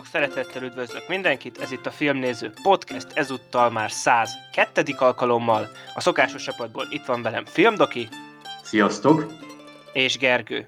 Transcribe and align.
Sok 0.00 0.08
szeretettel 0.08 0.62
üdvözlök 0.62 1.08
mindenkit, 1.08 1.58
ez 1.58 1.72
itt 1.72 1.86
a 1.86 1.90
Filmnéző 1.90 2.52
Podcast, 2.62 3.06
ezúttal 3.14 3.70
már 3.70 3.90
102. 3.90 4.94
alkalommal. 4.98 5.68
A 5.94 6.00
szokásos 6.00 6.42
csapatból 6.42 6.86
itt 6.90 7.04
van 7.04 7.22
velem 7.22 7.44
Filmdoki. 7.44 8.08
Sziasztok! 8.62 9.32
És 9.92 10.18
Gergő. 10.18 10.66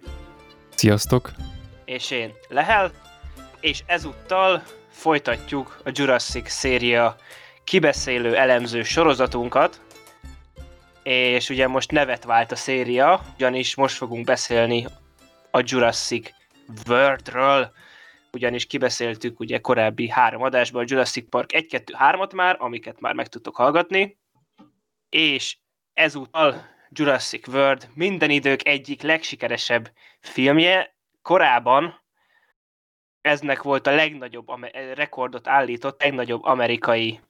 Sziasztok! 0.74 1.30
És 1.84 2.10
én, 2.10 2.32
Lehel. 2.48 2.90
És 3.60 3.82
ezúttal 3.86 4.62
folytatjuk 4.90 5.80
a 5.84 5.90
Jurassic 5.92 6.50
széria 6.50 7.16
kibeszélő 7.64 8.36
elemző 8.36 8.82
sorozatunkat. 8.82 9.80
És 11.02 11.48
ugye 11.48 11.66
most 11.66 11.90
nevet 11.90 12.24
vált 12.24 12.52
a 12.52 12.56
széria, 12.56 13.22
ugyanis 13.34 13.74
most 13.74 13.96
fogunk 13.96 14.24
beszélni 14.24 14.86
a 15.50 15.60
Jurassic 15.64 16.30
Worldről, 16.88 17.72
ugyanis 18.32 18.66
kibeszéltük 18.66 19.40
ugye 19.40 19.58
korábbi 19.60 20.08
három 20.08 20.42
adásban 20.42 20.82
a 20.82 20.86
Jurassic 20.88 21.28
Park 21.28 21.52
1, 21.52 21.66
2, 21.66 21.94
3-at 21.98 22.34
már, 22.34 22.56
amiket 22.58 23.00
már 23.00 23.14
meg 23.14 23.28
tudtok 23.28 23.56
hallgatni, 23.56 24.18
és 25.08 25.58
ezúttal 25.92 26.70
Jurassic 26.88 27.48
World 27.48 27.88
minden 27.94 28.30
idők 28.30 28.66
egyik 28.66 29.02
legsikeresebb 29.02 29.92
filmje. 30.20 30.96
Korábban 31.22 32.00
eznek 33.20 33.62
volt 33.62 33.86
a 33.86 33.94
legnagyobb 33.94 34.64
rekordot 34.94 35.48
állított, 35.48 36.02
legnagyobb 36.02 36.44
amerikai 36.44 37.20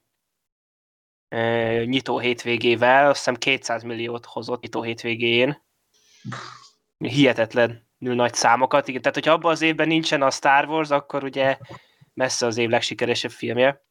nyitó 1.85 2.19
hétvégével, 2.19 3.09
azt 3.09 3.17
hiszem 3.17 3.35
200 3.35 3.83
milliót 3.83 4.25
hozott 4.25 4.61
nyitó 4.61 4.81
hétvégén. 4.81 5.63
Hihetetlen 6.97 7.87
nagy 8.11 8.33
számokat. 8.33 8.87
Igen, 8.87 9.01
tehát, 9.01 9.15
hogyha 9.17 9.33
abban 9.33 9.51
az 9.51 9.61
évben 9.61 9.87
nincsen 9.87 10.21
a 10.21 10.31
Star 10.31 10.65
Wars, 10.65 10.89
akkor 10.89 11.23
ugye 11.23 11.57
messze 12.13 12.45
az 12.45 12.57
év 12.57 12.69
legsikeresebb 12.69 13.31
filmje. 13.31 13.83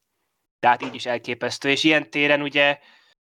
Tehát 0.59 0.83
így 0.83 0.95
is 0.95 1.05
elképesztő. 1.05 1.69
És 1.69 1.83
ilyen 1.83 2.09
téren 2.09 2.41
ugye, 2.41 2.79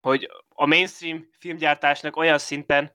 hogy 0.02 0.30
a 0.50 0.66
mainstream 0.66 1.30
filmgyártásnak 1.40 2.16
olyan 2.16 2.38
szinten 2.38 2.92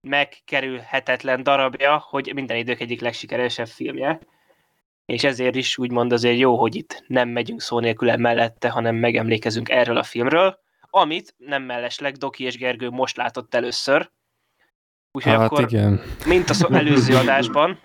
megkerülhetetlen 0.00 1.42
darabja, 1.42 1.98
hogy 2.08 2.34
minden 2.34 2.56
idők 2.56 2.80
egyik 2.80 3.00
legsikeresebb 3.00 3.66
filmje. 3.66 4.20
És 5.06 5.24
ezért 5.24 5.54
is 5.54 5.78
úgymond 5.78 6.12
azért 6.12 6.38
jó, 6.38 6.56
hogy 6.56 6.74
itt 6.74 7.04
nem 7.06 7.28
megyünk 7.28 7.60
szó 7.60 7.78
nélkül 7.78 8.16
mellette, 8.16 8.68
hanem 8.68 8.96
megemlékezünk 8.96 9.68
erről 9.68 9.96
a 9.96 10.02
filmről, 10.02 10.58
amit 10.90 11.34
nem 11.36 11.62
mellesleg 11.62 12.14
Doki 12.14 12.44
és 12.44 12.56
Gergő 12.56 12.90
most 12.90 13.16
látott 13.16 13.54
először, 13.54 14.10
Úgyhogy 15.16 15.32
hát 15.32 15.42
akkor, 15.42 15.62
igen. 15.62 16.00
mint 16.26 16.50
az 16.50 16.66
előző 16.72 17.16
adásban, 17.16 17.78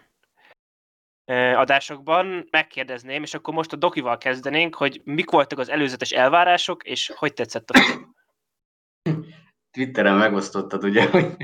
adásokban 1.55 2.47
megkérdezném, 2.52 3.23
és 3.23 3.33
akkor 3.33 3.53
most 3.53 3.73
a 3.73 3.75
Dokival 3.75 4.17
kezdenénk, 4.17 4.75
hogy 4.75 5.02
mik 5.03 5.30
voltak 5.30 5.59
az 5.59 5.69
előzetes 5.69 6.11
elvárások, 6.11 6.83
és 6.83 7.11
hogy 7.16 7.33
tetszett 7.33 7.69
a 7.69 7.80
film? 7.80 8.16
Twitteren 9.72 10.16
megosztottad, 10.16 10.83
ugye, 10.83 11.09
hogy, 11.09 11.35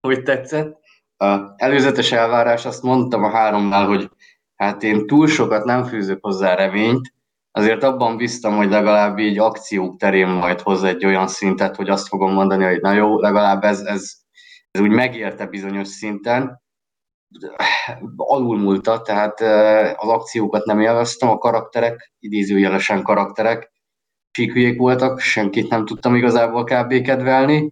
hogy 0.00 0.22
tetszett. 0.22 0.78
A 1.16 1.52
előzetes 1.56 2.12
elvárás, 2.12 2.64
azt 2.64 2.82
mondtam 2.82 3.24
a 3.24 3.30
háromnál, 3.30 3.86
hogy 3.86 4.10
hát 4.56 4.82
én 4.82 5.06
túl 5.06 5.26
sokat 5.26 5.64
nem 5.64 5.84
fűzök 5.84 6.24
hozzá 6.24 6.54
reményt, 6.54 7.14
azért 7.50 7.82
abban 7.82 8.16
biztam, 8.16 8.56
hogy 8.56 8.68
legalább 8.68 9.18
így 9.18 9.38
akciók 9.38 9.98
terén 9.98 10.28
majd 10.28 10.60
hoz 10.60 10.84
egy 10.84 11.04
olyan 11.04 11.28
szintet, 11.28 11.76
hogy 11.76 11.88
azt 11.88 12.08
fogom 12.08 12.32
mondani, 12.32 12.64
hogy 12.64 12.80
na 12.80 12.92
jó, 12.92 13.20
legalább 13.20 13.64
ez, 13.64 13.80
ez 13.80 14.02
ez 14.06 14.24
úgy 14.80 14.90
megérte 14.90 15.46
bizonyos 15.46 15.88
szinten, 15.88 16.64
alulmúlta, 18.16 19.02
tehát 19.02 19.40
az 19.96 20.08
akciókat 20.08 20.64
nem 20.64 20.80
élveztem, 20.80 21.28
a 21.28 21.38
karakterek, 21.38 22.12
idézőjelesen 22.18 23.02
karakterek, 23.02 23.72
síkhülyék 24.30 24.78
voltak, 24.78 25.20
senkit 25.20 25.68
nem 25.68 25.84
tudtam 25.84 26.14
igazából 26.14 26.64
kb. 26.64 27.02
kedvelni, 27.02 27.70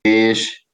és 0.00 0.66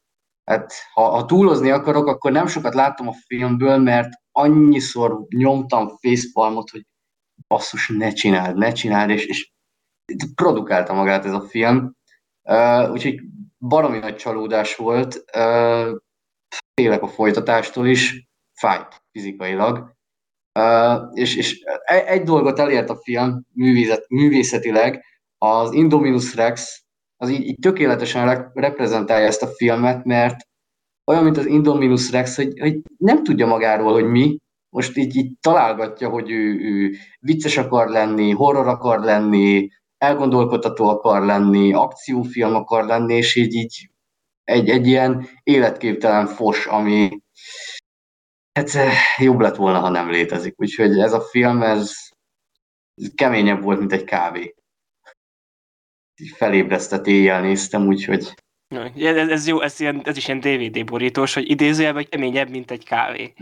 hát 0.45 0.73
ha, 0.93 1.09
ha 1.09 1.25
túlozni 1.25 1.71
akarok, 1.71 2.07
akkor 2.07 2.33
nem 2.33 2.47
sokat 2.47 2.75
láttam 2.75 3.09
a 3.09 3.13
filmből, 3.27 3.79
mert 3.79 4.09
annyiszor 4.33 5.27
nyomtam 5.29 5.89
facepalmot, 5.89 6.71
hogy 6.71 6.87
basszus, 7.49 7.89
ne 7.89 8.13
csináld, 8.13 8.57
ne 8.57 8.73
csináld, 8.73 9.11
és, 9.11 9.27
és 9.27 9.51
produkálta 10.35 10.93
magát 10.93 11.25
ez 11.25 11.33
a 11.33 11.41
film. 11.41 11.95
Uh, 12.43 12.91
úgyhogy 12.93 13.21
baromi 13.69 13.99
nagy 13.99 14.17
csalódás 14.17 14.77
volt, 14.77 15.25
félek 16.75 17.03
a 17.03 17.09
folytatástól 17.09 17.87
is, 17.87 18.29
fájt 18.61 19.03
fizikailag, 19.13 19.95
és, 21.13 21.37
és 21.37 21.61
e, 21.85 22.05
egy 22.07 22.23
dolgot 22.23 22.59
elért 22.59 22.91
a 22.91 22.97
film 23.03 23.47
művészet, 23.53 24.09
művészetileg, 24.09 25.05
az 25.39 25.73
Indominus 25.73 26.35
Rex, 26.35 26.85
az 27.17 27.31
így, 27.31 27.47
így 27.47 27.59
tökéletesen 27.59 28.51
reprezentálja 28.55 29.27
ezt 29.27 29.43
a 29.43 29.47
filmet, 29.47 30.05
mert 30.05 30.37
olyan, 31.07 31.25
mint 31.25 31.37
az 31.37 31.47
Indominus 31.47 32.11
Rex, 32.11 32.37
hogy, 32.37 32.59
hogy 32.59 32.81
nem 32.97 33.23
tudja 33.23 33.47
magáról, 33.47 33.93
hogy 33.93 34.05
mi, 34.05 34.39
most 34.69 34.97
így, 34.97 35.17
így 35.17 35.33
találgatja, 35.41 36.09
hogy 36.09 36.31
ő, 36.31 36.59
ő 36.61 36.93
vicces 37.21 37.57
akar 37.57 37.89
lenni, 37.89 38.31
horror 38.31 38.69
akar 38.69 39.01
lenni, 39.01 39.69
elgondolkodható 39.99 40.89
akar 40.89 41.23
lenni, 41.23 41.73
akciófilm 41.73 42.55
akar 42.55 42.85
lenni, 42.85 43.15
és 43.15 43.35
így, 43.35 43.55
így 43.55 43.91
egy, 44.45 44.69
egy 44.69 44.87
ilyen 44.87 45.29
életképtelen 45.43 46.27
fos, 46.27 46.67
ami 46.67 47.21
hát 48.53 48.75
eh, 48.75 48.95
jobb 49.19 49.41
lett 49.41 49.57
volna, 49.57 49.79
ha 49.79 49.89
nem 49.89 50.11
létezik. 50.11 50.55
Úgyhogy 50.61 50.99
ez 50.99 51.13
a 51.13 51.21
film, 51.21 51.63
ez 51.63 52.09
keményebb 53.15 53.63
volt, 53.63 53.79
mint 53.79 53.93
egy 53.93 54.05
kávé. 54.05 54.55
Felébresztett 56.35 57.07
éjjel 57.07 57.41
néztem, 57.41 57.87
úgyhogy... 57.87 58.35
Ez, 58.97 59.29
ez 59.29 59.47
jó, 59.47 59.61
ez, 59.61 59.81
ilyen, 59.81 60.03
ez 60.05 60.17
is 60.17 60.29
ilyen 60.29 60.41
DVD 60.41 60.85
borítós, 60.85 61.35
hogy 61.35 61.51
idézőjelben 61.51 62.07
keményebb, 62.09 62.49
mint 62.49 62.71
egy 62.71 62.85
kávé. 62.85 63.35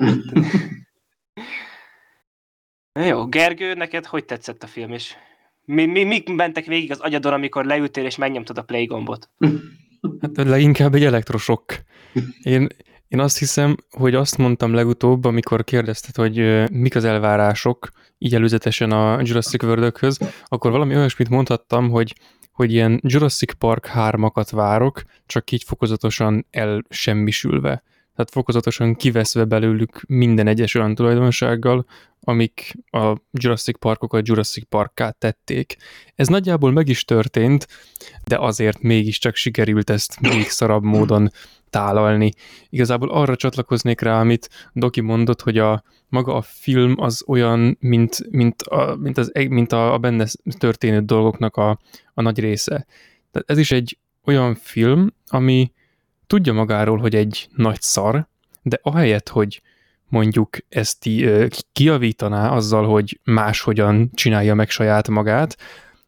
jó, 3.08 3.26
Gergő, 3.26 3.74
neked 3.74 4.06
hogy 4.06 4.24
tetszett 4.24 4.62
a 4.62 4.66
film, 4.66 4.92
és 4.92 5.16
mi, 5.64 5.86
mi, 5.86 6.04
mik 6.04 6.34
mentek 6.34 6.64
végig 6.64 6.90
az 6.90 7.00
agyadon, 7.00 7.32
amikor 7.32 7.64
leültél 7.64 8.04
és 8.04 8.16
megnyomtad 8.16 8.58
a 8.58 8.62
play 8.62 8.84
gombot? 8.84 9.30
Hát 10.20 10.48
leginkább 10.48 10.94
egy 10.94 11.04
elektrosokk. 11.04 11.72
Én, 12.42 12.66
én 13.08 13.20
azt 13.20 13.38
hiszem, 13.38 13.76
hogy 13.90 14.14
azt 14.14 14.38
mondtam 14.38 14.74
legutóbb, 14.74 15.24
amikor 15.24 15.64
kérdezted, 15.64 16.14
hogy 16.14 16.70
mik 16.70 16.96
az 16.96 17.04
elvárások, 17.04 17.88
így 18.18 18.34
előzetesen 18.34 18.90
a 18.90 19.20
Jurassic 19.22 19.62
world 19.62 19.92
akkor 20.44 20.70
valami 20.70 20.96
olyasmit 20.96 21.28
mondhattam, 21.28 21.90
hogy, 21.90 22.14
hogy 22.52 22.72
ilyen 22.72 23.00
Jurassic 23.02 23.52
Park 23.52 23.90
3-akat 23.94 24.48
várok, 24.50 25.02
csak 25.26 25.50
így 25.50 25.62
fokozatosan 25.62 26.46
elsemmisülve 26.50 27.82
tehát 28.14 28.30
fokozatosan 28.30 28.94
kiveszve 28.94 29.44
belőlük 29.44 30.02
minden 30.06 30.46
egyes 30.46 30.74
olyan 30.74 30.94
tulajdonsággal, 30.94 31.86
amik 32.20 32.74
a 32.90 33.16
Jurassic 33.30 33.78
Parkokat 33.78 34.28
Jurassic 34.28 34.68
Parkká 34.68 35.10
tették. 35.10 35.76
Ez 36.14 36.28
nagyjából 36.28 36.72
meg 36.72 36.88
is 36.88 37.04
történt, 37.04 37.68
de 38.24 38.38
azért 38.38 38.82
mégiscsak 38.82 39.34
sikerült 39.34 39.90
ezt 39.90 40.20
még 40.20 40.48
szarabb 40.48 40.82
módon 40.82 41.30
tálalni. 41.70 42.32
Igazából 42.68 43.10
arra 43.10 43.36
csatlakoznék 43.36 44.00
rá, 44.00 44.20
amit 44.20 44.48
Doki 44.72 45.00
mondott, 45.00 45.42
hogy 45.42 45.58
a 45.58 45.82
maga 46.08 46.34
a 46.34 46.42
film 46.42 46.94
az 46.96 47.24
olyan, 47.26 47.76
mint, 47.80 48.30
mint, 48.30 48.62
a, 48.62 48.96
mint, 48.96 49.18
az, 49.18 49.32
mint 49.48 49.72
a, 49.72 49.92
a 49.92 49.98
benne 49.98 50.26
történő 50.58 51.00
dolgoknak 51.00 51.56
a, 51.56 51.78
a 52.14 52.22
nagy 52.22 52.38
része. 52.38 52.86
Tehát 53.30 53.50
ez 53.50 53.58
is 53.58 53.70
egy 53.70 53.98
olyan 54.24 54.54
film, 54.54 55.14
ami 55.26 55.72
tudja 56.26 56.52
magáról, 56.52 56.98
hogy 56.98 57.14
egy 57.14 57.48
nagy 57.56 57.80
szar, 57.80 58.26
de 58.62 58.78
ahelyett, 58.82 59.28
hogy 59.28 59.62
mondjuk 60.08 60.56
ezt 60.68 61.08
kiavítaná 61.72 62.50
azzal, 62.50 62.86
hogy 62.86 63.20
máshogyan 63.24 64.10
csinálja 64.14 64.54
meg 64.54 64.70
saját 64.70 65.08
magát, 65.08 65.56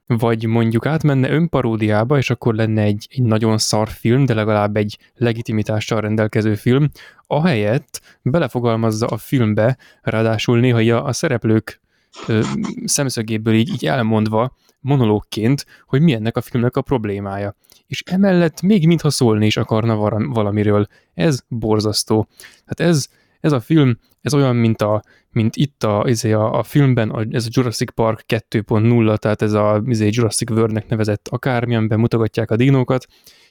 vagy 0.07 0.47
mondjuk 0.47 0.87
átmenne 0.87 1.31
önparódiába, 1.31 2.19
és 2.19 2.31
akkor 2.31 2.55
lenne 2.55 2.83
egy, 2.83 3.07
egy 3.11 3.23
nagyon 3.23 3.59
szar 3.59 3.89
film, 3.89 4.25
de 4.25 4.35
legalább 4.35 4.77
egy 4.77 4.99
legitimitással 5.15 6.01
rendelkező 6.01 6.55
film, 6.55 6.89
ahelyett 7.27 8.01
belefogalmazza 8.23 9.07
a 9.07 9.17
filmbe, 9.17 9.77
ráadásul 10.03 10.61
néha 10.61 10.97
a 10.97 11.13
szereplők 11.13 11.81
ö, 12.27 12.41
szemszögéből 12.85 13.55
így, 13.55 13.69
így 13.69 13.87
elmondva, 13.87 14.57
monológként, 14.81 15.67
hogy 15.87 16.01
mi 16.01 16.13
ennek 16.13 16.37
a 16.37 16.41
filmnek 16.41 16.77
a 16.77 16.83
problémája. 16.83 17.57
És 17.87 18.03
emellett 18.07 18.63
még 18.63 18.87
mintha 18.87 19.11
szólni 19.11 19.47
is 19.47 19.57
akarna 19.57 19.97
valamiről. 20.27 20.87
Ez 21.15 21.41
borzasztó. 21.49 22.29
Hát 22.67 22.81
ez, 22.81 23.09
ez 23.41 23.53
a 23.53 23.61
film, 23.61 23.99
ez 24.21 24.35
olyan, 24.35 24.57
mint, 24.57 24.83
a, 24.83 25.03
mint 25.31 25.57
itt 25.57 25.83
a, 25.83 26.05
izé 26.07 26.33
a, 26.33 26.59
a 26.59 26.63
filmben, 26.63 27.11
a, 27.11 27.25
ez 27.31 27.45
a 27.45 27.49
Jurassic 27.53 27.93
Park 27.93 28.25
2.0, 28.29 29.17
tehát 29.17 29.43
ez 29.43 29.53
a 29.53 29.83
izé 29.87 30.09
Jurassic 30.13 30.51
World-nek 30.51 30.89
nevezett 30.89 31.29
akármi, 31.29 31.75
amiben 31.75 32.01
mutogatják 32.01 32.51
a 32.51 32.57
dinókat, 32.57 33.07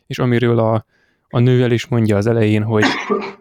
és 0.08 0.20
amiről 0.20 0.60
a, 0.60 0.86
a 1.28 1.40
nő 1.40 1.64
el 1.64 1.72
is 1.72 1.88
mondja 1.88 2.18
az 2.18 2.28
elején, 2.28 2.64
hogy, 2.64 2.86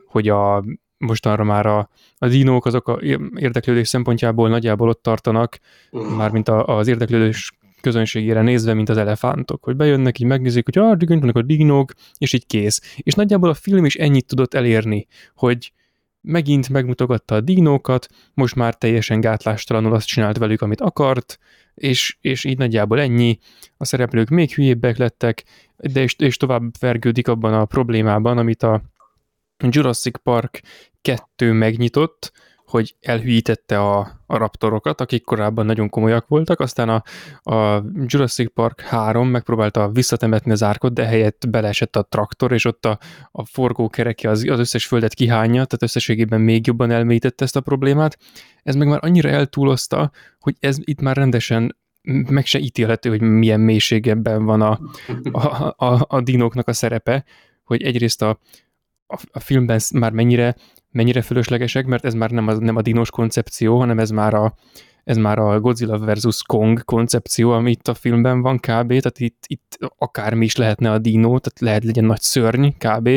hogy 0.06 0.28
a, 0.28 0.64
mostanra 1.04 1.44
már 1.44 1.66
a, 1.66 1.88
a 2.18 2.28
dinók 2.28 2.66
azok 2.66 2.88
a 2.88 2.98
érdeklődés 3.34 3.88
szempontjából 3.88 4.48
nagyjából 4.48 4.88
ott 4.88 5.02
tartanak, 5.02 5.58
mármint 6.16 6.48
a, 6.48 6.66
az 6.78 6.88
érdeklődés 6.88 7.52
közönségére 7.80 8.42
nézve, 8.42 8.74
mint 8.74 8.88
az 8.88 8.96
elefántok, 8.96 9.64
hogy 9.64 9.76
bejönnek, 9.76 10.18
így 10.18 10.26
megnézik, 10.26 10.64
hogy 10.64 10.78
ah, 10.78 10.98
vannak 11.06 11.36
a 11.36 11.42
dinók, 11.42 11.92
és 12.18 12.32
így 12.32 12.46
kész. 12.46 12.80
És 12.96 13.14
nagyjából 13.14 13.48
a 13.48 13.54
film 13.54 13.84
is 13.84 13.94
ennyit 13.94 14.26
tudott 14.26 14.54
elérni, 14.54 15.06
hogy 15.34 15.72
megint 16.20 16.68
megmutogatta 16.68 17.34
a 17.34 17.40
dinókat, 17.40 18.08
most 18.34 18.54
már 18.54 18.74
teljesen 18.74 19.20
gátlástalanul 19.20 19.94
azt 19.94 20.06
csinált 20.06 20.38
velük, 20.38 20.62
amit 20.62 20.80
akart, 20.80 21.38
és, 21.74 22.16
és 22.20 22.44
így 22.44 22.58
nagyjából 22.58 23.00
ennyi. 23.00 23.38
A 23.76 23.84
szereplők 23.84 24.28
még 24.28 24.54
hülyébbek 24.54 24.96
lettek, 24.96 25.44
de 25.76 26.02
és, 26.02 26.14
és 26.18 26.36
tovább 26.36 26.62
vergődik 26.80 27.28
abban 27.28 27.54
a 27.54 27.64
problémában, 27.64 28.38
amit 28.38 28.62
a 28.62 28.82
Jurassic 29.58 30.18
Park 30.22 30.62
2 31.02 31.52
megnyitott, 31.52 32.32
hogy 32.74 32.94
elhűítette 33.00 33.80
a, 33.80 33.98
a 34.26 34.36
raptorokat, 34.36 35.00
akik 35.00 35.24
korábban 35.24 35.66
nagyon 35.66 35.88
komolyak 35.88 36.28
voltak, 36.28 36.60
aztán 36.60 36.88
a, 36.88 37.02
a 37.54 37.84
Jurassic 38.06 38.52
Park 38.52 38.80
3 38.80 39.28
megpróbálta 39.28 39.88
visszatemetni 39.88 40.50
az 40.50 40.62
árkot, 40.62 40.92
de 40.92 41.04
helyett 41.04 41.44
beleesett 41.48 41.96
a 41.96 42.02
traktor, 42.02 42.52
és 42.52 42.64
ott 42.64 42.84
a, 42.84 42.98
a 43.30 43.44
forgókereke 43.44 44.30
az, 44.30 44.44
az 44.48 44.58
összes 44.58 44.86
földet 44.86 45.14
kihányja, 45.14 45.52
tehát 45.52 45.82
összességében 45.82 46.40
még 46.40 46.66
jobban 46.66 46.90
elmélyítette 46.90 47.44
ezt 47.44 47.56
a 47.56 47.60
problémát. 47.60 48.18
Ez 48.62 48.74
meg 48.74 48.88
már 48.88 48.98
annyira 49.02 49.28
eltúlozta, 49.28 50.10
hogy 50.38 50.56
ez 50.60 50.76
itt 50.80 51.00
már 51.00 51.16
rendesen 51.16 51.76
meg 52.28 52.46
se 52.46 52.58
ítélhető, 52.58 53.08
hogy 53.08 53.20
milyen 53.20 53.60
mélységeben 53.60 54.44
van 54.44 54.62
a, 54.62 54.80
a, 55.32 55.74
a, 55.86 56.06
a 56.08 56.20
dinóknak 56.20 56.68
a 56.68 56.72
szerepe, 56.72 57.24
hogy 57.64 57.82
egyrészt 57.82 58.22
a, 58.22 58.38
a, 59.06 59.20
a 59.32 59.40
filmben 59.40 59.80
már 59.92 60.12
mennyire 60.12 60.56
mennyire 60.94 61.22
fölöslegesek, 61.22 61.86
mert 61.86 62.04
ez 62.04 62.14
már 62.14 62.30
nem 62.30 62.48
a, 62.48 62.52
nem 62.54 62.76
a 62.76 62.82
dinos 62.82 63.10
koncepció, 63.10 63.78
hanem 63.78 63.98
ez 63.98 64.10
már 64.10 64.34
a, 64.34 64.54
ez 65.04 65.16
már 65.16 65.38
a 65.38 65.60
Godzilla 65.60 65.98
versus 65.98 66.42
Kong 66.42 66.84
koncepció, 66.84 67.50
ami 67.50 67.70
itt 67.70 67.88
a 67.88 67.94
filmben 67.94 68.40
van 68.40 68.56
kb. 68.56 68.88
Tehát 68.88 69.18
itt, 69.18 69.44
itt 69.46 69.78
akármi 69.98 70.44
is 70.44 70.56
lehetne 70.56 70.90
a 70.90 70.98
dino, 70.98 71.38
tehát 71.38 71.60
lehet 71.60 71.84
legyen 71.84 72.04
nagy 72.04 72.20
szörny 72.20 72.68
kb. 72.78 73.10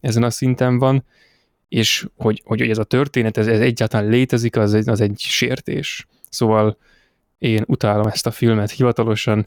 Ezen 0.00 0.22
a 0.22 0.30
szinten 0.30 0.78
van, 0.78 1.04
és 1.68 2.06
hogy, 2.16 2.42
hogy, 2.44 2.60
hogy 2.60 2.70
ez 2.70 2.78
a 2.78 2.84
történet, 2.84 3.36
ez, 3.36 3.46
ez 3.46 3.60
egyáltalán 3.60 4.08
létezik, 4.08 4.56
az 4.56 4.74
egy, 4.74 4.88
az 4.88 5.00
egy 5.00 5.18
sértés. 5.18 6.06
Szóval 6.30 6.78
én 7.38 7.64
utálom 7.66 8.06
ezt 8.06 8.26
a 8.26 8.30
filmet 8.30 8.70
hivatalosan, 8.70 9.46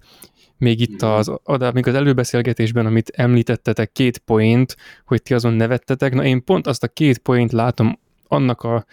még 0.58 0.80
itt 0.80 1.02
mhm. 1.02 1.12
az, 1.12 1.32
adá, 1.44 1.72
még 1.72 1.88
az 1.88 1.96
előbeszélgetésben, 1.96 2.86
amit 2.86 3.10
említettetek, 3.10 3.92
két 3.92 4.18
point, 4.18 4.76
hogy 5.06 5.22
ti 5.22 5.34
azon 5.34 5.54
nevettetek, 5.54 6.14
na 6.14 6.24
én 6.24 6.44
pont 6.44 6.68
azt 6.68 6.84
a 6.84 6.88
két 6.88 7.18
point 7.18 7.52
látom 7.52 8.00
annak 8.28 8.64
a, 8.64 8.86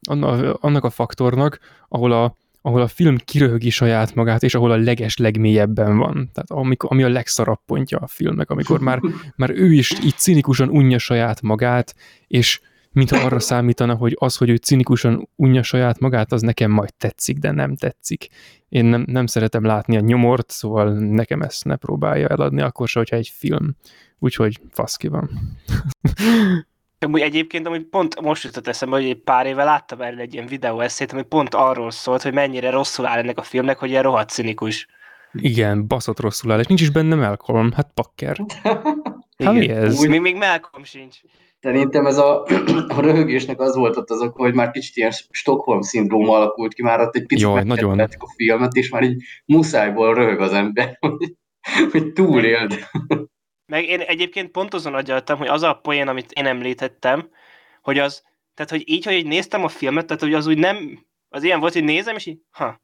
annak, 0.00 0.58
annak 0.60 0.84
a 0.84 0.90
faktornak, 0.90 1.58
ahol 1.88 2.12
a, 2.12 2.36
ahol 2.62 2.80
a 2.80 2.88
film 2.88 3.16
kiröhögi 3.24 3.70
saját 3.70 4.14
magát, 4.14 4.42
és 4.42 4.54
ahol 4.54 4.70
a 4.70 4.76
leges 4.76 5.16
legmélyebben 5.16 5.96
van. 5.96 6.12
Tehát 6.12 6.50
amikor, 6.50 6.92
ami 6.92 7.02
a 7.02 7.08
legszarabb 7.08 7.60
pontja 7.66 7.98
a 7.98 8.06
filmnek, 8.06 8.50
amikor 8.50 8.80
már, 8.80 9.00
már 9.36 9.50
ő 9.50 9.72
is 9.72 9.90
így 10.04 10.16
cinikusan 10.16 10.68
unja 10.68 10.98
saját 10.98 11.42
magát, 11.42 11.94
és 12.26 12.60
mintha 12.92 13.22
arra 13.26 13.40
számítana, 13.40 13.94
hogy 13.94 14.16
az, 14.18 14.36
hogy 14.36 14.48
ő 14.48 14.56
cinikusan 14.56 15.28
unja 15.36 15.62
saját 15.62 15.98
magát, 15.98 16.32
az 16.32 16.42
nekem 16.42 16.70
majd 16.70 16.94
tetszik, 16.94 17.38
de 17.38 17.50
nem 17.50 17.76
tetszik. 17.76 18.28
Én 18.68 18.84
nem, 18.84 19.04
nem 19.06 19.26
szeretem 19.26 19.64
látni 19.64 19.96
a 19.96 20.00
nyomort, 20.00 20.50
szóval 20.50 20.92
nekem 20.92 21.42
ezt 21.42 21.64
ne 21.64 21.76
próbálja 21.76 22.28
eladni, 22.28 22.60
akkor 22.60 22.88
se, 22.88 22.98
hogyha 22.98 23.16
egy 23.16 23.32
film. 23.36 23.76
Úgyhogy 24.18 24.60
faszki 24.70 25.08
van. 25.08 25.30
Amúgy 27.00 27.20
egyébként, 27.20 27.66
amúgy 27.66 27.84
pont 27.84 28.20
most 28.20 28.44
jutott 28.44 28.66
eszembe, 28.66 28.96
hogy 28.96 29.04
egy 29.04 29.22
pár 29.22 29.46
éve 29.46 29.64
láttam 29.64 30.00
erről 30.00 30.20
egy 30.20 30.34
ilyen 30.34 30.46
videó 30.46 30.80
eszét, 30.80 31.12
ami 31.12 31.22
pont 31.22 31.54
arról 31.54 31.90
szólt, 31.90 32.22
hogy 32.22 32.32
mennyire 32.32 32.70
rosszul 32.70 33.06
áll 33.06 33.18
ennek 33.18 33.38
a 33.38 33.42
filmnek, 33.42 33.78
hogy 33.78 33.90
ilyen 33.90 34.02
rohadt 34.02 34.30
cinikus. 34.30 34.86
Igen, 35.32 35.86
baszott 35.86 36.20
rosszul 36.20 36.52
áll, 36.52 36.58
és 36.58 36.66
nincs 36.66 36.80
is 36.80 36.90
benne 36.90 37.14
Malcolm, 37.14 37.72
hát 37.72 37.90
pakker. 37.94 38.36
Hát 39.44 39.54
mi 39.54 39.68
ez? 39.68 39.98
Úgy, 39.98 40.08
még, 40.08 40.20
még 40.20 40.36
Malcolm 40.36 40.84
sincs. 40.84 41.16
Szerintem 41.60 42.06
ez 42.06 42.18
a, 42.18 42.42
a 42.96 43.00
röhögésnek 43.00 43.60
az 43.60 43.76
volt 43.76 43.96
ott 43.96 44.10
az 44.10 44.20
oka, 44.20 44.42
hogy 44.42 44.54
már 44.54 44.70
kicsit 44.70 44.96
ilyen 44.96 45.12
Stockholm-szindróma 45.30 46.36
alakult 46.36 46.74
ki, 46.74 46.82
már 46.82 47.00
ott 47.00 47.14
egy 47.14 47.26
picit 47.26 47.44
Jaj, 47.44 47.62
nagyon. 47.62 48.00
a 48.00 48.32
filmet, 48.36 48.72
és 48.72 48.88
már 48.88 49.02
így 49.02 49.22
muszájból 49.44 50.14
röhög 50.14 50.40
az 50.40 50.52
ember, 50.52 50.96
hogy, 51.00 51.34
hogy 51.90 52.12
túléld. 52.12 52.78
Meg 53.66 53.84
én 53.84 54.00
egyébként 54.00 54.50
pont 54.50 54.74
azon 54.74 54.94
agyaltam, 54.94 55.38
hogy 55.38 55.46
az 55.46 55.62
a 55.62 55.74
poén, 55.74 56.08
amit 56.08 56.32
én 56.32 56.46
említettem, 56.46 57.28
hogy 57.82 57.98
az, 57.98 58.22
tehát 58.54 58.70
hogy 58.70 58.82
így, 58.84 59.04
hogy 59.04 59.14
így 59.14 59.26
néztem 59.26 59.64
a 59.64 59.68
filmet, 59.68 60.06
tehát 60.06 60.22
hogy 60.22 60.34
az 60.34 60.46
úgy 60.46 60.58
nem, 60.58 61.06
az 61.28 61.42
ilyen 61.42 61.60
volt, 61.60 61.72
hogy 61.72 61.84
nézem, 61.84 62.16
és 62.16 62.26
így, 62.26 62.38
ha. 62.50 62.80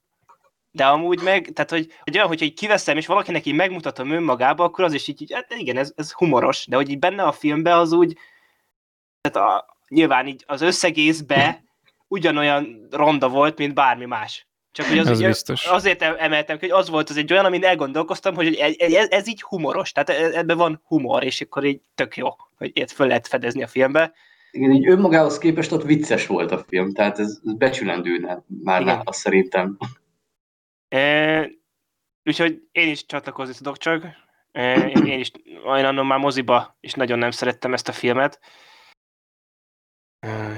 De 0.70 0.86
amúgy 0.86 1.22
meg, 1.22 1.50
tehát 1.52 1.70
hogy, 1.70 1.92
hogy 2.02 2.16
olyan, 2.16 2.28
hogyha 2.28 2.44
így 2.44 2.54
kiveszem, 2.54 2.96
és 2.96 3.06
valakinek 3.06 3.46
így 3.46 3.54
megmutatom 3.54 4.10
önmagába, 4.10 4.64
akkor 4.64 4.84
az 4.84 4.92
is 4.92 5.08
így, 5.08 5.22
így 5.22 5.32
hát 5.32 5.54
igen, 5.58 5.76
ez, 5.76 5.92
ez 5.96 6.12
humoros, 6.12 6.66
de 6.66 6.76
hogy 6.76 6.90
így 6.90 6.98
benne 6.98 7.22
a 7.22 7.32
filmben 7.32 7.78
az 7.78 7.92
úgy, 7.92 8.18
tehát 9.30 9.48
a, 9.48 9.76
nyilván 9.88 10.26
így 10.26 10.44
az 10.46 10.60
összegészbe 10.60 11.64
ugyanolyan 12.08 12.86
ronda 12.90 13.28
volt, 13.28 13.58
mint 13.58 13.74
bármi 13.74 14.04
más. 14.04 14.46
Csak 14.72 14.86
hogy 14.86 14.98
az, 14.98 15.06
ez 15.06 15.18
ugye, 15.18 15.26
biztos. 15.26 15.66
azért 15.66 16.02
emeltem 16.02 16.58
hogy 16.58 16.70
az 16.70 16.88
volt 16.88 17.10
az 17.10 17.16
egy 17.16 17.32
olyan, 17.32 17.44
amin 17.44 17.64
elgondolkoztam, 17.64 18.34
hogy 18.34 18.54
ez, 18.78 19.08
ez 19.08 19.28
így 19.28 19.42
humoros, 19.42 19.92
tehát 19.92 20.08
e, 20.10 20.38
ebben 20.38 20.56
van 20.56 20.82
humor, 20.84 21.24
és 21.24 21.40
akkor 21.40 21.64
így 21.64 21.80
tök 21.94 22.16
jó, 22.16 22.28
hogy 22.56 22.70
ilyet 22.74 22.92
föl 22.92 23.06
lehet 23.06 23.26
fedezni 23.26 23.62
a 23.62 23.66
filmbe. 23.66 24.12
Igen, 24.50 24.70
így 24.70 24.88
önmagához 24.88 25.38
képest 25.38 25.72
ott 25.72 25.82
vicces 25.82 26.26
volt 26.26 26.50
a 26.50 26.64
film, 26.68 26.92
tehát 26.92 27.18
ez, 27.18 27.38
ez 27.44 27.54
becsülendő 27.56 28.18
már 28.64 28.80
Igen. 28.80 28.94
nála 28.96 29.12
szerintem. 29.12 29.78
E, 30.88 31.50
úgyhogy 32.24 32.62
én 32.72 32.88
is 32.88 33.06
csatlakozni 33.06 33.54
tudok 33.54 33.78
csak. 33.78 34.06
E, 34.52 34.88
én 34.88 35.18
is, 35.18 35.30
olyan 35.66 35.84
annon 35.84 36.06
már 36.06 36.18
moziba, 36.18 36.76
és 36.80 36.92
nagyon 36.92 37.18
nem 37.18 37.30
szerettem 37.30 37.72
ezt 37.72 37.88
a 37.88 37.92
filmet 37.92 38.40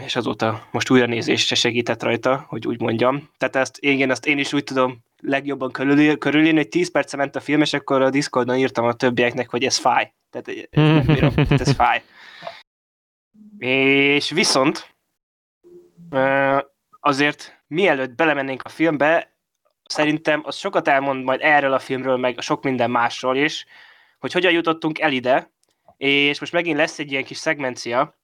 és 0.05 0.17
azóta 0.17 0.67
most 0.71 0.91
újra 0.91 1.07
nézésre 1.07 1.55
segített 1.55 2.03
rajta, 2.03 2.45
hogy 2.49 2.67
úgy 2.67 2.81
mondjam. 2.81 3.31
Tehát 3.39 3.57
ezt, 3.57 3.77
igen, 3.81 4.11
ezt 4.11 4.27
én 4.27 4.39
is 4.39 4.53
úgy 4.53 4.65
tudom 4.65 5.05
legjobban 5.21 5.71
körül, 5.71 6.19
körülírni, 6.19 6.59
hogy 6.59 6.69
10 6.69 6.91
perce 6.91 7.17
ment 7.17 7.37
a 7.37 7.41
film, 7.41 7.61
és 7.61 7.73
akkor 7.73 8.03
a 8.03 8.11
Discordon 8.11 8.57
írtam 8.57 8.85
a 8.85 8.93
többieknek, 8.93 9.51
hogy 9.51 9.65
ez 9.65 9.77
fáj. 9.77 10.13
Tehát 10.31 10.69
nem 10.71 11.07
bírom, 11.07 11.35
tehát 11.45 11.61
ez 11.61 11.73
fáj. 11.73 12.03
És 13.59 14.31
viszont 14.31 14.95
azért 17.01 17.63
mielőtt 17.67 18.15
belemennénk 18.15 18.63
a 18.65 18.69
filmbe, 18.69 19.35
szerintem 19.85 20.43
az 20.45 20.57
sokat 20.57 20.89
elmond 20.89 21.25
majd 21.25 21.41
erről 21.43 21.73
a 21.73 21.79
filmről, 21.79 22.17
meg 22.17 22.41
sok 22.41 22.63
minden 22.63 22.91
másról 22.91 23.37
is, 23.37 23.67
hogy 24.19 24.33
hogyan 24.33 24.53
jutottunk 24.53 25.01
el 25.01 25.13
ide, 25.13 25.51
és 25.97 26.41
most 26.41 26.53
megint 26.53 26.77
lesz 26.77 26.99
egy 26.99 27.11
ilyen 27.11 27.25
kis 27.25 27.37
szegmencia, 27.37 28.16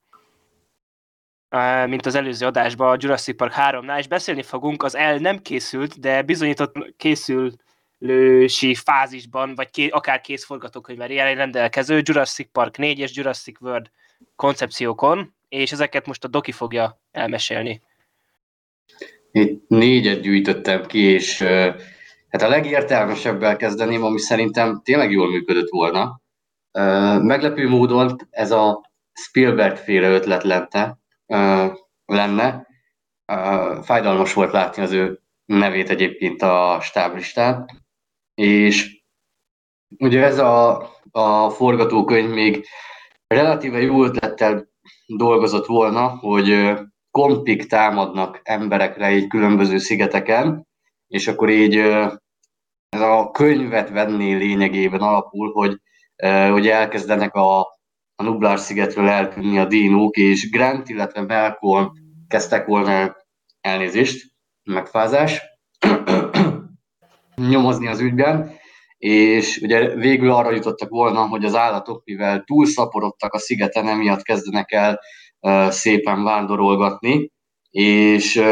mint 1.87 2.07
az 2.07 2.15
előző 2.15 2.47
adásban 2.47 2.91
a 2.91 2.97
Jurassic 2.99 3.37
Park 3.37 3.53
3-nál, 3.57 3.99
és 3.99 4.09
beszélni 4.09 4.43
fogunk, 4.43 4.83
az 4.83 4.97
el 4.97 5.17
nem 5.17 5.39
készült, 5.39 6.01
de 6.01 6.23
bizonyított 6.23 6.95
készülősi 6.97 8.75
fázisban, 8.75 9.55
vagy 9.55 9.71
ké, 9.71 9.89
akár 9.89 10.21
kész 10.21 10.45
forgatókönyvvel 10.45 11.11
jelen 11.11 11.35
rendelkező 11.35 12.01
Jurassic 12.05 12.49
Park 12.53 12.77
4 12.77 12.99
és 12.99 13.17
Jurassic 13.17 13.61
World 13.61 13.91
koncepciókon, 14.37 15.35
és 15.49 15.73
ezeket 15.73 16.07
most 16.07 16.25
a 16.25 16.29
Doki 16.29 16.53
fogja 16.53 17.01
elmesélni. 17.11 17.83
Itt 19.31 19.69
négyet 19.69 20.21
gyűjtöttem 20.21 20.87
ki, 20.87 20.99
és 20.99 21.43
hát 22.29 22.43
a 22.43 22.49
legértelmesebbel 22.49 23.57
kezdeném, 23.57 24.05
ami 24.05 24.19
szerintem 24.19 24.81
tényleg 24.85 25.11
jól 25.11 25.31
működött 25.31 25.71
volna. 25.71 26.21
Meglepő 27.23 27.69
módon 27.69 28.17
ez 28.31 28.51
a 28.51 28.91
Spielberg 29.13 29.77
féle 29.77 30.09
ötlet 30.09 30.43
lenne, 30.43 31.01
lenne. 32.05 32.67
Fájdalmas 33.83 34.33
volt 34.33 34.53
látni 34.53 34.83
az 34.83 34.93
ő 34.93 35.21
nevét 35.45 35.91
egyébként 35.91 36.43
a 36.43 36.79
stáblistán, 36.81 37.67
és 38.35 39.03
ugye 39.99 40.25
ez 40.25 40.39
a, 40.39 40.91
a 41.11 41.51
forgatókönyv 41.51 42.31
még 42.31 42.67
relatíve 43.27 43.81
jó 43.81 44.05
ötlettel 44.05 44.69
dolgozott 45.07 45.67
volna, 45.67 46.09
hogy 46.09 46.73
kompik 47.11 47.67
támadnak 47.67 48.41
emberekre 48.43 49.07
egy 49.07 49.27
különböző 49.27 49.79
szigeteken, 49.79 50.67
és 51.09 51.29
akkor 51.29 51.51
így 51.51 51.77
ez 52.89 53.01
a 53.01 53.31
könyvet 53.31 53.91
venné 53.91 54.33
lényegében 54.35 55.01
alapul, 55.01 55.53
hogy, 55.53 55.81
hogy 56.51 56.69
elkezdenek 56.69 57.35
a 57.35 57.81
a 58.23 58.25
Nublár 58.25 58.59
szigetről 58.59 59.09
eltűnni 59.09 59.59
a 59.59 59.65
dinók, 59.65 60.17
és 60.17 60.51
Grant, 60.51 60.89
illetve 60.89 61.23
Malcolm 61.23 61.93
kezdtek 62.29 62.67
volna 62.67 63.17
elnézést, 63.61 64.33
megfázás, 64.63 65.43
nyomozni 67.51 67.87
az 67.87 68.01
ügyben, 68.01 68.53
és 68.99 69.59
ugye 69.63 69.95
végül 69.95 70.31
arra 70.31 70.51
jutottak 70.51 70.89
volna, 70.89 71.27
hogy 71.27 71.45
az 71.45 71.55
állatok, 71.55 72.03
mivel 72.05 72.43
túlszaporodtak 72.43 73.33
a 73.33 73.39
szigeten, 73.39 73.89
emiatt 73.89 74.23
kezdenek 74.23 74.73
el 74.73 75.01
szépen 75.71 76.23
vándorolgatni, 76.23 77.31
és 77.71 78.43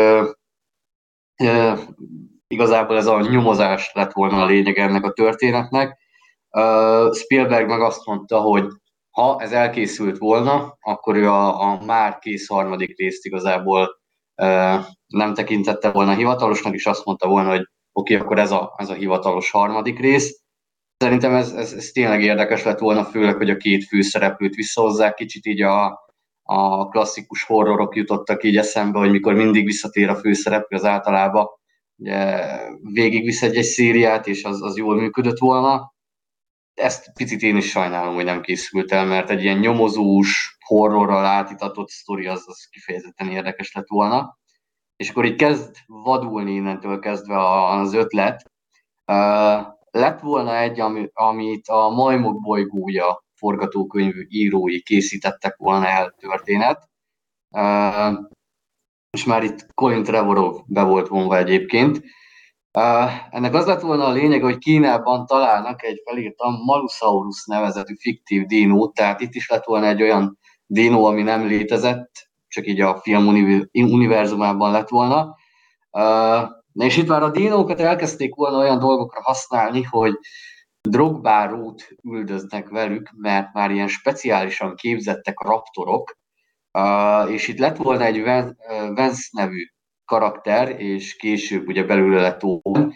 igazából 2.49 2.97
ez 2.97 3.07
a 3.07 3.21
nyomozás 3.21 3.91
lett 3.95 4.13
volna 4.13 4.43
a 4.43 4.47
lényeg 4.47 4.79
ennek 4.79 5.05
a 5.05 5.13
történetnek. 5.13 5.99
Spielberg 7.13 7.69
meg 7.69 7.81
azt 7.81 8.07
mondta, 8.07 8.41
hogy 8.41 8.65
ha 9.11 9.41
ez 9.41 9.53
elkészült 9.53 10.19
volna, 10.19 10.77
akkor 10.81 11.17
ő 11.17 11.29
a, 11.29 11.61
a 11.61 11.85
már 11.85 12.19
kész 12.19 12.47
harmadik 12.49 12.99
részt 12.99 13.25
igazából 13.25 14.01
nem 15.07 15.35
tekintette 15.35 15.91
volna 15.91 16.15
hivatalosnak, 16.15 16.75
és 16.75 16.87
azt 16.87 17.05
mondta 17.05 17.29
volna, 17.29 17.49
hogy 17.49 17.69
oké, 17.93 18.15
okay, 18.15 18.27
akkor 18.27 18.39
ez 18.39 18.51
a, 18.51 18.75
ez 18.77 18.89
a 18.89 18.95
hivatalos 18.95 19.51
harmadik 19.51 19.99
rész. 19.99 20.41
Szerintem 20.97 21.35
ez, 21.35 21.53
ez, 21.53 21.73
ez 21.73 21.91
tényleg 21.91 22.23
érdekes 22.23 22.65
lett 22.65 22.79
volna, 22.79 23.05
főleg, 23.05 23.37
hogy 23.37 23.51
a 23.51 23.57
két 23.57 23.85
főszereplőt 23.85 24.55
visszahozzák, 24.55 25.15
kicsit 25.15 25.47
így 25.47 25.63
a, 25.63 26.01
a 26.43 26.89
klasszikus 26.89 27.45
horrorok 27.45 27.97
jutottak 27.97 28.45
így 28.45 28.57
eszembe, 28.57 28.99
hogy 28.99 29.11
mikor 29.11 29.35
mindig 29.35 29.65
visszatér 29.65 30.09
a 30.09 30.17
főszereplő, 30.17 30.77
az 30.77 30.85
általában 30.85 31.47
ugye, 31.97 32.47
végigvisz 32.93 33.43
egy, 33.43 33.57
egy 33.57 33.65
szériát, 33.65 34.27
és 34.27 34.45
az, 34.45 34.63
az 34.63 34.77
jól 34.77 34.97
működött 34.97 35.39
volna. 35.39 35.90
Ezt 36.81 37.13
picit 37.13 37.43
én 37.43 37.57
is 37.57 37.71
sajnálom, 37.71 38.15
hogy 38.15 38.25
nem 38.25 38.41
készült 38.41 38.93
el, 38.93 39.05
mert 39.05 39.31
egy 39.31 39.43
ilyen 39.43 39.59
nyomozós, 39.59 40.57
horrorral 40.65 41.25
átitatott 41.25 41.89
sztori 41.89 42.27
az, 42.27 42.45
az 42.47 42.69
kifejezetten 42.71 43.29
érdekes 43.29 43.73
lett 43.73 43.89
volna. 43.89 44.39
És 44.97 45.11
akkor 45.11 45.25
így 45.25 45.37
kezd 45.37 45.77
vadulni 45.87 46.53
innentől 46.53 46.99
kezdve 46.99 47.67
az 47.67 47.93
ötlet. 47.93 48.43
Uh, 49.13 49.67
lett 49.91 50.21
volna 50.21 50.57
egy, 50.57 50.81
amit 51.13 51.69
a 51.69 51.89
Majmok 51.89 52.41
bolygója 52.41 53.25
forgatókönyv 53.35 54.15
írói 54.29 54.83
készítettek 54.83 55.57
volna 55.57 55.87
el 55.87 56.15
történet. 56.19 56.89
Uh, 57.51 58.19
és 59.11 59.25
már 59.25 59.43
itt 59.43 59.67
Colin 59.75 60.03
Trevorov 60.03 60.61
be 60.67 60.83
volt 60.83 61.09
vonva 61.09 61.37
egyébként. 61.37 62.03
Ennek 63.31 63.55
az 63.55 63.67
lett 63.67 63.81
volna 63.81 64.05
a 64.05 64.13
lényeg, 64.13 64.43
hogy 64.43 64.59
Kínában 64.59 65.27
találnak 65.27 65.83
egy 65.83 66.03
felírtam 66.05 66.55
Malusaurus 66.65 67.45
nevezetű 67.47 67.95
fiktív 67.99 68.47
dinót, 68.47 68.95
tehát 68.95 69.21
itt 69.21 69.35
is 69.35 69.49
lett 69.49 69.65
volna 69.65 69.87
egy 69.87 70.03
olyan 70.03 70.39
dinó, 70.67 71.05
ami 71.05 71.23
nem 71.23 71.47
létezett, 71.47 72.29
csak 72.49 72.67
így 72.67 72.81
a 72.81 73.01
film 73.01 73.27
univerzumában 73.73 74.71
lett 74.71 74.89
volna. 74.89 75.37
Uh, 75.91 76.49
és 76.73 76.97
itt 76.97 77.09
már 77.09 77.23
a 77.23 77.31
dinókat 77.31 77.81
elkezdték 77.81 78.35
volna 78.35 78.59
olyan 78.59 78.79
dolgokra 78.79 79.23
használni, 79.23 79.83
hogy 79.83 80.19
drogbárót 80.81 81.89
üldöznek 82.03 82.69
velük, 82.69 83.11
mert 83.17 83.53
már 83.53 83.71
ilyen 83.71 83.89
speciálisan 83.89 84.75
képzettek 84.75 85.41
raptorok, 85.41 86.17
uh, 86.79 87.33
és 87.33 87.49
itt 87.49 87.59
lett 87.59 87.77
volna 87.77 88.05
egy 88.05 88.23
Vance 88.95 89.29
nevű 89.31 89.67
karakter, 90.11 90.81
és 90.81 91.17
később 91.17 91.69
ugye 91.69 91.85
belőle 91.85 92.21
lett 92.21 92.43
Owen. 92.45 92.95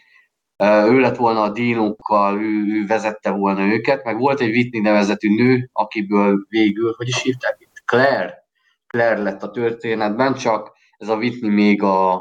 Ő 0.63 0.99
lett 1.01 1.17
volna 1.17 1.43
a 1.43 1.53
dinókkal, 1.53 2.41
ő, 2.41 2.81
ő 2.81 2.87
vezette 2.87 3.31
volna 3.31 3.67
őket, 3.67 4.05
meg 4.05 4.19
volt 4.19 4.41
egy 4.41 4.51
Whitney 4.51 4.81
nevezetű 4.81 5.35
nő, 5.35 5.69
akiből 5.73 6.47
végül, 6.49 6.95
hogy 6.97 7.09
is 7.09 7.23
hívták 7.23 7.57
itt, 7.59 7.83
Claire, 7.85 8.47
Claire 8.87 9.23
lett 9.23 9.43
a 9.43 9.51
történetben, 9.51 10.35
csak 10.35 10.73
ez 10.99 11.09
a 11.09 11.17
Whitney 11.17 11.51
még 11.51 11.83
a, 11.83 12.15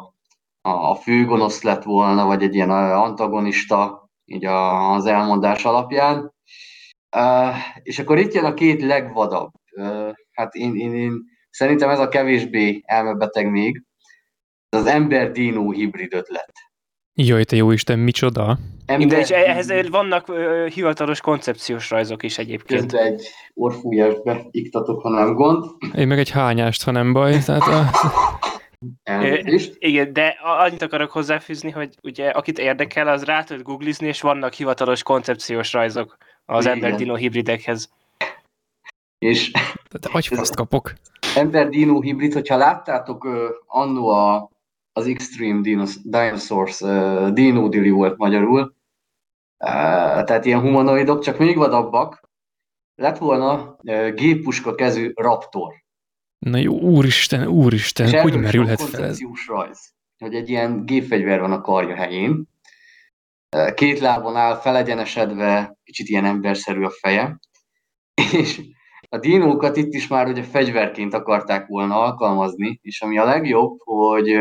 a, 0.62 0.70
a 0.70 0.96
főgonosz 0.96 1.64
lett 1.64 1.84
volna, 1.84 2.26
vagy 2.26 2.44
egy 2.44 2.56
ilyen 2.56 2.70
antagonista, 2.70 4.10
így 4.26 4.46
az 4.46 5.06
elmondás 5.06 5.66
alapján. 5.66 6.34
Uh, 7.16 7.56
és 7.84 8.00
akkor 8.00 8.18
itt 8.18 8.34
jön 8.34 8.46
a 8.46 8.54
két 8.54 8.82
legvadabb. 8.82 9.52
Uh, 9.72 10.12
hát 10.32 10.54
én, 10.54 10.76
én, 10.76 10.96
én 10.96 11.14
szerintem 11.50 11.90
ez 11.90 12.00
a 12.00 12.08
kevésbé 12.08 12.82
elmebeteg 12.86 13.52
még. 13.52 13.84
Az 14.74 14.86
ember-dino 14.86 15.72
hibrid 15.72 16.13
ötlet. 16.13 16.53
Jaj, 17.15 17.44
te 17.44 17.56
jó 17.56 17.72
Isten, 17.72 18.00
micsoda? 18.00 18.58
Ember... 18.86 19.08
De 19.08 19.20
és 19.20 19.30
ehhez 19.30 19.89
vannak 19.89 20.27
uh, 20.27 20.65
hivatalos 20.68 21.22
koncepciós 21.22 21.89
rajzok 21.89 22.24
is 22.24 22.38
egyébként. 22.38 22.82
Közben 22.82 23.06
egy 23.06 23.27
orfújásbe 23.53 24.46
iktatok, 24.51 25.01
ha 25.01 25.10
nem 25.10 25.34
gond. 25.34 25.65
Én 25.96 26.08
meg 26.08 26.20
egy 26.20 26.30
hányást, 26.30 26.84
ha 26.84 26.92
nem 26.92 27.13
baj. 27.13 27.38
Tehát 27.46 27.62
a... 27.62 27.89
Elnézést. 29.03 29.75
Igen, 29.80 30.13
de 30.13 30.38
annyit 30.42 30.82
akarok 30.82 31.12
hozzáfűzni, 31.12 31.72
hogy 31.72 31.96
ugye 32.01 32.30
akit 32.30 32.60
érdekel, 32.60 33.08
az 33.08 33.24
rá 33.24 33.44
tud 33.44 33.62
googlizni, 33.62 34.08
és 34.08 34.22
vannak 34.22 34.53
hivatalos 34.53 35.03
koncepciós 35.03 35.74
rajzok 35.74 36.18
az 36.46 36.65
ember-dino 36.65 37.15
hibridekhez. 37.15 37.89
És... 39.20 39.51
Tehát 39.51 40.10
agyfaszt 40.12 40.56
kapok. 40.56 40.94
Ember-dino 41.36 42.01
hibrid, 42.01 42.34
hogyha 42.34 42.58
láttátok 42.58 43.27
annó 43.68 44.08
a, 44.08 44.50
az 44.94 45.08
Extreme 45.08 45.62
Dinos, 45.62 45.96
Dinosaurs, 46.04 46.82
uh, 46.82 47.30
Dino 47.30 47.70
Dili 47.70 47.90
volt 47.90 48.18
magyarul, 48.18 48.60
uh, 48.60 50.24
tehát 50.24 50.46
ilyen 50.46 50.60
humanoidok, 50.60 51.24
csak 51.24 51.38
még 51.38 51.58
vadabbak, 51.58 52.30
lett 52.96 53.18
volna 53.18 53.76
uh, 53.84 54.14
géppuska 54.14 54.76
kezű 54.76 55.12
raptor. 55.16 55.74
Na 56.40 56.58
jó, 56.58 56.80
úristen, 56.80 57.48
úristen, 57.48 58.08
és 58.08 58.20
hogy 58.20 58.40
merülhet 58.40 58.82
fel 58.82 59.04
ez? 59.04 59.18
rajz, 59.48 59.94
hogy 60.18 60.36
egy 60.36 60.50
ilyen 60.50 60.86
gépfegyver 60.86 61.40
van 61.40 61.52
a 61.52 61.62
karja 61.62 61.96
helyén, 61.96 62.48
két 63.74 64.00
lábon 64.00 64.36
áll, 64.36 64.56
felegyenesedve, 64.56 65.78
kicsit 65.84 66.08
ilyen 66.08 66.26
emberszerű 66.26 66.84
a 66.84 66.90
feje, 66.90 67.40
és 68.42 68.62
a 69.10 69.18
dinókat 69.18 69.78
itt 69.78 69.94
is 69.94 70.08
már 70.08 70.28
ugye 70.28 70.44
fegyverként 70.44 71.14
akarták 71.14 71.68
volna 71.68 72.02
alkalmazni, 72.02 72.80
és 72.82 73.02
ami 73.02 73.18
a 73.18 73.26
legjobb, 73.26 73.80
hogy, 73.80 74.40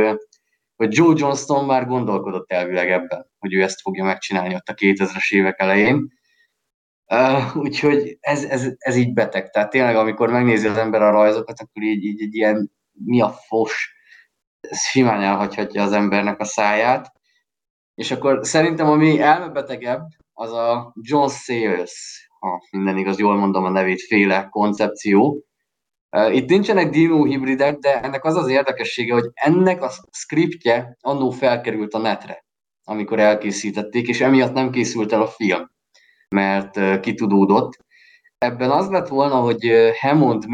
hogy 0.83 0.97
Joe 0.97 1.15
Johnston 1.17 1.65
már 1.65 1.87
gondolkodott 1.87 2.51
elvileg 2.51 2.91
ebben, 2.91 3.31
hogy 3.39 3.55
ő 3.55 3.63
ezt 3.63 3.81
fogja 3.81 4.05
megcsinálni 4.05 4.55
ott 4.55 4.69
a 4.69 4.75
2000-es 4.75 5.33
évek 5.33 5.61
elején, 5.61 6.21
Uh, 7.13 7.57
úgyhogy 7.57 8.17
ez, 8.21 8.45
ez, 8.45 8.69
ez 8.79 8.97
így 8.97 9.13
beteg. 9.13 9.51
Tehát 9.51 9.71
tényleg, 9.71 9.97
amikor 9.97 10.31
megnézi 10.31 10.67
az 10.67 10.77
ember 10.77 11.03
a 11.03 11.11
rajzokat, 11.11 11.61
akkor 11.61 11.83
így, 11.83 12.05
így 12.05 12.23
egy 12.23 12.35
ilyen 12.35 12.73
mi 12.93 13.21
a 13.21 13.29
fos, 13.29 13.95
ez 14.61 14.81
simán 14.81 15.23
elhagyhatja 15.23 15.83
az 15.83 15.93
embernek 15.93 16.41
a 16.41 16.45
száját. 16.45 17.13
És 17.95 18.11
akkor 18.11 18.39
szerintem 18.43 18.87
ami 18.87 19.21
elmebetegebb, 19.21 20.07
az 20.33 20.53
a 20.53 20.95
John 21.01 21.29
Sayles, 21.29 22.29
ha 22.39 22.63
minden 22.71 22.99
igaz, 22.99 23.19
jól 23.19 23.37
mondom 23.37 23.65
a 23.65 23.71
nevét, 23.71 24.03
féle 24.03 24.49
koncepció. 24.51 25.45
Itt 26.31 26.49
nincsenek 26.49 26.91
dino 26.91 27.25
hibridek, 27.25 27.79
de 27.79 28.01
ennek 28.01 28.25
az 28.25 28.37
az 28.37 28.49
érdekessége, 28.49 29.13
hogy 29.13 29.31
ennek 29.35 29.83
a 29.83 29.91
skriptje 30.11 30.97
annó 31.01 31.31
felkerült 31.31 31.95
a 31.95 31.99
netre, 31.99 32.45
amikor 32.85 33.19
elkészítették, 33.19 34.09
és 34.09 34.21
emiatt 34.21 34.53
nem 34.53 34.71
készült 34.71 35.13
el 35.13 35.23
a 35.23 35.27
film 35.27 35.71
mert 36.33 37.01
kitudódott. 37.01 37.77
Ebben 38.39 38.71
az 38.71 38.89
lett 38.89 39.09
volna, 39.09 39.35
hogy 39.35 39.73
Hammond 40.01 40.45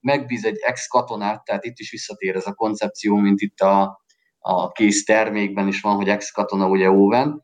megbíz 0.00 0.44
egy 0.44 0.58
ex-katonát, 0.66 1.44
tehát 1.44 1.64
itt 1.64 1.78
is 1.78 1.90
visszatér 1.90 2.36
ez 2.36 2.46
a 2.46 2.52
koncepció, 2.52 3.16
mint 3.16 3.40
itt 3.40 3.60
a, 3.60 4.02
a 4.38 4.72
kész 4.72 5.04
termékben 5.04 5.68
is 5.68 5.80
van, 5.80 5.96
hogy 5.96 6.08
ex-katona 6.08 6.68
ugye 6.68 6.90
Owen, 6.90 7.42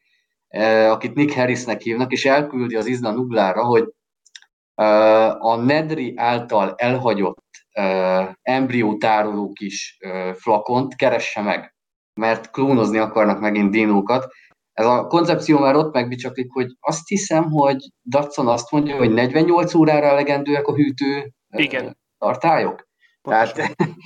akit 0.89 1.15
Nick 1.15 1.35
Harrisnek 1.35 1.81
hívnak, 1.81 2.13
és 2.13 2.25
elküldi 2.25 2.77
az 2.77 2.87
Izna 2.87 3.11
Nublára, 3.11 3.65
hogy 3.65 3.93
a 5.39 5.57
Nedri 5.57 6.13
által 6.17 6.75
elhagyott 6.77 7.48
embriótároló 8.43 9.53
kis 9.53 9.99
flakont 10.35 10.95
keresse 10.95 11.41
meg, 11.41 11.75
mert 12.21 12.51
klónozni 12.51 12.99
akarnak 12.99 13.41
megint 13.41 13.71
dinókat, 13.71 14.27
ez 14.79 14.87
a 14.87 15.07
koncepció 15.07 15.59
már 15.59 15.75
ott 15.75 15.95
megbicsaklik, 15.95 16.53
hogy 16.53 16.77
azt 16.81 17.09
hiszem, 17.09 17.51
hogy 17.51 17.77
Datsun 18.03 18.49
azt 18.49 18.71
mondja, 18.71 18.97
hogy 18.97 19.13
48 19.13 19.75
órára 19.75 20.07
elegendőek 20.07 20.67
a 20.67 20.75
hűtő 20.75 21.33
Igen. 21.49 21.99
tartályok. 22.19 22.89
Pontosan. 23.23 23.55
Tehát 23.55 23.77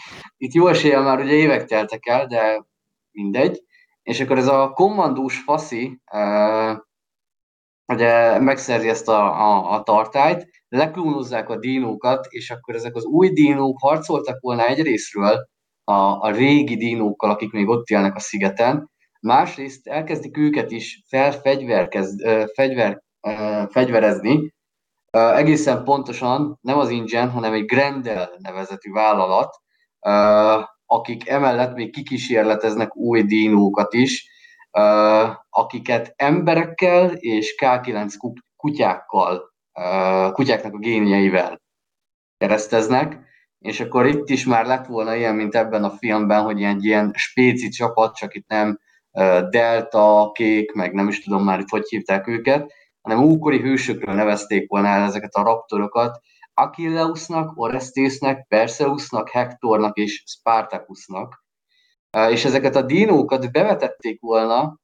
itt 0.44 0.52
jó 0.52 0.66
eséllyel 0.66 1.02
már 1.02 1.18
ugye 1.18 1.32
évek 1.32 1.64
teltek 1.64 2.06
el, 2.06 2.26
de 2.26 2.64
mindegy. 3.10 3.62
És 4.02 4.20
akkor 4.20 4.38
ez 4.38 4.46
a 4.46 4.70
kommandós 4.70 5.38
faszi 5.38 6.00
ugye 7.86 8.38
megszerzi 8.38 8.88
ezt 8.88 9.08
a, 9.08 9.40
a, 9.40 9.72
a 9.72 9.82
tartályt, 9.82 10.61
leklónozzák 10.72 11.48
a 11.48 11.58
dinókat, 11.58 12.26
és 12.28 12.50
akkor 12.50 12.74
ezek 12.74 12.94
az 12.94 13.04
új 13.04 13.28
dinók 13.28 13.78
harcoltak 13.80 14.40
volna 14.40 14.66
egyrésztről 14.66 15.48
a, 15.84 15.92
a 15.94 16.30
régi 16.30 16.76
dinókkal, 16.76 17.30
akik 17.30 17.52
még 17.52 17.68
ott 17.68 17.88
élnek 17.88 18.14
a 18.14 18.20
szigeten, 18.20 18.90
másrészt 19.20 19.86
elkezdik 19.86 20.36
őket 20.36 20.70
is 20.70 21.02
felfegyverkez, 21.08 22.14
fegyver, 22.54 23.02
fegyverezni, 23.70 24.52
egészen 25.10 25.84
pontosan 25.84 26.58
nem 26.60 26.78
az 26.78 26.90
Ingen, 26.90 27.30
hanem 27.30 27.52
egy 27.52 27.64
Grendel 27.64 28.30
nevezetű 28.38 28.92
vállalat, 28.92 29.56
akik 30.86 31.28
emellett 31.28 31.74
még 31.74 31.92
kikísérleteznek 31.92 32.96
új 32.96 33.22
dinókat 33.22 33.94
is, 33.94 34.30
akiket 35.50 36.12
emberekkel 36.16 37.12
és 37.12 37.54
K9 37.60 38.14
kutyákkal, 38.56 39.51
kutyáknak 40.32 40.74
a 40.74 40.78
génieivel 40.78 41.62
kereszteznek, 42.36 43.18
és 43.58 43.80
akkor 43.80 44.06
itt 44.06 44.28
is 44.28 44.44
már 44.44 44.66
lett 44.66 44.86
volna 44.86 45.14
ilyen, 45.14 45.34
mint 45.34 45.54
ebben 45.54 45.84
a 45.84 45.90
filmben, 45.90 46.42
hogy 46.42 46.58
ilyen, 46.58 46.78
ilyen 46.80 47.12
spéci 47.14 47.68
csapat, 47.68 48.14
csak 48.14 48.34
itt 48.34 48.48
nem 48.48 48.78
delta, 49.50 50.30
kék, 50.34 50.72
meg 50.72 50.92
nem 50.92 51.08
is 51.08 51.22
tudom 51.22 51.44
már 51.44 51.58
itt 51.58 51.68
hogy 51.68 51.88
hívták 51.88 52.26
őket, 52.26 52.72
hanem 53.00 53.24
úkori 53.24 53.60
hősökről 53.60 54.14
nevezték 54.14 54.68
volna 54.68 54.88
el 54.88 55.02
ezeket 55.02 55.34
a 55.34 55.42
raptorokat, 55.42 56.20
Achilleusnak, 56.54 57.52
Orestésnek, 57.54 58.46
Perseusnak, 58.48 59.30
Hectornak 59.30 59.96
és 59.96 60.22
Spartacusnak. 60.26 61.44
És 62.30 62.44
ezeket 62.44 62.76
a 62.76 62.82
dinókat 62.82 63.52
bevetették 63.52 64.20
volna 64.20 64.80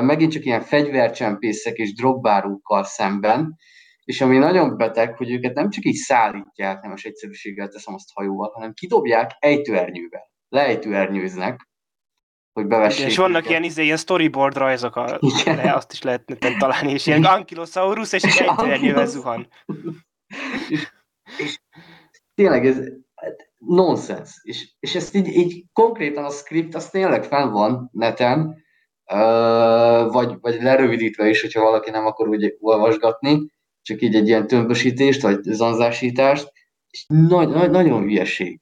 megint 0.00 0.32
csak 0.32 0.44
ilyen 0.44 0.60
fegyvercsempészek 0.60 1.76
és 1.76 1.94
drogbárókkal 1.94 2.84
szemben, 2.84 3.56
és 4.04 4.20
ami 4.20 4.38
nagyon 4.38 4.76
beteg, 4.76 5.16
hogy 5.16 5.30
őket 5.30 5.54
nem 5.54 5.70
csak 5.70 5.84
így 5.84 5.94
szállítják, 5.94 6.80
nem 6.80 6.90
most 6.90 7.06
egyszerűséggel 7.06 7.68
teszem 7.68 7.94
azt 7.94 8.12
hajóval, 8.14 8.50
hanem 8.54 8.72
kidobják 8.72 9.30
ejtőernyővel. 9.38 10.30
Leejtőernyőznek, 10.48 11.68
hogy 12.52 12.66
bevessék. 12.66 12.98
Igen, 12.98 13.10
és 13.10 13.16
vannak 13.16 13.36
őket. 13.36 13.50
ilyen, 13.50 13.62
izé, 13.62 13.82
ilyen 13.82 13.96
storyboard 13.96 14.56
rajzok, 14.56 14.96
a, 14.96 15.18
le, 15.44 15.72
azt 15.74 15.92
is 15.92 16.02
lehetne 16.02 16.56
találni, 16.58 16.92
és 16.92 17.06
ilyen 17.06 17.24
Ankylosaurus, 17.24 18.12
és 18.12 18.22
egy 18.22 18.46
ejtőernyővel 18.46 19.06
zuhan. 19.06 19.48
és, 20.68 20.88
és 21.38 21.58
tényleg 22.34 22.66
ez 22.66 22.78
nonsens. 23.58 24.40
És, 24.42 24.72
és 24.80 24.94
ezt 24.94 25.14
így, 25.14 25.26
így 25.26 25.64
konkrétan 25.72 26.24
a 26.24 26.30
script, 26.30 26.74
az 26.74 26.90
tényleg 26.90 27.24
fenn 27.24 27.50
van 27.50 27.88
neten, 27.92 28.62
vagy, 30.10 30.40
vagy 30.40 30.62
lerövidítve 30.62 31.28
is, 31.28 31.40
hogyha 31.40 31.62
valaki 31.62 31.90
nem 31.90 32.06
akar 32.06 32.28
úgy 32.28 32.56
olvasgatni, 32.60 33.50
csak 33.82 34.02
így 34.02 34.14
egy 34.14 34.28
ilyen 34.28 34.46
tömbösítést, 34.46 35.22
vagy 35.22 35.42
zanzásítást, 35.42 36.52
és 36.90 37.04
nagy, 37.08 37.48
nagy, 37.48 37.70
nagyon 37.70 38.02
hülyeség. 38.02 38.60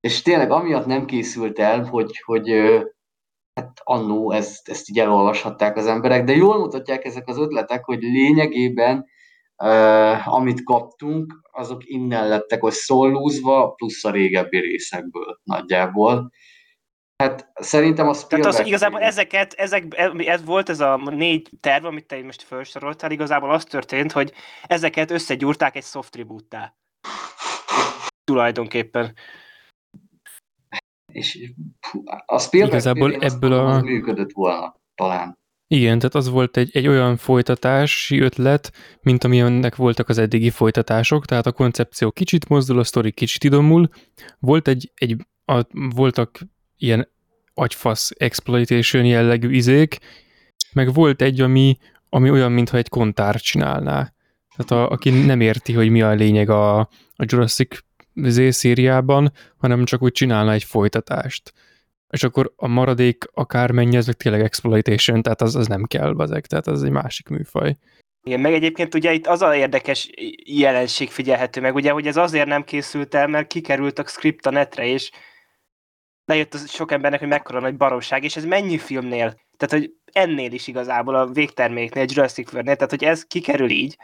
És 0.00 0.22
tényleg 0.22 0.50
amiatt 0.50 0.86
nem 0.86 1.06
készült 1.06 1.58
el, 1.58 1.84
hogy, 1.84 2.20
hogy 2.24 2.50
hát 3.54 3.80
annó 3.82 4.30
ezt, 4.32 4.68
ezt 4.68 4.88
így 4.88 4.98
elolvashatták 4.98 5.76
az 5.76 5.86
emberek, 5.86 6.24
de 6.24 6.34
jól 6.34 6.58
mutatják 6.58 7.04
ezek 7.04 7.28
az 7.28 7.38
ötletek, 7.38 7.84
hogy 7.84 8.02
lényegében 8.02 9.04
uh, 9.62 10.34
amit 10.34 10.62
kaptunk, 10.62 11.40
azok 11.52 11.84
innen 11.84 12.28
lettek, 12.28 12.60
hogy 12.60 12.72
szólúzva, 12.72 13.68
plusz 13.68 14.04
a 14.04 14.10
régebbi 14.10 14.58
részekből 14.58 15.40
nagyjából. 15.42 16.30
Hát 17.24 17.48
szerintem 17.54 18.08
a 18.08 18.14
Spielberg... 18.14 18.42
Tehát 18.42 18.60
az, 18.60 18.66
igazából 18.66 19.00
ezeket, 19.00 19.52
ezek, 19.52 19.84
ez 20.16 20.44
volt 20.44 20.68
ez 20.68 20.80
a 20.80 20.96
négy 20.96 21.50
terv, 21.60 21.84
amit 21.84 22.06
te 22.06 22.22
most 22.22 22.42
felsoroltál, 22.42 23.10
igazából 23.10 23.50
az 23.50 23.64
történt, 23.64 24.12
hogy 24.12 24.32
ezeket 24.66 25.10
összegyúrták 25.10 25.76
egy 25.76 25.84
soft 25.84 26.10
tribute 26.10 26.76
Tulajdonképpen. 28.24 29.14
És 31.12 31.52
a 32.26 32.38
Spielberg 32.38 32.72
igazából 32.72 33.14
ebből 33.14 33.52
a... 33.52 33.80
működött 33.80 34.32
volna, 34.32 34.76
talán. 34.94 35.38
Igen, 35.66 35.98
tehát 35.98 36.14
az 36.14 36.28
volt 36.28 36.56
egy, 36.56 36.70
egy 36.72 36.86
olyan 36.86 37.16
folytatási 37.16 38.20
ötlet, 38.20 38.72
mint 39.02 39.24
amilyennek 39.24 39.76
voltak 39.76 40.08
az 40.08 40.18
eddigi 40.18 40.50
folytatások, 40.50 41.24
tehát 41.24 41.46
a 41.46 41.52
koncepció 41.52 42.10
kicsit 42.10 42.48
mozdul, 42.48 42.78
a 42.78 42.84
sztori 42.84 43.12
kicsit 43.12 43.44
idomul. 43.44 43.88
Volt 44.38 44.68
egy, 44.68 44.92
egy 44.94 45.16
a, 45.44 45.66
voltak 45.70 46.38
ilyen 46.76 47.12
agyfasz 47.54 48.10
exploitation 48.16 49.04
jellegű 49.04 49.50
izék, 49.50 49.98
meg 50.72 50.92
volt 50.92 51.22
egy, 51.22 51.40
ami, 51.40 51.76
ami 52.08 52.30
olyan, 52.30 52.52
mintha 52.52 52.76
egy 52.76 52.88
kontár 52.88 53.40
csinálná. 53.40 54.12
Tehát 54.56 54.86
a, 54.86 54.92
aki 54.92 55.10
nem 55.10 55.40
érti, 55.40 55.72
hogy 55.72 55.90
mi 55.90 56.02
a 56.02 56.12
lényeg 56.12 56.50
a, 56.50 56.78
a 57.16 57.24
Jurassic 57.26 57.78
Z 58.14 58.54
szériában, 58.54 59.32
hanem 59.56 59.84
csak 59.84 60.02
úgy 60.02 60.12
csinálna 60.12 60.52
egy 60.52 60.64
folytatást. 60.64 61.52
És 62.10 62.22
akkor 62.22 62.52
a 62.56 62.68
maradék 62.68 63.24
akármennyi, 63.32 63.96
ez 63.96 64.08
tényleg 64.16 64.42
exploitation, 64.42 65.22
tehát 65.22 65.42
az, 65.42 65.56
az 65.56 65.66
nem 65.66 65.84
kell 65.84 66.12
bazeg, 66.12 66.46
tehát 66.46 66.66
az 66.66 66.82
egy 66.82 66.90
másik 66.90 67.28
műfaj. 67.28 67.76
Igen, 68.22 68.40
meg 68.40 68.52
egyébként 68.52 68.94
ugye 68.94 69.12
itt 69.12 69.26
az 69.26 69.42
a 69.42 69.56
érdekes 69.56 70.10
jelenség 70.44 71.10
figyelhető 71.10 71.60
meg, 71.60 71.74
ugye, 71.74 71.90
hogy 71.90 72.06
ez 72.06 72.16
azért 72.16 72.46
nem 72.46 72.64
készült 72.64 73.14
el, 73.14 73.26
mert 73.26 73.46
kikerült 73.46 73.98
a 73.98 74.06
script 74.06 74.46
a 74.46 74.50
netre, 74.50 74.86
és 74.86 75.10
lejött 76.24 76.54
az 76.54 76.70
sok 76.70 76.92
embernek, 76.92 77.20
hogy 77.20 77.28
mekkora 77.28 77.60
nagy 77.60 77.76
baromság, 77.76 78.24
és 78.24 78.36
ez 78.36 78.44
mennyi 78.44 78.78
filmnél, 78.78 79.34
tehát 79.56 79.84
hogy 79.84 79.92
ennél 80.12 80.52
is 80.52 80.66
igazából 80.66 81.14
a 81.14 81.26
végterméknél, 81.26 82.04
Jurassic 82.08 82.52
World-nél, 82.52 82.74
tehát 82.76 82.90
hogy 82.90 83.04
ez 83.04 83.24
kikerül 83.24 83.70
így, 83.70 83.96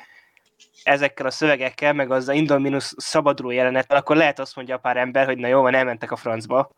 ezekkel 0.83 1.27
a 1.27 1.31
szövegekkel, 1.31 1.93
meg 1.93 2.11
az 2.11 2.29
a 2.29 2.33
Indominus 2.33 2.93
szabaduló 2.97 3.51
jelenet, 3.51 3.93
akkor 3.93 4.17
lehet 4.17 4.39
azt 4.39 4.57
mondja 4.57 4.75
a 4.75 4.79
pár 4.79 4.97
ember, 4.97 5.27
hogy 5.27 5.39
na 5.39 5.47
jó, 5.47 5.61
van, 5.63 5.75
elmentek 5.75 6.11
a 6.11 6.17
francba. 6.17 6.71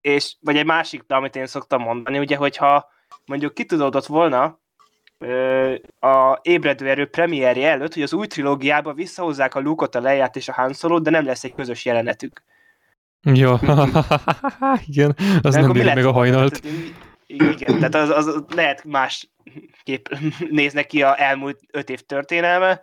És, 0.00 0.36
vagy 0.40 0.56
egy 0.56 0.64
másik, 0.64 1.04
amit 1.08 1.36
én 1.36 1.46
szoktam 1.46 1.82
mondani, 1.82 2.18
ugye, 2.18 2.36
hogyha 2.36 2.88
mondjuk 3.24 3.54
kitudódott 3.54 4.06
volna 4.06 4.60
a 6.00 6.38
ébredő 6.42 6.88
erő 6.88 7.06
premierje 7.06 7.70
előtt, 7.70 7.94
hogy 7.94 8.02
az 8.02 8.12
új 8.12 8.26
trilógiába 8.26 8.92
visszahozzák 8.92 9.54
a 9.54 9.60
Luke-ot, 9.60 9.94
a 9.94 10.00
Leia-t 10.00 10.36
és 10.36 10.48
a 10.48 10.52
Han 10.52 10.72
Solo, 10.72 11.00
de 11.00 11.10
nem 11.10 11.24
lesz 11.24 11.44
egy 11.44 11.54
közös 11.54 11.84
jelenetük. 11.84 12.42
Jó, 13.24 13.54
igen, 14.86 15.16
az 15.42 15.54
nem 15.54 15.72
bírja 15.72 15.94
meg 15.94 16.04
a 16.04 16.12
hajnalt. 16.12 16.60
Igen, 17.26 17.78
tehát 17.78 17.94
az, 17.94 18.10
az 18.10 18.44
lehet 18.48 18.84
más 18.84 19.30
kép 19.82 20.18
néznek 20.50 20.86
ki 20.86 21.02
a 21.02 21.20
elmúlt 21.20 21.60
öt 21.70 21.90
év 21.90 22.00
történelme, 22.00 22.80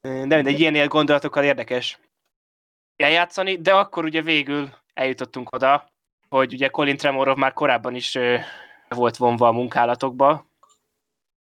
de 0.00 0.34
mindegy, 0.36 0.60
ilyen 0.60 0.88
gondolatokkal 0.88 1.44
érdekes 1.44 1.98
eljátszani, 2.96 3.56
de 3.56 3.74
akkor 3.74 4.04
ugye 4.04 4.22
végül 4.22 4.68
eljutottunk 4.94 5.54
oda, 5.54 5.88
hogy 6.28 6.52
ugye 6.52 6.68
Colin 6.68 6.96
Tremorov 6.96 7.36
már 7.36 7.52
korábban 7.52 7.94
is 7.94 8.18
volt 8.88 9.16
vonva 9.16 9.48
a 9.48 9.52
munkálatokba, 9.52 10.46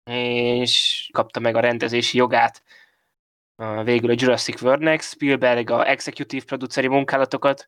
és 0.03 1.09
kapta 1.13 1.39
meg 1.39 1.55
a 1.55 1.59
rendezési 1.59 2.17
jogát 2.17 2.63
végül 3.83 4.09
a 4.09 4.15
Jurassic 4.17 4.61
World-nek, 4.61 5.01
Spielberg 5.01 5.69
a 5.69 5.89
executive 5.89 6.45
produceri 6.45 6.87
munkálatokat 6.87 7.65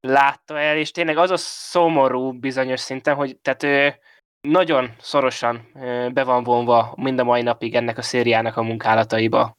látta 0.00 0.58
el, 0.58 0.76
és 0.76 0.90
tényleg 0.90 1.16
az 1.16 1.30
a 1.30 1.36
szomorú 1.36 2.32
bizonyos 2.32 2.80
szinten, 2.80 3.14
hogy 3.14 3.38
tehát 3.38 3.62
ő 3.62 3.94
nagyon 4.40 4.94
szorosan 4.98 5.68
be 6.12 6.24
van 6.24 6.42
vonva 6.42 6.92
mind 6.96 7.18
a 7.18 7.24
mai 7.24 7.42
napig 7.42 7.74
ennek 7.74 7.98
a 7.98 8.02
szériának 8.02 8.56
a 8.56 8.62
munkálataiba. 8.62 9.58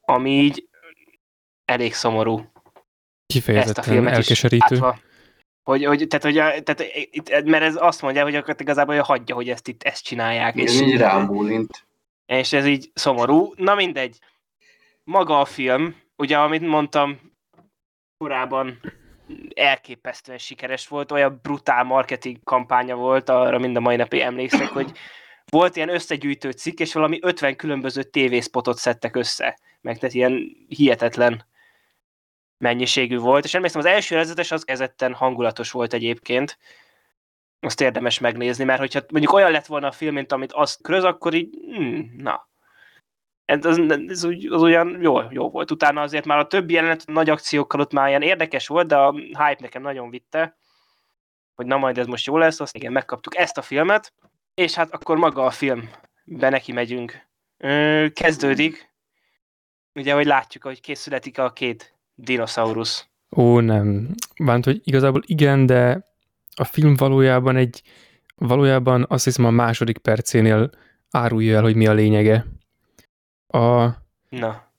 Ami 0.00 0.30
így 0.30 0.68
elég 1.64 1.94
szomorú. 1.94 2.52
Kifejezetten 3.26 4.08
elkeserítő. 4.08 4.76
Látva, 4.76 4.98
hogy, 5.62 5.84
hogy, 5.84 6.06
tehát, 6.08 6.24
hogy, 6.24 6.62
tehát, 6.62 7.44
mert 7.44 7.64
ez 7.64 7.76
azt 7.78 8.02
mondja, 8.02 8.22
hogy 8.22 8.34
akkor 8.34 8.54
igazából 8.58 8.98
hagyja, 8.98 9.34
hogy 9.34 9.48
ezt 9.48 9.68
itt 9.68 9.82
ezt 9.82 10.04
csinálják. 10.04 10.54
És 10.54 10.80
így 10.80 10.96
rámbólint. 10.96 11.86
És 12.26 12.52
ez 12.52 12.66
így 12.66 12.90
szomorú. 12.94 13.52
Na 13.56 13.74
mindegy. 13.74 14.18
Maga 15.04 15.40
a 15.40 15.44
film, 15.44 15.96
ugye, 16.16 16.38
amit 16.38 16.60
mondtam 16.60 17.20
korábban, 18.18 18.80
elképesztően 19.54 20.38
sikeres 20.38 20.88
volt, 20.88 21.12
olyan 21.12 21.40
brutál 21.42 21.84
marketing 21.84 22.42
kampánya 22.44 22.96
volt, 22.96 23.28
arra 23.28 23.58
mind 23.58 23.76
a 23.76 23.80
mai 23.80 23.96
napig 23.96 24.20
emlékszek, 24.20 24.68
hogy 24.68 24.92
volt 25.50 25.76
ilyen 25.76 25.88
összegyűjtő 25.88 26.50
cikk, 26.50 26.78
és 26.78 26.92
valami 26.92 27.18
50 27.22 27.56
különböző 27.56 28.02
tévészpotot 28.02 28.76
szedtek 28.76 29.16
össze, 29.16 29.58
meg 29.80 29.98
tehát 29.98 30.14
ilyen 30.14 30.66
hihetetlen 30.68 31.46
mennyiségű 32.58 33.18
volt, 33.18 33.44
és 33.44 33.54
emlékszem, 33.54 33.80
az 33.80 33.86
első 33.86 34.14
előzetes 34.14 34.50
az 34.50 34.64
kezetten 34.64 35.14
hangulatos 35.14 35.70
volt 35.70 35.92
egyébként, 35.92 36.58
azt 37.64 37.80
érdemes 37.80 38.18
megnézni, 38.18 38.64
mert 38.64 38.78
hogyha 38.78 39.00
mondjuk 39.08 39.32
olyan 39.32 39.50
lett 39.50 39.66
volna 39.66 39.86
a 39.86 39.92
film, 39.92 40.14
mint 40.14 40.32
amit 40.32 40.52
azt 40.52 40.82
kröz, 40.82 41.04
akkor 41.04 41.34
így, 41.34 41.58
hmm, 41.76 42.14
na. 42.16 42.48
Ez, 43.44 43.64
ez, 43.64 43.78
ez 44.08 44.24
úgy, 44.24 44.46
az 44.46 44.62
olyan 44.62 44.98
jó, 45.00 45.20
jó 45.30 45.50
volt. 45.50 45.70
Utána 45.70 46.00
azért 46.00 46.24
már 46.24 46.38
a 46.38 46.46
többi 46.46 46.72
jelenet 46.72 47.06
nagy 47.06 47.30
akciókkal 47.30 47.80
ott 47.80 47.92
már 47.92 48.08
ilyen 48.08 48.22
érdekes 48.22 48.66
volt, 48.66 48.86
de 48.86 48.96
a 48.96 49.12
hype 49.12 49.56
nekem 49.58 49.82
nagyon 49.82 50.10
vitte, 50.10 50.56
hogy 51.54 51.66
na 51.66 51.76
majd 51.76 51.98
ez 51.98 52.06
most 52.06 52.26
jó 52.26 52.38
lesz, 52.38 52.60
azt 52.60 52.76
igen, 52.76 52.92
megkaptuk 52.92 53.36
ezt 53.36 53.58
a 53.58 53.62
filmet, 53.62 54.12
és 54.54 54.74
hát 54.74 54.92
akkor 54.92 55.16
maga 55.16 55.44
a 55.44 55.50
film, 55.50 55.90
be 56.24 56.48
neki 56.48 56.72
megyünk. 56.72 57.26
Ö, 57.56 58.06
kezdődik, 58.12 58.92
ugye, 59.94 60.14
hogy 60.14 60.26
látjuk, 60.26 60.62
hogy 60.62 60.80
készületik 60.80 61.38
a 61.38 61.52
két 61.52 61.94
dinoszaurusz. 62.14 63.08
Ó, 63.36 63.60
nem. 63.60 64.14
Bánt, 64.44 64.64
hogy 64.64 64.80
igazából 64.84 65.22
igen, 65.26 65.66
de 65.66 66.13
a 66.54 66.64
film 66.64 66.94
valójában 66.94 67.56
egy, 67.56 67.82
valójában 68.36 69.06
azt 69.08 69.24
hiszem 69.24 69.44
a 69.44 69.50
második 69.50 69.98
percénél 69.98 70.70
árulja 71.10 71.56
el, 71.56 71.62
hogy 71.62 71.76
mi 71.76 71.86
a 71.86 71.92
lényege. 71.92 72.46
A... 73.46 73.84
Na. 74.28 74.72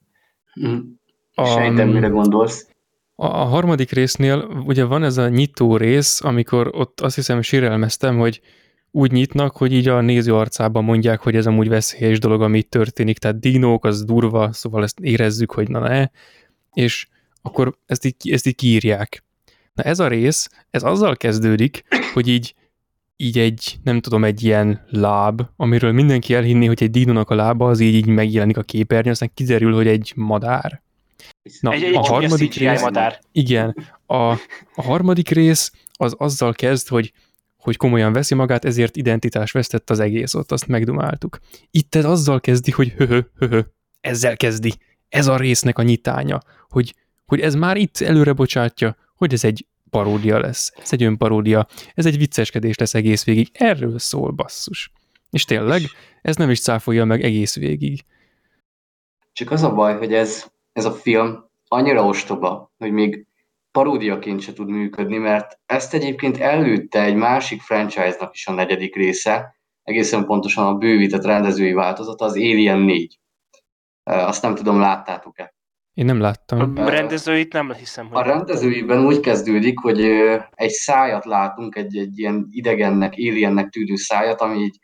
A, 1.33 1.45
Sejtem, 1.45 1.89
mire 1.89 2.07
gondolsz. 2.07 2.67
A, 3.15 3.25
a 3.25 3.43
harmadik 3.43 3.91
résznél 3.91 4.37
ugye 4.65 4.83
van 4.83 5.03
ez 5.03 5.17
a 5.17 5.29
nyitó 5.29 5.77
rész, 5.77 6.23
amikor 6.23 6.69
ott 6.73 7.01
azt 7.01 7.15
hiszem 7.15 7.41
sírelmeztem, 7.41 8.17
hogy 8.17 8.41
úgy 8.91 9.11
nyitnak, 9.11 9.57
hogy 9.57 9.73
így 9.73 9.87
a 9.87 10.01
néző 10.01 10.35
arcában 10.35 10.83
mondják, 10.83 11.21
hogy 11.21 11.35
ez 11.35 11.47
amúgy 11.47 11.69
veszélyes 11.69 12.19
dolog, 12.19 12.41
ami 12.41 12.57
itt 12.57 12.69
történik, 12.69 13.17
tehát 13.17 13.39
dinók, 13.39 13.85
az 13.85 14.03
durva, 14.03 14.53
szóval 14.53 14.83
ezt 14.83 14.99
érezzük, 14.99 15.51
hogy 15.51 15.69
na 15.69 15.79
ne. 15.79 16.07
és 16.73 17.07
akkor 17.41 17.77
ezt 17.85 18.05
így, 18.05 18.31
ezt 18.31 18.47
így 18.47 18.55
kiírják. 18.55 19.24
Na 19.75 19.83
ez 19.83 19.99
a 19.99 20.07
rész, 20.07 20.49
ez 20.69 20.83
azzal 20.83 21.15
kezdődik, 21.15 21.83
hogy 22.13 22.27
így, 22.27 22.55
így 23.15 23.39
egy, 23.39 23.77
nem 23.83 24.01
tudom, 24.01 24.23
egy 24.23 24.43
ilyen 24.43 24.85
láb, 24.89 25.41
amiről 25.55 25.91
mindenki 25.91 26.33
elhinné, 26.33 26.65
hogy 26.65 26.83
egy 26.83 26.91
dinónak 26.91 27.29
a 27.29 27.35
lába 27.35 27.69
az 27.69 27.79
így, 27.79 27.95
így 27.95 28.05
megjelenik 28.05 28.57
a 28.57 28.63
képernyőn, 28.63 29.11
aztán 29.11 29.31
kiderül, 29.33 29.73
hogy 29.73 29.87
egy 29.87 30.13
madár. 30.15 30.81
Na, 31.59 31.71
egy, 31.71 31.83
egy 31.83 31.95
a 31.95 32.05
harmadik 32.05 32.53
rész, 32.53 32.81
madár. 32.81 33.19
Igen, 33.31 33.75
a, 34.05 34.15
a 34.75 34.81
harmadik 34.81 35.29
rész 35.29 35.71
az 35.93 36.15
azzal 36.17 36.53
kezd, 36.53 36.87
hogy 36.87 37.13
hogy 37.65 37.77
komolyan 37.77 38.13
veszi 38.13 38.35
magát, 38.35 38.65
ezért 38.65 38.95
identitás 38.95 39.51
vesztett 39.51 39.89
az 39.89 39.99
egész, 39.99 40.33
ott 40.33 40.51
azt 40.51 40.67
megdumáltuk. 40.67 41.39
Itt 41.71 41.95
ez 41.95 42.05
azzal 42.05 42.39
kezdi, 42.39 42.71
hogy 42.71 42.89
höhö, 42.89 43.19
höhö, 43.37 43.61
ezzel 44.01 44.37
kezdi. 44.37 44.73
Ez 45.09 45.27
a 45.27 45.37
résznek 45.37 45.77
a 45.77 45.83
nyitánya, 45.83 46.41
hogy, 46.69 46.95
hogy 47.25 47.39
ez 47.39 47.55
már 47.55 47.77
itt 47.77 47.97
előre 47.97 48.33
bocsátja, 48.33 48.95
hogy 49.17 49.33
ez 49.33 49.43
egy 49.43 49.65
paródia 49.89 50.39
lesz. 50.39 50.73
Ez 50.81 50.93
egy 50.93 51.03
önparódia. 51.03 51.67
Ez 51.93 52.05
egy 52.05 52.17
vicceskedés 52.17 52.77
lesz 52.77 52.93
egész 52.93 53.23
végig. 53.23 53.49
Erről 53.53 53.99
szól, 53.99 54.31
basszus. 54.31 54.91
És 55.29 55.45
tényleg, 55.45 55.81
ez 56.21 56.35
nem 56.35 56.49
is 56.49 56.61
cáfolja 56.61 57.05
meg 57.05 57.23
egész 57.23 57.55
végig. 57.55 58.05
Csak 59.31 59.51
az 59.51 59.63
a 59.63 59.73
baj, 59.73 59.97
hogy 59.97 60.13
ez, 60.13 60.51
ez 60.73 60.85
a 60.85 60.91
film 60.91 61.49
annyira 61.67 62.05
ostoba, 62.05 62.71
hogy 62.77 62.91
még 62.91 63.25
paródiaként 63.71 64.41
se 64.41 64.53
tud 64.53 64.69
működni, 64.69 65.17
mert 65.17 65.59
ezt 65.65 65.93
egyébként 65.93 66.37
előtte 66.37 67.03
egy 67.03 67.15
másik 67.15 67.61
franchise-nak 67.61 68.33
is 68.33 68.47
a 68.47 68.51
negyedik 68.51 68.95
része, 68.95 69.55
egészen 69.83 70.25
pontosan 70.25 70.65
a 70.65 70.75
bővített 70.75 71.23
rendezői 71.23 71.73
változata, 71.73 72.25
az 72.25 72.33
Alien 72.33 72.79
4. 72.79 73.19
Azt 74.03 74.41
nem 74.41 74.55
tudom, 74.55 74.79
láttátok-e? 74.79 75.54
Én 75.95 76.05
nem 76.05 76.19
láttam. 76.19 76.73
A 76.75 76.89
rendezőit 76.89 77.53
nem 77.53 77.73
hiszem. 77.73 78.07
Hogy 78.07 78.17
a 78.17 78.21
rendezőiben 78.21 79.05
úgy 79.05 79.19
kezdődik, 79.19 79.79
hogy 79.79 80.01
egy 80.51 80.69
szájat 80.69 81.25
látunk, 81.25 81.75
egy, 81.75 81.97
egy 81.97 82.19
ilyen 82.19 82.47
idegennek, 82.49 83.13
aliennek 83.13 83.69
tűnő 83.69 83.95
szájat, 83.95 84.41
ami 84.41 84.57
így 84.57 84.79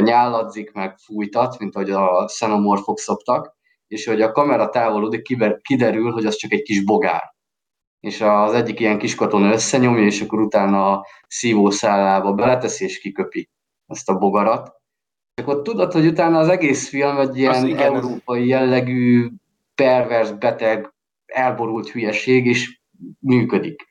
nyálladzik, 0.00 0.72
meg 0.72 0.96
fújtat, 0.96 1.58
mint 1.58 1.74
ahogy 1.74 1.90
a 1.90 2.24
xenomorfok 2.24 2.98
szoktak, 2.98 3.56
és 3.86 4.06
hogy 4.06 4.20
a 4.20 4.32
kamera 4.32 4.68
távolodik, 4.68 5.22
kiderül, 5.62 6.12
hogy 6.12 6.26
az 6.26 6.36
csak 6.36 6.52
egy 6.52 6.62
kis 6.62 6.84
bogár 6.84 7.36
és 8.00 8.20
az 8.20 8.52
egyik 8.52 8.80
ilyen 8.80 8.98
kis 8.98 9.14
katona 9.14 9.52
összenyomja, 9.52 10.04
és 10.04 10.20
akkor 10.20 10.40
utána 10.40 10.92
a 10.92 11.06
szívószállába 11.26 12.32
beleteszi, 12.32 12.84
és 12.84 13.00
kiköpi 13.00 13.50
ezt 13.86 14.08
a 14.08 14.18
bogarat. 14.18 14.72
Csak 15.34 15.48
ott 15.48 15.64
tudod, 15.64 15.92
hogy 15.92 16.06
utána 16.06 16.38
az 16.38 16.48
egész 16.48 16.88
film 16.88 17.18
egy 17.18 17.36
ilyen 17.36 17.64
az 17.64 17.78
európai 17.78 18.46
jellegű, 18.46 19.28
pervers, 19.82 20.32
beteg, 20.32 20.94
elborult 21.26 21.88
hülyeség, 21.88 22.46
és 22.46 22.80
működik 23.18 23.87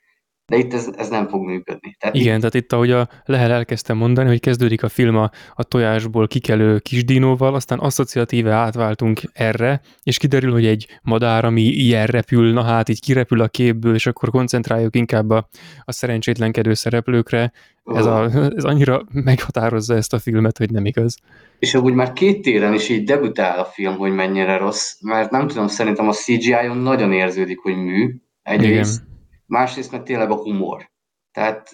de 0.48 0.58
itt 0.58 0.74
ez, 0.74 0.90
ez 0.98 1.10
nem 1.10 1.28
fog 1.28 1.46
működni. 1.46 1.96
Tehát 2.00 2.16
Igen, 2.16 2.34
itt... 2.34 2.40
tehát 2.40 2.54
itt 2.54 2.74
ahogy 2.74 2.92
a 2.92 3.10
Lehel 3.26 3.52
elkezdte 3.52 3.94
mondani, 3.94 4.28
hogy 4.28 4.40
kezdődik 4.40 4.84
a 4.84 4.90
film 4.90 5.16
a, 5.16 5.30
a 5.54 5.64
tojásból 5.64 6.28
kikelő 6.28 6.80
kis 6.80 7.06
dinóval, 7.06 7.56
aztán 7.56 7.80
asszociatíve 7.80 8.52
átváltunk 8.52 9.22
erre, 9.34 9.82
és 10.04 10.18
kiderül, 10.18 10.52
hogy 10.52 10.66
egy 10.66 11.00
madár, 11.02 11.46
ami 11.46 11.62
ilyen 11.62 12.06
repül, 12.06 12.54
na 12.54 12.64
hát 12.64 12.90
így 12.90 13.00
kirepül 13.00 13.42
a 13.42 13.48
képből, 13.48 13.96
és 13.96 14.06
akkor 14.06 14.30
koncentráljuk 14.30 14.96
inkább 14.96 15.30
a, 15.30 15.48
a 15.84 15.92
szerencsétlenkedő 15.92 16.74
szereplőkre. 16.74 17.52
Ez, 17.86 18.06
a, 18.06 18.30
ez 18.56 18.64
annyira 18.64 19.06
meghatározza 19.12 19.96
ezt 19.96 20.14
a 20.14 20.20
filmet, 20.20 20.58
hogy 20.58 20.72
nem 20.72 20.86
igaz. 20.86 21.18
És 21.60 21.74
amúgy 21.74 21.94
már 21.94 22.14
két 22.14 22.42
téren 22.42 22.74
is 22.74 22.90
így 22.90 23.04
debütál 23.04 23.60
a 23.60 23.66
film, 23.66 23.96
hogy 23.96 24.12
mennyire 24.12 24.58
rossz, 24.58 24.94
mert 25.02 25.32
nem 25.32 25.48
tudom, 25.48 25.68
szerintem 25.68 26.08
a 26.08 26.14
CGI-on 26.14 26.78
nagyon 26.78 27.12
érződik, 27.12 27.60
hogy 27.60 27.76
mű. 27.76 28.16
Egyrészt, 28.44 28.96
Igen 28.96 29.16
másrészt 29.48 29.92
meg 29.92 30.04
tényleg 30.04 30.32
a 30.32 30.36
humor. 30.36 30.92
Tehát 31.32 31.72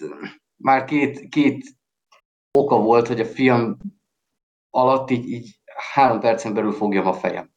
már 0.56 0.84
két, 0.84 1.28
két 1.28 1.66
oka 2.58 2.76
volt, 2.76 3.06
hogy 3.06 3.20
a 3.20 3.24
film 3.24 3.76
alatt 4.70 5.10
így, 5.10 5.28
így 5.28 5.60
három 5.92 6.20
percen 6.20 6.54
belül 6.54 6.72
fogjam 6.72 7.06
a 7.06 7.12
fejem. 7.12 7.52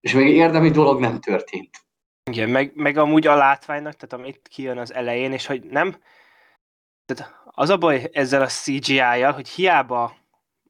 És 0.00 0.12
még 0.12 0.34
érdemi 0.34 0.70
dolog 0.70 1.00
nem 1.00 1.20
történt. 1.20 1.86
Igen, 2.30 2.50
meg, 2.50 2.72
meg 2.74 2.96
amúgy 2.96 3.26
a 3.26 3.34
látványnak, 3.34 3.94
tehát 3.94 4.12
amit 4.12 4.48
kijön 4.48 4.78
az 4.78 4.94
elején, 4.94 5.32
és 5.32 5.46
hogy 5.46 5.64
nem... 5.64 5.96
Tehát 7.04 7.42
az 7.44 7.68
a 7.68 7.76
baj 7.76 8.08
ezzel 8.12 8.42
a 8.42 8.46
CGI-jal, 8.46 9.32
hogy 9.32 9.48
hiába 9.48 10.16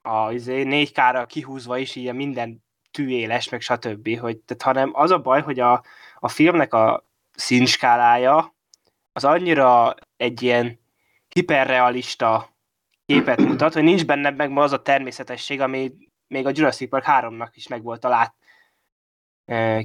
a 0.02 0.28
4K-ra 0.28 1.14
izé, 1.14 1.26
kihúzva 1.26 1.78
is 1.78 1.96
ilyen 1.96 2.16
minden 2.16 2.64
tűéles, 2.90 3.48
meg 3.48 3.60
stb. 3.60 4.18
Hogy, 4.18 4.38
tehát, 4.38 4.62
hanem 4.62 4.90
az 4.92 5.10
a 5.10 5.18
baj, 5.18 5.42
hogy 5.42 5.60
a, 5.60 5.82
a 6.18 6.28
filmnek 6.28 6.74
a 6.74 7.05
színskálája 7.36 8.54
az 9.12 9.24
annyira 9.24 9.94
egy 10.16 10.42
ilyen 10.42 10.80
hiperrealista 11.28 12.56
képet 13.06 13.40
mutat, 13.40 13.72
hogy 13.72 13.82
nincs 13.82 14.04
benne 14.04 14.30
meg 14.30 14.50
ma 14.50 14.62
az 14.62 14.72
a 14.72 14.82
természetesség, 14.82 15.60
ami 15.60 15.92
még 16.26 16.46
a 16.46 16.50
Jurassic 16.54 16.88
Park 16.88 17.04
3-nak 17.08 17.48
is 17.54 17.68
megvolt 17.68 18.04
a 18.04 18.08
lát 18.08 18.34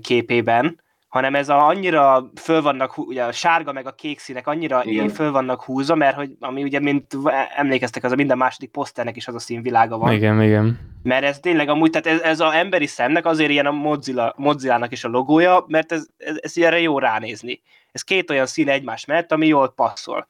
képében, 0.01 0.81
hanem 1.11 1.35
ez 1.35 1.49
a, 1.49 1.67
annyira 1.67 2.29
föl 2.35 2.61
vannak, 2.61 2.97
ugye 2.97 3.23
a 3.23 3.31
sárga 3.31 3.71
meg 3.71 3.87
a 3.87 3.91
kék 3.91 4.19
színek 4.19 4.47
annyira 4.47 4.83
Igen. 4.83 5.09
föl 5.09 5.31
vannak 5.31 5.63
húzva, 5.63 5.95
mert 5.95 6.15
hogy 6.15 6.31
ami 6.39 6.63
ugye, 6.63 6.79
mint 6.79 7.17
emlékeztek, 7.55 8.03
az 8.03 8.11
a 8.11 8.15
minden 8.15 8.37
második 8.37 8.71
poszternek 8.71 9.15
is 9.15 9.27
az 9.27 9.35
a 9.35 9.39
színvilága 9.39 9.97
van. 9.97 10.13
Igen, 10.13 10.41
igen. 10.41 10.79
Mert 11.03 11.23
ez 11.23 11.39
tényleg 11.39 11.69
amúgy, 11.69 11.89
tehát 11.89 12.07
ez, 12.07 12.21
ez 12.21 12.39
a 12.39 12.55
emberi 12.55 12.87
szemnek 12.87 13.25
azért 13.25 13.49
ilyen 13.49 13.65
a 13.65 13.71
Mozilla, 13.71 14.33
Mozilla-nak 14.37 14.91
is 14.91 15.03
a 15.03 15.07
logója, 15.09 15.65
mert 15.67 15.91
ez, 15.91 16.07
ez, 16.17 16.37
ez 16.41 16.57
ilyenre 16.57 16.79
jó 16.79 16.99
ránézni. 16.99 17.61
Ez 17.91 18.01
két 18.01 18.29
olyan 18.29 18.45
szín 18.45 18.69
egymás 18.69 19.05
mellett, 19.05 19.31
ami 19.31 19.47
jól 19.47 19.73
passzol. 19.73 20.27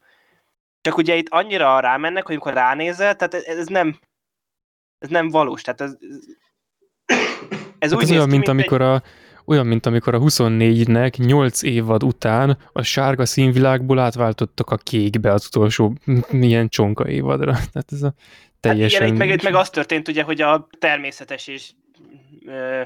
Csak 0.81 0.97
ugye 0.97 1.15
itt 1.15 1.29
annyira 1.29 1.79
rámennek, 1.79 2.25
hogy 2.25 2.35
amikor 2.35 2.53
ránézel, 2.53 3.15
tehát 3.15 3.33
ez, 3.33 3.57
ez 3.57 3.67
nem 3.67 3.99
ez 4.99 5.09
nem 5.09 5.29
valós, 5.29 5.61
tehát 5.61 5.81
ez, 5.81 5.97
ez 7.79 7.89
hát 7.89 7.93
úgy 7.93 8.03
ez 8.03 8.11
olyan, 8.11 8.29
mint, 8.29 8.31
mint 8.31 8.47
amikor 8.47 8.81
egy... 8.81 8.87
a 8.87 9.01
olyan, 9.51 9.65
mint 9.65 9.85
amikor 9.85 10.15
a 10.15 10.19
24-nek 10.19 11.17
8 11.17 11.61
évad 11.63 12.03
után 12.03 12.57
a 12.73 12.81
sárga 12.81 13.25
színvilágból 13.25 13.99
átváltottak 13.99 14.69
a 14.69 14.77
kékbe 14.77 15.31
az 15.31 15.45
utolsó 15.45 15.93
milyen 16.29 16.69
csonka 16.69 17.09
évadra. 17.09 17.51
Tehát 17.71 17.91
ez 17.91 18.01
a 18.01 18.13
teljesen... 18.59 19.01
Hát 19.01 19.09
igen, 19.09 19.27
meg, 19.27 19.43
meg 19.43 19.55
az 19.55 19.69
történt 19.69 20.07
ugye, 20.07 20.23
hogy 20.23 20.41
a 20.41 20.67
természetes 20.79 21.47
és 21.47 21.71
ö, 22.45 22.81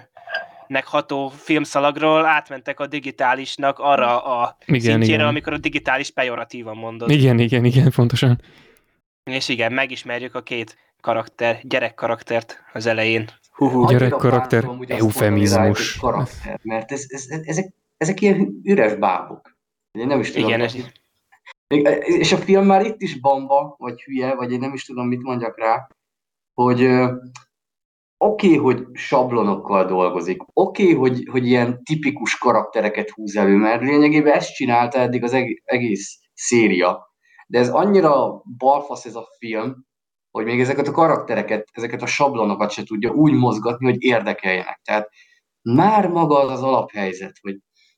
ható 0.84 1.30
filmszalagról 1.30 2.26
átmentek 2.26 2.80
a 2.80 2.88
digitálisnak 2.88 3.80
arra 3.80 4.24
a 4.24 4.58
igen, 4.66 4.82
szintjére, 4.82 5.14
igen. 5.14 5.28
amikor 5.28 5.54
a 5.54 5.58
digitális 5.58 6.10
pejoratívan 6.10 6.78
mondod. 6.78 7.12
Igen, 7.12 7.40
igen, 7.40 7.66
igen, 7.66 7.92
pontosan. 7.96 8.42
És 9.24 9.50
igen, 9.50 9.74
megismerjük 9.74 10.36
a 10.36 10.42
két 10.42 10.78
karakter, 11.02 11.60
gyerek 11.62 11.94
karaktert 11.94 12.64
az 12.74 12.86
elején. 12.86 13.30
Hú, 13.56 13.86
gyerek 13.86 14.12
karakter, 14.12 14.70
eufemizmus. 14.88 15.98
Karakter, 15.98 16.60
mert 16.64 16.92
ez, 16.92 17.06
ez, 17.08 17.26
ezek, 17.44 17.74
ezek 17.98 18.22
ilyen 18.22 18.60
üres 18.64 18.96
bábok. 18.96 19.58
Én 19.92 20.08
nem 20.08 20.20
is 20.20 20.32
tudom. 20.32 20.48
Igen, 20.48 20.62
ez... 20.62 20.76
És 22.00 22.32
a 22.32 22.38
film 22.38 22.66
már 22.66 22.86
itt 22.86 23.02
is 23.02 23.20
bamba, 23.20 23.76
vagy 23.78 24.02
hülye, 24.02 24.36
vagy 24.36 24.52
én 24.52 24.60
nem 24.60 24.74
is 24.74 24.86
tudom, 24.86 25.08
mit 25.08 25.22
mondjak 25.22 25.60
rá, 25.60 25.88
hogy 26.54 26.84
oké, 28.18 28.48
okay, 28.48 28.58
hogy 28.58 28.86
sablonokkal 28.94 29.86
dolgozik, 29.86 30.42
oké, 30.54 30.84
okay, 30.84 30.96
hogy, 30.96 31.28
hogy 31.32 31.48
ilyen 31.48 31.84
tipikus 31.84 32.38
karaktereket 32.38 33.10
húz 33.10 33.36
elő, 33.36 33.56
mert 33.56 33.82
lényegében 33.82 34.34
ezt 34.34 34.54
csinálta 34.54 35.00
eddig 35.00 35.24
az 35.24 35.36
egész 35.64 36.20
széria. 36.34 37.14
De 37.48 37.60
ez 37.60 37.70
annyira 37.70 38.44
balfasz 38.58 39.06
ez 39.06 39.16
a 39.16 39.28
film, 39.38 39.86
hogy 40.36 40.46
még 40.46 40.60
ezeket 40.60 40.88
a 40.88 40.92
karaktereket, 40.92 41.70
ezeket 41.72 42.02
a 42.02 42.06
sablonokat 42.06 42.72
se 42.72 42.84
tudja 42.84 43.12
úgy 43.12 43.34
mozgatni, 43.34 43.86
hogy 43.86 44.04
érdekeljenek. 44.04 44.80
Tehát 44.84 45.10
már 45.62 46.08
maga 46.08 46.40
az 46.40 46.62
alaphelyzet, 46.62 47.38
hogy 47.42 47.58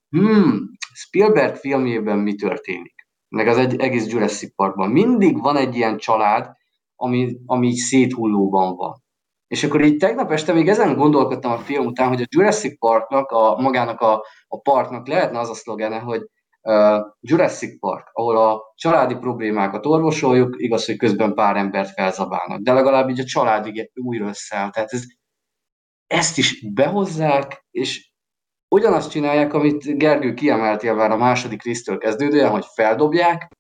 hmm, 0.10 0.72
Spielberg 0.94 1.56
filmjében 1.56 2.18
mi 2.18 2.36
történik, 2.36 3.08
meg 3.28 3.48
az 3.48 3.58
egy 3.58 3.80
egész 3.80 4.08
Jurassic 4.08 4.56
Parkban. 4.56 4.90
Mindig 4.90 5.42
van 5.42 5.58
egy 5.58 5.76
ilyen 5.76 5.98
család, 5.98 6.52
ami, 6.96 7.38
ami 7.46 7.76
széthullóban 7.76 8.76
van. 8.76 9.04
És 9.48 9.64
akkor 9.64 9.86
így 9.86 9.98
tegnap 9.98 10.32
este 10.32 10.54
még 10.54 10.68
ezen 10.68 10.96
gondolkodtam 10.96 11.52
a 11.52 11.58
film 11.58 11.86
után, 11.86 12.08
hogy 12.08 12.22
a 12.22 12.28
Jurassic 12.30 12.80
Parknak, 12.80 13.32
a, 13.32 13.56
magának 13.62 14.02
a, 14.02 14.24
a 14.48 14.60
parknak 14.60 15.08
lehetne 15.08 15.40
az 15.40 15.50
a 15.50 15.54
szlogene, 15.54 16.00
hogy 16.00 16.22
Jurassic 17.20 17.80
Park, 17.80 18.10
ahol 18.14 18.38
a 18.38 18.74
családi 18.76 19.16
problémákat 19.16 19.86
orvosoljuk, 19.86 20.56
igaz, 20.58 20.86
hogy 20.86 20.98
közben 20.98 21.34
pár 21.34 21.56
embert 21.56 21.94
felzabálnak, 21.94 22.60
de 22.60 22.74
legalább 22.74 23.10
így 23.10 23.20
a 23.20 23.24
családig 23.24 23.92
újra 23.94 24.28
összeáll. 24.28 24.70
Tehát 24.70 24.92
ez, 24.92 25.04
ezt 26.08 26.38
is 26.38 26.74
behozzák, 26.74 27.66
és 27.72 28.12
ugyanazt 28.68 29.12
csinálják, 29.12 29.54
amit 29.54 29.98
Gergő 29.98 30.34
kiemelt 30.34 30.84
már 30.96 31.12
a 31.12 31.18
második 31.18 31.64
résztől 31.64 31.98
kezdődően, 31.98 32.50
hogy 32.50 32.66
feldobják, 32.74 33.52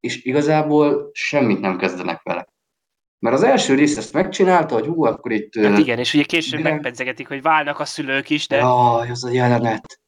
és 0.00 0.24
igazából 0.24 1.10
semmit 1.12 1.60
nem 1.60 1.78
kezdenek 1.78 2.22
vele. 2.22 2.46
Mert 3.18 3.36
az 3.36 3.42
első 3.42 3.74
rész 3.74 3.96
ezt 3.96 4.12
megcsinálta, 4.12 4.74
hogy 4.74 4.86
hú, 4.86 5.04
akkor 5.04 5.32
itt... 5.32 5.54
Hát 5.54 5.78
igen, 5.78 5.98
és 5.98 6.14
ugye 6.14 6.22
később 6.22 6.62
direkt... 6.62 7.26
hogy 7.26 7.42
válnak 7.42 7.80
a 7.80 7.84
szülők 7.84 8.30
is, 8.30 8.48
de... 8.48 8.56
Jaj, 8.56 9.10
az 9.10 9.24
a 9.24 9.30
jelenet 9.30 10.00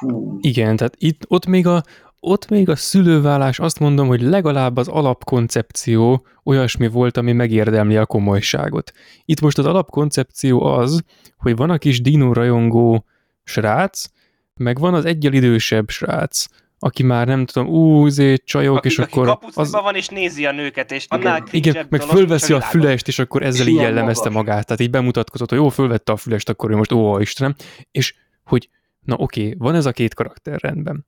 Fú. 0.00 0.38
Igen, 0.40 0.76
tehát 0.76 0.94
itt, 0.98 1.24
ott 1.28 1.46
még 1.46 1.66
a, 1.66 1.82
ott 2.20 2.48
még 2.48 2.68
a 2.68 2.76
szülővállás 2.76 3.58
azt 3.58 3.78
mondom, 3.78 4.06
hogy 4.06 4.20
legalább 4.20 4.76
az 4.76 4.88
alapkoncepció 4.88 6.26
olyasmi 6.44 6.88
volt, 6.88 7.16
ami 7.16 7.32
megérdemli 7.32 7.96
a 7.96 8.06
komolyságot. 8.06 8.92
Itt 9.24 9.40
most 9.40 9.58
az 9.58 9.66
alapkoncepció 9.66 10.62
az, 10.62 11.02
hogy 11.36 11.56
van 11.56 11.70
a 11.70 11.78
kis 11.78 12.00
dino 12.00 12.32
rajongó 12.32 13.04
srác, 13.42 14.04
meg 14.54 14.78
van 14.78 14.94
az 14.94 15.04
egyel 15.04 15.32
idősebb 15.32 15.90
srác, 15.90 16.44
aki 16.78 17.02
már 17.02 17.26
nem 17.26 17.46
tudom, 17.46 17.68
ú, 17.68 18.08
zé, 18.08 18.36
csajok, 18.36 18.76
Aki, 18.76 18.88
és 18.88 18.98
aki 18.98 19.18
akkor... 19.18 19.38
az... 19.54 19.70
van 19.70 19.94
és 19.94 20.08
nézi 20.08 20.46
a 20.46 20.52
nőket, 20.52 20.92
és 20.92 21.06
annál 21.08 21.42
Igen, 21.50 21.72
igen, 21.72 21.86
meg 21.90 22.00
fölveszi 22.00 22.52
a 22.52 22.60
fülest, 22.60 23.08
és 23.08 23.18
akkor 23.18 23.42
ezzel 23.42 23.66
És 23.66 23.72
így 23.72 23.78
jellemezte 23.78 24.28
magas. 24.28 24.44
magát. 24.44 24.66
Tehát 24.66 24.80
így 24.80 24.90
bemutatkozott, 24.90 25.48
hogy 25.48 25.58
jó, 25.58 25.68
fölvette 25.68 26.12
a 26.12 26.16
fülest, 26.16 26.48
akkor 26.48 26.70
ő 26.70 26.76
most, 26.76 26.92
ó, 26.92 27.18
Istenem. 27.18 27.54
És 27.90 28.14
hogy 28.44 28.68
na 29.00 29.16
oké, 29.16 29.54
van 29.58 29.74
ez 29.74 29.86
a 29.86 29.92
két 29.92 30.14
karakter 30.14 30.60
rendben. 30.60 31.06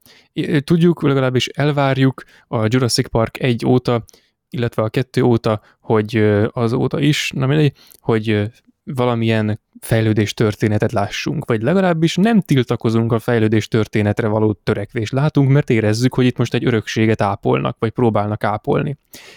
Tudjuk, 0.64 1.02
legalábbis 1.02 1.46
elvárjuk 1.46 2.22
a 2.46 2.66
Jurassic 2.68 3.08
Park 3.08 3.42
1 3.42 3.66
óta, 3.66 4.04
illetve 4.50 4.82
a 4.82 4.88
2 4.88 5.22
óta, 5.22 5.60
hogy 5.80 6.16
azóta 6.52 7.00
is, 7.00 7.30
na 7.34 7.46
mindegy, 7.46 7.76
hogy 8.00 8.50
valamilyen 8.84 9.60
fejlődés 9.80 10.34
történetet 10.34 10.92
lássunk, 10.92 11.44
vagy 11.44 11.62
legalábbis 11.62 12.16
nem 12.16 12.40
tiltakozunk 12.40 13.12
a 13.12 13.18
fejlődés 13.18 13.68
történetre 13.68 14.26
való 14.26 14.52
törekvést 14.52 15.12
látunk, 15.12 15.50
mert 15.50 15.70
érezzük, 15.70 16.14
hogy 16.14 16.26
itt 16.26 16.36
most 16.36 16.54
egy 16.54 16.64
örökséget 16.64 17.22
ápolnak, 17.22 17.76
vagy 17.78 17.90
próbálnak 17.90 18.44
ápolni. 18.44 18.96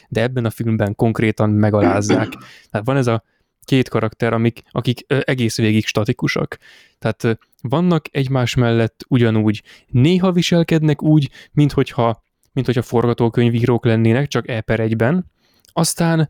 De 0.10 0.22
ebben 0.22 0.46
a 0.46 0.50
filmben 0.50 0.96
konkrétan 0.96 1.50
megalázzák. 1.50 2.30
Tehát 2.72 2.86
van 2.90 2.98
ez 2.98 3.08
a 3.08 3.24
két 3.64 3.90
karakter, 3.90 4.34
amik, 4.34 4.64
akik 4.72 5.06
egész 5.08 5.58
végig 5.58 5.86
statikusak. 5.86 6.58
Tehát 7.00 7.40
vannak 7.70 8.06
egymás 8.12 8.56
mellett 8.56 9.06
ugyanúgy, 9.08 9.64
néha 9.88 10.32
viselkednek 10.32 11.02
úgy, 11.02 11.30
mint 11.52 11.72
hogyha, 11.72 12.24
mint 12.54 12.66
hogyha 12.66 12.82
forgatókönyvírók 12.82 13.86
lennének, 13.86 14.28
csak 14.28 14.48
e 14.48 14.62
per 14.62 14.80
egyben, 14.80 15.32
aztán, 15.66 16.30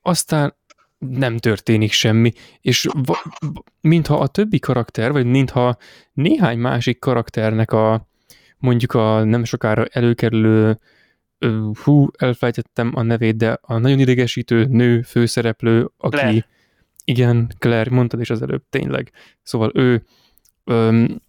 aztán 0.00 0.54
nem 0.98 1.36
történik 1.36 1.92
semmi, 1.92 2.32
és 2.60 2.88
va- 2.92 3.22
mintha 3.80 4.18
a 4.18 4.26
többi 4.26 4.58
karakter, 4.58 5.12
vagy 5.12 5.26
mintha 5.26 5.76
néhány 6.12 6.58
másik 6.58 6.98
karakternek 6.98 7.72
a 7.72 8.06
mondjuk 8.58 8.94
a 8.94 9.24
nem 9.24 9.44
sokára 9.44 9.84
előkerülő 9.84 10.78
hú, 11.84 12.06
elfelejtettem 12.18 12.92
a 12.94 13.02
nevét, 13.02 13.36
de 13.36 13.58
a 13.60 13.78
nagyon 13.78 13.98
idegesítő 13.98 14.64
nő 14.64 15.02
főszereplő, 15.02 15.90
aki 15.96 16.16
Claire. 16.16 16.46
igen, 17.04 17.52
Claire, 17.58 17.90
mondtad 17.90 18.20
is 18.20 18.30
az 18.30 18.42
előbb, 18.42 18.62
tényleg. 18.70 19.10
Szóval 19.42 19.70
ő, 19.74 20.04
öm, 20.64 21.20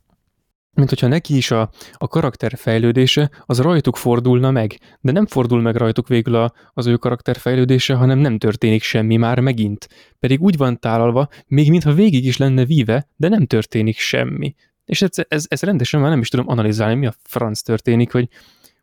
mint 0.73 0.89
hogyha 0.89 1.07
neki 1.07 1.35
is 1.35 1.51
a, 1.51 1.69
a 1.93 2.07
karakter 2.07 2.57
fejlődése, 2.57 3.29
az 3.45 3.59
rajtuk 3.59 3.95
fordulna 3.95 4.51
meg, 4.51 4.79
de 5.01 5.11
nem 5.11 5.25
fordul 5.25 5.61
meg 5.61 5.75
rajtuk 5.75 6.07
végül 6.07 6.35
a, 6.35 6.53
az 6.73 6.87
ő 6.87 6.95
karakter 6.97 7.37
fejlődése, 7.37 7.93
hanem 7.93 8.19
nem 8.19 8.37
történik 8.37 8.83
semmi 8.83 9.17
már 9.17 9.39
megint. 9.39 9.87
Pedig 10.19 10.41
úgy 10.41 10.57
van 10.57 10.79
tálalva, 10.79 11.27
még 11.47 11.69
mintha 11.69 11.93
végig 11.93 12.25
is 12.25 12.37
lenne 12.37 12.65
víve, 12.65 13.09
de 13.15 13.27
nem 13.27 13.45
történik 13.45 13.97
semmi. 13.97 14.55
És 14.85 15.01
ez, 15.01 15.09
ez, 15.27 15.45
ez 15.47 15.61
rendesen 15.61 15.99
már 15.99 16.09
nem 16.09 16.19
is 16.19 16.29
tudom 16.29 16.49
analizálni, 16.49 16.95
mi 16.95 17.05
a 17.05 17.13
franc 17.23 17.61
történik, 17.61 18.11
hogy, 18.11 18.29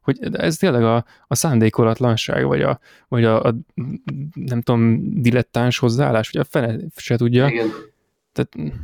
hogy 0.01 0.19
ez 0.33 0.57
tényleg 0.57 0.83
a, 0.83 1.05
a 1.27 1.35
szándékolatlanság, 1.35 2.47
vagy 2.47 2.63
a, 2.63 2.81
vagy 3.09 3.25
a, 3.25 3.43
a 3.43 3.55
nem 4.35 4.61
tudom, 4.61 5.01
dilettáns 5.21 5.79
hozzáállás, 5.79 6.31
vagy 6.31 6.41
a 6.41 6.45
fene 6.51 6.77
se 6.97 7.17
tudja. 7.17 7.49
Igen. 7.49 7.69
Tehát, 8.33 8.75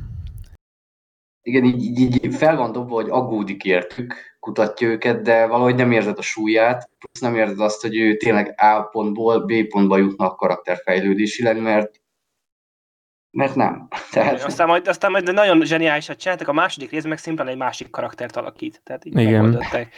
Igen, 1.46 1.64
így, 1.64 2.00
így, 2.00 2.24
így 2.24 2.34
fel 2.34 2.56
van 2.56 2.72
dobva, 2.72 2.94
hogy 2.94 3.10
aggódik 3.10 3.64
értük, 3.64 4.14
kutatja 4.40 4.88
őket, 4.88 5.22
de 5.22 5.46
valahogy 5.46 5.74
nem 5.74 5.92
érzed 5.92 6.18
a 6.18 6.22
súlyát, 6.22 6.90
plusz 6.98 7.20
nem 7.20 7.34
érzed 7.34 7.60
azt, 7.60 7.82
hogy 7.82 7.96
ő 7.96 8.16
tényleg 8.16 8.54
A 8.56 8.82
pontból 8.82 9.44
B 9.44 9.52
pontba 9.68 9.96
jutnak 9.96 10.36
karakterfejlődésileg, 10.36 11.60
mert 11.60 12.00
mert 13.30 13.54
nem. 13.54 13.88
Tehát, 14.12 14.42
Aztán 14.42 14.66
majd, 14.66 14.88
aztán 14.88 15.10
majd 15.10 15.32
nagyon 15.32 15.64
zseniálisat 15.64 16.18
csináltak, 16.18 16.48
a 16.48 16.52
második 16.52 16.90
rész 16.90 17.04
meg 17.04 17.18
szimplán 17.18 17.48
egy 17.48 17.56
másik 17.56 17.90
karaktert 17.90 18.36
alakít. 18.36 18.80
Tehát 18.84 19.04
így 19.04 19.18
Igen. 19.18 19.32
megoldották. 19.32 19.94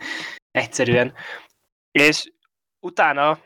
Egyszerűen. 0.60 1.12
És 1.90 2.32
utána, 2.80 3.38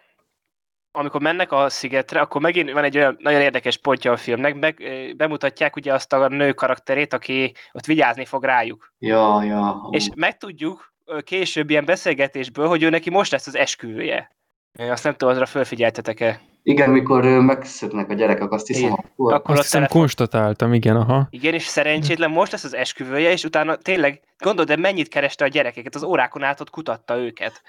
amikor 0.92 1.20
mennek 1.20 1.52
a 1.52 1.68
szigetre, 1.68 2.20
akkor 2.20 2.40
megint 2.40 2.72
van 2.72 2.84
egy 2.84 2.96
olyan 2.96 3.16
nagyon 3.18 3.40
érdekes 3.40 3.76
pontja 3.76 4.12
a 4.12 4.16
filmnek, 4.16 4.54
meg, 4.54 4.82
bemutatják 5.16 5.76
ugye 5.76 5.94
azt 5.94 6.12
a 6.12 6.28
nő 6.28 6.52
karakterét, 6.52 7.12
aki 7.12 7.54
ott 7.72 7.86
vigyázni 7.86 8.24
fog 8.24 8.44
rájuk. 8.44 8.92
ja, 8.98 9.42
ja. 9.42 9.88
És 9.90 10.08
megtudjuk 10.14 10.92
később 11.24 11.70
ilyen 11.70 11.84
beszélgetésből, 11.84 12.68
hogy 12.68 12.82
ő 12.82 12.88
neki 12.88 13.10
most 13.10 13.32
lesz 13.32 13.46
az 13.46 13.56
esküvője. 13.56 14.30
Azt 14.78 15.04
nem 15.04 15.12
tudom, 15.12 15.34
azra 15.34 15.46
fölfigyeltetek-e. 15.46 16.40
Igen, 16.62 16.90
mikor 16.90 17.24
megszöknek 17.24 18.10
a 18.10 18.14
gyerekek, 18.14 18.52
azt 18.52 18.66
hiszem, 18.66 18.82
Igen. 18.82 18.92
akkor... 18.92 19.32
Akkor 19.32 19.50
azt 19.54 19.62
hiszem 19.62 19.80
telefon... 19.80 20.00
konstatáltam, 20.00 20.72
igen, 20.74 20.96
aha. 20.96 21.26
Igen, 21.30 21.54
és 21.54 21.62
szerencsétlen 21.62 22.30
most 22.30 22.52
lesz 22.52 22.64
az 22.64 22.74
esküvője, 22.74 23.30
és 23.30 23.44
utána 23.44 23.76
tényleg, 23.76 24.20
gondolod, 24.38 24.68
de 24.68 24.76
mennyit 24.76 25.08
kereste 25.08 25.44
a 25.44 25.48
gyerekeket, 25.48 25.94
az 25.94 26.02
órákon 26.02 26.42
át 26.42 26.60
ott 26.60 26.70
kutatta 26.70 27.16
őket. 27.16 27.62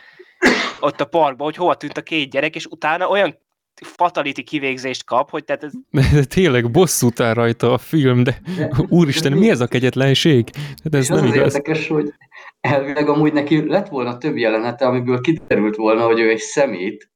Ott 0.79 1.01
a 1.01 1.05
parkban, 1.05 1.45
hogy 1.45 1.55
hova 1.55 1.75
tűnt 1.75 1.97
a 1.97 2.01
két 2.01 2.29
gyerek, 2.29 2.55
és 2.55 2.65
utána 2.65 3.07
olyan 3.07 3.37
fatality 3.81 4.41
kivégzést 4.41 5.05
kap, 5.05 5.29
hogy 5.29 5.43
tehát 5.43 5.63
ez, 5.63 5.71
De 6.13 6.23
tényleg 6.23 6.71
bosszút 6.71 7.19
áll 7.19 7.33
rajta 7.33 7.73
a 7.73 7.77
film, 7.77 8.23
de 8.23 8.41
úristen, 8.89 9.31
mi 9.31 9.49
ez 9.49 9.59
a 9.59 9.67
kegyetlenség? 9.67 10.49
Hát 10.83 10.93
ez 10.95 11.03
és 11.03 11.09
az 11.09 11.19
nem 11.19 11.27
az 11.29 11.35
igaz. 11.35 11.55
érdekes, 11.55 11.87
hogy 11.87 12.13
elvileg 12.61 13.09
amúgy 13.09 13.33
neki 13.33 13.67
lett 13.67 13.87
volna 13.87 14.17
több 14.17 14.37
jelenete, 14.37 14.85
amiből 14.85 15.21
kiderült 15.21 15.75
volna, 15.75 16.05
hogy 16.05 16.19
ő 16.19 16.29
egy 16.29 16.39
szemét, 16.39 17.11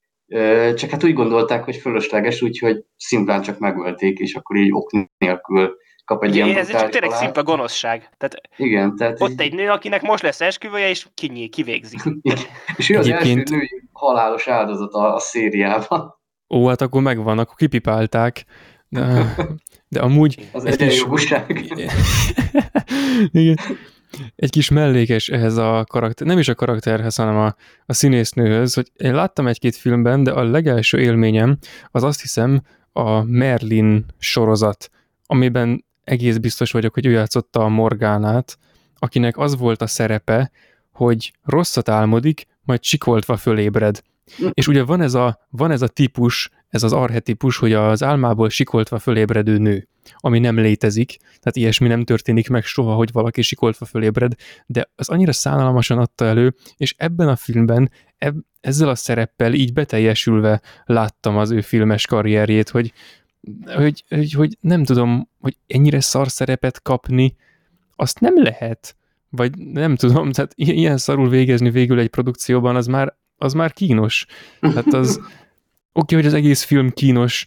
csak 0.76 0.90
hát 0.90 1.04
úgy 1.04 1.14
gondolták, 1.14 1.64
hogy 1.64 1.76
fölösleges, 1.76 2.42
úgyhogy 2.42 2.84
szimplán 2.98 3.42
csak 3.42 3.60
megölték, 3.60 4.20
és 4.20 4.36
akkor 4.36 4.56
így 4.56 4.72
ok 4.72 4.92
nélkül 5.18 5.76
kap 6.08 6.24
egy 6.24 6.36
ilyen 6.36 6.58
ez 6.58 6.70
csak 6.70 6.90
tényleg 6.90 7.12
szimpla 7.12 7.44
gonoszság. 7.44 8.10
Tehát 8.18 8.42
Igen, 8.58 8.96
tehát 8.96 9.22
ott 9.22 9.30
így, 9.30 9.42
egy 9.42 9.54
nő, 9.54 9.70
akinek 9.70 10.02
most 10.02 10.24
lesz 10.24 10.42
esküvője, 10.42 10.90
és 10.90 11.08
kinyíl, 11.14 11.50
kivégzik. 11.50 12.00
és 12.78 12.90
ő 12.90 12.98
az 12.98 13.08
Egyébként- 13.08 13.38
első 13.38 13.56
női 13.56 13.84
halálos 13.92 14.48
áldozata 14.48 15.14
a 15.14 15.20
szériában. 15.20 16.16
Ó, 16.50 16.68
hát 16.68 16.82
akkor 16.82 17.02
megvan, 17.02 17.40
akkor 17.40 17.56
kipipálták. 17.56 18.46
De, 18.90 19.36
de 19.88 20.00
amúgy 20.02 20.50
Az 20.52 20.66
egyenjogúság. 20.66 21.50
Igen. 23.32 23.60
Egy 24.36 24.50
kis 24.50 24.70
mellékes 24.70 25.30
ehhez 25.30 25.58
a 25.58 25.86
karakter, 25.90 26.28
nem 26.28 26.40
is 26.40 26.48
a 26.48 26.56
karakterhez, 26.56 27.16
hanem 27.16 27.36
a, 27.38 27.56
a 27.86 27.94
színésznőhöz, 27.94 28.74
hogy 28.74 28.92
én 28.96 29.14
láttam 29.14 29.48
egy-két 29.48 29.76
filmben, 29.76 30.24
de 30.24 30.32
a 30.32 30.44
legelső 30.44 31.00
élményem 31.00 31.58
az 31.92 32.04
azt 32.04 32.22
hiszem 32.22 32.62
a 32.92 33.24
Merlin 33.24 34.06
sorozat, 34.18 34.90
amiben 35.26 35.86
egész 36.04 36.38
biztos 36.38 36.72
vagyok, 36.72 36.94
hogy 36.94 37.06
ő 37.06 37.12
játszotta 37.12 37.64
a 37.64 37.68
Morgánát, 37.68 38.58
akinek 39.00 39.38
az 39.38 39.58
volt 39.58 39.82
a 39.82 39.88
szerepe, 39.88 40.52
hogy 40.92 41.34
rosszat 41.44 41.90
álmodik, 41.90 42.48
majd 42.64 42.84
sikoltva 42.84 43.38
fölébred. 43.38 44.02
És 44.52 44.68
ugye 44.68 44.84
van 44.84 45.02
ez 45.02 45.14
a, 45.14 45.40
van 45.50 45.72
ez 45.72 45.82
a 45.82 45.88
típus, 45.88 46.50
ez 46.70 46.84
az 46.84 46.94
arhetipus, 46.94 47.58
hogy 47.58 47.74
az 47.74 48.04
álmából 48.04 48.50
sikoltva 48.50 49.00
fölébredő 49.00 49.58
nő, 49.58 49.88
ami 50.16 50.40
nem 50.40 50.60
létezik, 50.60 51.18
tehát 51.20 51.56
ilyesmi 51.56 51.88
nem 51.88 52.04
történik 52.04 52.50
meg 52.50 52.64
soha, 52.64 52.94
hogy 52.94 53.12
valaki 53.12 53.42
sikoltva 53.42 53.86
fölébred, 53.86 54.34
de 54.66 54.90
az 54.96 55.10
annyira 55.10 55.32
szánalmasan 55.32 55.98
adta 55.98 56.26
elő, 56.26 56.56
és 56.78 56.96
ebben 56.98 57.28
a 57.28 57.36
filmben 57.36 57.92
eb, 58.18 58.38
ezzel 58.62 58.90
a 58.90 58.96
szereppel 58.96 59.54
így 59.54 59.74
beteljesülve 59.74 60.62
láttam 60.86 61.38
az 61.38 61.52
ő 61.52 61.62
filmes 61.62 62.06
karrierjét, 62.06 62.70
hogy, 62.70 62.94
hogy, 63.66 64.04
hogy, 64.10 64.32
hogy 64.32 64.58
nem 64.60 64.84
tudom, 64.84 65.30
hogy 65.40 65.58
ennyire 65.68 66.00
szar 66.00 66.30
szerepet 66.30 66.82
kapni, 66.82 67.36
azt 67.96 68.20
nem 68.20 68.44
lehet, 68.44 68.96
vagy 69.30 69.58
nem 69.58 69.96
tudom, 69.96 70.32
tehát 70.32 70.52
ilyen 70.56 70.98
szarul 70.98 71.30
végezni 71.30 71.70
végül 71.70 72.00
egy 72.00 72.10
produkcióban, 72.10 72.76
az 72.76 72.88
már, 72.88 73.18
az 73.38 73.54
már 73.54 73.74
kínos. 73.74 74.26
Tehát 74.60 74.94
az, 74.94 75.22
oké, 75.98 76.16
hogy 76.16 76.26
az 76.26 76.34
egész 76.34 76.64
film 76.64 76.90
kínos, 76.90 77.46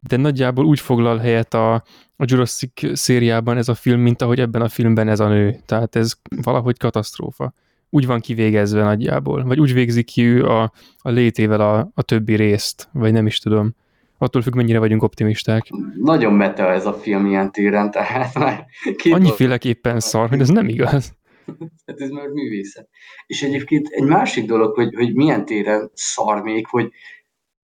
de 0.00 0.16
nagyjából 0.16 0.64
úgy 0.64 0.80
foglal 0.80 1.18
helyet 1.18 1.54
a, 1.54 1.74
a 2.16 2.24
Jurassic 2.24 2.96
szériában 2.98 3.56
ez 3.56 3.68
a 3.68 3.74
film, 3.74 4.00
mint 4.00 4.22
ahogy 4.22 4.40
ebben 4.40 4.62
a 4.62 4.68
filmben 4.68 5.08
ez 5.08 5.20
a 5.20 5.28
nő. 5.28 5.56
Tehát 5.66 5.96
ez 5.96 6.12
valahogy 6.42 6.78
katasztrófa. 6.78 7.52
Úgy 7.90 8.06
van 8.06 8.20
kivégezve 8.20 8.82
nagyjából, 8.82 9.44
vagy 9.44 9.60
úgy 9.60 9.72
végzik 9.72 10.06
ki 10.06 10.22
ő 10.22 10.44
a, 10.44 10.72
a 10.98 11.10
létével 11.10 11.60
a, 11.60 11.90
a 11.94 12.02
többi 12.02 12.34
részt, 12.34 12.88
vagy 12.92 13.12
nem 13.12 13.26
is 13.26 13.38
tudom. 13.38 13.74
Attól 14.18 14.42
függ, 14.42 14.54
mennyire 14.54 14.78
vagyunk 14.78 15.02
optimisták. 15.02 15.66
Nagyon 16.00 16.32
meta 16.32 16.72
ez 16.72 16.86
a 16.86 16.92
film 16.92 17.26
ilyen 17.26 17.52
téren, 17.52 17.90
tehát 17.90 18.34
már 18.44 18.66
Annyiféleképpen 19.10 20.00
szar, 20.00 20.28
hogy 20.28 20.40
ez 20.40 20.48
nem 20.48 20.68
igaz. 20.68 21.12
Hát 21.86 22.00
ez 22.00 22.10
már 22.10 22.26
művészet. 22.26 22.88
És 23.26 23.42
egyébként 23.42 23.88
egy 23.88 24.04
másik 24.04 24.46
dolog, 24.46 24.74
hogy, 24.74 24.94
hogy 24.94 25.14
milyen 25.14 25.44
téren 25.44 25.90
szar 25.94 26.42
még, 26.42 26.66
hogy 26.66 26.92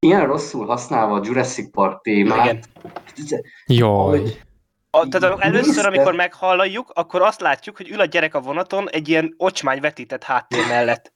ilyen 0.00 0.26
rosszul 0.26 0.66
használva 0.66 1.14
a 1.14 1.20
Jurassic 1.24 1.70
Park 1.70 2.02
témát, 2.02 2.68
Igen. 3.16 3.42
Jaj. 3.66 4.22
A, 4.90 5.08
tehát 5.08 5.40
először, 5.40 5.86
amikor 5.86 6.14
meghalljuk, 6.14 6.90
akkor 6.94 7.22
azt 7.22 7.40
látjuk, 7.40 7.76
hogy 7.76 7.90
ül 7.90 8.00
a 8.00 8.04
gyerek 8.04 8.34
a 8.34 8.40
vonaton 8.40 8.90
egy 8.90 9.08
ilyen 9.08 9.34
ocsmány 9.36 9.80
vetített 9.80 10.22
háttér 10.22 10.66
mellett. 10.68 11.12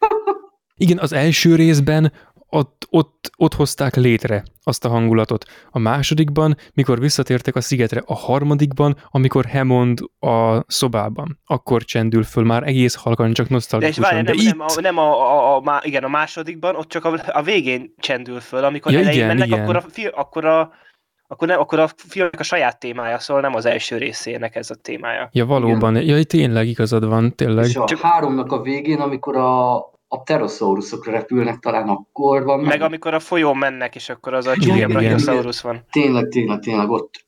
Igen, 0.77 0.99
az 0.99 1.13
első 1.13 1.55
részben 1.55 2.13
ott, 2.55 2.87
ott, 2.91 3.31
ott 3.37 3.55
hozták 3.55 3.95
létre 3.97 4.43
azt 4.63 4.85
a 4.85 4.89
hangulatot. 4.89 5.45
A 5.71 5.79
másodikban, 5.79 6.57
mikor 6.73 6.99
visszatértek 6.99 7.57
a 7.57 7.61
szigetre, 7.61 8.03
a 8.07 8.15
harmadikban, 8.15 8.97
amikor 9.11 9.47
Hammond 9.47 9.99
a 10.21 10.65
szobában, 10.67 11.41
akkor 11.47 11.83
csendül 11.85 12.23
föl 12.23 12.45
már 12.45 12.63
egész 12.63 12.95
halkan, 12.95 13.33
csak 13.33 13.37
De 13.37 13.43
és 13.45 13.51
nosztalgikusan. 13.51 14.03
várj, 14.03 14.23
De, 14.23 14.33
nem, 14.33 14.41
itt, 14.41 14.57
nem, 14.57 14.61
a, 14.61 14.81
nem 14.81 14.99
a, 14.99 15.33
a, 15.33 15.57
a, 15.57 15.61
má- 15.61 15.85
igen, 15.85 16.05
a 16.05 16.09
másodikban, 16.09 16.77
ott 16.77 16.89
csak 16.89 17.05
a, 17.05 17.21
a 17.27 17.43
végén 17.43 17.95
csendül 17.99 18.41
föl, 18.41 18.65
amikor 18.65 18.93
Ja, 18.93 18.99
elején 18.99 19.17
igen, 19.17 19.29
mennek, 19.29 19.47
igen. 19.47 19.61
akkor 19.63 19.77
a, 19.77 19.81
fi, 19.91 20.07
akkor 20.07 20.45
a 20.45 20.71
akkor, 21.27 21.49
nem, 21.49 21.61
akkor 21.61 21.79
a 21.79 21.89
filmnek 21.97 22.41
a 22.41 22.43
saját 22.43 22.79
témája, 22.79 23.19
szóval 23.19 23.43
nem 23.43 23.55
az 23.55 23.65
első 23.67 23.97
részének 23.97 24.57
ez 24.57 24.71
a 24.71 24.75
témája. 24.75 25.29
ja, 25.33 25.47
valóban, 25.47 25.97
ja, 25.97 26.23
tényleg 26.25 26.67
igazad 26.67 27.05
van, 27.09 27.35
tényleg. 27.35 27.65
És 27.65 27.77
a 27.77 27.85
Csak- 27.85 28.01
háromnak 28.01 28.53
a 28.53 28.61
végén, 28.61 29.01
amikor 29.01 29.37
a, 29.37 29.77
a 30.15 30.21
pterosaurusokra 30.21 31.13
repülnek, 31.13 31.59
talán 31.59 31.89
akkor 31.89 32.45
van. 32.45 32.61
Meg 32.61 32.81
amikor 32.81 33.15
a 33.15 33.21
folyón 33.21 33.57
mennek, 33.57 33.95
és 33.95 34.09
akkor 34.09 34.35
az 34.35 34.47
a 34.47 34.53
Igen, 34.55 34.69
Julia 34.69 34.87
igen. 34.87 34.99
Brachiosaurus 34.99 35.61
van. 35.61 35.85
Tényleg, 35.91 36.29
tényleg, 36.29 36.59
tényleg 36.61 36.91
ott. 36.91 37.23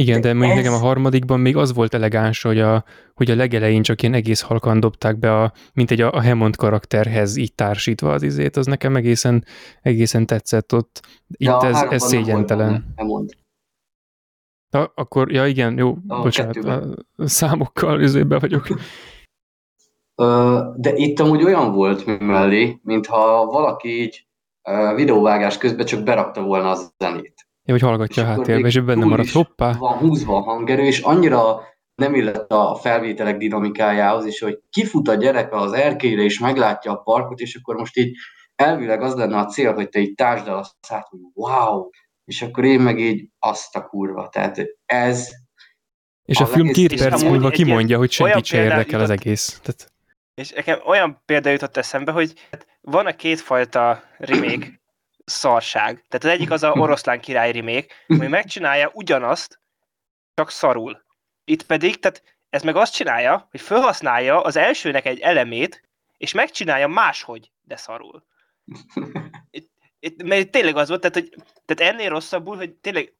Igen, 0.00 0.20
de 0.20 0.32
mondjuk 0.32 0.50
ez- 0.58 0.64
nekem 0.64 0.72
a 0.72 0.86
harmadikban 0.86 1.40
még 1.40 1.56
az 1.56 1.72
volt 1.74 1.94
elegáns, 1.94 2.42
hogy 2.42 2.60
a, 2.60 2.84
hogy 3.14 3.30
a 3.30 3.34
legelején 3.34 3.82
csak 3.82 4.02
ilyen 4.02 4.14
egész 4.14 4.40
halkan 4.40 4.80
dobták 4.80 5.18
be, 5.18 5.40
a, 5.42 5.52
mint 5.74 5.90
egy 5.90 6.00
a, 6.00 6.12
a 6.12 6.22
Hammond 6.22 6.56
karakterhez 6.56 7.36
így 7.36 7.54
társítva 7.54 8.12
az 8.12 8.22
izét, 8.22 8.56
az 8.56 8.66
nekem 8.66 8.96
egészen, 8.96 9.44
egészen 9.82 10.26
tetszett 10.26 10.74
ott. 10.74 11.00
Itt 11.28 11.46
Ja, 11.48 11.60
ez, 11.66 11.82
ez 11.82 12.02
szégyentelen. 12.02 12.66
benne, 12.72 12.84
Nem 12.96 13.06
mond. 13.06 13.30
Ha, 14.70 14.92
akkor, 14.94 15.32
ja 15.32 15.46
igen, 15.46 15.78
jó, 15.78 15.96
A 16.06 16.22
bocsánat, 16.22 16.52
kettőben. 16.54 17.06
a 17.16 17.26
számokkal 17.28 18.00
üzébe 18.00 18.38
vagyok. 18.38 18.66
De 20.76 20.92
itt 20.94 21.20
amúgy 21.20 21.44
olyan 21.44 21.72
volt 21.72 22.20
mellé, 22.20 22.80
mintha 22.82 23.44
valaki 23.44 24.02
így 24.02 24.26
videóvágás 24.94 25.58
közben 25.58 25.86
csak 25.86 26.02
berakta 26.02 26.42
volna 26.42 26.70
a 26.70 26.78
zenét. 26.98 27.46
Ja, 27.64 27.72
hogy 27.72 27.82
hallgatja 27.82 28.22
És 28.22 28.28
a 28.28 28.32
háttérbe, 28.32 28.66
és 28.66 28.80
benne 28.80 29.04
maradt, 29.04 29.30
hoppá. 29.30 29.72
Van 29.72 29.98
húzva 29.98 30.36
a 30.36 30.40
hangerő, 30.40 30.82
és 30.82 31.00
annyira 31.00 31.60
nem 31.94 32.14
illett 32.14 32.52
a 32.52 32.74
felvételek 32.74 33.36
dinamikájához, 33.36 34.26
és 34.26 34.40
hogy 34.40 34.58
kifut 34.70 35.08
a 35.08 35.14
gyerek 35.14 35.52
az 35.52 35.72
erkélyre, 35.72 36.22
és 36.22 36.38
meglátja 36.38 36.92
a 36.92 36.96
parkot, 36.96 37.38
és 37.38 37.54
akkor 37.54 37.74
most 37.74 37.96
így 37.96 38.16
elvileg 38.54 39.02
az 39.02 39.14
lenne 39.14 39.38
a 39.38 39.46
cél, 39.46 39.74
hogy 39.74 39.88
te 39.88 39.98
így 39.98 40.14
tásd 40.14 40.48
el 40.48 40.56
azt 40.56 40.74
át, 40.88 41.08
hogy 41.08 41.18
wow, 41.34 41.88
és 42.24 42.42
akkor 42.42 42.64
én 42.64 42.80
meg 42.80 42.98
így 43.00 43.28
azt 43.38 43.76
a 43.76 43.86
kurva. 43.86 44.28
Tehát 44.28 44.62
ez, 44.84 45.28
És 46.24 46.40
a 46.40 46.44
a 46.44 46.46
film 46.46 46.68
két 46.68 46.96
perc 46.96 47.22
múlva 47.22 47.50
kimondja, 47.50 47.98
hogy 47.98 48.10
senkit 48.10 48.44
se 48.44 48.62
érdekel 48.62 49.00
az 49.00 49.10
egész. 49.10 49.60
Tehát, 49.62 49.92
És 50.34 50.50
nekem 50.50 50.80
olyan 50.84 51.22
példa 51.24 51.50
jutott 51.50 51.76
eszembe, 51.76 52.12
hogy 52.12 52.48
van 52.80 53.06
a 53.06 53.16
kétfajta 53.16 54.02
remake 54.18 54.80
szarság. 55.24 56.04
Tehát 56.08 56.24
az 56.24 56.30
egyik 56.30 56.50
az 56.50 56.62
a 56.62 56.72
oroszlán 56.82 57.20
király 57.20 57.52
remake, 57.52 57.94
hogy 58.06 58.28
megcsinálja 58.28 58.90
ugyanazt, 58.94 59.60
csak 60.34 60.50
szarul. 60.50 61.04
Itt 61.44 61.62
pedig, 61.62 61.98
tehát 61.98 62.22
ez 62.50 62.62
meg 62.62 62.76
azt 62.76 62.94
csinálja, 62.94 63.48
hogy 63.50 63.60
felhasználja 63.60 64.42
az 64.42 64.56
elsőnek 64.56 65.06
egy 65.06 65.20
elemét, 65.20 65.88
és 66.16 66.32
megcsinálja 66.32 66.86
máshogy, 66.86 67.50
de 67.62 67.76
szarul. 67.76 68.24
Itt, 69.50 69.70
itt, 69.98 70.22
mert 70.22 70.50
tényleg 70.50 70.76
az 70.76 70.88
volt, 70.88 71.00
tehát, 71.00 71.16
hogy, 71.16 71.34
tehát 71.64 71.94
ennél 71.94 72.08
rosszabbul, 72.08 72.56
hogy 72.56 72.72
tényleg 72.72 73.14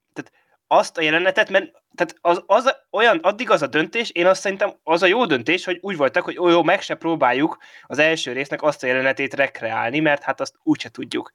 azt 0.73 0.99
a 0.99 1.03
jelenetet, 1.03 1.51
mert 1.51 1.73
tehát 1.95 2.17
az, 2.21 2.43
az 2.47 2.77
olyan, 2.91 3.19
addig 3.19 3.51
az 3.51 3.63
a 3.63 3.67
döntés, 3.67 4.11
én 4.11 4.27
azt 4.27 4.41
szerintem 4.41 4.75
az 4.83 5.03
a 5.03 5.07
jó 5.07 5.27
döntés, 5.27 5.65
hogy 5.65 5.79
úgy 5.81 5.97
voltak, 5.97 6.25
hogy 6.25 6.39
ó, 6.39 6.49
jó, 6.49 6.63
meg 6.63 6.83
se 6.83 6.95
próbáljuk 6.95 7.59
az 7.87 7.99
első 7.99 8.33
résznek 8.33 8.63
azt 8.63 8.83
a 8.83 8.87
jelenetét 8.87 9.35
rekreálni, 9.35 10.01
mert 10.01 10.23
hát 10.23 10.41
azt 10.41 10.55
úgyse 10.63 10.89
tudjuk. 10.89 11.33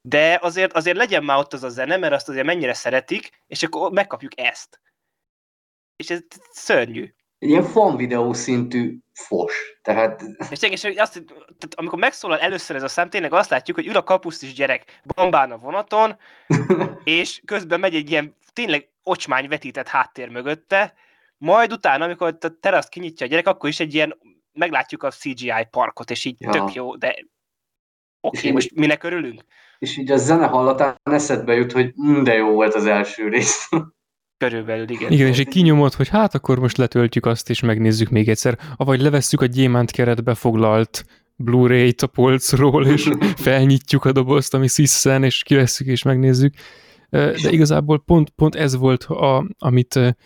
De 0.00 0.38
azért, 0.42 0.72
azért 0.72 0.96
legyen 0.96 1.24
már 1.24 1.38
ott 1.38 1.52
az 1.52 1.62
a 1.62 1.68
zene, 1.68 1.96
mert 1.96 2.12
azt 2.12 2.28
azért 2.28 2.46
mennyire 2.46 2.74
szeretik, 2.74 3.42
és 3.46 3.62
akkor 3.62 3.90
megkapjuk 3.90 4.40
ezt. 4.40 4.80
És 5.96 6.10
ez 6.10 6.20
szörnyű. 6.50 7.14
Ilyen 7.38 7.62
fan 7.62 7.96
videó 7.96 8.32
szintű 8.32 8.98
fos. 9.12 9.78
Tehát 9.82 10.22
És 10.50 10.58
tényleg, 10.58 10.78
és 10.78 11.00
azt, 11.00 11.12
tehát 11.12 11.74
amikor 11.74 11.98
megszólal 11.98 12.38
először 12.38 12.76
ez 12.76 12.82
a 12.82 12.88
szám, 12.88 13.10
tényleg 13.10 13.32
azt 13.32 13.50
látjuk, 13.50 13.76
hogy 13.76 13.86
ül 13.86 13.96
a 13.96 14.02
kapusztis 14.02 14.54
gyerek 14.54 15.00
bambán 15.14 15.52
a 15.52 15.58
vonaton, 15.58 16.16
és 17.04 17.40
közben 17.44 17.80
megy 17.80 17.94
egy 17.94 18.10
ilyen 18.10 18.36
tényleg 18.52 18.88
ocsmány 19.02 19.48
vetített 19.48 19.88
háttér 19.88 20.28
mögötte, 20.28 20.94
majd 21.38 21.72
utána, 21.72 22.04
amikor 22.04 22.36
a 22.40 22.48
teraszt 22.60 22.88
kinyitja 22.88 23.26
a 23.26 23.28
gyerek, 23.28 23.46
akkor 23.46 23.68
is 23.68 23.80
egy 23.80 23.94
ilyen, 23.94 24.18
meglátjuk 24.52 25.02
a 25.02 25.10
CGI 25.10 25.66
parkot, 25.70 26.10
és 26.10 26.24
így 26.24 26.36
Ja. 26.38 26.50
tök 26.50 26.74
jó, 26.74 26.96
de 26.96 27.08
oké, 28.20 28.38
okay, 28.38 28.52
most 28.52 28.74
minek 28.74 29.02
örülünk? 29.02 29.44
és 29.78 29.96
így 29.96 30.10
a 30.10 30.16
zene 30.16 30.46
hallatán 30.46 30.96
eszedbe 31.02 31.54
jut, 31.54 31.72
hogy 31.72 31.94
mm, 32.02 32.22
de 32.22 32.34
jó 32.34 32.50
volt 32.50 32.74
az 32.74 32.86
első 32.86 33.28
rész. 33.28 33.68
Körülbelül, 34.38 34.88
igen. 34.88 35.12
igen, 35.12 35.26
és 35.26 35.38
egy 35.38 35.48
kinyomod, 35.48 35.94
hogy 35.94 36.08
hát 36.08 36.34
akkor 36.34 36.58
most 36.58 36.76
letöltjük 36.76 37.26
azt, 37.26 37.50
és 37.50 37.60
megnézzük 37.60 38.08
még 38.08 38.28
egyszer. 38.28 38.58
Avagy 38.76 39.00
levesszük 39.00 39.40
a 39.40 39.46
gyémánt 39.46 39.90
keretbe 39.90 40.34
foglalt 40.34 41.04
Blu-ray-t 41.36 42.02
a 42.02 42.06
polcról, 42.06 42.86
és 42.86 43.10
felnyitjuk 43.36 44.04
a 44.04 44.12
dobozt, 44.12 44.54
ami 44.54 44.68
sziszen, 44.68 45.24
és 45.24 45.42
kivesszük, 45.42 45.86
és 45.86 46.02
megnézzük. 46.02 46.54
De 47.10 47.50
igazából 47.50 48.02
pont, 48.04 48.30
pont 48.30 48.54
ez 48.54 48.76
volt, 48.76 49.02
a, 49.02 49.46
amit, 49.58 50.16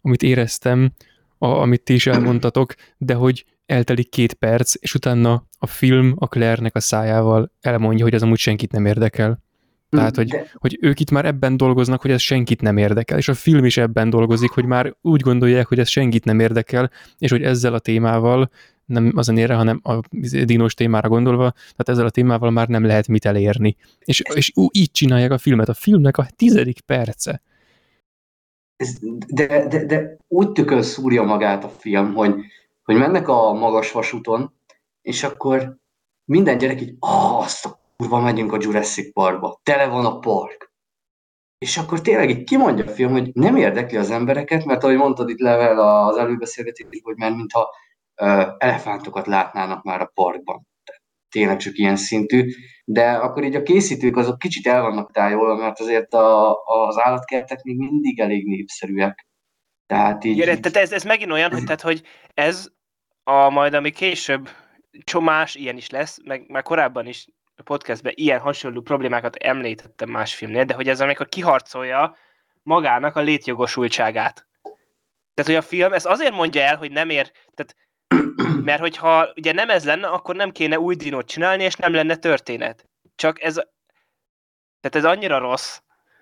amit 0.00 0.22
éreztem, 0.22 0.92
a, 1.38 1.46
amit 1.46 1.82
ti 1.82 1.94
is 1.94 2.06
elmondtatok, 2.06 2.74
de 2.96 3.14
hogy 3.14 3.44
eltelik 3.66 4.08
két 4.08 4.34
perc, 4.34 4.74
és 4.78 4.94
utána 4.94 5.46
a 5.58 5.66
film 5.66 6.14
a 6.16 6.26
Claire-nek 6.26 6.76
a 6.76 6.80
szájával 6.80 7.52
elmondja, 7.60 8.04
hogy 8.04 8.14
ez 8.14 8.22
amúgy 8.22 8.38
senkit 8.38 8.72
nem 8.72 8.86
érdekel. 8.86 9.42
Tehát, 9.90 10.16
hogy, 10.16 10.28
De, 10.28 10.50
hogy 10.54 10.78
ők 10.80 11.00
itt 11.00 11.10
már 11.10 11.24
ebben 11.24 11.56
dolgoznak, 11.56 12.00
hogy 12.00 12.10
ez 12.10 12.20
senkit 12.20 12.60
nem 12.60 12.76
érdekel, 12.76 13.18
és 13.18 13.28
a 13.28 13.34
film 13.34 13.64
is 13.64 13.76
ebben 13.76 14.10
dolgozik, 14.10 14.50
hogy 14.50 14.64
már 14.64 14.96
úgy 15.00 15.20
gondolják, 15.20 15.66
hogy 15.66 15.78
ez 15.78 15.88
senkit 15.88 16.24
nem 16.24 16.40
érdekel, 16.40 16.90
és 17.18 17.30
hogy 17.30 17.42
ezzel 17.42 17.74
a 17.74 17.78
témával, 17.78 18.50
nem 18.84 19.12
a 19.16 19.22
zenére, 19.22 19.54
hanem 19.54 19.80
a 19.82 20.00
dinos 20.44 20.74
témára 20.74 21.08
gondolva, 21.08 21.50
tehát 21.50 21.88
ezzel 21.88 22.06
a 22.06 22.10
témával 22.10 22.50
már 22.50 22.68
nem 22.68 22.84
lehet 22.84 23.08
mit 23.08 23.24
elérni. 23.24 23.76
És, 23.98 24.22
és 24.34 24.52
ú, 24.54 24.66
így 24.72 24.90
csinálják 24.90 25.30
a 25.30 25.38
filmet. 25.38 25.68
A 25.68 25.74
filmnek 25.74 26.16
a 26.18 26.26
tizedik 26.36 26.80
perce. 26.80 27.42
ez, 28.76 28.98
de, 29.26 29.66
de, 29.66 29.84
de 29.84 30.16
úgy 30.28 30.52
tökön 30.52 30.82
szúrja 30.82 31.22
magát 31.22 31.64
a 31.64 31.68
film, 31.68 32.14
hogy, 32.14 32.34
hogy 32.82 32.96
mennek 32.96 33.28
a 33.28 33.52
magas 33.52 33.92
vasúton, 33.92 34.52
és 35.02 35.22
akkor 35.22 35.78
minden 36.24 36.58
gyerek 36.58 36.80
így, 36.80 36.96
ah, 36.98 37.38
azt 37.38 37.66
a 37.66 37.79
kurva, 38.00 38.20
megyünk 38.20 38.52
a 38.52 38.58
Jurassic 38.60 39.12
Parkba, 39.12 39.60
tele 39.62 39.86
van 39.86 40.04
a 40.04 40.18
park. 40.18 40.72
És 41.58 41.76
akkor 41.76 42.00
tényleg 42.00 42.30
így 42.30 42.44
kimondja 42.44 42.84
a 42.84 42.88
film, 42.88 43.12
hogy 43.12 43.30
nem 43.32 43.56
érdekli 43.56 43.96
az 43.96 44.10
embereket, 44.10 44.64
mert 44.64 44.84
ahogy 44.84 44.96
mondtad 44.96 45.28
itt 45.28 45.38
level 45.38 45.78
az 45.78 46.16
előbeszélgetésben, 46.16 47.00
hogy 47.02 47.16
már 47.16 47.32
mintha 47.32 47.74
ö, 48.22 48.42
elefántokat 48.58 49.26
látnának 49.26 49.82
már 49.82 50.00
a 50.00 50.10
parkban. 50.14 50.66
Tehát 50.84 51.02
Tényleg 51.30 51.56
csak 51.56 51.78
ilyen 51.78 51.96
szintű. 51.96 52.50
De 52.84 53.12
akkor 53.12 53.44
így 53.44 53.54
a 53.54 53.62
készítők 53.62 54.16
azok 54.16 54.38
kicsit 54.38 54.66
el 54.66 54.82
vannak 54.82 55.12
tájolva, 55.12 55.54
mert 55.54 55.80
azért 55.80 56.14
a, 56.14 56.54
az 56.64 56.98
állatkertek 56.98 57.62
még 57.62 57.76
mindig 57.76 58.20
elég 58.20 58.46
népszerűek. 58.46 59.26
Tehát 59.86 60.24
így, 60.24 60.36
Igen, 60.36 60.60
tehát 60.60 60.76
ez, 60.76 60.92
ez 60.92 61.02
megint 61.02 61.30
olyan, 61.30 61.50
hogy, 61.52 61.64
tehát, 61.64 61.80
hogy 61.80 62.02
ez 62.34 62.68
a 63.24 63.50
majd, 63.50 63.74
ami 63.74 63.90
később 63.90 64.48
csomás, 65.04 65.54
ilyen 65.54 65.76
is 65.76 65.90
lesz, 65.90 66.18
meg 66.24 66.48
már 66.48 66.62
korábban 66.62 67.06
is 67.06 67.26
a 67.60 67.62
podcastben 67.62 68.12
ilyen 68.16 68.40
hasonló 68.40 68.80
problémákat 68.80 69.36
említettem 69.36 70.10
más 70.10 70.34
filmnél, 70.34 70.64
de 70.64 70.74
hogy 70.74 70.88
ez 70.88 71.00
amikor 71.00 71.28
kiharcolja 71.28 72.16
magának 72.62 73.16
a 73.16 73.20
létjogosultságát. 73.20 74.46
Tehát, 75.34 75.50
hogy 75.50 75.54
a 75.54 75.62
film 75.62 75.92
ez 75.92 76.04
azért 76.04 76.34
mondja 76.34 76.62
el, 76.62 76.76
hogy 76.76 76.90
nem 76.90 77.10
ér, 77.10 77.32
tehát, 77.54 77.76
mert 78.64 78.80
hogyha 78.80 79.32
ugye 79.36 79.52
nem 79.52 79.70
ez 79.70 79.84
lenne, 79.84 80.06
akkor 80.06 80.36
nem 80.36 80.50
kéne 80.50 80.78
új 80.78 80.94
dinót 80.94 81.26
csinálni, 81.26 81.64
és 81.64 81.74
nem 81.74 81.94
lenne 81.94 82.16
történet. 82.16 82.88
Csak 83.14 83.42
ez, 83.42 83.54
tehát 84.80 84.96
ez 84.96 85.04
annyira 85.04 85.38
rossz, 85.38 85.78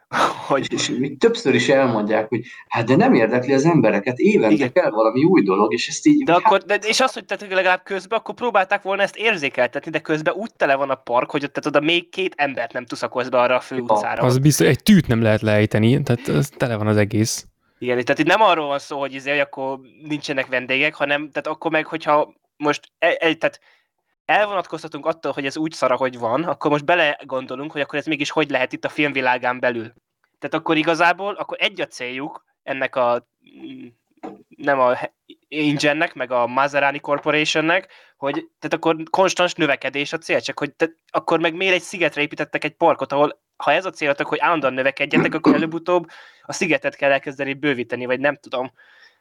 hogy 0.49 0.73
és, 0.73 0.89
még 0.89 1.19
többször 1.19 1.55
is 1.55 1.69
elmondják, 1.69 2.29
hogy 2.29 2.45
hát 2.69 2.87
de 2.87 2.97
nem 2.97 3.15
érdekli 3.15 3.53
az 3.53 3.65
embereket, 3.65 4.19
évente 4.19 4.55
Igen. 4.55 4.73
kell 4.73 4.91
valami 4.91 5.25
új 5.25 5.43
dolog, 5.43 5.73
és 5.73 5.89
ezt 5.89 6.07
így... 6.07 6.25
De 6.25 6.33
hát, 6.33 6.41
akkor, 6.45 6.63
de, 6.63 6.75
és 6.75 7.01
az, 7.01 7.13
hogy 7.13 7.25
tehát 7.25 7.55
legalább 7.55 7.83
közben, 7.83 8.19
akkor 8.19 8.35
próbálták 8.35 8.83
volna 8.83 9.03
ezt 9.03 9.17
érzékeltetni, 9.17 9.91
de 9.91 9.99
közben 9.99 10.35
úgy 10.35 10.55
tele 10.57 10.75
van 10.75 10.91
a 10.91 10.95
park, 10.95 11.31
hogy 11.31 11.45
ott 11.45 11.53
tehát 11.53 11.77
oda 11.77 11.87
még 11.87 12.09
két 12.09 12.35
embert 12.37 12.73
nem 12.73 12.87
tuszakolsz 12.87 13.29
be 13.29 13.41
arra 13.41 13.57
a 13.57 13.61
főutcára. 13.61 14.23
Az 14.23 14.39
biztos, 14.39 14.67
egy 14.67 14.83
tűt 14.83 15.07
nem 15.07 15.23
lehet 15.23 15.41
lejteni, 15.41 16.03
tehát 16.03 16.29
ez 16.29 16.49
tele 16.49 16.77
van 16.77 16.87
az 16.87 16.97
egész. 16.97 17.47
Igen, 17.79 18.05
tehát 18.05 18.21
itt 18.21 18.27
nem 18.27 18.43
arról 18.43 18.67
van 18.67 18.79
szó, 18.79 18.99
hogy, 18.99 19.15
izé, 19.15 19.31
hogy 19.31 19.41
akkor 19.41 19.79
nincsenek 20.03 20.47
vendégek, 20.47 20.95
hanem 20.95 21.31
tehát 21.31 21.47
akkor 21.47 21.71
meg, 21.71 21.87
hogyha 21.87 22.35
most 22.57 22.89
el, 22.99 23.15
el, 23.15 23.35
tehát 23.35 23.61
elvonatkoztatunk 24.29 25.07
attól, 25.07 25.33
hogy 25.33 25.47
ez 25.47 25.57
úgy 25.57 25.73
szar, 25.73 25.97
hogy 25.97 26.19
van, 26.19 26.45
akkor 26.45 26.71
most 26.71 26.85
bele 26.85 27.21
gondolunk, 27.25 27.73
hogy 27.73 27.81
akkor 27.81 27.99
ez 27.99 28.07
mégis 28.07 28.31
hogy 28.31 28.51
lehet 28.51 28.73
itt 28.73 28.85
a 28.85 28.89
filmvilágán 28.89 29.61
belül. 29.61 29.93
Tehát 30.39 30.55
akkor 30.55 30.77
igazából, 30.77 31.35
akkor 31.35 31.57
egy 31.61 31.81
a 31.81 31.87
céljuk 31.87 32.45
ennek 32.63 32.97
a 32.97 33.29
nem 34.49 34.81
a 34.81 34.97
Ingennek, 35.49 36.15
meg 36.15 36.31
a 36.31 36.47
Maserati 36.47 37.01
Corporationnek, 37.01 37.93
hogy 38.17 38.33
tehát 38.33 38.73
akkor 38.73 38.97
konstans 39.11 39.55
növekedés 39.55 40.13
a 40.13 40.19
cél, 40.19 40.41
csak 40.41 40.59
hogy 40.59 40.75
te, 40.75 40.89
akkor 41.11 41.41
meg 41.41 41.55
miért 41.55 41.75
egy 41.75 41.83
szigetre 41.83 42.21
építettek 42.21 42.65
egy 42.65 42.75
parkot, 42.75 43.13
ahol 43.13 43.41
ha 43.57 43.73
ez 43.73 43.85
a 43.85 43.91
céltok, 43.91 44.27
hogy 44.27 44.39
állandóan 44.39 44.73
növekedjetek, 44.73 45.35
akkor 45.35 45.55
előbb-utóbb 45.55 46.07
a 46.43 46.53
szigetet 46.53 46.97
kell 46.97 47.11
elkezdeni 47.11 47.55
bővíteni, 47.55 48.07
vagy 48.07 48.21
nem 48.21 48.37
tudom. 48.37 48.73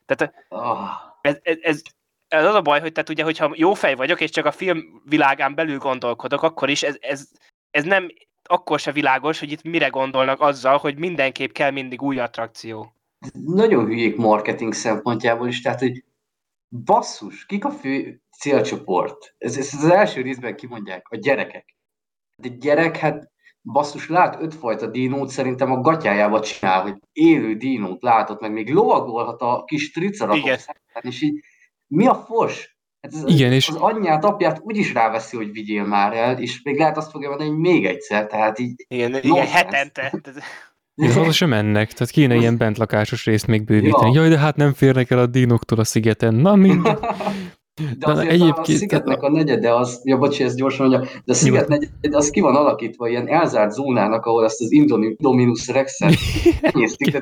Tehát 0.06 0.34
Ah, 0.50 0.90
ez, 1.22 1.38
ez, 1.42 1.58
ez, 1.62 1.82
ez 2.28 2.46
az 2.46 2.56
a 2.56 2.62
baj, 2.62 2.80
hogy 2.80 2.92
tehát 2.92 3.10
ugye, 3.10 3.24
hogyha 3.24 3.52
jó 3.56 3.74
fej 3.74 3.96
vagyok, 3.96 4.22
és 4.22 4.30
csak 4.30 4.46
a 4.46 4.52
film 4.52 5.02
világán 5.06 5.56
belül 5.56 5.78
gondolkodok, 5.78 6.44
akkor 6.44 6.70
is 6.70 6.84
ez, 6.84 6.96
ez, 7.00 7.30
ez 7.72 7.84
nem 7.84 8.08
akkor 8.44 8.80
se 8.80 8.92
világos, 8.92 9.40
hogy 9.40 9.52
itt 9.52 9.64
mire 9.64 9.88
gondolnak 9.88 10.42
azzal, 10.42 10.78
hogy 10.78 10.98
mindenképp 10.98 11.52
kell 11.52 11.72
mindig 11.72 12.02
új 12.02 12.20
attrakció. 12.20 12.94
nagyon 13.34 13.86
hülyék 13.86 14.16
marketing 14.16 14.74
szempontjából 14.74 15.48
is, 15.48 15.62
tehát, 15.62 15.80
hogy 15.80 16.04
basszus, 16.70 17.46
kik 17.46 17.66
a 17.66 17.70
fő 17.70 18.22
célcsoport? 18.40 19.36
Ez, 19.38 19.58
ez 19.58 19.74
az 19.74 19.90
első 19.90 20.22
részben 20.22 20.56
kimondják, 20.56 21.08
a 21.10 21.16
gyerekek. 21.16 21.76
De 22.42 22.50
gyerek, 22.50 22.98
hát 22.98 23.32
basszus, 23.62 24.10
lát 24.10 24.42
ötfajta 24.42 24.88
dinót, 24.88 25.30
szerintem 25.30 25.72
a 25.72 25.82
gatyájába 25.82 26.40
csinál, 26.40 26.82
hogy 26.82 26.96
élő 27.12 27.56
dinót 27.56 28.02
látott, 28.02 28.42
meg 28.42 28.52
még 28.52 28.74
lovagolhat 28.74 29.42
a 29.42 29.64
kis 29.64 29.92
triceratops, 29.92 30.66
és 31.02 31.22
így 31.22 31.44
mi 31.88 32.06
a 32.06 32.16
fos? 32.16 32.76
Hát 33.02 33.14
ez, 33.14 33.24
Igen, 33.26 33.52
és- 33.52 33.68
Az 33.70 33.76
anyját, 33.76 34.26
apját 34.26 34.60
úgyis 34.64 34.94
ráveszi, 34.94 35.36
hogy 35.38 35.52
vigyél 35.52 35.84
már 35.86 36.14
el, 36.14 36.40
és 36.42 36.62
még 36.64 36.78
lehet 36.78 36.98
azt 36.98 37.12
fogja 37.12 37.30
mondani, 37.30 37.50
hogy 37.50 37.60
még 37.60 37.86
egyszer, 37.86 38.26
tehát 38.28 38.60
így 38.60 38.86
Igen, 38.88 39.10
igen 39.16 39.22
Nonsense. 39.30 39.54
hetente. 39.54 40.20
Tehát- 40.24 40.42
Én 40.96 41.14
haza 41.14 41.32
sem 41.32 41.50
mennek, 41.50 41.92
tehát 41.94 42.14
kéne 42.14 42.36
ilyen 42.36 42.58
bentlakásos 42.58 43.26
részt 43.26 43.48
még 43.48 43.64
bővíteni. 43.66 44.14
Ja. 44.14 44.22
Jaj, 44.22 44.30
de 44.30 44.38
hát 44.38 44.56
nem 44.56 44.74
férnek 44.74 45.12
el 45.12 45.20
a 45.20 45.26
dínoktól 45.26 45.80
a 45.80 45.84
szigeten. 45.84 46.34
Na 46.36 46.56
mindegy. 46.56 46.98
De 47.00 47.84
De 47.98 48.12
azért 48.12 48.30
egyébként- 48.32 48.58
a 48.78 48.80
szigetnek 48.80 49.22
a 49.22 49.30
negyede 49.32 49.76
az, 49.76 50.02
ja 50.04 50.18
bocsi, 50.18 50.44
ezt 50.44 50.56
gyorsan 50.56 50.88
mondja, 50.88 51.10
de 51.26 51.32
a 51.32 51.36
sziget 51.36 51.68
negyede 51.68 52.18
az 52.18 52.30
ki 52.30 52.40
van 52.40 52.56
alakítva 52.56 53.08
ilyen 53.08 53.28
elzárt 53.28 53.72
zónának, 53.72 54.26
ahol 54.26 54.44
ezt 54.44 54.62
az 54.62 54.72
Indominus 54.72 55.68
Rexet 55.68 56.14
enyésztik, 56.62 57.18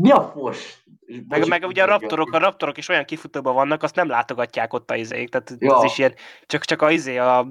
mi 0.00 0.10
a 0.10 0.32
fos? 0.34 0.83
Meg, 1.28 1.48
meg 1.48 1.64
ugye 1.64 1.82
a 1.82 1.86
raptorok, 1.86 2.32
a 2.32 2.38
raptorok 2.38 2.78
is 2.78 2.88
olyan 2.88 3.04
kifutóban 3.04 3.54
vannak, 3.54 3.82
azt 3.82 3.94
nem 3.94 4.08
látogatják 4.08 4.72
ott 4.72 4.90
a 4.90 4.96
izék, 4.96 5.28
tehát 5.28 5.52
Ja. 5.58 5.76
az 5.76 5.84
is 5.84 5.98
ilyen, 5.98 6.14
csak, 6.46 6.64
csak 6.64 6.82
a 6.82 6.90
izé 6.90 7.16
a 7.16 7.46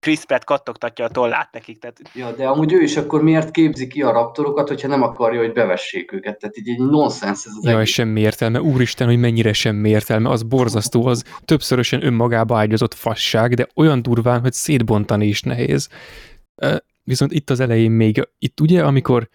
Chris 0.00 0.24
Pratt 0.24 0.44
kattogtatja 0.44 1.04
a 1.04 1.08
tollát 1.08 1.52
nekik, 1.52 1.78
tehát 1.78 2.00
Ja, 2.14 2.32
de 2.32 2.46
amúgy 2.46 2.72
ő 2.72 2.82
is 2.82 2.96
akkor 2.96 3.22
miért 3.22 3.50
képzi 3.50 3.86
ki 3.86 4.02
a 4.02 4.12
raptorokat, 4.12 4.68
hogyha 4.68 4.88
nem 4.88 5.02
akarja, 5.02 5.40
hogy 5.40 5.52
bevessék 5.52 6.12
őket? 6.12 6.38
Tehát 6.38 6.56
így 6.56 6.68
egy 6.68 6.78
nonsens 6.78 7.44
ez 7.44 7.52
az 7.58 7.64
Jaj, 7.64 7.74
egész. 7.74 7.90
semmi 7.90 8.20
értelme. 8.20 8.60
Úristen, 8.60 9.06
hogy 9.06 9.18
mennyire 9.18 9.52
semmi 9.52 9.88
értelme. 9.88 10.28
Az 10.28 10.42
borzasztó, 10.42 11.06
az 11.06 11.24
többszörösen 11.44 12.04
önmagába 12.06 12.58
ágyazott 12.58 12.94
fasság, 12.94 13.54
de 13.54 13.66
olyan 13.74 14.02
durván, 14.02 14.40
hogy 14.40 14.52
szétbontani 14.52 15.26
is 15.26 15.42
nehéz. 15.42 15.88
Viszont 17.04 17.32
itt 17.32 17.50
az 17.50 17.60
elején 17.60 17.90
még, 17.90 18.28
itt 18.38 18.60
ugye, 18.60 18.84
amikor 18.84 19.28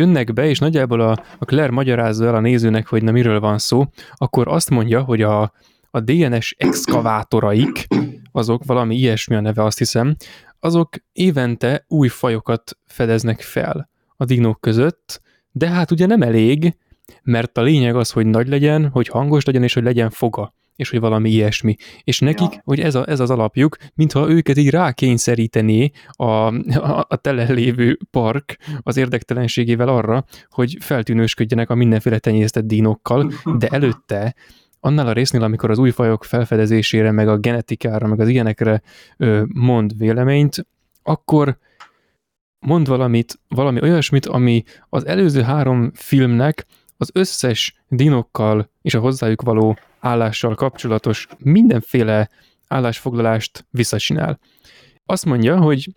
jönnek 0.00 0.32
be, 0.32 0.48
és 0.48 0.58
nagyjából 0.58 1.00
a, 1.00 1.10
a 1.38 1.44
Claire 1.44 1.72
magyarázza 1.72 2.26
el 2.26 2.34
a 2.34 2.40
nézőnek, 2.40 2.86
hogy 2.86 3.02
na 3.02 3.10
miről 3.10 3.40
van 3.40 3.58
szó, 3.58 3.84
akkor 4.14 4.48
azt 4.48 4.70
mondja, 4.70 5.02
hogy 5.02 5.22
a, 5.22 5.52
a 5.90 6.00
DNS 6.00 6.54
exkavátoraik, 6.58 7.86
azok 8.32 8.64
valami 8.64 8.96
ilyesmi 8.96 9.36
a 9.36 9.40
neve, 9.40 9.64
azt 9.64 9.78
hiszem, 9.78 10.16
azok 10.60 10.88
évente 11.12 11.84
új 11.88 12.08
fajokat 12.08 12.78
fedeznek 12.86 13.40
fel 13.40 13.90
a 14.16 14.24
dinók 14.24 14.60
között, 14.60 15.20
de 15.52 15.68
hát 15.68 15.90
ugye 15.90 16.06
nem 16.06 16.22
elég, 16.22 16.76
mert 17.22 17.58
a 17.58 17.62
lényeg 17.62 17.96
az, 17.96 18.10
hogy 18.10 18.26
nagy 18.26 18.48
legyen, 18.48 18.88
hogy 18.88 19.08
hangos 19.08 19.44
legyen, 19.44 19.62
és 19.62 19.74
hogy 19.74 19.82
legyen 19.82 20.10
foga, 20.10 20.54
és 20.76 20.90
hogy 20.90 21.00
valami 21.00 21.30
ilyesmi. 21.30 21.76
És 22.04 22.18
nekik, 22.18 22.52
Ja. 22.52 22.60
hogy 22.64 22.80
ez, 22.80 22.94
a, 22.94 23.08
ez 23.08 23.20
az 23.20 23.30
alapjuk, 23.30 23.76
mintha 23.94 24.30
őket 24.30 24.56
így 24.56 24.70
rákényszerítené 24.70 25.90
a, 26.10 26.24
a, 26.24 27.06
a 27.08 27.16
tele 27.16 27.52
lévő 27.52 27.98
park 28.10 28.56
az 28.82 28.96
érdektelenségével 28.96 29.88
arra, 29.88 30.24
hogy 30.48 30.76
feltűnősködjenek 30.80 31.70
a 31.70 31.74
mindenféle 31.74 32.18
tenyésztett 32.18 32.66
dínokkal, 32.66 33.32
de 33.58 33.66
előtte 33.68 34.34
annál 34.80 35.06
a 35.06 35.12
résznél, 35.12 35.42
amikor 35.42 35.70
az 35.70 35.78
új 35.78 35.90
fajok 35.90 36.24
felfedezésére, 36.24 37.10
meg 37.10 37.28
a 37.28 37.38
genetikára, 37.38 38.06
meg 38.06 38.20
az 38.20 38.28
ilyenekre 38.28 38.82
ö, 39.16 39.42
mond 39.46 39.96
véleményt, 39.98 40.66
akkor 41.02 41.58
mond 42.66 42.86
valamit, 42.86 43.40
valami 43.48 43.80
olyasmit, 43.82 44.26
ami 44.26 44.62
az 44.88 45.06
előző 45.06 45.42
három 45.42 45.90
filmnek 45.94 46.66
az 46.96 47.10
összes 47.12 47.82
dinokkal 47.88 48.70
és 48.82 48.94
a 48.94 49.00
hozzájuk 49.00 49.42
való 49.42 49.78
állással 50.00 50.54
kapcsolatos 50.54 51.26
mindenféle 51.38 52.28
állásfoglalást 52.68 53.66
visszacsinál. 53.70 54.38
Azt 55.06 55.24
mondja, 55.24 55.58
hogy 55.60 55.88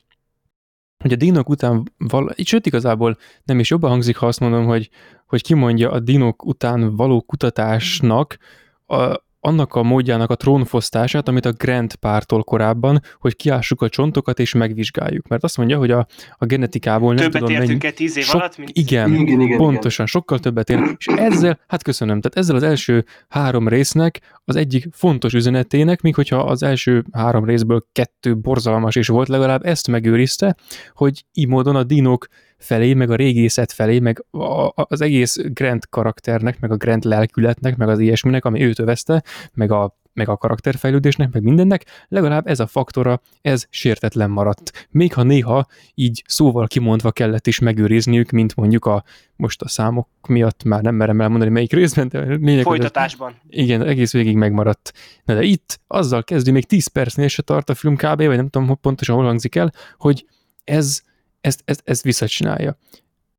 hogy 1.03 1.13
a 1.13 1.15
dinok 1.15 1.49
után, 1.49 1.91
val- 1.97 2.45
sőt 2.45 2.65
igazából 2.65 3.17
nem 3.43 3.59
is 3.59 3.69
jobban 3.69 3.89
hangzik, 3.89 4.17
ha 4.17 4.27
azt 4.27 4.39
mondom, 4.39 4.65
hogy, 4.65 4.89
hogy 5.27 5.41
kimondja 5.41 5.91
a 5.91 5.99
dinok 5.99 6.45
után 6.45 6.95
való 6.95 7.21
kutatásnak 7.21 8.37
a, 8.85 9.15
annak 9.45 9.75
a 9.75 9.83
módjának 9.83 10.29
a 10.29 10.35
trónfosztását, 10.35 11.27
amit 11.27 11.45
a 11.45 11.51
Grant 11.51 11.95
pártól 11.95 12.43
korábban, 12.43 13.01
hogy 13.19 13.35
kiássuk 13.35 13.81
a 13.81 13.89
csontokat 13.89 14.39
és 14.39 14.53
megvizsgáljuk. 14.53 15.27
Mert 15.27 15.43
azt 15.43 15.57
mondja, 15.57 15.77
hogy 15.77 15.91
a, 15.91 16.07
a 16.37 16.45
genetikából 16.45 17.13
nem 17.13 17.23
többet 17.23 17.39
tudom 17.39 17.53
mennyi... 17.53 17.63
értünk 17.63 17.83
el 17.83 17.91
tíz 17.91 18.17
év 18.17 18.23
Sok, 18.23 18.39
alatt, 18.39 18.57
mint 18.57 18.69
igen, 18.73 19.13
Igen, 19.13 19.39
igen, 19.39 19.57
pontosan, 19.57 20.05
sokkal 20.05 20.39
többet 20.39 20.69
ér. 20.69 20.95
És 20.97 21.05
ezzel, 21.05 21.59
hát 21.67 21.83
köszönöm, 21.83 22.21
tehát 22.21 22.37
ezzel 22.37 22.55
az 22.55 22.63
első 22.63 23.05
három 23.27 23.67
résznek 23.67 24.19
az 24.45 24.55
egyik 24.55 24.87
fontos 24.91 25.33
üzenetének, 25.33 26.01
míg 26.01 26.15
hogyha 26.15 26.37
az 26.37 26.63
első 26.63 27.03
három 27.11 27.45
részből 27.45 27.85
kettő 27.91 28.37
borzalmas 28.37 28.95
is 28.95 29.07
volt, 29.07 29.27
legalább 29.27 29.65
ezt 29.65 29.87
megőrizte, 29.87 30.55
hogy 30.93 31.23
így 31.33 31.47
módon 31.47 31.75
a 31.75 31.83
dinók 31.83 32.27
felé, 32.64 32.93
meg 32.93 33.09
a 33.09 33.16
régészet 33.16 33.72
felé, 33.72 33.99
meg 33.99 34.26
a, 34.32 34.72
az 34.76 35.01
egész 35.01 35.38
Grant 35.38 35.89
karakternek, 35.89 36.59
meg 36.59 36.72
a 36.72 36.78
Grant 36.78 37.05
lelkületnek, 37.05 37.78
meg 37.78 37.89
az 37.89 37.99
ilyesminek, 37.99 38.45
ami 38.45 38.64
őt 38.64 38.80
övezte, 38.80 39.24
meg 39.53 39.72
a 39.72 40.01
meg 40.14 40.30
a 40.30 40.38
karakterfejlődésnek, 40.38 41.32
meg 41.32 41.43
mindennek, 41.43 41.86
legalább 42.07 42.47
ez 42.47 42.59
a 42.59 42.68
faktora, 42.68 43.22
ez 43.41 43.66
sértetlen 43.70 44.30
maradt. 44.30 44.88
Még 44.89 45.14
ha 45.14 45.24
néha 45.24 45.68
így 45.93 46.24
szóval 46.28 46.68
kimondva 46.68 47.11
kellett 47.11 47.47
is 47.47 47.59
megőrizniük, 47.59 48.30
mint 48.30 48.55
mondjuk 48.55 48.86
a 48.86 49.03
most 49.36 49.61
a 49.61 49.68
számok 49.68 50.07
miatt 50.28 50.64
már 50.64 50.82
nem 50.82 50.95
merem 50.95 51.22
elmondani 51.22 51.51
melyik 51.51 51.74
részben, 51.74 52.07
de 52.07 52.20
lényeg, 52.20 52.64
folytatásban. 52.64 53.36
igen, 53.49 53.82
egész 53.88 54.11
végig 54.11 54.36
megmaradt. 54.36 54.93
Na 55.26 55.34
de 55.34 55.43
itt 55.43 55.80
azzal 55.88 56.24
kezdő, 56.24 56.51
még 56.51 56.66
10 56.66 56.88
percnél 56.88 57.28
se 57.28 57.41
tart 57.41 57.70
a 57.70 57.76
film 57.76 57.95
kb, 57.95 58.18
vagy 58.18 58.36
nem 58.36 58.49
tudom 58.49 58.68
hogy 58.68 58.78
pontosan 58.78 59.16
hol 59.16 59.26
hangzik 59.26 59.55
el, 59.55 59.74
hogy 59.97 60.26
ez, 60.64 61.01
ezt, 61.43 61.61
ezt, 61.65 61.81
ezt 61.85 62.03
visszacsinálja. 62.03 62.77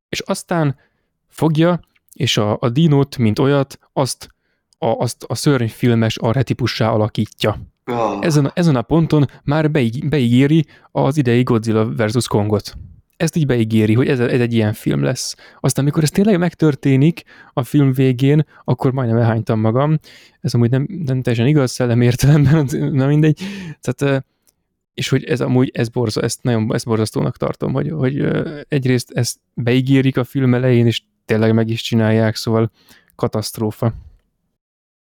És 0.09 0.19
aztán 0.19 0.75
fogja, 1.27 1.79
és 2.13 2.37
a, 2.37 2.57
a 2.59 2.69
dinót, 2.69 3.17
mint 3.17 3.39
olyat, 3.39 3.79
azt 3.93 4.29
a, 4.77 4.87
azt 4.87 5.23
a 5.27 5.35
szörnyfilmes 5.35 6.17
arhetipussá 6.17 6.89
alakítja. 6.89 7.57
Ah, 7.83 8.17
Ezen, 8.21 8.45
a- 8.45 8.51
ezen 8.55 8.75
a 8.75 8.81
ponton 8.81 9.25
már 9.43 9.71
beig, 9.71 10.09
beígéri 10.09 10.65
az 10.91 11.17
idei 11.17 11.43
Godzilla 11.43 11.85
vs. 11.85 12.27
Kongot. 12.27 12.77
Ezt 13.17 13.35
így 13.35 13.45
beígéri, 13.45 13.93
hogy 13.93 14.07
ez, 14.07 14.19
ez 14.19 14.39
egy 14.39 14.53
ilyen 14.53 14.73
film 14.73 15.03
lesz. 15.03 15.35
Aztán, 15.59 15.83
amikor 15.85 16.03
ez 16.03 16.09
tényleg 16.09 16.37
megtörténik 16.39 17.23
a 17.53 17.63
film 17.63 17.91
végén, 17.93 18.45
akkor 18.63 18.91
majdnem 18.91 19.17
elhánytam 19.17 19.59
magam. 19.59 19.99
Ez 20.41 20.53
amúgy 20.53 20.69
nem, 20.69 20.87
nem 21.05 21.21
teljesen 21.21 21.47
igaz 21.47 21.71
szellem 21.71 22.01
értelemben, 22.01 22.67
na 22.91 23.07
mindegy. 23.13 23.41
Tehát, 23.81 24.25
és 24.95 25.09
hogy 25.09 25.23
ez 25.23 25.41
amúgy, 25.41 25.71
ez 25.73 25.89
borza, 25.89 26.21
ezt 26.21 26.43
nagyon 26.43 26.73
ezt 26.73 26.85
borzasztónak 26.85 27.37
tartom, 27.37 27.73
hogy, 27.73 27.89
hogy 27.89 28.27
egyrészt 28.67 29.11
ezt 29.11 29.37
beígérik 29.53 30.17
a 30.17 30.23
film 30.23 30.53
elején, 30.53 30.85
és 30.85 31.01
tényleg 31.25 31.53
meg 31.53 31.69
is 31.69 31.81
csinálják, 31.81 32.35
szóval 32.35 32.71
katasztrófa. 33.15 33.93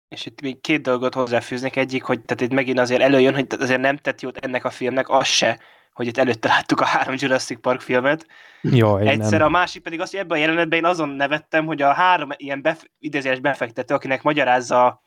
És 0.07 0.25
itt 0.25 0.41
még 0.41 0.61
két 0.61 0.81
dolgot 0.81 1.13
hozzáfűznek. 1.13 1.75
Egyik, 1.75 2.03
hogy 2.03 2.21
tehát 2.21 2.41
itt 2.43 2.53
megint 2.53 2.79
azért 2.79 3.01
előjön, 3.01 3.33
hogy 3.33 3.47
azért 3.59 3.81
nem 3.81 3.97
tett 3.97 4.21
jót 4.21 4.37
ennek 4.37 4.65
a 4.65 4.69
filmnek, 4.69 5.09
az 5.09 5.27
se, 5.27 5.59
hogy 5.93 6.07
itt 6.07 6.17
előtte 6.17 6.47
láttuk 6.47 6.79
a 6.81 6.85
három 6.85 7.15
Jurassic 7.17 7.61
Park 7.61 7.81
filmet. 7.81 8.27
Jaj, 8.61 9.07
Egyszer, 9.07 9.39
nem. 9.39 9.47
a 9.47 9.49
másik 9.49 9.81
pedig 9.81 10.01
az, 10.01 10.09
hogy 10.09 10.19
ebben 10.19 10.37
a 10.37 10.41
jelenetben 10.41 10.79
én 10.79 10.85
azon 10.85 11.09
nevettem, 11.09 11.65
hogy 11.65 11.81
a 11.81 11.93
három 11.93 12.29
ilyen 12.35 12.61
bef- 12.61 12.91
idézőjeles 12.99 13.41
befektető, 13.41 13.93
akinek 13.93 14.23
magyarázza 14.23 15.01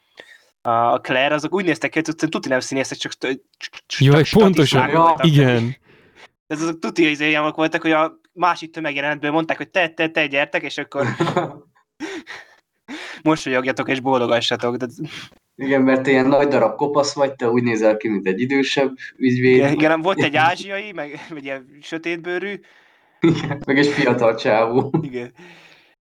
a, 0.93 1.01
Claire, 1.01 1.35
azok 1.35 1.55
úgy 1.55 1.65
néztek 1.65 1.91
ki, 1.91 2.01
hogy 2.05 2.29
tuti 2.31 2.49
nem 2.49 2.61
színészek, 2.61 2.99
csak 2.99 3.13
st- 3.87 4.33
pontosan. 4.33 4.91
Igen. 5.23 5.77
Ez 6.47 6.63
azok 6.63 6.79
tuti 6.79 7.11
izéjamok 7.11 7.57
voltak, 7.57 7.83
hogy 7.83 7.93
a 7.93 8.21
másik 8.33 8.71
tömegjelenetből 8.71 9.31
mondták, 9.31 9.57
hogy 9.57 9.69
te, 9.69 9.89
te, 9.89 10.09
te, 10.09 10.27
gyertek, 10.27 10.63
és 10.63 10.79
akkor 10.79 11.07
mosolyogjatok 13.23 13.89
és 13.89 14.01
bólogassatok. 14.01 14.77
De, 14.77 14.87
Igen, 15.55 15.83
mert 15.83 16.03
te 16.03 16.11
ilyen 16.11 16.27
nagy 16.27 16.49
darab 16.49 16.77
kopasz 16.77 17.15
vagy, 17.15 17.35
te 17.35 17.51
úgy 17.51 17.63
nézel 17.63 17.97
ki, 17.97 18.09
mint 18.09 18.27
egy 18.27 18.41
idősebb 18.41 18.97
ügyvéd. 19.17 19.57
igen, 19.57 19.73
igen, 19.73 20.01
volt 20.01 20.23
egy 20.23 20.37
ázsiai, 20.37 20.93
meg 20.93 21.27
vagy 21.29 21.45
ilyen 21.45 21.79
sötétbőrű, 21.83 22.61
Igen, 23.21 23.63
meg 23.67 23.79
egy 23.79 23.87
fiatal 23.87 24.35
csávó. 24.35 24.93
igen. 25.03 25.33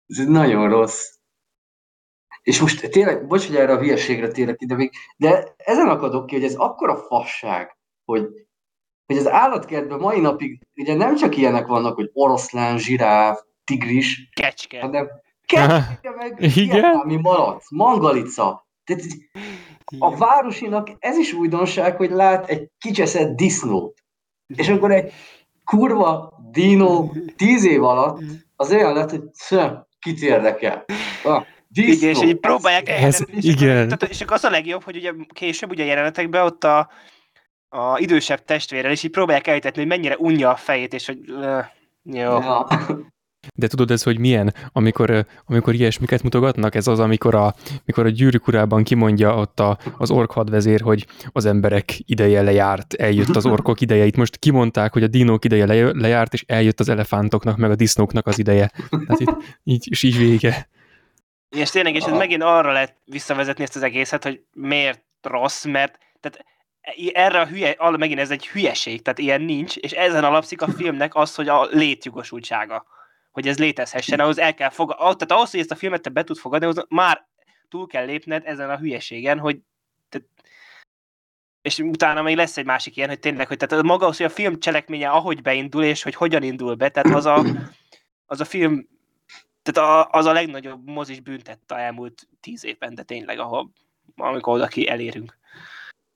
Ez 0.08 0.26
nagyon 0.26 0.70
rossz. 0.70 1.16
És 2.48 2.62
most 2.62 2.90
tényleg, 2.90 3.28
bocs, 3.28 3.48
hogy 3.48 3.56
erre 3.56 3.72
a 3.72 3.80
hülyeségre 3.80 4.28
térek 4.28 4.62
ide 4.62 4.76
még, 4.76 4.92
de 5.18 5.54
ezen 5.58 5.88
akadok 5.88 6.26
ki, 6.26 6.36
hogy 6.36 6.44
ez 6.44 6.56
akkora 6.56 6.96
fasság, 6.96 7.78
hogy, 8.06 8.28
hogy 9.06 9.18
az 9.18 9.28
állatkertben 9.28 10.00
mai 10.00 10.20
napig 10.20 10.62
ugye 10.76 10.96
nem 10.96 11.16
csak 11.16 11.38
ilyenek 11.38 11.68
vannak, 11.68 11.96
hogy 11.96 12.10
oroszlán, 12.14 12.78
zsiráf, 12.78 13.40
tigris, 13.64 14.30
Kecske. 14.34 14.82
hanem 14.82 15.08
kecske, 15.46 16.14
meg 16.16 16.38
Igen? 16.56 16.82
vietnámi 16.82 17.16
malac, 17.16 17.72
mangalica. 17.72 18.68
Tehát 18.84 19.04
a 20.00 20.18
városinak 20.18 20.92
ez 21.00 21.18
is 21.18 21.34
újdonság, 21.34 21.96
hogy 21.96 22.10
lát 22.10 22.50
egy 22.50 22.70
kicseszett 22.78 23.36
disznót. 23.36 24.04
És 24.56 24.70
akkor 24.70 24.92
egy 24.92 25.14
kurva 25.66 26.40
dino 26.52 27.10
tíz 27.36 27.66
év 27.66 27.84
alatt 27.84 28.20
az 28.56 28.72
olyan 28.72 28.94
lett, 28.94 29.10
hogy 29.10 29.24
szö, 29.34 29.68
kit 30.00 30.22
érdekel. 30.22 30.86
Ah, 31.24 31.46
Igen, 31.78 32.10
és 32.10 32.22
így 32.22 32.36
próbálják 32.36 32.90
Ez- 32.90 33.14
és 33.14 33.20
akkor- 33.22 33.44
igen. 33.44 33.84
Tehát, 33.88 34.04
és 34.10 34.22
akkor 34.22 34.36
az 34.36 34.44
a 34.44 34.50
legjobb, 34.50 34.84
hogy 34.84 34.96
ugye 34.96 35.12
később 35.34 35.70
ugye 35.70 35.84
a 35.84 35.88
jelenetekben 35.88 36.46
ott 36.46 36.64
a, 36.64 36.90
a 37.70 38.00
idősebb 38.00 38.44
testvérrel, 38.46 38.92
és 38.92 39.04
így 39.04 39.12
próbálják 39.12 39.48
elhitetni, 39.48 39.80
hogy 39.80 39.90
mennyire 39.90 40.16
unja 40.18 40.50
a 40.50 40.56
fejét, 40.56 40.94
és 40.94 41.06
hogy 41.06 41.20
uh, 41.28 41.66
jó. 42.04 42.22
Ja. 42.22 42.68
De 43.56 43.68
tudod 43.68 43.92
ez, 43.92 44.04
hogy 44.04 44.20
milyen, 44.20 44.54
amikor, 44.72 45.26
amikor 45.46 45.74
ilyesmiket 45.74 46.24
mutogatnak? 46.24 46.76
Ez 46.76 46.88
az, 46.88 47.00
amikor 47.00 47.36
a, 47.36 47.56
amikor 47.86 48.06
a 48.06 48.10
gyűrűk 48.10 48.48
urában 48.48 48.84
kimondja 48.84 49.36
ott 49.36 49.60
a, 49.60 49.78
az 49.98 50.12
ork 50.12 50.32
hadvezér, 50.32 50.82
hogy 50.82 51.06
az 51.32 51.46
emberek 51.46 51.94
ideje 52.06 52.42
lejárt, 52.42 52.94
eljött 52.94 53.36
az 53.36 53.46
orkok 53.46 53.82
ideje. 53.82 54.06
Itt 54.06 54.16
most 54.16 54.38
kimondták, 54.38 54.94
hogy 54.94 55.04
a 55.04 55.08
dinók 55.08 55.46
ideje 55.46 55.66
le, 55.66 55.92
lejárt, 55.94 56.34
és 56.34 56.44
eljött 56.48 56.80
az 56.80 56.90
elefántoknak, 56.90 57.58
meg 57.58 57.72
a 57.72 57.76
disznóknak 57.76 58.28
az 58.28 58.40
ideje. 58.40 58.72
Tehát 58.90 59.20
itt, 59.20 59.36
így, 59.64 59.88
és 59.92 60.04
így 60.04 60.18
vége. 60.18 60.68
És 61.50 61.70
tényleg, 61.70 61.96
és 61.96 62.04
ez 62.04 62.18
megint 62.18 62.44
arra 62.44 62.72
lehet 62.72 62.96
visszavezetni 63.06 63.64
ezt 63.64 63.76
az 63.76 63.84
egészet, 63.84 64.24
hogy 64.24 64.44
miért 64.52 65.04
rossz, 65.22 65.66
mert 65.66 65.98
tehát 66.20 66.46
erre 67.14 67.40
a 67.40 67.48
hülye, 67.48 67.76
arra 67.78 67.98
megint 67.98 68.20
ez 68.20 68.32
egy 68.32 68.48
hülyeség, 68.48 69.02
tehát 69.02 69.20
ilyen 69.20 69.42
nincs, 69.42 69.76
és 69.76 69.92
ezen 69.92 70.24
alapszik 70.24 70.62
a 70.62 70.68
filmnek 70.68 71.16
az, 71.16 71.36
hogy 71.36 71.48
a 71.48 71.66
létjogosultsága, 71.66 72.86
hogy 73.32 73.48
ez 73.48 73.60
létezhessen, 73.60 74.20
ahhoz 74.20 74.38
el 74.38 74.54
kell 74.54 74.70
fogadni, 74.70 75.04
tehát 75.04 75.32
ahhoz, 75.32 75.52
hogy 75.52 75.60
ezt 75.60 75.72
a 75.72 75.76
filmet 75.76 76.02
te 76.02 76.10
be 76.10 76.24
tud 76.24 76.38
fogadni, 76.38 76.66
ahhoz 76.66 76.86
már 76.90 77.28
túl 77.70 77.88
kell 77.88 78.06
lépned 78.06 78.46
ezen 78.46 78.70
a 78.70 78.78
hülyeségen, 78.78 79.40
hogy 79.40 79.58
te, 80.10 80.20
és 81.62 81.80
utána 81.80 82.22
még 82.22 82.36
lesz 82.36 82.58
egy 82.58 82.66
másik 82.66 82.98
ilyen, 82.98 83.10
hogy 83.10 83.20
tényleg, 83.20 83.48
hogy 83.48 83.58
tehát 83.58 83.84
maga 83.84 84.06
az, 84.06 84.18
hogy 84.18 84.26
a 84.26 84.30
film 84.30 84.60
cselekménye 84.60 85.10
ahogy 85.10 85.42
beindul, 85.42 85.84
és 85.84 86.04
hogy 86.04 86.16
hogyan 86.16 86.44
indul 86.44 86.76
be, 86.76 86.90
tehát 86.90 87.16
az 87.16 87.26
a, 87.26 87.46
az 88.26 88.40
a 88.40 88.46
film 88.46 88.88
tehát 89.72 89.90
a, 89.90 90.18
az 90.18 90.26
a 90.26 90.32
legnagyobb 90.32 90.82
mozis 90.86 91.20
bűntett 91.20 91.72
a 91.72 91.80
elmúlt 91.80 92.28
tíz 92.42 92.66
évben, 92.66 92.96
de 92.96 93.04
tényleg, 93.04 93.40
ahol, 93.40 93.72
amikor 94.16 94.54
oda 94.54 94.68
ki 94.68 94.90
elérünk. 94.90 95.38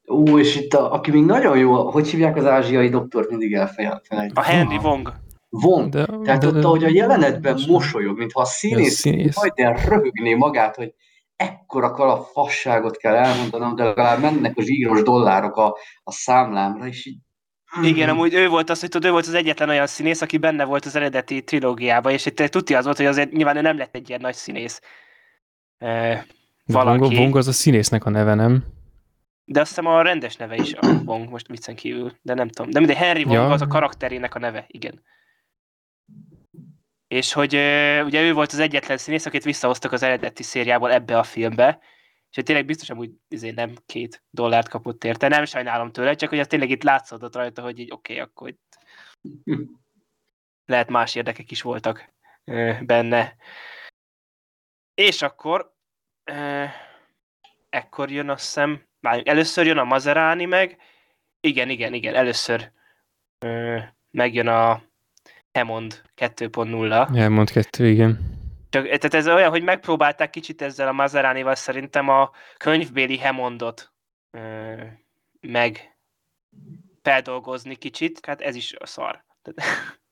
Ú, 0.06 0.40
és 0.40 0.56
itt, 0.56 0.74
a, 0.74 0.94
aki 0.94 1.12
még 1.12 1.24
nagyon 1.24 1.58
jó, 1.58 1.90
hogy 1.90 2.08
hívják 2.08 2.36
az 2.36 2.46
ázsiai 2.46 2.90
doktort, 2.90 3.30
mindig 3.30 3.54
elfelejtem. 3.54 4.32
A 4.34 4.42
Henry 4.42 4.78
Wong. 4.78 5.14
Von. 5.50 5.90
De, 5.90 6.06
Tehát 6.24 6.42
de, 6.42 6.48
ott, 6.48 6.64
ahogy 6.64 6.84
a 6.84 6.90
jelenetben 6.90 7.62
mosolyog, 7.68 8.18
mintha 8.18 8.42
a 8.42 8.46
színész, 8.46 9.00
színész. 9.00 9.36
majdnem 9.36 9.76
röhögné 9.76 10.34
magát, 10.34 10.76
hogy 10.76 10.94
ekkora 11.36 11.92
kalap 11.92 12.26
fasságot 12.26 12.98
kell 12.98 13.16
elmondanom, 13.16 13.76
de 13.76 13.84
legalább 13.84 14.22
mennek 14.22 14.58
a 14.58 14.62
zsíros 14.62 15.02
dollárok 15.02 15.56
a, 15.56 15.78
a 16.04 16.12
számlámra, 16.12 16.88
és 16.88 17.06
így... 17.06 17.18
Igen, 17.84 18.10
amúgy 18.10 18.34
ő 18.34 18.48
volt 18.48 18.70
az, 18.70 18.80
hogy 18.80 18.90
tudod, 18.90 19.10
ő 19.10 19.12
volt 19.12 19.28
az 19.28 19.34
egyetlen 19.34 19.70
olyan 19.70 19.88
színész, 19.88 20.22
aki 20.22 20.38
benne 20.38 20.64
volt 20.64 20.86
az 20.86 20.96
eredeti 20.96 21.44
trilógiában, 21.44 22.12
és 22.12 22.26
itt 22.26 22.36
tudja 22.36 22.78
az 22.78 22.86
volt, 22.86 22.98
hogy 22.98 23.06
azért 23.06 23.32
nyilván 23.32 23.58
ő 23.58 23.62
nem 23.62 23.78
lett 23.78 23.96
egy 23.96 24.10
ilyen 24.10 24.22
nagy 24.22 24.34
színész. 24.34 24.82
E, 25.78 26.26
valaki. 26.66 27.00
Vong, 27.00 27.16
Vong 27.16 27.36
az 27.36 27.48
a 27.48 27.52
színésznek 27.52 28.06
a 28.06 28.10
neve, 28.10 28.34
nem? 28.34 28.64
De 29.46 29.60
azt 29.60 29.70
hiszem 29.70 29.86
a 29.86 30.02
rendes 30.02 30.36
neve 30.36 30.56
is 30.56 30.74
a 30.74 30.88
Wong, 31.06 31.30
most 31.30 31.48
viccen 31.48 31.76
kívül, 31.76 32.12
de 32.22 32.34
nem 32.34 32.48
tudom. 32.50 32.72
De 32.72 32.80
mindegy, 32.80 32.98
Henry 32.98 33.24
Wong 33.24 33.34
Ja. 33.36 33.50
az 33.50 33.62
a 33.62 33.68
karakterének 33.68 34.36
a 34.36 34.40
neve, 34.40 34.66
igen. 34.68 35.04
És 37.08 37.34
hogy 37.34 37.54
ugye 38.06 38.22
ő 38.22 38.34
volt 38.34 38.52
az 38.52 38.60
egyetlen 38.60 38.98
színész, 38.98 39.26
akit 39.26 39.44
visszahoztak 39.44 39.92
az 39.92 40.04
eredeti 40.04 40.44
szériából 40.44 40.92
ebbe 40.92 41.18
a 41.18 41.24
filmbe, 41.24 41.80
és 42.32 42.44
tényleg 42.44 42.66
biztos 42.66 42.90
amúgy 42.90 43.12
izé 43.28 43.52
nem 43.52 43.76
két 43.86 44.24
dollárt 44.30 44.70
kapott 44.70 45.04
érte, 45.04 45.28
nem 45.28 45.46
sajnálom 45.46 45.92
tőle, 45.92 46.16
csak 46.16 46.30
hogy 46.30 46.40
az 46.40 46.48
tényleg 46.48 46.70
itt 46.70 46.84
látszódott 46.84 47.36
rajta, 47.36 47.62
hogy 47.62 47.80
így 47.80 47.92
oké, 47.92 48.14
okay, 48.14 48.26
akkor 48.26 48.50
itt 48.50 48.78
lehet 50.66 50.90
más 50.90 51.16
érdekek 51.16 51.52
is 51.52 51.62
voltak 51.62 52.14
benne. 52.82 53.36
És 54.94 55.22
akkor 55.22 55.74
ö, 56.24 56.64
ekkor 57.70 58.12
jön 58.12 58.30
azt 58.30 58.44
hiszem, 58.44 58.88
várjunk, 59.00 59.28
először 59.28 59.66
jön 59.66 59.78
a 59.78 59.84
Maserani 59.84 60.46
meg, 60.46 60.78
igen, 61.40 61.70
igen, 61.70 61.94
igen, 61.94 62.16
először 62.16 62.72
megjön 64.12 64.48
a 64.48 64.84
Hammond 65.52 66.02
2.0. 66.16 67.18
Elmond 67.18 67.52
kettő, 67.52 67.88
igen. 67.88 68.41
Csak, 68.72 68.84
tehát 68.84 69.14
ez 69.14 69.28
olyan, 69.28 69.50
hogy 69.50 69.64
megpróbálták 69.64 70.30
kicsit 70.30 70.62
ezzel 70.62 70.88
a 70.88 70.92
Maseranival 70.92 71.56
szerintem 71.56 72.10
a 72.10 72.32
könyvbéli 72.58 73.20
Hammondot 73.20 73.92
ö, 74.32 74.74
meg 75.42 75.98
feldolgozni 77.02 77.76
kicsit, 77.76 78.26
hát 78.26 78.42
ez 78.42 78.56
is 78.56 78.76
a 78.80 78.86
szar. 78.86 79.24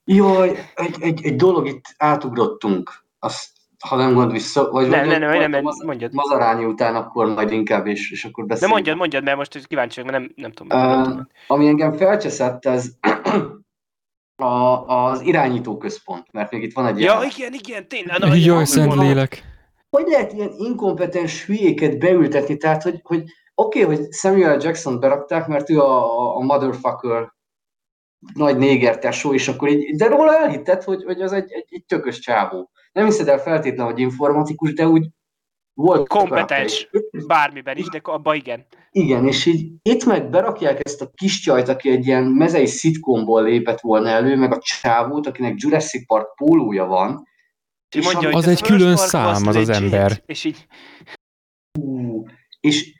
Jaj, 0.05 0.59
egy, 0.75 0.95
egy, 0.99 1.25
egy 1.25 1.35
dolog 1.35 1.67
itt 1.67 1.85
átugrottunk, 1.97 2.91
azt, 3.19 3.47
ha 3.79 3.95
nem 3.95 4.13
gond 4.13 4.31
vissza, 4.31 4.71
vagy 4.71 4.87
Nem, 4.87 5.07
vagy 5.07 5.19
nem, 5.19 5.39
nem, 5.39 5.49
nem, 5.49 5.63
Maz- 5.63 5.83
mondjad. 5.83 6.13
Mazarányi 6.13 6.65
után 6.65 6.95
akkor 6.95 7.33
majd 7.33 7.51
inkább, 7.51 7.87
és, 7.87 8.11
és 8.11 8.25
akkor 8.25 8.43
De 8.43 8.49
beszélünk. 8.49 8.73
mondjad, 8.73 8.97
mondjad, 8.97 9.23
mert 9.23 9.37
most 9.37 9.67
kíváncsi 9.67 10.01
vagyok, 10.01 10.11
mert 10.11 10.23
nem, 10.23 10.33
nem 10.35 10.51
tudom. 10.51 10.79
Nem 10.79 11.03
tudom. 11.03 11.27
ami 11.47 11.67
engem 11.67 11.93
felcseszett, 11.93 12.65
ez 12.65 12.89
a, 14.39 14.85
az 14.85 15.21
irányító 15.21 15.77
központ, 15.77 16.31
mert 16.31 16.51
még 16.51 16.63
itt 16.63 16.73
van 16.73 16.85
egy 16.85 16.99
Ja, 16.99 17.13
ilyen- 17.19 17.31
igen, 17.37 17.53
igen, 17.53 17.87
tényleg. 17.87 18.19
na, 18.19 18.33
Jaj, 18.33 18.65
szent 18.65 18.93
lélek. 18.95 19.43
hogy 19.89 20.03
lehet 20.07 20.33
ilyen 20.33 20.51
inkompetens 20.57 21.45
hülyéket 21.45 21.99
beültetni, 21.99 22.57
tehát 22.57 22.83
hogy, 22.83 22.99
hogy 23.03 23.23
oké, 23.55 23.83
okay, 23.83 23.95
hogy 23.95 24.11
Samuel 24.13 24.57
Jackson 24.61 24.99
berakták, 24.99 25.47
mert 25.47 25.69
ő 25.69 25.79
a, 25.79 26.35
a 26.35 26.39
motherfucker 26.39 27.33
nagy 28.33 28.57
néger 28.57 28.99
tesó, 28.99 29.33
és 29.33 29.47
akkor 29.47 29.69
így, 29.69 29.95
de 29.95 30.07
róla 30.07 30.37
elhitted, 30.37 30.83
hogy, 30.83 31.03
hogy 31.03 31.21
az 31.21 31.31
egy, 31.31 31.51
egy, 31.51 31.65
egy 31.69 31.83
tökös 31.87 32.19
csávó. 32.19 32.69
Nem 32.91 33.05
hiszed 33.05 33.27
el 33.27 33.37
feltétlenül, 33.39 33.91
hogy 33.91 34.01
informatikus, 34.01 34.73
de 34.73 34.87
úgy 34.87 35.07
volt 35.79 36.07
Kompetens. 36.07 36.89
Bármiben 37.27 37.77
is, 37.77 37.87
de 37.89 37.99
abba 38.03 38.33
igen. 38.33 38.65
Igen, 38.91 39.27
és 39.27 39.45
így 39.45 39.71
itt 39.81 40.05
meg 40.05 40.29
berakják 40.29 40.85
ezt 40.85 41.01
a 41.01 41.09
kis 41.15 41.39
csajt, 41.39 41.67
aki 41.67 41.89
egy 41.89 42.05
ilyen 42.05 42.23
mezei 42.23 42.65
szitkomból 42.65 43.43
lépett 43.43 43.79
volna 43.79 44.09
elő, 44.09 44.35
meg 44.35 44.51
a 44.51 44.59
csávót, 44.59 45.27
akinek 45.27 45.53
Jurassic 45.57 46.05
Park 46.05 46.35
pólója 46.35 46.85
van, 46.85 47.27
És 47.95 48.11
mondja, 48.11 48.29
az 48.29 48.43
the 48.43 48.51
egy 48.51 48.61
külön 48.61 48.95
szám, 48.95 49.47
az 49.47 49.55
az 49.55 49.69
ember. 49.69 50.23
És 50.25 50.43
így, 50.43 50.67
Ú, 51.79 52.23
és 52.59 52.93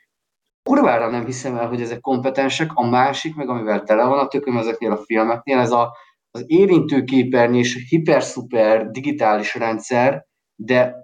kurvára 0.62 1.10
nem 1.10 1.24
hiszem 1.24 1.56
el, 1.56 1.68
hogy 1.68 1.80
ezek 1.80 2.00
kompetensek. 2.00 2.70
A 2.74 2.88
másik, 2.88 3.34
meg 3.34 3.48
amivel 3.48 3.82
tele 3.82 4.04
van 4.04 4.18
a 4.18 4.28
tököm 4.28 4.56
ezeknél 4.56 4.92
a 4.92 5.02
filmeknél, 5.04 5.58
ez 5.58 5.70
a, 5.70 5.96
az 6.30 6.44
érintőképernyés, 6.46 7.86
hiper-szuper 7.88 8.90
digitális 8.90 9.54
rendszer, 9.54 10.26
de 10.54 10.94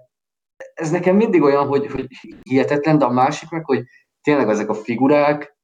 ez 0.73 0.91
nekem 0.91 1.15
mindig 1.15 1.41
olyan, 1.41 1.67
hogy, 1.67 1.87
hogy 1.91 2.07
hihetetlen, 2.43 2.97
de 2.97 3.05
a 3.05 3.11
másik 3.11 3.49
meg, 3.49 3.65
hogy 3.65 3.83
tényleg 4.21 4.49
ezek 4.49 4.69
a 4.69 4.73
figurák, 4.73 5.55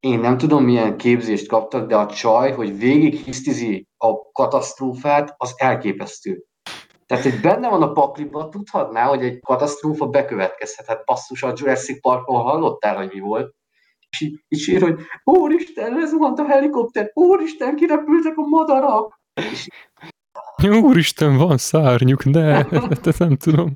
én 0.00 0.20
nem 0.20 0.38
tudom, 0.38 0.64
milyen 0.64 0.96
képzést 0.96 1.48
kaptak, 1.48 1.88
de 1.88 1.96
a 1.96 2.06
csaj, 2.06 2.52
hogy 2.52 2.78
végig 2.78 3.14
hisztizi 3.14 3.86
a 3.96 4.30
katasztrófát, 4.32 5.34
az 5.36 5.54
elképesztő. 5.56 6.44
Tehát, 7.06 7.24
hogy 7.24 7.40
benne 7.40 7.68
van 7.68 7.82
a 7.82 7.92
pakliba, 7.92 8.48
tudhatná, 8.48 9.04
hogy 9.04 9.22
egy 9.22 9.40
katasztrófa 9.40 10.06
bekövetkezhet. 10.06 10.86
Hát 10.86 11.04
basszus, 11.04 11.42
a 11.42 11.52
Jurassic 11.56 12.00
Parkon 12.00 12.40
hallottál, 12.40 12.96
hogy 12.96 13.10
mi 13.12 13.20
volt? 13.20 13.54
És 14.08 14.20
így, 14.20 14.40
így 14.48 14.68
ír, 14.68 14.82
hogy 14.82 15.00
Úristen, 15.24 15.92
lezuhant 15.92 16.38
a 16.38 16.44
helikopter, 16.44 17.10
Úristen, 17.14 17.76
kirepültek 17.76 18.36
a 18.36 18.46
madarak. 18.46 19.20
És 19.34 19.68
Úristen, 20.82 21.36
van 21.36 21.58
szárnyuk, 21.58 22.22
de 22.22 22.66
ezt 23.04 23.18
nem 23.18 23.36
tudom. 23.36 23.74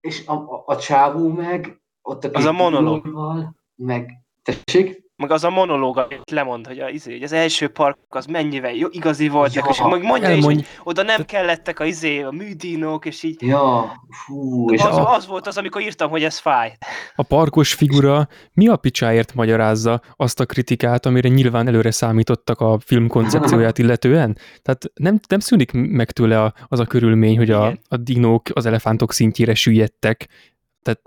és 0.00 0.22
a, 0.26 0.32
a, 0.32 0.62
a 0.66 0.76
csávó 0.76 1.32
meg, 1.32 1.80
ott 2.02 2.24
a 2.24 2.30
Az 2.32 2.44
a 2.44 2.52
monológ. 2.52 3.04
monológval, 3.04 3.54
meg, 3.74 4.22
tessék? 4.42 5.06
Meg 5.18 5.30
az 5.30 5.44
a 5.44 5.50
monológ, 5.50 5.98
amit 5.98 6.30
lemond, 6.30 6.66
hogy, 6.66 6.78
a, 6.78 6.88
izé, 6.88 7.12
hogy 7.12 7.22
az 7.22 7.32
első 7.32 7.68
park 7.68 7.98
az 8.08 8.26
mennyivel 8.26 8.72
jó, 8.72 8.88
igazi 8.90 9.28
volt, 9.28 9.54
Ja, 9.54 9.66
és 9.70 9.80
meg 9.90 10.02
mondja 10.02 10.30
is, 10.30 10.44
hogy 10.44 10.66
oda 10.82 11.02
nem 11.02 11.24
kellettek 11.24 11.80
a, 11.80 11.84
izé, 11.84 12.22
a 12.22 12.30
műdínok, 12.30 13.04
és 13.04 13.22
így 13.22 13.42
Ja, 13.42 13.92
fú, 14.24 14.70
és 14.72 14.82
az, 14.82 14.96
a, 14.96 15.14
az 15.14 15.26
volt 15.26 15.46
az, 15.46 15.56
amikor 15.58 15.80
írtam, 15.80 16.10
hogy 16.10 16.24
ez 16.24 16.38
fáj. 16.38 16.76
A 17.14 17.22
parkos 17.22 17.72
figura 17.74 18.28
mi 18.52 18.68
a 18.68 18.76
picsáért 18.76 19.34
magyarázza 19.34 20.00
azt 20.16 20.40
a 20.40 20.46
kritikát, 20.46 21.06
amire 21.06 21.28
nyilván 21.28 21.66
előre 21.66 21.90
számítottak 21.90 22.60
a 22.60 22.78
film 22.84 23.08
koncepcióját 23.08 23.78
illetően? 23.82 24.38
Tehát 24.62 24.84
nem, 24.94 25.20
nem 25.28 25.40
szűnik 25.40 25.72
meg 25.72 26.10
tőle 26.10 26.42
a, 26.42 26.54
az 26.68 26.80
a 26.80 26.86
körülmény, 26.86 27.36
hogy 27.36 27.50
a, 27.50 27.66
a 27.88 27.96
dinók 27.96 28.48
az 28.52 28.66
elefántok 28.66 29.12
szintjére 29.12 29.54
süllyedtek, 29.54 30.28
tehát 30.88 31.02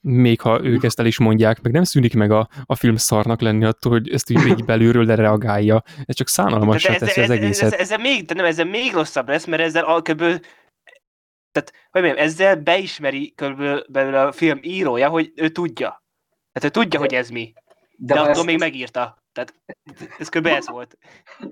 még 0.00 0.40
ha 0.40 0.64
ők 0.64 0.84
ezt 0.84 1.00
el 1.00 1.06
is 1.06 1.18
mondják, 1.18 1.62
meg 1.62 1.72
nem 1.72 1.82
szűnik 1.82 2.14
meg 2.14 2.30
a, 2.30 2.48
a 2.64 2.74
film 2.74 2.96
szarnak 2.96 3.40
lenni 3.40 3.64
attól, 3.64 3.92
hogy 3.92 4.10
ezt 4.10 4.30
így 4.30 4.42
végig 4.42 4.64
belülről 4.64 5.04
lereagálja. 5.04 5.82
Ez 6.04 6.14
csak 6.14 6.28
szánalmassá 6.28 6.86
Tehát 6.86 7.00
teszi 7.00 7.20
az 7.20 7.30
ez, 7.30 7.36
egészet. 7.36 7.72
ez, 7.72 7.90
ez, 7.90 8.00
még, 8.00 8.24
de 8.24 8.34
nem, 8.34 8.44
ezzel 8.44 8.64
még 8.64 8.92
rosszabb 8.92 9.28
lesz, 9.28 9.46
mert 9.46 9.62
ezzel 9.62 9.84
a, 9.84 10.02
körülbelül, 10.02 10.38
tehát, 11.52 11.72
hogy 11.90 12.02
mondjam, 12.02 12.24
ezzel 12.24 12.56
beismeri 12.56 13.32
körülbelül 13.34 14.14
a 14.14 14.32
film 14.32 14.58
írója, 14.62 15.08
hogy 15.08 15.32
ő 15.34 15.48
tudja. 15.48 16.04
Tehát 16.52 16.76
ő 16.76 16.80
tudja, 16.80 16.98
hogy 16.98 17.14
ez 17.14 17.28
mi. 17.28 17.52
De, 17.96 18.14
de 18.14 18.14
de 18.14 18.20
attól 18.20 18.32
ezt, 18.32 18.44
még 18.44 18.58
megírta. 18.58 19.22
Tehát 19.32 19.54
ez 20.18 20.28
kb. 20.28 20.46
ez 20.46 20.68
volt. 20.68 20.98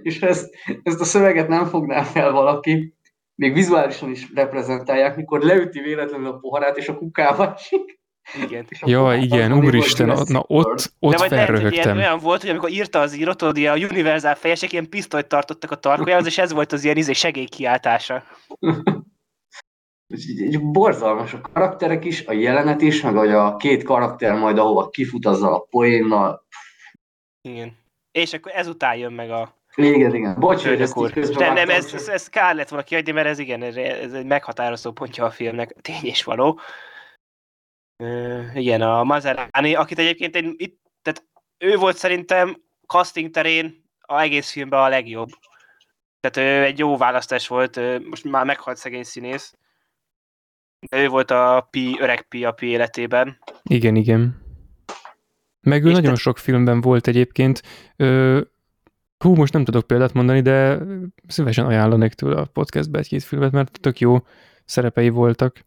és 0.02 0.20
ezt, 0.20 0.50
ezt 0.82 1.00
a 1.00 1.04
szöveget 1.04 1.48
nem 1.48 1.66
fogná 1.66 2.02
fel 2.02 2.32
valaki, 2.32 2.94
még 3.42 3.52
vizuálisan 3.52 4.10
is 4.10 4.32
reprezentálják, 4.34 5.16
mikor 5.16 5.40
leüti 5.40 5.80
véletlenül 5.80 6.26
a 6.26 6.36
poharát, 6.36 6.76
és 6.76 6.88
a 6.88 6.96
kukába 6.96 7.54
esik. 7.54 8.00
Igen. 8.44 8.66
Ja, 8.80 9.14
igen, 9.14 9.52
hogy 9.52 9.66
úristen, 9.66 10.06
na 10.06 10.14
World. 10.14 10.46
ott, 10.48 10.92
ott 10.98 11.12
de 11.12 11.18
vagy 11.18 11.30
lehet, 11.30 11.48
hogy 11.48 11.58
ilyen, 11.58 11.72
felröhögtem. 11.72 11.96
olyan 11.96 12.18
volt, 12.18 12.40
hogy 12.40 12.50
amikor 12.50 12.70
írta 12.70 13.00
az 13.00 13.16
író, 13.16 13.32
tudod, 13.32 13.56
ilyen 13.56 13.72
a 13.72 13.76
Universal 13.76 14.34
fejesek 14.34 14.72
ilyen 14.72 14.88
pisztolyt 14.88 15.26
tartottak 15.26 15.70
a 15.70 15.76
tarkójához, 15.76 16.26
és 16.26 16.38
ez 16.38 16.52
volt 16.52 16.72
az 16.72 16.84
ilyen 16.84 16.96
izé 16.96 17.12
segélykiáltása. 17.12 18.22
Borzalmas 20.60 21.32
a 21.32 21.40
karakterek 21.40 22.04
is, 22.04 22.26
a 22.26 22.32
jelenet 22.32 22.80
is, 22.80 23.02
meg 23.02 23.14
hogy 23.14 23.32
a 23.32 23.56
két 23.56 23.82
karakter 23.82 24.38
majd 24.38 24.58
ahova 24.58 24.88
kifut 24.88 25.26
azzal 25.26 25.54
a 25.54 25.66
poénnal. 25.70 26.46
Igen. 27.48 27.76
És 28.12 28.32
akkor 28.32 28.52
ezután 28.54 28.96
jön 28.96 29.12
meg 29.12 29.30
a 29.30 29.61
Igen, 29.74 30.14
igen. 30.14 30.40
Bocs, 30.40 30.62
hogy 30.62 30.80
ezt 30.80 30.96
így 30.96 31.02
úr. 31.02 31.12
közben 31.12 31.52
Nem, 31.52 31.68
ez, 31.68 31.94
ez, 31.94 32.08
ez 32.08 32.28
kár 32.28 32.54
lett 32.54 32.68
volna 32.68 32.84
kiadni, 32.84 33.12
mert 33.12 33.26
ez 33.26 33.38
igen, 33.38 33.62
ez, 33.62 33.76
ez 33.76 34.12
egy 34.12 34.26
meghatározó 34.26 34.92
pontja 34.92 35.24
a 35.24 35.30
filmnek, 35.30 35.72
tény 35.80 36.04
és 36.04 36.24
való. 36.24 36.60
Ö, 37.96 38.40
igen, 38.54 38.82
a 38.82 39.04
Mazerani, 39.04 39.74
akit 39.74 39.98
egyébként 39.98 40.36
én 40.36 40.54
itt, 40.56 40.80
tehát 41.02 41.24
ő 41.58 41.76
volt 41.76 41.96
szerintem 41.96 42.62
casting 42.86 43.30
terén 43.30 43.84
a 44.00 44.20
egész 44.20 44.50
filmben 44.50 44.80
a 44.80 44.88
legjobb. 44.88 45.28
Tehát 46.20 46.48
ő 46.48 46.64
egy 46.64 46.78
jó 46.78 46.96
választás 46.96 47.48
volt, 47.48 47.80
most 48.08 48.24
már 48.24 48.44
meghalt 48.44 48.76
szegény 48.76 49.02
színész. 49.02 49.54
De 50.90 51.02
ő 51.02 51.08
volt 51.08 51.30
a 51.30 51.68
Pi, 51.70 51.96
öreg 52.00 52.22
Pi 52.22 52.44
a 52.44 52.52
Pi 52.52 52.66
életében. 52.66 53.38
Igen, 53.62 53.96
igen. 53.96 54.40
Meg 55.60 55.84
ő 55.84 55.88
És 55.88 55.94
nagyon 55.94 56.14
te- 56.14 56.20
sok 56.20 56.38
filmben 56.38 56.80
volt 56.80 57.06
egyébként. 57.06 57.62
Ö, 57.96 58.40
hú, 59.22 59.34
most 59.34 59.52
nem 59.52 59.64
tudok 59.64 59.86
példát 59.86 60.12
mondani, 60.12 60.40
de 60.40 60.78
szívesen 61.26 61.66
ajánlanék 61.66 62.12
tőle 62.12 62.36
a 62.40 62.44
podcastbe 62.52 62.98
egy-két 62.98 63.22
filmet, 63.22 63.52
mert 63.52 63.78
tök 63.80 63.98
jó 63.98 64.16
szerepei 64.64 65.08
voltak. 65.08 65.64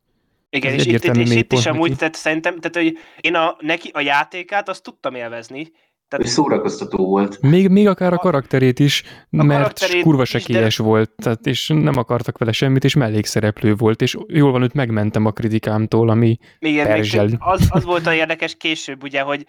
Igen, 0.50 0.74
Ez 0.74 0.80
és 0.80 0.86
itt, 0.86 1.04
itt, 1.04 1.16
és 1.16 1.36
itt 1.36 1.54
is 1.54 1.66
amúgy, 1.66 1.88
neki. 1.88 2.00
tehát 2.00 2.16
szerintem, 2.16 2.60
tehát 2.60 2.90
hogy 2.90 2.98
én 3.22 3.36
a, 3.36 3.56
neki 3.60 3.90
a 3.94 4.02
játékát 4.02 4.70
azt 4.70 4.84
tudtam 4.84 5.16
élvezni. 5.16 5.72
Tehát 6.08 6.28
szórakoztató 6.28 7.06
volt. 7.06 7.42
Még, 7.42 7.70
még 7.70 7.88
akár 7.88 8.14
a 8.14 8.16
A- 8.16 8.20
karakterét 8.20 8.80
is, 8.80 9.04
mert 9.30 9.50
karakterét 9.50 10.02
kurva 10.04 10.22
is, 10.22 10.32
de- 10.32 10.40
sekélyes 10.40 10.78
volt, 10.78 11.12
tehát, 11.16 11.46
és 11.46 11.68
nem 11.68 11.98
akartak 11.98 12.38
vele 12.38 12.52
semmit, 12.52 12.84
és 12.84 12.96
mellékszereplő 12.96 13.76
volt, 13.76 14.02
és 14.02 14.18
jól 14.28 14.52
van, 14.52 14.62
őt 14.62 14.74
megmentem 14.74 15.26
a 15.26 15.32
kritikámtól, 15.32 16.10
ami 16.10 16.38
Igen, 16.60 16.86
Perzsel. 16.88 17.26
még 17.26 17.36
az, 17.40 17.68
az 17.70 17.84
volt 17.84 18.08
a 18.08 18.14
érdekes 18.14 18.56
később, 18.56 19.04
ugye, 19.04 19.22
hogy 19.22 19.46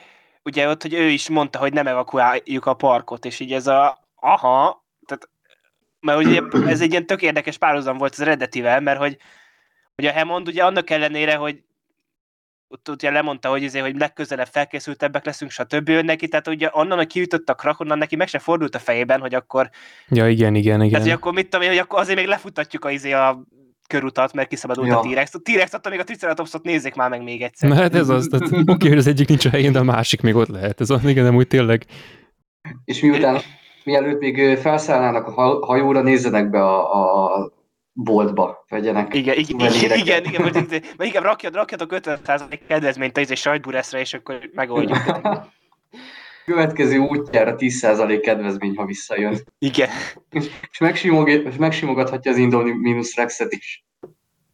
ugye 0.47 0.69
ott, 0.69 0.83
hogy 0.83 0.95
ő 0.95 1.09
is 1.09 1.29
mondta, 1.29 1.59
hogy 1.59 1.73
nem 1.73 1.87
evakuáljuk 1.87 2.67
a 2.67 2.75
parkot, 2.75 3.25
és 3.25 3.41
így 3.41 3.53
ez 3.53 3.67
a, 3.67 3.99
aha, 4.15 4.85
tehát, 5.07 5.29
mert 6.01 6.19
ugye 6.19 6.43
ez 6.67 6.81
egy 6.81 6.91
ilyen 6.91 7.07
tök 7.07 7.23
érdekes 7.23 7.59
párhuzam 7.59 7.99
volt 7.99 8.13
az 8.13 8.21
eredetivel, 8.21 8.81
mert 8.81 8.99
hogy, 8.99 9.17
hogy 9.95 10.07
a 10.07 10.13
Hammond 10.13 10.49
ugye 10.49 10.65
annak 10.65 10.91
ellenére, 10.91 11.35
hogy 11.35 11.63
ott 12.69 12.89
ugye 12.89 13.11
lemondta, 13.11 13.49
hogy, 13.49 13.63
izé, 13.63 13.79
hogy 13.79 13.97
legközelebb 13.97 14.47
felkészültebbek 14.47 15.25
leszünk, 15.25 15.51
stb. 15.51 15.91
neki, 15.91 16.29
tehát 16.29 16.49
ugye 16.49 16.69
onnan, 16.73 16.97
hogy 16.97 17.07
kiütött 17.07 17.51
a 17.51 17.55
krak, 17.55 17.81
onnan 17.81 17.99
neki 17.99 18.17
meg 18.17 18.29
se 18.29 18.39
fordult 18.39 18.75
a 18.75 18.79
fejében, 18.79 19.21
hogy 19.21 19.35
akkor, 19.35 19.71
ja 20.09 20.29
igen, 20.29 20.55
igen, 20.55 20.79
igen. 20.79 20.91
tehát, 20.91 21.07
hogy 21.07 21.15
akkor 21.15 21.33
mit 21.33 21.49
tudom 21.49 21.65
én, 21.65 21.69
hogy 21.69 21.79
akkor 21.79 21.99
azért 21.99 22.19
még 22.19 22.27
lefutatjuk 22.27 22.85
a, 22.85 22.91
izé, 22.91 23.13
a 23.13 23.43
körutat, 23.87 24.33
mert 24.33 24.49
kiszabadult 24.49 24.89
Ja. 24.89 24.99
a 24.99 25.03
T-rex. 25.03 25.35
A 25.35 25.39
T-rex 25.43 25.73
attól 25.73 25.93
még 25.93 26.01
a 26.01 26.05
Triceratopsot 26.05 26.63
nézzék 26.63 26.95
már 26.95 27.11
meg 27.11 27.23
még 27.23 27.43
egyszer. 27.43 27.69
Na 27.69 27.75
hát 27.75 27.95
ez 27.95 28.09
az, 28.09 28.27
tehát 28.31 28.51
oké, 28.75 28.89
hogy 28.89 28.99
az 28.99 29.07
egyik 29.07 29.29
nincs 29.29 29.45
a 29.45 29.51
helyén, 29.51 29.73
de 29.73 29.79
a 29.79 29.83
másik 29.85 30.21
még 30.21 30.35
ott 30.35 30.49
lehet. 30.49 30.81
Ez 30.81 30.91
az, 30.91 31.05
igen, 31.05 31.25
nem 31.25 31.37
úgy 31.37 31.47
tényleg. 31.47 31.85
És 32.85 33.01
miután, 33.01 33.41
mielőtt 33.85 34.21
még 34.21 34.57
felszállnának 34.57 35.27
a 35.27 35.31
ha- 35.33 35.67
hajóra, 35.67 36.03
nézzenek 36.03 36.51
be 36.51 36.63
a, 36.65 37.35
a 37.35 37.53
boltba, 37.93 38.65
vegyenek 38.69 39.15
Igen, 39.15 39.35
igen, 39.39 39.73
igen, 39.73 39.99
igen, 39.99 40.25
igen, 40.25 40.43
most 40.43 40.57
így, 40.57 40.71
mert 40.97 41.11
igen, 41.11 41.23
rakjad, 41.23 41.55
rakjatok 41.55 41.91
50% 41.95 42.61
kedvezményt 42.69 43.17
a 43.17 43.21
izé 43.21 43.35
sajtbureszre, 43.35 44.01
és 44.01 44.15
akkor 44.15 44.51
megoldjuk. 44.55 44.99
Következő 46.47 46.99
útjára 46.99 47.55
10% 47.59 48.21
kedvezmény, 48.23 48.77
ha 48.77 48.85
visszajön. 48.85 49.37
Igen. 49.59 49.89
És 50.71 50.79
megsimog, 50.79 51.29
és 51.29 51.57
megsimogathatja 51.57 52.31
az 52.31 52.37
Indominus 52.37 53.17
Rexet 53.17 53.53
is. 53.53 53.85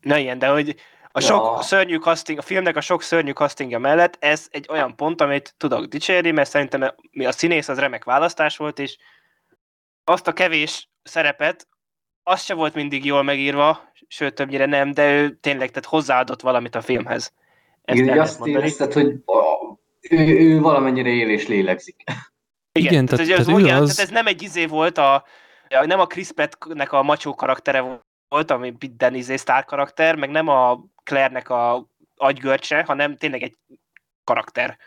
Na 0.01 0.19
ilyen, 0.19 0.39
de 0.39 0.47
hogy 0.49 0.77
a 1.11 1.21
sok 1.21 1.55
Ja. 1.57 1.63
szörnyű 1.63 1.99
casting, 1.99 2.39
a 2.39 2.43
filmnek 2.43 2.77
a 2.77 2.81
sok 2.81 3.03
szörnyű 3.03 3.33
castingja 3.33 3.79
mellett 3.79 4.17
ez 4.21 4.47
egy 4.51 4.67
olyan 4.71 4.97
pont, 4.97 5.21
amit 5.21 5.55
tudok 5.57 5.85
dicsérni, 5.85 6.31
mert 6.31 6.51
szerintem 6.51 6.95
mi 7.11 7.25
a 7.25 7.33
színész 7.33 7.69
az 7.69 7.79
remek 7.79 8.05
választás 8.05 8.57
volt, 8.57 8.79
és 8.79 8.97
azt 10.05 10.29
a 10.29 10.33
kevés 10.33 10.89
szerepet, 11.03 11.67
az 12.23 12.43
se 12.43 12.55
volt 12.55 12.75
mindig 12.75 13.05
jól 13.05 13.23
megírva, 13.23 13.93
sőt 14.09 14.35
többnyire 14.35 14.67
nem, 14.67 14.93
de 14.93 15.13
ő 15.13 15.39
tényleg 15.41 15.69
tehát 15.69 15.85
hozzáadott 15.89 16.41
valamit 16.41 16.75
a 16.75 16.81
filmhez. 16.81 17.33
Ezt 17.85 17.99
Igen, 17.99 18.19
azt 18.19 18.47
érezted, 18.47 18.93
hogy 18.93 19.15
ő, 20.11 20.39
ő 20.39 20.61
valamennyire 20.61 21.09
él 21.09 21.31
és 21.31 21.47
lélegzik. 21.47 22.03
Igen, 22.73 22.93
Igen, 22.93 23.07
tehát, 23.07 23.27
tehát- 23.27 23.45
tehát, 23.45 23.65
tehát 23.65 23.71
ez, 23.77 23.81
az- 23.89 23.95
tehát 23.97 24.09
ez 24.11 24.15
nem 24.15 24.27
egy 24.27 24.43
izé 24.43 24.67
volt, 24.67 24.99
a, 24.99 25.25
nem 25.87 26.01
a 26.01 26.07
Chris 26.07 26.33
Pratt-nek 26.33 26.93
a 26.93 27.03
macsó 27.03 27.35
karaktere 27.35 28.01
volt, 28.29 28.51
ami 28.51 28.73
minden 28.79 29.15
izé 29.15 29.37
sztár 29.37 29.65
karakter, 29.65 30.15
meg 30.17 30.31
nem 30.31 30.49
a 30.49 30.85
Claire-nek 31.05 31.49
a 31.51 31.89
agygörcse, 32.17 32.85
hanem 32.87 33.17
tényleg 33.17 33.43
egy 33.43 33.57
karakter. 34.25 34.79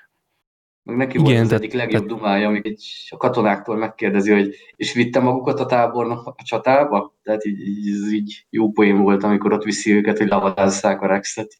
Meg 0.83 0.97
neki 0.97 1.17
Igen, 1.17 1.23
volt 1.23 1.39
az 1.41 1.47
tehát- 1.47 1.63
egyik 1.63 1.73
legjobb 1.75 2.05
dumája, 2.07 2.47
amikor 2.47 2.71
egy, 2.71 3.07
a 3.09 3.17
katonáktól 3.17 3.75
megkérdezi, 3.75 4.31
hogy 4.31 4.55
és 4.75 4.93
vitte 4.93 5.19
magukat 5.19 5.59
a 5.59 5.65
tábornok 5.65 6.27
a 6.27 6.43
csatába? 6.43 7.15
Tehát 7.23 7.45
így, 7.45 7.67
így, 7.67 7.93
ez 8.03 8.11
így 8.11 8.45
jó 8.49 8.71
poén 8.71 9.01
volt, 9.01 9.23
amikor 9.23 9.53
ott 9.53 9.63
viszi 9.63 9.91
őket, 9.93 10.17
hogy 10.17 10.27
lavadázzák 10.27 11.01
a 11.01 11.07
Rexet. 11.07 11.53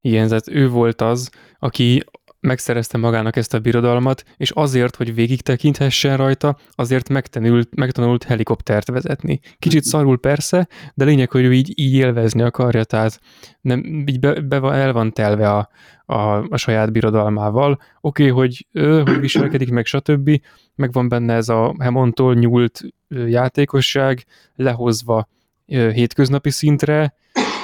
Igen, 0.00 0.28
tehát 0.28 0.48
ő 0.48 0.68
volt 0.68 1.00
az, 1.00 1.30
aki 1.58 2.04
megszerezte 2.42 2.98
magának 2.98 3.36
ezt 3.36 3.54
a 3.54 3.58
birodalmat, 3.58 4.24
és 4.36 4.50
azért, 4.50 4.96
hogy 4.96 5.14
végig 5.14 5.40
tekinthessen 5.40 6.16
rajta, 6.16 6.56
azért 6.70 7.08
megtanult, 7.08 7.74
megtanult 7.74 8.24
helikoptert 8.24 8.88
vezetni. 8.88 9.40
Kicsit 9.58 9.84
szarul 9.84 10.18
persze, 10.18 10.68
de 10.94 11.04
lényeg, 11.04 11.30
hogy 11.30 11.44
ő 11.44 11.52
így, 11.52 11.72
így 11.74 11.94
élvezni 11.94 12.42
akarja, 12.42 12.84
tehát 12.84 13.20
nem, 13.60 14.04
így 14.06 14.18
be, 14.18 14.40
be 14.40 14.58
van, 14.58 14.74
el 14.74 14.92
van 14.92 15.12
telve 15.12 15.50
a, 15.50 15.68
a, 16.04 16.46
a 16.48 16.56
saját 16.56 16.92
birodalmával. 16.92 17.78
Oké, 18.00 18.30
okay, 18.30 18.34
hogy 18.34 18.66
ő, 18.72 19.02
hogy 19.02 19.20
viselkedik, 19.20 19.70
meg 19.70 19.86
stb. 19.86 20.40
Meg 20.74 20.92
van 20.92 21.08
benne 21.08 21.34
ez 21.34 21.48
a 21.48 21.74
Hammondtól 21.78 22.34
nyúlt 22.34 22.80
játékosság, 23.08 24.24
lehozva 24.54 25.28
hétköznapi 25.66 26.50
szintre, 26.50 27.14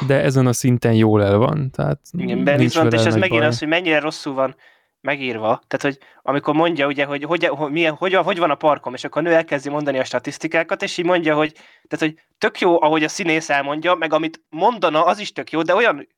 de 0.06 0.22
ezen 0.22 0.46
a 0.46 0.52
szinten 0.52 0.94
jól 0.94 1.24
el 1.24 1.36
van. 1.36 1.70
Tehát 1.70 2.00
Igen, 2.12 2.38
nincs 2.38 2.58
viszont, 2.58 2.92
és 2.92 3.04
ez 3.04 3.16
megint 3.16 3.40
baj. 3.40 3.48
az, 3.48 3.58
hogy 3.58 3.68
mennyire 3.68 4.00
rosszul 4.00 4.34
van 4.34 4.56
megírva. 5.00 5.62
Tehát, 5.66 5.82
hogy 5.82 5.98
amikor 6.22 6.54
mondja, 6.54 6.86
ugye, 6.86 7.04
hogy 7.04 7.24
hogy, 7.24 7.44
hogy, 7.44 7.70
milyen, 7.70 7.94
hogy, 7.94 8.14
hogy 8.14 8.38
van 8.38 8.50
a 8.50 8.54
parkom, 8.54 8.94
és 8.94 9.04
akkor 9.04 9.22
a 9.22 9.24
nő 9.24 9.34
elkezdi 9.34 9.68
mondani 9.68 9.98
a 9.98 10.04
statisztikákat, 10.04 10.82
és 10.82 10.98
így 10.98 11.04
mondja, 11.04 11.34
hogy, 11.34 11.52
tehát, 11.88 11.98
hogy 11.98 12.14
tök 12.38 12.60
jó, 12.60 12.82
ahogy 12.82 13.04
a 13.04 13.08
színész 13.08 13.50
elmondja, 13.50 13.94
meg 13.94 14.12
amit 14.12 14.42
mondana, 14.48 15.04
az 15.04 15.18
is 15.18 15.32
tök 15.32 15.50
jó, 15.50 15.62
de 15.62 15.74
olyan 15.74 16.08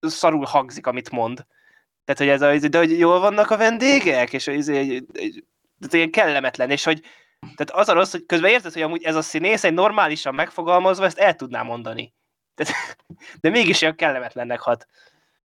szarul 0.00 0.44
hangzik, 0.44 0.86
amit 0.86 1.10
mond. 1.10 1.46
Tehát, 2.04 2.20
hogy 2.20 2.28
ez 2.28 2.64
a, 2.64 2.68
de 2.68 2.78
hogy 2.78 2.98
jól 2.98 3.20
vannak 3.20 3.50
a 3.50 3.56
vendégek, 3.56 4.32
és 4.32 4.46
ez 4.46 4.68
egy, 4.68 5.04
egy, 5.12 5.44
tehát 5.78 5.94
ilyen 5.94 6.10
kellemetlen, 6.10 6.70
és 6.70 6.84
hogy 6.84 7.00
tehát 7.40 7.70
az 7.70 7.88
a 7.88 7.92
rossz, 7.92 8.10
hogy 8.10 8.26
közben 8.26 8.50
érted, 8.50 8.72
hogy 8.72 8.82
amúgy 8.82 9.02
ez 9.02 9.14
a 9.14 9.22
színész 9.22 9.64
egy 9.64 9.74
normálisan 9.74 10.34
megfogalmazva, 10.34 11.04
ezt 11.04 11.18
el 11.18 11.34
tudná 11.34 11.62
mondani. 11.62 12.14
Tehát, 12.54 12.96
de 13.40 13.50
mégis 13.50 13.82
olyan 13.82 13.94
kellemetlennek 13.94 14.60
hat. 14.60 14.86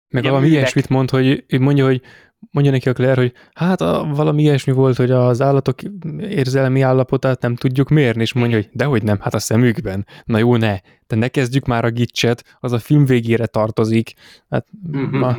Meg 0.08 0.22
Ugye 0.22 0.30
valami 0.30 0.48
művek. 0.48 0.60
ilyesmit 0.62 0.88
mond, 0.88 1.10
hogy 1.10 1.44
mondja, 1.60 1.84
hogy 1.84 2.02
mondja 2.50 2.72
neki 2.72 2.88
a 2.88 2.92
Claire, 2.92 3.20
hogy 3.20 3.32
hát 3.54 3.80
a, 3.80 4.04
valami 4.14 4.42
ilyesmi 4.42 4.72
volt, 4.72 4.96
hogy 4.96 5.10
az 5.10 5.40
állatok 5.40 5.78
érzelmi 6.18 6.80
állapotát 6.80 7.40
nem 7.42 7.54
tudjuk 7.56 7.88
mérni, 7.88 8.22
és 8.22 8.32
mondja, 8.32 8.56
hogy 8.56 8.68
dehogy 8.72 9.02
nem, 9.02 9.20
hát 9.20 9.34
a 9.34 9.38
szemükben. 9.38 10.06
Na 10.24 10.38
jó, 10.38 10.56
ne, 10.56 10.76
de 11.06 11.16
ne 11.16 11.28
kezdjük 11.28 11.66
már 11.66 11.84
a 11.84 11.90
gicset, 11.90 12.56
az 12.60 12.72
a 12.72 12.78
film 12.78 13.04
végére 13.04 13.46
tartozik. 13.46 14.12
Hát, 14.50 14.66
ma, 15.10 15.36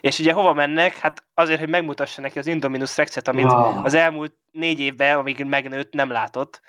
És 0.00 0.18
ugye 0.18 0.32
hova 0.32 0.52
mennek? 0.52 0.96
Hát 0.96 1.24
azért, 1.34 1.60
hogy 1.60 1.68
megmutassa 1.68 2.20
neki 2.20 2.38
az 2.38 2.46
Indominus 2.46 2.96
Rexet, 2.96 3.28
amit 3.28 3.44
Ah. 3.44 3.84
az 3.84 3.94
elmúlt 3.94 4.34
négy 4.50 4.80
évben, 4.80 5.16
amíg 5.16 5.44
megnőtt, 5.44 5.92
nem 5.92 6.10
látott. 6.10 6.60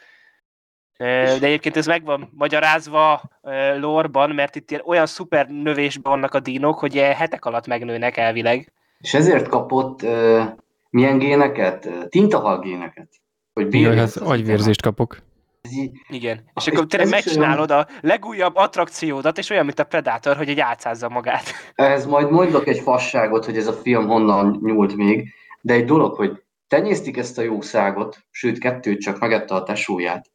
De 1.02 1.46
egyébként 1.46 1.78
ez 1.78 1.86
meg 1.86 2.04
van 2.06 2.30
magyarázva 2.38 3.22
ö, 3.42 3.80
lore-ban, 3.80 4.30
mert 4.30 4.56
itt 4.56 4.72
ilyen 4.72 4.84
olyan 4.86 5.06
szuper 5.06 5.48
növésben 5.48 6.12
vannak 6.12 6.34
a 6.34 6.40
dínok, 6.40 6.80
hogy 6.80 6.96
hetek 6.96 7.46
alatt 7.46 7.68
megnőnek 7.68 8.18
elvileg. 8.18 8.74
És 9.00 9.14
ezért 9.14 9.48
kapott 9.48 10.02
uh, 10.02 10.44
milyen 10.90 11.18
géneket? 11.18 11.90
Tintahal 12.10 12.60
géneket. 12.60 13.10
Hogy 13.54 13.68
bírja 13.68 13.90
hát 13.90 13.98
ezt 13.98 14.18
az 14.18 14.28
agyvérzést 14.28 14.82
kapok. 14.82 15.18
Ez 15.62 15.72
Igen. 16.08 16.38
És 16.56 16.66
És 16.66 16.68
akkor 16.68 16.82
ez 16.82 16.88
tényleg 16.88 17.08
is 17.08 17.14
megcsinálod 17.14 17.72
a 17.72 17.88
legújabb 18.02 18.56
attrakciódat, 18.56 19.38
és 19.38 19.50
olyan, 19.50 19.66
mint 19.66 19.80
a 19.80 19.84
Predator, 19.84 20.38
hogy 20.38 20.50
egy 20.50 20.60
átszázza 20.60 21.10
magát. 21.10 21.44
Ehhez 21.76 22.06
majd 22.06 22.32
mondok 22.32 22.68
egy 22.68 22.80
fasságot, 22.80 23.46
hogy 23.46 23.58
ez 23.58 23.68
a 23.68 23.74
film 23.74 24.08
honnan 24.08 24.60
nyúlt 24.64 24.96
még, 24.96 25.34
de 25.62 25.74
egy 25.74 25.86
dolog, 25.86 26.16
hogy 26.16 26.44
tenyésztik 26.68 27.18
ezt 27.18 27.38
a 27.38 27.42
jószágot, 27.42 28.18
sőt 28.30 28.60
kettőt 28.60 29.02
csak 29.02 29.20
megette 29.20 29.56
a 29.56 29.64
tesóját, 29.64 30.32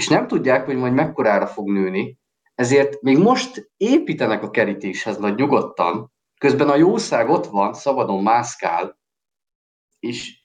és 0.00 0.08
nem 0.08 0.26
tudják, 0.26 0.64
hogy 0.64 0.76
majd 0.76 0.92
mekkorára 0.92 1.46
fog 1.46 1.70
nőni, 1.70 2.18
ezért 2.54 3.02
még 3.02 3.18
most 3.18 3.70
építenek 3.76 4.42
a 4.42 4.50
kerítéshez 4.50 5.18
nagy 5.18 5.34
nyugodtan, 5.34 6.12
közben 6.38 6.68
a 6.68 6.76
jószág 6.76 7.28
ott 7.28 7.46
van, 7.46 7.74
szabadon 7.74 8.22
mászkál, 8.22 8.98
és 9.98 10.38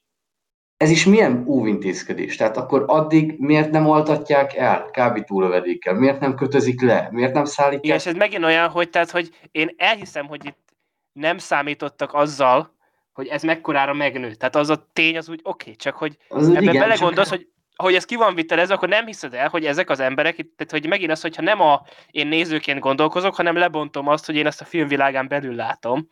ez 0.77 0.89
is 0.89 1.05
milyen 1.05 1.45
óvintézkedés? 1.47 2.35
Tehát 2.35 2.57
akkor 2.57 2.83
addig 2.87 3.39
miért 3.39 3.71
nem 3.71 3.89
altatják 3.89 4.55
el 4.55 4.89
kábítólövedékkel? 4.91 5.93
Miért 5.93 6.19
nem 6.19 6.35
kötözik 6.35 6.81
le? 6.81 7.07
Miért 7.11 7.33
nem 7.33 7.45
szállítják 7.45 7.83
Igen, 7.83 7.97
és 7.97 8.05
ez 8.05 8.15
megint 8.15 8.43
olyan, 8.43 8.69
hogy, 8.69 8.89
tehát, 8.89 9.11
hogy 9.11 9.29
én 9.51 9.73
elhiszem, 9.77 10.27
hogy 10.27 10.45
itt 10.45 10.75
nem 11.11 11.37
számítottak 11.37 12.13
azzal, 12.13 12.75
hogy 13.13 13.27
ez 13.27 13.43
mekkorára 13.43 13.93
megnő. 13.93 14.33
Tehát 14.33 14.55
az 14.55 14.69
a 14.69 14.89
tény 14.93 15.17
az 15.17 15.29
úgy 15.29 15.39
oké, 15.43 15.63
okay, 15.63 15.75
csak 15.75 15.95
hogy 15.95 16.17
Az, 16.27 16.49
ebben 16.49 16.61
igen, 16.61 16.79
belegondolsz, 16.79 17.29
csak- 17.29 17.37
hogy 17.37 17.53
hogy 17.76 17.95
ez 17.95 18.05
ki 18.05 18.15
van 18.15 18.36
vitelezve, 18.36 18.73
akkor 18.73 18.89
nem 18.89 19.05
hiszed 19.05 19.34
el, 19.34 19.47
hogy 19.47 19.65
ezek 19.65 19.89
az 19.89 19.99
emberek, 19.99 20.36
tehát 20.36 20.71
hogy 20.71 20.88
megint 20.88 21.11
az, 21.11 21.21
hogyha 21.21 21.41
nem 21.41 21.61
a 21.61 21.82
én 22.11 22.28
nézőként 22.28 22.80
gondolkozok, 22.80 23.36
hanem 23.36 23.55
lebontom 23.55 24.07
azt, 24.07 24.26
hogy 24.26 24.36
én 24.36 24.45
ezt 24.45 24.61
a 24.61 24.65
filmvilágán 24.65 25.28
belül 25.28 25.55
látom, 25.55 26.07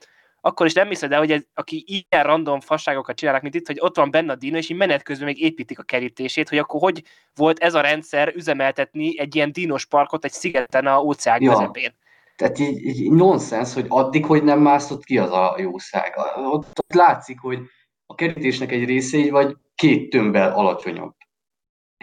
akkor 0.46 0.66
is 0.66 0.74
nem 0.74 0.88
hiszed 0.88 1.12
el, 1.12 1.20
hogy 1.20 1.32
ez, 1.32 1.42
aki 1.54 1.84
ilyen 1.86 2.24
random 2.24 2.60
fasságokat 2.60 3.16
csinálnak, 3.16 3.42
mint 3.42 3.56
itt, 3.56 3.68
hogy 3.68 3.78
ott 3.80 3.96
van 3.96 4.12
benne 4.12 4.32
a 4.32 4.36
dino, 4.36 4.58
és 4.58 4.70
így 4.70 4.78
menet 4.78 5.04
közben 5.04 5.28
még 5.28 5.42
építik 5.42 5.80
a 5.80 5.84
kerítését, 5.84 6.50
hogy 6.50 6.58
akkor 6.58 6.80
hogy 6.80 7.04
volt 7.36 7.60
ez 7.60 7.74
a 7.74 7.82
rendszer 7.82 8.36
üzemeltetni 8.36 9.20
egy 9.20 9.36
ilyen 9.36 9.52
dinos 9.52 9.86
parkot 9.86 10.26
egy 10.26 10.32
szigeten 10.32 10.88
a 10.88 11.00
óceán 11.00 11.42
Ja. 11.42 11.52
közepén. 11.52 11.96
Tehát 12.36 12.60
így, 12.60 12.86
így 12.86 13.12
nonsens, 13.12 13.74
hogy 13.74 13.86
addig, 13.88 14.26
hogy 14.26 14.44
nem 14.44 14.60
mászott 14.60 15.04
ki 15.04 15.18
az 15.18 15.32
a 15.32 15.56
jószág. 15.58 16.14
Ott, 16.36 16.80
ott 16.80 16.94
látszik, 16.94 17.40
hogy 17.40 17.60
a 18.06 18.16
kerítésnek 18.16 18.72
egy 18.72 18.86
része 18.86 19.18
így 19.18 19.32
vagy 19.32 19.56
két 19.76 20.10
tömbbel 20.10 20.54
alacsonyabb. 20.54 21.14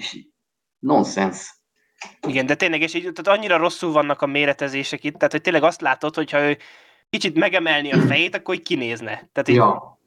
És 0.01 0.13
így 0.13 0.27
nonsens. 0.79 1.55
Igen, 2.27 2.47
de 2.47 2.55
tényleg, 2.55 2.81
és 2.81 2.95
így, 2.95 3.13
tehát 3.13 3.39
annyira 3.39 3.57
rosszul 3.57 3.93
vannak 3.93 4.23
a 4.23 4.27
méretezések 4.27 5.05
itt, 5.05 5.15
tehát 5.15 5.33
hogy 5.33 5.41
tényleg 5.41 5.63
azt 5.63 5.81
látod, 5.81 6.15
hogyha 6.15 6.41
ő 6.41 6.59
kicsit 7.11 7.35
megemelni 7.35 7.93
a 7.93 8.01
fejét, 8.01 8.35
akkor 8.35 8.55
így 8.55 8.63
kinézne. 8.63 9.29
Tehát 9.33 9.49
így, 9.49 9.55
Ja. 9.55 9.99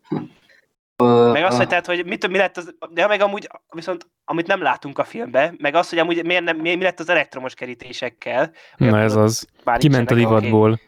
Meg 1.31 1.43
azt, 1.43 1.57
hogy, 1.57 1.67
tehát, 1.67 1.85
hogy 1.85 2.05
mit, 2.05 2.27
mi 2.27 2.37
lett 2.37 2.57
az, 2.57 2.75
de 2.89 3.07
meg 3.07 3.21
amúgy, 3.21 3.49
viszont 3.69 4.07
amit 4.25 4.47
nem 4.47 4.61
látunk 4.61 4.99
a 4.99 5.03
filmbe, 5.03 5.53
meg 5.57 5.75
az, 5.75 5.89
hogy 5.89 5.97
amúgy 5.97 6.25
miért 6.25 6.43
nem, 6.43 6.57
mi, 6.57 6.75
mi 6.75 6.83
lett 6.83 6.99
az 6.99 7.09
elektromos 7.09 7.53
kerítésekkel. 7.53 8.51
Na 8.77 8.99
ez 8.99 9.15
az. 9.15 9.47
Kiment 9.77 10.11
a 10.11 10.15
divatból. 10.15 10.79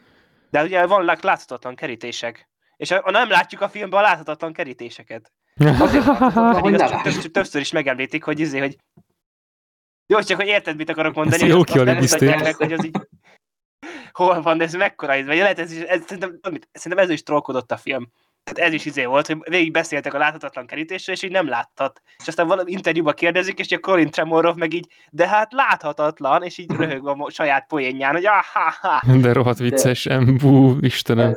De 0.50 0.62
ugye 0.62 0.86
vannak 0.86 1.22
láthatatlan 1.22 1.74
kerítések. 1.74 2.48
És 2.76 2.90
a, 2.90 3.00
a 3.04 3.10
nem 3.10 3.30
látjuk 3.30 3.60
a 3.60 3.68
filmben 3.68 3.98
a 3.98 4.02
láthatatlan 4.02 4.52
kerítéseket. 4.52 5.32
Azért 5.60 6.04
hogy 6.04 6.72
ne 6.72 7.02
többször, 7.02 7.30
többször 7.30 7.60
is 7.60 7.72
megemlítik, 7.72 8.24
hogy 8.24 8.40
izé, 8.40 8.58
hogy 8.58 8.76
jó, 10.06 10.20
csak 10.20 10.36
hogy 10.36 10.46
érted, 10.46 10.76
mit 10.76 10.90
akarok 10.90 11.14
mondani, 11.14 11.42
Ez 11.42 11.50
hogy 11.50 11.50
jó 11.50 11.84
mutatják 11.94 12.42
meg, 12.42 12.54
hogy 12.54 12.72
az 12.72 12.84
így 12.84 12.96
hol 14.12 14.42
van, 14.42 14.58
de 14.58 14.64
ez 14.64 14.74
mekkora 14.74 15.12
ez, 15.12 15.26
vagy 15.26 15.36
lehet 15.36 15.58
ez 15.58 15.72
is, 15.72 15.80
ez, 15.80 16.02
szerintem, 16.06 16.38
szerintem 16.72 17.04
ez 17.04 17.10
is 17.10 17.22
trollkodott 17.22 17.72
a 17.72 17.76
film. 17.76 18.10
Tehát 18.44 18.68
ez 18.68 18.74
is 18.74 18.84
izé 18.84 19.04
volt, 19.04 19.26
hogy 19.26 19.36
végig 19.48 19.72
beszéltek 19.72 20.14
a 20.14 20.18
láthatatlan 20.18 20.66
kerítésről, 20.66 21.14
és 21.14 21.22
így 21.22 21.30
nem 21.30 21.48
láttad. 21.48 21.92
És 22.18 22.28
aztán 22.28 22.46
valami 22.46 22.72
interjúban 22.72 23.14
kérdezik, 23.14 23.58
és 23.58 23.72
a 23.72 23.78
Colin 23.78 24.10
Tremorov 24.10 24.56
meg 24.56 24.72
így, 24.72 24.88
de 25.10 25.28
hát 25.28 25.52
láthatatlan, 25.52 26.42
és 26.42 26.58
így 26.58 26.70
röhög 26.70 27.08
a 27.08 27.30
saját 27.30 27.66
poénján, 27.66 28.12
hogy 28.12 28.26
ah, 28.26 28.44
ha, 28.52 28.72
ha. 28.80 29.16
De 29.16 29.32
rohadt 29.32 29.58
vicces, 29.58 30.06
embú, 30.06 30.76
Istenem. 30.80 31.36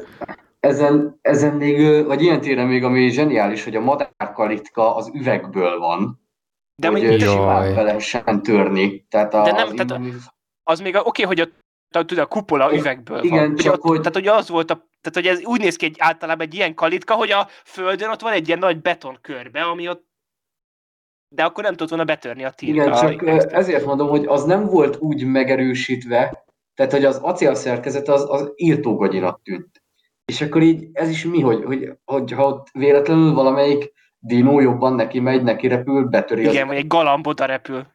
Ezen, 0.60 1.18
ezen 1.22 1.56
még, 1.56 2.06
vagy 2.06 2.22
ilyen 2.22 2.42
téren 2.42 2.68
még, 2.68 2.84
ami 2.84 3.10
zseniális, 3.10 3.64
hogy 3.64 3.76
a 3.76 3.80
madárkalitka 3.82 4.96
az 4.96 5.12
üvegből 5.14 5.80
van, 5.80 6.22
De, 6.82 6.88
hogy 6.88 7.02
Jaj. 7.02 7.20
simán 7.20 7.76
be 7.76 7.82
lehessen 7.82 8.42
törni. 8.44 9.06
Tehát 9.10 9.34
a, 9.34 9.42
De 9.44 9.52
nem, 9.52 9.68
az 9.68 9.74
tehát- 9.74 9.80
Indominus- 9.92 10.34
az 10.64 10.80
még 10.80 10.96
a- 10.96 11.02
oké, 11.04 11.24
hogy 11.24 11.40
a, 11.40 11.48
tudod, 11.90 12.18
a 12.18 12.26
kupola 12.26 12.74
üvegből 12.76 13.24
Igen, 13.24 13.48
van. 13.48 13.56
csak 13.56 13.74
ott, 13.74 13.82
hogy- 13.82 13.98
Tehát, 13.98 14.14
hogy 14.14 14.28
az 14.28 14.50
volt 14.50 14.72
a 14.72 14.88
tehát, 15.02 15.28
hogy 15.28 15.38
ez 15.38 15.46
úgy 15.46 15.60
néz 15.60 15.76
ki 15.76 15.86
egy, 15.86 15.96
általában 16.00 16.46
egy 16.46 16.54
ilyen 16.54 16.74
kalitka, 16.74 17.14
hogy 17.14 17.32
a 17.32 17.48
földön 17.66 18.10
ott 18.10 18.22
van 18.22 18.32
egy 18.34 18.48
ilyen 18.48 18.60
nagy 18.60 18.82
betonkörbe, 18.82 19.62
ami 19.62 19.90
ott 19.90 20.08
de 21.36 21.44
akkor 21.44 21.64
nem 21.64 21.72
tudott 21.72 21.90
volna 21.90 22.04
betörni 22.06 22.44
a 22.44 22.50
tírt. 22.52 22.74
Igen, 22.76 22.92
a, 22.92 23.00
csak 23.00 23.22
ö, 23.22 23.38
ezért 23.50 23.86
mondom, 23.86 24.10
hogy 24.10 24.26
az 24.26 24.44
nem 24.44 24.66
volt 24.66 24.98
úgy 24.98 25.24
megerősítve, 25.26 26.46
tehát 26.74 26.92
hogy 26.92 27.06
az 27.06 27.18
acélszerkezet 27.18 28.08
az, 28.08 28.26
az 28.30 28.52
írtógagyinak 28.56 29.42
tűnt. 29.44 29.79
És 30.30 30.42
akkor 30.42 30.62
így 30.62 30.88
ez 30.94 31.10
is 31.10 31.26
mi, 31.26 31.42
hogy, 31.42 31.64
hogy, 31.64 31.90
hogy 32.06 32.32
ha 32.32 32.46
ott 32.46 32.68
véletlenül 32.72 33.34
valamelyik 33.34 33.92
dinó 34.20 34.60
jobban 34.60 34.94
neki 34.94 35.20
megy, 35.20 35.44
neki 35.44 35.68
repül, 35.68 36.08
betöri 36.08 36.42
Igen, 36.42 36.68
vagy 36.68 36.78
egy 36.78 36.88
galamb 36.88 37.28
oda 37.28 37.46
repül. 37.46 37.88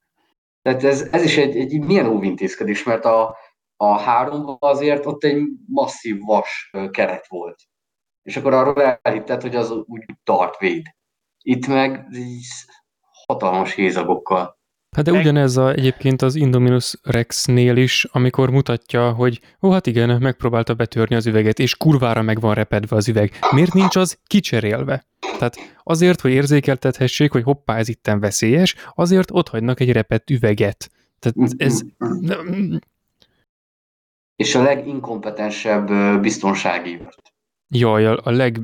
Tehát 0.62 0.84
ez, 0.84 1.08
ez 1.12 1.24
is 1.24 1.36
egy, 1.36 1.56
egy 1.56 1.80
milyen 1.80 2.06
óvintézkedés, 2.06 2.84
mert 2.84 3.04
a, 3.04 3.36
a 3.76 3.98
háromban 3.98 4.56
azért 4.60 5.06
ott 5.06 5.24
egy 5.24 5.42
masszív 5.66 6.18
vas 6.20 6.70
keret 6.90 7.26
volt. 7.28 7.62
És 8.22 8.36
akkor 8.36 8.52
arról 8.52 8.98
elhitted, 9.02 9.42
hogy 9.42 9.56
az 9.56 9.70
úgy 9.70 10.04
tart 10.22 10.58
véd. 10.58 10.86
Itt 11.42 11.66
meg 11.66 12.06
hatalmas 13.26 13.74
hézagokkal. 13.74 14.58
Hát 14.94 15.04
de 15.04 15.10
Meg- 15.10 15.20
ugyanez 15.20 15.56
a, 15.56 15.72
egyébként 15.72 16.22
az 16.22 16.34
Indominus 16.34 16.94
Rexnél 17.02 17.76
is, 17.76 18.04
amikor 18.04 18.50
mutatja, 18.50 19.12
hogy 19.12 19.40
ó, 19.62 19.70
hát 19.70 19.86
igen, 19.86 20.22
megpróbálta 20.22 20.74
betörni 20.74 21.14
az 21.14 21.26
üveget, 21.26 21.58
és 21.58 21.76
kurvára 21.76 22.22
meg 22.22 22.40
van 22.40 22.54
repedve 22.54 22.96
az 22.96 23.08
üveg. 23.08 23.32
Miért 23.50 23.72
nincs 23.72 23.96
az 23.96 24.18
kicserélve? 24.26 25.06
Tehát 25.38 25.56
azért, 25.82 26.20
hogy 26.20 26.30
érzékeltethessék, 26.30 27.32
hogy 27.32 27.42
hoppá, 27.42 27.76
ez 27.76 27.88
itten 27.88 28.20
veszélyes, 28.20 28.74
azért 28.94 29.30
ott 29.32 29.48
hagynak 29.48 29.80
egy 29.80 29.92
repett 29.92 30.30
üveget. 30.30 30.90
Tehát 31.18 31.52
ez... 31.60 31.80
És 34.36 34.54
a 34.54 34.62
leginkompetensebb 34.62 35.90
biztonsági. 36.20 37.00
Jaj, 37.68 38.06
a, 38.06 38.20
a 38.24 38.30
leg 38.30 38.60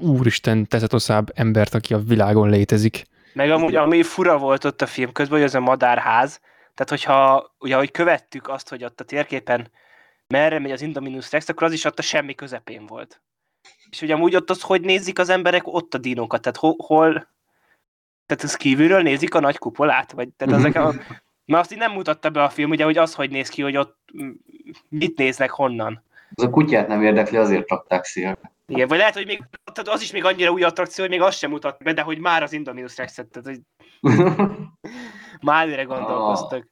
úristen 0.00 0.66
tetetoszább 0.66 1.32
embert, 1.34 1.74
aki 1.74 1.94
a 1.94 1.98
világon 1.98 2.50
létezik. 2.50 3.04
Meg 3.32 3.50
amúgy, 3.50 3.74
ami 3.74 4.02
fura 4.02 4.38
volt 4.38 4.64
ott 4.64 4.82
a 4.82 4.86
film 4.86 5.12
közben, 5.12 5.38
hogy 5.38 5.46
az 5.46 5.54
a 5.54 5.60
madárház, 5.60 6.40
tehát 6.74 6.88
hogyha, 6.88 7.50
ugye, 7.58 7.74
ahogy 7.74 7.90
követtük 7.90 8.48
azt, 8.48 8.68
hogy 8.68 8.84
ott 8.84 9.00
a 9.00 9.04
térképen 9.04 9.70
merre 10.26 10.58
megy 10.58 10.70
az 10.70 10.82
Indominus 10.82 11.30
Rex, 11.32 11.48
akkor 11.48 11.62
az 11.62 11.72
is 11.72 11.84
ott 11.84 11.98
a 11.98 12.02
semmi 12.02 12.34
közepén 12.34 12.86
volt. 12.86 13.20
És 13.90 14.02
ugye 14.02 14.14
amúgy 14.14 14.36
ott 14.36 14.50
az, 14.50 14.62
hogy 14.62 14.80
nézik 14.80 15.18
az 15.18 15.28
emberek 15.28 15.66
ott 15.66 15.94
a 15.94 15.98
dinókat, 15.98 16.40
tehát 16.42 16.58
hol, 16.58 16.74
hol 16.78 17.12
tehát 18.26 18.44
ez 18.44 18.56
kívülről 18.56 19.02
nézik 19.02 19.34
a 19.34 19.40
nagy 19.40 19.58
kupolát, 19.58 20.12
vagy 20.12 20.28
tehát 20.28 20.54
ezek 20.54 20.74
a, 20.74 20.94
mert 21.46 21.62
azt 21.62 21.72
így 21.72 21.78
nem 21.78 21.92
mutatta 21.92 22.30
be 22.30 22.42
a 22.42 22.48
film, 22.48 22.70
ugye, 22.70 22.84
hogy 22.84 22.98
az 22.98 23.14
hogy 23.14 23.30
néz 23.30 23.48
ki, 23.48 23.62
hogy 23.62 23.76
ott 23.76 23.98
mit 24.88 25.16
néznek 25.16 25.50
honnan. 25.50 26.02
Az 26.34 26.44
a 26.44 26.50
kutyát 26.50 26.88
nem 26.88 27.02
érdekli, 27.02 27.36
azért 27.36 27.68
rakták 27.68 28.04
szélre. 28.04 28.52
Igen, 28.70 28.88
vagy 28.88 28.98
lehet, 28.98 29.14
hogy 29.14 29.26
még, 29.26 29.42
az 29.84 30.02
is 30.02 30.10
még 30.10 30.24
annyira 30.24 30.50
új 30.50 30.62
attrakció, 30.62 31.04
hogy 31.04 31.12
még 31.12 31.22
azt 31.22 31.38
sem 31.38 31.50
mutat 31.50 31.82
be, 31.82 31.92
de 31.92 32.02
hogy 32.02 32.18
már 32.18 32.42
az 32.42 32.52
Indominus 32.52 32.96
Rex-et, 32.96 33.28
tehát 33.28 33.48
hogy 33.48 33.60
már 35.40 35.66
előre 35.66 35.82
gondolkoztak. 35.82 36.68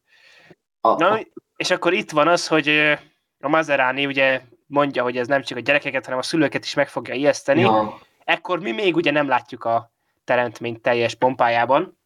A, 0.80 0.94
Na, 0.96 1.18
és 1.56 1.70
akkor 1.70 1.92
itt 1.92 2.10
van 2.10 2.28
az, 2.28 2.46
hogy 2.46 2.68
a 3.40 3.48
Maserani 3.48 4.06
ugye 4.06 4.42
mondja, 4.66 5.02
hogy 5.02 5.16
ez 5.16 5.26
nem 5.26 5.42
csak 5.42 5.58
a 5.58 5.60
gyerekeket, 5.60 6.04
hanem 6.04 6.20
a 6.20 6.22
szülőket 6.22 6.64
is 6.64 6.74
meg 6.74 6.88
fogja 6.88 7.14
ijeszteni. 7.14 7.60
Ja. 7.60 7.98
Ekkor 8.24 8.60
mi 8.60 8.72
még 8.72 8.96
ugye 8.96 9.10
nem 9.10 9.28
látjuk 9.28 9.64
a 9.64 9.92
teremtményt 10.24 10.82
teljes 10.82 11.14
pompájában. 11.14 11.98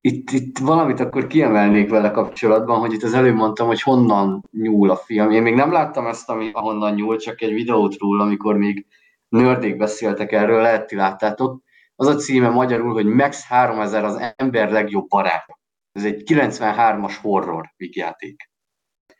itt, 0.00 0.30
itt 0.30 0.58
valamit 0.58 1.00
akkor 1.00 1.26
kiemelnék 1.26 1.90
vele 1.90 2.10
kapcsolatban, 2.10 2.78
hogy 2.78 2.92
itt 2.92 3.02
az 3.02 3.14
előbb 3.14 3.34
mondtam, 3.34 3.66
hogy 3.66 3.82
honnan 3.82 4.44
nyúl 4.50 4.90
a 4.90 4.96
film. 4.96 5.30
Én 5.30 5.42
még 5.42 5.54
nem 5.54 5.72
láttam 5.72 6.06
ezt, 6.06 6.28
ami 6.28 6.50
ahonnan 6.52 6.94
nyúl, 6.94 7.16
csak 7.16 7.40
egy 7.40 7.52
videót 7.52 7.96
róla, 7.98 8.24
amikor 8.24 8.56
még 8.56 8.86
nördék 9.28 9.76
beszéltek 9.76 10.32
erről, 10.32 10.62
lehet 10.62 10.86
ti 10.86 10.96
láttátok. 10.96 11.62
Az 11.94 12.06
a 12.06 12.14
címe 12.14 12.48
magyarul, 12.48 12.92
hogy 12.92 13.06
Max 13.06 13.46
3000 13.46 14.04
az 14.04 14.32
ember 14.36 14.70
legjobb 14.70 15.08
barátja. 15.08 15.58
Ez 15.92 16.04
egy 16.04 16.22
93-as 16.26 17.14
horror 17.22 17.74
játék. 17.76 18.50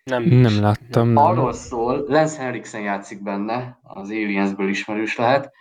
Nem, 0.05 0.23
nem 0.23 0.61
láttam. 0.61 1.09
Nem. 1.09 1.25
Arról 1.25 1.53
szól, 1.53 2.05
Lance 2.07 2.43
Henriksen 2.43 2.81
játszik 2.81 3.23
benne, 3.23 3.79
az 3.83 4.11
Aliensből 4.11 4.69
ismerős 4.69 5.17
lehet, 5.17 5.53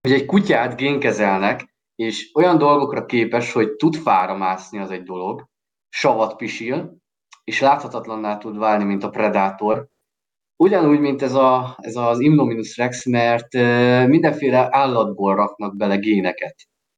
hogy 0.00 0.12
egy 0.12 0.26
kutyát 0.26 0.76
génkezelnek, 0.76 1.74
és 1.94 2.30
olyan 2.34 2.58
dolgokra 2.58 3.06
képes, 3.06 3.52
hogy 3.52 3.72
tud 3.72 3.94
fára 3.96 4.36
mászni, 4.36 4.78
az 4.78 4.90
egy 4.90 5.02
dolog, 5.02 5.48
savat 5.88 6.36
pisil, 6.36 6.96
és 7.44 7.60
láthatatlanná 7.60 8.38
tud 8.38 8.58
válni, 8.58 8.84
mint 8.84 9.04
a 9.04 9.10
Predator. 9.10 9.88
Ugyanúgy, 10.62 11.00
mint 11.00 11.22
ez, 11.22 11.34
a, 11.34 11.76
ez 11.80 11.96
az 11.96 12.20
Imnominus 12.20 12.76
Rex, 12.76 13.06
mert 13.06 13.52
mindenféle 14.08 14.68
állatból 14.70 15.34
raknak 15.34 15.76
bele 15.76 15.96
géneket. 15.96 16.54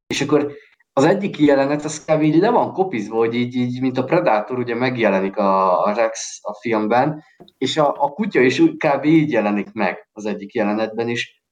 És 0.06 0.20
akkor 0.20 0.52
az 0.92 1.04
egyik 1.04 1.38
jelenet, 1.38 1.84
az 1.84 2.04
kb. 2.04 2.22
így 2.22 2.36
le 2.36 2.50
van 2.50 2.72
kopizva, 2.72 3.16
hogy 3.16 3.34
így, 3.34 3.54
így 3.54 3.80
mint 3.80 3.98
a 3.98 4.04
Predator 4.04 4.58
ugye 4.58 4.74
megjelenik 4.74 5.36
a, 5.36 5.84
a 5.84 5.92
Rex 5.94 6.38
a 6.42 6.54
filmben, 6.60 7.22
és 7.58 7.76
a, 7.76 7.88
a 7.98 8.08
kutya 8.08 8.40
is 8.40 8.60
kb. 8.60 9.04
így 9.04 9.30
jelenik 9.30 9.72
meg 9.72 10.08
az 10.12 10.26
egyik 10.26 10.54
jelenetben, 10.54 11.08
is. 11.08 11.42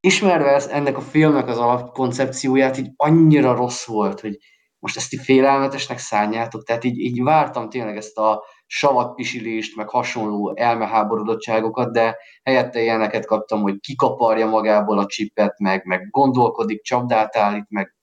ismerve 0.00 0.50
ezt, 0.50 0.70
ennek 0.70 0.96
a 0.96 1.00
filmnek 1.00 1.48
az 1.48 1.58
alapkoncepcióját, 1.58 2.78
így 2.78 2.90
annyira 2.96 3.54
rossz 3.54 3.86
volt, 3.86 4.20
hogy 4.20 4.38
most 4.78 4.96
ezt 4.96 5.12
így 5.12 5.22
félelmetesnek 5.22 5.98
szánjátok, 5.98 6.64
tehát 6.64 6.84
így, 6.84 6.98
így 6.98 7.22
vártam 7.22 7.68
tényleg 7.68 7.96
ezt 7.96 8.18
a 8.18 8.44
savatpisilést, 8.66 9.76
meg 9.76 9.88
hasonló 9.88 10.56
elmeháborodottságokat, 10.56 11.92
de 11.92 12.16
helyette 12.42 12.82
ilyeneket 12.82 13.26
kaptam, 13.26 13.62
hogy 13.62 13.80
kikaparja 13.80 14.46
magából 14.46 14.98
a 14.98 15.06
csipet, 15.06 15.58
meg, 15.58 15.84
meg 15.84 16.10
gondolkodik, 16.10 16.82
csapdát 16.82 17.36
állít, 17.36 17.66
meg 17.68 17.94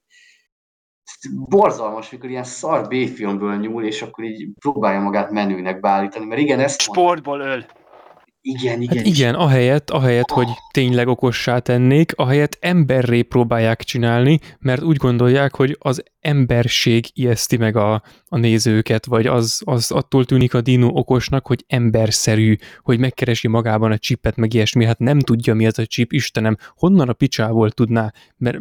borzalmas, 1.33 2.09
mikor 2.09 2.29
ilyen 2.29 2.43
szar 2.43 2.87
B-filmből 2.87 3.55
nyúl, 3.55 3.85
és 3.85 4.01
akkor 4.01 4.23
így 4.23 4.47
próbálja 4.59 4.99
magát 4.99 5.31
menőnek 5.31 5.79
beállítani, 5.79 6.25
mert 6.25 6.41
igen, 6.41 6.59
ezt 6.59 6.81
Sportból 6.81 7.39
öl. 7.39 7.65
Igen, 8.41 8.81
igen. 8.81 8.97
Hát 8.97 9.05
igen, 9.05 9.35
ahelyett, 9.35 9.89
ahelyett, 9.89 10.29
hogy 10.29 10.47
tényleg 10.71 11.07
okossá 11.07 11.59
tennék, 11.59 12.11
ahelyett 12.15 12.57
emberré 12.59 13.21
próbálják 13.21 13.83
csinálni, 13.83 14.39
mert 14.59 14.81
úgy 14.81 14.95
gondolják, 14.95 15.55
hogy 15.55 15.77
az 15.79 16.03
emberség 16.19 17.05
ijeszti 17.13 17.57
meg 17.57 17.75
a, 17.75 18.03
a 18.25 18.37
nézőket, 18.37 19.05
vagy 19.05 19.27
az, 19.27 19.61
az 19.65 19.91
attól 19.91 20.25
tűnik 20.25 20.53
a 20.53 20.61
dino 20.61 20.87
okosnak, 20.87 21.47
hogy 21.47 21.63
emberszerű, 21.67 22.55
hogy 22.81 22.99
megkeresi 22.99 23.47
magában 23.47 23.91
a 23.91 23.97
csipet, 23.97 24.35
meg 24.35 24.53
ilyesmi, 24.53 24.85
hát 24.85 24.99
nem 24.99 25.19
tudja 25.19 25.53
mi 25.53 25.65
az 25.65 25.79
a 25.79 25.85
csip, 25.85 26.13
Istenem, 26.13 26.57
honnan 26.75 27.09
a 27.09 27.13
picsából 27.13 27.71
tudná, 27.71 28.13
mert 28.37 28.57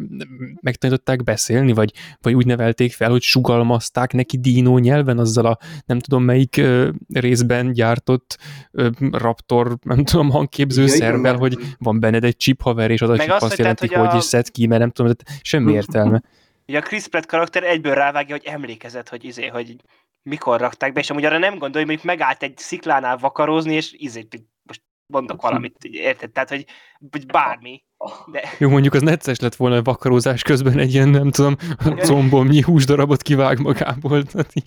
megtanították 0.61 1.23
beszélni, 1.23 1.73
vagy, 1.73 1.93
vagy 2.21 2.33
úgy 2.33 2.45
nevelték 2.45 2.93
fel, 2.93 3.09
hogy 3.09 3.21
sugalmazták 3.21 4.13
neki 4.13 4.37
dino 4.37 4.77
nyelven 4.77 5.19
azzal 5.19 5.45
a 5.45 5.57
nem 5.85 5.99
tudom 5.99 6.23
melyik 6.23 6.57
ö, 6.57 6.89
részben 7.13 7.71
gyártott 7.71 8.37
ö, 8.71 8.89
raptor, 9.11 9.68
nem 9.83 10.03
tudom, 10.03 10.29
hangképző 10.29 10.81
ja, 10.81 10.87
szervvel, 10.87 11.35
hogy 11.35 11.57
van 11.77 11.99
benned 11.99 12.23
egy 12.23 12.37
chip 12.37 12.61
haver, 12.61 12.91
és 12.91 13.01
az 13.01 13.09
a 13.09 13.17
chip 13.17 13.31
azt, 13.31 13.43
azt 13.43 13.57
jelenti, 13.57 13.87
hogy, 13.87 14.07
hogy 14.07 14.17
a... 14.17 14.21
szed 14.21 14.49
ki, 14.51 14.67
mert 14.67 14.81
nem 14.81 14.91
tudom, 14.91 15.13
semmi 15.41 15.73
értelme. 15.73 16.21
Ugye 16.67 16.77
a 16.77 16.81
Chris 16.81 17.07
Pratt 17.07 17.25
karakter 17.25 17.63
egyből 17.63 17.93
rávágja, 17.93 18.35
hogy 18.35 18.45
emlékezett, 18.45 19.09
hogy 19.09 19.23
izé, 19.23 19.47
hogy 19.47 19.75
mikor 20.23 20.59
rakták 20.59 20.93
be, 20.93 20.99
és 20.99 21.09
amúgy 21.09 21.25
arra 21.25 21.37
nem 21.37 21.57
gondolj, 21.57 21.85
hogy 21.85 21.99
megállt 22.03 22.43
egy 22.43 22.57
sziklánál 22.57 23.17
vakarózni, 23.17 23.73
és 23.73 23.93
izé, 23.97 24.27
most 24.63 24.81
mondok 25.13 25.41
valamit, 25.41 25.75
érted? 25.83 26.31
Tehát, 26.31 26.49
hogy, 26.49 26.65
hogy 27.11 27.25
bármi. 27.25 27.83
De... 28.31 28.41
Jó, 28.57 28.69
mondjuk 28.69 28.93
az 28.93 29.01
necces 29.01 29.39
lett 29.39 29.55
volna 29.55 29.75
a 29.75 29.81
vakarózás 29.81 30.41
közben 30.41 30.79
egy 30.79 30.93
ilyen, 30.93 31.09
nem 31.09 31.31
tudom, 31.31 31.55
combomnyi 31.97 32.61
húsdarabot 32.61 33.21
kivág 33.21 33.59
magából. 33.59 34.23
És 34.53 34.63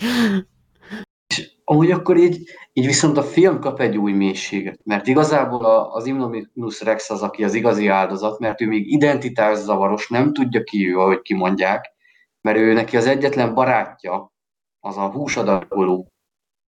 amúgy 1.73 1.91
akkor 1.91 2.16
így, 2.16 2.43
így 2.73 2.87
viszont 2.87 3.16
a 3.16 3.23
film 3.23 3.61
kap 3.61 3.81
egy 3.81 3.97
új 3.97 4.12
mélységet, 4.12 4.81
mert 4.85 5.07
igazából 5.07 5.64
az 5.93 6.07
Imnominus 6.07 6.81
Rex 6.81 7.11
az, 7.11 7.23
aki 7.23 7.45
az 7.45 7.55
igazi 7.55 7.87
áldozat, 7.87 8.39
mert 8.39 8.61
ő 8.61 8.66
még 8.66 8.93
identitászavaros, 8.93 10.09
nem 10.09 10.33
tudja 10.33 10.62
ki 10.62 10.89
ő, 10.89 10.99
ahogy 10.99 11.20
kimondják, 11.23 11.93
mert 12.41 12.59
ő 12.59 12.73
neki 12.73 12.97
az 12.97 13.07
egyetlen 13.07 13.55
barátja, 13.55 14.33
az 14.81 14.97
a 14.97 15.11
húsadagoló 15.11 16.12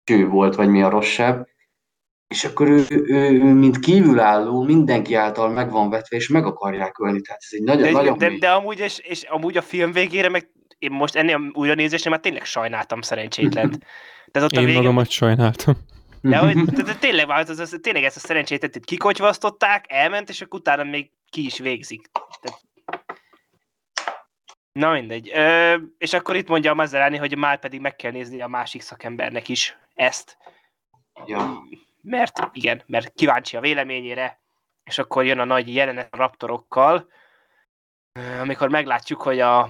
cső 0.04 0.28
volt, 0.28 0.56
vagy 0.56 0.70
mi 0.70 0.82
a 0.82 0.89
rosszabb, 0.89 1.47
és 2.28 2.45
akkor 2.45 2.68
ő, 2.68 2.86
ő, 2.89 3.04
ő, 3.08 3.54
mint 3.54 3.80
kívülálló, 3.80 4.64
mindenki 4.64 5.14
által 5.14 5.50
meg 5.50 5.72
van 5.72 5.89
vetve, 5.89 6.16
és 6.16 6.28
meg 6.28 6.45
akarják 6.45 7.00
ölni. 7.00 7.22
Tehát 7.22 7.41
ez 7.43 7.58
egy 7.58 7.64
nagyon, 7.64 7.82
de, 7.82 7.91
nagyon 7.91 8.18
de, 8.18 8.38
de, 8.39 8.52
amúgy, 8.52 8.80
és, 8.80 9.00
és 9.00 9.24
amúgy 9.24 9.58
a 9.58 9.62
film 9.62 9.91
végére, 9.91 10.30
meg 10.30 10.52
én 10.78 10.91
most 10.91 11.16
ennél 11.16 11.36
a 11.36 11.60
újranézésnél 11.60 12.12
már 12.12 12.22
tényleg 12.22 12.45
sajnáltam 12.45 13.02
szerencsétlent. 13.02 13.80
Tehát 14.32 14.51
ott 14.51 14.57
én 14.57 14.63
a 14.63 14.65
vége... 14.65 14.77
magamat 14.77 15.09
sajnáltam. 15.09 15.75
De, 16.21 16.38
hogy, 16.38 16.55
de, 16.55 16.82
de 16.91 16.95
tényleg, 16.95 17.30
az, 17.30 17.49
az, 17.49 17.59
az, 17.59 17.77
tényleg 17.82 18.03
ezt 18.03 18.15
a 18.15 18.19
szerencsétlenét 18.19 18.86
kikocsvasztották, 18.86 19.86
elment, 19.88 20.30
és 20.30 20.41
akkor 20.41 20.59
utána 20.59 20.84
még 20.84 21.11
ki 21.30 21.45
is 21.45 21.57
végzik. 21.57 22.09
Tehát 22.41 22.61
Na 24.71 24.91
mindegy. 24.91 25.32
Ö, 25.34 25.77
és 25.97 26.13
akkor 26.13 26.36
itt 26.36 26.47
mondja 26.47 26.71
a 26.71 26.75
Mazeráni, 26.75 27.17
hogy 27.17 27.38
már 27.38 27.59
pedig 27.59 27.80
meg 27.80 27.95
kell 27.95 28.11
nézni 28.11 28.41
a 28.41 28.47
másik 28.47 28.82
szakembernek 28.82 29.47
is 29.47 29.77
ezt. 29.93 30.38
Ja. 31.25 31.63
Mert 32.01 32.49
igen, 32.51 32.84
mert 32.86 33.13
kíváncsi 33.13 33.57
a 33.57 33.61
véleményére, 33.61 34.41
és 34.84 34.97
akkor 34.97 35.25
jön 35.25 35.39
a 35.39 35.45
nagy 35.45 35.73
jelenet 35.73 36.13
a 36.13 36.17
raptorokkal, 36.17 37.07
amikor 38.39 38.69
meglátjuk, 38.69 39.21
hogy 39.21 39.39
a 39.39 39.69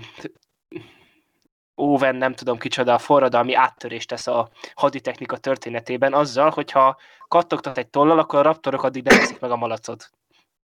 Owen, 1.80 2.16
nem 2.16 2.34
tudom 2.34 2.58
kicsoda, 2.58 2.94
a 2.94 2.98
forradalmi 2.98 3.54
áttörést 3.54 4.08
tesz 4.08 4.28
a 4.28 4.50
haditechnika 4.76 5.38
történetében 5.38 6.14
azzal, 6.14 6.50
hogyha 6.50 6.98
kattogtat 7.28 7.78
egy 7.78 7.88
tollal, 7.88 8.20
akkor 8.20 8.40
a 8.40 8.42
raptorok 8.42 8.84
addig 8.84 9.04
nem 9.04 9.18
veszik 9.18 9.40
meg 9.40 9.52
a 9.52 9.56
malacot. 9.56 10.12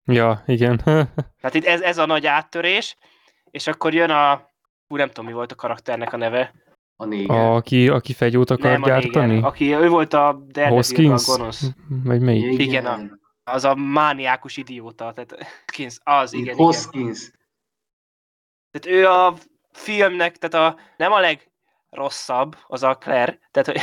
Ja, 0.05 0.43
igen. 0.45 0.77
Tehát 0.77 1.53
itt 1.57 1.65
ez, 1.65 1.81
ez 1.81 1.97
a 1.97 2.05
nagy 2.05 2.25
áttörés, 2.25 2.97
és 3.51 3.67
akkor 3.67 3.93
jön 3.93 4.09
a... 4.09 4.51
Hú, 4.87 4.95
nem 4.95 5.07
tudom, 5.07 5.25
mi 5.25 5.33
volt 5.33 5.51
a 5.51 5.55
karakternek 5.55 6.13
a 6.13 6.17
neve. 6.17 6.53
A 6.95 7.05
néger. 7.05 7.37
A, 7.37 7.55
aki, 7.55 7.89
aki 7.89 8.13
fegyót 8.13 8.49
akar 8.49 8.71
nem, 8.71 8.81
gyártani? 8.81 9.25
Néger. 9.33 9.43
Aki, 9.43 9.73
ő 9.73 9.89
volt 9.89 10.13
a 10.13 10.43
Daredevil, 10.47 11.11
a 11.11 11.19
gonosz. 11.25 11.69
Vagy 12.03 12.21
melyik? 12.21 12.59
Igen, 12.59 12.85
a, 12.85 12.99
az 13.43 13.63
a 13.63 13.75
mániákus 13.75 14.57
idióta. 14.57 15.11
Tehát, 15.13 15.31
Hoskins, 15.65 15.97
az, 16.03 16.33
igen, 16.33 16.55
Hoskins. 16.55 17.19
igen. 17.19 17.41
Tehát 18.71 18.99
ő 18.99 19.07
a 19.07 19.33
filmnek, 19.73 20.37
tehát 20.37 20.73
a, 20.73 20.79
nem 20.97 21.11
a 21.11 21.19
legrosszabb, 21.19 22.55
az 22.67 22.83
a 22.83 22.95
Claire. 22.95 23.39
Tehát, 23.51 23.67
hogy, 23.67 23.79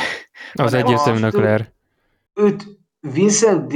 az 0.65 0.73
egyértelműen 0.73 1.23
a 1.23 1.31
Claire. 1.31 1.73
Őt 2.33 2.65
Vincent 2.99 3.67
D. 3.67 3.75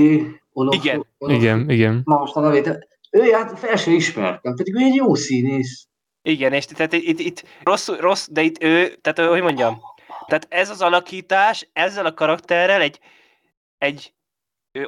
Onof, 0.53 0.75
igen. 0.75 1.05
Onof, 1.17 1.37
igen, 1.37 1.69
igen. 1.69 2.01
Ma 2.03 2.17
most 2.17 2.35
a 2.35 2.39
nevét 2.39 2.87
ő 3.15 3.31
hát 3.31 3.59
fel 3.59 3.75
sem 3.75 3.93
ismertem, 3.93 4.55
pedig 4.55 4.75
ő 4.75 4.79
egy 4.79 4.95
jó 4.95 5.15
színész. 5.15 5.87
Igen, 6.21 6.53
és 6.53 6.65
tehát 6.65 6.93
itt, 6.93 7.19
itt 7.19 7.43
rossz, 7.63 7.87
rossz, 7.87 8.27
de 8.31 8.41
itt 8.41 8.63
ő, 8.63 8.95
tehát 9.01 9.31
hogy 9.31 9.41
mondjam, 9.41 9.81
tehát 10.27 10.47
ez 10.49 10.69
az 10.69 10.81
alakítás, 10.81 11.69
ezzel 11.73 12.05
a 12.05 12.13
karakterrel 12.13 12.81
egy, 12.81 12.99
egy 13.77 14.13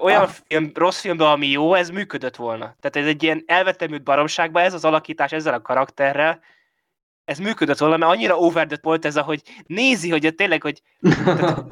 olyan 0.02 0.22
ah. 0.22 0.30
film, 0.48 0.72
rossz 0.74 1.00
filmben, 1.00 1.28
ami 1.28 1.48
jó, 1.48 1.74
ez 1.74 1.90
működött 1.90 2.36
volna. 2.36 2.76
Tehát 2.80 2.96
ez 2.96 3.06
egy 3.06 3.24
ilyen 3.24 3.44
elvetemült 3.46 4.04
baromságban, 4.04 4.64
ez 4.64 4.74
az 4.74 4.86
alakítás 4.86 5.32
ezzel 5.32 5.54
a 5.54 5.62
karakterrel, 5.62 6.40
ez 7.28 7.40
működött 7.40 7.78
volna, 7.78 7.98
mert 7.98 8.12
annyira 8.12 8.38
overdött 8.38 8.84
volt 8.84 9.06
ez, 9.06 9.18
ahogy 9.18 9.42
nézi, 9.66 10.10
hogy 10.10 10.34
tényleg, 10.36 10.62
hogy 10.62 10.82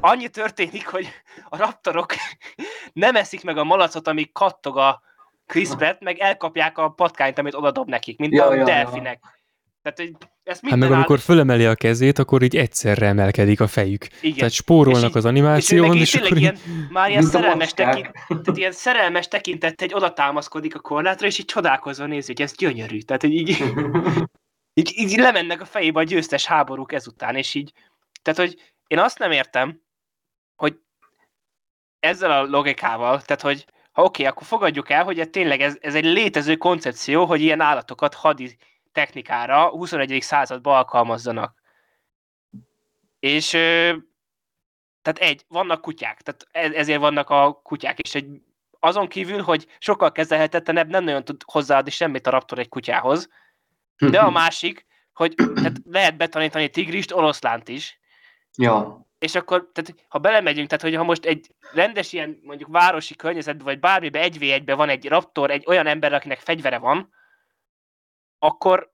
annyi 0.00 0.28
történik, 0.28 0.86
hogy 0.86 1.08
a 1.48 1.56
raptorok 1.56 2.14
nem 2.92 3.16
eszik 3.16 3.44
meg 3.44 3.56
a 3.56 3.64
malacot, 3.64 4.08
ami 4.08 4.30
kattog 4.32 4.76
a, 4.76 5.04
Chris 5.46 5.68
Pratt, 5.68 6.00
meg 6.00 6.18
elkapják 6.18 6.78
a 6.78 6.88
patkányt, 6.88 7.38
amit 7.38 7.54
odadob 7.54 7.88
nekik, 7.88 8.18
mint 8.18 8.32
ja, 8.32 8.46
a 8.46 8.54
ja, 8.54 8.64
delfinek. 8.64 9.18
Ja. 9.22 9.34
Tehát, 9.82 9.98
hogy 9.98 10.28
ezt 10.44 10.60
hát 10.66 10.78
meg 10.78 10.90
áll... 10.90 10.94
amikor 10.94 11.18
fölemeli 11.18 11.64
a 11.64 11.74
kezét, 11.74 12.18
akkor 12.18 12.42
így 12.42 12.56
egyszerre 12.56 13.06
emelkedik 13.06 13.60
a 13.60 13.66
fejük. 13.66 14.06
Igen. 14.20 14.36
Tehát 14.36 14.52
spórolnak 14.52 15.14
az 15.14 15.24
animáción, 15.24 15.94
és, 15.94 16.00
és, 16.00 16.14
és 16.14 16.20
akkor 16.20 16.36
ilyen, 16.36 16.56
már 16.90 17.10
ilyen 17.10 17.22
szerelmes, 17.22 17.72
tekint, 17.72 18.10
tehát 18.28 18.56
ilyen 18.56 18.72
szerelmes 18.72 19.28
tekintett, 19.28 19.80
egy 19.80 19.94
oda 19.94 20.12
támaszkodik 20.12 20.74
a 20.74 20.80
korlátra, 20.80 21.26
és 21.26 21.38
így 21.38 21.44
csodálkozva 21.44 22.06
nézi, 22.06 22.26
hogy 22.26 22.42
ez 22.42 22.56
gyönyörű. 22.56 22.98
Tehát, 22.98 23.22
hogy 23.22 23.32
így, 23.32 23.56
így, 24.78 24.92
így 24.94 25.16
lemennek 25.18 25.60
a 25.60 25.64
fejébe 25.64 26.00
a 26.00 26.02
győztes 26.02 26.46
háborúk 26.46 26.92
ezután, 26.92 27.36
és 27.36 27.54
így, 27.54 27.72
tehát, 28.22 28.40
hogy 28.40 28.72
én 28.86 28.98
azt 28.98 29.18
nem 29.18 29.30
értem, 29.30 29.80
hogy 30.56 30.78
ezzel 32.00 32.30
a 32.30 32.42
logikával, 32.42 33.22
tehát, 33.22 33.42
hogy 33.42 33.66
ha 33.92 34.02
oké, 34.02 34.22
okay, 34.22 34.26
akkor 34.26 34.46
fogadjuk 34.46 34.90
el, 34.90 35.04
hogy 35.04 35.30
tényleg 35.30 35.60
ez, 35.60 35.76
ez 35.80 35.94
egy 35.94 36.04
létező 36.04 36.56
koncepció, 36.56 37.24
hogy 37.24 37.40
ilyen 37.40 37.60
állatokat 37.60 38.14
hadi 38.14 38.56
technikára 38.92 39.68
21. 39.68 40.22
században 40.22 40.76
alkalmazzanak. 40.76 41.62
És 43.18 43.50
tehát 45.02 45.18
egy, 45.18 45.44
vannak 45.48 45.80
kutyák, 45.80 46.22
tehát 46.22 46.46
e, 46.52 46.78
ezért 46.78 47.00
vannak 47.00 47.30
a 47.30 47.60
kutyák, 47.62 47.98
és 47.98 48.14
egy 48.14 48.26
azon 48.80 49.08
kívül, 49.08 49.42
hogy 49.42 49.66
sokkal 49.78 50.12
kezelhetetlenebb, 50.12 50.88
nem 50.88 51.04
nagyon 51.04 51.24
tud 51.24 51.42
hozzáadni 51.44 51.90
semmit 51.90 52.26
a 52.26 52.30
raptor 52.30 52.58
egy 52.58 52.68
kutyához. 52.68 53.28
De 53.98 54.20
a 54.20 54.30
másik, 54.30 54.86
hogy 55.12 55.34
tehát 55.34 55.76
lehet 55.84 56.16
betanítani 56.16 56.68
tigrist, 56.68 57.12
oroszlánt 57.12 57.68
is. 57.68 57.98
Ja, 58.58 59.06
És 59.18 59.34
akkor, 59.34 59.70
tehát, 59.72 59.94
ha 60.08 60.18
belemegyünk, 60.18 60.68
tehát 60.68 60.84
hogy 60.84 60.94
ha 60.94 61.02
most 61.02 61.24
egy 61.24 61.54
rendes 61.72 62.12
ilyen 62.12 62.38
mondjuk 62.42 62.70
városi 62.70 63.16
környezetben, 63.16 63.64
vagy 63.64 63.80
bármibe 63.80 64.20
egy 64.20 64.38
v 64.38 64.42
1 64.42 64.70
van 64.70 64.88
egy 64.88 65.08
raptor, 65.08 65.50
egy 65.50 65.64
olyan 65.66 65.86
ember, 65.86 66.12
akinek 66.12 66.38
fegyvere 66.38 66.78
van, 66.78 67.12
akkor 68.38 68.92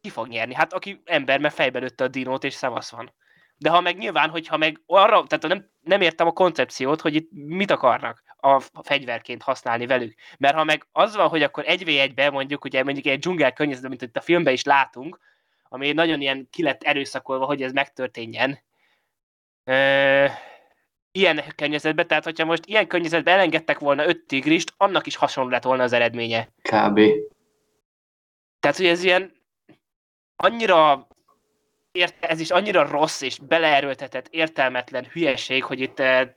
ki 0.00 0.08
fog 0.08 0.28
nyerni? 0.28 0.54
Hát 0.54 0.72
aki 0.72 1.02
ember, 1.04 1.40
mert 1.40 1.54
fejbe 1.54 1.78
lőtte 1.78 2.04
a 2.04 2.08
dinót, 2.08 2.44
és 2.44 2.54
szavasz 2.54 2.90
van. 2.90 3.14
De 3.56 3.70
ha 3.70 3.80
meg 3.80 3.96
nyilván, 3.98 4.30
hogyha 4.30 4.56
meg 4.56 4.82
arra, 4.86 5.24
tehát 5.26 5.48
nem, 5.48 5.70
nem 5.80 6.00
értem 6.00 6.26
a 6.26 6.32
koncepciót, 6.32 7.00
hogy 7.00 7.14
itt 7.14 7.28
mit 7.32 7.70
akarnak 7.70 8.22
a 8.44 8.82
fegyverként 8.82 9.42
használni 9.42 9.86
velük. 9.86 10.14
Mert 10.38 10.54
ha 10.54 10.64
meg 10.64 10.86
az 10.92 11.16
van, 11.16 11.28
hogy 11.28 11.42
akkor 11.42 11.64
egy 11.66 11.84
v 11.84 11.88
1 11.88 12.30
mondjuk, 12.32 12.64
ugye 12.64 12.84
mondjuk 12.84 13.06
egy 13.06 13.18
dzsungel 13.18 13.52
környezetben, 13.52 13.90
mint 13.90 14.02
itt 14.02 14.16
a 14.16 14.20
filmben 14.20 14.52
is 14.52 14.64
látunk, 14.64 15.18
ami 15.68 15.92
nagyon 15.92 16.20
ilyen 16.20 16.48
ki 16.50 16.62
lett 16.62 16.82
erőszakolva, 16.82 17.44
hogy 17.44 17.62
ez 17.62 17.72
megtörténjen. 17.72 18.58
Ö, 19.64 20.26
ilyen 21.12 21.42
környezetben, 21.56 22.06
tehát 22.06 22.24
hogyha 22.24 22.44
most 22.44 22.66
ilyen 22.66 22.86
környezetben 22.86 23.34
elengedtek 23.34 23.78
volna 23.78 24.06
öt 24.06 24.26
tigrist, 24.26 24.74
annak 24.76 25.06
is 25.06 25.16
hasonló 25.16 25.50
lett 25.50 25.62
volna 25.62 25.82
az 25.82 25.92
eredménye. 25.92 26.48
kb. 26.62 27.00
Tehát, 28.60 28.76
hogy 28.76 28.86
ez 28.86 29.02
ilyen 29.02 29.32
annyira 30.36 31.06
ért, 31.92 32.24
ez 32.24 32.40
is 32.40 32.50
annyira 32.50 32.86
rossz 32.86 33.20
és 33.20 33.38
beleerőltetett, 33.38 34.28
értelmetlen 34.28 35.06
hülyeség, 35.12 35.64
hogy 35.64 35.80
itt 35.80 35.98
eh, 35.98 36.28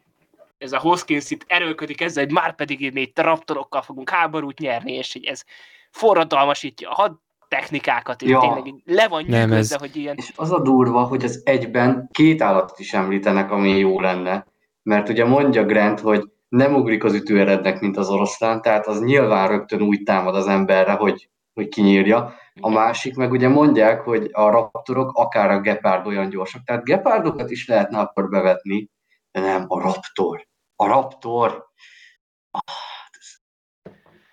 ez 0.58 0.72
a 0.72 0.80
Hoskins 0.80 1.32
itt 1.32 1.43
erőlködik 1.47 2.01
ezzel, 2.01 2.24
hogy 2.24 2.34
már 2.34 2.55
pedig 2.55 2.93
mi 2.93 3.01
itt 3.01 3.20
raptorokkal 3.20 3.82
fogunk 3.82 4.10
háborút 4.10 4.60
nyerni, 4.60 4.93
és 4.93 5.14
hogy 5.14 5.26
ez 5.26 5.43
forradalmasítja 5.91 6.89
a 6.89 6.93
had 6.93 7.16
technikákat, 7.47 8.22
és 8.22 8.30
Ja. 8.30 8.39
tényleg 8.39 8.68
így 8.68 8.82
le 8.86 9.08
van 9.08 9.24
Nem, 9.28 9.49
nyűgözve, 9.49 9.76
ez- 9.76 9.82
hogy 9.82 9.95
ilyen... 9.95 10.16
És 10.18 10.32
az 10.36 10.51
a 10.51 10.62
durva, 10.62 11.03
hogy 11.03 11.24
az 11.24 11.41
egyben 11.45 12.10
két 12.12 12.41
állatot 12.41 12.80
is 12.80 12.93
említenek, 12.93 13.51
ami 13.51 13.70
jó 13.78 13.99
lenne. 13.99 14.45
Mert 14.84 15.10
ugye 15.10 15.26
mondja 15.26 15.66
Grant, 15.66 15.99
hogy 15.99 16.24
nem 16.49 16.76
ugrik 16.76 17.03
az 17.03 17.14
ütőerednek, 17.14 17.80
mint 17.80 17.97
az 17.97 18.10
oroszlán, 18.10 18.62
tehát 18.62 18.88
az 18.88 19.01
nyilván 19.01 19.47
rögtön 19.47 19.82
úgy 19.82 20.03
támad 20.03 20.36
az 20.36 20.47
emberre, 20.47 20.91
hogy, 20.91 21.30
hogy 21.53 21.68
kinyírja. 21.68 22.34
A 22.62 22.70
másik 22.70 23.16
meg 23.16 23.32
ugye 23.32 23.47
mondják, 23.47 24.01
hogy 24.01 24.30
a 24.32 24.49
raptorok, 24.49 25.12
akár 25.14 25.51
a 25.51 25.60
gepárd 25.60 26.08
olyan 26.08 26.30
gyorsak. 26.30 26.64
Tehát 26.64 26.84
gepárdokat 26.84 27.51
is 27.51 27.68
lehetne 27.68 27.99
akkor 27.99 28.30
bevetni, 28.30 28.89
de 29.38 29.43
nem, 29.43 29.65
a 29.67 29.79
raptor. 29.79 30.47
A 30.75 30.85
raptor. 30.85 31.65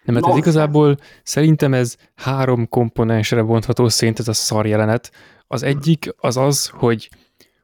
Nem, 0.05 0.15
mert 0.15 0.27
ez 0.27 0.33
Nonsense. 0.33 0.39
igazából 0.39 0.97
szerintem 1.23 1.75
ez 1.75 1.97
három 2.15 2.69
komponensre 2.69 3.43
bontható 3.43 3.89
szint 3.89 4.19
ez 4.19 4.29
a 4.29 4.33
szar 4.33 4.67
jelenet. 4.67 5.13
Az 5.47 5.63
egyik 5.63 6.15
az 6.17 6.37
az, 6.37 6.69
hogy, 6.69 7.09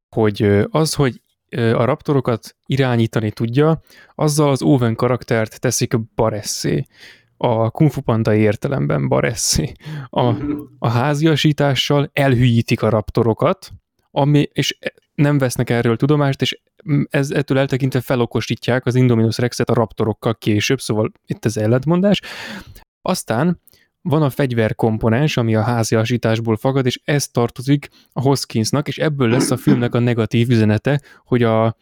hogy 0.09 0.67
az, 0.71 0.95
hogy 0.95 1.23
a 1.57 1.85
raptorokat 1.85 2.57
irányítani 2.67 3.31
tudja, 3.31 3.81
azzal 4.15 4.51
az 4.51 4.63
Owen 4.63 4.95
karaktert 4.95 5.61
teszik 5.61 6.15
baresszé. 6.15 6.87
A 7.37 7.71
Kung 7.71 7.91
Fu 7.91 8.01
Panda 8.01 8.35
értelemben 8.35 9.09
baresszé. 9.09 9.73
A, 10.07 10.35
a 10.79 10.89
háziasítással 10.89 12.11
elhűítik 12.13 12.83
a 12.83 12.89
raptorokat, 12.89 13.71
ami, 14.11 14.49
és 14.53 14.79
nem 15.15 15.39
vesznek 15.39 15.71
erről 15.71 15.97
tudomást, 15.97 16.43
és 16.43 16.61
ez 17.11 17.31
ettől 17.31 17.59
eltekintve 17.59 18.01
felokosítják 18.01 18.87
az 18.87 18.95
Indominus 18.95 19.39
Rexet 19.39 19.71
a 19.71 19.75
raptorokkal 19.75 20.35
később, 20.35 20.81
szóval 20.81 21.13
itt 21.27 21.45
az 21.45 21.59
ellentmondás. 21.59 22.21
Aztán 23.03 23.61
van 24.03 24.23
a 24.23 24.31
fegyverkomponens, 24.31 25.37
ami 25.37 25.55
a 25.55 25.63
háziasításból 25.63 26.57
fagad, 26.57 26.87
és 26.87 27.01
ez 27.05 27.29
tartozik 27.29 27.89
a 28.13 28.21
Hoskinsnak, 28.21 28.89
és 28.89 28.99
ebből 28.99 29.29
lesz 29.29 29.51
a 29.51 29.57
filmnek 29.57 29.95
a 29.95 29.99
negatív 29.99 30.51
üzenete, 30.51 31.01
hogy 31.25 31.43
a, 31.43 31.77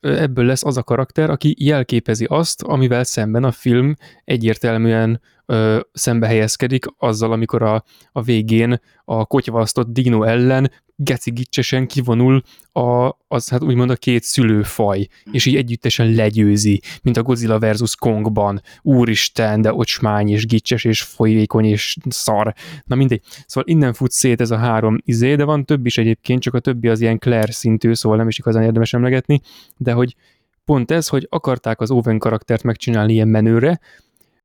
ebből 0.00 0.44
lesz 0.44 0.64
az 0.64 0.76
a 0.76 0.82
karakter, 0.82 1.30
aki 1.30 1.54
jelképezi 1.58 2.24
azt, 2.24 2.62
amivel 2.62 3.04
szemben 3.04 3.44
a 3.44 3.52
film 3.52 3.96
egyértelműen 4.24 5.20
ö, 5.46 5.80
szembe 5.92 6.26
helyezkedik 6.26 6.84
azzal, 6.98 7.32
amikor 7.32 7.62
a, 7.62 7.84
a 8.12 8.22
végén 8.22 8.80
a 9.04 9.24
kotyvasztott 9.24 9.92
dino 9.92 10.22
ellen 10.22 10.70
geci 10.96 11.30
gicsesen 11.30 11.86
kivonul 11.86 12.42
a, 12.72 13.16
az, 13.28 13.48
hát 13.48 13.62
úgymond 13.62 13.90
a 13.90 13.96
két 13.96 14.22
szülőfaj, 14.22 15.06
és 15.32 15.46
így 15.46 15.56
együttesen 15.56 16.12
legyőzi, 16.12 16.82
mint 17.02 17.16
a 17.16 17.22
Godzilla 17.22 17.58
versus 17.58 17.96
Kongban. 17.96 18.62
Úristen, 18.82 19.60
de 19.60 19.72
ocsmány, 19.72 20.28
és 20.28 20.46
gicses, 20.46 20.84
és 20.84 21.02
folyékony, 21.02 21.64
és 21.64 21.96
szar. 22.08 22.54
Na 22.84 22.94
mindegy. 22.94 23.22
Szóval 23.46 23.70
innen 23.70 23.92
fut 23.92 24.10
szét 24.10 24.40
ez 24.40 24.50
a 24.50 24.56
három 24.56 24.98
izé, 25.04 25.34
de 25.34 25.44
van 25.44 25.64
több 25.64 25.86
is 25.86 25.98
egyébként, 25.98 26.42
csak 26.42 26.54
a 26.54 26.60
többi 26.60 26.88
az 26.88 27.00
ilyen 27.00 27.18
Claire 27.18 27.52
szintű, 27.52 27.94
szóval 27.94 28.18
nem 28.18 28.28
is 28.28 28.38
igazán 28.38 28.62
érdemes 28.62 28.92
emlegetni, 28.92 29.40
de 29.76 29.92
hogy 29.92 30.16
pont 30.64 30.90
ez, 30.90 31.08
hogy 31.08 31.26
akarták 31.30 31.80
az 31.80 31.90
Owen 31.90 32.18
karaktert 32.18 32.62
megcsinálni 32.62 33.12
ilyen 33.12 33.28
menőre, 33.28 33.80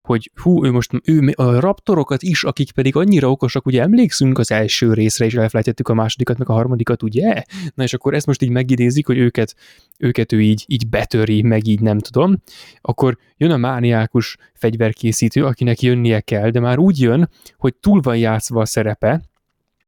hogy 0.07 0.31
hú, 0.35 0.65
ő 0.65 0.71
most 0.71 0.91
ő, 1.03 1.33
a 1.35 1.59
raptorokat 1.59 2.23
is, 2.23 2.43
akik 2.43 2.71
pedig 2.71 2.95
annyira 2.95 3.31
okosak, 3.31 3.65
ugye 3.65 3.81
emlékszünk 3.81 4.37
az 4.37 4.51
első 4.51 4.93
részre, 4.93 5.25
és 5.25 5.33
elfelejtettük 5.33 5.87
a 5.87 5.93
másodikat, 5.93 6.37
meg 6.37 6.49
a 6.49 6.53
harmadikat, 6.53 7.03
ugye? 7.03 7.43
Na 7.75 7.83
és 7.83 7.93
akkor 7.93 8.13
ezt 8.13 8.25
most 8.25 8.41
így 8.41 8.49
megidézik, 8.49 9.05
hogy 9.05 9.17
őket, 9.17 9.55
őket 9.97 10.31
ő 10.31 10.41
így, 10.41 10.63
így 10.67 10.89
betöri, 10.89 11.41
meg 11.41 11.67
így 11.67 11.81
nem 11.81 11.99
tudom, 11.99 12.41
akkor 12.81 13.17
jön 13.37 13.51
a 13.51 13.57
mániákus 13.57 14.37
fegyverkészítő, 14.53 15.45
akinek 15.45 15.81
jönnie 15.81 16.19
kell, 16.19 16.49
de 16.49 16.59
már 16.59 16.77
úgy 16.77 16.99
jön, 16.99 17.29
hogy 17.57 17.75
túl 17.75 18.01
van 18.01 18.17
játszva 18.17 18.61
a 18.61 18.65
szerepe, 18.65 19.21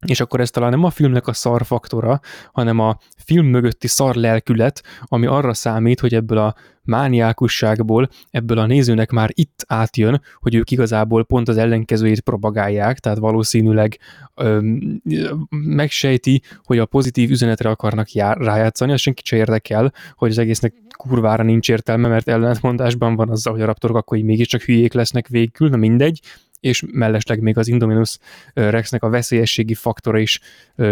és 0.06 0.20
akkor 0.20 0.40
ez 0.40 0.50
talán 0.50 0.70
nem 0.70 0.84
a 0.84 0.90
filmnek 0.90 1.28
a 1.28 1.34
szar 1.34 1.66
faktora, 1.66 2.20
hanem 2.52 2.80
a 2.80 2.98
film 3.18 3.46
mögötti 3.46 3.88
szar 3.88 4.16
lelkület, 4.16 4.84
ami 5.04 5.26
arra 5.26 5.54
számít, 5.54 6.00
hogy 6.00 6.14
ebből 6.14 6.38
a 6.38 6.56
mániákusságból, 6.84 8.10
ebből 8.32 8.58
a 8.58 8.66
nézőnek 8.66 9.12
már 9.12 9.30
itt 9.34 9.64
átjön, 9.68 10.22
hogy 10.40 10.56
ők 10.56 10.72
igazából 10.72 11.26
pont 11.26 11.48
az 11.48 11.58
ellenkezőjét 11.58 12.22
propagálják, 12.22 13.00
tehát 13.00 13.18
valószínűleg 13.18 13.98
öm, 14.36 15.02
megsejti, 15.50 16.42
hogy 16.64 16.78
a 16.78 16.86
pozitív 16.86 17.30
üzenetre 17.30 17.70
akarnak 17.70 18.12
jár, 18.12 18.38
rájátszani, 18.38 18.92
az 18.92 19.02
senki 19.02 19.22
se 19.26 19.36
érdekel, 19.36 19.94
hogy 20.14 20.30
az 20.30 20.38
egésznek 20.38 20.74
kurvára 20.98 21.44
nincs 21.44 21.70
értelme, 21.70 22.08
mert 22.08 22.28
ellentmondásban 22.28 23.16
van 23.16 23.30
azzal, 23.30 23.54
hogy 23.54 23.62
a 23.62 23.66
raptorok 23.66 23.98
akkor 23.98 24.18
így 24.18 24.24
mégiscsak 24.24 24.62
hülyék 24.62 24.94
lesznek 24.94 25.28
végül, 25.28 25.70
na 25.70 25.78
mindegy, 25.78 26.22
és 26.60 26.84
mellesleg 26.92 27.42
még 27.42 27.58
az 27.58 27.68
Indominus 27.68 28.18
Rexnek 28.54 29.04
a 29.04 29.10
veszélyességi 29.10 29.74
faktora 29.74 30.18
is 30.20 30.40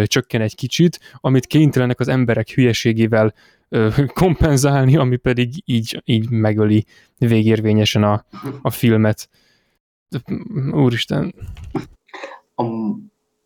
csökken 0.03 0.41
egy 0.41 0.55
kicsit, 0.55 0.99
amit 1.15 1.45
kénytelenek 1.45 1.99
az 1.99 2.07
emberek 2.07 2.49
hülyeségével 2.49 3.33
kompenzálni, 4.13 4.97
ami 4.97 5.15
pedig 5.15 5.49
így, 5.65 6.01
így 6.05 6.29
megöli 6.29 6.85
végérvényesen 7.17 8.03
a, 8.03 8.25
a 8.61 8.69
filmet. 8.69 9.29
Úristen. 10.71 11.35
A, 12.55 12.63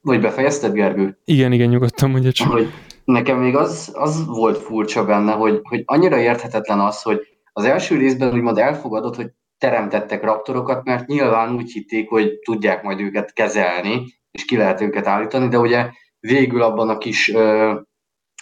vagy 0.01 0.21
befejezted, 0.21 0.73
Gergő? 0.73 1.17
Igen, 1.25 1.51
igen, 1.51 1.69
nyugodtan 1.69 2.09
mondja 2.09 2.31
csak. 2.31 2.51
hogy 2.51 2.67
nekem 3.03 3.39
még 3.39 3.55
az, 3.55 3.91
az 3.93 4.25
volt 4.25 4.57
furcsa 4.57 5.05
benne, 5.05 5.31
hogy, 5.31 5.59
hogy 5.63 5.83
annyira 5.85 6.19
érthetetlen 6.19 6.79
az, 6.79 7.01
hogy 7.01 7.19
az 7.53 7.63
első 7.63 7.97
részben 7.97 8.33
úgymond 8.33 8.57
elfogadott, 8.57 9.15
hogy 9.15 9.31
teremtettek 9.61 10.23
raptorokat, 10.23 10.83
mert 10.83 11.07
nyilván 11.07 11.55
úgy 11.55 11.71
hitték, 11.71 12.09
hogy 12.09 12.39
tudják 12.39 12.83
majd 12.83 12.99
őket 12.99 13.33
kezelni, 13.33 14.19
és 14.31 14.45
ki 14.45 14.57
lehet 14.57 14.81
őket 14.81 15.07
állítani, 15.07 15.47
de 15.47 15.57
ugye 15.57 15.89
végül 16.19 16.61
abban 16.61 16.89
a 16.89 16.97
kis 16.97 17.29
ö, 17.29 17.73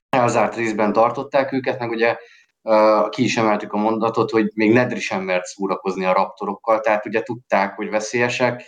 elzárt 0.09 0.55
részben 0.55 0.93
tartották 0.93 1.51
őket, 1.51 1.79
meg 1.79 1.89
ugye 1.89 2.17
ö, 2.61 3.05
ki 3.09 3.23
is 3.23 3.37
emeltük 3.37 3.73
a 3.73 3.77
mondatot, 3.77 4.31
hogy 4.31 4.51
még 4.53 4.71
Nedri 4.71 4.99
sem 4.99 5.23
mert 5.23 5.45
szórakozni 5.45 6.05
a 6.05 6.13
raptorokkal, 6.13 6.79
tehát 6.79 7.05
ugye 7.05 7.21
tudták, 7.21 7.75
hogy 7.75 7.89
veszélyesek, 7.89 8.63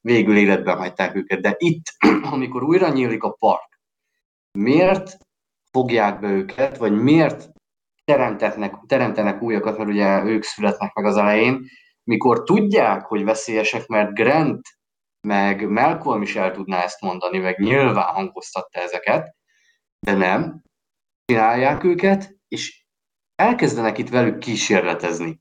végül 0.00 0.36
életben 0.36 0.76
hagyták 0.76 1.14
őket. 1.14 1.40
De 1.40 1.54
itt, 1.58 1.84
amikor 2.32 2.62
újra 2.62 2.88
nyílik 2.88 3.22
a 3.22 3.36
park, 3.38 3.80
miért 4.58 5.18
fogják 5.70 6.20
be 6.20 6.28
őket, 6.28 6.76
vagy 6.76 7.02
miért 7.02 7.48
teremtetnek, 8.04 8.74
teremtenek 8.86 9.42
újakat, 9.42 9.78
mert 9.78 9.90
ugye 9.90 10.24
ők 10.24 10.42
születnek 10.42 10.92
meg 10.92 11.04
az 11.04 11.16
elején, 11.16 11.66
mikor 12.04 12.42
tudják, 12.42 13.04
hogy 13.04 13.24
veszélyesek, 13.24 13.86
mert 13.86 14.14
Grant 14.14 14.60
meg 15.28 15.68
Malcolm 15.70 16.22
is 16.22 16.36
el 16.36 16.52
tudná 16.52 16.82
ezt 16.82 17.00
mondani, 17.00 17.38
meg 17.38 17.58
nyilván 17.58 18.14
hangoztatta 18.14 18.80
ezeket, 18.80 19.34
de 20.06 20.12
nem, 20.12 20.62
csinálják 21.24 21.84
őket, 21.84 22.36
és 22.48 22.84
elkezdenek 23.34 23.98
itt 23.98 24.08
velük 24.08 24.38
kísérletezni. 24.38 25.40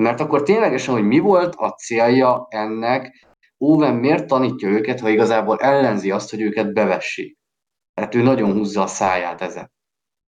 Mert 0.00 0.20
akkor 0.20 0.42
ténylegesen, 0.42 0.94
hogy 0.94 1.04
mi 1.04 1.18
volt 1.18 1.54
a 1.54 1.68
célja 1.70 2.46
ennek, 2.50 3.26
Owen 3.58 3.94
miért 3.94 4.26
tanítja 4.26 4.68
őket, 4.68 5.00
ha 5.00 5.08
igazából 5.08 5.58
ellenzi 5.58 6.10
azt, 6.10 6.30
hogy 6.30 6.40
őket 6.40 6.72
bevessék. 6.72 7.38
Tehát 7.94 8.14
ő 8.14 8.22
nagyon 8.22 8.52
húzza 8.52 8.82
a 8.82 8.86
száját 8.86 9.40
ezen. 9.40 9.72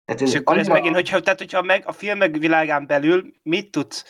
Tehát 0.04 0.20
És 0.20 0.34
akkor 0.34 0.58
ez 0.58 0.68
annyira- 0.68 0.74
megint, 0.74 0.94
hogyha, 0.94 1.20
tehát 1.20 1.38
hogyha 1.38 1.62
meg 1.62 1.82
a 1.86 1.92
film 1.92 2.18
meg 2.18 2.38
világán 2.38 2.86
belül 2.86 3.32
mit 3.42 3.70
tudsz 3.70 4.04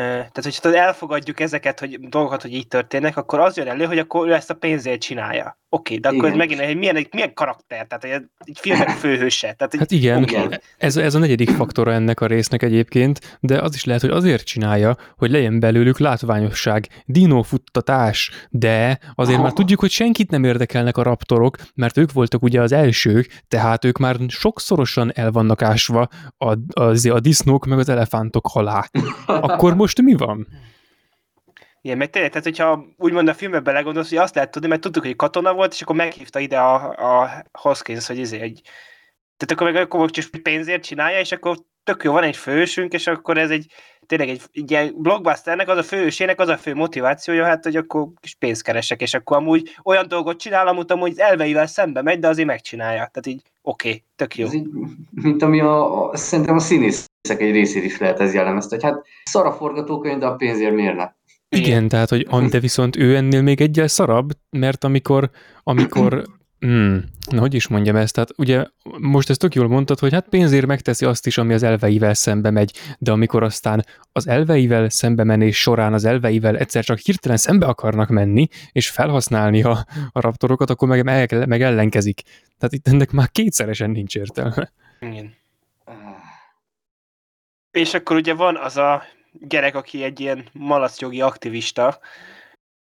tehát, 0.00 0.42
hogyha 0.42 0.76
elfogadjuk 0.76 1.40
ezeket, 1.40 1.80
hogy 1.80 2.00
dolgokat, 2.08 2.42
hogy 2.42 2.54
így 2.54 2.68
történnek, 2.68 3.16
akkor 3.16 3.40
az 3.40 3.56
jön 3.56 3.68
elő, 3.68 3.84
hogy 3.84 3.98
akkor 3.98 4.28
ő 4.28 4.34
ezt 4.34 4.50
a 4.50 4.54
pénzért 4.54 5.00
csinálja. 5.00 5.58
Oké, 5.68 5.96
de 5.96 6.08
akkor 6.08 6.24
ez 6.24 6.34
Igen. 6.34 6.36
megint 6.36 6.60
egy 6.60 6.76
milyen, 6.76 6.96
egy 6.96 7.08
milyen 7.12 7.34
karakter, 7.34 7.86
tehát 7.86 8.04
egy, 8.04 8.28
egy 8.38 8.58
filmek 8.60 8.90
főhőse. 9.04 9.52
Tehát, 9.52 9.74
egy, 9.74 9.78
Hát 9.78 9.90
igen, 9.90 10.22
Igen. 10.22 10.60
Ez, 10.78 10.96
ez 10.96 11.14
a 11.14 11.18
negyedik 11.18 11.50
faktora 11.50 11.92
ennek 11.92 12.20
a 12.20 12.26
résznek 12.26 12.62
egyébként, 12.62 13.38
de 13.40 13.58
az 13.60 13.74
is 13.74 13.84
lehet, 13.84 14.00
hogy 14.00 14.10
azért 14.10 14.44
csinálja, 14.44 14.96
hogy 15.16 15.30
legyen 15.30 15.60
belőlük 15.60 15.98
látványosság, 15.98 16.88
dinófuttatás, 17.04 18.30
de 18.50 18.98
azért 19.14 19.38
már 19.38 19.46
Aha. 19.46 19.56
tudjuk, 19.56 19.80
hogy 19.80 19.90
senkit 19.90 20.30
nem 20.30 20.44
érdekelnek 20.44 20.96
a 20.96 21.02
raptorok, 21.02 21.56
mert 21.74 21.96
ők 21.96 22.12
voltak 22.12 22.42
ugye 22.42 22.60
az 22.60 22.72
elsők, 22.72 23.42
tehát 23.48 23.84
ők 23.84 23.98
már 23.98 24.16
sokszorosan 24.28 25.12
el 25.14 25.30
vannak 25.30 25.62
ásva 25.62 26.08
a, 26.36 26.52
a, 26.80 27.08
a 27.08 27.20
disznók 27.20 27.66
meg 27.66 27.78
az 27.78 27.88
elefántok 27.88 28.48
alá. 28.52 28.88
Akkor 29.26 29.74
most 29.74 29.85
mi 29.94 30.14
van? 30.14 30.46
Igen, 31.80 31.98
meg 31.98 32.10
tényleg, 32.10 32.30
tehát 32.30 32.46
hogyha 32.46 32.84
úgymond 32.96 33.28
a 33.28 33.34
filmbe 33.34 33.60
belegondolsz, 33.60 34.08
hogy 34.08 34.18
azt 34.18 34.34
lehet 34.34 34.50
tudni, 34.50 34.68
mert 34.68 34.80
tudtuk, 34.80 35.02
hogy 35.02 35.16
katona 35.16 35.54
volt, 35.54 35.72
és 35.72 35.82
akkor 35.82 35.96
meghívta 35.96 36.38
ide 36.38 36.58
a, 36.58 36.74
a 37.22 37.44
Hoskins, 37.52 38.06
hogy 38.06 38.18
izé, 38.18 38.40
egy... 38.40 38.60
Tehát 39.36 39.52
akkor 39.52 39.72
meg 39.72 39.82
akkor 39.82 40.10
csak 40.10 40.42
pénzért 40.42 40.82
csinálja, 40.82 41.18
és 41.18 41.32
akkor 41.32 41.56
tök 41.84 42.04
jó, 42.04 42.12
van 42.12 42.22
egy 42.22 42.36
fősünk, 42.36 42.92
és 42.92 43.06
akkor 43.06 43.38
ez 43.38 43.50
egy 43.50 43.66
tényleg 44.06 44.28
egy, 44.28 44.42
egy 44.52 44.70
ilyen 44.70 44.94
blockbusternek, 44.96 45.68
az 45.68 45.78
a 45.78 45.82
fősének 45.82 46.40
az 46.40 46.48
a 46.48 46.56
fő 46.56 46.74
motivációja, 46.74 47.44
hát, 47.44 47.64
hogy 47.64 47.76
akkor 47.76 48.08
kis 48.20 48.34
pénzt 48.34 48.62
keresek, 48.62 49.00
és 49.00 49.14
akkor 49.14 49.36
amúgy 49.36 49.76
olyan 49.82 50.08
dolgot 50.08 50.40
csinál, 50.40 50.66
amit 50.66 50.90
amúgy 50.90 51.10
az 51.10 51.18
elveivel 51.18 51.66
szembe 51.66 52.02
megy, 52.02 52.18
de 52.18 52.28
azért 52.28 52.48
megcsinálja. 52.48 53.10
Tehát 53.12 53.26
így 53.26 53.42
oké, 53.62 53.88
okay, 53.88 54.04
tök 54.16 54.36
jó. 54.36 54.46
Ez 54.46 54.54
így, 54.54 54.68
mint 55.10 55.42
ami 55.42 55.60
a, 55.60 56.08
a, 56.08 56.16
szerintem 56.16 56.54
a 56.54 56.60
színészek 56.60 57.14
egy 57.30 57.50
részét 57.50 57.84
is 57.84 57.98
lehet 57.98 58.20
ez 58.20 58.34
jellemezte, 58.34 58.74
hogy 58.74 58.84
hát 58.84 59.06
szar 59.24 59.46
a 59.46 59.52
forgatókönyv, 59.52 60.18
de 60.18 60.26
a 60.26 60.34
pénzért 60.34 60.74
miért 60.74 60.96
ne? 60.96 61.08
Igen, 61.48 61.88
tehát, 61.88 62.08
hogy 62.08 62.26
de 62.48 62.60
viszont 62.68 62.96
ő 62.96 63.16
ennél 63.16 63.42
még 63.42 63.60
egyel 63.60 63.88
szarabb, 63.88 64.30
mert 64.50 64.84
amikor, 64.84 65.30
amikor 65.62 66.24
Hmm, 66.58 67.04
na, 67.30 67.40
hogy 67.40 67.54
is 67.54 67.68
mondjam 67.68 67.96
ezt? 67.96 68.14
Tehát 68.14 68.30
ugye 68.36 68.64
most 68.98 69.30
ezt 69.30 69.38
tök 69.38 69.54
jól 69.54 69.68
mondtad, 69.68 69.98
hogy 69.98 70.12
hát 70.12 70.28
pénzért 70.28 70.66
megteszi 70.66 71.04
azt 71.04 71.26
is, 71.26 71.38
ami 71.38 71.52
az 71.52 71.62
elveivel 71.62 72.14
szembe 72.14 72.50
megy, 72.50 72.72
de 72.98 73.12
amikor 73.12 73.42
aztán 73.42 73.84
az 74.12 74.28
elveivel 74.28 74.88
szembe 74.88 75.24
menés 75.24 75.60
során 75.60 75.92
az 75.92 76.04
elveivel 76.04 76.56
egyszer 76.56 76.84
csak 76.84 76.98
hirtelen 76.98 77.36
szembe 77.36 77.66
akarnak 77.66 78.08
menni, 78.08 78.48
és 78.72 78.90
felhasználni 78.90 79.62
a, 79.62 79.86
a 80.12 80.20
raptorokat, 80.20 80.70
akkor 80.70 80.88
meg, 80.88 81.04
meg, 81.04 81.46
meg 81.48 81.62
ellenkezik. 81.62 82.22
Tehát 82.58 82.74
itt 82.74 82.88
ennek 82.88 83.10
már 83.10 83.30
kétszeresen 83.30 83.90
nincs 83.90 84.16
értelme. 84.16 84.72
Igen. 85.00 85.34
És 87.76 87.94
akkor 87.94 88.16
ugye 88.16 88.34
van 88.34 88.56
az 88.56 88.76
a 88.76 89.02
gyerek, 89.32 89.74
aki 89.74 90.02
egy 90.02 90.20
ilyen 90.20 90.44
malacjogi 90.52 91.20
aktivista, 91.20 91.98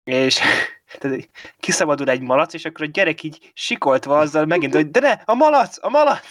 és 0.04 0.40
tehát 0.98 1.28
kiszabadul 1.58 2.10
egy 2.10 2.20
malac, 2.20 2.54
és 2.54 2.64
akkor 2.64 2.86
a 2.86 2.90
gyerek 2.92 3.22
így 3.22 3.50
sikoltva 3.54 4.18
azzal 4.18 4.46
megint, 4.46 4.74
hogy 4.74 4.90
de 4.90 5.00
ne, 5.00 5.12
a 5.24 5.34
malac, 5.34 5.84
a 5.84 5.88
malac! 5.88 6.26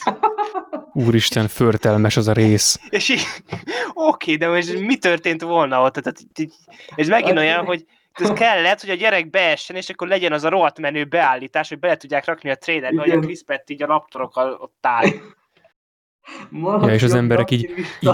Úristen, 1.06 1.48
förtelmes 1.48 2.18
az 2.18 2.28
a 2.28 2.34
rész. 2.34 2.80
És 2.90 3.10
így, 3.10 3.26
oké, 3.94 4.36
de 4.36 4.48
most 4.48 4.80
mi 4.80 4.98
történt 4.98 5.42
volna 5.42 5.82
ott? 5.82 5.94
Tehát, 5.94 6.20
így, 6.36 6.54
és 6.96 7.08
megint 7.08 7.38
olyan, 7.38 7.66
hogy 7.66 7.86
ez 8.14 8.30
kellett, 8.30 8.82
hogy 8.82 8.90
a 8.90 8.96
gyerek 8.96 9.30
beessen, 9.30 9.76
és 9.76 9.90
akkor 9.90 10.08
legyen 10.08 10.32
az 10.32 10.44
a 10.44 10.50
rohadt 10.50 10.80
menő 10.80 11.06
beállítás, 11.06 11.70
hogy 11.70 11.80
bele 11.80 11.98
tudják 11.98 12.26
rakni 12.26 12.50
a 12.50 12.56
trailerbe, 12.56 13.02
hogy 13.02 13.12
a. 13.12 13.20
Chris 13.20 13.44
Pratt 13.44 13.70
így 13.70 13.84
a 13.84 13.86
raptorokkal 13.86 14.58
ott 14.60 14.80
áll. 14.82 15.06
Ja, 16.64 16.94
és 16.94 17.04
az 17.04 17.14
emberek 17.14 17.52
így, 17.52 17.70
így, 18.00 18.10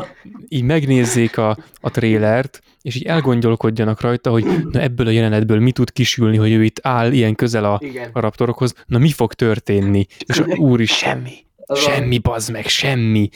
így 0.47 0.63
megnézzék 0.63 1.37
a, 1.37 1.57
a 1.81 1.89
trélert, 1.91 2.61
és 2.81 2.95
így 2.95 3.03
elgondolkodjanak 3.03 4.01
rajta, 4.01 4.29
hogy 4.29 4.45
na 4.71 4.79
ebből 4.81 5.07
a 5.07 5.09
jelenetből 5.09 5.59
mi 5.59 5.71
tud 5.71 5.91
kisülni, 5.91 6.37
hogy 6.37 6.51
ő 6.51 6.63
itt 6.63 6.79
áll 6.81 7.11
ilyen 7.11 7.35
közel 7.35 7.65
a, 7.65 7.79
Igen. 7.83 8.09
a 8.13 8.19
raptorokhoz, 8.19 8.73
na 8.85 8.97
mi 8.97 9.11
fog 9.11 9.33
történni? 9.33 10.05
És 10.25 10.39
a, 10.39 10.45
úr 10.57 10.81
is, 10.81 10.91
Semmi. 10.97 11.31
semmi, 11.75 12.17
bazd 12.17 12.51
meg, 12.51 12.65
semmi. 12.67 13.29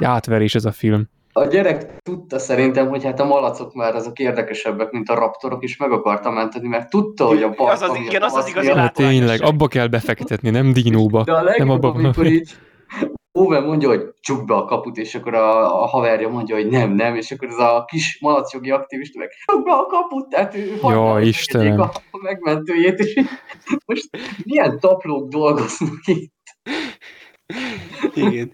Átverés 0.00 0.54
ez 0.54 0.64
a 0.64 0.72
film. 0.72 1.08
A 1.32 1.44
gyerek 1.46 1.86
tudta 2.02 2.38
szerintem, 2.38 2.88
hogy 2.88 3.04
hát 3.04 3.20
a 3.20 3.24
malacok 3.24 3.74
már 3.74 3.94
azok 3.94 4.18
érdekesebbek, 4.18 4.90
mint 4.90 5.08
a 5.08 5.14
raptorok, 5.14 5.64
is 5.64 5.76
meg 5.76 5.90
akarta 5.92 6.30
menteni, 6.30 6.68
mert 6.68 6.90
tudta, 6.90 7.24
hogy 7.26 7.42
a 7.42 7.54
Az 7.56 7.82
az- 7.82 7.96
igen, 8.08 8.22
az 8.22 8.34
az 8.34 8.48
igazi 8.48 8.72
tényleg, 8.92 9.42
abba 9.42 9.66
kell 9.68 9.86
befektetni, 9.86 10.50
nem 10.50 10.72
dinóba. 10.72 11.22
De 11.24 11.32
a 11.32 11.34
Nem 11.34 11.44
legjobb, 11.44 11.68
abba 11.70 11.88
amikor 11.88 12.26
így 12.26 12.50
Owen 13.38 13.62
mondja, 13.62 13.88
hogy 13.88 14.14
csukd 14.20 14.46
be 14.46 14.54
a 14.54 14.64
kaput, 14.64 14.96
és 14.96 15.14
akkor 15.14 15.34
a, 15.34 15.82
a 15.82 15.86
haverja 15.86 16.28
mondja, 16.28 16.54
hogy 16.54 16.68
nem, 16.68 16.92
nem, 16.92 17.14
és 17.14 17.30
akkor 17.30 17.48
ez 17.48 17.58
a 17.58 17.84
kis 17.86 18.18
malacjogi 18.20 18.70
aktivista 18.70 19.18
meg 19.18 19.28
csukd 19.46 19.64
be 19.64 19.72
a 19.72 19.86
kaput, 19.86 20.28
tehát 20.28 20.54
ő 20.54 20.78
hogy 20.80 21.26
Istenem. 21.26 21.80
A, 21.80 21.90
megmentőjét, 22.22 22.98
és 22.98 23.20
most 23.86 24.08
milyen 24.44 24.78
taplók 24.78 25.28
dolgoznak 25.28 26.06
itt. 26.06 26.32
Igen. 28.14 28.52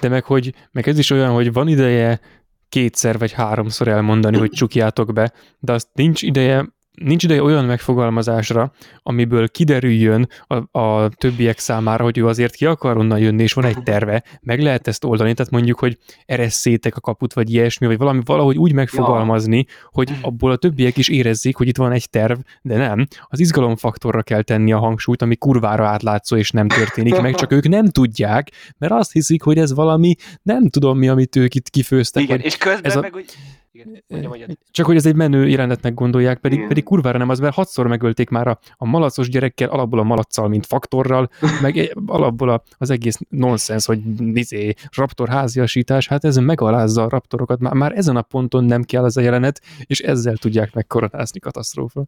De 0.00 0.08
meg, 0.08 0.24
hogy, 0.24 0.54
meg 0.72 0.88
ez 0.88 0.98
is 0.98 1.10
olyan, 1.10 1.32
hogy 1.32 1.52
van 1.52 1.68
ideje 1.68 2.20
kétszer 2.68 3.18
vagy 3.18 3.32
háromszor 3.32 3.88
elmondani, 3.88 4.38
hogy 4.38 4.50
csukjátok 4.50 5.12
be, 5.12 5.32
de 5.58 5.72
azt 5.72 5.88
nincs 5.92 6.22
ideje, 6.22 6.75
nincs 6.96 7.24
ideje 7.24 7.42
olyan 7.42 7.64
megfogalmazásra, 7.64 8.72
amiből 9.02 9.48
kiderüljön 9.48 10.28
a, 10.46 10.78
a 10.78 11.08
többiek 11.08 11.58
számára, 11.58 12.04
hogy 12.04 12.18
ő 12.18 12.26
azért 12.26 12.54
ki 12.54 12.66
akar 12.66 12.96
onnan 12.96 13.18
jönni, 13.18 13.42
és 13.42 13.52
van 13.52 13.64
egy 13.64 13.82
terve, 13.82 14.22
meg 14.40 14.60
lehet 14.60 14.88
ezt 14.88 15.04
oldani, 15.04 15.34
tehát 15.34 15.52
mondjuk, 15.52 15.78
hogy 15.78 15.98
eresszétek 16.26 16.96
a 16.96 17.00
kaput, 17.00 17.32
vagy 17.32 17.50
ilyesmi, 17.52 17.86
vagy 17.86 17.98
valami, 17.98 18.20
valahogy 18.24 18.56
úgy 18.58 18.72
megfogalmazni, 18.72 19.66
hogy 19.90 20.10
abból 20.22 20.50
a 20.50 20.56
többiek 20.56 20.96
is 20.96 21.08
érezzék, 21.08 21.56
hogy 21.56 21.68
itt 21.68 21.76
van 21.76 21.92
egy 21.92 22.10
terv, 22.10 22.38
de 22.62 22.76
nem. 22.76 23.06
Az 23.22 23.40
izgalomfaktorra 23.40 24.22
kell 24.22 24.42
tenni 24.42 24.72
a 24.72 24.78
hangsúlyt, 24.78 25.22
ami 25.22 25.36
kurvára 25.36 25.86
átlátszó, 25.86 26.36
és 26.36 26.50
nem 26.50 26.68
történik 26.68 27.20
meg, 27.20 27.34
csak 27.34 27.52
ők 27.52 27.68
nem 27.68 27.86
tudják, 27.86 28.50
mert 28.78 28.92
azt 28.92 29.12
hiszik, 29.12 29.42
hogy 29.42 29.58
ez 29.58 29.74
valami, 29.74 30.14
nem 30.42 30.68
tudom 30.68 30.98
mi, 30.98 31.08
amit 31.08 31.36
ők 31.36 31.54
itt 31.54 31.70
kifőztek, 31.70 32.22
Igen, 32.22 32.40
és 32.40 32.56
közben 32.56 32.84
ez 32.84 32.96
a- 32.96 33.00
meg 33.00 33.14
úgy... 33.14 33.34
Igen, 33.76 34.58
csak 34.70 34.86
hogy 34.86 34.96
ez 34.96 35.06
egy 35.06 35.14
menő 35.14 35.48
jelenetnek 35.48 35.94
gondolják, 35.94 36.38
pedig, 36.38 36.56
Igen. 36.56 36.68
pedig 36.68 36.84
kurvára 36.84 37.18
nem 37.18 37.28
az, 37.28 37.38
mert 37.38 37.54
hatszor 37.54 37.86
megölték 37.86 38.28
már 38.28 38.46
a, 38.46 38.58
a 38.76 38.86
malacos 38.86 39.28
gyerekkel, 39.28 39.68
alapból 39.68 39.98
a 39.98 40.02
malacsal, 40.02 40.48
mint 40.48 40.66
faktorral, 40.66 41.30
meg 41.62 41.96
alapból 42.06 42.48
a, 42.48 42.62
az 42.78 42.90
egész 42.90 43.18
nonsens, 43.28 43.86
hogy 43.86 44.00
izé, 44.36 44.74
raptor 44.96 45.28
háziasítás, 45.28 46.08
hát 46.08 46.24
ez 46.24 46.36
megalázza 46.36 47.02
a 47.02 47.08
raptorokat. 47.08 47.60
Már, 47.60 47.72
már 47.72 47.92
ezen 47.96 48.16
a 48.16 48.22
ponton 48.22 48.64
nem 48.64 48.82
kell 48.82 49.04
ez 49.04 49.16
a 49.16 49.20
jelenet, 49.20 49.60
és 49.84 50.00
ezzel 50.00 50.36
tudják 50.36 50.74
megkoronázni 50.74 51.40
katasztrófa. 51.40 52.04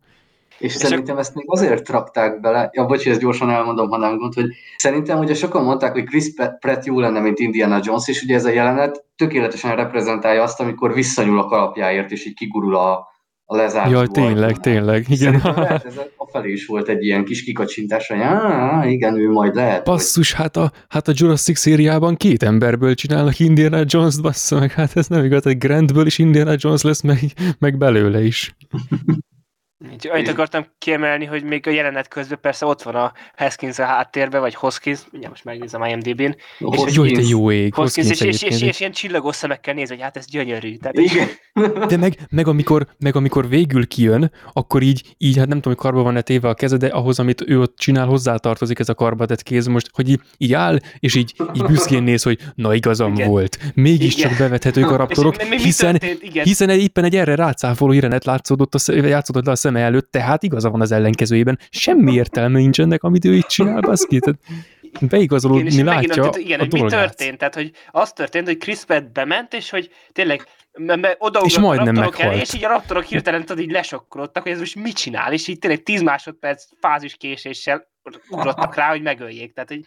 És, 0.59 0.73
szerintem 0.73 1.19
ezt 1.19 1.35
még 1.35 1.45
azért 1.49 1.89
rakták 1.89 2.41
bele, 2.41 2.71
ja, 2.73 2.87
bocs, 2.87 3.03
hogy 3.03 3.13
ezt 3.13 3.21
gyorsan 3.21 3.51
elmondom, 3.51 3.89
ha 3.89 3.97
nem 3.97 4.17
gond, 4.17 4.35
hogy 4.35 4.47
szerintem 4.77 5.19
ugye 5.19 5.35
sokan 5.35 5.65
mondták, 5.65 5.93
hogy 5.93 6.05
Chris 6.05 6.33
Pratt 6.59 6.85
jó 6.85 7.01
lenne, 7.01 7.21
mint 7.21 7.39
Indiana 7.39 7.81
Jones, 7.83 8.09
és 8.09 8.23
ugye 8.23 8.35
ez 8.35 8.45
a 8.45 8.51
jelenet 8.51 9.05
tökéletesen 9.17 9.77
reprezentálja 9.77 10.43
azt, 10.43 10.61
amikor 10.61 10.95
visszanyúl 10.95 11.39
a 11.39 11.47
kalapjáért, 11.47 12.11
és 12.11 12.27
így 12.27 12.35
kigurul 12.35 12.77
a, 12.77 13.07
a 13.45 13.57
lezárt 13.57 13.91
Jaj, 13.91 14.07
tényleg, 14.07 14.57
tényleg, 14.57 15.05
igen. 15.09 15.17
Szerintem 15.17 15.63
lehet, 15.63 15.85
ez 15.85 15.97
a 16.17 16.29
felé 16.33 16.53
is 16.53 16.67
volt 16.67 16.89
egy 16.89 17.05
ilyen 17.05 17.25
kis 17.25 17.45
kikacsintás, 17.45 18.09
hogy 18.09 18.21
á, 18.21 18.87
igen, 18.87 19.19
ő 19.19 19.31
majd 19.31 19.55
lehet, 19.55 19.87
hogy 19.87 19.95
Basszus, 19.95 20.33
hát 20.33 20.57
a, 20.57 20.73
hát 20.89 21.09
a 21.09 21.13
Jurassic 21.15 21.59
szériában 21.59 22.17
két 22.17 22.43
emberből 22.43 22.95
csinálnak 22.95 23.39
Indiana 23.39 23.83
Jones-t, 23.87 24.23
bassza 24.23 24.59
meg, 24.59 24.73
hát 24.73 24.97
ez 24.97 25.07
nem 25.07 25.25
igaz, 25.25 25.47
egy 25.47 25.59
Grantből 25.59 26.07
is 26.07 26.19
Indiana 26.19 26.55
Jones 26.57 26.83
lesz, 26.83 27.01
meg, 27.01 27.19
meg 27.59 27.79
belőle 27.79 28.23
is. 28.23 28.57
Úgyhogy 29.85 30.11
Annyit 30.11 30.29
akartam 30.29 30.67
kiemelni, 30.79 31.25
hogy 31.25 31.43
még 31.43 31.67
a 31.67 31.71
jelenet 31.71 32.09
közben 32.09 32.39
persze 32.41 32.67
ott 32.67 32.83
van 32.83 32.95
a 32.95 33.13
Haskins 33.37 33.79
a 33.79 33.85
háttérben, 33.85 34.41
vagy 34.41 34.55
Hoskins, 34.55 35.01
mindjárt 35.11 35.35
most 35.35 35.45
megnézem 35.45 35.85
IMDb-n, 35.85 36.37
Hoskins. 36.59 36.95
Jó, 36.95 37.07
te 37.07 37.23
jó 37.23 37.51
ég, 37.51 37.75
Hoskins, 37.75 38.11
és, 38.11 38.13
Hoskins 38.13 38.35
és, 38.35 38.43
és, 38.43 38.47
egyébként. 38.47 38.71
és, 38.71 38.81
ilyen 38.81 38.93
csillagos 38.93 39.37
szemekkel 39.37 39.75
néz, 39.75 39.89
hogy 39.89 40.01
hát 40.01 40.17
ez 40.17 40.27
gyönyörű. 40.27 40.77
Tehát, 40.77 40.99
Igen. 40.99 41.29
De 41.89 41.97
meg, 41.97 42.19
meg, 42.31 42.49
amikor, 42.49 42.87
meg 42.99 43.17
amikor 43.17 43.49
végül 43.49 43.87
kijön, 43.87 44.33
akkor 44.53 44.83
így, 44.83 45.15
így 45.19 45.37
hát 45.37 45.47
nem 45.47 45.61
tudom, 45.61 45.73
hogy 45.73 45.83
karba 45.83 46.03
van-e 46.03 46.21
téve 46.21 46.49
a 46.49 46.55
keze, 46.55 46.77
de 46.77 46.87
ahhoz, 46.87 47.19
amit 47.19 47.45
ő 47.47 47.61
ott 47.61 47.77
csinál, 47.77 48.07
hozzátartozik 48.07 48.79
ez 48.79 48.89
a 48.89 48.95
karba 48.95 49.27
tett 49.27 49.43
kéz 49.43 49.67
most, 49.67 49.91
hogy 49.93 50.09
így, 50.09 50.21
így 50.37 50.53
áll, 50.53 50.79
és 50.99 51.15
így, 51.15 51.35
így 51.53 51.65
büszkén 51.65 52.03
néz, 52.03 52.23
hogy 52.23 52.39
na 52.55 52.75
igazam 52.75 53.13
Igen. 53.13 53.29
volt. 53.29 53.59
Mégiscsak 53.75 54.31
Igen. 54.31 54.39
bevethetők 54.39 54.91
a 54.91 54.97
raptorok, 55.07 55.43
és 55.43 55.63
hiszen, 55.63 56.01
hiszen 56.43 56.71
éppen 56.71 57.05
egy 57.05 57.17
erre 57.17 57.35
rácáfoló 57.35 57.93
jelenet 57.93 58.25
látszódott 58.25 58.75
a, 58.75 58.93
játszódott 58.93 59.45
le 59.45 59.53
a 59.53 59.57
szeme 59.69 59.85
előtt, 59.85 60.11
tehát 60.11 60.43
igaza 60.43 60.71
van 60.71 60.81
az 60.81 60.93
ellenkezőjében. 60.93 61.59
Semmi 61.71 62.13
értelme 62.13 62.59
nincs 62.59 62.81
ennek, 62.81 63.03
amit 63.03 63.25
ő 63.25 63.35
itt 63.35 63.47
csinál, 63.47 63.81
baszki. 63.81 64.19
Tehát 64.19 64.41
beigazolódni 65.01 65.67
és 65.67 65.75
megint, 65.75 65.87
látja 65.87 66.23
tehát, 66.23 66.37
igen, 66.37 66.59
a 66.59 66.63
hogy 66.63 66.73
mi 66.73 66.79
dolgát. 66.79 66.99
történt? 67.01 67.39
Tehát, 67.39 67.55
hogy 67.55 67.71
az 67.91 68.13
történt, 68.13 68.47
hogy 68.47 68.57
Chris 68.57 68.85
Pratt 68.85 69.13
bement, 69.13 69.55
és 69.55 69.71
hogy 69.71 69.91
tényleg 70.13 70.47
odaugrott 71.19 71.45
És 71.45 71.59
majdnem 71.59 71.97
a 71.97 72.01
elé, 72.01 72.11
meghalt. 72.11 72.43
és 72.43 72.55
így 72.55 72.65
a 72.65 72.69
raptorok 72.69 73.05
hirtelen 73.05 73.45
tudod, 73.45 73.65
így 73.65 73.71
lesokkolódtak, 73.71 74.43
hogy 74.43 74.53
ez 74.53 74.59
most 74.59 74.75
mit 74.75 74.97
csinál, 74.97 75.33
és 75.33 75.49
így 75.49 75.59
tényleg 75.59 75.83
10 75.83 76.03
másodperc 76.03 76.65
fázis 76.81 77.17
késéssel 77.17 77.89
ugrottak 78.29 78.75
rá, 78.75 78.89
hogy 78.89 79.03
megöljék. 79.03 79.53
Tehát, 79.53 79.69
hogy 79.69 79.85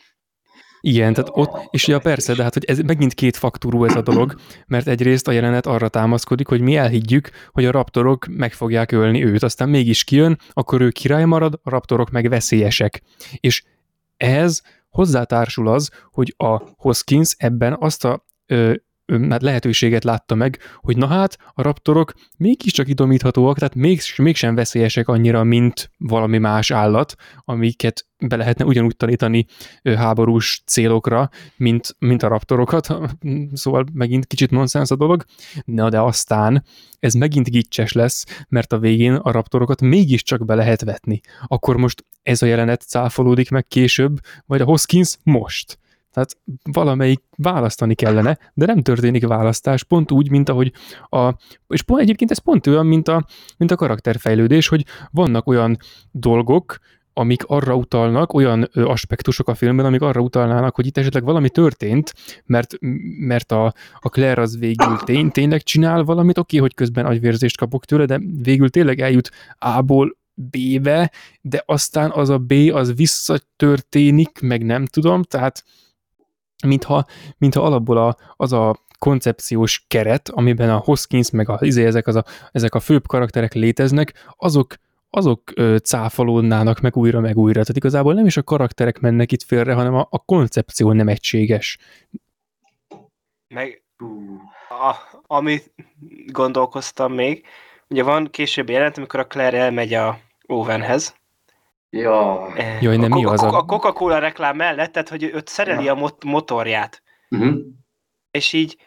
Igen, 0.82 1.14
tehát 1.14 1.30
ott, 1.34 1.68
és 1.70 1.88
ja 1.88 2.00
persze, 2.00 2.34
de 2.34 2.44
hát 2.44 2.54
hogy 2.54 2.66
ez 2.66 2.80
megint 2.80 3.14
két 3.14 3.38
faktúrú 3.38 3.86
ez 3.86 3.96
a 3.96 4.02
dolog, 4.02 4.36
mert 4.68 4.88
egyrészt 4.88 5.28
a 5.28 5.32
jelenet 5.32 5.66
arra 5.66 5.90
támaszkodik, 5.90 6.48
hogy 6.48 6.62
mi 6.62 6.76
elhiggyük, 6.76 7.30
hogy 7.52 7.66
a 7.66 7.72
raptorok 7.72 8.26
meg 8.26 8.54
fogják 8.54 8.92
ölni 8.92 9.26
őt, 9.26 9.44
aztán 9.44 9.70
mégis 9.70 10.04
kijön, 10.04 10.38
akkor 10.50 10.82
ő 10.82 10.90
király 10.90 11.26
marad, 11.26 11.60
a 11.64 11.70
raptorok 11.70 12.10
meg 12.10 12.30
veszélyesek. 12.30 13.02
És 13.40 13.64
ehhez 14.18 14.62
hozzátársul 14.90 15.68
az, 15.68 15.90
hogy 16.12 16.34
a 16.38 16.62
Hoskins 16.78 17.36
ebben 17.38 17.76
azt 17.80 18.06
a 18.06 18.26
hát 19.30 19.42
lehetőséget 19.42 20.04
látta 20.04 20.36
meg, 20.36 20.60
hogy 20.78 20.98
na 20.98 21.08
hát, 21.08 21.38
a 21.54 21.62
raptorok 21.62 22.14
mégiscsak 22.38 22.88
idomíthatóak, 22.88 23.58
tehát 23.58 23.76
még, 23.76 24.02
mégsem 24.18 24.56
veszélyesek 24.56 25.08
annyira, 25.08 25.44
mint 25.44 25.92
valami 25.98 26.38
más 26.38 26.72
állat, 26.72 27.16
amiket 27.40 28.06
be 28.28 28.36
lehetne 28.36 28.66
ugyanúgy 28.66 28.96
tanítani 28.96 29.46
háborús 29.84 30.64
célokra, 30.66 31.30
mint, 31.58 31.96
mint 32.00 32.24
a 32.24 32.28
raptorokat, 32.28 32.88
szóval 33.54 33.86
megint 33.94 34.26
kicsit 34.26 34.52
nonsens 34.52 34.92
a 34.92 34.96
dolog, 34.96 35.24
na 35.66 35.90
de 35.90 36.00
aztán 36.00 36.64
ez 37.00 37.14
megint 37.14 37.50
gicses 37.50 37.92
lesz, 37.92 38.26
mert 38.50 38.74
a 38.74 38.80
végén 38.80 39.14
a 39.14 39.32
raptorokat 39.32 39.82
mégiscsak 39.82 40.46
be 40.46 40.56
lehet 40.56 40.84
vetni. 40.84 41.22
Akkor 41.48 41.78
most 41.78 42.06
ez 42.24 42.42
a 42.42 42.46
jelenet 42.46 42.82
cáfolódik 42.82 43.50
meg 43.50 43.68
később, 43.68 44.20
vagy 44.46 44.62
a 44.62 44.66
Hoskins 44.66 45.18
most? 45.24 45.80
Tehát 46.12 46.38
valamelyik 46.72 47.22
választani 47.38 47.96
kellene, 47.96 48.38
de 48.54 48.66
nem 48.66 48.82
történik 48.82 49.28
választás, 49.28 49.84
pont 49.84 50.12
úgy, 50.12 50.30
mint 50.30 50.50
ahogy 50.50 50.72
a, 51.10 51.34
és 51.68 51.82
pont 51.82 52.02
egyébként 52.02 52.32
ez 52.32 52.38
pont 52.38 52.68
olyan, 52.68 52.86
mint 52.86 53.08
a, 53.08 53.26
mint 53.58 53.72
a 53.72 53.76
karakterfejlődés, 53.76 54.68
hogy 54.68 54.86
vannak 55.12 55.48
olyan 55.48 55.78
dolgok, 56.12 56.80
amik 57.14 57.44
arra 57.46 57.76
utalnak, 57.76 58.34
olyan 58.34 58.70
aspektusok 58.74 59.48
a 59.48 59.56
filmben, 59.56 59.86
amik 59.86 60.02
arra 60.02 60.22
utalnának, 60.22 60.76
hogy 60.76 60.86
itt 60.86 60.98
esetleg 60.98 61.24
valami 61.24 61.50
történt, 61.50 62.14
mert, 62.46 62.78
mert 63.18 63.52
a, 63.52 63.74
a 64.00 64.10
Claire 64.10 64.42
az 64.42 64.58
végül 64.58 64.98
tény, 64.98 65.32
tényleg 65.32 65.64
csinál 65.64 66.04
valamit, 66.04 66.38
oké, 66.38 66.58
hogy 66.58 66.74
közben 66.74 67.06
agyvérzést 67.06 67.58
kapok 67.58 67.86
tőle, 67.86 68.06
de 68.06 68.22
végül 68.44 68.70
tényleg 68.70 69.00
eljut 69.00 69.32
A-ból 69.58 70.18
B-be, 70.34 71.12
de 71.42 71.64
aztán 71.66 72.12
az 72.12 72.30
a 72.30 72.38
B 72.38 72.54
az 72.74 72.96
visszatörténik, 72.96 74.40
meg 74.42 74.66
nem 74.66 74.86
tudom, 74.86 75.24
tehát 75.24 75.64
mintha, 76.68 77.06
mintha 77.38 77.62
alapból 77.62 77.98
a, 77.98 78.16
az 78.36 78.54
a 78.54 78.76
koncepciós 79.00 79.86
keret, 79.88 80.30
amiben 80.30 80.70
a 80.70 80.78
Hoskins 80.78 81.32
meg 81.32 81.50
a, 81.50 81.58
izé, 81.60 81.86
ezek, 81.86 82.08
az 82.08 82.16
a, 82.16 82.24
ezek 82.52 82.76
a 82.76 82.80
főbb 82.80 83.08
karakterek 83.08 83.54
léteznek, 83.54 84.14
azok 84.38 84.76
azok 85.14 85.52
ö, 85.56 85.78
cáfolódnának 85.78 86.80
meg 86.80 86.96
újra 86.96 87.20
meg 87.20 87.38
újra. 87.38 87.62
Tehát 87.62 87.76
igazából 87.76 88.14
nem 88.14 88.26
is 88.26 88.38
a 88.38 88.44
karakterek 88.44 89.00
mennek 89.00 89.32
itt 89.32 89.44
félre, 89.44 89.74
hanem 89.74 89.96
a, 89.96 90.08
a 90.10 90.26
koncepció 90.26 90.92
nem 90.92 91.08
egységes. 91.08 91.78
Meg 93.48 93.84
a, 94.70 94.96
amit 95.28 95.74
gondolkoztam 96.26 97.14
még, 97.14 97.46
ugye 97.90 98.04
van 98.04 98.30
később 98.30 98.70
jelent, 98.70 98.98
amikor 98.98 99.20
a 99.20 99.28
Claire 99.28 99.58
elmegy 99.58 99.94
a 99.94 100.20
Owenhez, 100.48 101.16
Ja. 101.94 102.48
Jaj, 102.82 102.98
nem 102.98 103.12
a 103.12 103.16
mi 103.16 103.26
az 103.26 103.44
a... 103.44 103.58
A 103.58 103.66
Coca-Cola 103.66 104.20
reklám 104.20 104.56
mellett, 104.56 104.92
tehát 104.92 105.10
hogy 105.10 105.24
őt 105.24 105.48
szereli 105.48 105.84
ja. 105.84 105.92
a 105.92 105.96
mot- 105.96 106.24
motorját. 106.24 107.04
Uh-huh. 107.30 107.60
És 108.32 108.54
így, 108.54 108.78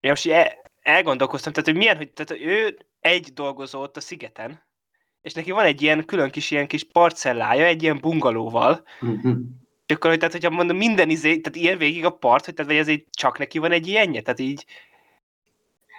ja, 0.00 0.08
most 0.08 0.26
így 0.26 0.32
el, 0.32 0.52
elgondolkoztam, 0.80 1.52
tehát 1.52 1.68
hogy 1.68 1.78
milyen, 1.78 1.96
hogy 1.96 2.12
tehát 2.12 2.42
ő 2.42 2.78
egy 3.00 3.32
dolgozó 3.32 3.80
ott 3.80 3.96
a 3.96 4.00
szigeten, 4.00 4.62
és 5.20 5.32
neki 5.32 5.50
van 5.50 5.64
egy 5.64 5.82
ilyen 5.82 6.04
külön 6.04 6.30
kis 6.30 6.50
ilyen 6.50 6.66
kis 6.66 6.84
parcellája, 6.84 7.64
egy 7.64 7.82
ilyen 7.82 7.98
bungalóval, 8.00 8.82
uh-huh. 9.00 9.36
és 9.86 9.94
akkor, 9.94 10.10
hogy, 10.10 10.18
tehát, 10.18 10.34
hogyha 10.34 10.50
mondom, 10.50 10.76
minden 10.76 11.10
izé, 11.10 11.40
tehát 11.40 11.58
ilyen 11.58 11.78
végig 11.78 12.04
a 12.04 12.10
part, 12.10 12.44
hogy 12.44 12.54
tehát 12.54 12.70
vagy 12.70 12.80
azért 12.80 13.04
csak 13.10 13.38
neki 13.38 13.58
van 13.58 13.72
egy 13.72 13.86
ilyenje, 13.86 14.20
tehát 14.20 14.40
így 14.40 14.66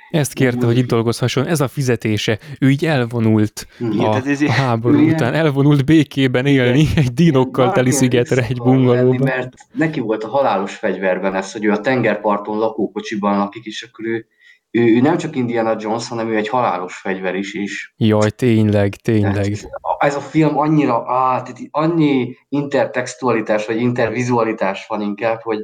ezt 0.09 0.33
kérte, 0.33 0.65
hogy 0.65 0.77
itt 0.77 0.87
dolgozhasson, 0.87 1.47
ez 1.47 1.61
a 1.61 1.67
fizetése. 1.67 2.39
Ő 2.59 2.69
így 2.69 2.85
elvonult 2.85 3.67
a, 3.79 4.21
a 4.45 4.51
háború 4.51 4.99
Igen. 4.99 5.13
után, 5.13 5.33
elvonult 5.33 5.85
békében 5.85 6.45
élni 6.45 6.79
Igen. 6.79 7.03
egy 7.03 7.13
dínokkal 7.13 7.71
teli 7.71 7.91
szigetre, 7.91 8.45
egy 8.47 8.57
bungalóban. 8.57 9.21
Mert 9.23 9.53
neki 9.73 9.99
volt 9.99 10.23
a 10.23 10.27
halálos 10.27 10.75
fegyverben 10.75 11.35
ez, 11.35 11.51
hogy 11.51 11.65
ő 11.65 11.71
a 11.71 11.79
tengerparton 11.79 12.57
lakókocsiban 12.57 13.37
lakik, 13.37 13.65
és 13.65 13.87
akkor 13.89 14.05
ő, 14.05 14.27
ő, 14.71 14.95
ő 14.95 14.99
nem 14.99 15.17
csak 15.17 15.35
Indiana 15.35 15.75
Jones, 15.79 16.07
hanem 16.07 16.27
ő 16.27 16.35
egy 16.35 16.47
halálos 16.47 16.95
fegyver 16.95 17.35
is. 17.35 17.53
is. 17.53 17.93
Jaj, 17.97 18.29
tényleg, 18.29 18.95
tényleg. 18.95 19.57
Ez 19.97 20.15
a 20.15 20.19
film 20.21 20.57
annyira, 20.57 20.95
á, 20.95 21.41
tehát 21.41 21.59
annyi 21.71 22.35
intertextualitás, 22.49 23.65
vagy 23.65 23.81
intervizualitás 23.81 24.85
van 24.87 25.01
inkább, 25.01 25.41
hogy 25.41 25.59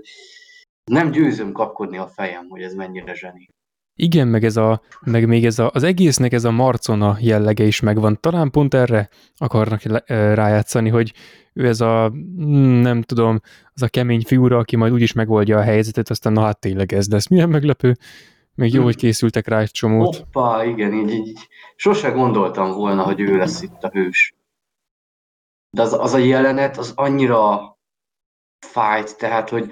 nem 0.83 1.11
győzöm 1.11 1.51
kapkodni 1.51 1.97
a 1.97 2.07
fejem, 2.07 2.45
hogy 2.49 2.61
ez 2.61 2.73
mennyire 2.73 3.13
zseni. 3.13 3.49
Igen, 4.01 4.27
meg, 4.27 4.43
ez 4.43 4.57
a, 4.57 4.81
meg 5.01 5.27
még 5.27 5.45
ez 5.45 5.59
a, 5.59 5.69
az 5.73 5.84
egésznek 5.84 6.34
ez 6.34 6.43
a 6.43 6.51
marcona 6.51 7.17
jellege 7.19 7.63
is 7.63 7.80
megvan. 7.80 8.17
Talán 8.19 8.51
pont 8.51 8.73
erre 8.73 9.09
akarnak 9.38 9.81
rájátszani, 10.07 10.89
hogy 10.89 11.13
ő 11.53 11.67
ez 11.67 11.81
a, 11.81 12.09
hmm, 12.09 12.81
nem 12.81 13.01
tudom, 13.01 13.41
az 13.73 13.81
a 13.81 13.88
kemény 13.88 14.21
figura, 14.21 14.57
aki 14.57 14.76
majd 14.76 14.93
úgyis 14.93 15.13
megoldja 15.13 15.57
a 15.57 15.61
helyzetet, 15.61 16.09
aztán 16.09 16.34
na 16.34 16.41
hát 16.41 16.59
tényleg 16.59 16.93
ez 16.93 17.07
lesz. 17.07 17.27
Milyen 17.27 17.49
meglepő. 17.49 17.97
Még 18.55 18.73
jó, 18.73 18.84
hogy 18.84 18.95
készültek 18.95 19.47
rá 19.47 19.59
egy 19.59 19.71
csomót. 19.71 20.15
Hoppa, 20.15 20.63
igen, 20.63 20.93
így, 20.93 21.11
így. 21.11 21.47
Sose 21.76 22.09
gondoltam 22.09 22.71
volna, 22.71 23.03
hogy 23.03 23.19
ő 23.19 23.38
lesz 23.38 23.61
itt 23.61 23.84
a 23.84 23.89
hős. 23.89 24.34
De 25.69 25.81
az, 25.81 25.93
az 25.93 26.13
a 26.13 26.17
jelenet, 26.17 26.77
az 26.77 26.91
annyira 26.95 27.77
fájt, 28.59 29.17
tehát, 29.17 29.49
hogy, 29.49 29.71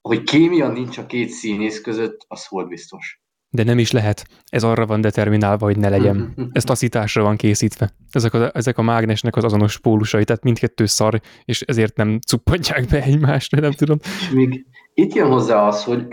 hogy 0.00 0.22
kémia 0.22 0.68
nincs 0.68 0.98
a 0.98 1.06
két 1.06 1.28
színész 1.28 1.80
között, 1.80 2.24
az 2.28 2.46
volt 2.48 2.68
biztos. 2.68 3.20
De 3.50 3.64
nem 3.64 3.78
is 3.78 3.90
lehet. 3.90 4.26
Ez 4.44 4.64
arra 4.64 4.86
van 4.86 5.00
determinálva, 5.00 5.64
hogy 5.64 5.78
ne 5.78 5.88
legyen. 5.88 6.34
Ez 6.52 6.64
taszításra 6.64 7.22
van 7.22 7.36
készítve. 7.36 7.90
Ezek 8.10 8.34
a, 8.34 8.50
ezek 8.54 8.78
a 8.78 8.82
mágnesnek 8.82 9.36
az 9.36 9.44
azonos 9.44 9.78
pólusai, 9.78 10.24
tehát 10.24 10.42
mindkettő 10.42 10.86
szar, 10.86 11.20
és 11.44 11.60
ezért 11.60 11.96
nem 11.96 12.18
cuppantják 12.26 12.86
be 12.86 13.02
egymást, 13.02 13.60
nem 13.60 13.72
tudom. 13.72 13.98
És 14.02 14.30
még 14.30 14.66
itt 14.94 15.14
jön 15.14 15.30
hozzá 15.30 15.66
az, 15.66 15.84
hogy 15.84 16.06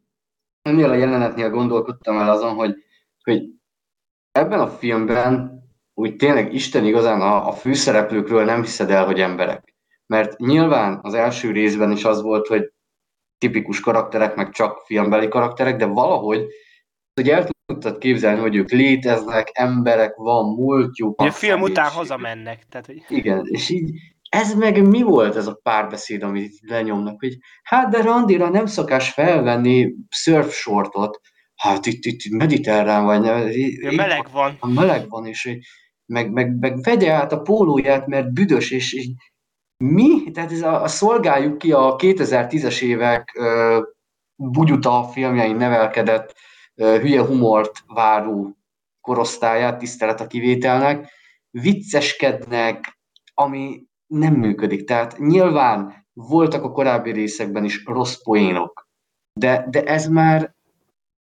ennél 0.68 0.90
a 0.90 0.94
jelenetnél 0.94 1.50
gondolkodtam 1.50 2.18
el 2.18 2.30
azon, 2.30 2.54
hogy, 2.54 2.74
hogy 3.22 3.42
ebben 4.32 4.60
a 4.60 4.68
filmben 4.68 5.56
úgy 5.94 6.16
tényleg 6.16 6.54
Isten 6.54 6.84
igazán 6.84 7.20
a, 7.20 7.48
a 7.48 7.52
főszereplőkről 7.52 8.44
nem 8.44 8.62
hiszed 8.62 8.90
el, 8.90 9.04
hogy 9.04 9.20
emberek. 9.20 9.74
Mert 10.06 10.38
nyilván 10.38 10.98
az 11.02 11.14
első 11.14 11.50
részben 11.50 11.90
is 11.90 12.04
az 12.04 12.22
volt, 12.22 12.46
hogy 12.46 12.72
tipikus 13.38 13.80
karakterek, 13.80 14.36
meg 14.36 14.50
csak 14.50 14.78
filmbeli 14.84 15.28
karakterek, 15.28 15.76
de 15.76 15.86
valahogy 15.86 16.46
hogy 17.20 17.28
el 17.28 17.48
tudtad 17.66 17.98
képzelni, 17.98 18.40
hogy 18.40 18.56
ők 18.56 18.70
léteznek, 18.70 19.50
emberek, 19.52 20.14
van 20.14 20.54
múltjuk. 20.54 21.20
A 21.20 21.30
film 21.30 21.60
után 21.60 21.90
hazamennek. 21.90 22.62
Tehát, 22.68 22.86
hogy... 22.86 23.04
Igen, 23.08 23.42
és 23.44 23.68
így 23.68 23.90
ez 24.28 24.54
meg 24.54 24.86
mi 24.86 25.02
volt 25.02 25.36
ez 25.36 25.46
a 25.46 25.58
párbeszéd, 25.62 26.22
amit 26.22 26.58
lenyomnak, 26.60 27.20
hogy 27.20 27.36
hát 27.62 27.88
de 27.88 28.02
Randira 28.02 28.48
nem 28.48 28.66
szokás 28.66 29.10
felvenni 29.10 29.94
surfshortot, 30.08 31.20
hát 31.54 31.86
itt, 31.86 32.04
itt 32.04 32.30
mediterrán 32.30 33.04
vagy. 33.04 33.24
Ja, 33.24 33.92
meleg 33.92 34.28
van. 34.32 34.56
A 34.60 34.68
meleg 34.68 35.08
van, 35.08 35.26
és 35.26 35.58
meg, 36.06 36.30
meg, 36.30 36.58
meg 36.58 36.82
vegye 36.82 37.12
át 37.12 37.32
a 37.32 37.40
pólóját, 37.40 38.06
mert 38.06 38.32
büdös, 38.32 38.70
és, 38.70 38.92
és 38.92 39.08
mi? 39.84 40.30
Tehát 40.30 40.52
ez 40.52 40.62
a, 40.62 40.82
a 40.82 40.88
szolgáljuk 40.88 41.58
ki 41.58 41.72
a 41.72 41.96
2010-es 41.96 42.82
évek 42.82 43.38
uh, 43.38 43.84
bugyuta 44.34 45.08
filmjein 45.12 45.56
nevelkedett 45.56 46.34
hülye 46.76 47.26
humort 47.26 47.82
váró 47.86 48.56
korosztályát, 49.00 49.78
tisztelet 49.78 50.20
a 50.20 50.26
kivételnek, 50.26 51.10
vicceskednek, 51.50 52.98
ami 53.34 53.86
nem 54.06 54.34
működik. 54.34 54.84
Tehát 54.84 55.18
nyilván 55.18 56.06
voltak 56.12 56.64
a 56.64 56.70
korábbi 56.70 57.12
részekben 57.12 57.64
is 57.64 57.84
rossz 57.84 58.22
poénok, 58.22 58.88
de, 59.32 59.66
de 59.70 59.84
ez 59.84 60.06
már 60.06 60.54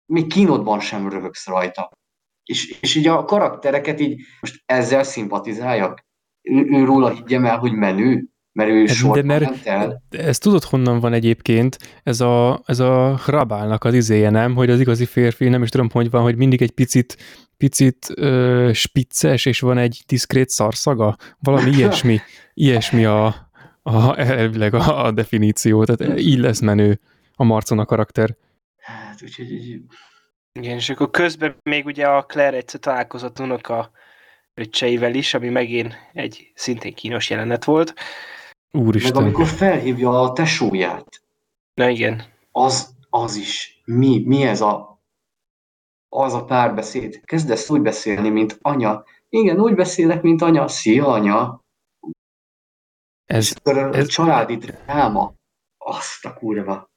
még 0.06 0.26
kínodban 0.26 0.80
sem 0.80 1.08
röhögsz 1.08 1.46
rajta. 1.46 1.90
És, 2.44 2.78
és 2.80 2.94
így 2.94 3.06
a 3.06 3.24
karaktereket 3.24 4.00
így 4.00 4.20
most 4.40 4.62
ezzel 4.66 5.02
szimpatizáljak? 5.02 6.04
Ő, 6.42 6.66
ő 6.70 6.84
róla 6.84 7.10
higgyem 7.10 7.44
el, 7.44 7.58
hogy 7.58 7.72
menő? 7.72 8.31
Mert 8.52 8.70
ő 8.70 8.86
hát, 8.86 9.12
de 9.12 9.22
mert 9.22 9.66
el. 9.66 10.02
ezt 10.10 10.42
tudod 10.42 10.64
honnan 10.64 11.00
van 11.00 11.12
egyébként, 11.12 11.78
ez 12.02 12.20
a, 12.20 12.62
ez 12.66 12.78
a 12.78 13.16
Hrabálnak 13.16 13.84
az 13.84 13.94
izéje, 13.94 14.30
nem? 14.30 14.54
Hogy 14.54 14.70
az 14.70 14.80
igazi 14.80 15.04
férfi, 15.04 15.48
nem 15.48 15.62
is 15.62 15.68
tudom, 15.68 15.90
hogy 15.90 16.10
van, 16.10 16.22
hogy 16.22 16.36
mindig 16.36 16.62
egy 16.62 16.70
picit, 16.70 17.16
picit 17.56 18.06
ö, 18.14 18.70
spicces, 18.72 19.46
és 19.46 19.60
van 19.60 19.78
egy 19.78 20.02
diszkrét 20.06 20.48
szarszaga. 20.48 21.16
Valami 21.38 21.70
ilyesmi, 21.76 22.20
ilyesmi 22.54 23.04
a, 23.04 23.26
a, 23.82 24.18
elvileg 24.18 24.74
a, 24.74 25.04
a 25.04 25.10
definíció, 25.10 25.84
tehát 25.84 26.18
így 26.20 26.38
lesz 26.38 26.60
menő 26.60 27.00
a 27.34 27.44
Marcon 27.44 27.78
a 27.78 27.84
karakter. 27.84 28.36
Hát, 28.76 29.22
úgyhogy 29.22 29.52
így... 29.52 29.80
Igen, 30.52 30.76
és 30.76 30.90
akkor 30.90 31.10
közben 31.10 31.56
még 31.62 31.86
ugye 31.86 32.06
a 32.06 32.22
Claire 32.22 32.56
egyszer 32.56 32.80
találkozott 32.80 33.38
unoka 33.38 33.90
öccseivel 34.54 35.14
is, 35.14 35.34
ami 35.34 35.48
megint 35.48 35.96
egy 36.12 36.52
szintén 36.54 36.94
kínos 36.94 37.30
jelenet 37.30 37.64
volt 37.64 37.94
Meg 38.72 38.84
Úristen. 38.86 39.22
amikor 39.22 39.46
felhívja 39.46 40.20
a 40.20 40.32
tesóját, 40.32 41.22
Na 41.74 41.88
igen. 41.88 42.22
az, 42.52 42.94
az 43.10 43.36
is. 43.36 43.80
Mi, 43.84 44.22
mi 44.26 44.42
ez 44.42 44.60
a, 44.60 45.00
az 46.08 46.34
a 46.34 46.44
párbeszéd? 46.44 47.20
Kezdesz 47.24 47.70
úgy 47.70 47.80
beszélni, 47.80 48.28
mint 48.28 48.58
anya. 48.62 49.04
Igen, 49.28 49.60
úgy 49.60 49.74
beszélek, 49.74 50.22
mint 50.22 50.42
anya. 50.42 50.68
Szia, 50.68 51.06
anya. 51.06 51.60
Ez, 53.24 53.54
a 53.64 53.70
ez- 53.70 54.08
családi 54.08 54.56
dráma. 54.56 55.34
Azt 55.78 56.24
a 56.24 56.34
kurva. 56.34 56.90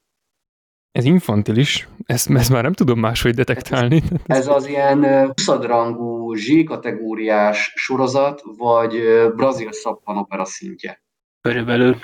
ez 0.91 1.05
infantilis, 1.05 1.87
ezt, 2.05 2.29
ezt 2.29 2.49
már 2.49 2.63
nem 2.63 2.73
tudom 2.73 2.99
máshogy 2.99 3.33
detektálni. 3.33 4.03
Ez 4.25 4.47
az 4.47 4.65
ilyen 4.65 5.03
ö, 5.03 5.25
20 5.45 5.47
rangú 5.47 6.33
Z-kategóriás 6.35 7.71
sorozat, 7.75 8.41
vagy 8.57 8.91
brazil 9.35 9.71
szappanopera 9.71 10.45
szintje. 10.45 11.03
Körülbelül. 11.45 11.99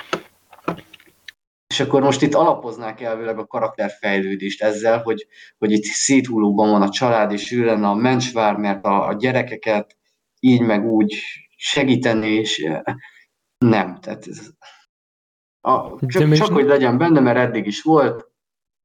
És 1.68 1.80
akkor 1.80 2.02
most 2.02 2.22
itt 2.22 2.34
alapoznák 2.34 3.02
elvileg 3.02 3.38
a 3.38 3.46
karakterfejlődést 3.46 4.62
ezzel, 4.62 5.02
hogy, 5.02 5.28
hogy 5.58 5.72
itt 5.72 5.84
széthulóban 5.84 6.70
van 6.70 6.82
a 6.82 6.90
család, 6.90 7.32
és 7.32 7.52
ő 7.52 7.66
lenne 7.66 7.88
a 7.88 7.94
mencsvár, 7.94 8.56
mert 8.56 8.86
a, 8.86 9.08
a 9.08 9.14
gyerekeket 9.14 9.98
így 10.40 10.62
meg 10.62 10.86
úgy 10.86 11.22
segíteni, 11.56 12.28
és 12.28 12.60
eh, 12.60 12.82
nem. 13.58 14.00
Tehát 14.00 14.28
ez, 14.28 14.50
a, 15.62 15.96
De 15.96 16.08
csak, 16.08 16.28
még- 16.28 16.40
csak 16.40 16.52
hogy 16.52 16.66
legyen 16.66 16.98
benne, 16.98 17.20
mert 17.20 17.38
eddig 17.38 17.66
is 17.66 17.82
volt. 17.82 18.32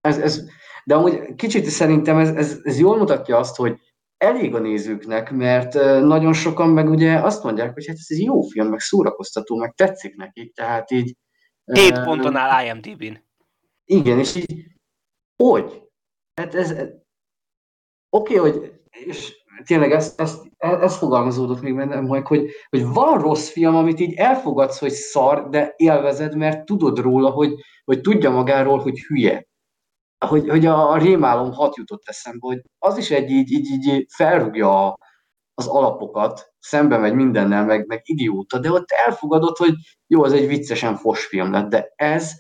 Ez, 0.01 0.19
ez, 0.19 0.45
de 0.85 0.95
amúgy 0.95 1.35
kicsit 1.35 1.65
szerintem 1.65 2.19
ez, 2.19 2.29
ez, 2.29 2.61
ez 2.63 2.79
jól 2.79 2.97
mutatja 2.99 3.37
azt, 3.37 3.57
hogy 3.57 3.81
elég 4.17 4.55
a 4.55 4.59
nézőknek, 4.59 5.31
mert 5.31 5.75
nagyon 6.01 6.33
sokan 6.33 6.69
meg 6.69 6.89
ugye 6.89 7.19
azt 7.19 7.43
mondják, 7.43 7.73
hogy 7.75 7.87
hát 7.87 7.97
ez 7.97 8.07
egy 8.09 8.23
jó 8.23 8.41
film, 8.41 8.69
meg 8.69 8.81
szórakoztató, 8.81 9.57
meg 9.57 9.75
tetszik 9.75 10.17
nekik, 10.17 10.55
tehát 10.55 10.91
így 10.91 11.17
7 11.65 11.93
eh, 11.93 12.05
ponton 12.05 12.37
áll 12.37 12.67
IMDb-n. 12.67 13.25
igen, 13.85 14.19
és 14.19 14.35
így, 14.35 14.67
hogy? 15.37 15.83
Hát 16.35 16.55
ez, 16.55 16.71
ez 16.71 16.89
oké, 18.11 18.39
okay, 18.39 18.51
hogy, 18.51 18.73
és 18.91 19.33
tényleg 19.65 19.93
ez, 19.93 20.15
ez, 20.17 20.41
ez 20.59 20.97
fogalmazódott 20.97 21.61
még 21.61 21.75
bennem, 21.75 22.05
majd, 22.05 22.27
hogy, 22.27 22.51
hogy 22.69 22.85
van 22.87 23.21
rossz 23.21 23.49
film, 23.49 23.75
amit 23.77 24.01
így 24.01 24.15
elfogadsz, 24.15 24.79
hogy 24.79 24.93
szar, 24.93 25.49
de 25.49 25.75
élvezed, 25.77 26.37
mert 26.37 26.65
tudod 26.65 26.99
róla, 26.99 27.31
hogy, 27.31 27.55
hogy 27.85 28.01
tudja 28.01 28.31
magáról, 28.31 28.79
hogy 28.79 28.99
hülye. 28.99 29.47
Hogy, 30.19 30.49
hogy 30.49 30.67
a 30.67 30.97
rémálom 30.97 31.53
hat 31.53 31.77
jutott 31.77 32.03
eszembe, 32.05 32.47
hogy 32.47 32.61
az 32.79 32.97
is 32.99 33.11
egy 33.11 33.31
így, 33.31 33.51
így, 33.51 33.69
így 33.87 34.07
felrúgja 34.17 34.87
a- 34.87 34.99
az 35.55 35.67
alapokat, 35.67 36.55
szembe 36.59 36.97
megy 36.99 37.15
mindennel, 37.15 37.65
meg, 37.65 37.87
meg 37.87 38.01
idióta, 38.05 38.59
de 38.59 38.71
ott 38.73 38.91
elfogadod, 39.07 39.57
hogy 39.57 39.75
jó, 40.07 40.23
az 40.25 40.33
egy 40.33 40.47
viccesen 40.47 40.97
fos 40.97 41.25
film 41.27 41.53
lett, 41.53 41.69
de 41.69 41.93
ez 41.97 42.33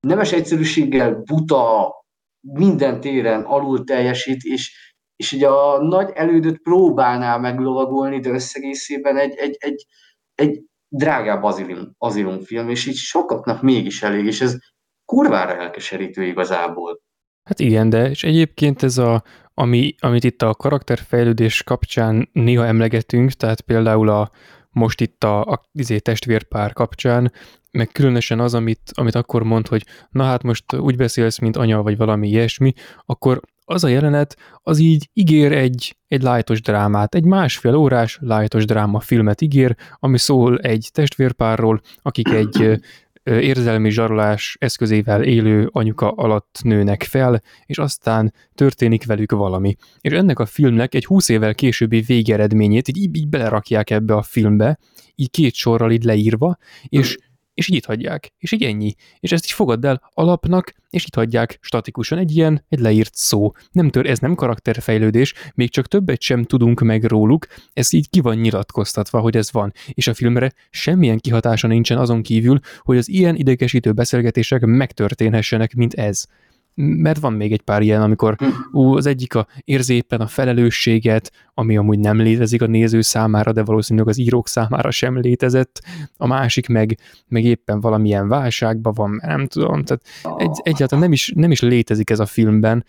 nemes 0.00 0.32
egyszerűséggel 0.32 1.14
buta, 1.14 1.94
minden 2.40 3.00
téren 3.00 3.42
alul 3.42 3.84
teljesít, 3.84 4.42
és, 4.42 4.92
és 5.16 5.32
ugye 5.32 5.48
a 5.48 5.82
nagy 5.82 6.10
elődöt 6.14 6.58
próbálná 6.62 7.36
meglovagolni, 7.36 8.20
de 8.20 8.30
összegészében 8.30 9.16
egy, 9.16 9.34
egy, 9.36 9.56
egy, 9.60 9.86
egy 10.34 10.64
drágább 10.88 11.42
azilum, 11.42 11.94
azilum 11.98 12.40
film, 12.40 12.68
és 12.68 12.86
így 12.86 12.96
sokaknak 12.96 13.62
mégis 13.62 14.02
elég, 14.02 14.26
és 14.26 14.40
ez 14.40 14.56
kurvára 15.04 15.56
elkeserítő 15.56 16.24
igazából. 16.24 17.00
Hát 17.44 17.60
igen, 17.60 17.88
de 17.88 18.10
és 18.10 18.24
egyébként 18.24 18.82
ez 18.82 18.98
a, 18.98 19.22
ami, 19.54 19.94
amit 19.98 20.24
itt 20.24 20.42
a 20.42 20.54
karakterfejlődés 20.54 21.62
kapcsán 21.62 22.28
néha 22.32 22.66
emlegetünk, 22.66 23.30
tehát 23.30 23.60
például 23.60 24.08
a 24.08 24.30
most 24.70 25.00
itt 25.00 25.24
a, 25.24 25.40
a 25.40 25.60
izé, 25.72 25.98
testvérpár 25.98 26.72
kapcsán, 26.72 27.32
meg 27.70 27.88
különösen 27.92 28.40
az, 28.40 28.54
amit, 28.54 28.80
amit 28.92 29.14
akkor 29.14 29.42
mond, 29.42 29.68
hogy 29.68 29.86
na 30.10 30.24
hát 30.24 30.42
most 30.42 30.74
úgy 30.74 30.96
beszélsz, 30.96 31.38
mint 31.38 31.56
anya, 31.56 31.82
vagy 31.82 31.96
valami 31.96 32.28
ilyesmi, 32.28 32.72
akkor 33.06 33.40
az 33.64 33.84
a 33.84 33.88
jelenet, 33.88 34.36
az 34.62 34.78
így 34.78 35.08
ígér 35.12 35.52
egy, 35.52 35.96
egy 36.08 36.22
lájtos 36.22 36.60
drámát, 36.62 37.14
egy 37.14 37.24
másfél 37.24 37.74
órás 37.74 38.18
lájtos 38.20 38.64
dráma 38.64 39.00
filmet 39.00 39.40
ígér, 39.40 39.76
ami 39.98 40.18
szól 40.18 40.58
egy 40.58 40.88
testvérpárról, 40.92 41.80
akik 42.02 42.28
egy 42.28 42.80
érzelmi 43.24 43.90
zsarolás 43.90 44.56
eszközével 44.60 45.22
élő 45.22 45.68
anyuka 45.72 46.10
alatt 46.10 46.58
nőnek 46.62 47.02
fel, 47.02 47.42
és 47.66 47.78
aztán 47.78 48.32
történik 48.54 49.06
velük 49.06 49.32
valami. 49.32 49.76
És 50.00 50.12
ennek 50.12 50.38
a 50.38 50.46
filmnek 50.46 50.94
egy 50.94 51.04
20 51.04 51.28
évvel 51.28 51.54
későbbi 51.54 52.00
végeredményét 52.00 52.88
így, 52.88 53.16
így 53.16 53.28
belerakják 53.28 53.90
ebbe 53.90 54.14
a 54.14 54.22
filmbe, 54.22 54.78
így 55.14 55.30
két 55.30 55.54
sorral 55.54 55.92
így 55.92 56.04
leírva, 56.04 56.56
és, 56.88 57.16
és 57.54 57.68
így 57.68 57.76
itt 57.76 57.84
hagyják, 57.84 58.32
és 58.38 58.52
így 58.52 58.62
ennyi. 58.62 58.94
És 59.20 59.32
ezt 59.32 59.44
így 59.44 59.50
fogadd 59.50 59.86
el 59.86 60.10
alapnak, 60.14 60.74
és 60.90 61.04
itt 61.04 61.14
hagyják 61.14 61.58
statikusan 61.60 62.18
egy 62.18 62.36
ilyen, 62.36 62.64
egy 62.68 62.78
leírt 62.78 63.14
szó. 63.14 63.52
Nem 63.72 63.90
tör, 63.90 64.06
ez 64.06 64.18
nem 64.18 64.34
karakterfejlődés, 64.34 65.34
még 65.54 65.70
csak 65.70 65.86
többet 65.86 66.20
sem 66.20 66.44
tudunk 66.44 66.80
meg 66.80 67.04
róluk, 67.04 67.46
ez 67.72 67.92
így 67.92 68.10
ki 68.10 68.20
van 68.20 68.36
nyilatkoztatva, 68.36 69.20
hogy 69.20 69.36
ez 69.36 69.52
van. 69.52 69.72
És 69.88 70.06
a 70.06 70.14
filmre 70.14 70.52
semmilyen 70.70 71.18
kihatása 71.18 71.66
nincsen 71.66 71.98
azon 71.98 72.22
kívül, 72.22 72.58
hogy 72.80 72.96
az 72.96 73.08
ilyen 73.08 73.36
idegesítő 73.36 73.92
beszélgetések 73.92 74.60
megtörténhessenek, 74.64 75.74
mint 75.74 75.94
ez. 75.94 76.26
Mert 76.74 77.20
van 77.20 77.32
még 77.32 77.52
egy 77.52 77.60
pár 77.60 77.82
ilyen, 77.82 78.02
amikor 78.02 78.36
ú, 78.72 78.96
az 78.96 79.06
egyik 79.06 79.34
a 79.34 79.46
érzi 79.64 79.94
éppen 79.94 80.20
a 80.20 80.26
felelősséget, 80.26 81.32
ami 81.54 81.76
amúgy 81.76 81.98
nem 81.98 82.20
létezik 82.20 82.62
a 82.62 82.66
néző 82.66 83.00
számára, 83.00 83.52
de 83.52 83.62
valószínűleg 83.62 84.08
az 84.08 84.18
írók 84.18 84.48
számára 84.48 84.90
sem 84.90 85.20
létezett, 85.20 85.82
a 86.16 86.26
másik 86.26 86.68
meg, 86.68 86.98
meg 87.28 87.44
éppen 87.44 87.80
valamilyen 87.80 88.28
válságban 88.28 88.92
van, 88.96 89.20
nem 89.24 89.46
tudom, 89.46 89.84
tehát 89.84 90.02
egy, 90.36 90.60
egyáltalán 90.62 91.04
nem 91.04 91.12
is, 91.12 91.32
nem 91.34 91.50
is 91.50 91.60
létezik 91.60 92.10
ez 92.10 92.20
a 92.20 92.26
filmben, 92.26 92.84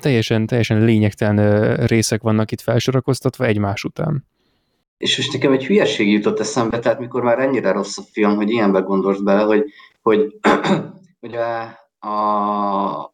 teljesen, 0.00 0.46
teljesen 0.46 0.84
lényegtelen 0.84 1.76
részek 1.86 2.22
vannak 2.22 2.50
itt 2.52 2.60
felsorakoztatva 2.60 3.44
egymás 3.44 3.84
után. 3.84 4.26
És 4.98 5.16
most 5.16 5.32
nekem 5.32 5.52
egy 5.52 5.66
hülyeség 5.66 6.12
jutott 6.12 6.40
eszembe, 6.40 6.78
tehát 6.78 6.98
mikor 6.98 7.22
már 7.22 7.38
ennyire 7.38 7.72
rossz 7.72 7.98
a 7.98 8.02
film, 8.12 8.34
hogy 8.34 8.50
ilyenbe 8.50 8.80
gondolsz 8.80 9.20
bele, 9.20 9.42
hogy, 9.42 9.64
hogy, 10.02 10.38
hogy 11.20 11.34
a, 11.34 11.81
a 12.02 13.12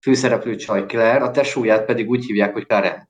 főszereplő 0.00 0.56
csaj 0.56 0.86
Claire, 0.86 1.24
a 1.24 1.30
tesóját 1.30 1.84
pedig 1.84 2.08
úgy 2.08 2.24
hívják, 2.24 2.52
hogy 2.52 2.66
Karen. 2.66 3.08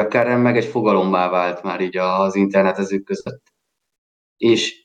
A 0.00 0.06
Karen 0.06 0.40
meg 0.40 0.56
egy 0.56 0.64
fogalommá 0.64 1.28
vált 1.28 1.62
már 1.62 1.80
így 1.80 1.96
az 1.96 2.34
internetezők 2.34 3.04
között. 3.04 3.42
És 4.36 4.84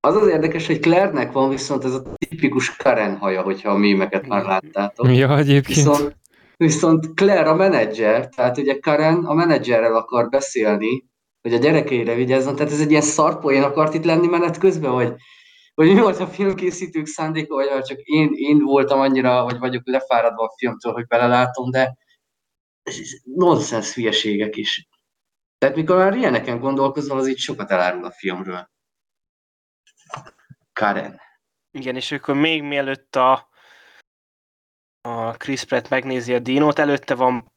az 0.00 0.16
az 0.16 0.28
érdekes, 0.28 0.66
hogy 0.66 0.80
Claire-nek 0.80 1.32
van 1.32 1.48
viszont 1.48 1.84
ez 1.84 1.94
a 1.94 2.02
tipikus 2.16 2.76
Karen 2.76 3.16
haja, 3.16 3.42
hogyha 3.42 3.70
a 3.70 3.76
mémeket 3.76 4.26
már 4.26 4.44
láttátok. 4.44 5.14
Ja, 5.14 5.38
egyébként. 5.38 5.76
Viszont, 5.76 6.16
viszont 6.56 7.14
Claire 7.14 7.48
a 7.48 7.54
menedzser, 7.54 8.28
tehát 8.28 8.58
ugye 8.58 8.78
Karen 8.78 9.24
a 9.24 9.34
menedzserrel 9.34 9.96
akar 9.96 10.28
beszélni, 10.28 11.06
hogy 11.42 11.54
a 11.54 11.58
gyerekeire 11.58 12.14
vigyázzon, 12.14 12.56
tehát 12.56 12.72
ez 12.72 12.80
egy 12.80 12.90
ilyen 12.90 13.02
szarpoén 13.02 13.62
akart 13.62 13.94
itt 13.94 14.04
lenni 14.04 14.26
menet 14.26 14.58
közben, 14.58 14.92
vagy, 14.92 15.14
vagy 15.78 15.94
mi 15.94 16.00
volt 16.00 16.18
a 16.18 16.26
filmkészítők 16.26 17.06
szándéka, 17.06 17.54
vagy 17.54 17.68
már 17.68 17.82
csak 17.82 17.98
én, 17.98 18.30
én 18.32 18.58
voltam 18.58 19.00
annyira, 19.00 19.42
vagy 19.44 19.58
vagyok 19.58 19.86
lefáradva 19.86 20.44
a 20.44 20.54
filmtől, 20.56 20.92
hogy 20.92 21.06
belelátom, 21.06 21.70
de 21.70 21.96
nonsens 23.22 23.94
hülyeségek 23.94 24.56
is. 24.56 24.88
Tehát 25.58 25.76
mikor 25.76 25.96
már 25.96 26.14
ilyeneken 26.14 26.60
gondolkozol, 26.60 27.18
az 27.18 27.28
így 27.28 27.38
sokat 27.38 27.70
elárul 27.70 28.04
a 28.04 28.10
filmről. 28.10 28.70
Karen. 30.72 31.20
Igen, 31.70 31.96
és 31.96 32.12
akkor 32.12 32.34
még 32.34 32.62
mielőtt 32.62 33.16
a, 33.16 33.48
a 35.00 35.32
Chris 35.32 35.64
Pratt 35.64 35.88
megnézi 35.88 36.34
a 36.34 36.38
dinót, 36.38 36.78
előtte 36.78 37.14
van 37.14 37.52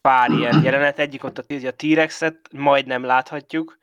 pár 0.00 0.30
ilyen 0.30 0.62
jelenet, 0.62 0.98
egyik 0.98 1.24
ott 1.24 1.38
a, 1.38 1.44
a 1.66 1.74
T-Rexet 1.76 2.52
majdnem 2.52 3.04
láthatjuk, 3.04 3.78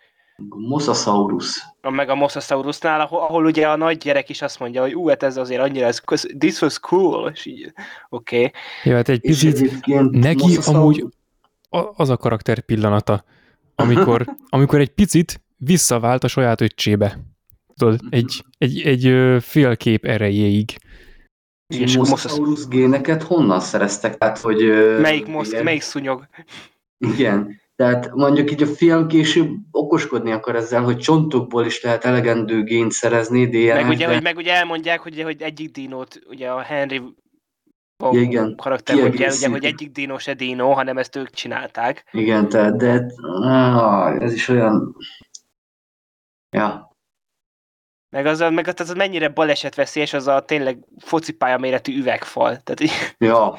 Mosasaurus. 0.49 1.63
a- 1.81 1.89
meg 1.89 2.09
a 2.09 2.15
Mosasaurusnál, 2.15 3.01
ahol, 3.01 3.19
ahol 3.19 3.45
ugye 3.45 3.67
a 3.67 3.75
nagy 3.75 3.97
gyerek 3.97 4.29
is 4.29 4.41
azt 4.41 4.59
mondja, 4.59 4.81
hogy 4.81 4.93
ú, 4.95 5.07
hát 5.07 5.23
ez 5.23 5.37
azért 5.37 5.61
annyira, 5.61 5.85
ez, 5.85 6.01
this 6.37 6.61
was 6.61 6.79
cool, 6.79 7.31
és 7.33 7.45
így, 7.45 7.73
oké. 8.09 8.35
Okay. 8.37 8.51
Ja, 8.83 8.95
hát 8.95 9.09
egy 9.09 9.19
picit 9.21 9.85
neki 10.11 10.43
Mosasaurus- 10.43 10.67
amúgy 10.67 11.05
az 11.95 12.09
a 12.09 12.17
karakter 12.17 12.59
pillanata, 12.59 13.23
amikor, 13.75 14.25
amikor 14.49 14.79
egy 14.79 14.89
picit 14.93 15.41
visszavált 15.57 16.23
a 16.23 16.27
saját 16.27 16.61
öccsébe. 16.61 17.19
Tudod, 17.75 17.99
egy, 18.09 18.45
egy, 18.57 18.81
egy 18.81 19.05
ö, 19.05 19.37
fél 19.41 19.77
kép 19.77 20.05
erejéig. 20.05 20.77
És 21.67 21.97
Mosasaurus 21.97 22.67
géneket 22.67 23.23
honnan 23.23 23.59
szereztek? 23.59 24.17
Tehát, 24.17 24.37
hogy... 24.37 24.57
Melyik, 25.01 25.27
mosz, 25.27 25.51
igen, 25.51 25.63
melyik 25.63 25.81
szúnyog? 25.81 26.27
Igen. 26.97 27.59
Tehát 27.81 28.11
mondjuk 28.13 28.51
így 28.51 28.61
a 28.61 28.65
film 28.65 29.07
később 29.07 29.49
okoskodni 29.71 30.31
akar 30.31 30.55
ezzel, 30.55 30.83
hogy 30.83 30.97
csontokból 30.97 31.65
is 31.65 31.81
lehet 31.83 32.05
elegendő 32.05 32.63
gént 32.63 32.91
szerezni, 32.91 33.45
DNS, 33.45 33.73
Meg 33.73 33.87
ugye, 33.89 34.07
hogy, 34.13 34.21
meg 34.21 34.37
ugye 34.37 34.53
elmondják, 34.53 34.99
hogy, 34.99 35.21
hogy 35.21 35.41
egyik 35.41 35.71
dinót, 35.71 36.19
ugye 36.27 36.51
a 36.51 36.59
Henry 36.61 37.01
Ja, 38.03 38.19
igen. 38.19 38.55
karakter 38.55 38.95
mondja, 38.95 39.27
ugye, 39.27 39.49
hogy 39.49 39.65
egyik 39.65 39.91
dinó 39.91 40.17
se 40.17 40.33
dinó, 40.33 40.71
hanem 40.73 40.97
ezt 40.97 41.15
ők 41.15 41.29
csinálták. 41.29 42.09
igen, 42.11 42.49
tehát 42.49 42.77
de 42.77 43.05
ez 44.23 44.33
is 44.33 44.47
olyan... 44.47 44.95
Ja. 46.55 46.89
Meg 48.09 48.25
az, 48.25 48.39
meg 48.39 48.67
az, 48.67 48.79
az 48.79 48.93
mennyire 48.93 49.29
balesetveszélyes 49.29 50.13
az 50.13 50.27
a 50.27 50.39
tényleg 50.45 50.85
focipálya 50.97 51.57
méretű 51.57 51.97
üvegfal. 51.97 52.57
Tehát, 52.57 52.79
így- 52.79 53.15
Ja. 53.17 53.57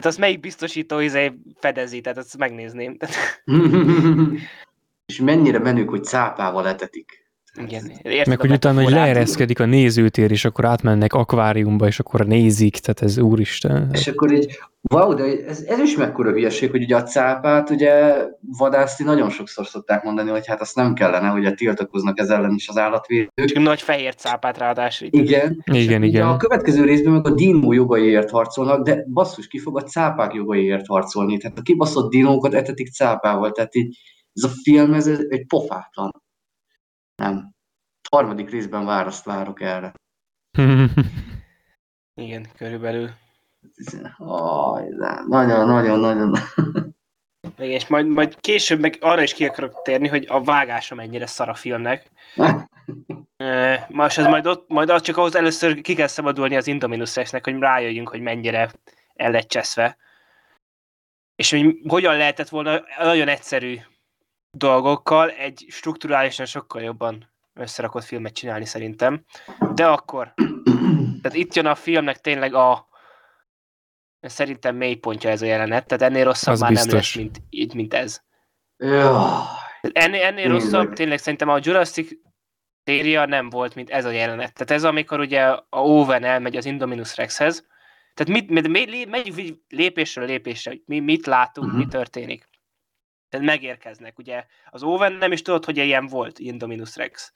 Tehát 0.00 0.16
azt 0.16 0.18
melyik 0.18 0.40
biztosító 0.40 0.98
izé 0.98 1.32
fedezi, 1.58 2.00
tehát 2.00 2.18
azt 2.18 2.36
megnézném. 2.36 2.96
És 5.06 5.20
mennyire 5.20 5.58
menők, 5.58 5.88
hogy 5.88 6.04
cápával 6.04 6.68
etetik. 6.68 7.19
Igen, 7.54 7.90
érted 8.02 8.26
Meg 8.26 8.38
a 8.38 8.40
hogy 8.40 8.50
utána, 8.50 8.82
hogy 8.82 8.92
leereszkedik 8.92 9.60
a 9.60 9.64
nézőtér, 9.64 10.30
és 10.30 10.44
akkor 10.44 10.64
átmennek 10.64 11.12
akváriumba, 11.12 11.86
és 11.86 11.98
akkor 11.98 12.26
nézik, 12.26 12.78
tehát 12.78 13.02
ez 13.02 13.18
úristen. 13.18 13.88
És 13.92 14.06
akkor 14.06 14.32
így, 14.32 14.58
wow, 14.90 15.14
de 15.14 15.24
ez, 15.46 15.62
ez 15.66 15.78
is 15.78 15.96
mekkora 15.96 16.30
hülyeség, 16.30 16.70
hogy 16.70 16.82
ugye 16.82 16.96
a 16.96 17.02
cápát 17.02 17.70
ugye 17.70 18.14
vadászni 18.58 19.04
nagyon 19.04 19.30
sokszor 19.30 19.66
szokták 19.66 20.02
mondani, 20.02 20.30
hogy 20.30 20.46
hát 20.46 20.60
azt 20.60 20.76
nem 20.76 20.94
kellene, 20.94 21.32
ugye 21.32 21.52
tiltakoznak 21.52 22.18
ez 22.18 22.28
ellen 22.28 22.54
is 22.54 22.68
az 22.68 22.76
állatvédők. 22.76 23.44
Csak 23.44 23.62
nagy 23.62 23.82
fehér 23.82 24.14
cápát 24.14 24.58
ráadásul. 24.58 25.08
Igen. 25.10 25.62
Igen, 25.72 26.02
Ugye 26.02 26.22
a 26.22 26.24
igen. 26.26 26.38
következő 26.38 26.84
részben 26.84 27.12
meg 27.12 27.26
a 27.26 27.34
dinó 27.34 27.72
jogaiért 27.72 28.30
harcolnak, 28.30 28.84
de 28.84 29.04
basszus, 29.12 29.46
ki 29.46 29.58
fog 29.58 29.76
a 29.76 29.82
cápák 29.82 30.34
jogaiért 30.34 30.86
harcolni? 30.86 31.38
Tehát 31.38 31.58
a 31.58 31.62
kibaszott 31.62 32.10
dinókat 32.10 32.54
etetik 32.54 32.92
cápával, 32.92 33.50
tehát 33.50 33.74
így 33.74 33.98
ez 34.32 34.42
a 34.42 34.52
film, 34.62 34.94
ez 34.94 35.06
egy 35.06 35.46
pofátlan. 35.46 36.10
Nem. 37.20 37.50
Harmadik 38.10 38.50
részben 38.50 38.84
választ 38.84 39.24
várok 39.24 39.60
erre. 39.60 39.92
Igen, 42.20 42.46
körülbelül. 42.56 43.10
Aj, 44.18 44.88
de 44.88 45.22
nagyon, 45.28 45.66
nagyon, 45.66 45.98
nagyon. 45.98 46.36
Igen, 47.58 47.70
és 47.70 47.86
majd, 47.86 48.06
majd 48.06 48.40
később 48.40 48.80
meg 48.80 48.96
arra 49.00 49.22
is 49.22 49.34
ki 49.34 49.46
akarok 49.46 49.82
térni, 49.82 50.08
hogy 50.08 50.26
a 50.28 50.42
vágása 50.42 50.94
mennyire 50.94 51.26
szar 51.26 51.48
a 51.48 51.54
filmnek. 51.54 52.10
Ö, 53.36 53.74
Most 53.88 54.18
ez 54.18 54.26
majd, 54.26 54.46
ott, 54.46 54.68
majd 54.68 54.90
az 54.90 55.02
csak 55.02 55.16
ahhoz 55.16 55.34
először 55.34 55.80
ki 55.80 55.94
kell 55.94 56.06
szabadulni 56.06 56.56
az 56.56 56.66
Indominus 56.66 57.16
Rexnek, 57.16 57.44
hogy 57.44 57.58
rájöjjünk, 57.58 58.08
hogy 58.08 58.20
mennyire 58.20 58.70
el 59.14 59.30
lett 59.30 59.48
cseszve. 59.48 59.96
És 61.34 61.50
hogy 61.50 61.76
hogyan 61.88 62.16
lehetett 62.16 62.48
volna 62.48 62.80
nagyon 62.98 63.28
egyszerű 63.28 63.78
dolgokkal 64.50 65.30
egy 65.30 65.66
strukturálisan 65.68 66.46
sokkal 66.46 66.82
jobban 66.82 67.30
összerakott 67.54 68.04
filmet 68.04 68.34
csinálni 68.34 68.64
szerintem. 68.64 69.24
De 69.74 69.86
akkor, 69.86 70.34
tehát 71.22 71.38
itt 71.38 71.54
jön 71.54 71.66
a 71.66 71.74
filmnek 71.74 72.20
tényleg 72.20 72.54
a 72.54 72.88
szerintem 74.20 74.76
mélypontja 74.76 75.30
ez 75.30 75.42
a 75.42 75.46
jelenet, 75.46 75.86
tehát 75.86 76.12
ennél 76.12 76.24
rosszabb 76.24 76.54
Az 76.54 76.60
már 76.60 76.70
nem 76.70 76.82
biztos. 76.82 77.14
lesz, 77.14 77.14
mint, 77.14 77.40
így, 77.50 77.74
mint 77.74 77.94
ez. 77.94 78.20
Jaj. 78.76 79.14
Ennél, 79.92 80.22
ennél 80.22 80.48
rosszabb, 80.48 80.92
tényleg 80.92 81.18
szerintem 81.18 81.48
a 81.48 81.58
Jurassic 81.62 82.10
széria 82.84 83.26
nem 83.26 83.50
volt, 83.50 83.74
mint 83.74 83.90
ez 83.90 84.04
a 84.04 84.10
jelenet. 84.10 84.52
Tehát 84.54 84.70
ez, 84.70 84.84
amikor 84.84 85.20
ugye 85.20 85.42
a 85.48 85.66
Owen 85.70 86.24
elmegy 86.24 86.56
az 86.56 86.64
Indominus 86.64 87.16
Rexhez, 87.16 87.66
tehát 88.14 88.32
mit, 88.32 88.50
mit, 88.50 88.68
mit, 88.68 89.38
így 89.38 89.58
lépésről 89.68 90.26
lépésre, 90.26 90.70
hogy 90.70 90.82
mi 90.86 91.00
mit 91.00 91.26
látunk, 91.26 91.66
uh-huh. 91.66 91.78
mi 91.80 91.86
Mhm. 91.86 91.96
történik. 91.96 92.48
Tehát 93.30 93.46
megérkeznek, 93.46 94.18
ugye. 94.18 94.44
Az 94.70 94.82
Owen 94.82 95.12
nem 95.12 95.32
is 95.32 95.42
tudott, 95.42 95.64
hogy 95.64 95.76
ilyen 95.76 96.06
volt 96.06 96.38
Indominus 96.38 96.96
Rex, 96.96 97.32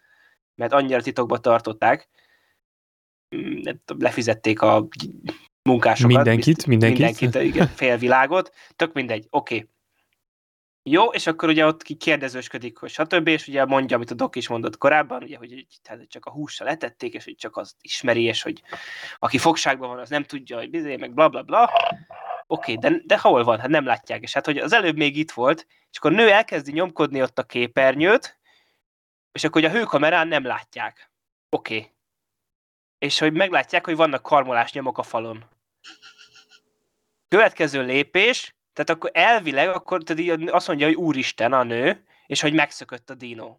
mert 0.54 0.72
annyira 0.72 1.02
titokba 1.02 1.38
tartották. 1.38 2.08
Mm, 3.36 3.60
Lefizették 3.98 4.60
a 4.60 4.88
munkásokat. 5.62 6.14
Mindenkit, 6.14 6.54
bizt- 6.54 6.66
mindenkit. 6.66 7.20
Mindenkit, 7.20 7.54
igen, 7.54 7.66
félvilágot. 7.66 8.52
Tök 8.76 8.92
mindegy, 8.92 9.26
oké. 9.30 9.54
Okay. 9.54 9.68
Jó, 10.90 11.04
és 11.04 11.26
akkor 11.26 11.48
ugye 11.48 11.66
ott 11.66 11.82
kérdezősködik, 11.82 12.78
hogy 12.78 12.90
stb. 12.90 13.28
És 13.28 13.48
ugye 13.48 13.64
mondja, 13.64 13.96
amit 13.96 14.10
a 14.10 14.14
Doc 14.14 14.36
is 14.36 14.48
mondott 14.48 14.78
korábban, 14.78 15.22
ugye, 15.22 15.36
hogy 15.36 15.66
tehát 15.82 16.08
csak 16.08 16.24
a 16.24 16.30
hússal 16.30 16.66
letették, 16.66 17.14
és 17.14 17.24
hogy 17.24 17.36
csak 17.36 17.56
azt 17.56 17.76
ismeri, 17.80 18.22
és 18.22 18.42
hogy 18.42 18.62
aki 19.18 19.38
fogságban 19.38 19.88
van, 19.88 19.98
az 19.98 20.08
nem 20.08 20.22
tudja, 20.22 20.56
hogy 20.56 20.70
bizony, 20.70 20.98
meg 20.98 21.14
bla 21.14 21.28
bla 21.28 21.42
bla. 21.42 21.70
Oké, 22.54 22.74
de, 22.74 22.92
de 23.04 23.18
hol 23.18 23.44
van? 23.44 23.58
Hát 23.58 23.68
nem 23.68 23.84
látják. 23.84 24.22
És 24.22 24.32
hát, 24.32 24.44
hogy 24.44 24.58
az 24.58 24.72
előbb 24.72 24.96
még 24.96 25.16
itt 25.16 25.30
volt, 25.30 25.66
és 25.90 25.98
akkor 25.98 26.12
a 26.12 26.14
nő 26.14 26.30
elkezdi 26.30 26.72
nyomkodni 26.72 27.22
ott 27.22 27.38
a 27.38 27.42
képernyőt, 27.42 28.38
és 29.32 29.44
akkor 29.44 29.62
hogy 29.62 29.70
a 29.70 29.74
hőkamerán 29.74 30.28
nem 30.28 30.44
látják. 30.44 31.10
Oké. 31.48 31.90
És 32.98 33.18
hogy 33.18 33.32
meglátják, 33.32 33.84
hogy 33.84 33.96
vannak 33.96 34.22
karmolás 34.22 34.72
nyomok 34.72 34.98
a 34.98 35.02
falon. 35.02 35.44
Következő 37.28 37.82
lépés, 37.82 38.54
tehát 38.72 38.90
akkor 38.90 39.10
elvileg 39.12 39.68
akkor 39.68 40.02
tehát 40.02 40.50
azt 40.50 40.68
mondja, 40.68 40.86
hogy 40.86 40.96
úristen 40.96 41.52
a 41.52 41.62
nő, 41.62 42.04
és 42.26 42.40
hogy 42.40 42.52
megszökött 42.52 43.10
a 43.10 43.14
dino. 43.14 43.56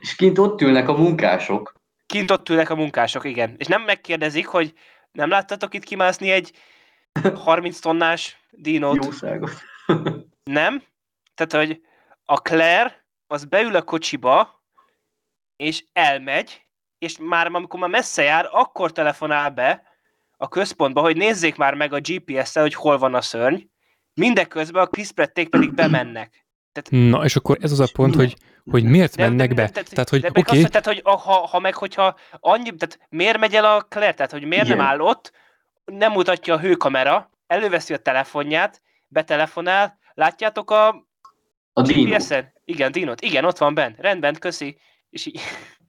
És 0.00 0.16
kint 0.16 0.38
ott 0.38 0.60
ülnek 0.60 0.88
a 0.88 0.96
munkások. 0.96 1.74
Kint 2.06 2.30
ott 2.30 2.48
ülnek 2.48 2.70
a 2.70 2.76
munkások, 2.76 3.24
igen. 3.24 3.54
És 3.58 3.66
nem 3.66 3.82
megkérdezik, 3.82 4.46
hogy 4.46 4.74
nem 5.12 5.28
láttatok 5.28 5.74
itt 5.74 5.84
kimászni 5.84 6.30
egy 6.30 6.52
30 7.34 7.78
tonnás 7.78 8.38
dinót? 8.50 9.04
Jószágot. 9.04 9.50
Nem? 10.42 10.82
Tehát, 11.34 11.66
hogy 11.66 11.80
a 12.24 12.36
Claire 12.36 13.04
az 13.26 13.44
beül 13.44 13.76
a 13.76 13.82
kocsiba, 13.82 14.62
és 15.56 15.84
elmegy, 15.92 16.66
és 16.98 17.16
már 17.18 17.46
amikor 17.46 17.80
már 17.80 17.88
messze 17.88 18.22
jár, 18.22 18.48
akkor 18.52 18.92
telefonál 18.92 19.50
be 19.50 19.82
a 20.36 20.48
központba, 20.48 21.00
hogy 21.00 21.16
nézzék 21.16 21.56
már 21.56 21.74
meg 21.74 21.92
a 21.92 22.00
GPS-szel, 22.00 22.62
hogy 22.62 22.74
hol 22.74 22.98
van 22.98 23.14
a 23.14 23.20
szörny. 23.20 23.60
Mindeközben 24.14 24.82
a 24.82 24.86
Chris 24.86 25.12
Pratték 25.12 25.48
pedig 25.48 25.74
bemennek. 25.74 26.46
Na, 26.88 27.24
és 27.24 27.36
akkor 27.36 27.58
ez 27.60 27.72
az 27.72 27.80
a 27.80 27.88
pont, 27.92 28.14
hogy, 28.14 28.36
hogy 28.70 28.84
miért 28.84 29.16
mennek 29.16 29.54
be. 29.54 29.68
Tehát, 29.68 30.08
hogy 30.08 30.20
de 30.20 30.28
oké, 30.34 30.60
azt, 30.62 30.70
tehát, 30.70 30.86
hogy 30.86 31.00
ha, 31.04 31.46
ha 31.46 31.58
meg, 31.58 31.74
hogyha 31.74 32.16
annyi, 32.30 32.74
tehát 32.74 33.06
miért 33.08 33.38
megy 33.38 33.54
el 33.54 33.64
a 33.64 33.80
Claire, 33.80 34.14
tehát, 34.14 34.32
hogy 34.32 34.44
miért 34.44 34.64
Igen. 34.64 34.76
nem 34.76 34.86
áll 34.86 35.00
ott, 35.00 35.32
nem 35.92 36.12
mutatja 36.12 36.54
a 36.54 36.60
hőkamera, 36.60 37.30
előveszi 37.46 37.94
a 37.94 37.96
telefonját, 37.96 38.82
betelefonál, 39.08 39.98
látjátok 40.14 40.70
a 40.70 41.06
A 41.72 41.82
dino. 41.82 42.16
Igen, 42.64 42.92
Dinot. 42.92 43.20
Igen, 43.20 43.44
ott 43.44 43.58
van 43.58 43.74
benn. 43.74 43.92
Rendben, 43.96 44.36
köszi. 44.38 44.76
És 45.10 45.26
így, 45.26 45.40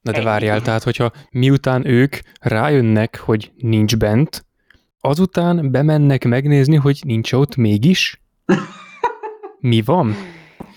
Na 0.02 0.12
de 0.12 0.22
várjál, 0.22 0.62
tehát 0.62 0.84
hogyha 0.84 1.12
miután 1.32 1.88
ők 1.88 2.16
rájönnek, 2.40 3.20
hogy 3.20 3.52
nincs 3.56 3.98
bent, 3.98 4.46
azután 5.00 5.72
bemennek 5.72 6.24
megnézni, 6.24 6.76
hogy 6.76 7.00
nincs 7.04 7.34
ott 7.34 7.56
mégis? 7.56 8.22
Mi 9.60 9.82
van? 9.82 10.16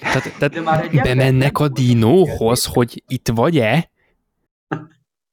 Tehát, 0.01 0.23
De 0.39 0.49
tehát 0.49 0.65
már 0.65 0.83
egy 0.83 0.97
ember 0.97 1.17
bemennek 1.17 1.59
a 1.59 1.69
dinóhoz, 1.69 2.65
hogy 2.65 3.03
itt 3.07 3.29
vagy-e? 3.35 3.91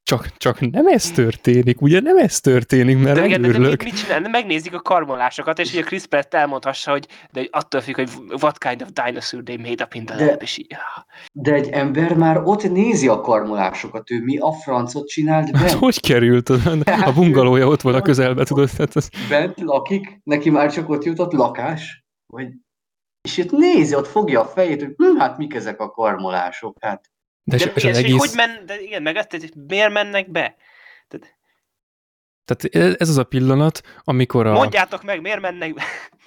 Csak, 0.04 0.38
csak 0.38 0.72
nem 0.72 0.88
ez 0.88 1.12
történik, 1.12 1.82
ugye 1.82 2.00
nem 2.00 2.18
ez 2.18 2.40
történik, 2.40 2.98
mert 2.98 3.16
de, 3.16 3.26
igen, 3.26 3.42
de, 3.42 3.48
de 3.52 3.58
mit, 3.58 3.84
mit 3.84 3.96
csinál? 3.96 4.30
Megnézik 4.30 4.74
a 4.74 4.80
karmolásokat, 4.82 5.60
és 5.60 5.72
ugye 5.72 5.82
Chris 5.82 6.06
Pratt 6.06 6.34
elmondhassa, 6.34 6.92
hogy 6.92 7.08
de 7.32 7.40
hogy 7.40 7.50
attól 7.52 7.82
függ, 7.82 7.96
hogy 7.96 8.10
what 8.42 8.58
kind 8.58 8.82
of 8.82 8.90
dinosaur 8.90 9.44
they 9.44 9.58
made 9.58 9.84
up 9.84 9.94
in 9.94 10.06
the 10.06 10.16
De- 10.16 10.26
lab, 10.26 10.42
és 10.42 10.58
így. 10.58 10.76
De 11.34 11.54
egy 11.54 11.70
ember 11.70 12.14
már 12.14 12.42
ott 12.44 12.72
nézi 12.72 13.08
a 13.08 13.22
karmolásokat, 13.22 14.12
ő 14.12 14.24
mi 14.24 14.38
a 14.38 14.52
francot 14.52 15.08
csinált 15.08 15.50
Az 15.54 15.60
bent? 15.62 15.72
hogy 15.72 16.00
került? 16.00 16.50
A 17.10 17.12
bungalója 17.16 17.68
ott 17.68 17.82
van 17.82 17.96
a 17.96 18.02
közelbe, 18.02 18.44
tudod? 18.44 18.70
Tehát 18.70 18.96
az... 18.96 19.10
Bent 19.30 19.62
lakik, 19.62 20.20
neki 20.24 20.50
már 20.50 20.72
csak 20.72 20.90
ott 20.90 21.04
jutott 21.04 21.32
lakás? 21.32 22.04
Vagy... 22.26 22.48
És 23.22 23.38
itt 23.38 23.52
nézi, 23.52 23.96
ott 23.96 24.08
fogja 24.08 24.42
a 24.42 24.46
fejét, 24.46 24.82
hogy 24.82 24.94
hm, 24.98 25.18
hát 25.18 25.38
mik 25.38 25.54
ezek 25.54 25.80
a 25.80 25.90
karmolások, 25.90 26.78
hát. 26.82 27.11
De 27.52 27.58
és, 27.58 27.64
De, 27.64 27.72
és 27.76 27.84
és 27.84 27.84
hogy, 27.84 27.94
hogy 27.96 28.04
egész... 28.04 28.36
men, 28.36 28.64
de 28.66 28.82
igen, 28.82 29.02
meg 29.02 29.16
ezt, 29.16 29.32
hogy 29.32 29.54
miért 29.68 29.94
mennek 29.94 30.32
be? 30.32 30.56
Tehát 32.46 32.96
ez 33.00 33.10
az 33.10 33.18
a 33.18 33.24
pillanat, 33.24 33.82
amikor 34.04 34.48
a... 34.48 34.54
Mondjátok 34.54 35.04
meg, 35.04 35.22
miért 35.22 35.42
mennek 35.42 35.74
be? 35.74 35.84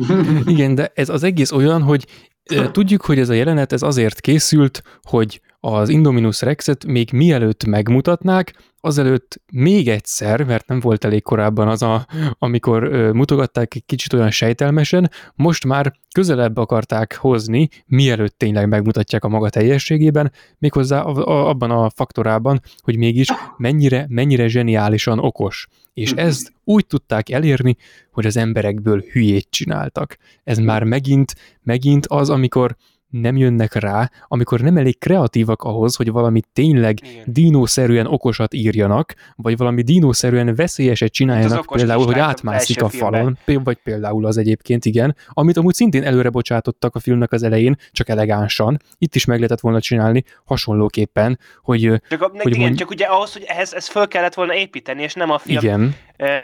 Igen, 0.53 0.75
de 0.75 0.93
ez 0.95 1.09
az 1.09 1.23
egész 1.23 1.53
olyan, 1.53 1.83
hogy 1.83 2.07
ö, 2.51 2.71
tudjuk, 2.71 3.03
hogy 3.03 3.19
ez 3.19 3.29
a 3.29 3.33
jelenet 3.33 3.73
ez 3.73 3.83
azért 3.83 4.21
készült, 4.21 4.83
hogy 5.03 5.41
az 5.67 5.89
Indominus 5.89 6.41
Rexet 6.41 6.87
még 6.87 7.13
mielőtt 7.13 7.65
megmutatnák, 7.65 8.55
azelőtt 8.81 9.41
még 9.53 9.89
egyszer, 9.89 10.43
mert 10.43 10.69
nem 10.69 10.81
volt 10.81 11.05
elég 11.05 11.23
korábban 11.23 11.69
az, 11.69 11.83
a, 11.83 12.07
amikor 12.39 12.83
ö, 12.83 13.13
mutogatták 13.13 13.75
egy 13.75 13.85
kicsit 13.87 14.13
olyan 14.13 14.31
sejtelmesen, 14.31 15.11
most 15.35 15.67
már 15.67 15.93
közelebb 16.15 16.57
akarták 16.57 17.17
hozni, 17.17 17.69
mielőtt 17.87 18.39
tényleg 18.39 18.69
megmutatják 18.69 19.25
a 19.25 19.29
maga 19.29 19.49
teljességében, 19.51 20.33
méghozzá 20.59 21.01
a, 21.01 21.15
a, 21.15 21.49
abban 21.49 21.71
a 21.71 21.91
faktorában, 21.91 22.61
hogy 22.83 22.97
mégis 22.97 23.29
mennyire, 23.57 24.07
mennyire 24.09 24.47
zseniálisan 24.49 25.19
okos. 25.19 25.67
És 25.95 26.11
Mhm. 26.11 26.21
ezt 26.21 26.53
úgy 26.65 26.87
tudták 26.87 27.31
elérni, 27.31 27.77
hogy 28.11 28.27
az 28.27 28.37
emberekből 28.37 29.05
hülyét 29.13 29.47
csináltak. 29.51 30.17
Ez 30.43 30.59
már 30.59 30.83
megint, 30.83 31.35
megint 31.63 32.07
az, 32.07 32.31
amikor 32.31 32.77
nem 33.21 33.37
jönnek 33.37 33.75
rá, 33.75 34.11
amikor 34.29 34.61
nem 34.61 34.77
elég 34.77 34.99
kreatívak 34.99 35.63
ahhoz, 35.63 35.97
hogy 35.97 36.11
valami 36.11 36.41
tényleg 36.53 36.99
Igen. 37.03 37.25
dinószerűen 37.27 38.07
okosat 38.07 38.55
írjanak, 38.55 39.15
vagy 39.37 39.57
valami 39.57 39.83
dinószerűen 39.83 40.55
veszélyeset 40.55 41.13
csináljanak, 41.13 41.59
okos 41.59 41.77
például, 41.77 42.05
hogy 42.05 42.19
átmászik 42.19 42.83
a 42.83 42.89
filmben. 42.89 43.39
falon, 43.45 43.65
vagy 43.65 43.79
például 43.85 44.27
az 44.27 44.37
egyébként, 44.37 44.85
igen, 44.85 45.17
amit 45.29 45.57
amúgy 45.57 45.75
szintén 45.75 46.03
előre 46.03 46.29
bocsátottak 46.29 46.95
a 46.95 46.99
filmnek 46.99 47.33
az 47.33 47.43
elején, 47.43 47.77
csak 47.93 48.09
elegánsan. 48.09 48.79
Itt 48.99 49.15
is 49.15 49.25
meg 49.25 49.37
lehetett 49.37 49.61
volna 49.61 49.81
csinálni 49.81 50.25
hasonlóképpen, 50.45 51.39
hogy 51.63 51.81
Csak, 52.09 52.23
a, 52.23 52.31
hogy 52.33 52.47
igen, 52.47 52.61
mondj- 52.61 52.79
csak 52.79 52.91
ugye 52.91 53.05
ahhoz, 53.05 53.33
hogy 53.33 53.45
ehhez 53.47 53.75
ezt 53.75 53.89
föl 53.89 54.09
kellett 54.09 54.35
volna 54.35 54.55
építeni, 54.55 55.03
és 55.03 55.15
nem 55.15 55.31
a 55.31 55.39
film 55.39 55.59
igen, 55.59 55.97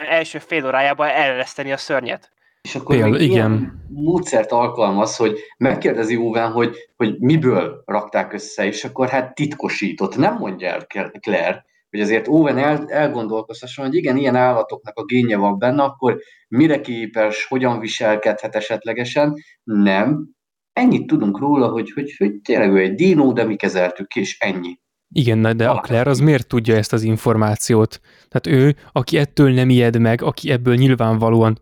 első 0.09 0.39
fél 0.39 0.65
órájában 0.65 1.07
elreszteni 1.07 1.71
a 1.71 1.77
szörnyet. 1.77 2.31
És 2.61 2.75
akkor 2.75 2.95
Például, 2.95 3.17
még 3.17 3.29
igen. 3.29 3.83
módszert 3.87 4.51
alkalmaz, 4.51 5.15
hogy 5.15 5.39
megkérdezi 5.57 6.17
Owen, 6.17 6.51
hogy, 6.51 6.75
hogy 6.95 7.19
miből 7.19 7.81
rakták 7.85 8.33
össze, 8.33 8.65
és 8.65 8.83
akkor 8.83 9.09
hát 9.09 9.35
titkosított. 9.35 10.15
Nem 10.15 10.37
mondja 10.37 10.67
el 10.67 10.87
Claire, 11.19 11.65
hogy 11.89 11.99
azért 11.99 12.27
Owen 12.27 12.57
el, 12.57 12.85
elgondolkoztasson, 12.87 13.85
hogy 13.85 13.95
igen, 13.95 14.17
ilyen 14.17 14.35
állatoknak 14.35 14.97
a 14.97 15.05
génje 15.05 15.37
van 15.37 15.57
benne, 15.57 15.83
akkor 15.83 16.17
mire 16.47 16.81
képes, 16.81 17.45
hogyan 17.45 17.79
viselkedhet 17.79 18.55
esetlegesen. 18.55 19.33
Nem. 19.63 20.29
Ennyit 20.73 21.07
tudunk 21.07 21.39
róla, 21.39 21.67
hogy, 21.67 21.91
hogy, 21.91 22.15
hogy 22.17 22.41
tényleg 22.41 22.71
ő 22.71 22.77
egy 22.77 22.95
dinó, 22.95 23.31
de 23.31 23.43
mi 23.43 23.55
kezeltük 23.55 24.15
és 24.15 24.39
ennyi. 24.39 24.79
Igen, 25.13 25.57
de 25.57 25.69
a. 25.69 25.79
Claire 25.79 26.09
az 26.09 26.19
miért 26.19 26.47
tudja 26.47 26.75
ezt 26.75 26.93
az 26.93 27.03
információt? 27.03 27.99
Tehát 28.29 28.61
ő, 28.61 28.75
aki 28.91 29.17
ettől 29.17 29.53
nem 29.53 29.69
ijed 29.69 29.99
meg, 29.99 30.21
aki 30.21 30.51
ebből 30.51 30.75
nyilvánvalóan 30.75 31.57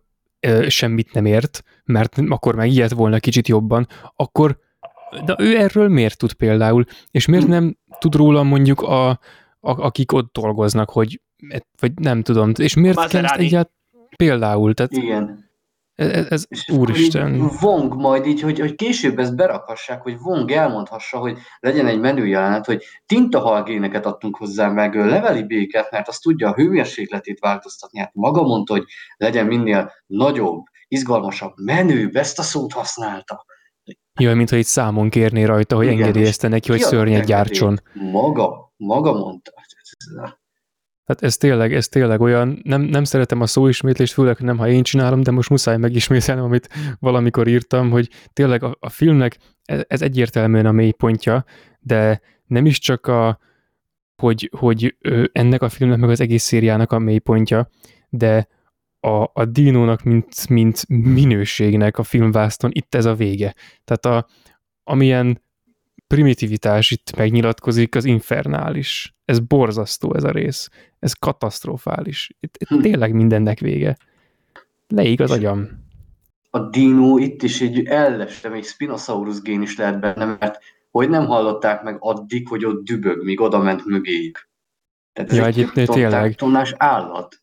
semmit 0.67 1.13
nem 1.13 1.25
ért, 1.25 1.63
mert 1.85 2.21
akkor 2.27 2.55
meg 2.55 2.71
ilyet 2.71 2.91
volna 2.91 3.19
kicsit 3.19 3.47
jobban, 3.47 3.87
akkor 4.15 4.59
de 5.25 5.35
ő 5.39 5.57
erről 5.57 5.89
miért 5.89 6.17
tud 6.17 6.33
például? 6.33 6.85
És 7.11 7.25
miért 7.25 7.47
nem 7.47 7.77
tud 7.99 8.15
róla 8.15 8.43
mondjuk 8.43 8.81
a, 8.81 9.09
a 9.09 9.17
akik 9.59 10.11
ott 10.11 10.33
dolgoznak, 10.33 10.89
hogy 10.89 11.21
vagy 11.79 11.93
nem 11.93 12.21
tudom, 12.21 12.51
és 12.57 12.73
miért 12.73 13.07
kell 13.07 13.25
egyáltalán 13.25 13.77
például, 14.17 14.73
tehát 14.73 14.91
Igen. 14.91 15.48
Ez, 15.99 16.45
ez 16.49 16.63
úristen. 16.73 17.49
Vong 17.59 17.95
majd 17.95 18.25
így, 18.25 18.41
hogy, 18.41 18.59
hogy 18.59 18.75
később 18.75 19.19
ezt 19.19 19.35
berakhassák, 19.35 20.01
hogy 20.01 20.17
Vong 20.19 20.51
elmondhassa, 20.51 21.17
hogy 21.17 21.37
legyen 21.59 21.87
egy 21.87 21.99
menü 21.99 22.25
jelenet, 22.25 22.65
hogy 22.65 22.83
tintahalgéneket 23.05 24.05
adtunk 24.05 24.37
hozzá, 24.37 24.67
meg 24.67 24.95
leveli 24.95 25.43
béket, 25.43 25.91
mert 25.91 26.07
azt 26.07 26.21
tudja 26.21 26.49
a 26.49 26.53
hőmérsékletét 26.53 27.39
változtatni. 27.39 27.99
Hát 27.99 28.13
maga 28.13 28.41
mondta, 28.41 28.73
hogy 28.73 28.83
legyen 29.17 29.45
minél 29.45 29.91
nagyobb, 30.05 30.63
izgalmasabb, 30.87 31.53
menőbb, 31.55 32.15
ezt 32.15 32.39
a 32.39 32.43
szót 32.43 32.73
használta. 32.73 33.45
Jaj, 34.19 34.33
mintha 34.33 34.55
itt 34.55 34.65
számon 34.65 35.09
kérné 35.09 35.43
rajta, 35.43 35.75
hogy 35.75 35.87
engedélyezte 35.87 36.47
neki, 36.47 36.71
hogy 36.71 36.79
szörnyet 36.79 37.25
gyártson. 37.25 37.79
Maga, 37.93 38.73
maga 38.77 39.13
mondta. 39.13 39.51
Tehát 41.09 41.23
ez 41.23 41.37
tényleg, 41.37 41.73
ez 41.73 41.87
tényleg 41.87 42.21
olyan, 42.21 42.59
nem, 42.63 42.81
nem 42.81 43.03
szeretem 43.03 43.41
a 43.41 43.45
szóismétlést, 43.45 44.13
főleg 44.13 44.39
nem, 44.39 44.57
ha 44.57 44.67
én 44.67 44.83
csinálom, 44.83 45.21
de 45.21 45.31
most 45.31 45.49
muszáj 45.49 45.77
megismételnem, 45.77 46.43
amit 46.43 46.69
valamikor 46.99 47.47
írtam, 47.47 47.89
hogy 47.89 48.09
tényleg 48.33 48.63
a, 48.63 48.77
a 48.79 48.89
filmnek 48.89 49.37
ez, 49.63 49.81
ez 49.87 50.01
egyértelműen 50.01 50.65
a 50.65 50.71
mélypontja, 50.71 51.45
de 51.79 52.21
nem 52.45 52.65
is 52.65 52.79
csak 52.79 53.07
a, 53.07 53.39
hogy, 54.21 54.51
hogy 54.57 54.97
ennek 55.31 55.61
a 55.61 55.69
filmnek, 55.69 55.99
meg 55.99 56.09
az 56.09 56.21
egész 56.21 56.43
szériának 56.43 56.91
a 56.91 56.99
mélypontja, 56.99 57.69
de 58.09 58.47
a, 58.99 59.29
a 59.33 59.45
dinónak, 59.45 60.03
mint, 60.03 60.49
mint 60.49 60.87
minőségnek 60.87 61.97
a 61.97 62.03
filmvászton 62.03 62.69
itt 62.73 62.95
ez 62.95 63.05
a 63.05 63.15
vége. 63.15 63.55
Tehát 63.83 64.05
a, 64.05 64.27
amilyen 64.83 65.41
primitivitás 66.13 66.91
itt 66.91 67.15
megnyilatkozik, 67.17 67.95
az 67.95 68.05
infernális. 68.05 69.15
Ez 69.25 69.39
borzasztó 69.39 70.15
ez 70.15 70.23
a 70.23 70.31
rész. 70.31 70.69
Ez 70.99 71.13
katasztrofális. 71.13 72.35
Itt, 72.39 72.55
itt 72.59 72.67
Hm. 72.67 72.79
tényleg 72.79 73.13
mindennek 73.13 73.59
vége. 73.59 73.97
Leég 74.87 75.21
az 75.21 75.31
agyam. 75.31 75.87
a 76.51 76.59
dino 76.59 77.17
itt 77.17 77.43
is 77.43 77.61
egy 77.61 77.85
elleste, 77.85 78.49
még 78.49 78.63
Spinosaurus 78.65 79.41
gén 79.41 79.61
is 79.61 79.77
lehet 79.77 79.99
benne, 79.99 80.25
mert 80.39 80.59
hogy 80.91 81.09
nem 81.09 81.25
hallották 81.25 81.83
meg 81.83 81.95
addig, 81.99 82.47
hogy 82.47 82.65
ott 82.65 82.83
dübög, 82.85 83.23
míg 83.23 83.41
oda 83.41 83.57
ment 83.59 83.85
mögéjük. 83.85 84.49
Tehát 85.13 85.31
ez 85.31 85.37
Ja, 85.37 85.45
egy 85.45 85.69
tényleg. 85.73 86.35
tonnás 86.35 86.73
állat. 86.77 87.41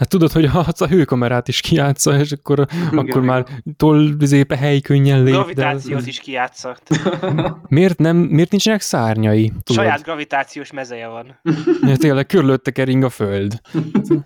Hát 0.00 0.08
tudod, 0.08 0.32
hogy 0.32 0.46
ha 0.46 0.66
a 0.78 0.86
hőkamerát 0.86 1.48
is 1.48 1.60
kiátsza, 1.60 2.18
és 2.18 2.32
akkor, 2.32 2.66
akkor 2.92 3.04
Igen. 3.08 3.22
már 3.22 3.46
toll 3.76 4.10
zépe 4.20 4.56
hely 4.56 4.80
könnyen 4.80 5.22
lép. 5.22 5.34
de 5.34 5.38
Gravitációt 5.38 5.98
ez- 5.98 6.06
is 6.06 6.20
kijátszott. 6.20 6.88
Miért, 7.68 7.98
nem, 7.98 8.16
miért 8.16 8.50
nincsenek 8.50 8.80
szárnyai? 8.80 9.52
Tudod? 9.62 9.84
Saját 9.84 10.02
gravitációs 10.02 10.72
mezeje 10.72 11.06
van. 11.06 11.40
Ja, 11.88 11.96
tényleg 11.96 12.26
körülötte 12.26 12.70
kering 12.70 13.02
a 13.02 13.08
föld. 13.08 13.60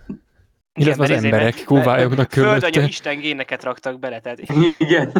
Illetve 0.79 1.03
az 1.03 1.09
emberek 1.09 1.63
kóvályognak 1.65 2.17
mert 2.17 2.33
Földanya 2.33 2.59
körülötte. 2.59 2.87
Isten 2.87 3.19
géneket 3.19 3.63
raktak 3.63 3.99
bele, 3.99 4.19
tehát 4.19 4.39
Igen. 4.77 5.11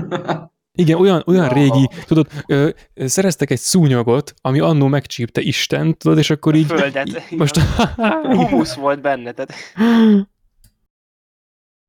Igen, 0.71 0.97
olyan, 0.97 1.23
olyan 1.25 1.49
régi, 1.49 1.89
tudod, 2.05 2.27
ö, 2.47 2.69
ö, 2.93 3.07
szereztek 3.07 3.51
egy 3.51 3.59
szúnyogot, 3.59 4.33
ami 4.41 4.59
annó 4.59 4.87
megcsípte 4.87 5.41
Isten, 5.41 5.97
tudod, 5.97 6.17
és 6.17 6.29
akkor 6.29 6.55
így... 6.55 6.65
földet. 6.65 7.07
így 7.07 7.37
most... 7.37 7.59
humusz 8.23 8.73
volt 8.73 9.01
benne, 9.01 9.31
tehát 9.31 9.53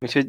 úgyhogy 0.00 0.28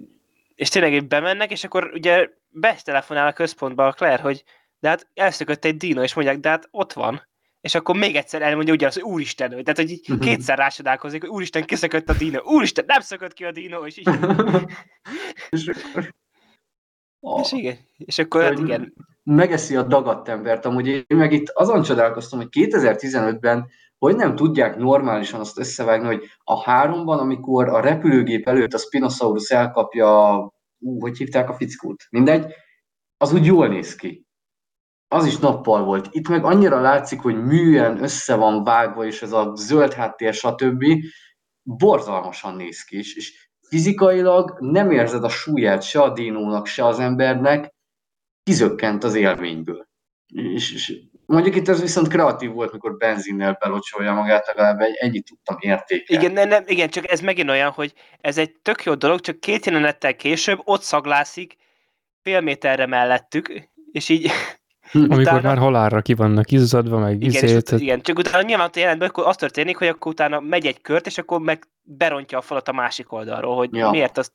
és 0.55 0.69
tényleg 0.69 1.07
bemennek, 1.07 1.51
és 1.51 1.63
akkor 1.63 1.91
ugye 1.93 2.29
betelefonál 2.49 3.27
a 3.27 3.33
központba 3.33 3.87
a 3.87 3.91
Claire, 3.91 4.21
hogy 4.21 4.43
de 4.79 4.89
hát 4.89 5.07
elszökött 5.13 5.65
egy 5.65 5.77
dino, 5.77 6.03
és 6.03 6.13
mondják, 6.13 6.39
de 6.39 6.49
hát 6.49 6.67
ott 6.71 6.93
van. 6.93 7.27
És 7.61 7.75
akkor 7.75 7.95
még 7.95 8.15
egyszer 8.15 8.41
elmondja 8.41 8.73
ugyanazt, 8.73 8.99
hogy 8.99 9.11
úristen, 9.11 9.53
hogy- 9.53 9.63
tehát 9.63 9.77
hogy 9.89 10.01
Mhm. 10.07 10.19
kétszer 10.19 10.57
rásodálkozik, 10.57 11.21
hogy 11.21 11.29
úristen, 11.29 11.63
kiszökött 11.65 12.09
a 12.09 12.13
dino, 12.13 12.39
úristen, 12.43 12.83
nem 12.87 12.99
szökött 12.99 13.33
ki 13.33 13.43
a 13.45 13.51
dino, 13.51 13.85
és 13.85 13.97
így, 13.97 14.07
és, 15.49 15.67
akkor- 15.67 16.13
és 17.41 17.51
igen, 17.51 17.77
és 17.97 18.17
akkor 18.17 18.41
hát 18.43 18.59
igen, 18.59 18.93
megeszi 19.23 19.75
a 19.75 19.83
dagadt 19.83 20.27
embert. 20.27 20.65
Amúgy 20.65 20.87
én 20.87 21.05
meg 21.07 21.31
itt 21.31 21.49
azon 21.49 21.83
csodálkoztam, 21.83 22.39
hogy 22.39 22.47
2015-ben 22.51 23.67
hogy 23.97 24.15
nem 24.15 24.35
tudják 24.35 24.77
normálisan 24.77 25.39
azt 25.39 25.59
összevágni, 25.59 26.05
hogy 26.07 26.23
a 26.43 26.63
háromban, 26.63 27.19
amikor 27.19 27.69
a 27.69 27.79
repülőgép 27.79 28.47
előtt 28.47 28.73
a 28.73 28.77
Spinosaurus 28.77 29.49
elkapja, 29.49 30.37
ú, 30.79 30.99
hogy 30.99 31.17
hívták 31.17 31.49
a 31.49 31.53
fickót, 31.53 32.03
mindegy, 32.09 32.53
az 33.17 33.33
úgy 33.33 33.45
jól 33.45 33.67
néz 33.67 33.95
ki. 33.95 34.25
Az 35.07 35.25
is 35.25 35.37
nappal 35.37 35.83
volt. 35.83 36.07
Itt 36.11 36.27
meg 36.27 36.45
annyira 36.45 36.81
látszik, 36.81 37.19
hogy 37.19 37.43
műen 37.43 38.03
össze 38.03 38.35
van 38.35 38.63
vágva, 38.63 39.05
és 39.05 39.21
ez 39.21 39.31
a 39.31 39.51
zöld 39.55 39.93
háttér, 39.93 40.33
stb. 40.33 40.83
borzalmasan 41.63 42.55
néz 42.55 42.83
ki, 42.83 42.97
és, 42.97 43.15
és 43.15 43.49
fizikailag 43.61 44.57
nem 44.59 44.91
érzed 44.91 45.23
a 45.23 45.29
súlyát 45.29 45.81
se 45.81 46.01
a 46.01 46.13
dinónak, 46.13 46.65
se 46.65 46.85
az 46.85 46.99
embernek, 46.99 47.75
kizökkent 48.43 49.03
az 49.03 49.15
élményből. 49.15 49.87
És, 50.33 50.73
és 50.73 51.07
mondjuk 51.27 51.55
itt 51.55 51.67
ez 51.67 51.81
viszont 51.81 52.07
kreatív 52.07 52.51
volt, 52.51 52.71
mikor 52.71 52.97
benzinnel 52.97 53.57
belocsolja 53.59 54.13
magát, 54.13 54.47
legalább 54.47 54.79
egy, 54.79 54.95
ennyit 54.95 55.25
tudtam 55.25 55.57
értékelni. 55.59 56.23
igen, 56.23 56.31
nem, 56.31 56.47
nem, 56.47 56.63
igen, 56.67 56.89
csak 56.89 57.11
ez 57.11 57.19
megint 57.19 57.49
olyan, 57.49 57.71
hogy 57.71 57.93
ez 58.21 58.37
egy 58.37 58.51
tök 58.61 58.83
jó 58.83 58.93
dolog, 58.93 59.19
csak 59.19 59.39
két 59.39 59.65
jelenettel 59.65 60.15
később 60.15 60.59
ott 60.63 60.81
szaglászik 60.81 61.55
fél 62.21 62.41
méterre 62.41 62.85
mellettük, 62.85 63.69
és 63.91 64.09
így 64.09 64.31
Amikor 64.93 65.19
utána- 65.19 65.41
már 65.41 65.57
halálra 65.57 66.01
ki 66.01 66.13
vannak 66.13 66.51
izzadva, 66.51 66.97
meg 66.97 67.21
Igen, 67.21 67.43
izét, 67.43 67.71
ut- 67.71 67.81
igen, 67.81 68.01
csak 68.01 68.17
utána 68.17 68.41
nyilván 68.41 68.67
a 68.67 68.71
jelenetben 68.73 69.09
akkor 69.09 69.27
az 69.27 69.35
történik, 69.35 69.77
hogy 69.77 69.87
akkor 69.87 70.11
utána 70.11 70.39
megy 70.39 70.65
egy 70.65 70.81
kört, 70.81 71.05
és 71.05 71.17
akkor 71.17 71.39
meg 71.39 71.63
berontja 71.81 72.37
a 72.37 72.41
falat 72.41 72.67
a 72.67 72.71
másik 72.71 73.11
oldalról, 73.11 73.55
hogy 73.55 73.73
ja. 73.73 73.89
miért 73.89 74.17
azt 74.17 74.31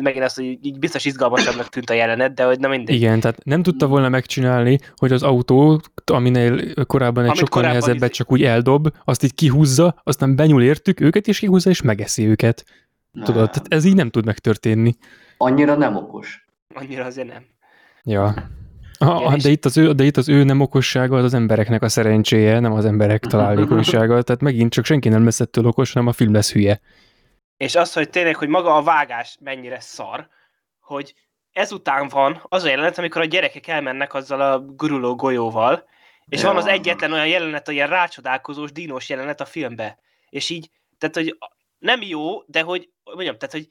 megint 0.00 0.24
azt, 0.24 0.36
hogy 0.36 0.58
így 0.62 0.78
biztos 0.78 1.04
izgalmasabbnak 1.04 1.68
tűnt 1.68 1.90
a 1.90 1.94
jelenet, 1.94 2.34
de 2.34 2.44
hogy 2.44 2.58
nem 2.58 2.70
mindegy. 2.70 2.94
Igen, 2.94 3.20
tehát 3.20 3.44
nem 3.44 3.62
tudta 3.62 3.86
volna 3.86 4.08
megcsinálni, 4.08 4.78
hogy 4.96 5.12
az 5.12 5.22
autó, 5.22 5.80
aminél 6.04 6.74
korábban 6.84 7.22
egy 7.22 7.28
Amit 7.28 7.40
sokkal 7.40 7.62
korábban 7.62 7.78
nehezebbet 7.78 8.12
csak 8.12 8.32
úgy 8.32 8.42
eldob, 8.42 8.88
azt 9.04 9.22
így 9.22 9.34
kihúzza, 9.34 10.00
aztán 10.02 10.36
benyúl 10.36 10.62
értük 10.62 11.00
őket, 11.00 11.28
és 11.28 11.38
kihúzza, 11.38 11.70
és 11.70 11.82
megeszi 11.82 12.26
őket. 12.26 12.64
Tudod, 13.12 13.34
Nem. 13.34 13.46
tehát 13.46 13.66
ez 13.68 13.84
így 13.84 13.94
nem 13.94 14.10
tud 14.10 14.24
megtörténni. 14.24 14.94
Annyira 15.36 15.76
nem 15.76 15.96
okos. 15.96 16.46
Annyira 16.74 17.04
azért 17.04 17.28
nem. 17.28 17.42
Ja. 18.04 18.34
Ah, 18.98 19.20
Igen, 19.20 19.38
de, 19.42 19.48
itt 19.48 19.64
az 19.64 19.76
ő, 19.76 19.92
de 19.92 20.04
itt 20.04 20.16
az 20.16 20.28
ő 20.28 20.44
nem 20.44 20.60
okossága 20.60 21.16
az 21.16 21.24
az 21.24 21.34
embereknek 21.34 21.82
a 21.82 21.88
szerencséje, 21.88 22.60
nem 22.60 22.72
az 22.72 22.84
emberek 22.84 23.26
találékonysága, 23.26 24.22
tehát 24.22 24.42
megint 24.42 24.72
csak 24.72 24.84
senki 24.84 25.08
nem 25.08 25.24
lesz 25.24 25.40
ettől 25.40 25.66
okos, 25.66 25.92
hanem 25.92 26.08
a 26.08 26.12
film 26.12 26.32
lesz 26.32 26.52
hülye. 26.52 26.80
És 27.58 27.74
az, 27.74 27.92
hogy 27.92 28.10
tényleg, 28.10 28.36
hogy 28.36 28.48
maga 28.48 28.76
a 28.76 28.82
vágás 28.82 29.36
mennyire 29.40 29.80
szar, 29.80 30.28
hogy 30.80 31.14
ezután 31.52 32.08
van 32.08 32.42
az 32.48 32.64
a 32.64 32.68
jelenet, 32.68 32.98
amikor 32.98 33.20
a 33.20 33.24
gyerekek 33.24 33.66
elmennek 33.66 34.14
azzal 34.14 34.40
a 34.40 34.60
guruló 34.60 35.14
golyóval, 35.14 35.88
és 36.28 36.42
van 36.42 36.56
az 36.56 36.66
Ja. 36.66 36.72
egyetlen 36.72 37.12
olyan 37.12 37.26
jelenet, 37.26 37.68
olyan 37.68 37.88
rácsodálkozós, 37.88 38.72
dínos 38.72 39.08
jelenet 39.08 39.40
a 39.40 39.44
filmbe. 39.44 39.98
És 40.28 40.50
így, 40.50 40.70
tehát, 40.98 41.14
hogy 41.14 41.38
nem 41.78 42.02
jó, 42.02 42.42
de 42.46 42.60
hogy 42.62 42.88
mondjam, 43.04 43.36
tehát, 43.38 43.54
hogy 43.54 43.68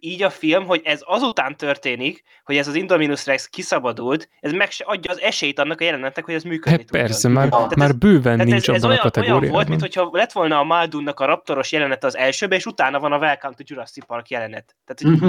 így 0.00 0.22
a 0.22 0.30
film, 0.30 0.64
hogy 0.66 0.80
ez 0.84 1.00
azután 1.04 1.56
történik, 1.56 2.22
hogy 2.44 2.56
ez 2.56 2.68
az 2.68 2.74
Indominus 2.74 3.26
Rex 3.26 3.46
kiszabadult, 3.46 4.28
ez 4.40 4.52
meg 4.52 4.70
se 4.70 4.84
adja 4.84 5.10
az 5.10 5.20
esélyt 5.20 5.58
annak 5.58 5.80
a 5.80 5.84
jelenetnek, 5.84 6.24
hogy 6.24 6.34
ez 6.34 6.42
működni 6.42 6.78
Hát 6.78 6.90
persze, 6.90 7.28
már, 7.28 7.48
Tehát 7.48 7.74
már 7.76 7.88
ez- 7.88 7.96
bőven 7.96 8.22
Tehát 8.36 8.44
nincs 8.46 8.68
ez, 8.68 8.74
ez 8.74 8.82
abban 8.84 8.84
a 8.84 8.86
olyan, 8.86 8.88
olyan 8.88 8.98
kategóriában. 9.12 9.50
volt, 9.50 9.68
mintha 9.68 10.08
lett 10.12 10.32
volna 10.32 10.58
a 10.58 10.64
Maldunnak 10.64 11.20
a 11.20 11.24
raptoros 11.24 11.72
jelenet 11.72 12.04
az 12.04 12.16
elsőbe, 12.16 12.56
és 12.56 12.66
utána 12.66 12.98
van 13.00 13.12
a 13.12 13.18
Welcome 13.18 13.54
to 13.54 13.62
Jurassic 13.66 14.04
Park 14.06 14.28
jelenet. 14.28 14.76
Tehát, 14.84 15.20
hogy 15.20 15.28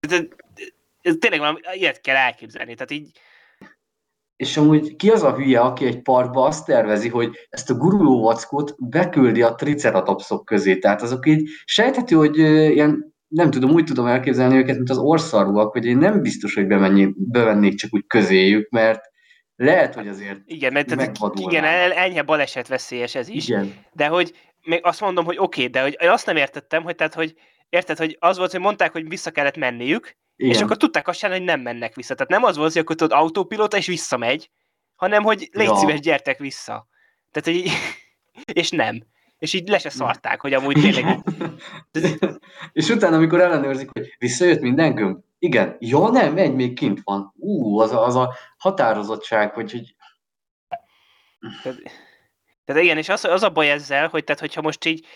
ez, 0.12 0.20
ez 1.00 1.14
tényleg 1.18 1.40
valami, 1.40 1.58
ilyet 1.72 2.00
kell 2.00 2.16
elképzelni. 2.16 2.74
Tehát 2.74 2.90
így, 2.90 3.18
És 4.42 4.56
amúgy 4.56 4.96
ki 4.96 5.10
az 5.10 5.22
a 5.22 5.34
hülye, 5.34 5.60
aki 5.60 5.86
egy 5.86 6.02
parkba 6.02 6.44
azt 6.44 6.66
tervezi, 6.66 7.08
hogy 7.08 7.30
ezt 7.48 7.70
a 7.70 7.74
guruló 7.74 8.22
vackot 8.22 8.74
beküldi 8.78 9.42
a 9.42 9.54
triceratopszok 9.54 10.44
közé. 10.44 10.78
Tehát 10.78 11.02
azok 11.02 11.26
így 11.26 11.48
sejthető, 11.64 12.16
hogy 12.16 12.38
ilyen, 12.38 13.14
nem 13.28 13.50
tudom, 13.50 13.70
úgy 13.70 13.84
tudom 13.84 14.06
elképzelni 14.06 14.56
őket, 14.56 14.76
mint 14.76 14.90
az 14.90 14.98
orszarúak, 14.98 15.72
hogy 15.72 15.84
én 15.84 15.96
nem 15.96 16.20
biztos, 16.20 16.54
hogy 16.54 16.66
bemennék, 16.66 17.30
bevennék 17.30 17.74
csak 17.74 17.94
úgy 17.94 18.04
közéjük, 18.06 18.70
mert 18.70 19.00
lehet, 19.56 19.94
hogy 19.94 20.08
azért 20.08 20.40
igen, 20.44 20.72
mert 20.72 20.86
tehát, 20.86 21.18
igen, 21.34 21.64
el, 21.64 21.92
enyhe 21.92 22.22
baleset 22.22 22.68
veszélyes 22.68 23.14
ez 23.14 23.28
is. 23.28 23.48
igen. 23.48 23.74
De 23.92 24.06
hogy 24.06 24.32
még 24.62 24.80
azt 24.82 25.00
mondom, 25.00 25.24
hogy 25.24 25.36
oké, 25.38 25.66
okay, 25.66 25.72
de 25.72 25.82
hogy 25.82 25.96
azt 26.08 26.26
nem 26.26 26.36
értettem, 26.36 26.82
hogy 26.82 26.94
tehát, 26.94 27.14
hogy 27.14 27.34
érted, 27.68 27.98
hogy 27.98 28.16
az 28.20 28.38
volt, 28.38 28.50
hogy 28.50 28.60
mondták, 28.60 28.92
hogy 28.92 29.08
vissza 29.08 29.30
kellett 29.30 29.56
menniük, 29.56 30.16
Igen. 30.36 30.54
és 30.54 30.60
akkor 30.60 30.76
tudták 30.76 31.08
azt 31.08 31.18
sem, 31.18 31.30
hogy 31.30 31.42
nem 31.42 31.60
mennek 31.60 31.94
vissza. 31.94 32.14
Tehát 32.14 32.30
nem 32.30 32.44
az 32.44 32.56
volt, 32.56 32.72
hogy 32.72 32.80
akkor 32.80 32.96
tudod 32.96 33.18
autópilóta 33.18 33.76
és 33.76 33.86
visszamegy, 33.86 34.50
hanem 34.94 35.22
hogy 35.22 35.48
légy 35.52 35.66
Ja. 35.66 35.76
szíves, 35.76 36.00
gyertek 36.00 36.38
vissza. 36.38 36.88
Tehát, 37.30 37.60
hogy 37.60 37.72
és 38.62 38.70
nem. 38.70 39.02
És 39.38 39.52
így 39.52 39.68
le 39.68 39.78
se 39.78 39.90
szarták, 39.90 40.40
hogy 40.40 40.52
amúgy 40.52 40.80
tényleg 40.80 41.18
és 42.72 42.88
utána, 42.88 43.16
amikor 43.16 43.40
ellenőrzik, 43.40 43.88
hogy 43.92 44.14
visszajött 44.18 44.60
minden 44.60 44.94
gömb, 44.94 45.18
igen, 45.38 45.76
jó, 45.78 46.08
nem, 46.08 46.36
egy 46.36 46.54
még 46.54 46.74
kint 46.74 47.00
van. 47.04 47.32
Ú, 47.36 47.78
az 47.78 47.92
a, 47.92 48.04
az 48.04 48.14
a 48.16 48.34
határozottság, 48.56 49.52
hogy, 49.52 49.72
hogy 49.72 49.94
Tehát, 51.62 51.78
tehát 52.64 52.82
igen, 52.82 52.98
és 52.98 53.08
az, 53.08 53.24
az 53.24 53.42
a 53.42 53.50
baj 53.50 53.70
ezzel, 53.70 54.08
hogy 54.08 54.24
tehát, 54.24 54.40
hogyha 54.40 54.62
most 54.62 54.84
így 54.84 55.06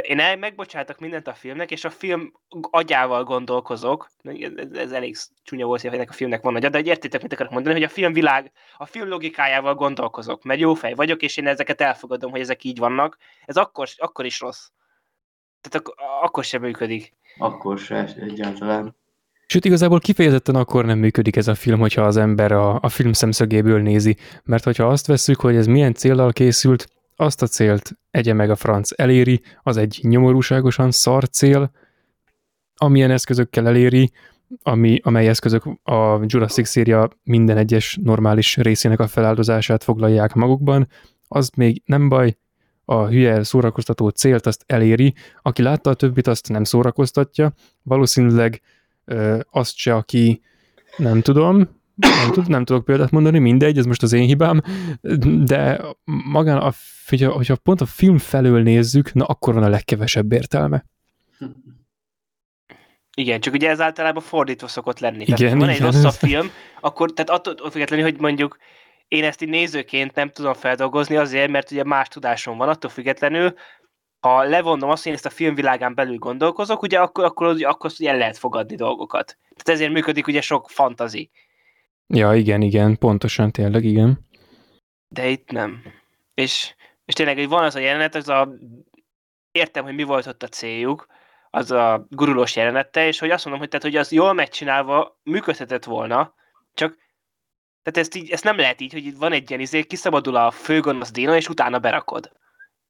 én 0.00 0.20
el, 0.20 0.36
megbocsátok 0.36 0.98
mindent 0.98 1.26
a 1.26 1.34
filmnek, 1.34 1.70
és 1.70 1.84
a 1.84 1.90
film 1.90 2.32
agyával 2.70 3.24
gondolkozok, 3.24 4.08
ez, 4.72 4.92
elég 4.92 5.16
csúnya 5.42 5.66
volt, 5.66 5.80
hogy 5.80 5.94
ennek 5.94 6.10
a 6.10 6.12
filmnek 6.12 6.42
van 6.42 6.54
agya, 6.54 6.68
de 6.68 6.80
értitek, 6.82 7.22
mit 7.22 7.32
akarok 7.32 7.52
mondani, 7.52 7.74
hogy 7.74 7.82
a 7.82 7.88
film 7.88 8.12
világ, 8.12 8.52
a 8.76 8.86
film 8.86 9.08
logikájával 9.08 9.74
gondolkozok, 9.74 10.42
mert 10.42 10.60
jó 10.60 10.74
fej 10.74 10.94
vagyok, 10.94 11.22
és 11.22 11.36
én 11.36 11.46
ezeket 11.46 11.80
elfogadom, 11.80 12.30
hogy 12.30 12.40
ezek 12.40 12.64
így 12.64 12.78
vannak, 12.78 13.16
ez 13.44 13.56
akkor, 13.56 13.88
akkor 13.96 14.24
is 14.24 14.40
rossz. 14.40 14.66
Tehát 15.60 15.86
ak- 15.86 16.00
akkor 16.22 16.44
sem 16.44 16.60
működik. 16.60 17.12
akkor 17.38 17.78
se 17.78 18.08
egyáltalán. 18.20 18.96
Sőt, 19.46 19.64
igazából 19.64 20.00
kifejezetten 20.00 20.54
akkor 20.54 20.84
nem 20.84 20.98
működik 20.98 21.36
ez 21.36 21.48
a 21.48 21.54
film, 21.54 21.80
hogyha 21.80 22.02
az 22.02 22.16
ember 22.16 22.52
a, 22.52 22.78
a 22.80 22.88
film 22.88 23.12
szemszögéből 23.12 23.80
nézi. 23.80 24.16
Mert 24.44 24.64
hogyha 24.64 24.86
azt 24.86 25.06
vesszük, 25.06 25.40
hogy 25.40 25.56
ez 25.56 25.66
milyen 25.66 25.94
céllal 25.94 26.32
készült, 26.32 26.86
azt 27.20 27.42
a 27.42 27.46
célt 27.46 27.92
egye 28.10 28.32
meg 28.32 28.50
a 28.50 28.56
franc 28.56 28.90
eléri, 28.96 29.40
az 29.62 29.76
egy 29.76 29.98
nyomorúságosan 30.02 30.90
szar 30.90 31.28
cél, 31.28 31.70
amilyen 32.74 33.10
eszközökkel 33.10 33.66
eléri, 33.66 34.12
ami, 34.62 35.00
amely 35.02 35.28
eszközök 35.28 35.64
a 35.82 36.20
Jurassic 36.22 36.68
széria 36.68 37.10
minden 37.22 37.56
egyes 37.56 37.98
normális 38.02 38.56
részének 38.56 39.00
a 39.00 39.06
feláldozását 39.06 39.84
foglalják 39.84 40.34
magukban, 40.34 40.88
az 41.28 41.50
még 41.56 41.82
nem 41.84 42.08
baj, 42.08 42.36
a 42.84 43.06
hülye 43.06 43.42
szórakoztató 43.42 44.08
célt 44.08 44.46
azt 44.46 44.64
eléri, 44.66 45.14
aki 45.42 45.62
látta 45.62 45.90
a 45.90 45.94
többit, 45.94 46.26
azt 46.26 46.48
nem 46.48 46.64
szórakoztatja, 46.64 47.52
valószínűleg 47.82 48.60
ö, 49.04 49.38
azt 49.50 49.76
se, 49.76 49.94
aki 49.94 50.40
nem 50.96 51.20
tudom, 51.20 51.79
nem, 52.00 52.30
tud, 52.32 52.48
nem 52.48 52.64
tudok 52.64 52.84
példát 52.84 53.10
mondani, 53.10 53.38
mindegy, 53.38 53.78
ez 53.78 53.84
most 53.84 54.02
az 54.02 54.12
én 54.12 54.26
hibám, 54.26 54.62
de 55.44 55.80
magán, 56.24 56.58
a, 56.58 56.72
hogyha, 57.06 57.32
hogyha 57.32 57.56
pont 57.56 57.80
a 57.80 57.86
film 57.86 58.18
felől 58.18 58.62
nézzük, 58.62 59.12
na 59.12 59.24
akkor 59.24 59.54
van 59.54 59.62
a 59.62 59.68
legkevesebb 59.68 60.32
értelme. 60.32 60.84
Igen, 63.16 63.40
csak 63.40 63.54
ugye 63.54 63.68
ez 63.68 63.80
általában 63.80 64.22
fordítva 64.22 64.68
szokott 64.68 64.98
lenni. 64.98 65.22
Igen, 65.22 65.36
tehát, 65.36 65.52
ha 65.52 65.58
van 65.58 65.68
egy 65.68 65.80
rosszabb 65.80 66.12
film, 66.12 66.50
akkor 66.80 67.12
tehát 67.12 67.30
attól 67.30 67.52
attól 67.52 67.70
függetlenül, 67.70 68.04
hogy 68.04 68.20
mondjuk 68.20 68.56
én 69.08 69.24
ezt 69.24 69.42
így 69.42 69.48
nézőként 69.48 70.14
nem 70.14 70.30
tudom 70.30 70.54
feldolgozni 70.54 71.16
azért, 71.16 71.50
mert 71.50 71.70
ugye 71.70 71.84
más 71.84 72.08
tudásom 72.08 72.56
van, 72.56 72.68
attól 72.68 72.90
függetlenül, 72.90 73.54
ha 74.20 74.42
levonom 74.42 74.90
azt, 74.90 75.02
hogy 75.02 75.12
én 75.12 75.16
ezt 75.16 75.26
a 75.26 75.30
filmvilágán 75.30 75.94
belül 75.94 76.16
gondolkozok, 76.16 76.82
ugye 76.82 76.98
akkor, 76.98 77.24
akkor, 77.24 77.46
akkor, 77.46 77.64
akkor 77.64 77.90
el 77.98 78.16
lehet 78.16 78.38
fogadni 78.38 78.76
dolgokat. 78.76 79.38
Tehát 79.56 79.80
ezért 79.80 79.92
működik 79.92 80.26
ugye 80.26 80.40
sok 80.40 80.68
fantazi. 80.68 81.30
Ja, 82.12 82.34
igen, 82.34 82.62
igen, 82.62 82.98
pontosan, 82.98 83.50
tényleg, 83.50 83.84
igen. 83.84 84.26
De 85.08 85.28
itt 85.28 85.50
nem. 85.50 85.82
És, 86.34 86.74
és 87.04 87.14
tényleg, 87.14 87.36
hogy 87.36 87.48
van 87.48 87.64
az 87.64 87.74
a 87.74 87.78
jelenet, 87.78 88.14
az 88.14 88.28
a... 88.28 88.52
Értem, 89.52 89.84
hogy 89.84 89.94
mi 89.94 90.02
volt 90.02 90.26
ott 90.26 90.42
a 90.42 90.48
céljuk, 90.48 91.06
az 91.50 91.70
a 91.70 92.06
gurulós 92.10 92.56
jelenette, 92.56 93.06
és 93.06 93.18
hogy 93.18 93.30
azt 93.30 93.44
mondom, 93.44 93.62
hogy, 93.62 93.70
tehát, 93.70 93.86
hogy 93.86 93.96
az 93.96 94.12
jól 94.12 94.32
megcsinálva 94.32 95.20
működhetett 95.22 95.84
volna, 95.84 96.34
csak 96.74 96.96
tehát 97.82 97.98
ezt, 97.98 98.14
így, 98.14 98.30
ezt 98.30 98.44
nem 98.44 98.56
lehet 98.56 98.80
így, 98.80 98.92
hogy 98.92 99.06
itt 99.06 99.16
van 99.16 99.32
egy 99.32 99.50
ilyen 99.50 99.62
izé, 99.62 99.82
kiszabadul 99.82 100.36
a 100.36 100.50
főgonosz 100.50 101.10
Dino, 101.10 101.34
és 101.34 101.48
utána 101.48 101.78
berakod. 101.78 102.32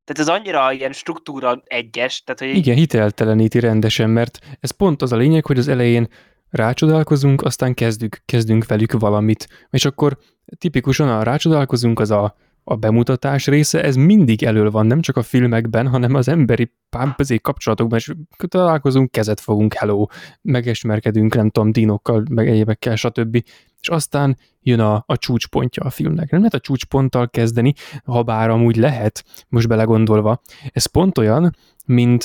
Tehát 0.04 0.28
ez 0.28 0.28
annyira 0.28 0.72
ilyen 0.72 0.92
struktúra 0.92 1.62
egyes, 1.64 2.22
tehát 2.22 2.40
hogy 2.40 2.48
Igen, 2.48 2.76
hitelteleníti 2.76 3.60
rendesen, 3.60 4.10
mert 4.10 4.38
ez 4.60 4.70
pont 4.70 5.02
az 5.02 5.12
a 5.12 5.16
lényeg, 5.16 5.46
hogy 5.46 5.58
az 5.58 5.68
elején 5.68 6.08
rácsodálkozunk, 6.50 7.42
aztán 7.42 7.74
kezdünk, 7.74 8.22
kezdünk 8.24 8.66
velük 8.66 8.92
valamit. 8.92 9.48
És 9.70 9.84
akkor 9.84 10.18
tipikusan 10.58 11.08
a 11.08 11.22
rácsodálkozunk 11.22 12.00
az 12.00 12.10
a, 12.10 12.36
a 12.64 12.76
bemutatás 12.76 13.46
része, 13.46 13.82
ez 13.82 13.96
mindig 13.96 14.42
elől 14.42 14.70
van, 14.70 14.86
nem 14.86 15.00
csak 15.00 15.16
a 15.16 15.22
filmekben, 15.22 15.88
hanem 15.88 16.14
az 16.14 16.28
emberi 16.28 16.72
pámpezé 16.90 17.36
kapcsolatokban, 17.36 17.98
és 17.98 18.12
találkozunk, 18.48 19.10
kezet 19.10 19.40
fogunk, 19.40 19.74
hello, 19.74 20.06
megesmerkedünk, 20.42 21.34
nem 21.34 21.50
tudom, 21.50 21.72
dinokkal, 21.72 22.24
meg 22.30 22.48
egyébekkel, 22.48 22.96
stb. 22.96 23.42
És 23.80 23.88
aztán 23.88 24.36
jön 24.62 24.80
a, 24.80 25.02
a 25.06 25.16
csúcspontja 25.16 25.82
a 25.82 25.90
filmnek. 25.90 26.30
Nem 26.30 26.38
lehet 26.38 26.54
a 26.54 26.60
csúcsponttal 26.60 27.30
kezdeni, 27.30 27.74
ha 28.04 28.22
bár 28.22 28.50
amúgy 28.50 28.76
lehet, 28.76 29.24
most 29.48 29.68
belegondolva. 29.68 30.42
Ez 30.72 30.86
pont 30.86 31.18
olyan, 31.18 31.56
mint 31.86 32.24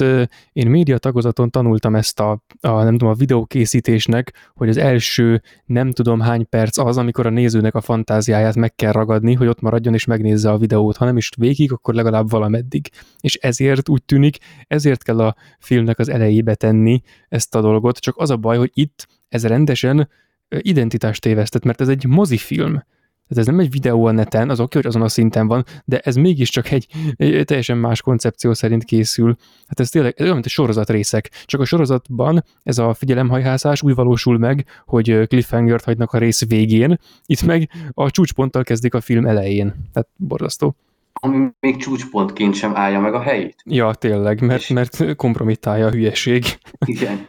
én 0.53 0.69
média 0.69 0.97
tagozaton 0.97 1.49
tanultam 1.49 1.95
ezt 1.95 2.19
a, 2.19 2.43
a, 2.61 2.69
nem 2.83 2.91
tudom, 2.91 3.09
a 3.09 3.13
videókészítésnek, 3.13 4.51
hogy 4.53 4.69
az 4.69 4.77
első 4.77 5.41
nem 5.65 5.91
tudom 5.91 6.19
hány 6.19 6.49
perc 6.49 6.77
az, 6.77 6.97
amikor 6.97 7.25
a 7.25 7.29
nézőnek 7.29 7.75
a 7.75 7.81
fantáziáját 7.81 8.55
meg 8.55 8.75
kell 8.75 8.91
ragadni, 8.91 9.33
hogy 9.33 9.47
ott 9.47 9.61
maradjon 9.61 9.93
és 9.93 10.05
megnézze 10.05 10.51
a 10.51 10.57
videót, 10.57 10.97
ha 10.97 11.05
nem 11.05 11.17
is 11.17 11.29
végig, 11.37 11.71
akkor 11.71 11.93
legalább 11.93 12.29
valameddig. 12.29 12.89
És 13.19 13.35
ezért 13.35 13.89
úgy 13.89 14.03
tűnik, 14.03 14.37
ezért 14.67 15.03
kell 15.03 15.19
a 15.19 15.35
filmnek 15.59 15.99
az 15.99 16.09
elejébe 16.09 16.55
tenni 16.55 17.01
ezt 17.29 17.55
a 17.55 17.61
dolgot, 17.61 17.97
csak 17.97 18.17
az 18.17 18.29
a 18.29 18.37
baj, 18.37 18.57
hogy 18.57 18.71
itt 18.73 19.07
ez 19.29 19.45
rendesen 19.45 20.09
identitást 20.49 21.21
tévesztett, 21.21 21.63
mert 21.63 21.81
ez 21.81 21.87
egy 21.87 22.05
mozifilm. 22.05 22.83
Tehát 23.27 23.43
ez 23.43 23.45
nem 23.45 23.59
egy 23.59 23.71
videó 23.71 24.05
a 24.05 24.11
neten, 24.11 24.49
az 24.49 24.59
oké, 24.59 24.77
hogy 24.77 24.87
azon 24.87 25.01
a 25.01 25.07
szinten 25.07 25.47
van, 25.47 25.63
de 25.85 25.99
ez 25.99 26.15
mégiscsak 26.15 26.71
egy, 26.71 26.87
egy 27.15 27.45
teljesen 27.45 27.77
más 27.77 28.01
koncepció 28.01 28.53
szerint 28.53 28.83
készül. 28.83 29.35
Hát 29.67 29.79
ez 29.79 29.89
tényleg 29.89 30.15
olyan, 30.19 30.33
mint 30.33 30.45
egy 30.45 30.51
sorozat 30.51 30.89
részek. 30.89 31.29
Csak 31.45 31.61
a 31.61 31.65
sorozatban 31.65 32.43
ez 32.63 32.77
a 32.77 32.93
figyelemhajhászás 32.93 33.81
úgy 33.81 33.95
valósul 33.95 34.37
meg, 34.37 34.65
hogy 34.85 35.09
ö, 35.09 35.25
cliffhangert 35.25 35.83
hagynak 35.83 36.13
a 36.13 36.17
rész 36.17 36.47
végén, 36.47 36.99
itt 37.25 37.43
meg 37.43 37.69
a 37.91 38.11
csúcsponttal 38.11 38.63
kezdik 38.63 38.93
a 38.93 39.01
film 39.01 39.25
elején. 39.25 39.73
Tehát 39.93 40.09
borzasztó. 40.15 40.75
Ami 41.13 41.47
még 41.59 41.77
csúcspontként 41.77 42.53
sem 42.53 42.75
állja 42.75 42.99
meg 42.99 43.13
a 43.13 43.21
helyét. 43.21 43.55
Ja, 43.65 43.93
tényleg, 43.93 44.41
mert, 44.41 44.69
mert 44.69 45.15
kompromittálja 45.15 45.85
a 45.85 45.91
hülyeség. 45.91 46.45
Igen. 46.85 47.27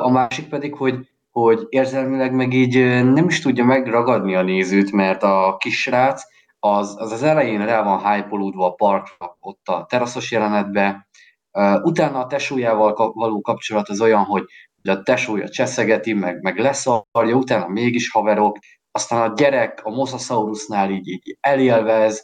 A 0.00 0.10
másik 0.10 0.48
pedig, 0.48 0.74
hogy, 0.74 1.08
hogy 1.40 1.66
érzelmileg 1.68 2.34
meg 2.34 2.52
így 2.52 3.04
nem 3.04 3.28
is 3.28 3.40
tudja 3.40 3.64
megragadni 3.64 4.34
a 4.34 4.42
nézőt, 4.42 4.92
mert 4.92 5.22
a 5.22 5.56
kisrác 5.58 6.22
az 6.58 6.94
az, 6.98 7.12
az 7.12 7.22
elején 7.22 7.66
rá 7.66 7.82
van 7.82 7.98
hype 7.98 8.28
a 8.56 8.74
parkra, 8.74 9.36
ott 9.40 9.68
a 9.68 9.86
teraszos 9.88 10.30
jelenetbe, 10.30 11.08
utána 11.82 12.18
a 12.18 12.26
tesójával 12.26 13.12
való 13.14 13.40
kapcsolat 13.40 13.88
az 13.88 14.00
olyan, 14.00 14.24
hogy 14.24 14.44
a 14.82 15.02
tesója 15.02 15.48
cseszegeti, 15.48 16.12
meg, 16.12 16.42
meg 16.42 16.58
leszarja, 16.58 17.34
utána 17.34 17.68
mégis 17.68 18.10
haverok, 18.10 18.58
aztán 18.90 19.30
a 19.30 19.34
gyerek 19.34 19.80
a 19.84 19.90
Mosasaurusnál 19.90 20.90
így, 20.90 21.08
így 21.08 21.36
elélvez, 21.40 22.22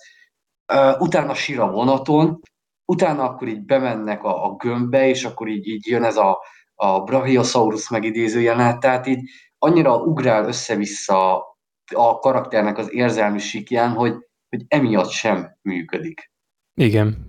utána 0.98 1.34
sír 1.34 1.60
a 1.60 1.70
vonaton, 1.70 2.40
utána 2.84 3.22
akkor 3.22 3.48
így 3.48 3.64
bemennek 3.64 4.22
a, 4.22 4.44
a 4.44 4.54
gömbbe, 4.54 5.08
és 5.08 5.24
akkor 5.24 5.48
így, 5.48 5.66
így 5.66 5.86
jön 5.86 6.04
ez 6.04 6.16
a, 6.16 6.38
a 6.80 7.00
Brachiosaurus 7.00 7.88
megidéző 7.88 8.40
jelenet, 8.40 8.80
tehát 8.80 9.06
így 9.06 9.20
annyira 9.58 9.96
ugrál 9.96 10.46
össze-vissza 10.46 11.36
a 11.94 12.18
karakternek 12.18 12.78
az 12.78 12.94
érzelmi 12.94 13.38
síkján, 13.38 13.92
hogy, 13.92 14.14
hogy 14.48 14.64
emiatt 14.68 15.10
sem 15.10 15.56
működik. 15.62 16.30
Igen. 16.74 17.28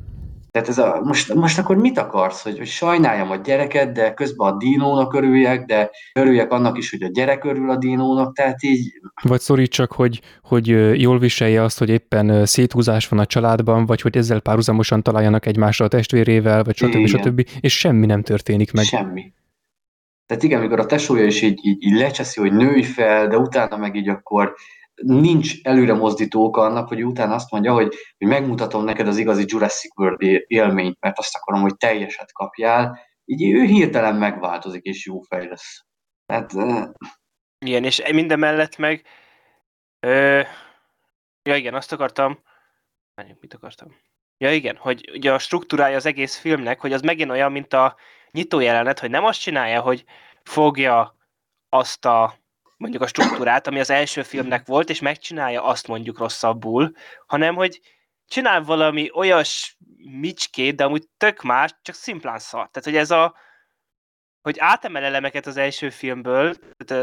Tehát 0.51 0.67
ez 0.67 0.77
a, 0.77 1.01
most, 1.03 1.33
most 1.33 1.57
akkor 1.57 1.77
mit 1.77 1.97
akarsz, 1.97 2.43
hogy, 2.43 2.57
hogy 2.57 2.67
sajnáljam 2.67 3.31
a 3.31 3.35
gyereket, 3.35 3.91
de 3.91 4.13
közben 4.13 4.53
a 4.53 4.57
dinónak 4.57 5.13
örüljek, 5.13 5.65
de 5.65 5.89
örüljek 6.13 6.51
annak 6.51 6.77
is, 6.77 6.89
hogy 6.89 7.03
a 7.03 7.09
gyerek 7.11 7.43
örül 7.43 7.69
a 7.69 7.77
dinónak, 7.77 8.35
tehát 8.35 8.63
így... 8.63 8.91
Vagy 9.21 9.39
szorítsak, 9.39 9.91
hogy, 9.91 10.21
hogy 10.41 10.67
jól 11.01 11.19
viselje 11.19 11.63
azt, 11.63 11.79
hogy 11.79 11.89
éppen 11.89 12.45
széthúzás 12.45 13.07
van 13.07 13.19
a 13.19 13.25
családban, 13.25 13.85
vagy 13.85 14.01
hogy 14.01 14.17
ezzel 14.17 14.39
párhuzamosan 14.39 15.03
találjanak 15.03 15.45
egymásra 15.45 15.85
a 15.85 15.87
testvérével, 15.87 16.63
vagy 16.63 16.75
stb. 16.75 17.05
stb. 17.05 17.47
És 17.59 17.79
semmi 17.79 18.05
nem 18.05 18.21
történik 18.21 18.71
meg. 18.71 18.85
Semmi. 18.85 19.33
Tehát 20.31 20.45
igen, 20.45 20.59
amikor 20.59 20.79
a 20.79 20.85
tesója 20.85 21.25
is 21.25 21.41
így, 21.41 21.65
így, 21.65 21.83
így 21.83 21.93
lecseszi, 21.93 22.39
hogy 22.39 22.53
nőj 22.53 22.83
fel, 22.83 23.27
de 23.27 23.37
utána 23.37 23.77
meg 23.77 23.95
így 23.95 24.09
akkor 24.09 24.55
nincs 24.95 25.63
előre 25.63 25.93
mozdító 25.93 26.43
oka 26.43 26.61
annak, 26.61 26.87
hogy 26.87 27.05
utána 27.05 27.33
azt 27.33 27.51
mondja, 27.51 27.73
hogy, 27.73 27.95
hogy 28.17 28.27
megmutatom 28.27 28.83
neked 28.83 29.07
az 29.07 29.17
igazi 29.17 29.43
Jurassic 29.47 29.97
World 29.97 30.21
élményt, 30.47 30.97
mert 30.99 31.17
azt 31.17 31.35
akarom, 31.35 31.61
hogy 31.61 31.77
teljeset 31.77 32.33
kapjál. 32.33 32.99
Így 33.25 33.53
ő 33.53 33.63
hirtelen 33.63 34.15
megváltozik, 34.15 34.83
és 34.83 35.05
jó 35.05 35.19
fej 35.19 35.47
lesz. 35.47 35.85
Tehát, 36.25 36.51
Igen, 37.65 37.83
és 37.83 38.11
minden 38.11 38.39
mellett 38.39 38.77
meg 38.77 39.05
ö, 39.99 40.41
ja 41.43 41.55
igen, 41.55 41.73
azt 41.73 41.91
akartam 41.91 42.39
mit 43.39 43.53
akartam? 43.53 43.95
Ja 44.37 44.53
igen, 44.53 44.75
hogy 44.75 45.09
ugye 45.13 45.33
a 45.33 45.39
struktúrája 45.39 45.95
az 45.95 46.05
egész 46.05 46.37
filmnek, 46.37 46.79
hogy 46.79 46.93
az 46.93 47.01
megint 47.01 47.31
olyan, 47.31 47.51
mint 47.51 47.73
a 47.73 47.95
nyitó 48.31 48.59
jelenet, 48.59 48.99
hogy 48.99 49.09
nem 49.09 49.25
azt 49.25 49.41
csinálja, 49.41 49.81
hogy 49.81 50.03
fogja 50.43 51.15
azt 51.69 52.05
a 52.05 52.39
mondjuk 52.77 53.01
a 53.01 53.07
struktúrát, 53.07 53.67
ami 53.67 53.79
az 53.79 53.89
első 53.89 54.23
filmnek 54.23 54.67
volt, 54.67 54.89
és 54.89 54.99
megcsinálja 54.99 55.63
azt 55.63 55.87
mondjuk 55.87 56.17
rosszabbul, 56.17 56.91
hanem 57.27 57.55
hogy 57.55 57.79
csinál 58.27 58.63
valami 58.63 59.09
olyas 59.13 59.77
micskét, 60.19 60.75
de 60.75 60.83
amúgy 60.83 61.07
tök 61.17 61.41
más, 61.41 61.75
csak 61.81 61.95
szimplán 61.95 62.39
szar. 62.39 62.69
Tehát, 62.69 62.83
hogy 62.83 62.95
ez 62.95 63.11
a 63.11 63.35
hogy 64.41 64.59
átemel 64.59 65.03
elemeket 65.03 65.45
az 65.45 65.57
első 65.57 65.89
filmből, 65.89 66.55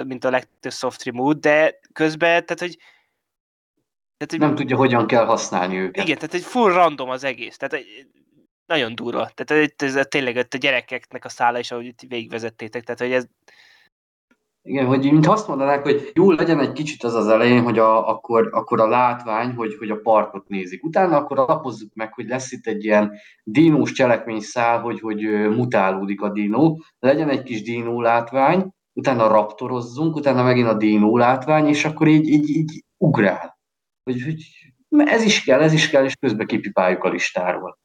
mint 0.04 0.24
a 0.24 0.30
legtöbb 0.30 0.72
soft 0.72 1.04
remove, 1.04 1.38
de 1.40 1.78
közben, 1.92 2.46
tehát, 2.46 2.60
hogy 2.60 2.76
tehát, 4.16 4.30
hogy 4.30 4.38
nem 4.38 4.54
tudja, 4.54 4.76
hogyan 4.76 5.06
kell 5.06 5.24
használni 5.24 5.76
őket. 5.76 6.04
Igen, 6.04 6.18
tehát 6.18 6.34
egy 6.34 6.42
full 6.42 6.72
random 6.72 7.08
az 7.08 7.24
egész. 7.24 7.56
Tehát 7.56 7.84
nagyon 8.68 8.94
durva. 8.94 9.30
Tehát 9.34 9.72
ez, 9.76 9.96
ez 9.96 10.06
tényleg 10.08 10.36
a 10.36 10.56
gyerekeknek 10.56 11.24
a 11.24 11.28
szála 11.28 11.58
is, 11.58 11.70
ahogy 11.70 11.86
itt 11.86 12.00
végigvezettétek. 12.08 12.82
Tehát, 12.82 13.00
hogy 13.00 13.12
ez, 13.12 13.26
igen, 14.62 14.86
hogy 14.86 15.12
mint 15.12 15.26
azt 15.26 15.48
mondanák, 15.48 15.82
hogy 15.82 16.10
jó 16.14 16.30
legyen 16.30 16.60
egy 16.60 16.72
kicsit 16.72 17.04
az 17.04 17.14
az 17.14 17.28
elején, 17.28 17.62
hogy 17.62 17.78
a, 17.78 18.08
akkor, 18.08 18.48
akkor 18.52 18.80
a 18.80 18.88
látvány, 18.88 19.54
hogy, 19.54 19.76
hogy 19.78 19.90
a 19.90 20.00
parkot 20.02 20.48
nézik. 20.48 20.84
Utána 20.84 21.16
akkor 21.16 21.38
alapozzuk 21.38 21.94
meg, 21.94 22.14
hogy 22.14 22.26
lesz 22.28 22.52
itt 22.52 22.66
egy 22.66 22.84
ilyen 22.84 23.12
dinós 23.44 23.92
cselekményszál, 23.92 24.80
hogy, 24.80 25.00
hogy 25.00 25.22
mutálódik 25.56 26.20
a 26.20 26.30
dinó. 26.30 26.82
Legyen 26.98 27.28
egy 27.28 27.42
kis 27.42 27.62
dinó 27.62 28.00
látvány, 28.00 28.70
utána 28.92 29.28
raptorozzunk, 29.28 30.16
utána 30.16 30.42
megint 30.42 30.68
a 30.68 30.76
dinó 30.76 31.16
látvány, 31.16 31.66
és 31.66 31.84
akkor 31.84 32.06
így, 32.06 32.28
így, 32.28 32.48
így 32.48 32.84
ugrál. 32.96 33.58
Hogy, 34.04 34.22
hogy 34.22 34.42
ez 35.08 35.22
is 35.22 35.44
kell, 35.44 35.60
ez 35.60 35.72
is 35.72 35.88
kell, 35.88 36.04
és 36.04 36.16
közben 36.16 36.46
kipipáljuk 36.46 37.04
a 37.04 37.08
listáról. 37.08 37.78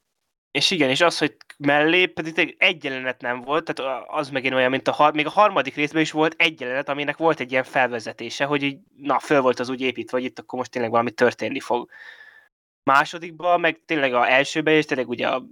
És 0.58 0.72
igen, 0.72 0.90
és 0.90 1.02
az, 1.02 1.18
hogy 1.18 1.38
mellé 1.58 2.06
pedig 2.06 2.56
egy 2.58 2.84
jelenet 2.84 3.22
nem 3.22 3.42
volt, 3.42 3.74
tehát 3.74 4.06
az 4.08 4.30
megint 4.30 4.54
olyan, 4.54 4.70
mint 4.70 4.88
a, 4.88 5.12
még 5.14 5.26
a 5.26 5.30
harmadik 5.30 5.76
részben 5.76 6.02
is 6.02 6.12
volt 6.12 6.36
egy 6.38 6.60
jelenet, 6.60 6.90
aminek 6.90 7.18
volt 7.18 7.40
egy 7.40 7.52
ilyen 7.52 7.64
felvezetése, 7.64 8.46
hogy 8.46 8.64
így, 8.64 8.80
na, 8.98 9.20
föl 9.20 9.42
volt 9.42 9.60
az 9.60 9.70
úgy 9.70 9.82
építve, 9.82 10.18
hogy 10.18 10.26
itt 10.26 10.40
akkor 10.40 10.60
most 10.60 10.72
tényleg 10.72 10.92
valami 10.92 11.12
történni 11.12 11.60
fog. 11.60 11.90
Másodikban, 12.84 13.60
meg 13.60 13.82
tényleg 13.86 14.14
a 14.14 14.30
elsőben 14.30 14.78
is 14.78 14.86
tényleg 14.86 15.10
ugye 15.10 15.28
a 15.28 15.44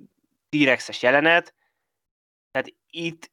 T-Rexes 0.49 1.02
jelenet, 1.02 1.53
tehát 2.52 2.73
itt 2.90 3.32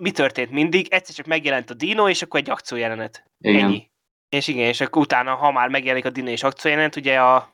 mi 0.00 0.10
történt 0.10 0.50
mindig? 0.50 0.92
Egyszer 0.92 1.14
csak 1.14 1.26
megjelent 1.26 1.70
a 1.70 1.74
Dino, 1.74 2.08
és 2.08 2.22
akkor 2.22 2.40
egy 2.40 2.50
akciójelenet. 2.50 3.30
Igen. 3.38 3.64
Ennyi. 3.64 3.90
És 4.28 4.48
igen, 4.48 4.66
és 4.66 4.80
akkor 4.80 5.02
utána, 5.02 5.34
ha 5.34 5.52
már 5.52 5.68
megjelenik 5.68 6.04
a 6.04 6.10
Dino 6.10 6.30
és 6.30 6.42
akciójelenet, 6.42 6.96
ugye 6.96 7.20
a 7.20 7.50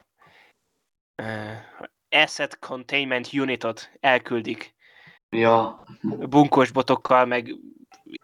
Asset 2.11 2.59
Containment 2.59 3.33
Unitot 3.33 3.91
elküldik. 4.01 4.75
Ja. 5.31 5.85
Bunkos 6.03 6.71
botokkal, 6.71 7.25
meg 7.25 7.55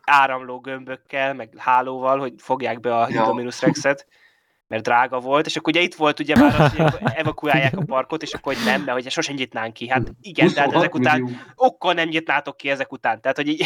áramló 0.03 0.61
gömbökkel, 0.61 1.35
meg 1.35 1.55
hálóval, 1.57 2.19
hogy 2.19 2.35
fogják 2.37 2.81
be 2.81 2.97
a 2.97 3.09
ja. 3.09 3.21
Indominus 3.21 3.61
Rexet 3.61 4.07
mert 4.69 4.83
drága 4.83 5.19
volt, 5.19 5.47
és 5.47 5.57
akkor 5.57 5.73
ugye 5.73 5.83
itt 5.83 5.95
volt 5.95 6.21
ugye 6.21 6.37
már 6.37 6.61
az, 6.61 6.77
hogy 6.77 6.93
evakuálják 7.15 7.77
a 7.77 7.83
parkot, 7.85 8.23
és 8.23 8.33
akkor 8.33 8.55
hogy 8.55 8.65
nem, 8.65 8.83
mert 8.83 9.03
hogy 9.03 9.11
sosem 9.11 9.35
nyitnánk 9.35 9.73
ki. 9.73 9.89
Hát 9.89 10.13
igen, 10.21 10.53
tehát 10.53 10.73
ezek 10.73 10.95
után, 10.95 11.21
millió. 11.21 11.37
okkal 11.55 11.93
nem 11.93 12.09
nyitnátok 12.09 12.57
ki 12.57 12.71
ezek 12.71 12.93
után, 12.93 13.21
tehát 13.21 13.37
hogy 13.37 13.49
így... 13.49 13.65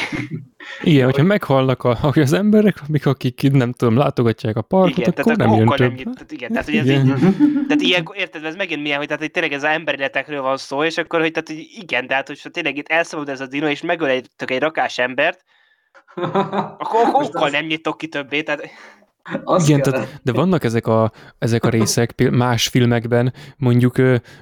Igen, 0.83 1.05
hogyha 1.05 1.23
meghalnak 1.23 1.85
a, 1.85 1.99
az 2.15 2.33
emberek, 2.33 2.77
amik 2.89 3.07
akik 3.07 3.51
nem 3.51 3.73
tudom, 3.73 3.97
látogatják 3.97 4.57
a 4.57 4.63
parkot, 4.63 4.99
igen, 4.99 5.11
akkor 5.11 5.25
tehát 5.25 5.39
nem 5.39 5.59
jön 5.59 5.69
több. 5.69 5.79
Nem 5.79 5.97
nyit, 5.97 6.11
tehát 6.15 6.33
igen, 6.33 6.51
tehát 6.51 6.65
hogy 6.65 6.77
ez 6.77 6.89
igen. 6.89 7.07
így, 7.07 7.37
tehát 7.67 7.81
ilyen, 7.83 8.09
érted, 8.13 8.45
ez 8.45 8.57
megint 8.57 8.83
milyen, 8.83 8.99
hogy 8.99 9.07
tehát 9.07 9.23
hogy 9.23 9.31
tényleg 9.31 9.53
ez 9.53 9.63
az 9.63 9.71
emberületekről 9.71 10.43
van 10.43 10.57
szó, 10.57 10.85
és 10.85 10.99
akkor, 10.99 11.21
hogy 11.21 11.31
tehát 11.31 11.49
hogy 11.49 11.67
igen, 11.81 12.07
tehát 12.07 12.27
hogy 12.27 12.41
tényleg 12.51 12.77
itt 12.77 12.89
elszabad 12.89 13.29
ez 13.29 13.41
a 13.41 13.47
dino, 13.47 13.69
és 13.69 13.81
megöl 13.81 14.09
egy, 14.09 14.29
egy 14.37 14.61
rakás 14.61 14.99
embert, 14.99 15.45
akkor 16.79 17.09
okkal 17.13 17.51
nem 17.51 17.65
nyitok 17.65 17.99
ki 17.99 18.09
többé, 18.09 18.43
tehát... 18.43 18.71
Azt 19.45 19.69
Igen, 19.69 19.83
tehát, 19.83 20.21
de 20.23 20.33
vannak 20.33 20.65
ezek 20.65 20.87
a, 20.87 21.13
ezek 21.39 21.65
a 21.65 21.69
részek 21.69 22.31
más 22.31 22.69
filmekben, 22.69 23.33
mondjuk, 23.57 23.97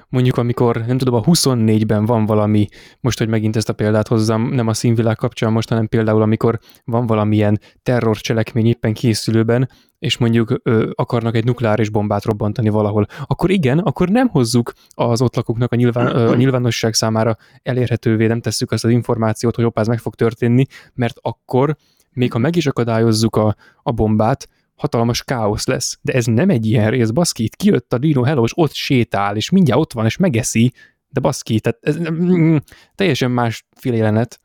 mondjuk 0.09 0.37
amikor, 0.37 0.83
nem 0.87 0.97
tudom, 0.97 1.13
a 1.13 1.21
24-ben 1.21 2.05
van 2.05 2.25
valami, 2.25 2.67
most, 2.99 3.17
hogy 3.17 3.27
megint 3.27 3.55
ezt 3.55 3.69
a 3.69 3.73
példát 3.73 4.07
hozzam, 4.07 4.49
nem 4.49 4.67
a 4.67 4.73
színvilág 4.73 5.15
kapcsán 5.15 5.51
most, 5.51 5.69
hanem 5.69 5.87
például, 5.87 6.21
amikor 6.21 6.59
van 6.85 7.05
valamilyen 7.05 7.59
terrorcselekmény 7.83 8.67
éppen 8.67 8.93
készülőben, 8.93 9.69
és 9.99 10.17
mondjuk 10.17 10.59
ö, 10.63 10.89
akarnak 10.95 11.35
egy 11.35 11.45
nukleáris 11.45 11.89
bombát 11.89 12.23
robbantani 12.23 12.69
valahol, 12.69 13.05
akkor 13.27 13.49
igen, 13.49 13.79
akkor 13.79 14.09
nem 14.09 14.27
hozzuk 14.27 14.73
az 14.89 15.21
ott 15.21 15.35
lakóknak 15.35 15.71
a, 15.71 15.75
nyilván, 15.75 16.15
ö, 16.15 16.29
a 16.29 16.35
nyilvánosság 16.35 16.93
számára 16.93 17.37
elérhetővé, 17.63 18.27
nem 18.27 18.41
tesszük 18.41 18.71
azt 18.71 18.85
az 18.85 18.91
információt, 18.91 19.55
hogy 19.55 19.63
hoppá, 19.63 19.81
ez 19.81 19.87
meg 19.87 19.99
fog 19.99 20.15
történni, 20.15 20.65
mert 20.93 21.17
akkor 21.21 21.75
még 22.13 22.31
ha 22.31 22.37
meg 22.37 22.55
is 22.55 22.67
akadályozzuk 22.67 23.35
a, 23.35 23.55
a 23.83 23.91
bombát, 23.91 24.47
hatalmas 24.79 25.23
káosz 25.23 25.67
lesz. 25.67 25.99
De 26.01 26.13
ez 26.13 26.25
nem 26.25 26.49
egy 26.49 26.65
ilyen 26.65 26.89
rész, 26.89 27.09
baszki, 27.09 27.43
itt 27.43 27.55
kijött 27.55 27.93
a 27.93 27.97
Dino 27.97 28.23
Hello, 28.23 28.43
és 28.43 28.51
ott 28.55 28.73
sétál, 28.73 29.35
és 29.35 29.49
mindjárt 29.49 29.81
ott 29.81 29.93
van, 29.93 30.05
és 30.05 30.17
megeszi, 30.17 30.73
de 31.09 31.19
baszki, 31.19 31.59
tehát 31.59 31.79
ez 31.81 31.97
mm, 32.11 32.55
teljesen 32.95 33.31
más 33.31 33.65
félélenet. 33.75 34.39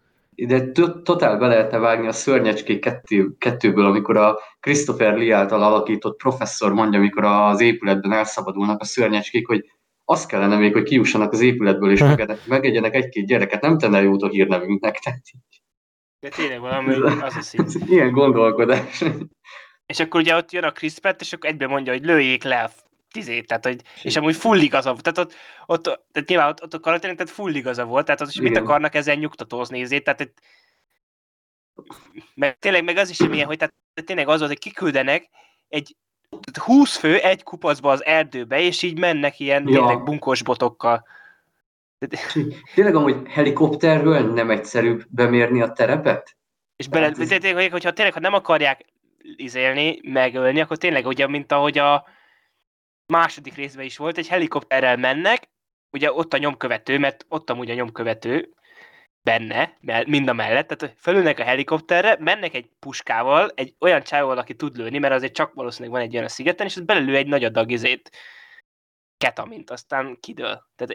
De 0.47 0.70
totál 1.02 1.39
be 1.39 1.47
lehetne 1.47 1.78
vágni 1.78 2.06
a 2.06 2.12
Szörnyecskék 2.12 2.81
kettő, 2.81 3.35
kettőből, 3.39 3.86
amikor 3.86 4.16
a 4.16 4.39
Christopher 4.61 5.16
Lee 5.16 5.36
által 5.36 5.62
alakított 5.62 6.16
professzor 6.16 6.73
mondja, 6.73 6.98
amikor 6.98 7.24
az 7.24 7.61
épületben 7.61 8.12
elszabadulnak 8.12 8.81
a 8.81 8.85
szörnyecskék, 8.85 9.47
hogy 9.47 9.65
az 10.05 10.27
kellene 10.27 10.56
még, 10.56 10.73
hogy 10.73 10.82
kiussanak 10.82 11.32
az 11.32 11.40
épületből, 11.40 11.90
és 11.90 12.05
megegyenek 12.47 12.94
egy-két 12.94 13.27
gyereket, 13.27 13.62
nem 13.62 13.78
tenne 13.78 14.02
jót 14.02 14.23
a 14.23 14.28
hírnevünknek. 14.28 14.98
Tehát 14.98 15.20
De 16.20 16.28
tényleg 16.28 16.61
valami 16.61 16.94
az 17.23 17.36
a 17.36 17.40
szint. 17.40 17.74
Ilyen 17.90 18.11
gondolkodás. 18.11 19.05
És 19.86 20.01
akkor 20.01 20.20
ugye 20.20 20.36
ott 20.36 20.52
jön 20.52 20.65
a 20.65 20.73
Chris 20.73 20.98
Pratt, 20.98 21.20
és 21.20 21.32
akkor 21.32 21.51
egyben 21.51 21.69
mondja, 21.69 21.93
hogy 21.93 22.05
lőjék 22.05 22.43
le 22.43 22.62
a 22.62 22.70
tizét, 23.11 23.47
tehát, 23.47 23.65
hogy, 23.65 23.81
és 24.02 24.16
amúgy 24.16 24.36
full 24.36 24.59
igaza 24.59 24.90
volt. 24.90 25.02
Tehát 25.02 25.19
ott, 25.19 25.35
ott 25.66 25.82
tehát 26.12 26.28
nyilván 26.28 26.48
ott, 26.48 26.62
ott 26.62 26.74
a 26.74 26.81
karakternek 26.81 27.19
tehát 27.19 27.32
full 27.32 27.55
igaza 27.55 27.85
volt, 27.85 28.05
tehát 28.05 28.20
az 28.20 28.28
is 28.28 28.40
mit 28.40 28.56
akarnak 28.56 28.94
ezen 28.94 29.19
nyugtatózni, 29.19 29.81
ezért, 29.81 30.05
tehát 30.05 30.20
itt, 30.20 30.39
meg 32.35 32.59
tényleg 32.59 32.85
meg 32.85 32.97
az 32.97 33.11
is 33.11 33.20
ilyen, 33.20 33.47
hogy 33.47 33.56
tehát 33.56 33.74
tényleg 34.05 34.28
az 34.28 34.40
az, 34.40 34.48
hogy 34.48 34.59
kiküldenek 34.59 35.28
egy 35.69 35.97
20 36.61 36.97
fő 36.97 37.19
egy 37.19 37.43
kupacba 37.43 37.90
az 37.90 38.05
erdőbe, 38.05 38.61
és 38.61 38.82
így 38.82 38.98
mennek 38.98 39.40
ilyen 39.40 39.69
ja. 39.69 39.78
tényleg 39.78 40.02
bunkos 40.02 40.43
botokkal. 40.43 41.06
Tényleg 42.74 42.94
amúgy 42.94 43.16
helikopterről 43.28 44.32
nem 44.32 44.51
egyszerűbb 44.51 45.05
bemérni 45.09 45.62
a 45.62 45.73
terepet? 45.73 46.36
És 46.77 46.89
bele, 46.89 47.06
ez... 47.06 47.28
tényleg, 47.28 47.70
hogyha 47.70 47.93
tényleg, 47.93 48.15
ha 48.15 48.20
nem 48.20 48.35
akarják 48.35 48.85
izélni, 49.37 50.01
megölni, 50.03 50.61
akkor 50.61 50.77
tényleg 50.77 51.07
ugye, 51.07 51.27
mint 51.27 51.53
ahogy 51.53 51.79
a 51.79 52.09
második 53.07 53.55
részben 53.55 53.85
is 53.85 53.97
volt, 53.97 54.19
egy 54.19 54.29
helikopterrel 54.29 54.97
mennek, 54.97 55.49
ugye 55.91 56.13
ott 56.13 56.33
a 56.33 56.39
nyomkövető, 56.39 56.99
mert 56.99 57.25
ott 57.29 57.51
amúgy 57.51 57.71
a 57.71 57.75
nyomkövető 57.75 58.55
benne, 59.23 59.79
mind 60.07 60.29
a 60.29 60.33
mellett, 60.33 60.69
tehát 60.69 60.97
fölülnek 60.99 61.39
a 61.39 61.45
helikopterre, 61.45 62.17
mennek 62.21 62.55
egy 62.55 62.71
puskával, 62.79 63.53
egy 63.55 63.75
olyan 63.81 64.03
csávóval, 64.03 64.39
aki 64.39 64.55
tud 64.55 64.77
lőni, 64.77 64.99
mert 64.99 65.15
azért 65.15 65.35
csak 65.35 65.55
valószínűleg 65.55 65.93
van 65.95 66.03
egy 66.03 66.13
olyan 66.13 66.27
a 66.27 66.29
szigeten, 66.29 66.67
és 66.67 66.81
belelő 66.81 67.17
egy 67.17 67.27
nagy 67.27 67.45
adag 67.45 67.71
izét, 67.71 68.11
ketamint, 69.17 69.71
aztán 69.71 70.19
kidől. 70.21 70.69
Tehát 70.77 70.95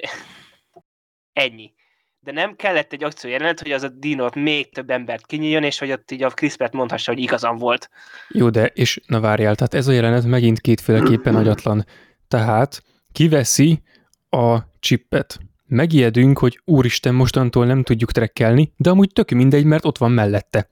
ennyi 1.43 1.73
de 2.19 2.31
nem 2.31 2.55
kellett 2.55 2.93
egy 2.93 3.03
akció 3.03 3.29
jelenet, 3.29 3.61
hogy 3.61 3.71
az 3.71 3.83
a 3.83 3.89
dinót 3.89 4.35
még 4.35 4.69
több 4.73 4.89
embert 4.89 5.25
kinyíljon, 5.25 5.63
és 5.63 5.79
hogy 5.79 5.91
ott 5.91 6.11
így 6.11 6.23
a 6.23 6.29
Chris 6.29 6.55
Pratt 6.55 6.73
mondhassa, 6.73 7.11
hogy 7.11 7.21
igazam 7.21 7.57
volt. 7.57 7.89
Jó, 8.29 8.49
de 8.49 8.65
és 8.65 8.99
na 9.05 9.19
várjál, 9.19 9.55
tehát 9.55 9.73
ez 9.73 9.87
a 9.87 9.91
jelenet 9.91 10.25
megint 10.25 10.59
kétféleképpen 10.59 11.35
agyatlan. 11.35 11.85
Tehát 12.27 12.83
kiveszi 13.11 13.81
a 14.29 14.57
csippet, 14.79 15.39
megijedünk, 15.65 16.39
hogy 16.39 16.61
úristen, 16.65 17.15
mostantól 17.15 17.65
nem 17.65 17.83
tudjuk 17.83 18.11
trekkelni, 18.11 18.73
de 18.77 18.89
amúgy 18.89 19.11
tök 19.13 19.29
mindegy, 19.29 19.63
mert 19.63 19.85
ott 19.85 19.97
van 19.97 20.11
mellette. 20.11 20.69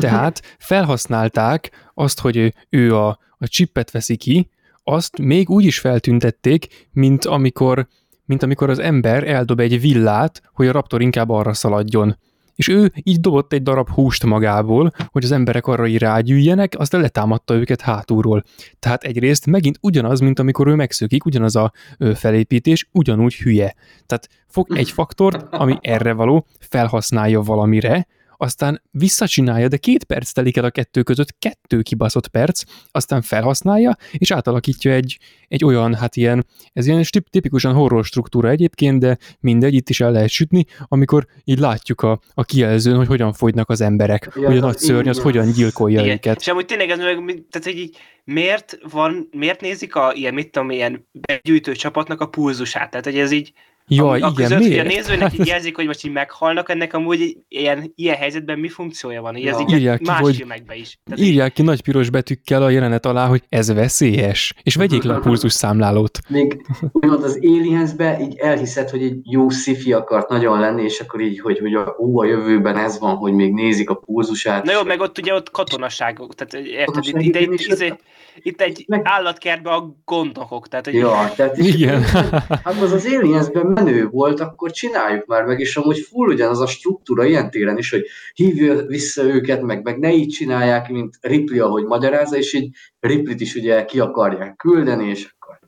Tehát 0.00 0.56
felhasználták 0.58 1.90
azt, 1.94 2.20
hogy 2.20 2.54
ő- 2.68 2.96
a, 2.96 3.18
a 3.38 3.48
csippet 3.48 3.90
veszi 3.90 4.16
ki, 4.16 4.50
azt 4.84 5.18
még 5.18 5.50
úgy 5.50 5.64
is 5.64 5.78
feltüntették, 5.78 6.88
mint 6.92 7.24
amikor, 7.24 7.88
mint 8.30 8.42
amikor 8.42 8.70
az 8.70 8.78
ember 8.78 9.28
eldob 9.28 9.60
egy 9.60 9.80
villát, 9.80 10.42
hogy 10.52 10.66
a 10.66 10.72
raptor 10.72 11.02
inkább 11.02 11.30
arra 11.30 11.52
szaladjon. 11.52 12.16
És 12.54 12.68
ő 12.68 12.92
így 13.02 13.20
dobott 13.20 13.52
egy 13.52 13.62
darab 13.62 13.88
húst 13.90 14.24
magából, 14.24 14.90
hogy 15.06 15.24
az 15.24 15.32
emberek 15.32 15.66
arra 15.66 15.98
rágyűjjenek, 15.98 16.74
aztán 16.78 17.00
letámadta 17.00 17.54
őket 17.54 17.80
hátulról. 17.80 18.42
Tehát 18.78 19.02
egyrészt 19.02 19.46
megint 19.46 19.78
ugyanaz, 19.80 20.20
mint 20.20 20.38
amikor 20.38 20.66
ő 20.66 20.74
megszökik, 20.74 21.24
ugyanaz 21.24 21.56
a 21.56 21.72
felépítés, 22.14 22.88
ugyanúgy 22.92 23.34
hülye. 23.34 23.74
Tehát 24.06 24.28
fog 24.46 24.76
egy 24.76 24.90
faktort, 24.90 25.54
ami 25.54 25.78
erre 25.80 26.12
való, 26.12 26.46
felhasználja 26.58 27.40
valamire, 27.40 28.06
aztán 28.42 28.82
visszacsinálja, 28.90 29.68
de 29.68 29.76
két 29.76 30.04
perc 30.04 30.32
telik 30.32 30.56
el 30.56 30.64
a 30.64 30.70
kettő 30.70 31.02
között, 31.02 31.38
kettő 31.38 31.82
kibaszott 31.82 32.28
perc, 32.28 32.62
aztán 32.90 33.22
felhasználja, 33.22 33.96
és 34.12 34.30
átalakítja 34.30 34.92
egy, 34.92 35.18
egy 35.48 35.64
olyan, 35.64 35.94
hát 35.94 36.16
ilyen, 36.16 36.46
ez 36.72 36.86
ilyen 36.86 37.04
tipikusan 37.30 37.74
horror 37.74 38.04
struktúra 38.04 38.48
egyébként, 38.48 39.00
de 39.00 39.18
mindegy, 39.40 39.74
itt 39.74 39.88
is 39.88 40.00
el 40.00 40.12
lehet 40.12 40.28
sütni, 40.28 40.64
amikor 40.88 41.26
így 41.44 41.58
látjuk 41.58 42.00
a, 42.00 42.20
a 42.34 42.44
kijelzőn, 42.44 42.96
hogy 42.96 43.06
hogyan 43.06 43.32
fogynak 43.32 43.68
az 43.68 43.80
emberek, 43.80 44.30
Ja, 44.34 44.46
hogy 44.46 44.56
a 44.56 44.60
nagy 44.60 44.78
szörny 44.78 45.08
az 45.08 45.18
hogyan 45.18 45.52
gyilkolja 45.52 46.00
Igen. 46.00 46.12
őket. 46.14 46.40
És 46.40 46.48
amúgy 46.48 46.64
tényleg 46.64 46.90
ez 46.90 46.98
meg, 46.98 47.14
tehát 47.50 47.62
hogy 47.62 47.78
így, 47.78 47.96
miért 48.24 48.78
van, 48.90 49.28
miért 49.32 49.60
nézik 49.60 49.94
a 49.94 50.12
ilyen, 50.14 50.34
mit 50.34 50.50
tudom, 50.50 50.70
ilyen 50.70 51.08
begyűjtő 51.12 51.72
csapatnak 51.72 52.20
a 52.20 52.28
pulzusát? 52.28 52.90
Tehát, 52.90 53.04
hogy 53.04 53.18
ez 53.18 53.30
így, 53.30 53.52
Jaj, 53.94 54.20
a, 54.20 54.32
igen, 54.32 54.32
között, 54.34 54.58
hogy 54.58 54.66
a 54.66 54.82
miért? 54.82 54.86
nézőnek 54.86 55.32
így 55.38 55.46
jelzik, 55.46 55.76
hogy 55.76 55.86
most 55.86 56.04
így 56.06 56.12
meghalnak, 56.12 56.68
ennek 56.68 56.94
amúgy 56.94 57.36
ilyen, 57.48 57.92
ilyen 57.94 58.16
helyzetben 58.16 58.58
mi 58.58 58.68
funkciója 58.68 59.22
van? 59.22 59.36
Így 59.36 59.46
ez 59.46 59.58
Ja. 59.58 59.66
így 59.68 59.72
Írják 59.74 59.98
ki, 59.98 60.04
más 60.06 60.20
hogy- 60.20 60.36
filmekben 60.36 60.76
is. 60.76 60.98
Tehát 61.04 61.20
így, 61.20 61.26
Írják 61.26 61.52
ki 61.52 61.62
nagy 61.62 61.82
piros 61.82 62.10
betűkkel 62.10 62.62
a 62.62 62.68
jelenet 62.70 63.06
alá, 63.06 63.26
hogy 63.26 63.42
ez 63.48 63.72
veszélyes, 63.72 64.54
és 64.62 64.74
vegyék 64.74 65.02
le 65.02 65.14
a 65.14 65.18
pulzus 65.18 65.52
számlálót. 65.52 66.18
Még 66.28 66.66
úgymond 66.92 67.22
az 67.24 67.38
Aliensbe 67.42 68.18
így 68.20 68.36
elhiszed, 68.38 68.90
hogy 68.90 69.02
egy 69.02 69.16
jó 69.22 69.48
sci 69.48 69.92
akart 69.92 70.28
nagyon 70.28 70.60
lenni, 70.60 70.82
és 70.82 71.00
akkor 71.00 71.20
így, 71.20 71.40
hogy, 71.40 71.58
hogy 71.58 71.74
a, 71.74 71.96
ó, 72.00 72.20
a 72.20 72.24
jövőben 72.24 72.76
ez 72.76 72.98
van, 72.98 73.16
hogy 73.16 73.32
még 73.32 73.52
nézik 73.52 73.90
a 73.90 73.94
pulzusát. 73.94 74.64
Na 74.64 74.72
jó, 74.72 74.82
meg 74.82 75.00
ott 75.00 75.18
ugye 75.18 75.34
ott 75.34 75.50
katonaság, 75.50 76.20
tehát 76.34 76.66
érted, 76.66 77.04
itt, 77.06 77.20
ide, 77.20 77.40
itt, 77.40 77.52
izé, 77.60 77.90
ott- 77.90 78.00
itt 78.42 78.60
egy 78.60 78.84
meg- 78.88 79.00
állatkertben 79.04 79.72
a 79.72 79.94
gondnokok, 80.04 80.68
tehát 80.68 80.84
hogy 80.84 80.94
Ja, 80.94 81.32
tehát 81.36 81.56
Igen. 81.58 82.02
hát 82.64 82.80
az 82.82 82.92
az 82.92 83.06
Aliensben 83.06 83.72
menő 83.82 84.08
volt, 84.08 84.40
akkor 84.40 84.70
csináljuk 84.70 85.26
már 85.26 85.44
meg, 85.44 85.60
és 85.60 85.76
amúgy 85.76 85.98
full 85.98 86.28
ugyanaz 86.28 86.60
a 86.60 86.66
struktúra 86.66 87.24
ilyen 87.24 87.50
téren 87.50 87.78
is, 87.78 87.90
hogy 87.90 88.06
hívja 88.34 88.82
vissza 88.86 89.22
őket, 89.22 89.62
meg, 89.62 89.82
meg 89.82 89.98
ne 89.98 90.12
így 90.12 90.28
csinálják, 90.28 90.88
mint 90.88 91.18
Ripley, 91.20 91.66
ahogy 91.66 91.84
magyarázza, 91.84 92.36
és 92.36 92.52
így 92.52 92.76
Ripley-t 93.00 93.40
is 93.40 93.54
ugye 93.54 93.84
ki 93.84 94.00
akarják 94.00 94.56
küldeni, 94.56 95.08
és 95.08 95.30
akkor 95.32 95.58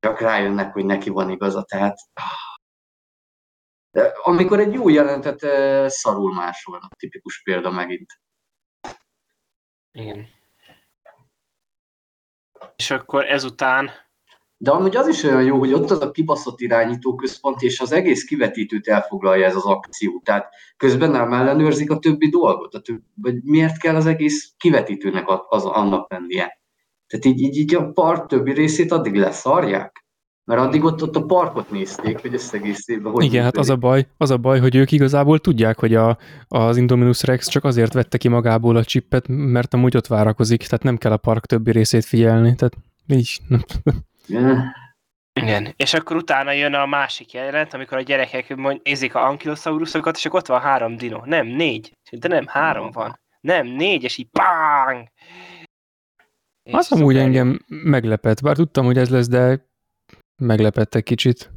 csak 0.00 0.20
rájönnek, 0.20 0.72
hogy 0.72 0.84
neki 0.84 1.10
van 1.10 1.30
igaza, 1.30 1.62
tehát 1.62 1.96
de 3.90 4.12
amikor 4.22 4.60
egy 4.60 4.72
jó 4.72 4.88
jelentet 4.88 5.40
szarul 5.90 6.34
másolnak, 6.34 6.92
tipikus 6.92 7.42
példa 7.42 7.70
megint. 7.70 8.20
Igen. 9.92 10.28
És 12.76 12.90
akkor 12.90 13.24
ezután, 13.24 13.90
De 14.58 14.70
amúgy 14.70 14.96
az 14.96 15.08
is 15.08 15.22
olyan 15.22 15.42
jó, 15.42 15.58
hogy 15.58 15.72
ott 15.72 15.90
az 15.90 16.00
a 16.00 16.10
kibaszott 16.10 16.60
irányítóközpont, 16.60 17.62
és 17.62 17.80
az 17.80 17.92
egész 17.92 18.24
kivetítőt 18.24 18.88
elfoglalja 18.88 19.46
ez 19.46 19.56
az 19.56 19.64
akció. 19.64 20.20
Tehát 20.24 20.48
közben 20.76 21.10
nem 21.10 21.32
ellenőrzik 21.32 21.90
a 21.90 21.98
többi 21.98 22.28
dolgot. 22.28 22.74
A 22.74 22.80
több, 22.80 23.00
vagy 23.14 23.42
miért 23.42 23.78
kell 23.78 23.94
az 23.94 24.06
egész 24.06 24.52
kivetítőnek 24.56 25.24
az, 25.48 25.64
annak 25.64 26.10
lennie? 26.10 26.60
Tehát 27.06 27.24
így, 27.24 27.40
így, 27.40 27.56
így 27.56 27.74
a 27.74 27.90
park 27.92 28.26
többi 28.26 28.52
részét 28.52 28.92
addig 28.92 29.14
leszarják? 29.14 30.04
Mert 30.44 30.60
addig 30.60 30.84
ott, 30.84 31.02
ott 31.02 31.16
a 31.16 31.24
parkot 31.24 31.70
nézték, 31.70 32.20
hogy 32.20 32.34
ezt 32.34 32.54
egész 32.54 32.88
évben 32.88 33.12
hogy 33.12 33.24
Igen, 33.24 33.42
hát 33.42 33.56
az 33.56 33.70
a 33.70 33.76
baj, 33.76 34.06
az 34.16 34.30
a 34.30 34.36
baj, 34.36 34.60
hogy 34.60 34.74
ők 34.74 34.92
igazából 34.92 35.38
tudják, 35.38 35.78
hogy 35.78 35.94
a, 35.94 36.18
az 36.48 36.76
Indominus 36.76 37.22
Rex 37.22 37.48
csak 37.48 37.64
azért 37.64 37.92
vette 37.92 38.18
ki 38.18 38.28
magából 38.28 38.76
a 38.76 38.84
csippet, 38.84 39.24
mert 39.28 39.74
amúgy 39.74 39.96
ott 39.96 40.06
várakozik, 40.06 40.62
tehát 40.62 40.82
nem 40.82 40.96
kell 40.96 41.12
a 41.12 41.16
park 41.16 41.46
többi 41.46 41.70
részét 41.70 42.04
figyelni, 42.04 42.54
tehát 42.54 42.74
így. 43.06 43.40
Igen. 45.40 45.72
és 45.76 45.94
akkor 45.94 46.16
utána 46.16 46.52
jön 46.52 46.74
a 46.74 46.86
másik 46.86 47.32
jelenet, 47.32 47.74
amikor 47.74 47.98
a 47.98 48.02
gyerekek 48.02 48.56
mond, 48.56 48.80
nézik 48.84 49.14
a 49.14 49.26
ankilosaurusokat, 49.26 50.16
és 50.16 50.26
akkor 50.26 50.38
ott 50.38 50.46
van 50.46 50.60
három 50.60 50.96
dino. 50.96 51.20
Nem, 51.24 51.46
négy. 51.46 51.92
De 52.10 52.28
nem, 52.28 52.46
három 52.46 52.90
van. 52.90 53.20
Nem, 53.40 53.66
négy, 53.66 54.02
és 54.02 54.16
így 54.16 54.28
bang! 54.30 55.08
És 56.62 56.72
Az 56.72 56.92
amúgy 56.92 57.14
szuper. 57.14 57.26
engem 57.26 57.58
meglepett, 57.68 58.42
bár 58.42 58.56
tudtam, 58.56 58.84
hogy 58.84 58.98
ez 58.98 59.10
lesz, 59.10 59.28
de 59.28 59.66
meglepett 60.36 60.94
egy 60.94 61.02
kicsit. 61.02 61.50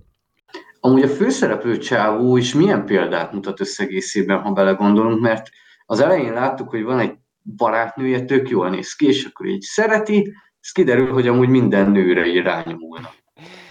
Amúgy 0.80 1.04
a 1.04 1.08
főszereplő 1.08 1.78
csávó 1.78 2.38
is 2.38 2.54
milyen 2.54 2.86
példát 2.86 3.32
mutat 3.32 3.60
összegészében, 3.60 4.42
ha 4.42 4.52
belegondolunk, 4.52 5.22
mert 5.22 5.50
az 5.86 6.00
elején 6.00 6.34
láttuk, 6.34 6.70
hogy 6.70 6.84
van 6.84 7.00
egy 7.00 7.14
barátnője, 7.56 8.26
tök 8.26 8.50
jól 8.50 8.70
néz 8.70 8.94
ki, 8.94 9.08
és 9.08 9.24
akkor 9.26 9.46
így 9.46 9.62
szereti, 9.62 10.34
ez 10.62 10.72
kiderül, 10.72 11.12
hogy 11.12 11.28
amúgy 11.28 11.50
minden 11.50 11.92
nőre 11.92 12.26
irányulnak. 12.26 13.19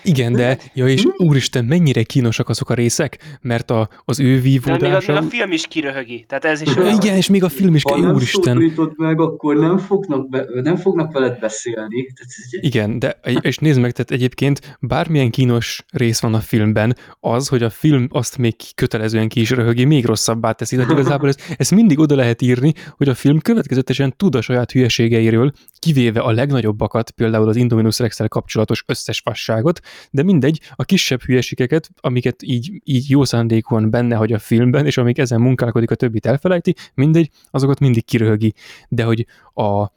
Igen, 0.03 0.33
de, 0.33 0.59
ja 0.75 0.89
és 0.89 1.05
úristen, 1.17 1.65
mennyire 1.65 2.03
kínosak 2.03 2.49
azok 2.49 2.71
a 2.71 2.75
részek, 2.75 3.39
mert 3.41 3.71
a, 3.71 3.89
az 4.05 4.21
ő 4.21 4.25
De 4.25 4.31
még 4.31 4.39
a, 4.39 4.43
vívódása... 4.43 5.23
film 5.23 5.53
is 5.53 5.67
kiröhögi. 5.67 6.25
Tehát 6.29 6.45
ez 6.45 6.61
is 6.61 6.77
olyan, 6.77 6.95
Igen, 7.03 7.17
és 7.17 7.29
még 7.29 7.45
a 7.45 7.49
film 7.49 7.75
is, 7.75 7.83
Ha 7.83 7.99
nem 7.99 8.15
úristen. 8.15 8.73
meg, 8.97 9.21
akkor 9.21 9.57
nem 9.57 9.79
fognak, 9.79 10.29
be, 10.29 10.45
nem 10.63 10.77
fognak 10.77 11.13
veled 11.13 11.39
beszélni. 11.39 12.07
Tehát 12.07 12.33
ez- 12.53 12.59
Igen, 12.61 12.99
de 12.99 13.21
és 13.41 13.57
nézd 13.59 13.81
meg, 13.81 13.93
tehát 13.93 14.11
egyébként 14.11 14.77
bármilyen 14.81 15.31
kínos 15.31 15.85
rész 15.91 16.21
van 16.21 16.35
a 16.35 16.41
filmben, 16.41 16.97
az, 17.21 17.49
hogy 17.49 17.63
a 17.63 17.71
film 17.71 18.07
azt 18.11 18.39
még 18.39 18.55
kötelezően 18.75 19.29
ki 19.29 19.41
is 19.41 19.51
röhögi, 19.51 19.85
még 19.85 20.05
rosszabbá 20.05 20.53
teszi. 20.53 20.77
Tehát 20.77 20.91
igazából 20.99 21.29
ezt, 21.29 21.55
ezt 21.57 21.71
mindig 21.71 21.99
oda 21.99 22.15
lehet 22.15 22.43
írni, 22.43 22.73
hogy 22.97 23.09
a 23.09 23.15
film 23.15 23.39
következetesen 23.41 24.17
tud 24.17 24.35
a 24.35 24.41
saját 24.41 24.73
hülyeségeiről, 24.73 25.53
kivéve 25.79 26.21
a 26.21 26.31
legnagyobbakat, 26.31 27.11
például 27.11 27.49
az 27.49 27.57
Indominus 27.57 27.99
rex 27.99 28.19
kapcsolatos 28.29 28.83
összes 28.87 29.21
fasságot, 29.25 29.81
de 30.11 30.23
mindegy, 30.23 30.61
a 30.75 30.85
kisebb 30.85 31.23
hülyeségeket, 31.23 31.91
amiket 32.01 32.43
így, 32.43 32.81
így 32.85 33.11
jó 33.11 33.25
szándékúan 33.25 33.91
benne 33.91 34.17
hagy 34.17 34.33
a 34.33 34.39
filmben, 34.39 34.87
és 34.87 34.97
amik 34.97 35.19
ezen 35.19 35.41
munkálkodik, 35.41 35.91
a 35.91 35.95
többit 35.95 36.27
elfelejti, 36.27 36.75
mindegy, 36.95 37.31
azokat 37.51 37.81
mindig 37.81 38.05
kiröhögi. 38.05 38.55
De 38.89 39.05
hogy 39.05 39.27
a, 39.55 39.91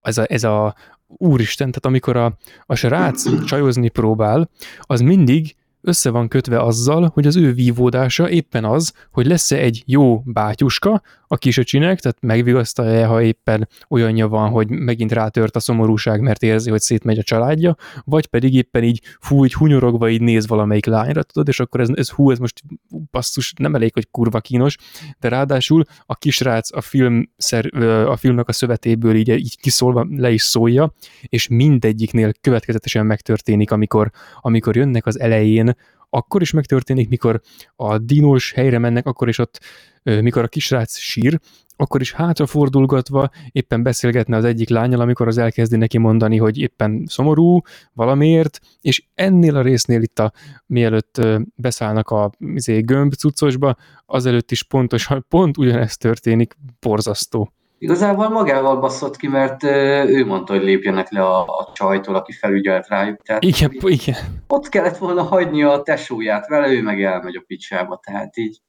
ez 0.00 0.18
a, 0.18 0.24
ez 0.28 0.44
a 0.44 0.74
úristen, 1.06 1.68
tehát 1.68 1.86
amikor 1.86 2.16
a, 2.16 2.36
a 2.66 2.74
srác 2.74 3.44
csajozni 3.44 3.88
próbál, 3.88 4.50
az 4.80 5.00
mindig 5.00 5.56
össze 5.82 6.10
van 6.10 6.28
kötve 6.28 6.60
azzal, 6.60 7.10
hogy 7.14 7.26
az 7.26 7.36
ő 7.36 7.52
vívódása 7.52 8.30
éppen 8.30 8.64
az, 8.64 8.92
hogy 9.10 9.26
lesz-e 9.26 9.56
egy 9.56 9.82
jó 9.86 10.18
bátyuska 10.18 11.02
a 11.32 11.36
kisöcsinek, 11.36 12.00
tehát 12.00 12.20
megvigasztalja, 12.20 13.06
ha 13.06 13.22
éppen 13.22 13.68
olyanja 13.88 14.28
van, 14.28 14.50
hogy 14.50 14.68
megint 14.68 15.12
rátört 15.12 15.56
a 15.56 15.60
szomorúság, 15.60 16.20
mert 16.20 16.42
érzi, 16.42 16.70
hogy 16.70 16.80
szétmegy 16.80 17.18
a 17.18 17.22
családja, 17.22 17.76
vagy 18.04 18.26
pedig 18.26 18.54
éppen 18.54 18.82
így 18.82 19.00
fú, 19.20 19.44
így 19.44 19.54
hunyorogva 19.54 20.08
így 20.08 20.20
néz 20.20 20.46
valamelyik 20.46 20.86
lányra, 20.86 21.22
tudod, 21.22 21.48
és 21.48 21.60
akkor 21.60 21.80
ez, 21.80 21.88
ez 21.94 22.10
hú, 22.10 22.30
ez 22.30 22.38
most 22.38 22.62
basszus, 23.10 23.52
nem 23.58 23.74
elég, 23.74 23.92
hogy 23.92 24.10
kurva 24.10 24.40
kínos, 24.40 24.76
de 25.20 25.28
ráadásul 25.28 25.84
a 26.06 26.16
kisrác 26.16 26.76
a, 26.76 26.80
film 26.80 27.30
szer, 27.36 27.74
a 28.06 28.16
filmnek 28.16 28.48
a 28.48 28.52
szövetéből 28.52 29.14
így, 29.14 29.28
így 29.28 29.60
kiszólva 29.60 30.06
le 30.10 30.30
is 30.30 30.42
szólja, 30.42 30.94
és 31.20 31.48
mindegyiknél 31.48 32.32
következetesen 32.40 33.06
megtörténik, 33.06 33.70
amikor, 33.70 34.10
amikor 34.40 34.76
jönnek 34.76 35.06
az 35.06 35.20
elején, 35.20 35.74
akkor 36.14 36.40
is 36.42 36.50
megtörténik, 36.50 37.08
mikor 37.08 37.40
a 37.76 37.98
dinós 37.98 38.52
helyre 38.52 38.78
mennek, 38.78 39.06
akkor 39.06 39.28
is 39.28 39.38
ott, 39.38 39.60
mikor 40.02 40.42
a 40.42 40.48
kisrác 40.48 40.98
sír, 40.98 41.40
akkor 41.76 42.00
is 42.00 42.12
hátrafordulgatva 42.12 43.30
éppen 43.52 43.82
beszélgetne 43.82 44.36
az 44.36 44.44
egyik 44.44 44.68
lányal, 44.68 45.00
amikor 45.00 45.26
az 45.26 45.38
elkezdi 45.38 45.76
neki 45.76 45.98
mondani, 45.98 46.36
hogy 46.36 46.58
éppen 46.58 47.04
szomorú 47.06 47.60
valamiért, 47.92 48.60
és 48.80 49.04
ennél 49.14 49.56
a 49.56 49.62
résznél 49.62 50.02
itt 50.02 50.18
a, 50.18 50.32
mielőtt 50.66 51.20
beszállnak 51.54 52.10
a 52.10 52.30
izé, 52.38 52.80
gömb 52.80 53.14
cuccosba, 53.14 53.76
azelőtt 54.06 54.50
is 54.50 54.62
pontosan, 54.62 55.24
pont 55.28 55.56
ugyanezt 55.56 56.00
történik, 56.00 56.56
borzasztó. 56.80 57.52
Igazából 57.82 58.28
magával 58.28 58.76
baszott 58.76 59.16
ki, 59.16 59.28
mert 59.28 59.62
ő 59.62 60.26
mondta, 60.26 60.52
hogy 60.52 60.62
lépjenek 60.62 61.10
le 61.10 61.24
a, 61.24 61.40
a 61.42 61.70
csajtól, 61.72 62.14
aki 62.14 62.32
felügyelt 62.32 62.88
rájuk. 62.88 63.22
Tehát 63.22 63.42
Igen, 63.42 63.70
igen. 63.80 64.16
ott 64.46 64.68
kellett 64.68 64.96
volna 64.96 65.22
hagynia 65.22 65.72
a 65.72 65.82
tesóját 65.82 66.48
vele, 66.48 66.68
ő 66.68 66.82
meg 66.82 67.02
elmegy 67.02 67.36
a 67.36 67.42
picsába, 67.46 68.00
tehát 68.04 68.36
így. 68.36 68.60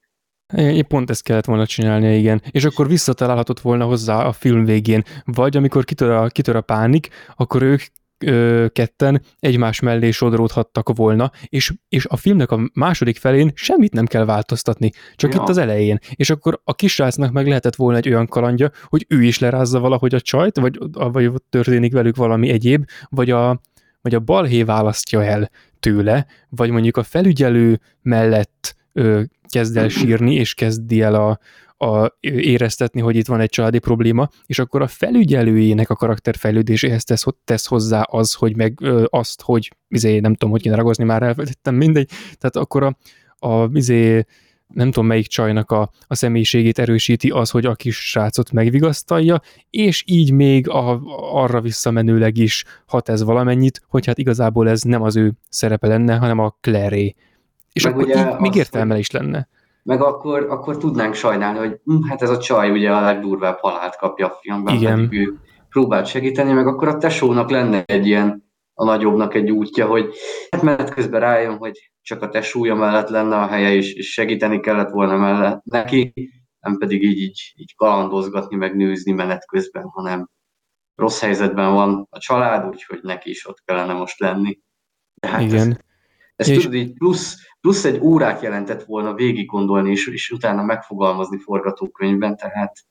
Épp 0.55 0.87
pont 0.87 1.09
ezt 1.09 1.23
kellett 1.23 1.45
volna 1.45 1.65
csinálnia, 1.65 2.15
igen. 2.15 2.41
És 2.51 2.65
akkor 2.65 2.87
visszatalálhatott 2.87 3.59
volna 3.59 3.85
hozzá 3.85 4.25
a 4.25 4.31
film 4.31 4.65
végén. 4.65 5.03
Vagy 5.25 5.57
amikor 5.57 5.83
kitör 5.83 6.09
a, 6.09 6.27
kitör 6.27 6.55
a 6.55 6.61
pánik, 6.61 7.07
akkor 7.35 7.61
ők 7.61 7.81
ö, 8.25 8.65
ketten 8.71 9.21
egymás 9.39 9.79
mellé 9.79 10.11
sodródhattak 10.11 10.95
volna, 10.95 11.31
és, 11.47 11.73
és 11.89 12.05
a 12.05 12.17
filmnek 12.17 12.51
a 12.51 12.69
második 12.73 13.17
felén 13.17 13.51
semmit 13.55 13.93
nem 13.93 14.05
kell 14.05 14.25
változtatni, 14.25 14.91
csak 15.15 15.33
Ja. 15.33 15.41
itt 15.41 15.49
az 15.49 15.57
elején. 15.57 15.99
És 16.15 16.29
akkor 16.29 16.61
a 16.63 16.75
kisrácnak 16.75 17.31
meg 17.31 17.47
lehetett 17.47 17.75
volna 17.75 17.97
egy 17.97 18.09
olyan 18.09 18.27
kalandja, 18.27 18.71
hogy 18.83 19.05
ő 19.09 19.23
is 19.23 19.39
lerázza 19.39 19.79
valahogy 19.79 20.15
a 20.15 20.21
csajt, 20.21 20.57
vagy, 20.57 20.77
vagy 20.91 21.31
történik 21.49 21.93
velük 21.93 22.15
valami 22.15 22.49
egyéb, 22.49 22.85
vagy 23.09 23.29
a, 23.29 23.61
vagy 24.01 24.15
a 24.15 24.19
balhé 24.19 24.63
választja 24.63 25.23
el 25.23 25.49
tőle, 25.79 26.25
vagy 26.49 26.69
mondjuk 26.69 26.97
a 26.97 27.03
felügyelő 27.03 27.79
mellett 28.01 28.75
ö, 28.93 29.21
kezd 29.47 29.77
el 29.77 29.89
sírni, 29.89 30.35
és 30.35 30.53
kezdi 30.53 31.01
el 31.01 31.15
a, 31.15 31.39
a, 31.83 32.17
éreztetni, 32.19 33.01
hogy 33.01 33.15
itt 33.15 33.27
van 33.27 33.39
egy 33.39 33.49
családi 33.49 33.79
probléma, 33.79 34.29
és 34.45 34.59
akkor 34.59 34.81
a 34.81 34.87
felügyelőjének 34.87 35.89
a 35.89 35.95
karakterfejlődéséhez 35.95 37.03
tesz, 37.03 37.23
tesz 37.43 37.65
hozzá 37.65 38.01
az, 38.01 38.33
hogy 38.33 38.55
meg 38.55 38.77
ö, 38.81 39.05
azt, 39.09 39.41
hogy 39.41 39.71
izé, 39.87 40.19
nem 40.19 40.33
tudom, 40.33 40.51
hogy 40.51 40.61
kéne 40.61 40.75
ragozni, 40.75 41.03
már 41.03 41.23
elfelejtettem, 41.23 41.75
mindegy. 41.75 42.09
Tehát 42.37 42.55
akkor 42.55 42.83
a, 42.83 42.97
a 43.47 43.69
izé, 43.73 44.25
nem 44.67 44.91
tudom 44.91 45.05
melyik 45.05 45.27
csajnak 45.27 45.71
a, 45.71 45.91
a 46.07 46.15
személyiségét 46.15 46.79
erősíti 46.79 47.29
az, 47.29 47.49
hogy 47.49 47.65
a 47.65 47.75
kis 47.75 48.09
srácot 48.09 48.51
megvigasztalja, 48.51 49.41
és 49.69 50.03
így 50.07 50.31
még 50.31 50.69
a, 50.69 51.01
arra 51.33 51.61
visszamenőleg 51.61 52.37
is 52.37 52.65
hat 52.85 53.09
ez 53.09 53.23
valamennyit, 53.23 53.81
hogy 53.87 54.05
hát 54.05 54.17
igazából 54.17 54.69
ez 54.69 54.81
nem 54.81 55.01
az 55.01 55.15
ő 55.15 55.33
szerepe 55.49 55.87
lenne, 55.87 56.15
hanem 56.15 56.39
a 56.39 56.57
Claire 56.61 57.13
És 57.73 57.83
Meg 57.83 57.93
akkor 57.93 58.03
ugye 58.03 58.29
így 58.29 58.39
még 58.39 58.55
értelme 58.55 58.97
is 58.97 59.11
lenne. 59.11 59.47
Meg 59.83 60.01
akkor, 60.01 60.43
akkor 60.49 60.77
tudnánk 60.77 61.13
sajnálni, 61.13 61.57
hogy 61.57 61.79
hm, 61.83 62.01
hát 62.07 62.21
ez 62.21 62.29
a 62.29 62.37
csaj 62.37 62.71
ugye 62.71 62.91
a 62.91 63.01
legdurvább 63.01 63.57
halált 63.59 63.95
kapja 63.95 64.27
a 64.27 64.37
filmben, 64.41 64.75
Igen. 64.75 64.95
pedig 64.95 65.19
ő 65.19 65.39
próbált 65.69 66.05
segíteni, 66.05 66.51
meg 66.51 66.67
akkor 66.67 66.87
a 66.87 66.97
tesónak 66.97 67.49
lenne 67.49 67.83
egy 67.85 68.07
ilyen, 68.07 68.51
a 68.73 68.83
nagyobbnak 68.83 69.33
egy 69.33 69.51
útja, 69.51 69.87
hogy 69.87 70.13
hát 70.51 70.61
menet 70.61 70.93
közben 70.93 71.19
rájön, 71.19 71.57
hogy 71.57 71.91
csak 72.01 72.21
a 72.21 72.29
tesója 72.29 72.75
mellett 72.75 73.09
lenne 73.09 73.35
a 73.35 73.47
helye, 73.47 73.73
és, 73.73 73.93
és 73.93 74.11
segíteni 74.11 74.59
kellett 74.59 74.89
volna 74.89 75.17
mellett 75.17 75.63
neki, 75.63 76.13
nem 76.59 76.77
pedig 76.77 77.03
így, 77.03 77.17
így, 77.17 77.53
így 77.55 77.75
kalandozgatni, 77.75 78.55
meg 78.55 78.75
nőzni 78.75 79.11
menet 79.11 79.45
közben, 79.47 79.83
hanem 79.83 80.29
rossz 80.95 81.21
helyzetben 81.21 81.73
van 81.73 82.07
a 82.09 82.19
család, 82.19 82.67
úgyhogy 82.67 82.99
neki 83.01 83.29
is 83.29 83.47
ott 83.47 83.61
kellene 83.65 83.93
most 83.93 84.19
lenni. 84.19 84.59
De 85.13 85.27
hát 85.27 85.41
Igen. 85.41 85.69
Ez, 85.69 85.77
ez 86.35 86.47
És- 86.49 86.57
tudod, 86.57 86.73
így 86.73 86.93
plusz, 86.93 87.37
plusz 87.63 87.85
egy 87.85 87.99
órát 88.01 88.41
jelentett 88.41 88.83
volna 88.83 89.13
végig 89.13 89.45
gondolni, 89.45 89.91
és, 89.91 90.07
és 90.07 90.29
utána 90.29 90.63
megfogalmazni 90.63 91.37
forgatókönyvben, 91.37 92.37
tehát 92.37 92.85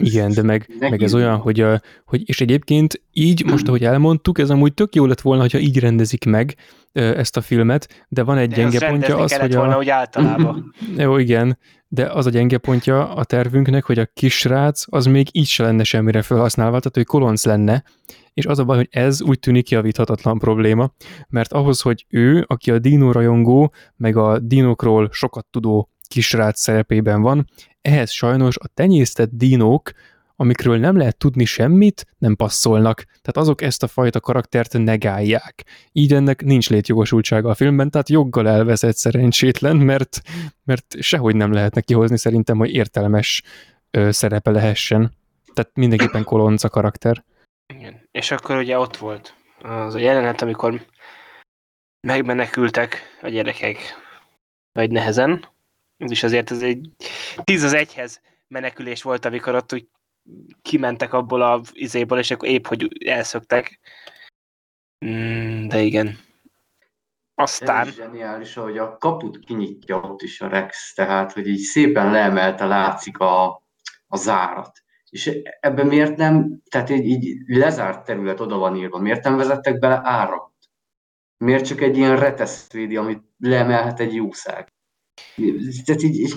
Igen, 0.00 0.32
de 0.32 0.42
meg, 0.42 0.70
meg 0.78 1.02
ez 1.02 1.14
olyan, 1.14 1.36
hogy, 1.36 1.60
a, 1.60 1.80
hogy 2.04 2.28
és 2.28 2.40
egyébként 2.40 3.02
így, 3.12 3.44
most 3.44 3.68
ahogy 3.68 3.84
elmondtuk, 3.84 4.38
ez 4.38 4.50
amúgy 4.50 4.74
tök 4.74 4.94
jó 4.94 5.06
lett 5.06 5.20
volna, 5.20 5.40
hogyha 5.40 5.58
így 5.58 5.78
rendezik 5.78 6.24
meg 6.24 6.56
ezt 6.92 7.36
a 7.36 7.40
filmet, 7.40 8.06
de 8.08 8.22
van 8.22 8.38
egy 8.38 8.48
De 8.48 8.56
gyenge 8.56 8.88
pontja 8.88 9.16
az, 9.16 9.30
kellett 9.30 9.46
hogy 9.46 9.56
volna 9.56 9.74
a... 9.74 9.78
úgy 9.78 9.88
általában. 9.88 10.74
Jó, 10.96 11.16
igen, 11.16 11.58
de 11.88 12.06
az 12.06 12.26
a 12.26 12.30
gyenge 12.30 12.58
pontja 12.58 13.14
a 13.14 13.24
tervünknek, 13.24 13.84
hogy 13.84 13.98
a 13.98 14.06
kisrác 14.06 14.84
az 14.86 15.06
még 15.06 15.28
így 15.32 15.48
se 15.48 15.62
lenne 15.62 15.84
semmire 15.84 16.22
felhasználva, 16.22 16.78
tehát 16.78 16.94
hogy 16.94 17.06
kolonc 17.06 17.44
lenne, 17.44 17.84
és 18.40 18.46
az 18.46 18.58
a 18.58 18.64
baj, 18.64 18.76
hogy 18.76 18.88
ez 18.90 19.22
úgy 19.22 19.38
tűnik 19.38 19.70
javíthatatlan 19.70 20.38
probléma, 20.38 20.92
mert 21.28 21.52
ahhoz, 21.52 21.80
hogy 21.80 22.06
ő, 22.08 22.44
aki 22.48 22.70
a 22.70 22.78
dino 22.78 23.12
rajongó, 23.12 23.72
meg 23.96 24.16
a 24.16 24.38
dinokról 24.38 25.08
sokat 25.12 25.46
tudó 25.50 25.90
kisrác 26.08 26.60
szerepében 26.60 27.22
van, 27.22 27.48
ehhez 27.82 28.10
sajnos 28.10 28.56
a 28.58 28.66
tenyésztett 28.74 29.30
dinók, 29.32 29.90
amikről 30.36 30.78
nem 30.78 30.96
lehet 30.96 31.16
tudni 31.16 31.44
semmit, 31.44 32.06
nem 32.18 32.36
passzolnak. 32.36 33.04
Tehát 33.04 33.36
azok 33.36 33.62
ezt 33.62 33.82
a 33.82 33.86
fajta 33.86 34.20
karaktert 34.20 34.78
negálják. 34.78 35.64
Így 35.92 36.12
ennek 36.12 36.44
nincs 36.44 36.70
létjogosultsága 36.70 37.50
a 37.50 37.54
filmben, 37.54 37.90
tehát 37.90 38.08
joggal 38.08 38.48
elveszett 38.48 38.96
szerencsétlen, 38.96 39.76
mert, 39.76 40.20
mert 40.64 40.96
sehogy 40.98 41.36
nem 41.36 41.52
lehet 41.52 41.74
neki 41.74 41.94
hozni 41.94 42.18
szerintem, 42.18 42.58
hogy 42.58 42.70
értelmes 42.70 43.42
ö, 43.90 44.10
szerepe 44.10 44.50
lehessen. 44.50 45.12
Tehát 45.54 45.70
mindenképpen 45.74 46.24
kolonca 46.24 46.68
karakter. 46.68 47.24
Igen. 47.70 48.08
És 48.10 48.30
akkor 48.30 48.56
ugye 48.56 48.78
ott 48.78 48.96
volt 48.96 49.34
az 49.62 49.94
a 49.94 49.98
jelenet, 49.98 50.42
amikor 50.42 50.86
megmenekültek 52.00 53.18
a 53.22 53.28
gyerekek 53.28 53.78
vagy 54.72 54.90
nehezen. 54.90 55.48
Ez 55.96 56.10
is 56.10 56.22
azért 56.22 56.50
ez 56.50 56.62
egy 56.62 56.90
tíz 57.44 57.62
az 57.62 57.72
egyhez 57.72 58.20
menekülés 58.48 59.02
volt, 59.02 59.24
amikor 59.24 59.54
ott 59.54 59.72
úgy 59.72 59.88
kimentek 60.62 61.12
abból 61.12 61.42
a 61.42 61.60
izéból, 61.72 62.18
és 62.18 62.30
akkor 62.30 62.48
épp, 62.48 62.66
hogy 62.66 63.06
elszöktek. 63.06 63.78
Mm, 65.06 65.68
de 65.68 65.80
igen. 65.80 66.18
Aztán... 67.34 67.80
Ez 67.80 67.88
is 67.88 67.94
zseniális, 67.94 68.54
hogy 68.54 68.78
a 68.78 68.96
kaput 68.96 69.38
kinyitja 69.38 70.00
ott 70.00 70.22
is 70.22 70.40
a 70.40 70.48
Rex, 70.48 70.94
tehát, 70.94 71.32
hogy 71.32 71.46
így 71.46 71.60
szépen 71.60 72.10
leemelte, 72.10 72.66
látszik 72.66 73.18
a, 73.18 73.62
a 74.06 74.16
zárat. 74.16 74.82
És 75.10 75.40
ebben 75.60 75.86
miért 75.86 76.16
nem, 76.16 76.60
tehát 76.70 76.90
így, 76.90 77.06
így 77.06 77.38
lezárt 77.46 78.04
terület 78.04 78.40
oda 78.40 78.56
van 78.56 78.76
írva, 78.76 78.98
miért 78.98 79.24
nem 79.24 79.36
vezettek 79.36 79.78
bele 79.78 80.00
áramot? 80.04 80.52
Miért 81.36 81.66
csak 81.66 81.80
egy 81.80 81.96
ilyen 81.96 82.18
retesz 82.18 82.70
védi, 82.72 82.96
amit 82.96 83.22
leemelhet 83.38 84.00
egy 84.00 84.14
jószág? 84.14 84.68
Tehát 85.84 86.02
így, 86.02 86.18
így 86.18 86.34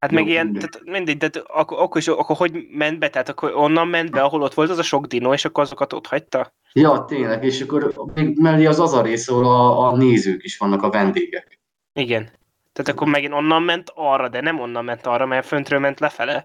Hát 0.00 0.10
meg 0.10 0.26
ilyen, 0.26 0.52
tehát 0.52 0.80
mindegy, 0.84 1.16
tehát 1.16 1.36
akkor, 1.36 1.78
akkor, 1.78 2.00
is, 2.00 2.08
akkor 2.08 2.36
hogy 2.36 2.66
ment 2.70 2.98
be? 2.98 3.08
Tehát 3.08 3.28
akkor 3.28 3.54
onnan 3.54 3.88
ment 3.88 4.10
be, 4.10 4.22
ahol 4.22 4.42
ott 4.42 4.54
volt 4.54 4.70
az 4.70 4.78
a 4.78 4.82
sok 4.82 5.06
dino, 5.06 5.32
és 5.32 5.44
akkor 5.44 5.62
azokat 5.62 5.92
ott 5.92 6.06
hagyta? 6.06 6.54
Ja, 6.72 7.04
tényleg, 7.04 7.44
és 7.44 7.60
akkor 7.60 7.94
még 8.14 8.38
mellé 8.38 8.66
az 8.66 8.80
az 8.80 8.92
a 8.92 9.02
rész, 9.02 9.28
ahol 9.28 9.44
a, 9.44 9.88
a 9.88 9.96
nézők 9.96 10.44
is 10.44 10.56
vannak, 10.56 10.82
a 10.82 10.90
vendégek. 10.90 11.58
Igen. 11.92 12.30
Tehát 12.72 12.92
akkor 12.92 13.08
megint 13.08 13.32
onnan 13.32 13.62
ment 13.62 13.92
arra, 13.94 14.28
de 14.28 14.40
nem 14.40 14.60
onnan 14.60 14.84
ment 14.84 15.06
arra, 15.06 15.26
mert 15.26 15.46
föntről 15.46 15.78
ment 15.78 16.00
lefele. 16.00 16.44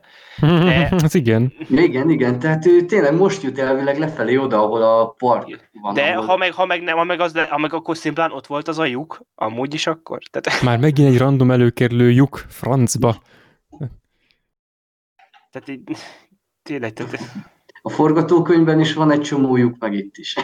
Ez 0.92 1.16
igen. 1.22 1.54
Igen, 1.70 2.10
igen, 2.10 2.40
tehát 2.40 2.66
ő 2.66 2.86
tényleg 2.86 3.16
most 3.16 3.42
jut 3.42 3.60
elvileg 3.60 4.00
lefelé 4.00 4.36
oda, 4.36 4.64
ahol 4.64 4.82
a 4.82 5.08
park 5.08 5.70
van. 5.82 5.94
De 5.94 6.02
ahol... 6.02 6.26
ha 6.26 6.38
meg, 6.38 6.54
ha 6.54 6.66
meg 6.66 6.84
nem, 6.84 6.98
ha 6.98 7.04
meg, 7.04 7.20
az, 7.20 7.40
ha 7.50 7.58
meg 7.58 7.74
akkor 7.74 7.98
szimplán 7.98 8.32
ott 8.32 8.48
volt 8.48 8.68
az 8.68 8.80
a 8.80 8.86
lyuk, 8.86 9.22
amúgy 9.36 9.74
is 9.74 9.88
akkor. 9.88 10.20
Tehát, 10.32 10.62
Már 10.70 10.80
megint 10.80 11.10
egy 11.10 11.18
random 11.18 11.52
előkerülő 11.52 12.12
lyuk, 12.12 12.46
francba. 12.50 13.22
tehát 15.52 15.68
így, 15.70 15.82
tényleg, 16.64 16.94
tehát, 16.94 17.20
A 17.82 17.90
forgatókönyvben 17.90 18.80
is 18.80 18.94
van 18.94 19.12
egy 19.12 19.22
csomó 19.22 19.58
lyuk, 19.58 19.78
meg 19.80 19.94
itt 19.94 20.18
is. 20.18 20.36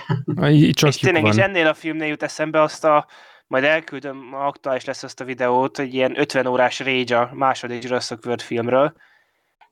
Így 0.50 0.74
Csak 0.74 0.90
és 0.90 0.98
tényleg, 0.98 1.22
lyuk 1.22 1.34
és 1.34 1.40
van. 1.40 1.50
ennél 1.50 1.68
a 1.68 1.74
filmnél 1.74 2.08
jut 2.08 2.24
eszembe 2.24 2.62
azt 2.62 2.86
a, 2.86 3.08
majd 3.52 3.64
elküldöm, 3.64 4.18
ma 4.18 4.46
aktuális 4.46 4.86
lesz 4.86 5.04
azt 5.04 5.20
a 5.20 5.26
videót, 5.26 5.80
egy 5.80 5.94
ilyen 5.94 6.20
50 6.20 6.46
órás 6.46 6.80
rage 6.80 7.20
a 7.20 7.30
második 7.34 7.84
Jurassic 7.84 8.26
World 8.26 8.42
filmről, 8.42 8.94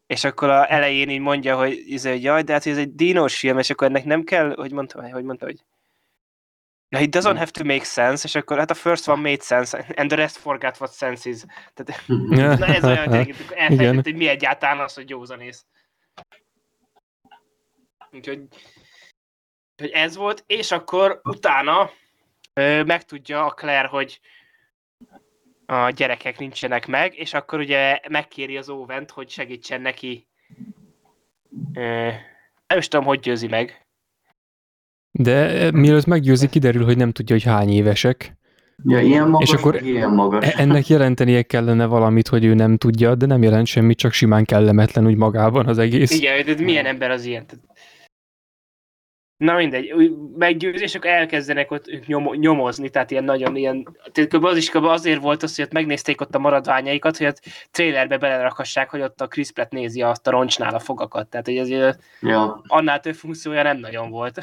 és 0.07 0.23
akkor 0.23 0.49
a 0.49 0.71
elején 0.71 1.09
így 1.09 1.19
mondja, 1.19 1.57
hogy, 1.57 1.83
izé, 1.85 2.09
hogy 2.09 2.23
jaj, 2.23 2.43
de 2.43 2.53
hát 2.53 2.65
ez 2.65 2.77
egy 2.77 2.95
dínos 2.95 3.39
film, 3.39 3.57
és 3.57 3.69
akkor 3.69 3.87
ennek 3.87 4.03
nem 4.03 4.23
kell, 4.23 4.53
hogy 4.55 4.71
mondta, 4.71 5.11
hogy 5.11 5.23
mondta, 5.23 5.45
hogy 5.45 5.63
Na, 6.89 6.99
it 6.99 7.15
doesn't 7.15 7.37
have 7.37 7.51
to 7.51 7.63
make 7.63 7.83
sense, 7.83 8.23
és 8.23 8.35
akkor 8.35 8.57
hát 8.57 8.71
a 8.71 8.73
first 8.73 9.07
one 9.07 9.21
made 9.21 9.41
sense, 9.41 9.85
and 9.95 10.09
the 10.09 10.17
rest 10.17 10.37
forgot 10.37 10.79
what 10.79 10.93
sense 10.93 11.29
is. 11.29 11.41
Tehát, 11.73 12.07
na 12.59 12.65
ez 12.65 12.83
olyan, 12.83 13.07
hogy 13.15 13.35
elfelejtett, 13.55 14.03
hogy 14.03 14.15
mi 14.15 14.27
egyáltalán 14.27 14.79
az, 14.79 14.93
hogy 14.93 15.09
józanész. 15.09 15.65
Úgyhogy 18.11 18.41
hogy 19.77 19.89
ez 19.91 20.15
volt, 20.15 20.43
és 20.47 20.71
akkor 20.71 21.21
utána 21.23 21.89
ö, 22.53 22.83
megtudja 22.83 23.45
a 23.45 23.49
Claire, 23.49 23.87
hogy 23.87 24.19
a 25.65 25.89
gyerekek 25.89 26.39
nincsenek 26.39 26.87
meg, 26.87 27.17
és 27.17 27.33
akkor 27.33 27.59
ugye 27.59 27.99
megkéri 28.09 28.57
az 28.57 28.69
Óvent, 28.69 29.11
hogy 29.11 29.29
segítsen 29.29 29.81
neki. 29.81 30.27
Ö, 31.73 32.07
nem 32.67 32.77
is 32.77 32.87
tudom, 32.87 33.05
hogy 33.05 33.19
győzi 33.19 33.47
meg. 33.47 33.85
De 35.11 35.71
mielőtt 35.71 36.05
meggyőzi, 36.05 36.49
kiderül, 36.49 36.85
hogy 36.85 36.97
nem 36.97 37.11
tudja, 37.11 37.35
hogy 37.35 37.43
hány 37.43 37.69
évesek. 37.69 38.37
Ja, 38.85 38.99
ilyen 38.99 39.27
magas, 39.29 39.49
És 39.49 39.55
akkor 39.55 39.81
ilyen 39.81 40.09
magas. 40.09 40.45
E- 40.45 40.53
Ennek 40.57 40.87
jelentenie 40.87 41.41
kellene 41.41 41.85
valamit, 41.85 42.27
hogy 42.27 42.45
ő 42.45 42.53
nem 42.53 42.77
tudja, 42.77 43.15
de 43.15 43.25
nem 43.25 43.43
jelent 43.43 43.65
semmit, 43.67 43.97
csak 43.97 44.11
simán 44.13 44.45
kellemetlen 44.45 45.05
úgy 45.05 45.15
magában 45.15 45.67
az 45.67 45.77
egész. 45.77 46.11
Igen, 46.11 46.45
de 46.45 46.63
milyen 46.63 46.85
ember 46.85 47.11
az 47.11 47.25
ilyen? 47.25 47.45
Na 49.39 49.55
mindegy, 49.55 49.93
meggyőz, 50.37 50.81
és 50.81 50.95
akkor 50.95 51.09
elkezdenek 51.09 51.71
ott 51.71 51.87
ők 51.87 52.05
nyomo- 52.05 52.37
nyomozni, 52.37 52.89
tehát 52.89 53.11
ilyen 53.11 53.23
nagyon 53.23 53.55
ilyen, 53.55 53.97
tehát 54.11 54.29
kb. 54.29 54.43
az 54.43 54.57
is 54.57 54.69
kb. 54.69 54.83
azért 54.83 55.21
volt 55.21 55.43
az, 55.43 55.55
hogy 55.55 55.65
ott 55.65 55.71
megnézték 55.71 56.21
ott 56.21 56.35
a 56.35 56.39
maradványaikat, 56.39 57.17
hogy 57.17 57.27
ott 57.27 57.41
trailerbe 57.71 58.17
belerakassák, 58.17 58.89
hogy 58.89 59.01
ott 59.01 59.21
a 59.21 59.27
Chris 59.27 59.51
Pratt 59.51 59.71
nézi 59.71 60.01
azt 60.01 60.27
a 60.27 60.31
roncsnál 60.31 60.75
a 60.75 60.79
fogakat, 60.79 61.27
tehát 61.27 61.45
hogy 61.45 61.57
azért 61.57 62.03
Ja, 62.21 62.61
annál 62.67 62.99
több 62.99 63.13
funkciója 63.15 63.63
nem 63.63 63.77
nagyon 63.77 64.09
volt. 64.09 64.39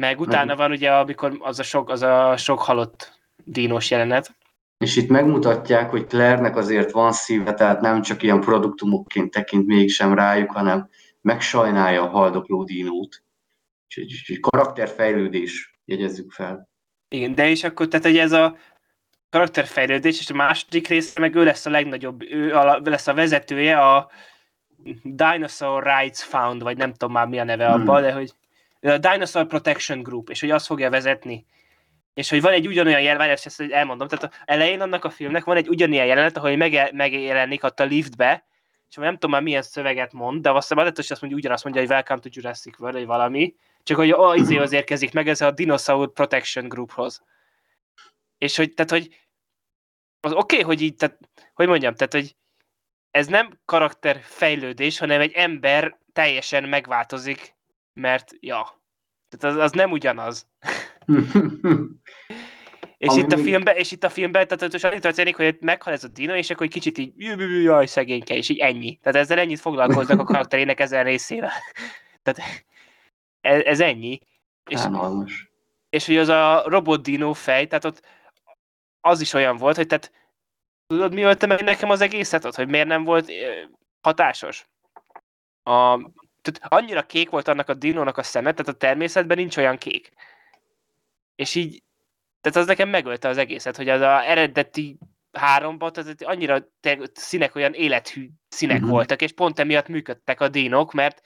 Meg 0.00 0.20
utána 0.20 0.56
van 0.56 0.70
ugye, 0.70 0.90
amikor 0.90 1.36
az 1.40 1.58
a 1.58 1.62
sok, 1.62 1.90
az 1.90 2.02
a 2.02 2.36
sok 2.36 2.60
halott 2.60 3.18
dínos 3.44 3.90
jelenet. 3.90 4.34
és 4.78 4.96
itt 4.96 5.08
megmutatják, 5.08 5.90
hogy 5.90 6.06
Claire-nek 6.06 6.56
azért 6.56 6.90
van 6.90 7.12
szíve, 7.12 7.54
tehát 7.54 7.80
nem 7.80 8.02
csak 8.02 8.22
ilyen 8.22 8.40
produktumokként 8.40 9.30
tekint 9.30 9.66
mégsem 9.66 10.14
rájuk, 10.14 10.50
hanem 10.50 10.88
megsajnálja 11.20 12.02
a 12.02 12.08
haldokló 12.08 12.64
dinót. 13.94 14.10
Úgyhogy, 14.10 14.12
úgyhogy 14.12 14.40
karakterfejlődés, 14.40 15.78
jegyezzük 15.84 16.32
fel. 16.32 16.68
Igen, 17.08 17.34
de 17.34 17.48
és 17.48 17.64
akkor, 17.64 17.88
tehát 17.88 18.06
hogy 18.06 18.18
ez 18.18 18.32
a 18.32 18.56
karakterfejlődés, 19.30 20.20
és 20.20 20.30
a 20.30 20.34
második 20.34 20.88
része 20.88 21.20
meg 21.20 21.34
ő 21.34 21.44
lesz 21.44 21.66
a 21.66 21.70
legnagyobb, 21.70 22.22
ő 22.22 22.54
a, 22.54 22.80
lesz 22.84 23.06
a 23.06 23.14
vezetője 23.14 23.80
a 23.80 24.10
Dinosaur 25.02 25.82
Rights 25.82 26.18
Found, 26.18 26.62
vagy 26.62 26.76
nem 26.76 26.92
tudom 26.92 27.14
már 27.14 27.26
mi 27.26 27.38
a 27.38 27.44
neve 27.44 27.66
Hmm. 27.66 27.80
abban, 27.80 28.02
de 28.02 28.12
hogy 28.12 28.32
a 28.80 28.98
Dinosaur 28.98 29.46
Protection 29.46 30.02
Group, 30.02 30.30
és 30.30 30.40
hogy 30.40 30.50
azt 30.50 30.66
fogja 30.66 30.90
vezetni. 30.90 31.46
És 32.14 32.30
hogy 32.30 32.40
van 32.40 32.52
egy 32.52 32.66
ugyanolyan 32.66 33.00
jelenet, 33.00 33.32
ezt, 33.44 33.60
ezt 33.60 33.72
elmondom, 33.72 34.08
tehát 34.08 34.24
a 34.24 34.36
elején 34.44 34.80
annak 34.80 35.04
a 35.04 35.10
filmnek 35.10 35.44
van 35.44 35.56
egy 35.56 35.68
ugyanilyen 35.68 36.06
jelenet, 36.06 36.36
ahol 36.36 36.56
mege, 36.56 36.90
megjelenik 36.92 37.64
ott 37.64 37.80
a 37.80 37.84
liftbe, 37.84 38.44
és 38.88 38.96
nem 38.96 39.12
tudom 39.12 39.30
már 39.30 39.42
milyen 39.42 39.62
szöveget 39.62 40.12
mond, 40.12 40.42
de 40.42 40.50
azt 40.50 40.68
hiszem, 40.68 40.84
hogy 40.84 40.98
azt 40.98 41.20
mondja, 41.20 41.38
ugyanazt 41.38 41.64
mondja, 41.64 41.82
hogy 41.82 41.90
Welcome 41.90 42.20
to 42.20 42.28
Jurassic 42.32 42.80
World, 42.80 42.96
vagy 42.96 43.06
valami, 43.06 43.54
csak 43.84 43.96
hogy 43.96 44.10
az 44.10 44.36
izéhoz 44.36 44.72
érkezik 44.72 45.12
meg, 45.12 45.28
ez 45.28 45.40
a 45.40 45.50
Dinosaur 45.50 46.12
Protection 46.12 46.68
Grouphoz. 46.68 47.22
És 48.38 48.56
hogy, 48.56 48.74
tehát, 48.74 48.90
hogy 48.90 49.26
az 50.20 50.32
oké, 50.32 50.54
okay, 50.54 50.66
hogy 50.66 50.82
így, 50.82 50.96
tehát, 50.96 51.18
hogy 51.54 51.66
mondjam, 51.66 51.94
tehát, 51.94 52.12
hogy 52.12 52.36
ez 53.10 53.26
nem 53.26 53.60
karakterfejlődés, 53.64 54.98
hanem 54.98 55.20
egy 55.20 55.32
ember 55.32 55.98
teljesen 56.12 56.68
megváltozik, 56.68 57.54
mert, 57.92 58.32
ja, 58.40 58.82
tehát 59.28 59.56
az, 59.56 59.62
az 59.62 59.72
nem 59.72 59.90
ugyanaz. 59.90 60.48
És 62.96 63.08
Ami 63.08 63.20
itt, 63.20 63.32
a 63.32 63.38
filmben, 63.38 63.76
és 63.76 63.92
itt 63.92 64.04
a 64.04 64.10
filmben, 64.10 64.46
tehát 64.48 64.72
most 64.72 64.84
annyi 64.84 64.98
történik, 64.98 65.36
hogy 65.36 65.56
meghal 65.60 65.92
ez 65.92 66.04
a 66.04 66.08
dino, 66.08 66.34
és 66.34 66.50
akkor 66.50 66.66
egy 66.66 66.72
kicsit 66.72 66.98
így, 66.98 67.12
jaj, 67.62 67.86
szegényke, 67.86 68.34
és 68.34 68.48
így 68.48 68.58
ennyi. 68.58 68.96
Tehát 69.02 69.18
ezzel 69.18 69.38
ennyit 69.38 69.60
foglalkoznak 69.60 70.20
a 70.20 70.24
karakterének 70.32 70.80
ezen 70.80 71.04
részével. 71.04 71.52
Tehát 72.22 72.64
ez, 73.44 73.62
ez 73.64 73.80
ennyi. 73.80 74.18
És, 74.70 74.80
és 75.88 76.06
hogy 76.06 76.16
az 76.16 76.28
a 76.28 76.62
robot 76.66 77.02
dino 77.02 77.32
fej, 77.32 77.66
tehát 77.66 77.84
ott 77.84 78.02
az 79.00 79.20
is 79.20 79.32
olyan 79.32 79.56
volt, 79.56 79.76
hogy 79.76 79.86
tehát 79.86 80.12
tudod, 80.86 81.14
mi 81.14 81.22
ölte 81.22 81.46
meg 81.46 81.62
nekem 81.62 81.90
az 81.90 82.00
egészet 82.00 82.44
ott, 82.44 82.54
hogy 82.54 82.68
miért 82.68 82.86
nem 82.86 83.04
volt 83.04 83.32
hatásos? 84.00 84.66
A, 85.62 85.96
tehát 86.42 86.72
annyira 86.72 87.02
kék 87.02 87.30
volt 87.30 87.48
annak 87.48 87.68
a 87.68 87.74
dinónak 87.74 88.16
a 88.16 88.22
szeme, 88.22 88.52
tehát 88.52 88.74
a 88.74 88.78
természetben 88.78 89.36
nincs 89.36 89.56
olyan 89.56 89.78
kék. 89.78 90.12
És 91.34 91.54
így, 91.54 91.82
tehát 92.40 92.58
az 92.58 92.66
nekem 92.66 92.88
megölte 92.88 93.28
az 93.28 93.38
egészet, 93.38 93.76
hogy 93.76 93.88
az 93.88 94.00
a 94.00 94.28
eredeti 94.28 94.98
háromban, 95.32 95.92
tehát 95.92 96.22
annyira 96.22 96.68
te, 96.80 96.98
színek 97.12 97.54
olyan 97.54 97.72
élethű 97.72 98.30
színek 98.48 98.76
Mhm. 98.76 98.84
uh-huh. 98.84 98.98
voltak, 98.98 99.22
és 99.22 99.32
pont 99.32 99.58
emiatt 99.58 99.88
működtek 99.88 100.40
a 100.40 100.48
dinók, 100.48 100.92
mert 100.92 101.22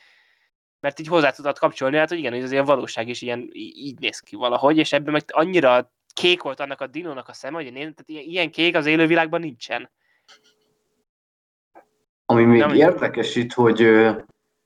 mert 0.80 1.00
így 1.00 1.06
hozzá 1.06 1.30
tudod 1.30 1.59
kapcsolni, 1.59 1.96
hát 1.96 2.09
hogy 2.09 2.18
igen, 2.18 2.32
hogy 2.32 2.42
az 2.42 2.52
ilyen 2.52 2.64
valóság 2.64 3.09
is 3.09 3.22
ilyen 3.22 3.48
így 3.52 3.98
néz 3.98 4.20
ki 4.20 4.36
valahogy, 4.36 4.76
és 4.76 4.92
ebben 4.92 5.12
meg 5.12 5.22
annyira 5.26 5.92
kék 6.14 6.42
volt 6.42 6.60
annak 6.60 6.80
a 6.80 6.86
dinónak 6.86 7.28
a 7.28 7.32
szeme, 7.32 7.56
hogy 7.56 7.66
én, 7.66 7.72
tehát 7.72 8.02
ilyen, 8.06 8.24
ilyen 8.24 8.50
kék 8.50 8.76
az 8.76 8.86
élővilágban 8.86 9.40
nincsen. 9.40 9.90
Ami 12.24 12.44
még 12.44 12.60
Nem, 12.60 12.74
érdekes 12.74 13.36
itt, 13.36 13.52
hogy, 13.52 14.06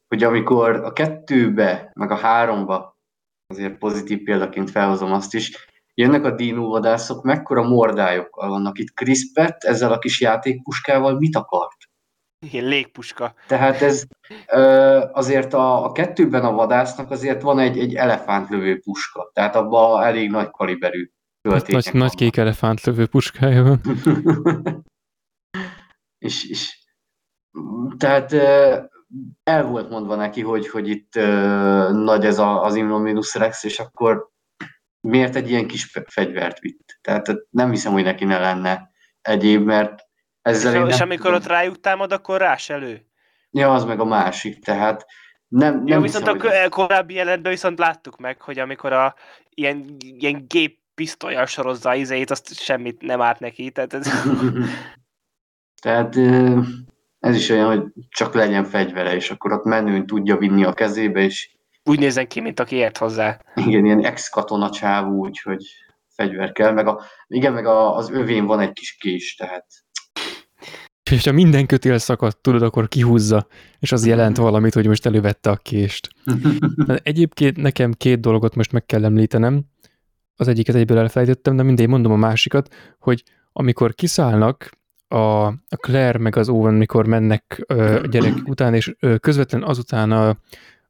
hogy 0.09 0.23
amikor 0.23 0.71
a 0.71 0.93
kettőbe, 0.93 1.91
meg 1.95 2.11
a 2.11 2.17
háromba, 2.17 2.99
azért 3.47 3.79
pozitív 3.79 4.23
példaként 4.23 4.71
felhozom 4.71 5.13
azt 5.13 5.35
is, 5.35 5.67
jönnek 5.95 6.25
a 6.25 6.35
dinóvadászok, 6.35 7.23
mekkora 7.23 7.63
mordályokkal 7.63 8.49
vannak 8.49 8.79
itt. 8.79 8.95
Chris 8.95 9.33
Pratt 9.33 9.65
ezzel 9.65 9.93
a 9.93 9.99
kis 9.99 10.21
játékpuskával 10.21 11.19
mit 11.19 11.37
akart? 11.37 11.77
Ilyen 12.51 12.65
légpuska. 12.65 13.35
Tehát 13.47 13.83
ez 13.83 14.05
azért 15.13 15.55
a, 15.55 15.85
a 15.85 15.93
kettőben 15.93 16.45
a 16.45 16.53
vadásznak 16.53 17.11
azért 17.11 17.43
van 17.43 17.59
egy, 17.59 17.79
egy 17.79 17.95
elefántlövő 17.95 18.79
puska, 18.79 19.31
tehát 19.35 19.57
abban 19.57 20.03
elég 20.03 20.31
nagy 20.31 20.51
kaliberű 20.51 21.11
Nagy, 21.41 21.63
töltékek 21.63 21.93
nagy 21.93 22.15
kék 22.15 22.37
elefánt 22.37 22.85
lövő 22.85 23.07
puskája 23.07 23.63
van. 23.63 23.81
és, 26.27 26.49
és 26.49 26.79
tehát 27.97 28.33
el 29.43 29.67
volt 29.67 29.91
mondva 29.91 30.15
neki, 30.15 30.41
hogy, 30.41 30.69
hogy 30.69 30.89
itt 30.89 31.15
nagy 31.93 32.25
ez 32.25 32.39
a, 32.39 32.65
az 32.65 32.75
Indominus 32.75 33.35
Rex, 33.35 33.65
és 33.65 33.79
akkor 33.79 34.31
miért 35.01 35.37
egy 35.37 35.51
ilyen 35.51 35.67
kis 35.67 35.85
fe- 35.85 36.13
fegyvert 36.13 36.59
vitt? 36.59 36.99
Tehát 37.01 37.33
nem 37.51 37.71
hiszem, 37.71 37.93
hogy 37.93 38.05
neki 38.05 38.25
ne 38.25 38.39
lenne 38.39 38.91
egyéb, 39.21 39.65
mert 39.65 40.11
ezzel 40.43 40.75
És, 40.75 40.81
én 40.81 40.87
és 40.87 41.01
amikor 41.01 41.35
ott 41.35 41.47
rájuk 41.47 41.81
támad, 41.81 42.13
akkor 42.13 42.39
rás 42.39 42.71
elő. 42.71 43.07
Ja, 43.51 43.75
az 43.75 43.85
meg 43.85 44.01
a 44.01 44.05
másik, 44.05 44.65
tehát 44.65 45.07
nem, 45.49 45.75
nem 45.75 45.87
Jó, 45.87 46.03
hiszem, 46.03 46.23
viszont 46.23 46.43
a 46.43 46.59
hogy 46.59 46.69
korábbi 46.69 47.15
jelentben 47.15 47.53
viszont 47.53 47.79
láttuk 47.79 48.19
meg, 48.19 48.41
hogy 48.41 48.59
amikor 48.59 48.93
a 48.93 49.15
ilyen, 49.55 49.97
ilyen 49.99 50.45
gép 50.47 50.79
pisztolyal 50.95 51.47
sorozza 51.47 51.91
a 51.91 51.95
izét, 51.95 52.31
azt 52.31 52.55
semmit 52.55 53.03
nem 53.03 53.21
árt 53.21 53.41
neki. 53.41 53.71
Tehát 53.71 53.95
ez, 53.95 54.11
Tehát 55.83 56.17
ez 57.19 57.37
is 57.37 57.51
olyan, 57.51 57.67
hogy 57.67 57.83
csak 58.09 58.35
legyen 58.35 58.65
fegyvere, 58.65 59.15
és 59.15 59.31
akkor 59.31 59.53
ott 59.53 59.65
menőn 59.65 60.07
tudja 60.07 60.37
vinni 60.37 60.65
a 60.65 60.73
kezébe, 60.73 61.21
és 61.21 61.51
úgy 61.85 61.99
nézzen 61.99 62.29
ki, 62.29 62.41
mint 62.41 62.61
aki 62.61 62.77
ért 62.77 62.99
hozzá. 62.99 63.41
igen, 63.55 63.85
ilyen 63.85 64.05
ex-katona 64.05 64.71
csávú, 64.71 65.25
úgyhogy 65.25 65.65
fegyver 66.15 66.53
kell, 66.53 66.73
meg 66.73 66.87
a, 66.87 67.03
igen, 67.27 67.53
meg 67.53 67.67
a, 67.67 67.97
az 67.97 68.11
övén 68.11 68.47
van 68.47 68.61
egy 68.61 68.73
kis 68.73 68.97
kés, 68.97 69.35
tehát 69.35 69.67
És 71.13 71.25
ha 71.25 71.33
minden 71.33 71.67
kötél 71.67 71.99
szakadt, 71.99 72.37
tudod, 72.37 72.63
akkor 72.63 72.89
kihúzza, 72.89 73.47
és 73.79 73.93
az 73.93 74.07
jelent 74.07 74.37
valamit, 74.37 74.75
hogy 74.75 74.87
most 74.87 75.07
elővette 75.07 75.51
a 75.51 75.57
kést. 75.57 76.09
Egyébként 77.03 77.57
nekem 77.57 77.93
két 77.93 78.21
dolgot 78.21 78.55
most 78.55 78.73
meg 78.73 78.87
kell 78.87 79.05
említenem. 79.05 79.65
Az 80.37 80.49
egyiket 80.49 80.75
egyből 80.75 80.99
elfelejtettem, 80.99 81.57
de 81.57 81.63
mindegy, 81.63 81.89
mondom 81.89 82.13
a 82.13 82.17
másikat, 82.17 82.75
hogy 82.99 83.23
amikor 83.53 83.95
kiszállnak 83.95 84.71
a, 85.09 85.47
a 85.47 85.77
Claire 85.77 86.19
meg 86.19 86.37
az 86.37 86.49
Owen, 86.49 86.75
mikor 86.75 87.07
mennek 87.07 87.65
ö, 87.67 88.03
a 88.03 88.07
gyerek 88.07 88.35
után, 88.45 88.75
és 88.75 88.95
ö, 89.01 89.17
közvetlen 89.19 89.63
azután 89.63 90.13
a, 90.13 90.39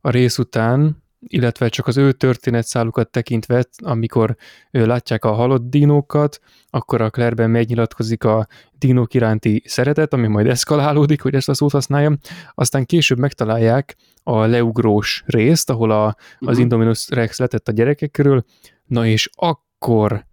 a 0.00 0.10
rész 0.10 0.38
után, 0.38 1.01
illetve 1.26 1.68
csak 1.68 1.86
az 1.86 1.96
ő 1.96 2.12
történetszálukat 2.12 3.10
tekintve, 3.10 3.64
amikor 3.78 4.36
látják 4.70 5.24
a 5.24 5.32
halott 5.32 5.70
dinókat, 5.70 6.40
akkor 6.70 7.00
a 7.00 7.10
Claire-ben 7.10 7.50
megnyilatkozik 7.50 8.24
a 8.24 8.46
dinók 8.78 9.14
iránti 9.14 9.62
szeretet, 9.66 10.12
ami 10.12 10.26
majd 10.26 10.46
eszkalálódik, 10.46 11.20
hogy 11.22 11.34
ezt 11.34 11.48
a 11.48 11.54
szót 11.54 11.70
használjam, 11.72 12.18
aztán 12.54 12.86
később 12.86 13.18
megtalálják 13.18 13.96
a 14.22 14.44
leugrós 14.44 15.22
részt, 15.26 15.70
ahol 15.70 15.90
a, 15.90 16.06
az 16.06 16.16
Mhm. 16.38 16.60
Indominus 16.60 17.08
Rex 17.08 17.38
letett 17.38 17.68
a 17.68 17.72
gyerekek 17.72 18.10
körül, 18.10 18.44
na 18.84 19.06
és 19.06 19.30
akkor 19.34 20.26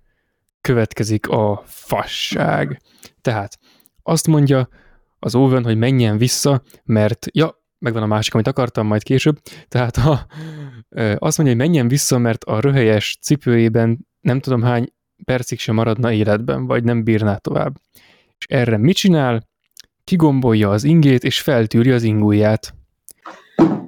következik 0.62 1.28
a 1.28 1.62
fasság. 1.66 2.82
Tehát 3.22 3.60
azt 4.04 4.28
mondja 4.28 4.70
az 5.20 5.36
Owen, 5.36 5.64
hogy 5.64 5.78
menjen 5.78 6.18
vissza, 6.18 6.62
mert, 6.84 7.28
ja, 7.32 7.59
megvan 7.80 8.04
a 8.04 8.06
másik, 8.06 8.34
amit 8.34 8.48
akartam 8.48 8.88
majd 8.88 9.04
később, 9.04 9.40
tehát 9.68 9.98
a, 9.98 10.26
ö, 10.90 11.16
azt 11.18 11.38
mondja, 11.38 11.56
hogy 11.56 11.66
menjen 11.66 11.88
vissza, 11.88 12.18
mert 12.18 12.44
a 12.44 12.60
röhelyes 12.60 13.18
cipőjében 13.22 14.08
nem 14.22 14.40
tudom 14.40 14.62
hány 14.62 14.94
percig 15.26 15.60
sem 15.60 15.76
maradna 15.76 16.12
életben, 16.12 16.66
vagy 16.66 16.84
nem 16.84 17.04
bírná 17.04 17.36
tovább. 17.36 17.82
És 18.38 18.46
erre 18.48 18.78
mit 18.78 18.96
csinál? 18.96 19.48
Kigombolja 20.04 20.70
az 20.70 20.84
ingét, 20.84 21.24
és 21.24 21.42
feltűri 21.42 21.92
az 21.92 22.04
ingujját. 22.04 22.74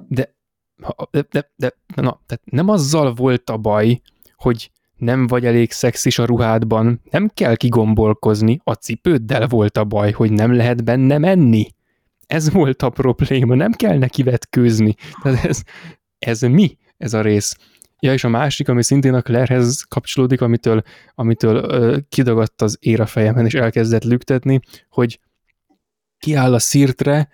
De, 0.08 0.34
ha- 0.82 1.08
de, 1.10 1.26
de, 1.30 1.50
de 1.56 2.02
na, 2.02 2.20
tehát 2.26 2.42
nem 2.44 2.68
azzal 2.68 3.14
volt 3.14 3.50
a 3.50 3.56
baj, 3.56 4.00
hogy 4.34 4.70
nem 4.96 5.26
vagy 5.26 5.46
elég 5.46 5.70
szexis 5.70 6.18
a 6.18 6.24
ruhádban, 6.24 7.00
nem 7.10 7.30
kell 7.34 7.56
kigombolkozni, 7.56 8.60
a 8.64 8.72
cipőddel 8.72 9.46
volt 9.46 9.76
a 9.76 9.84
baj, 9.84 10.12
hogy 10.12 10.32
nem 10.32 10.54
lehet 10.54 10.84
benne 10.84 11.18
menni. 11.18 11.66
Ez 12.32 12.50
volt 12.50 12.82
a 12.82 12.90
probléma, 12.90 13.54
nem 13.54 13.72
kell 13.72 13.98
neki 13.98 14.22
vetkőzni. 14.22 14.94
Tehát 15.22 15.44
ez, 15.44 15.62
ez 16.18 16.40
mi, 16.40 16.76
ez 16.96 17.14
a 17.14 17.20
rész? 17.20 17.56
Ja, 18.00 18.12
és 18.12 18.24
a 18.24 18.28
másik, 18.28 18.68
ami 18.68 18.82
szintén 18.82 19.14
a 19.14 19.22
Clairehez 19.22 19.82
kapcsolódik, 19.88 20.40
amitől, 20.40 20.82
amitől 21.14 21.56
ö, 21.56 21.98
kidagadt 22.08 22.62
az 22.62 22.76
ér 22.80 23.00
a 23.00 23.06
fejemen, 23.06 23.46
és 23.46 23.54
elkezdett 23.54 24.04
lüktetni, 24.04 24.60
hogy 24.88 25.20
kiáll 26.18 26.54
a 26.54 26.58
szirtre, 26.58 27.28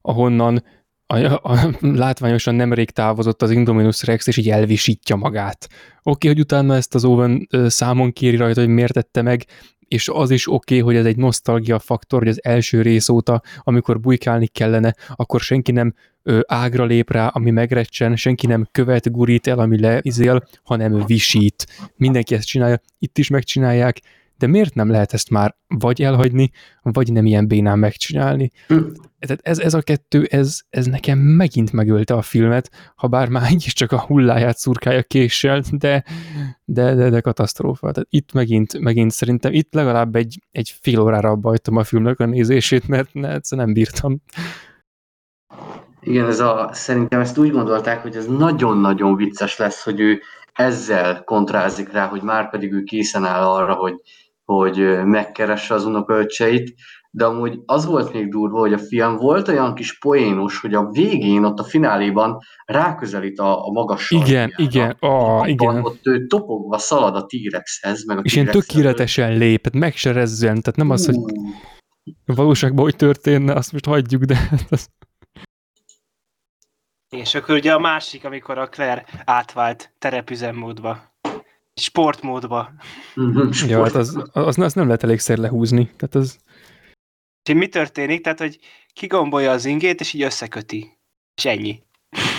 ahonnan 0.00 0.64
a, 1.06 1.32
a, 1.32 1.70
látványosan 1.80 2.54
nemrég 2.54 2.90
távozott 2.90 3.42
az 3.42 3.50
Indominus 3.50 4.02
Rex, 4.02 4.26
és 4.26 4.36
így 4.36 4.50
elvisítja 4.50 5.16
magát. 5.16 5.68
Oké, 5.68 5.78
okay, 6.02 6.30
hogy 6.30 6.40
utána 6.40 6.74
ezt 6.74 6.94
az 6.94 7.04
Owen 7.04 7.48
számon 7.66 8.12
kéri 8.12 8.36
rajta, 8.36 8.60
hogy 8.60 8.68
miért 8.68 8.92
tette 8.92 9.22
meg, 9.22 9.44
és 9.88 10.08
az 10.08 10.30
is 10.30 10.48
oké, 10.48 10.56
okay, 10.56 10.78
hogy 10.80 10.96
ez 10.96 11.04
egy 11.04 11.16
nosztalgia 11.16 11.78
faktor, 11.78 12.18
hogy 12.18 12.28
az 12.28 12.44
első 12.44 12.82
rész 12.82 13.08
óta, 13.08 13.42
amikor 13.62 14.00
bujkálni 14.00 14.46
kellene, 14.46 14.94
akkor 15.14 15.40
senki 15.40 15.72
nem 15.72 15.94
ö, 16.22 16.40
ágra 16.46 16.84
lép 16.84 17.10
rá, 17.10 17.26
ami 17.26 17.50
megrecsen, 17.50 18.16
senki 18.16 18.46
nem 18.46 18.68
követ, 18.72 19.10
gurít 19.10 19.46
el, 19.46 19.58
ami 19.58 19.80
leizél, 19.80 20.48
hanem 20.62 21.04
visít. 21.06 21.66
Mindenki 21.96 22.34
ezt 22.34 22.46
csinálja, 22.46 22.80
itt 22.98 23.18
is 23.18 23.28
megcsinálják, 23.28 24.00
de 24.38 24.46
miért 24.46 24.74
nem 24.74 24.90
lehet 24.90 25.12
ezt 25.12 25.30
már 25.30 25.56
vagy 25.66 26.02
elhagyni, 26.02 26.50
vagy 26.82 27.12
nem 27.12 27.26
ilyen 27.26 27.48
bénán 27.48 27.78
megcsinálni? 27.78 28.50
Hm. 28.66 28.78
Tehát 29.18 29.42
ez, 29.42 29.58
ez 29.58 29.74
a 29.74 29.82
kettő, 29.82 30.26
ez, 30.30 30.60
ez 30.68 30.86
nekem 30.86 31.18
megint 31.18 31.72
megölte 31.72 32.14
a 32.14 32.22
filmet, 32.22 32.70
ha 32.96 33.06
bár 33.06 33.28
már 33.28 33.50
így 33.50 33.62
is 33.66 33.72
csak 33.72 33.92
a 33.92 34.00
hulláját 34.00 34.58
szurkálja 34.58 35.02
késsel, 35.02 35.62
de, 35.70 36.04
de, 36.64 36.94
de, 36.94 37.10
de 37.10 37.20
katasztrófa. 37.20 37.90
Tehát 37.92 38.08
itt 38.10 38.32
megint, 38.32 38.78
megint 38.78 39.10
szerintem 39.10 39.52
itt 39.52 39.74
legalább 39.74 40.16
egy, 40.16 40.38
egy 40.50 40.74
fél 40.80 41.00
órára 41.00 41.30
abba 41.30 41.54
a 41.64 41.84
filmnek 41.84 42.20
a 42.20 42.26
nézését, 42.26 42.88
mert 42.88 43.14
ne, 43.14 43.32
egyszerűen 43.32 43.66
nem 43.66 43.74
bírtam. 43.74 44.22
Igen, 46.00 46.26
ez 46.26 46.40
a, 46.40 46.70
szerintem 46.72 47.20
ezt 47.20 47.38
úgy 47.38 47.50
gondolták, 47.50 48.02
hogy 48.02 48.16
ez 48.16 48.26
nagyon-nagyon 48.26 49.16
vicces 49.16 49.56
lesz, 49.56 49.84
hogy 49.84 50.00
ő 50.00 50.20
ezzel 50.52 51.24
kontrázik 51.24 51.92
rá, 51.92 52.06
hogy 52.06 52.22
már 52.22 52.50
pedig 52.50 52.72
ő 52.72 52.82
készen 52.82 53.24
áll 53.24 53.42
arra, 53.42 53.74
hogy, 53.74 54.00
hogy 54.46 55.04
megkeresse 55.04 55.74
az 55.74 55.84
unokaöccseit, 55.84 56.74
de 57.10 57.24
amúgy 57.24 57.60
az 57.64 57.86
volt 57.86 58.12
még 58.12 58.28
durva, 58.28 58.58
hogy 58.58 58.72
a 58.72 58.78
film 58.78 59.16
volt 59.16 59.48
olyan 59.48 59.74
kis 59.74 59.98
poénos, 59.98 60.60
hogy 60.60 60.74
a 60.74 60.88
végén, 60.90 61.44
ott 61.44 61.58
a 61.58 61.64
fináléban 61.64 62.38
ráközelít 62.64 63.38
a, 63.38 63.66
a 63.66 63.70
magas 63.70 64.10
Igen, 64.10 64.48
sarkjára. 64.48 64.62
igen, 64.62 64.96
ah, 65.00 65.48
igen. 65.48 65.84
Ott 65.84 66.06
ő 66.06 66.26
topogva 66.26 66.78
szalad 66.78 67.16
a 67.16 67.26
T-rexhez, 67.26 68.04
meg 68.04 68.18
a 68.18 68.20
És 68.24 68.34
ilyen 68.34 68.46
tökéletesen 68.46 69.36
lép, 69.36 69.62
tehát 69.62 69.78
meg 69.78 69.96
se 69.96 70.12
rezzen, 70.12 70.60
tehát 70.60 70.76
nem 70.76 70.90
az, 70.90 71.06
hogy 71.06 71.16
valóságban 72.24 72.84
hogy 72.84 72.96
történne, 72.96 73.52
azt 73.52 73.72
most 73.72 73.84
hagyjuk, 73.84 74.22
de 74.22 74.34
hát 74.36 74.66
az, 74.70 74.88
És 77.10 77.34
akkor 77.34 77.54
ugye 77.54 77.72
a 77.72 77.78
másik, 77.78 78.24
amikor 78.24 78.58
a 78.58 78.68
Claire 78.68 79.04
átvált 79.24 79.92
terepüzemmódba. 79.98 81.15
Sportmódba. 81.80 82.72
mhm, 83.14 83.48
ja, 83.68 83.82
hát 83.82 83.94
az, 83.94 84.22
az, 84.32 84.58
az, 84.58 84.72
nem 84.72 84.86
lehet 84.86 85.02
elégszer 85.02 85.38
lehúzni. 85.38 85.90
Tehát 85.96 86.14
az, 86.14 86.38
És 87.48 87.54
mi 87.54 87.68
történik? 87.68 88.22
Tehát, 88.22 88.38
hogy 88.38 88.58
kigombolja 88.92 89.50
az 89.50 89.64
ingét, 89.64 90.00
és 90.00 90.12
így 90.12 90.22
összeköti. 90.22 90.98
És 91.34 91.44
ennyi. 91.44 91.82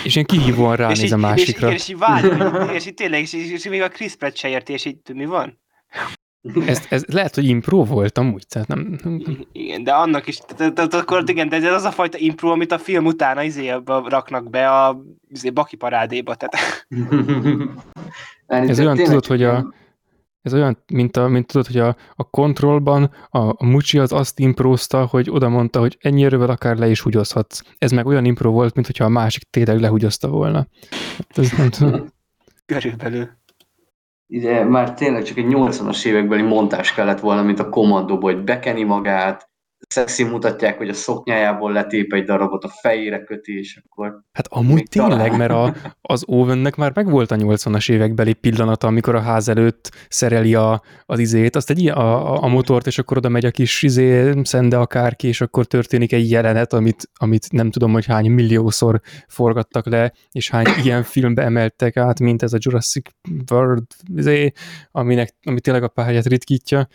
és 0.04 0.14
ilyen 0.14 0.26
kihívóan 0.26 0.72
és 0.76 0.78
ránéz 0.78 1.02
így, 1.02 1.12
a 1.12 1.16
másikra. 1.16 1.68
És, 1.68 1.74
és, 1.74 1.88
így 1.88 1.98
várja, 1.98 2.72
és 2.76 2.86
így 2.86 2.94
tényleg, 2.94 3.20
és, 3.20 3.32
és, 3.32 3.50
és 3.50 3.68
még 3.68 3.82
a 3.82 3.88
Chris 3.88 4.14
Pratt 4.14 4.36
se 4.36 4.48
érti, 4.48 4.72
és 4.72 4.84
így 4.84 4.98
mi 5.14 5.24
van? 5.24 5.58
Ez, 6.66 6.86
ez 6.88 7.04
lehet, 7.04 7.34
hogy 7.34 7.44
impro 7.44 7.84
volt 7.84 8.18
amúgy, 8.18 8.46
tehát 8.48 8.68
nem, 8.68 8.98
nem, 9.02 9.12
nem. 9.14 9.46
Igen, 9.52 9.84
de 9.84 9.92
annak 9.92 10.26
is, 10.26 10.38
tehát- 10.38 10.94
akkor 10.94 11.22
igen, 11.26 11.48
de 11.48 11.56
ez 11.56 11.72
az 11.72 11.84
a 11.84 11.90
fajta 11.90 12.18
impro, 12.18 12.50
amit 12.50 12.72
a 12.72 12.78
film 12.78 13.04
után 13.06 13.44
izébe 13.44 14.02
raknak 14.08 14.50
be 14.50 14.70
a 14.70 15.00
izé, 15.28 15.50
Baki 15.50 15.76
parádéba, 15.76 16.34
tehát 16.34 16.86
Ez 18.48 18.80
olyan, 18.80 18.96
tudod, 18.96 19.26
hogy 19.26 19.42
a, 19.42 19.74
ez 20.42 20.54
olyan, 20.54 20.84
mint, 20.92 21.16
a, 21.16 21.28
mint 21.28 21.46
tudod, 21.46 21.66
hogy 21.66 21.78
a, 21.78 21.96
a 22.14 22.30
kontrollban 22.30 23.10
a, 23.28 23.38
a 23.38 23.64
Mucsi 23.64 23.98
az 23.98 24.12
azt 24.12 24.38
imprózta, 24.38 25.06
hogy 25.06 25.30
oda 25.30 25.48
mondta, 25.48 25.80
hogy 25.80 25.96
ennyi 26.00 26.24
erővel 26.24 26.50
akár 26.50 26.76
le 26.76 26.88
is 26.88 27.00
húgyozhatsz. 27.00 27.60
Ez 27.78 27.90
meg 27.90 28.06
olyan 28.06 28.24
impro 28.24 28.50
volt, 28.50 28.74
mint 28.74 28.86
hogyha 28.86 29.04
a 29.04 29.08
másik 29.08 29.42
tényleg 29.50 29.80
lehúgyozta 29.80 30.28
volna. 30.28 30.66
Hát 31.16 31.38
ez 31.38 31.50
nem 31.50 31.70
tudom. 31.70 32.06
körülbelül. 32.66 33.28
Ide 34.26 34.64
már 34.64 34.94
tényleg 34.94 35.22
csak 35.22 35.36
egy 35.36 35.46
80-as 35.48 36.04
évekbeli 36.04 36.42
montás 36.42 36.94
kellett 36.94 37.20
volna, 37.20 37.42
mint 37.42 37.58
a 37.58 37.68
kommandóból, 37.68 38.34
hogy 38.34 38.44
bekeni 38.44 38.82
magát, 38.82 39.50
szexi 39.88 40.24
mutatják, 40.24 40.78
hogy 40.78 40.88
a 40.88 40.92
szoknyájából 40.92 41.72
letép 41.72 42.12
egy 42.12 42.24
darabot, 42.24 42.64
a 42.64 42.68
fejére 42.68 43.24
köti, 43.24 43.58
és 43.58 43.82
akkor... 43.84 44.22
Hát 44.32 44.46
amúgy 44.48 44.82
tényleg, 44.88 45.30
talán. 45.30 45.38
mert 45.38 45.50
a, 45.50 45.74
az 46.00 46.24
Owennek 46.26 46.76
már 46.76 46.92
megvolt 46.94 47.30
a 47.30 47.36
80-as 47.36 47.90
évekbeli 47.90 48.32
pillanata, 48.32 48.86
amikor 48.86 49.14
a 49.14 49.20
ház 49.20 49.48
előtt 49.48 49.90
szereli 50.08 50.54
a, 50.54 50.82
az 51.06 51.18
izét, 51.18 51.56
azt 51.56 51.70
egy 51.70 51.88
a, 51.88 52.32
a, 52.34 52.42
a 52.42 52.46
motort, 52.46 52.86
és 52.86 52.98
akkor 52.98 53.16
oda 53.16 53.28
megy 53.28 53.44
a 53.44 53.50
kis 53.50 53.82
izé, 53.82 54.32
szende 54.42 54.78
akárki, 54.78 55.28
és 55.28 55.40
akkor 55.40 55.66
történik 55.66 56.12
egy 56.12 56.30
jelenet, 56.30 56.72
amit, 56.72 57.10
amit 57.14 57.52
nem 57.52 57.70
tudom, 57.70 57.92
hogy 57.92 58.06
hány 58.06 58.30
milliószor 58.30 59.00
forgattak 59.28 59.86
le, 59.86 60.12
és 60.30 60.50
hány 60.50 60.66
ilyen 60.84 61.02
filmbe 61.02 61.42
emeltek 61.42 61.96
át, 61.96 62.20
mint 62.20 62.42
ez 62.42 62.52
a 62.52 62.58
Jurassic 62.60 63.10
World, 63.50 63.84
izé, 64.14 64.52
aminek, 64.90 65.34
ami 65.42 65.60
tényleg 65.60 65.82
a 65.82 65.88
pályát 65.88 66.26
ritkítja. 66.26 66.88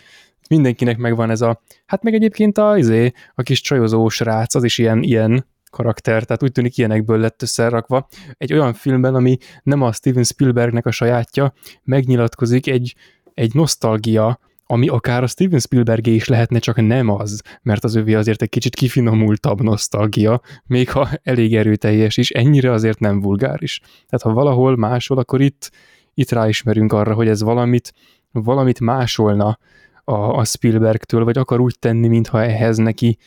Mindenkinek 0.49 0.97
megvan 0.97 1.29
ez 1.29 1.41
a, 1.41 1.61
hát 1.85 2.03
meg 2.03 2.13
egyébként 2.13 2.57
a, 2.57 2.77
izé, 2.77 3.11
a 3.35 3.41
kis 3.41 3.61
csajozó 3.61 4.09
srác, 4.09 4.55
az 4.55 4.63
is 4.63 4.77
ilyen, 4.77 5.03
ilyen 5.03 5.45
karakter, 5.69 6.23
tehát 6.23 6.43
úgy 6.43 6.51
tűnik 6.51 6.77
ilyenekből 6.77 7.19
lett 7.19 7.41
összerakva. 7.41 8.07
Egy 8.37 8.53
olyan 8.53 8.73
filmben, 8.73 9.15
ami 9.15 9.37
nem 9.63 9.81
a 9.81 9.91
Steven 9.91 10.23
Spielbergnek 10.23 10.85
a 10.85 10.91
sajátja, 10.91 11.53
megnyilatkozik 11.83 12.67
egy, 12.67 12.95
egy 13.33 13.53
nosztalgia, 13.53 14.39
ami 14.65 14.87
akár 14.87 15.23
a 15.23 15.27
Steven 15.27 15.59
Spielbergé 15.59 16.13
is 16.13 16.27
lehetne, 16.27 16.59
csak 16.59 16.81
nem 16.81 17.09
az, 17.09 17.41
mert 17.61 17.83
az 17.83 17.95
övé 17.95 18.13
azért 18.13 18.41
egy 18.41 18.49
kicsit 18.49 18.75
kifinomultabb 18.75 19.61
nosztalgia, 19.61 20.41
még 20.65 20.89
ha 20.89 21.09
elég 21.23 21.55
erőteljes 21.55 22.17
is, 22.17 22.29
ennyire 22.29 22.71
azért 22.71 22.99
nem 22.99 23.21
vulgáris. 23.21 23.79
Tehát 23.79 24.21
ha 24.21 24.33
valahol 24.33 24.75
máshol, 24.75 25.17
akkor 25.17 25.41
itt, 25.41 25.71
itt 26.13 26.31
ráismerünk 26.31 26.93
arra, 26.93 27.13
hogy 27.13 27.27
ez 27.27 27.41
valamit, 27.41 27.93
valamit 28.31 28.79
másolna 28.79 29.57
a, 30.03 30.13
a 30.13 30.43
Spielbergtől, 30.45 31.23
vagy 31.23 31.37
akar 31.37 31.59
úgy 31.59 31.79
tenni, 31.79 32.07
mintha 32.07 32.43
ehhez 32.43 32.77
neki 32.77 33.17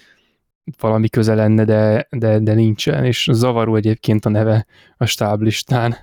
valami 0.81 1.09
köze 1.09 1.35
lenne, 1.35 1.65
de, 1.65 2.07
de, 2.11 2.39
de 2.39 2.55
nincsen, 2.55 3.05
és 3.05 3.28
zavaró 3.32 3.77
egyébként 3.77 4.24
a 4.24 4.28
neve 4.28 4.66
a 4.97 5.07
stáblistán. 5.07 5.97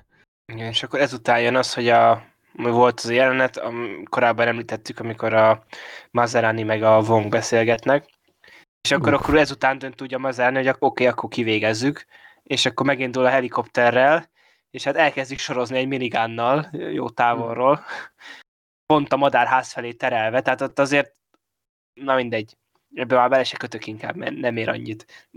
Igen, 0.54 0.68
és 0.68 0.84
akkor 0.84 1.00
ezután 1.00 1.41
jön 1.41 1.56
az, 1.56 1.74
hogy 1.74 1.88
a, 1.88 2.24
volt 2.54 3.00
az 3.00 3.06
a 3.06 3.14
jelenet, 3.14 3.58
am, 3.58 4.04
korábban 4.10 4.48
említettük, 4.48 5.00
amikor 5.00 5.34
a 5.34 5.64
Mazerani 6.12 6.64
meg 6.64 6.84
a 6.84 7.00
Wong 7.08 7.30
beszélgetnek, 7.30 8.10
és 8.82 8.91
akkor, 8.91 9.14
Uff. 9.14 9.22
akkor 9.22 9.38
ezután 9.38 9.78
dönt 9.78 10.02
úgy 10.02 10.14
a 10.14 10.18
Mazerani, 10.18 10.66
hogy 10.66 10.76
oké, 10.80 11.06
akkor 11.06 11.30
kivégezzük, 11.30 12.06
és 12.44 12.66
akkor 12.66 12.86
megindul 12.86 13.26
a 13.26 13.30
helikopterrel, 13.30 14.30
és 14.70 14.84
hát 14.84 14.95
elkezdik 14.95 15.40
sorozni 15.40 15.78
egy 15.78 15.88
minigánnal, 15.88 16.70
jó 16.72 17.10
távolról, 17.10 17.84
pont 18.94 19.14
a 19.14 19.18
madárház 19.18 19.72
felé 19.72 19.91
terelve, 19.91 20.41
tehát 20.41 20.61
ott 20.61 20.80
azért, 20.80 21.15
na 21.94 22.15
mindegy, 22.15 22.57
ebbe 22.94 23.15
már 23.15 23.30
bele 23.30 23.44
se 23.44 23.57
kötök 23.57 23.88
inkább, 23.88 24.15
mert 24.15 24.36
nem 24.36 24.57
ér 24.57 24.70
annyit. 24.70 25.30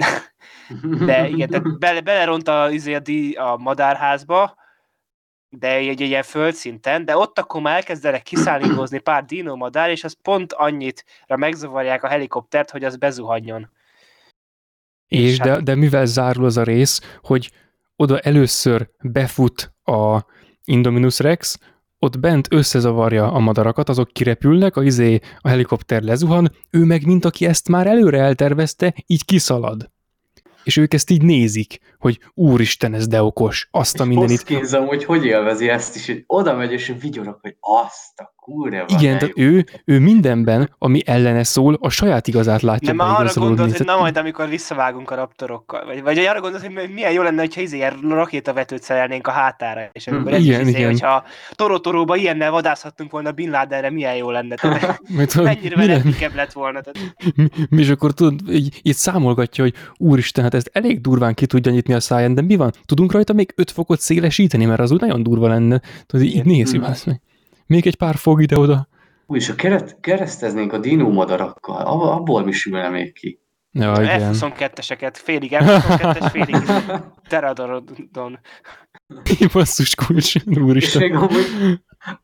De 0.80 1.28
igen, 1.28 1.48
tehát 1.48 1.78
bele, 1.78 2.00
beleront 2.00 2.48
a, 2.48 2.70
izé 2.70 2.94
a, 2.94 3.52
a 3.52 3.56
madárházba, 3.56 4.56
de 5.48 5.68
egy, 5.72 5.88
egy 5.88 6.00
ilyen 6.00 6.22
földszinten, 6.22 7.04
de 7.04 7.16
ott 7.16 7.38
akkor 7.38 7.60
már 7.60 7.76
elkezdenek 7.76 8.22
kiszállítózni 8.22 8.98
pár 8.98 9.24
dino 9.24 9.56
madár, 9.56 9.90
és 9.90 10.04
az 10.04 10.16
pont 10.22 10.52
annyit 10.52 11.04
megzavarják 11.26 12.02
a 12.02 12.08
helikoptert, 12.08 12.70
hogy 12.70 12.84
az 12.84 12.96
bezuhanjon. 12.96 13.70
És, 15.06 15.30
És 15.30 15.38
de, 15.38 15.50
hát- 15.50 15.62
de 15.62 15.74
mivel 15.74 16.06
zárul 16.06 16.44
az 16.44 16.56
a 16.56 16.62
rész, 16.62 17.18
hogy 17.22 17.50
oda 17.96 18.18
először 18.18 18.90
befut 19.02 19.72
a 19.84 20.24
Indominus 20.64 21.18
Rex, 21.18 21.58
ott 21.98 22.18
bent 22.18 22.46
összezavarja 22.50 23.32
a 23.32 23.38
madarakat, 23.38 23.88
azok 23.88 24.12
kirepülnek, 24.12 24.76
a, 24.76 24.82
izé, 24.82 25.20
a 25.40 25.48
helikopter 25.48 26.02
lezuhan, 26.02 26.52
ő 26.70 26.84
meg, 26.84 27.06
mint 27.06 27.24
aki 27.24 27.46
ezt 27.46 27.68
már 27.68 27.86
előre 27.86 28.20
eltervezte, 28.20 28.94
így 29.06 29.24
kiszalad. 29.24 29.90
És 30.64 30.76
ők 30.76 30.94
ezt 30.94 31.10
így 31.10 31.22
nézik, 31.22 31.80
hogy 31.98 32.20
úristen, 32.34 32.94
ez 32.94 33.06
de 33.06 33.22
okos, 33.22 33.68
azt 33.70 34.00
a 34.00 34.04
mindenit. 34.04 34.48
Hoskins 34.48 34.70
hogy 34.70 35.04
hogy 35.04 35.24
élvezi 35.24 35.68
ezt 35.68 35.96
is, 35.96 36.06
hogy 36.06 36.24
oda 36.26 36.54
megy 36.54 36.72
és 36.72 36.94
vigyorog, 37.00 37.38
hogy 37.40 37.56
azt 37.60 38.20
a 38.20 38.34
kurva. 38.46 38.84
Igen, 38.88 39.18
tehát 39.18 39.38
ő, 39.38 39.64
ő 39.84 39.98
mindenben, 39.98 40.70
ami 40.78 41.00
ellene 41.04 41.44
szól, 41.44 41.78
a 41.80 41.88
saját 41.88 42.26
igazát 42.28 42.62
látja 42.62 42.86
Nem, 42.94 42.96
már 42.96 43.20
arra 43.20 43.32
gondolt, 43.34 43.76
hogy 43.76 43.86
na 43.86 43.96
majd 43.96 44.16
amikor 44.16 44.48
visszavágunk 44.48 45.10
a 45.10 45.14
raptorokkal, 45.14 45.84
vagy, 45.84 46.02
vagy 46.02 46.18
arra 46.18 46.40
gondolt, 46.40 46.64
hogy 46.64 46.90
milyen 46.94 47.12
jó 47.12 47.22
lenne, 47.22 47.40
hogyha 47.40 47.60
izé 47.60 47.76
ilyen 47.76 47.98
rakétavetőt 48.08 48.82
szerelnénk 48.82 49.26
a 49.26 49.30
hátára, 49.30 49.88
és 49.92 50.06
akkor 50.06 50.32
ez 50.32 50.44
Igen, 50.44 50.60
is 50.60 50.66
izé, 50.66 50.78
igen. 50.78 50.90
hogyha 50.90 51.24
Torotoróba 51.52 52.16
ilyennel 52.16 52.50
vadászhattunk 52.50 53.10
volna 53.10 53.32
Bin 53.32 53.50
Ladenre, 53.50 53.90
milyen 53.90 54.16
jó 54.16 54.30
lenne. 54.30 54.54
Tehát, 54.54 55.00
mennyire 55.34 55.76
veletükebb 55.76 56.34
lett 56.34 56.52
volna. 56.52 56.80
Tehát, 56.80 57.14
mi, 57.34 57.48
mi 57.68 57.80
is 57.80 57.88
akkor 57.88 58.12
tudod, 58.12 58.40
így, 58.50 58.80
így 58.82 58.94
számolgatja, 58.94 59.64
hogy 59.64 59.74
úristen, 59.96 60.44
hát 60.44 60.54
ezt 60.54 60.70
elég 60.72 61.00
durván 61.00 61.34
ki 61.34 61.46
tudja 61.46 61.72
nyitni 61.72 61.94
a 61.94 62.00
száján, 62.00 62.34
de 62.34 62.42
mi 62.42 62.56
van? 62.56 62.72
Tudunk 62.84 63.12
rajta 63.12 63.32
még 63.32 63.52
5 63.56 63.70
fokot 63.70 64.00
szélesíteni, 64.00 64.64
mert 64.64 64.80
az 64.80 64.90
úgy 64.90 65.00
nagyon 65.00 65.22
durva 65.22 65.48
lenne. 65.48 65.80
Tudod, 66.06 66.26
így 66.26 66.44
nézi, 66.44 66.78
Mm. 66.78 66.82
azt 66.82 67.06
meg. 67.06 67.20
Még 67.66 67.86
egy 67.86 67.96
pár 67.96 68.14
fog 68.16 68.42
ide-oda. 68.42 68.88
Ú, 69.26 69.36
és 69.36 69.48
ha 69.48 69.54
keret, 69.54 70.00
kereszteznénk 70.00 70.72
a 70.72 70.78
dinó 70.78 71.10
madarakkal, 71.12 71.86
ab- 71.86 72.02
abból 72.20 72.44
mi 72.44 72.52
sülne 72.52 72.88
még 72.88 73.12
ki. 73.12 73.40
Ja, 73.72 73.92
igen. 74.02 74.34
F-22-eseket, 74.34 75.14
félig 75.14 75.50
F-22-es, 75.60 76.28
félig 76.32 76.56
Pterodon. 77.28 78.38
Basszus 79.52 79.94
kulcs, 79.94 80.34
És 80.34 80.42
úristen. 80.46 81.02
még 81.02 81.14
amúgy 81.14 81.80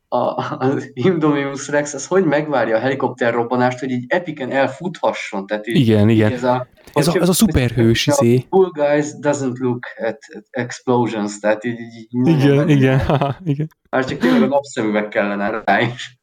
a, 0.08 0.56
az 0.58 0.90
Indominus 0.92 1.68
Rex 1.68 1.94
az 1.94 2.06
hogy 2.06 2.24
megvárja 2.24 2.76
a 2.76 2.80
helikopter 2.80 3.32
robbanást, 3.32 3.78
hogy 3.78 3.90
így 3.90 4.04
epiken 4.08 4.50
elfuthasson. 4.50 5.46
Tehát 5.46 5.66
így, 5.66 5.76
Igen, 5.76 6.10
így 6.10 6.16
igen. 6.16 6.32
Ez 6.32 6.44
a, 6.44 6.66
Ez 6.94 7.08
a, 7.08 7.20
ez 7.20 7.28
a 7.28 7.32
szuperhős, 7.32 8.08
a 8.08 8.12
izé. 8.12 8.46
Cool 8.50 8.70
guys 8.70 9.06
doesn't 9.20 9.58
look 9.58 9.86
at, 9.96 10.18
at 10.34 10.44
explosions, 10.50 11.38
tehát 11.38 11.64
így, 11.64 11.80
így, 11.80 12.26
Igen, 12.28 12.68
igen, 12.68 13.00
haha, 13.00 13.36
igen. 13.44 13.68
Már 13.90 14.04
csak 14.04 14.18
tényleg 14.18 14.42
a 14.42 14.46
napszemüveg 14.46 15.08
kellene 15.08 15.62
rá 15.64 15.80
is. 15.80 16.20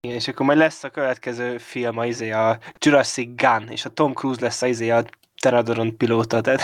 Igen, 0.00 0.16
és 0.16 0.28
akkor 0.28 0.46
majd 0.46 0.58
lesz 0.58 0.84
a 0.84 0.90
következő 0.90 1.58
film, 1.58 1.98
a, 1.98 2.06
izé, 2.06 2.30
a 2.30 2.58
Jurassic 2.78 3.42
Gun, 3.42 3.68
és 3.68 3.84
a 3.84 3.88
Tom 3.88 4.12
Cruise 4.12 4.40
lesz 4.40 4.62
a, 4.62 4.66
izé, 4.66 4.90
a 4.90 5.04
Pterodon 5.34 5.96
pilóta, 5.96 6.40
tehát... 6.40 6.60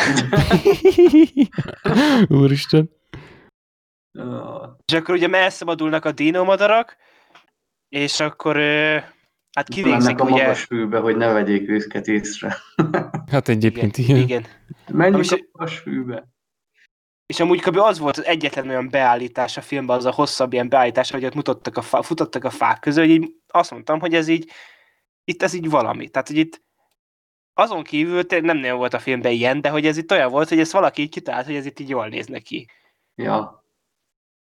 Úristen. 2.43 2.91
És 4.85 4.93
akkor 4.93 5.15
ugye 5.15 5.29
elszabadulnak 5.29 6.05
a 6.05 6.13
dinómadarak, 6.13 6.97
és 7.89 8.21
akkor 8.21 8.57
hát 9.53 9.69
kivégzik 9.69 10.21
a 10.21 10.25
ugye... 10.25 10.43
magas 10.43 10.65
fűbe, 10.65 10.99
hogy 10.99 11.17
ne 11.17 11.33
vegyék 11.33 11.69
őket 11.69 12.07
észre. 12.07 12.57
Hát 13.31 13.49
egyébként 13.49 13.99
igen, 13.99 14.17
igen. 14.17 14.29
igen. 14.29 14.47
Menjünk 14.93 15.31
Ami 15.31 15.41
a 15.41 15.47
magas 15.53 15.79
fűbe. 15.79 16.31
És 17.27 17.41
amúgy 17.41 17.61
kb. 17.61 17.77
az 17.77 17.99
volt 17.99 18.17
az 18.17 18.25
egyetlen 18.25 18.69
olyan 18.69 18.89
beállítás 18.91 19.57
a 19.57 19.61
filmben, 19.61 19.97
az 19.97 20.05
a 20.05 20.13
hosszabb 20.13 20.53
ilyen 20.53 20.69
beállítás, 20.69 21.11
hogy 21.11 21.25
ott 21.25 21.35
mutattak 21.35 21.77
a 21.77 21.83
fá, 21.83 22.01
futottak 22.01 22.45
a 22.45 22.51
fák 22.51 22.81
közül, 22.81 23.05
hogy 23.05 23.13
így 23.13 23.35
azt 23.49 23.71
mondtam, 23.71 24.01
hogy 24.01 24.15
ez 24.15 24.29
így, 24.29 24.51
itt 25.25 25.43
ez 25.43 25.53
így 25.53 25.71
valami. 25.71 26.09
Tehát, 26.09 26.29
hogy 26.29 26.37
itt 26.37 26.63
azon 27.55 27.83
kívül 27.83 28.23
nem 28.29 28.57
nagyon 28.57 28.77
volt 28.77 28.95
a 28.95 28.99
filmben 28.99 29.33
ilyen, 29.33 29.61
de 29.61 29.69
hogy 29.69 29.87
ez 29.87 29.97
itt 29.97 30.11
olyan 30.11 30.31
volt, 30.31 30.49
hogy 30.49 30.61
ezt 30.61 30.73
valaki 30.73 31.03
így 31.03 31.11
kitalált, 31.11 31.47
hogy 31.47 31.55
ez 31.55 31.67
itt 31.67 31.81
így 31.81 31.89
jól 31.89 32.09
néz 32.09 32.27
neki. 32.27 32.69
Ja. 33.15 33.62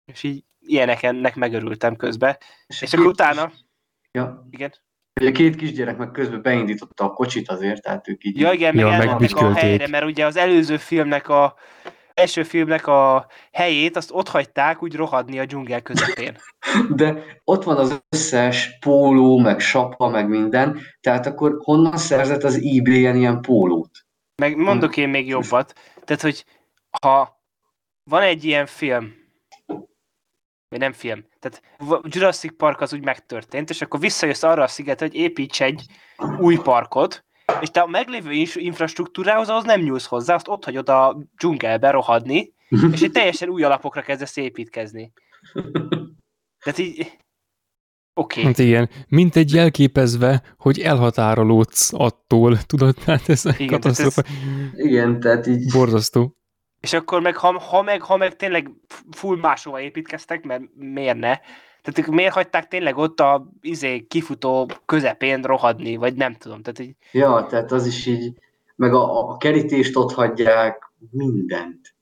És 0.04 0.22
így 0.22 0.44
ilyeneknek 0.60 1.34
megörültem 1.34 1.96
közben. 1.96 2.36
És 2.66 2.82
a 2.82 2.86
akkor 2.92 3.06
utána, 3.06 3.46
kis- 3.46 3.64
Ja. 4.12 4.46
igen. 4.50 4.72
Ugye 5.20 5.28
a 5.28 5.32
két 5.32 5.56
kisgyerek 5.56 5.96
meg 5.96 6.10
közben 6.10 6.42
beindította 6.42 7.04
a 7.04 7.10
kocsit 7.12 7.48
azért, 7.48 7.82
tehát 7.82 8.08
ők 8.08 8.24
így... 8.24 8.38
Ja, 8.40 8.52
igen, 8.52 8.74
meg 8.74 8.84
Ja, 8.84 8.90
elmentek 8.90 9.08
a 9.08 9.10
megbüstykölték. 9.10 9.62
helyre, 9.62 9.88
mert 9.88 10.04
ugye 10.04 10.26
az 10.26 10.36
előző 10.36 10.76
filmnek 10.76 11.28
a 11.28 11.56
első 12.14 12.42
filmnek 12.42 12.86
a 12.86 13.26
helyét, 13.52 13.96
azt 13.96 14.10
ott 14.12 14.28
hagyták 14.28 14.82
úgy 14.82 14.94
rohadni 14.96 15.38
a 15.38 15.44
dzsungel 15.44 15.82
közepén. 15.82 16.36
De 16.96 17.24
ott 17.44 17.64
van 17.64 17.76
az 17.76 18.02
összes 18.08 18.78
póló, 18.78 19.38
meg 19.38 19.60
sapka, 19.60 20.08
meg 20.08 20.28
minden, 20.28 20.80
tehát 21.00 21.26
akkor 21.26 21.56
honnan 21.62 21.96
szerzett 21.96 22.42
az 22.42 22.54
eBay-en 22.62 23.16
ilyen 23.16 23.40
pólót? 23.40 23.90
Meg 24.42 24.56
mondok 24.56 24.96
én 24.96 25.08
még 25.08 25.28
jobbat. 25.28 25.72
Tehát, 26.04 26.22
hogy 26.22 26.44
ha 27.02 27.42
van 28.10 28.22
egy 28.22 28.44
ilyen 28.44 28.66
film, 28.66 29.14
vagy 30.74 30.82
nem 30.82 30.92
film, 30.92 31.24
tehát 31.38 31.62
Jurassic 32.02 32.56
Park 32.56 32.80
az 32.80 32.92
úgy 32.92 33.04
megtörtént, 33.04 33.70
és 33.70 33.82
akkor 33.82 34.00
visszajössz 34.00 34.42
arra 34.42 34.62
a 34.62 34.66
szigetre, 34.66 35.06
hogy 35.06 35.14
építs 35.14 35.62
egy 35.62 35.86
új 36.38 36.56
parkot, 36.56 37.24
és 37.60 37.70
te 37.70 37.80
a 37.80 37.86
meglévő 37.86 38.32
infrastruktúrához 38.54 39.48
ahhoz 39.48 39.64
nem 39.64 39.80
nyúlsz 39.80 40.06
hozzá, 40.06 40.34
azt 40.34 40.48
ott 40.48 40.64
hagyod 40.64 40.88
a 40.88 41.16
dzsungelbe 41.36 41.90
rohadni, 41.90 42.54
és 42.92 43.02
egy 43.02 43.10
teljesen 43.10 43.48
új 43.48 43.62
alapokra 43.62 44.02
kezdesz 44.02 44.36
építkezni. 44.36 45.12
Tehát 46.64 46.78
így... 46.78 46.98
Oké. 48.20 48.40
Okay. 48.40 48.44
Hát 48.44 48.58
igen, 48.58 48.90
mint 49.08 49.36
egy 49.36 49.52
jelképezve, 49.52 50.42
hogy 50.56 50.80
elhatárolódsz 50.80 51.92
attól, 51.92 52.62
tudod, 52.62 52.98
hát 53.02 53.28
ez 53.28 53.44
Igen, 53.44 53.66
katasztrófa. 53.66 54.22
Igen, 54.72 55.20
tehát 55.20 55.46
így... 55.46 55.72
Borzasztó. 55.72 56.36
És 56.84 56.92
akkor 56.92 57.20
meg, 57.20 57.36
ha, 57.36 57.58
ha, 57.58 57.82
meg, 57.82 58.02
ha 58.02 58.16
meg 58.16 58.36
tényleg 58.36 58.70
full 59.10 59.36
máshova 59.36 59.80
építkeztek, 59.80 60.44
mert 60.44 60.62
miért 60.74 61.18
ne? 61.18 61.36
Tehát 61.82 61.98
ők 61.98 62.06
miért 62.06 62.32
hagyták 62.32 62.68
tényleg 62.68 62.96
ott 62.96 63.20
a 63.20 63.50
izé, 63.60 64.06
kifutó 64.06 64.70
közepén 64.84 65.42
rohadni, 65.42 65.96
vagy 65.96 66.14
nem 66.14 66.34
tudom. 66.34 66.62
Tehát 66.62 66.78
így, 66.78 66.96
Ja, 67.10 67.46
tehát 67.46 67.72
az 67.72 67.86
is 67.86 68.06
így... 68.06 68.38
Meg 68.76 68.94
a, 68.94 69.30
a 69.30 69.36
kerítést 69.36 69.96
ott 69.96 70.12
hagyják, 70.12 70.92
mindent. 71.10 71.94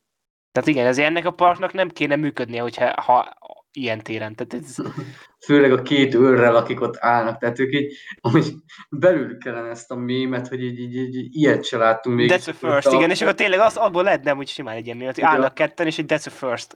tehát 0.52 0.68
igen, 0.68 0.86
ez 0.86 0.98
ennek 0.98 1.26
a 1.26 1.30
parknak 1.30 1.72
nem 1.72 1.88
kéne 1.88 2.16
működnie, 2.16 2.62
hogyha 2.62 3.00
ha 3.02 3.36
ilyen 3.72 4.00
téren. 4.00 4.34
Tehát 4.34 4.64
ez, 4.64 4.76
Főleg 5.44 5.73
a 5.73 5.82
két 5.82 6.14
őrrel, 6.14 6.56
akik 6.56 6.81
ott 6.81 6.97
állnak, 6.98 7.39
tehát 7.39 7.59
ők 7.59 7.74
így, 7.74 7.97
amúgy 8.20 8.55
belül 8.90 9.39
kellene 9.39 9.69
ezt 9.69 9.90
a 9.90 9.94
mémet, 9.94 10.48
hogy 10.48 10.62
így, 10.62 10.78
így, 10.78 10.97
így, 10.97 11.14
így 11.16 11.36
ilyet 11.36 11.64
se 11.64 11.77
láttunk 11.77 12.16
még. 12.16 12.32
that's 12.32 12.48
a 12.48 12.52
first, 12.52 12.93
igen, 12.93 13.10
és 13.10 13.23
akkor 13.23 13.35
tényleg 13.35 13.59
az, 13.59 13.77
abból 13.77 14.02
lehet 14.02 14.24
nem 14.24 14.39
úgy 14.39 14.48
simán 14.48 14.77
egy 14.77 14.85
ilyen 14.85 14.97
méret, 14.97 15.14
hogy 15.14 15.24
állnak 15.24 15.55
ketten, 15.55 15.86
és 15.86 15.98
egy 15.98 16.05
that's 16.09 16.27
a 16.27 16.31
first. 16.31 16.73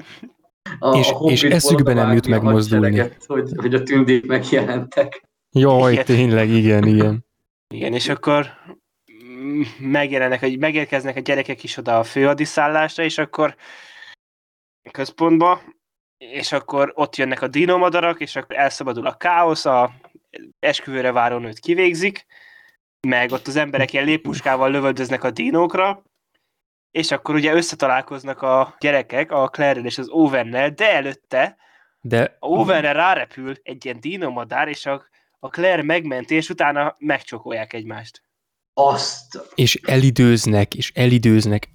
A, 0.78 0.96
És- 0.98 1.10
a 1.10 1.30
és 1.30 1.42
eszükbe 1.42 1.92
nem 1.92 2.12
jut 2.12 2.26
a 2.26 2.28
megmozdulni. 2.28 2.98
Hogy, 3.26 3.50
hogy 3.56 3.74
a 3.74 3.82
tündék 3.82 4.26
megjelentek. 4.26 5.22
Jaj, 5.50 5.92
Igen. 5.92 6.04
tényleg, 6.04 6.48
igen, 6.48 6.86
igen. 6.86 7.24
Igen, 7.74 7.92
és 7.92 8.08
akkor 8.08 8.46
megjelennek, 9.78 10.40
hogy 10.40 10.58
megérkeznek 10.58 11.16
a 11.16 11.20
gyerekek 11.20 11.62
is 11.62 11.76
oda 11.76 11.98
a 11.98 12.02
főadiszállásra, 12.02 13.02
és 13.02 13.18
akkor 13.18 13.56
a 14.82 14.90
központba, 14.90 15.60
és 16.18 16.52
akkor 16.52 16.92
ott 16.94 17.16
jönnek 17.16 17.42
a 17.42 17.48
dinómadarak, 17.48 18.20
és 18.20 18.36
akkor 18.36 18.56
elszabadul 18.56 19.06
a 19.06 19.16
káosz, 19.16 19.64
a 19.64 19.94
esküvőre 20.58 21.12
váró 21.12 21.38
nőt 21.38 21.58
kivégzik, 21.58 22.26
meg 23.00 23.30
ott 23.30 23.46
az 23.46 23.56
emberek 23.56 23.92
ilyen 23.92 24.04
léppuskával 24.04 24.70
lövöldöznek 24.70 25.24
a 25.24 25.30
dinókra, 25.30 26.02
és 26.90 27.10
akkor 27.10 27.34
ugye 27.34 27.52
összetalálkoznak 27.52 28.42
a 28.42 28.74
gyerekek, 28.78 29.32
a 29.32 29.48
claire 29.48 29.80
és 29.80 29.98
az 29.98 30.08
Ovennel, 30.08 30.70
de 30.70 30.92
előtte 30.92 31.56
De 32.00 32.36
a 32.38 32.46
Owenre 32.46 32.92
rárepül 32.92 33.54
egy 33.62 33.84
ilyen 33.84 34.00
dinómadár, 34.00 34.68
és 34.68 34.86
a, 34.86 35.06
a 35.38 35.48
Claire 35.48 35.82
megmenti, 35.82 36.34
és 36.34 36.48
utána 36.48 36.94
megcsokolják 36.98 37.72
egymást. 37.72 38.22
Azt, 38.74 39.38
és 39.54 39.74
elidőznek, 39.74 40.74
és 40.74 40.92
elidőznek. 40.94 41.68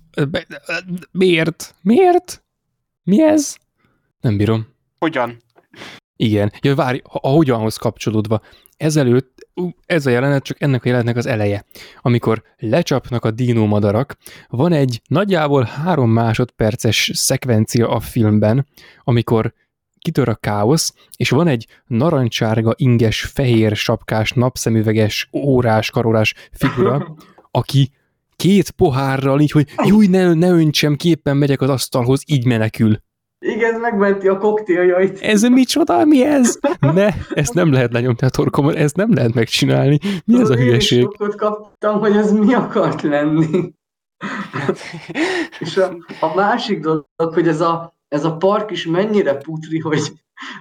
Miért? 1.11 1.76
Miért? 1.81 2.43
Mi 3.03 3.23
ez? 3.23 3.57
Nem 4.22 4.38
bírom. 4.38 4.68
Hogyan? 4.99 5.38
Igen. 6.15 6.52
Ja, 6.61 6.76
várj, 6.76 6.99
a 7.03 7.27
hogyanhoz 7.27 7.76
kapcsolódva. 7.76 8.41
Ezelőtt, 8.77 9.48
ez 9.85 10.06
a 10.06 10.10
jelenet 10.10 10.43
csak 10.43 10.61
ennek 10.61 10.84
a 10.84 10.88
jelenetnek 10.88 11.18
az 11.18 11.26
eleje. 11.26 11.65
Amikor 12.02 12.43
lecsapnak 12.57 13.26
a 13.26 13.31
dinómadarak, 13.31 14.18
van 14.48 14.73
egy 14.73 15.02
nagyjából 15.07 15.64
három 15.64 16.10
másodperces 16.10 17.11
szekvencia 17.14 17.89
a 17.89 17.99
filmben, 17.99 18.68
amikor 19.03 19.53
kitör 19.99 20.30
a 20.30 20.35
káosz, 20.35 20.93
és 21.18 21.30
van 21.30 21.48
egy 21.48 21.68
narancsárga, 21.88 22.73
inges, 22.76 23.22
fehér 23.22 23.76
sapkás, 23.76 24.31
napszemüveges, 24.31 25.30
órás, 25.34 25.89
karolás 25.89 26.34
figura, 26.52 27.15
aki 27.52 27.91
két 28.35 28.72
pohárral 28.72 29.39
így, 29.39 29.52
hogy 29.52 29.68
júj, 29.85 30.07
ne, 30.07 30.34
ne 30.34 30.49
öntsem, 30.49 30.95
képpen 30.95 31.38
megyek 31.38 31.61
az 31.61 31.69
asztalhoz, 31.69 32.23
így 32.26 32.45
menekül. 32.45 33.02
Igen, 33.45 33.80
megmenti 33.80 34.27
a 34.27 34.38
koktéljait. 34.38 35.19
Ez 35.22 35.41
micsoda? 35.41 36.05
Mi 36.05 36.26
ez? 36.26 36.59
Ne, 36.80 37.07
ezt 37.34 37.53
nem 37.53 37.72
lehet 37.72 37.93
lenyomni 37.93 38.18
a 38.22 38.30
torkomon, 38.30 38.76
ezt 38.76 38.95
nem 38.95 39.13
lehet 39.13 39.34
megcsinálni. 39.34 39.99
Mi 40.26 40.39
ez 40.39 40.49
a 40.49 40.53
Én 40.53 40.59
is 40.59 40.65
hülyeség? 40.65 41.07
kaptam, 41.35 41.99
hogy 41.99 42.15
ez 42.15 42.31
mi 42.31 42.53
akart 42.53 43.01
lenni. 43.01 43.73
És 45.59 45.77
a, 45.77 45.97
a 46.19 46.35
másik 46.35 46.80
dolog, 46.80 47.05
hogy 47.15 47.47
ez 47.47 47.61
a, 47.61 47.93
ez 48.07 48.23
a 48.23 48.38
park 48.38 48.72
is 48.72 48.85
mennyire 48.85 49.34
putri, 49.34 49.80
hogy, 49.80 50.11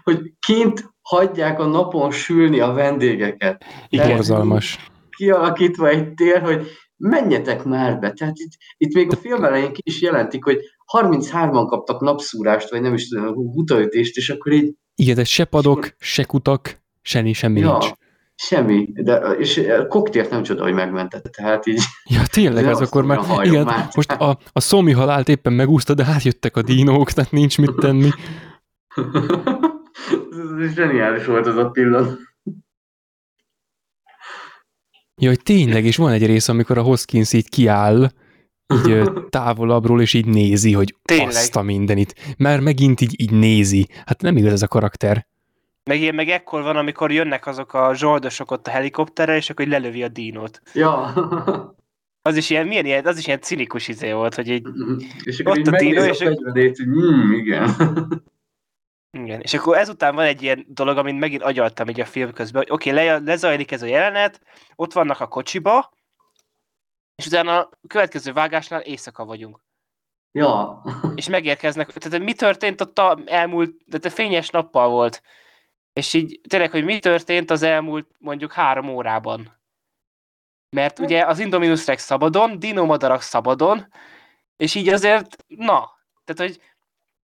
hogy 0.02 0.32
kint 0.47 0.90
hagyják 1.02 1.61
a 1.61 1.66
napon 1.66 2.11
sülni 2.11 2.61
a 2.61 2.73
vendégeket. 2.73 3.65
Igen. 3.89 4.09
Borzalmas. 4.09 4.90
Kialakítva 5.16 5.89
egy 5.89 6.15
tér, 6.15 6.43
hogy 6.43 6.66
menjetek 7.01 7.64
már 7.64 7.98
be. 7.98 8.10
Tehát 8.12 8.36
itt, 8.39 8.52
itt 8.77 8.94
még 8.94 9.12
a 9.12 9.16
film 9.16 9.44
elején 9.44 9.72
ki 9.72 9.81
is 9.85 10.01
jelentik, 10.01 10.44
hogy 10.44 10.59
33-an 10.98 11.64
kaptak 11.68 12.01
napszúrást, 12.01 12.70
vagy 12.70 12.81
nem 12.81 12.94
is 12.94 13.09
tudom, 13.09 13.35
hutaütést, 13.35 14.16
és 14.16 14.31
akkor 14.31 14.52
így 14.52 14.74
Igen, 14.94 15.14
de 15.14 15.24
se 15.24 15.44
padok, 15.44 15.89
se 15.98 16.24
kutak, 16.24 16.81
semmi, 17.02 17.32
semmi 17.32 17.60
Ja. 17.60 17.70
nincs. 17.78 17.93
semmi. 18.35 18.89
De, 18.94 19.16
és 19.16 19.60
koktélt 19.89 20.31
nem 20.31 20.43
csoda, 20.43 20.62
hogy 20.62 20.72
megmentette. 20.72 21.28
Tehát 21.28 21.66
így 21.66 21.81
Ja, 22.05 22.20
tényleg, 22.32 22.64
azt 22.66 22.81
akkor 22.81 23.05
már, 23.05 23.20
igen, 23.43 23.64
már. 23.64 23.89
most 23.94 24.10
a, 24.12 24.39
a 24.52 24.60
szomi 24.60 24.93
halált 24.93 25.28
éppen 25.28 25.52
megúszta, 25.52 25.94
de 25.94 26.05
hát 26.05 26.22
jöttek 26.22 26.56
a 26.56 26.62
dínók, 26.62 27.10
tehát 27.10 27.31
nincs 27.31 27.59
mit 27.59 27.74
tenni. 27.74 28.09
Ez 30.60 30.74
Zseniális 30.74 31.24
volt 31.24 31.47
az 31.47 31.56
a 31.56 31.70
pillanat. 31.70 32.18
Jaj, 35.20 35.36
tényleg, 35.36 35.84
és 35.84 35.97
van 35.97 36.12
egy 36.12 36.26
rész, 36.26 36.48
amikor 36.48 36.78
a 36.78 36.82
Hoskins 36.82 37.32
így 37.32 37.48
kiáll, 37.48 38.10
így 38.74 39.02
távolabbról, 39.28 40.01
és 40.01 40.14
így 40.14 40.26
nézi, 40.26 40.72
hogy 40.72 40.94
Tényleg. 41.02 41.26
azt 41.28 41.56
a 41.56 41.62
mindenit. 41.62 42.34
Már 42.38 42.60
megint 42.60 43.01
így, 43.01 43.20
így 43.20 43.30
nézi. 43.32 43.86
Hát 44.06 44.22
nem 44.22 44.36
igaz 44.36 44.52
ez 44.52 44.62
a 44.62 44.68
karakter. 44.68 45.26
Meg 45.84 46.01
ilyen 46.01 46.14
meg 46.14 46.28
ekkor 46.28 46.62
van, 46.62 46.76
amikor 46.76 47.12
jönnek 47.12 47.47
azok 47.47 47.74
a 47.74 47.94
zsoldosok 47.94 48.51
ott 48.51 48.66
a 48.66 48.70
helikopterre, 48.70 49.36
és 49.36 49.51
akkor 49.51 49.64
így 49.64 49.70
lelövi 49.70 50.02
a 50.02 50.09
dínót. 50.09 50.60
Ja. 50.74 50.90
Az 52.22 52.36
is 52.36 52.51
ilyen, 52.51 52.66
milyen 52.66 52.84
ilyen, 52.86 53.06
az 53.06 53.18
is 53.18 53.26
ilyen 53.26 53.40
cinikus 53.40 53.88
izé 53.88 54.12
volt, 54.12 54.34
hogy 54.34 54.48
így, 54.48 54.66
és 55.24 55.38
akkor 55.40 55.52
Ott 55.52 55.59
így 55.59 55.68
a 55.68 55.70
megnéz 55.70 55.90
Dino, 55.92 56.02
a 56.02 56.09
és- 56.09 56.16
fegyverét, 56.16 56.76
hogy 56.76 56.86
mm, 56.86 57.32
igen. 57.32 57.70
Igen. 59.11 59.41
És 59.41 59.55
akkor 59.55 59.77
ezután 59.77 60.15
van 60.15 60.24
egy 60.24 60.43
ilyen 60.43 60.65
dolog, 60.69 60.97
amit 60.97 61.19
megint 61.19 61.43
agyaltam 61.43 61.89
így 61.89 62.01
a 62.01 62.05
film 62.05 62.32
közben, 62.32 62.62
hogy 62.62 62.70
oké, 62.73 62.91
okay, 62.91 63.05
le, 63.05 63.19
lezajlik 63.19 63.70
ez 63.70 63.82
a 63.82 63.87
jelenet, 63.87 64.41
ott 64.77 64.93
vannak 64.93 65.20
a 65.20 65.28
kocsiba, 65.28 65.93
és 67.15 67.27
utána 67.27 67.59
a 67.59 67.70
következő 67.87 68.32
vágásnál 68.32 68.81
éjszaka 68.81 69.24
vagyunk. 69.24 69.61
Ja. 70.32 70.82
És 71.15 71.28
megérkeznek, 71.28 71.93
tehát 71.93 72.24
mi 72.24 72.32
történt 72.32 72.81
ott 72.81 72.99
a 72.99 73.19
elmúlt, 73.27 73.74
tehát 73.91 74.05
a 74.05 74.11
fényes 74.11 74.51
nappal 74.51 74.89
volt. 74.89 75.23
És 75.93 76.15
így 76.15 76.41
tényleg, 76.49 76.70
hogy 76.70 76.85
mi 76.85 76.99
történt 76.99 77.51
az 77.51 77.62
elmúlt 77.62 78.09
mondjuk 78.19 78.53
három 78.53 78.89
órában. 78.89 79.61
Mert 80.77 80.99
ugye 80.99 81.27
az 81.27 81.39
Indominus 81.39 81.87
Rex 81.87 82.05
szabadon, 82.05 82.59
Dino 82.59 82.85
Madarak 82.85 83.20
szabadon, 83.20 83.93
és 84.57 84.74
így 84.74 84.89
azért, 84.89 85.45
na, 85.47 85.99
tehát 86.24 86.53
hogy 86.53 86.61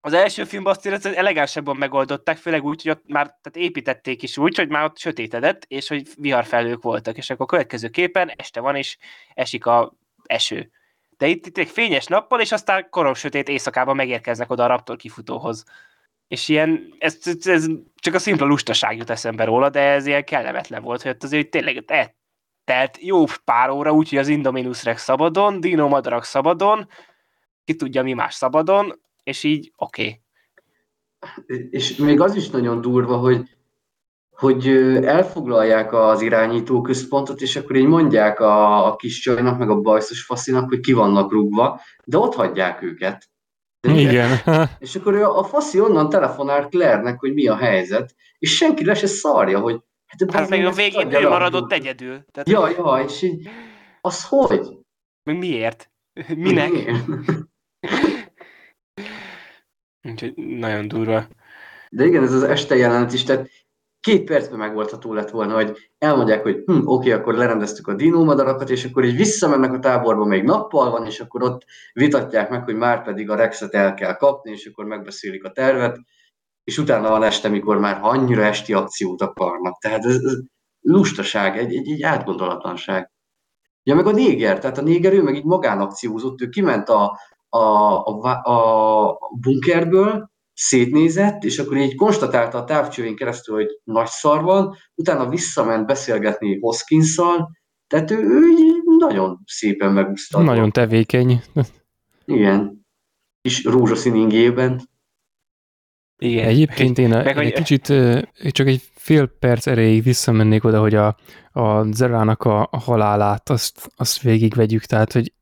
az 0.02 0.14
első 0.14 0.44
filmben 0.44 0.74
azt 0.74 0.86
éreztem, 0.86 1.12
hogy 1.12 1.20
elegánsabban 1.20 1.76
megoldották, 1.76 2.38
főleg 2.38 2.64
úgy, 2.64 2.82
hogy 2.82 2.92
ott 2.92 3.04
már 3.08 3.26
tehát 3.26 3.70
építették 3.70 4.24
is 4.24 4.38
úgy, 4.38 4.58
hogy 4.58 4.70
már 4.70 4.84
ott 4.84 4.98
sötétedett, 4.98 5.66
és 5.68 5.88
hogy 5.88 6.08
viharfelők 6.18 6.82
voltak, 6.82 7.18
és 7.18 7.30
akkor 7.30 7.46
a 7.46 7.50
következő 7.50 7.90
képen 7.90 8.32
este 8.36 8.60
van, 8.60 8.76
és 8.76 8.98
esik 9.34 9.66
a 9.66 9.94
eső. 10.24 10.72
De 11.18 11.28
itt, 11.28 11.46
itt 11.46 11.58
egy 11.58 11.70
fényes 11.70 12.06
nappal, 12.06 12.42
és 12.42 12.52
aztán 12.52 12.90
korom 12.90 13.14
sötét 13.14 13.50
éjszakában 13.50 13.96
megérkeznek 13.96 14.52
oda 14.52 14.64
a 14.64 14.68
Raptor 14.68 14.96
kifutóhoz. 14.96 15.64
És 16.28 16.50
ilyen, 16.50 16.96
ez, 17.00 17.18
ez, 17.24 17.48
ez 17.48 17.66
csak 17.96 18.14
a 18.14 18.20
szimpla 18.20 18.46
lustaság 18.46 18.98
jut 18.98 19.10
eszembe 19.10 19.44
róla, 19.44 19.70
de 19.70 19.80
ez 19.80 20.06
ilyen 20.06 20.24
kellemetlen 20.24 20.82
volt, 20.82 21.02
hogy 21.02 21.12
ott 21.12 21.24
azért 21.24 21.50
tényleg 21.50 21.86
telt 22.64 22.98
jó 23.02 23.24
pár 23.46 23.70
óra, 23.70 23.92
úgyhogy 23.92 24.18
az 24.18 24.28
Indominus 24.28 24.84
Rex 24.84 25.04
szabadon, 25.04 25.60
Dino 25.60 25.88
Madarak 25.88 26.24
szabadon, 26.24 26.88
ki 27.64 27.76
tudja 27.76 28.04
mi 28.04 28.14
más 28.14 28.34
szabadon, 28.34 29.02
és 29.32 29.44
így 29.44 29.72
oké. 29.76 30.22
Okay. 31.40 31.68
És 31.70 31.96
még 31.96 32.22
az 32.22 32.36
is 32.36 32.50
nagyon 32.50 32.82
durva, 32.82 33.18
hogy, 33.18 33.50
hogy 34.30 34.68
elfoglalják 35.06 35.94
az 35.94 36.22
irányító 36.22 36.82
központot, 36.82 37.42
és 37.42 37.56
akkor 37.56 37.76
így 37.76 37.88
mondják 37.88 38.40
a, 38.40 38.86
a 38.88 38.96
kis 38.96 39.20
csajnak, 39.20 39.58
meg 39.58 39.70
a 39.70 39.82
bajszos 39.82 40.24
faszinak, 40.24 40.70
hogy 40.70 40.80
ki 40.80 40.94
vannak 40.94 41.32
rúgva, 41.32 41.82
de 42.06 42.18
ott 42.18 42.36
hagyják 42.36 42.82
őket. 42.82 43.30
De 43.80 43.94
Igen. 43.94 44.38
És 44.80 44.96
akkor 44.96 45.16
a 45.16 45.44
faszi 45.44 45.80
onnan 45.80 46.10
telefonál 46.10 46.68
Claire-nek, 46.68 47.20
hogy 47.20 47.34
mi 47.34 47.48
a 47.48 47.56
helyzet, 47.56 48.16
és 48.40 48.56
senki 48.56 48.86
le 48.86 48.94
se 48.94 49.08
szarja, 49.08 49.60
hogy 49.60 49.80
Hát, 50.06 50.32
hát 50.32 50.50
meg 50.50 50.66
a 50.66 50.72
végén 50.72 51.14
ő 51.14 51.28
maradott 51.28 51.72
egyedül. 51.72 52.26
Tehát... 52.32 52.50
Ja, 52.50 52.70
ja, 52.70 53.04
és 53.06 53.22
így, 53.22 53.50
az 54.02 54.26
hogy? 54.28 54.68
Meg 55.24 55.38
miért? 55.38 55.92
Minek? 56.36 56.72
Miért? 56.72 57.06
Úgyhogy 60.04 60.34
nagyon 60.36 60.88
durva. 60.88 61.28
De 61.90 62.06
igen, 62.06 62.24
ez 62.24 62.34
az 62.34 62.44
este 62.44 62.76
jelenet 62.76 63.14
is, 63.14 63.24
tehát 63.24 63.50
két 64.00 64.24
percben 64.24 64.60
megvoltható 64.60 65.14
lett 65.14 65.30
volna, 65.30 65.54
hogy 65.54 65.92
elmondják, 65.98 66.42
hogy 66.42 66.64
hm, 66.66 66.88
oké, 66.88 67.12
akkor 67.12 67.34
lerendeztük 67.34 67.88
a 67.88 67.94
dinómadarakat, 67.94 68.70
és 68.70 68.86
akkor 68.86 69.04
így 69.04 69.16
visszamennek 69.16 69.74
a 69.74 69.80
táborba, 69.80 70.26
még 70.26 70.44
nappal 70.44 70.92
van, 70.92 71.06
és 71.06 71.20
akkor 71.20 71.44
ott 71.44 71.66
vitatják 71.94 72.50
meg, 72.50 72.64
hogy 72.64 72.76
már 72.76 73.04
pedig 73.04 73.30
a 73.30 73.36
Rexet 73.36 73.74
el 73.74 73.94
kell 73.94 74.16
kapni, 74.16 74.52
és 74.52 74.66
akkor 74.66 74.86
megbeszélik 74.86 75.44
a 75.44 75.52
tervet, 75.52 76.00
és 76.64 76.78
utána 76.78 77.10
van 77.10 77.24
este, 77.24 77.50
mikor 77.50 77.78
már 77.78 78.00
annyira 78.02 78.44
esti 78.44 78.74
akciót 78.74 79.22
akarnak. 79.22 79.80
Tehát 79.80 80.06
ez, 80.06 80.16
ez 80.16 80.38
lustaság, 80.82 81.58
egy, 81.58 81.76
egy, 81.76 81.92
egy 81.92 82.04
átgondolatlanság. 82.04 83.12
Ja, 83.84 83.96
meg 83.96 84.06
a 84.06 84.12
néger, 84.12 84.60
tehát 84.60 84.78
a 84.78 84.82
néger 84.82 85.14
ő 85.14 85.24
meg 85.24 85.36
így 85.36 85.46
magánakciózott, 85.46 86.42
ő 86.42 86.50
kiment 86.50 86.90
a, 86.90 87.20
a, 87.58 87.58
a, 87.58 88.42
a 88.44 89.18
bunkerből, 89.40 90.30
szétnézett, 90.54 91.44
és 91.44 91.60
akkor 91.60 91.78
így 91.78 91.96
konstatálta 91.96 92.58
a 92.58 92.64
távcsőjén 92.64 93.16
keresztül, 93.16 93.56
hogy 93.56 93.68
nagy 93.84 94.08
szar 94.08 94.44
van, 94.44 94.76
utána 94.96 95.30
visszament 95.30 95.86
beszélgetni 95.86 96.60
hoskins 96.60 97.20
tehát 97.88 98.12
ő, 98.12 98.16
ő 98.16 98.50
így 98.50 98.84
nagyon 98.98 99.40
szépen 99.46 99.94
megúszta. 99.94 100.42
Nagyon 100.42 100.72
tevékeny. 100.72 101.42
Igen. 102.26 102.86
És 103.42 103.64
rózsaszín 103.64 104.16
ingében. 104.16 104.82
Igen. 106.18 106.48
Egyébként 106.48 106.98
én, 106.98 107.10
Meg, 107.10 107.28
én 107.28 107.36
hogy... 107.36 107.46
egy 107.46 107.54
kicsit 107.54 107.86
csak 108.52 108.68
egy 108.68 108.82
fél 108.96 109.28
perc 109.40 109.68
erejéig 109.68 110.04
visszamennék 110.04 110.64
oda, 110.64 110.80
hogy 110.80 110.96
a, 110.96 111.18
a 111.52 111.92
Zerának 111.92 112.44
a, 112.44 112.68
a 112.72 112.80
halálát 112.80 113.50
azt, 113.50 113.92
azt 113.96 114.22
végigvegyük, 114.22 114.84
tehát 114.84 115.12
hogy, 115.12 115.34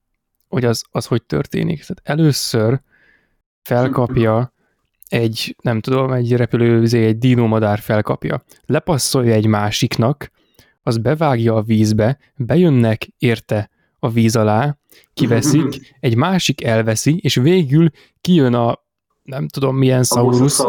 hogy 0.50 0.66
az, 0.66 0.84
az 0.92 1.06
hogy 1.06 1.24
történik. 1.24 1.86
Tehát 1.86 2.02
először 2.04 2.82
felkapja 3.62 4.54
egy, 5.08 5.56
nem 5.62 5.80
tudom, 5.80 6.12
egy 6.12 6.36
repülő, 6.36 6.84
egy 6.92 7.18
dinomadár 7.18 7.80
felkapja, 7.80 8.44
lepasszolja 8.66 9.34
egy 9.34 9.46
másiknak, 9.46 10.32
az 10.84 10.98
bevágja 10.98 11.56
a 11.56 11.62
vízbe, 11.62 12.18
bejönnek 12.36 13.08
érte 13.18 13.70
a 14.00 14.10
víz 14.10 14.36
alá, 14.36 14.78
kiveszik, 15.14 15.66
egy 16.00 16.16
másik 16.16 16.64
elveszi, 16.64 17.18
és 17.22 17.36
végül 17.36 17.90
kijön 18.22 18.54
a 18.54 18.88
nem 19.24 19.48
tudom 19.48 19.76
milyen 19.76 20.04
Saurus, 20.04 20.60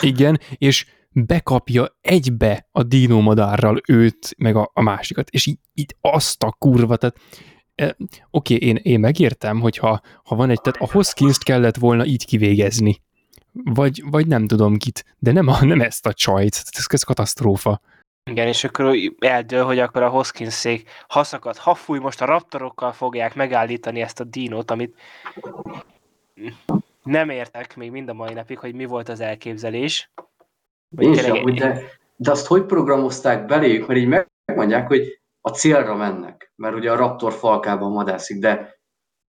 igen, 0.00 0.40
és 0.56 0.86
bekapja 1.12 1.96
egybe 2.00 2.68
a 2.72 2.82
dinomadárral 2.82 3.80
őt, 3.88 4.34
meg 4.38 4.56
a, 4.56 4.70
a 4.74 4.82
másikat, 4.82 5.30
és 5.30 5.46
így, 5.46 5.58
így 5.74 5.96
azt 6.00 6.42
a 6.42 6.54
kurva, 6.58 6.96
tehát 6.96 7.16
oké, 8.30 8.54
okay, 8.54 8.68
én, 8.68 8.76
én 8.76 9.00
megértem, 9.00 9.60
hogyha 9.60 10.00
ha 10.24 10.34
van 10.34 10.50
egy, 10.50 10.60
tehát 10.60 10.80
a 10.80 10.92
hoskins 10.92 11.38
kellett 11.38 11.76
volna 11.76 12.04
így 12.04 12.26
kivégezni, 12.26 13.00
vagy, 13.52 14.02
vagy 14.10 14.26
nem 14.26 14.46
tudom 14.46 14.76
kit, 14.76 15.04
de 15.18 15.32
nem, 15.32 15.48
a, 15.48 15.64
nem 15.64 15.80
ezt 15.80 16.06
a 16.06 16.12
csajt, 16.12 16.54
ez, 16.54 16.84
ez 16.88 17.02
katasztrófa. 17.02 17.80
Igen, 18.30 18.46
és 18.46 18.64
akkor 18.64 18.94
eldől, 19.18 19.64
hogy 19.64 19.78
akkor 19.78 20.02
a 20.02 20.08
Hoskins 20.08 20.52
szék 20.52 20.90
haszakad, 21.08 21.56
ha 21.56 21.74
fúj, 21.74 21.98
most 21.98 22.20
a 22.20 22.24
raptorokkal 22.24 22.92
fogják 22.92 23.34
megállítani 23.34 24.00
ezt 24.00 24.20
a 24.20 24.24
dinót, 24.24 24.70
amit 24.70 24.98
nem 27.02 27.30
értek 27.30 27.76
még 27.76 27.90
mind 27.90 28.08
a 28.08 28.12
mai 28.12 28.32
napig, 28.32 28.58
hogy 28.58 28.74
mi 28.74 28.84
volt 28.84 29.08
az 29.08 29.20
elképzelés. 29.20 30.10
Én 30.98 31.14
sem, 31.14 31.44
de, 31.44 31.82
de 32.16 32.30
azt 32.30 32.46
hogy 32.46 32.64
programozták 32.64 33.46
beléjük, 33.46 33.86
mert 33.86 34.00
így 34.00 34.24
megmondják, 34.44 34.86
hogy 34.86 35.20
a 35.44 35.50
célra 35.50 35.94
mennek, 35.94 36.52
mert 36.56 36.74
ugye 36.74 36.90
a 36.90 36.96
raptor 36.96 37.32
falkában 37.32 37.92
vadászik, 37.92 38.38
de, 38.38 38.80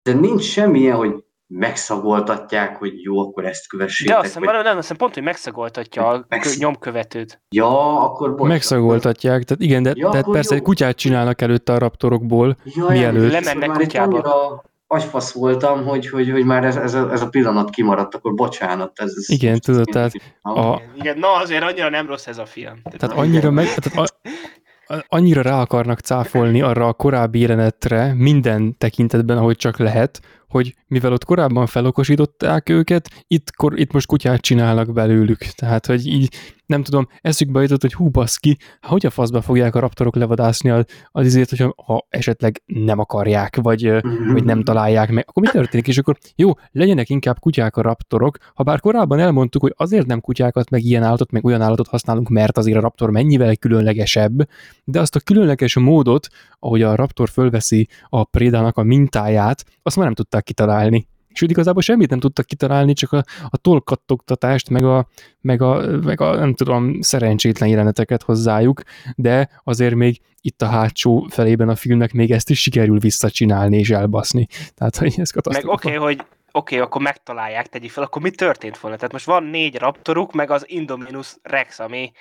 de 0.01 0.13
nincs 0.13 0.43
semmilyen, 0.43 0.95
hogy 0.95 1.23
megszagoltatják, 1.47 2.77
hogy 2.77 3.01
jó, 3.01 3.19
akkor 3.19 3.45
ezt 3.45 3.67
kövessék. 3.67 4.07
De 4.07 4.15
azt 4.15 4.25
hiszem, 4.25 4.41
vagy... 4.43 4.63
nem, 4.63 4.77
azt 4.77 4.93
pont, 4.93 5.13
hogy 5.13 5.23
megszagoltatja 5.23 6.07
a 6.07 6.25
Megsz... 6.27 6.57
nyomkövetőt. 6.57 7.41
Ja, 7.49 7.99
akkor 8.01 8.35
bocs. 8.35 8.47
Megszagoltatják, 8.47 9.43
tehát 9.43 9.63
igen, 9.63 9.83
de 9.83 9.91
ja, 9.95 10.09
tehát 10.09 10.29
persze 10.31 10.53
jó. 10.53 10.59
egy 10.59 10.65
kutyát 10.65 10.95
csinálnak 10.95 11.41
előtte 11.41 11.73
a 11.73 11.77
raptorokból, 11.77 12.57
ja, 12.63 12.85
mielőtt. 12.87 13.31
Lemennek 13.31 13.69
kutyába. 13.69 14.15
Annyira 14.15 14.63
agyfasz 14.91 15.31
voltam, 15.31 15.85
hogy, 15.85 16.09
hogy, 16.09 16.31
hogy 16.31 16.45
már 16.45 16.63
ez, 16.63 16.75
ez, 16.75 16.93
a, 16.93 17.11
ez 17.11 17.21
a 17.21 17.29
pillanat 17.29 17.69
kimaradt, 17.69 18.15
akkor 18.15 18.33
bocsánat. 18.33 18.91
Ez, 18.95 19.13
ez 19.17 19.29
igen, 19.29 19.59
tudod, 19.59 19.85
tehát... 19.91 20.11
A... 20.41 20.81
Igen, 20.95 21.17
na 21.17 21.33
azért 21.33 21.63
annyira 21.63 21.89
nem 21.89 22.07
rossz 22.07 22.27
ez 22.27 22.37
a 22.37 22.45
film. 22.45 22.81
Tehát 22.97 23.17
annyira 23.17 23.51
meg... 23.51 23.65
Tehát 23.65 24.09
a, 24.09 24.29
annyira 25.07 25.41
rá 25.41 25.59
akarnak 25.59 25.99
cáfolni 25.99 26.61
arra 26.61 26.87
a 26.87 26.93
korábbi 26.93 27.39
jelenetre 27.39 28.13
minden 28.13 28.77
tekintetben, 28.77 29.37
ahogy 29.37 29.55
csak 29.55 29.77
lehet, 29.77 30.21
hogy 30.49 30.75
mivel 30.87 31.13
ott 31.13 31.25
korábban 31.25 31.65
felokosították 31.65 32.69
őket, 32.69 33.09
itt, 33.27 33.55
kor, 33.55 33.79
itt 33.79 33.91
most 33.91 34.07
kutyát 34.07 34.41
csinálnak 34.41 34.93
belőlük. 34.93 35.37
Tehát, 35.37 35.85
hogy 35.85 36.07
így 36.07 36.29
nem 36.69 36.83
tudom, 36.83 37.07
eszükbe 37.21 37.61
jutott, 37.61 37.81
hogy 37.81 37.93
hú, 37.93 38.09
baszki, 38.09 38.57
hogy 38.81 39.05
a 39.05 39.09
faszba 39.09 39.41
fogják 39.41 39.75
a 39.75 39.79
raptorok 39.79 40.15
levadászni 40.15 40.69
az, 40.69 40.85
az 41.11 41.25
izért, 41.25 41.49
hogyha 41.49 41.73
ha 41.85 42.05
esetleg 42.09 42.61
nem 42.65 42.99
akarják, 42.99 43.55
vagy, 43.55 43.91
mm-hmm. 43.91 44.31
vagy 44.31 44.43
nem 44.43 44.63
találják 44.63 45.11
meg, 45.11 45.25
akkor 45.27 45.43
mi 45.43 45.49
történik? 45.49 45.87
És 45.87 45.97
akkor 45.97 46.17
jó, 46.35 46.51
legyenek 46.71 47.09
inkább 47.09 47.39
kutyák 47.39 47.77
a 47.77 47.81
raptorok, 47.81 48.37
ha 48.53 48.63
bár 48.63 48.79
korábban 48.79 49.19
elmondtuk, 49.19 49.61
hogy 49.61 49.73
azért 49.77 50.05
nem 50.05 50.21
kutyákat, 50.21 50.69
meg 50.69 50.83
ilyen 50.83 51.03
állatot, 51.03 51.31
meg 51.31 51.45
olyan 51.45 51.61
állatot 51.61 51.87
használunk, 51.87 52.29
mert 52.29 52.57
azért 52.57 52.77
a 52.77 52.81
raptor 52.81 53.09
mennyivel 53.09 53.55
különlegesebb, 53.55 54.49
de 54.83 54.99
azt 54.99 55.15
a 55.15 55.19
különleges 55.19 55.75
módot, 55.75 56.27
ahogy 56.59 56.81
a 56.81 56.95
raptor 56.95 57.29
fölveszi 57.29 57.87
a 58.09 58.23
prédának 58.23 58.77
a 58.77 58.83
mintáját, 58.83 59.65
azt 59.83 59.95
már 59.95 60.05
nem 60.05 60.15
tudták 60.15 60.38
kitalálni. 60.41 61.07
Sőt, 61.33 61.49
igazából 61.49 61.81
semmit 61.81 62.09
nem 62.09 62.19
tudtak 62.19 62.45
kitalálni, 62.45 62.93
csak 62.93 63.11
a, 63.11 63.23
a 63.49 63.57
tolkattogtatást, 63.57 64.69
meg 64.69 64.83
a, 64.83 65.07
meg, 65.41 65.61
a, 65.61 65.99
meg 66.03 66.21
a, 66.21 66.35
nem 66.35 66.53
tudom, 66.53 67.01
szerencsétlen 67.01 67.69
jeleneteket 67.69 68.23
hozzájuk, 68.23 68.81
de 69.15 69.49
azért 69.63 69.95
még 69.95 70.21
itt 70.41 70.61
a 70.61 70.65
hátsó 70.65 71.27
felében 71.29 71.69
a 71.69 71.75
filmnek 71.75 72.13
még 72.13 72.31
ezt 72.31 72.49
is 72.49 72.61
sikerül 72.61 72.99
visszacsinálni 72.99 73.77
és 73.77 73.89
elbaszni. 73.89 74.47
Tehát, 74.75 74.97
hogy 74.97 75.13
ez 75.17 75.31
katasztrófa. 75.31 75.67
Meg 75.67 75.75
oké, 75.75 75.95
okay, 75.95 76.13
hogy 76.13 76.25
oké, 76.51 76.75
okay, 76.75 76.79
akkor 76.79 77.01
megtalálják, 77.01 77.67
tegyük 77.67 77.91
fel, 77.91 78.03
akkor 78.03 78.21
mi 78.21 78.31
történt 78.31 78.77
volna? 78.77 78.97
Tehát 78.97 79.11
most 79.11 79.25
van 79.25 79.43
négy 79.43 79.75
raptoruk, 79.75 80.33
meg 80.33 80.51
az 80.51 80.63
Indominus 80.67 81.35
Rex, 81.41 81.79
ami 81.79 82.11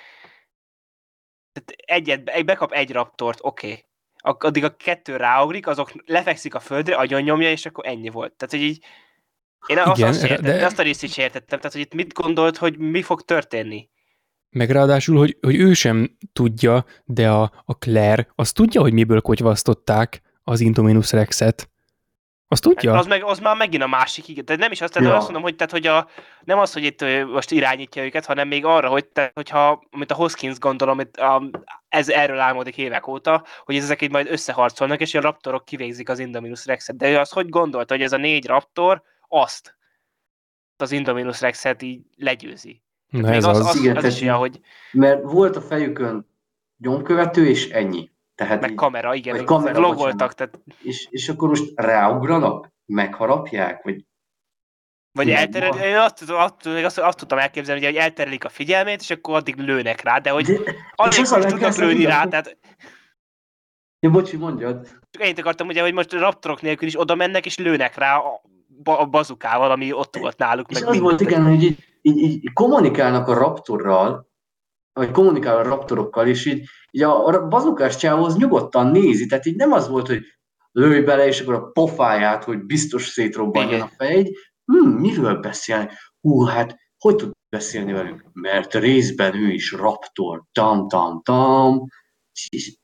egyet, 1.85 2.45
bekap 2.45 2.71
egy 2.71 2.91
raptort, 2.91 3.39
oké. 3.41 3.67
Okay 3.67 3.87
addig 4.21 4.63
a 4.63 4.75
kettő 4.75 5.15
ráugrik, 5.15 5.67
azok 5.67 5.91
lefekszik 6.05 6.55
a 6.55 6.59
földre, 6.59 6.95
agyon 6.95 7.21
nyomja, 7.21 7.51
és 7.51 7.65
akkor 7.65 7.87
ennyi 7.87 8.09
volt. 8.09 8.33
Tehát, 8.33 8.53
hogy 8.53 8.63
így 8.63 8.83
én 9.67 9.77
azt, 9.77 9.97
Igen, 9.97 10.09
azt, 10.09 10.23
értettem, 10.23 10.57
de... 10.57 10.65
azt 10.65 10.79
a 10.79 10.83
részt 10.83 11.03
is 11.03 11.17
értettem, 11.17 11.59
tehát, 11.59 11.71
hogy 11.71 11.81
itt 11.81 11.93
mit 11.93 12.13
gondolt, 12.13 12.57
hogy 12.57 12.77
mi 12.77 13.01
fog 13.01 13.21
történni. 13.21 13.89
Meg 14.49 14.69
ráadásul, 14.69 15.17
hogy, 15.17 15.37
hogy 15.41 15.55
ő 15.55 15.73
sem 15.73 16.17
tudja, 16.33 16.85
de 17.05 17.29
a, 17.29 17.51
a 17.65 17.77
Claire 17.77 18.27
az 18.35 18.51
tudja, 18.51 18.81
hogy 18.81 18.93
miből 18.93 19.21
kotyvasztották 19.21 20.21
az 20.43 20.59
Indominus 20.59 21.11
Rexet. 21.11 21.68
Azt 22.51 22.61
tudja? 22.63 22.93
Az, 22.97 23.05
meg, 23.05 23.23
az 23.23 23.39
már 23.39 23.55
megint 23.55 23.83
a 23.83 23.87
másik, 23.87 24.27
igen. 24.27 24.45
Tehát 24.45 24.61
nem 24.61 24.71
is 24.71 24.81
azt, 24.81 24.93
tehát 24.93 25.09
Ja. 25.09 25.15
azt 25.15 25.23
mondom, 25.23 25.43
hogy, 25.43 25.55
tehát, 25.55 25.71
hogy 25.71 25.87
a, 25.87 26.07
nem 26.43 26.59
az, 26.59 26.73
hogy 26.73 26.83
itt 26.83 27.05
most 27.27 27.51
irányítja 27.51 28.03
őket, 28.03 28.25
hanem 28.25 28.47
még 28.47 28.65
arra, 28.65 28.89
hogy 28.89 29.05
tehát, 29.05 29.31
hogyha, 29.33 29.83
amit 29.91 30.11
a 30.11 30.15
Hoskins 30.15 30.59
gondolom, 30.59 30.99
itt, 30.99 31.17
a, 31.17 31.49
ez 31.87 32.09
erről 32.09 32.39
álmodik 32.39 32.77
évek 32.77 33.07
óta, 33.07 33.45
hogy 33.65 33.75
ezek 33.75 34.01
így 34.01 34.11
majd 34.11 34.31
összeharcolnak, 34.31 34.99
és 34.99 35.13
a 35.13 35.21
raptorok 35.21 35.65
kivégzik 35.65 36.09
az 36.09 36.19
Indominus 36.19 36.65
Rexet. 36.65 36.97
De 36.97 37.09
ő 37.09 37.17
azt 37.17 37.33
hogy 37.33 37.49
gondolta, 37.49 37.93
hogy 37.93 38.03
ez 38.03 38.13
a 38.13 38.17
négy 38.17 38.45
raptor 38.45 39.01
azt 39.27 39.77
az 40.77 40.91
Indominus 40.91 41.41
Rexet 41.41 41.81
így 41.81 42.01
legyőzi. 42.17 42.81
Na 43.09 43.27
Még 43.27 43.35
ez 43.35 43.45
az, 43.45 43.57
az. 43.57 43.65
az, 43.65 43.75
Igen, 43.75 43.97
az, 43.97 44.05
is 44.05 44.21
olyan, 44.21 44.37
hogy 44.37 44.59
Mert 44.91 45.21
volt 45.23 45.55
a 45.55 45.61
fejükön 45.61 46.27
nyomkövető, 46.77 47.47
és 47.47 47.69
ennyi. 47.69 48.09
Tehát 48.39 48.61
meg 48.61 48.69
így, 48.69 48.75
kamera, 48.75 49.15
igen, 49.15 49.35
meg 49.35 49.45
kamera, 49.45 49.79
vlogoltak, 49.79 50.33
tehát 50.33 50.59
és, 50.81 51.07
és 51.09 51.29
akkor 51.29 51.49
most 51.49 51.71
ráugranak? 51.75 52.71
Megharapják? 52.85 53.83
Vagy 53.83 54.05
Vagy 55.11 55.49
van. 55.53 55.79
én 55.79 55.95
azt, 55.95 56.29
azt, 56.29 56.65
azt, 56.65 56.97
azt, 56.97 57.17
tudtam 57.17 57.37
elképzelni, 57.37 57.85
hogy 57.85 57.95
elterelik 57.95 58.45
a 58.45 58.49
figyelmét, 58.49 58.99
és 58.99 59.09
akkor 59.09 59.35
addig 59.35 59.55
lőnek 59.57 60.01
rá, 60.01 60.17
de 60.17 60.29
hogy 60.29 60.45
De, 60.45 60.53
anélkül 60.95 61.23
az 61.23 61.31
a 61.31 61.37
is 61.37 61.45
tudnak 61.45 61.75
lőni 61.75 62.05
rá, 62.05 62.25
tehát 62.25 62.57
ja, 63.99 64.09
bocsi, 64.09 64.37
mondjad. 64.37 64.87
csak 65.09 65.23
ennyit 65.23 65.39
akartam, 65.39 65.67
ugye, 65.67 65.81
hogy 65.81 65.93
most 65.93 66.13
raptorok 66.13 66.61
nélkül 66.61 66.87
is 66.87 66.99
oda 66.99 67.15
mennek, 67.15 67.45
és 67.45 67.57
lőnek 67.57 67.95
rá 67.95 68.17
a, 68.17 68.41
a 68.83 69.05
bazukával, 69.05 69.71
ami 69.71 69.93
ott 69.93 70.17
volt 70.17 70.37
náluk. 70.37 70.71
És 70.71 70.79
meg 70.79 70.89
az 70.89 70.99
volt, 70.99 71.21
igen, 71.21 71.45
hogy 71.45 71.63
így, 71.63 71.77
így, 72.01 72.17
így 72.17 72.53
kommunikálnak 72.53 73.27
a 73.27 73.33
raptorral, 73.33 74.28
vagy 74.99 75.11
kommunikál 75.11 75.57
a 75.57 75.63
raptorokkal, 75.63 76.27
és 76.27 76.45
így, 76.45 76.63
így 76.91 77.01
a, 77.01 77.25
a 77.25 77.47
bazukás 77.47 77.95
csávó 77.95 78.23
az 78.23 78.37
nyugodtan 78.37 78.87
nézi, 78.87 79.25
tehát 79.25 79.45
így 79.45 79.55
nem 79.55 79.71
az 79.71 79.87
volt, 79.87 80.07
hogy 80.07 80.21
lőj 80.71 81.01
bele, 81.01 81.27
és 81.27 81.41
akkor 81.41 81.53
a 81.53 81.69
pofáját, 81.71 82.43
hogy 82.43 82.65
biztos 82.65 83.07
szétrobbanjon 83.07 83.81
a 83.81 83.91
fej, 83.97 84.31
hm, 84.65 84.87
miről 84.87 85.39
beszélnek? 85.39 85.93
Hú, 86.21 86.43
hát 86.43 86.75
hogy 86.97 87.15
tud 87.15 87.31
beszélni 87.49 87.91
velünk? 87.91 88.25
Mert 88.33 88.73
részben 88.73 89.35
ő 89.35 89.51
is 89.51 89.71
raptor, 89.71 90.43
tam, 90.51 90.87
tam, 90.87 91.21
tam, 91.21 91.85
és 92.49 92.78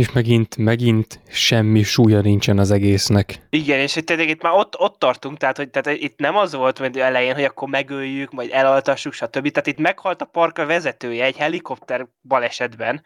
És 0.00 0.12
megint, 0.12 0.56
megint 0.56 1.20
semmi 1.28 1.82
súlya 1.82 2.20
nincsen 2.20 2.58
az 2.58 2.70
egésznek. 2.70 3.46
Igen, 3.50 3.78
és 3.78 3.98
tényleg 4.04 4.28
itt 4.28 4.42
már 4.42 4.52
ott, 4.52 4.78
ott 4.78 4.98
tartunk, 4.98 5.36
tehát, 5.36 5.56
hogy 5.56 5.70
tehát 5.70 6.00
itt 6.00 6.18
nem 6.18 6.36
az 6.36 6.54
volt 6.54 6.80
mint 6.80 6.96
elején, 6.96 7.34
hogy 7.34 7.44
akkor 7.44 7.68
megöljük, 7.68 8.32
majd 8.32 8.50
elaltassuk, 8.52 9.12
stb. 9.12 9.48
Tehát 9.50 9.66
itt 9.66 9.78
meghalt 9.78 10.22
a 10.22 10.24
parka 10.24 10.66
vezetője 10.66 11.24
egy 11.24 11.36
helikopter 11.36 12.06
balesetben. 12.22 13.02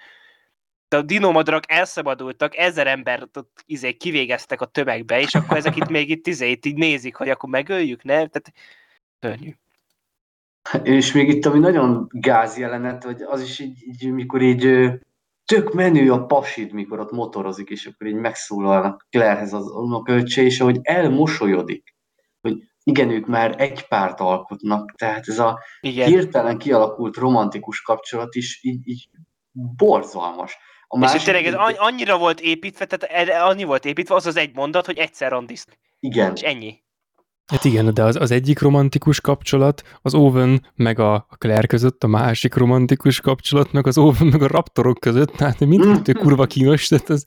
De 0.89 0.97
a 0.97 1.03
dinomadarak 1.03 1.73
elszabadultak, 1.73 2.57
ezer 2.57 2.87
embert 2.87 3.37
ott 3.37 3.62
izé, 3.66 3.93
kivégeztek 3.93 4.61
a 4.61 4.66
tömegbe, 4.66 5.21
és 5.21 5.35
akkor 5.35 5.57
ezek 5.57 5.77
itt 5.77 5.89
még 5.89 6.11
itt, 6.11 6.27
izé, 6.27 6.51
itt 6.51 6.65
így 6.65 6.77
nézik, 6.77 7.15
hogy 7.15 7.29
akkor 7.29 7.49
megöljük, 7.49 8.03
ne? 8.03 8.15
Tehát 8.15 8.53
szörnyű. 9.21 9.55
És 10.83 11.12
még 11.12 11.29
itt, 11.29 11.47
ami 11.47 11.59
nagyon 11.59 12.07
gáz 12.11 12.59
jelenet, 12.59 13.05
hogy 13.05 13.23
az 13.23 13.43
is 13.43 13.59
így, 13.59 13.83
így 13.87 14.11
mikor 14.11 14.43
így 14.43 14.91
tök 15.45 15.73
menő 15.73 16.12
a 16.12 16.25
pasid, 16.27 16.73
mikor 16.73 16.99
ott 17.01 17.11
motorozik, 17.11 17.69
és 17.69 17.87
akkor 17.87 18.07
így 18.07 18.15
megszólalnak 18.15 19.07
Clairehez 19.11 19.53
az 19.53 19.66
unokaöccse, 19.71 20.43
és 20.43 20.61
ahogy 20.61 20.79
elmosolyodik, 20.83 21.95
hogy 22.41 22.57
igen, 22.83 23.11
ők 23.11 23.27
már 23.27 23.55
egy 23.61 23.89
párt 23.89 24.21
alkotnak, 24.21 24.93
tehát 24.97 25.29
ez 25.29 25.39
a 25.39 25.61
Igen. 25.81 26.07
hirtelen 26.09 26.59
kialakult 26.59 27.16
romantikus 27.16 27.81
kapcsolat 27.81 28.35
is 28.35 28.62
így, 28.62 28.89
így 28.89 29.09
borzalmas. 29.77 30.57
A 30.87 31.05
És 31.05 31.11
hogy 31.11 31.23
tényleg 31.25 31.47
ez 31.47 31.55
anny- 31.55 31.77
annyira 31.79 32.19
volt 32.19 32.41
építve, 32.41 32.87
tehát 32.87 33.29
annyi 33.51 33.65
volt 33.65 33.85
építve, 33.85 34.15
az 34.15 34.27
az 34.27 34.37
egy 34.37 34.55
mondat, 34.55 34.87
hogy 34.87 34.99
egyszer 34.99 35.31
randiszk. 35.31 35.79
igen, 35.99 36.33
És 36.35 36.41
ennyi. 36.41 36.83
Hát 37.47 37.65
igen, 37.65 37.95
de 37.95 38.03
az, 38.03 38.16
az 38.16 38.31
egyik 38.31 38.61
romantikus 38.61 39.21
kapcsolat 39.21 39.83
az 40.03 40.15
Owen 40.15 40.66
meg 40.75 40.99
a 40.99 41.15
a 41.15 41.37
Claire 41.37 41.66
között, 41.66 42.05
a 42.05 42.07
másik 42.07 42.55
romantikus 42.55 43.21
kapcsolat 43.21 43.73
meg 43.73 43.87
az 43.87 43.99
Owen 43.99 44.27
meg 44.27 44.43
a 44.43 44.47
raptorok 44.47 45.01
között, 45.01 45.31
tehát 45.31 45.61
mindkettő 45.61 46.12
kurva 46.23 46.47
kínos, 46.47 46.89
tehát 46.89 47.11
ez 47.11 47.23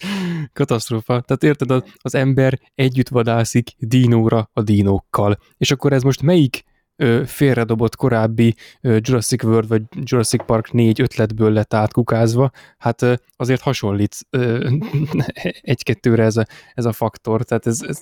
katasztrófa. 0.54 1.22
Tehát 1.22 1.44
érted, 1.44 1.72
az, 1.72 1.84
az 1.98 2.16
ember 2.16 2.60
együtt 2.76 3.08
vadászik 3.08 3.70
dinóra 3.78 4.50
a 4.54 4.62
dinókkal. 4.62 5.38
És 5.58 5.72
akkor 5.72 5.94
ez 5.94 6.04
most 6.04 6.22
melyik 6.22 6.64
ö, 6.96 7.22
félredobott 7.26 7.96
korábbi 7.96 8.56
ö, 8.82 8.98
Jurassic 9.02 9.44
World 9.44 9.68
vagy 9.68 9.82
Jurassic 10.04 10.46
Park 10.46 10.72
4 10.72 11.02
ötletből 11.02 11.52
lett 11.52 11.74
átkukázva, 11.74 12.52
hát 12.78 13.02
ö, 13.02 13.14
azért 13.36 13.62
hasonlít 13.62 14.16
ö, 14.30 14.70
egy-kettőre 15.62 16.24
ez 16.24 16.38
a, 16.38 16.46
ez 16.74 16.86
a 16.86 16.92
faktor, 16.92 17.44
tehát 17.44 17.68
ez, 17.68 17.82
ez 17.82 18.02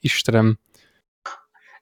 Istenem, 0.00 0.58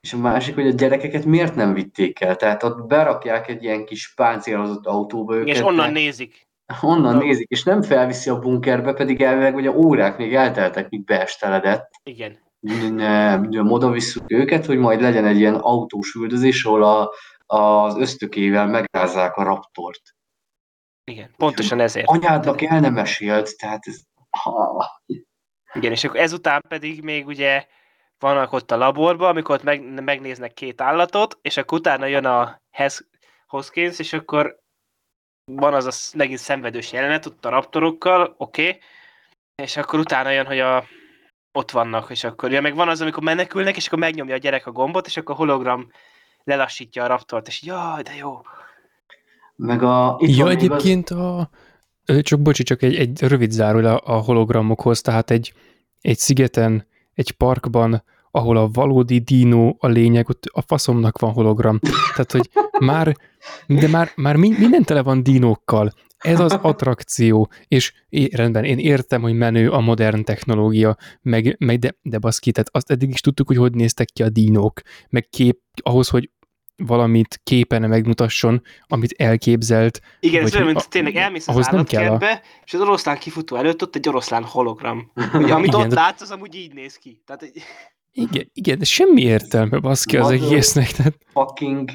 és 0.00 0.12
a 0.12 0.18
másik, 0.18 0.54
hogy 0.54 0.66
a 0.66 0.72
gyerekeket 0.72 1.24
miért 1.24 1.54
nem 1.54 1.74
vitték 1.74 2.20
el, 2.20 2.36
tehát 2.36 2.62
ott 2.62 2.86
berakják 2.86 3.48
egy 3.48 3.62
ilyen 3.62 3.84
kis 3.84 4.14
páncélozott 4.14 4.86
autóba 4.86 5.34
őket, 5.34 5.54
és 5.54 5.60
onnan 5.60 5.92
nézik. 5.92 6.48
Onnan 6.80 7.14
Na. 7.14 7.22
nézik, 7.22 7.48
és 7.48 7.62
nem 7.62 7.82
felviszi 7.82 8.30
a 8.30 8.38
bunkerbe, 8.38 8.92
pedig 8.92 9.22
elvileg 9.22 9.54
ugye 9.54 9.70
órák 9.70 10.18
még 10.18 10.34
elteltek, 10.34 10.88
míg 10.88 11.04
beesteledett. 11.04 11.90
Igen. 12.02 12.38
Nem, 12.90 13.70
oda 13.70 13.90
visszük 13.90 14.22
őket, 14.26 14.66
hogy 14.66 14.78
majd 14.78 15.00
legyen 15.00 15.26
egy 15.26 15.38
ilyen 15.38 15.54
autós 15.54 16.14
üldözés, 16.14 16.64
ahol 16.64 16.82
a, 16.82 17.10
az 17.46 17.96
ösztökével 17.96 18.66
megrázzák 18.66 19.36
a 19.36 19.42
raptort. 19.42 20.02
Igen, 21.04 21.34
pontosan 21.36 21.80
ezért. 21.80 22.06
Anyádnak 22.08 22.62
el 22.62 22.80
nem 22.80 22.92
mesélt, 22.92 23.56
tehát 23.56 23.86
ez... 23.86 24.00
Ha, 24.30 24.84
Igen, 25.72 25.92
és 25.92 26.04
akkor 26.04 26.20
ezután 26.20 26.62
pedig 26.68 27.02
még 27.02 27.26
ugye 27.26 27.66
vannak 28.20 28.52
ott 28.52 28.70
a 28.70 28.76
laborban, 28.76 29.28
amikor 29.28 29.54
ott 29.54 29.62
meg, 29.62 30.02
megnéznek 30.02 30.54
két 30.54 30.80
állatot, 30.80 31.38
és 31.42 31.56
akkor 31.56 31.78
utána 31.78 32.06
jön 32.06 32.24
a 32.24 32.60
Hez, 32.70 33.08
Hoskins, 33.46 33.98
és 33.98 34.12
akkor 34.12 34.58
van 35.44 35.74
az 35.74 35.86
a 35.86 36.16
megint 36.16 36.38
szenvedős 36.38 36.92
jelenet 36.92 37.26
ott 37.26 37.44
a 37.44 37.48
raptorokkal, 37.48 38.34
oké, 38.36 38.68
okay. 38.68 38.80
és 39.54 39.76
akkor 39.76 39.98
utána 39.98 40.30
jön, 40.30 40.46
hogy 40.46 40.58
a, 40.58 40.84
ott 41.52 41.70
vannak, 41.70 42.10
és 42.10 42.24
akkor 42.24 42.52
ja, 42.52 42.60
meg 42.60 42.74
van 42.74 42.88
az, 42.88 43.00
amikor 43.00 43.22
menekülnek, 43.22 43.76
és 43.76 43.86
akkor 43.86 43.98
megnyomja 43.98 44.34
a 44.34 44.38
gyerek 44.38 44.66
a 44.66 44.72
gombot, 44.72 45.06
és 45.06 45.16
akkor 45.16 45.34
a 45.34 45.38
hologram 45.38 45.90
lelassítja 46.44 47.04
a 47.04 47.06
raptort, 47.06 47.46
és 47.46 47.62
jaj, 47.62 48.02
de 48.02 48.14
jó. 48.14 48.40
meg 49.56 49.82
a... 49.82 50.16
Itt 50.18 50.36
ja, 50.36 50.48
egyébként 50.48 51.10
a... 51.10 51.50
ö, 52.04 52.20
Csak 52.20 52.40
bocsi, 52.40 52.62
csak 52.62 52.82
egy, 52.82 52.96
egy 52.96 53.22
rövid 53.22 53.50
záról 53.50 53.84
a, 53.84 54.00
a 54.04 54.16
hologramokhoz, 54.16 55.00
tehát 55.00 55.30
egy, 55.30 55.52
egy 56.00 56.18
szigeten, 56.18 56.86
egy 57.20 57.30
parkban, 57.30 58.04
ahol 58.30 58.56
a 58.56 58.68
valódi 58.68 59.18
dino 59.18 59.74
a 59.78 59.86
lényeg, 59.86 60.28
ott 60.28 60.44
a 60.52 60.60
faszomnak 60.60 61.18
van 61.18 61.32
hologram. 61.32 61.78
Tehát, 62.14 62.32
hogy 62.32 62.50
már, 62.78 63.16
de 63.66 63.88
már, 63.88 64.12
már 64.16 64.36
mi- 64.36 64.58
minden 64.58 64.82
tele 64.82 65.02
van 65.02 65.22
dinókkal. 65.22 65.92
Ez 66.18 66.40
az 66.40 66.52
attrakció, 66.52 67.50
és 67.68 67.92
rendben, 68.30 68.64
én 68.64 68.78
értem, 68.78 69.22
hogy 69.22 69.34
menő 69.34 69.70
a 69.70 69.80
modern 69.80 70.24
technológia, 70.24 70.96
meg, 71.22 71.56
meg 71.58 71.78
de, 71.78 71.94
de 72.02 72.18
baszki, 72.18 72.52
tehát 72.52 72.68
azt 72.72 72.90
eddig 72.90 73.08
is 73.10 73.20
tudtuk, 73.20 73.46
hogy 73.46 73.56
hogy 73.56 73.74
néztek 73.74 74.08
ki 74.08 74.22
a 74.22 74.28
dinók, 74.28 74.80
meg 75.08 75.28
kép, 75.28 75.58
ahhoz, 75.82 76.08
hogy 76.08 76.30
valamit 76.86 77.40
képen 77.44 77.88
megmutasson, 77.88 78.62
amit 78.86 79.14
elképzelt, 79.18 80.00
Igen, 80.20 80.44
ez 80.44 80.52
olyan, 80.54 80.64
hogy 80.64 80.74
mint 80.74 80.86
a- 80.86 80.88
tényleg 80.88 81.16
elmész 81.16 81.48
az 81.48 81.54
ahhoz 81.54 81.66
nem 81.66 81.84
kell 81.84 82.02
a- 82.02 82.04
állatkertbe, 82.06 82.42
és 82.64 82.74
az 82.74 82.80
oroszlán 82.80 83.18
kifutó 83.18 83.56
előtt 83.56 83.82
ott 83.82 83.96
egy 83.96 84.08
oroszlán 84.08 84.44
hologram. 84.44 85.10
Ugye, 85.34 85.54
amit 85.54 85.66
Igen, 85.68 85.80
ott 85.80 85.88
de- 85.88 85.94
látsz, 85.94 86.20
az 86.20 86.30
amúgy 86.30 86.54
így 86.54 86.74
néz 86.74 86.96
ki. 86.96 87.22
Tehát, 87.26 87.42
egy- 87.42 87.62
Igen, 88.12 88.50
igen, 88.52 88.78
de 88.78 88.84
semmi 88.84 89.22
értelme 89.22 89.78
baszki 89.78 90.16
az 90.16 90.30
egésznek. 90.30 90.90
Tehát, 90.90 91.14
fucking 91.32 91.90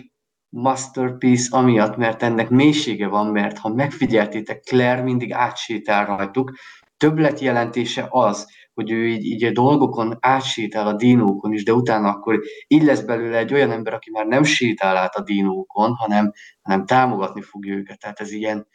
masterpiece 0.50 1.58
amiatt, 1.58 1.98
mert 1.98 2.24
ennek 2.24 2.50
mélysége 2.50 3.08
van, 3.08 3.28
mert 3.28 3.58
ha 3.58 3.70
megfigyeltétek, 3.70 4.64
Claire 4.64 5.02
mindig 5.02 5.34
átsétál 5.34 6.06
rajtuk. 6.06 6.52
Többlet 6.98 7.40
jelentése 7.40 8.08
az, 8.10 8.48
hogy 8.76 8.92
ő 8.92 9.08
így, 9.08 9.24
így 9.24 9.44
a 9.44 9.52
dolgokon 9.52 10.18
átsétál 10.20 10.88
a 10.88 10.96
dinókon 10.96 11.54
is, 11.54 11.64
de 11.64 11.74
utána 11.74 12.10
akkor 12.10 12.40
így 12.68 12.84
lesz 12.84 13.02
belőle 13.02 13.38
egy 13.38 13.54
olyan 13.54 13.72
ember, 13.72 13.94
aki 13.94 14.10
már 14.12 14.26
nem 14.26 14.44
sétál 14.44 14.98
át 14.98 15.16
a 15.16 15.24
dinókon, 15.24 15.94
hanem, 15.94 16.32
hanem 16.62 16.86
támogatni 16.86 17.42
fogja 17.42 17.76
őket. 17.76 18.00
Tehát 18.00 18.20
ez 18.20 18.32
ilyen 18.32 18.68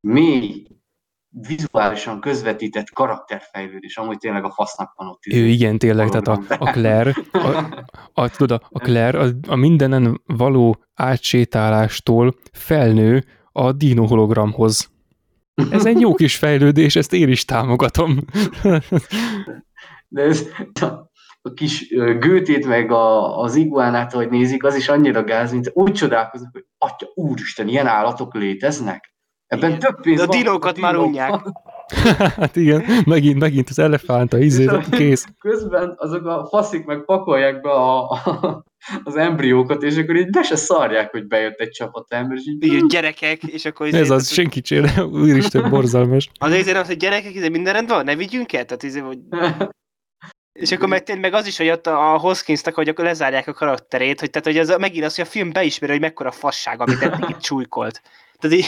mély, 0.00 0.66
vizuálisan 1.28 2.20
közvetített 2.20 2.90
karakterfejlődés, 2.90 3.96
amúgy 3.96 4.18
tényleg 4.18 4.44
a 4.44 4.50
fasznak 4.50 4.92
van 4.96 5.08
ott. 5.08 5.26
ő 5.26 5.46
igen, 5.46 5.78
tényleg, 5.78 6.08
tehát 6.08 6.28
a, 6.28 6.54
a 6.58 6.70
Claire, 6.70 7.14
a, 7.32 7.84
a, 8.22 8.28
tudod, 8.28 8.62
a 8.70 8.78
Claire 8.78 9.18
a, 9.18 9.28
a 9.46 9.54
mindenen 9.54 10.22
való 10.26 10.76
átsétálástól 10.94 12.34
felnő 12.52 13.24
a 13.52 13.72
dino 13.72 14.06
hologramhoz. 14.06 14.93
Ez 15.70 15.86
egy 15.86 16.00
jó 16.00 16.14
kis 16.14 16.36
fejlődés, 16.36 16.96
ezt 16.96 17.12
én 17.12 17.28
is 17.28 17.44
támogatom. 17.44 18.18
De 20.08 20.22
ez 20.22 20.46
a, 20.80 20.84
a 21.42 21.52
kis 21.54 21.88
gőtét 22.18 22.66
meg 22.66 22.90
a, 22.90 23.38
az 23.38 23.54
iguánát, 23.54 24.14
ahogy 24.14 24.28
nézik, 24.28 24.64
az 24.64 24.74
is 24.74 24.88
annyira 24.88 25.24
gáz, 25.24 25.52
mint 25.52 25.70
úgy 25.74 25.92
csodálkoznak, 25.92 26.52
hogy 26.52 26.64
atya 26.78 27.06
úristen, 27.14 27.68
ilyen 27.68 27.86
állatok 27.86 28.34
léteznek? 28.34 29.14
Ebben 29.46 29.78
több 29.78 30.00
pénz 30.00 30.18
De 30.18 30.24
a 30.24 30.26
dinókat 30.26 30.78
már 30.78 30.96
unják. 30.96 31.42
hát 32.36 32.56
igen, 32.56 32.84
megint, 33.06 33.38
megint 33.38 33.68
az 33.68 33.78
elefánt, 33.78 34.32
a 34.32 34.38
izé, 34.38 34.68
kész. 34.90 35.26
Közben 35.38 35.94
azok 35.96 36.26
a 36.26 36.46
faszik 36.50 36.84
meg 36.84 37.04
pakolják 37.04 37.60
be 37.60 37.70
a, 37.70 38.10
a, 38.10 38.64
az 39.04 39.16
embriókat, 39.16 39.82
és 39.82 39.96
akkor 39.96 40.16
így 40.16 40.30
be 40.30 40.42
se 40.42 40.56
szarják, 40.56 41.10
hogy 41.10 41.26
bejött 41.26 41.58
egy 41.58 41.70
csapat 41.70 42.12
ember, 42.12 42.36
és 42.36 42.42
így... 42.46 42.64
Igen, 42.64 42.88
gyerekek, 42.88 43.42
és 43.42 43.64
akkor... 43.64 43.86
izé- 43.86 44.00
Ez 44.00 44.10
az, 44.10 44.28
senki 44.32 44.60
csinál, 44.60 45.04
úristen, 45.22 45.70
borzalmas. 45.70 46.30
Az 46.38 46.52
azért 46.52 46.76
az, 46.76 46.86
hogy 46.86 46.96
gyerekek, 46.96 47.34
izé 47.34 47.48
minden 47.48 47.72
rendben 47.72 47.96
van, 47.96 48.04
ne 48.04 48.14
vigyünk 48.16 48.52
el? 48.52 48.64
Tehát 48.64 48.82
izé, 48.82 48.98
hogy... 49.00 49.18
És 50.52 50.72
akkor 50.72 50.88
meg, 50.88 51.18
meg 51.20 51.34
az 51.34 51.46
is, 51.46 51.56
hogy 51.56 51.68
ott 51.70 51.86
a 51.86 52.18
Hoskinsnak, 52.18 52.74
hogy 52.74 52.88
akkor 52.88 53.04
lezárják 53.04 53.46
a 53.48 53.52
karakterét, 53.52 54.20
hogy, 54.20 54.30
tehát, 54.30 54.46
hogy 54.46 54.58
ez 54.58 54.68
a- 54.70 54.78
megint 54.78 55.04
az, 55.04 55.14
hogy 55.14 55.24
a 55.24 55.28
film 55.30 55.52
beismeri, 55.52 55.92
hogy 55.92 56.00
mekkora 56.02 56.30
fasság, 56.30 56.80
amit 56.80 57.02
eddig 57.02 57.28
itt 57.28 57.38
csújkolt. 57.38 58.02
Tehát 58.38 58.56
így, 58.56 58.66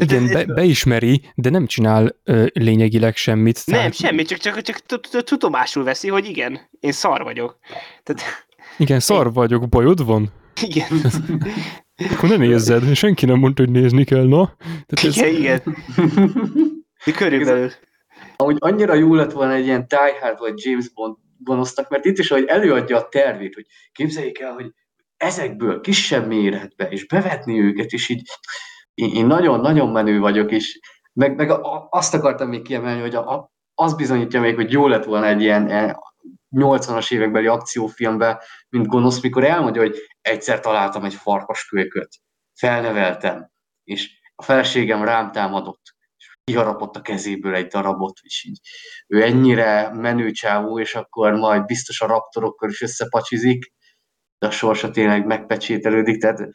Igen, 0.00 0.26
be, 0.32 0.44
beismeri, 0.44 1.22
de 1.34 1.50
nem 1.50 1.66
csinál 1.66 2.16
ö, 2.24 2.46
lényegileg 2.52 3.16
semmit. 3.16 3.62
nem, 3.66 3.76
tehát- 3.78 3.94
semmi, 3.94 4.22
csak, 4.22 4.38
csak, 4.38 4.60
csak 4.62 4.80
tu- 4.86 5.24
tudomásul 5.24 5.84
veszi, 5.84 6.08
hogy 6.08 6.26
igen, 6.26 6.60
én 6.80 6.92
szar 6.92 7.22
vagyok. 7.22 7.58
Tehát, 8.02 8.22
Igen, 8.78 9.00
szar 9.00 9.32
vagyok, 9.32 9.68
bajod 9.68 10.04
van? 10.04 10.32
igen, 10.62 10.88
Akkor 12.12 12.28
ne 12.28 12.36
nézzed, 12.36 12.94
senki 12.94 13.26
nem 13.26 13.38
mondta, 13.38 13.62
hogy 13.62 13.72
nézni 13.72 14.04
kell, 14.04 14.26
na? 14.28 14.56
Tehát 14.86 15.04
ez, 15.04 15.16
igen, 15.16 15.34
igen. 15.34 15.76
De 17.04 17.12
körülbelül. 17.12 17.70
Amúgy 18.36 18.56
annyira 18.58 18.94
jó 18.94 19.14
lett 19.14 19.32
volna 19.32 19.52
egy 19.52 19.64
ilyen 19.64 19.84
Die 19.88 20.18
Hard 20.20 20.38
vagy 20.38 20.52
James 20.64 20.92
Bond 20.92 21.16
gonosznak, 21.38 21.88
mert 21.90 22.04
itt 22.04 22.18
is, 22.18 22.28
hogy 22.28 22.44
előadja 22.46 22.96
a 22.96 23.08
tervét, 23.08 23.54
hogy 23.54 23.66
képzeljék 23.92 24.38
el, 24.40 24.52
hogy 24.52 24.72
ezekből 25.16 25.80
kisebb 25.80 26.26
méretbe, 26.26 26.88
és 26.88 27.06
bevetni 27.06 27.60
őket, 27.60 27.90
és 27.92 28.08
így 28.08 28.22
én, 29.00 29.26
nagyon-nagyon 29.26 29.88
menő 29.88 30.18
vagyok, 30.18 30.50
és 30.50 30.78
meg, 31.12 31.36
meg 31.36 31.50
azt 31.90 32.14
akartam 32.14 32.48
még 32.48 32.62
kiemelni, 32.62 33.00
hogy 33.00 33.14
a, 33.14 33.50
az 33.74 33.94
bizonyítja 33.94 34.40
még, 34.40 34.54
hogy 34.54 34.72
jó 34.72 34.88
lett 34.88 35.04
volna 35.04 35.26
egy 35.26 35.40
ilyen, 35.40 35.68
ilyen 35.68 35.96
80-as 36.56 37.12
évekbeli 37.12 37.46
akciófilmben, 37.46 38.38
mint 38.68 38.86
gonosz, 38.86 39.22
mikor 39.22 39.44
elmondja, 39.44 39.82
hogy 39.82 39.96
egyszer 40.20 40.60
találtam 40.60 41.04
egy 41.04 41.14
farkaskölyköt, 41.14 42.08
felneveltem, 42.54 43.50
és 43.84 44.10
a 44.34 44.42
feleségem 44.42 45.04
rám 45.04 45.32
támadott, 45.32 45.82
és 46.16 46.36
kiharapott 46.44 46.96
a 46.96 47.00
kezéből 47.00 47.54
egy 47.54 47.66
darabot, 47.66 48.18
és 48.22 48.44
így 48.44 48.60
ő 49.06 49.22
ennyire 49.22 49.90
menő 49.92 50.30
csávó, 50.30 50.80
és 50.80 50.94
akkor 50.94 51.32
majd 51.32 51.64
biztos 51.64 52.00
a 52.00 52.06
raptorokkal 52.06 52.68
is 52.68 52.80
összepacsizik, 52.80 53.72
de 54.38 54.46
a 54.46 54.50
sorsa 54.50 54.90
tényleg 54.90 55.26
megpecsételődik, 55.26 56.20
tehát 56.20 56.48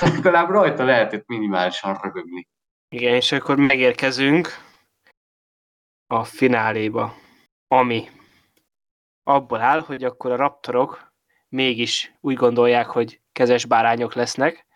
legalább 0.00 0.48
rajta 0.50 0.84
lehetett 0.84 1.26
minimálisan 1.26 1.98
rögögni. 2.02 2.48
Igen, 2.88 3.14
és 3.14 3.32
akkor 3.32 3.56
megérkezünk 3.56 4.48
a 6.06 6.24
fináléba, 6.24 7.14
ami 7.68 8.08
abból 9.22 9.60
áll, 9.60 9.80
hogy 9.80 10.04
akkor 10.04 10.30
a 10.30 10.36
raptorok 10.36 11.12
mégis 11.48 12.14
úgy 12.20 12.34
gondolják, 12.36 12.86
hogy 12.86 13.20
kezes 13.32 13.64
bárányok 13.64 14.14
lesznek, 14.14 14.66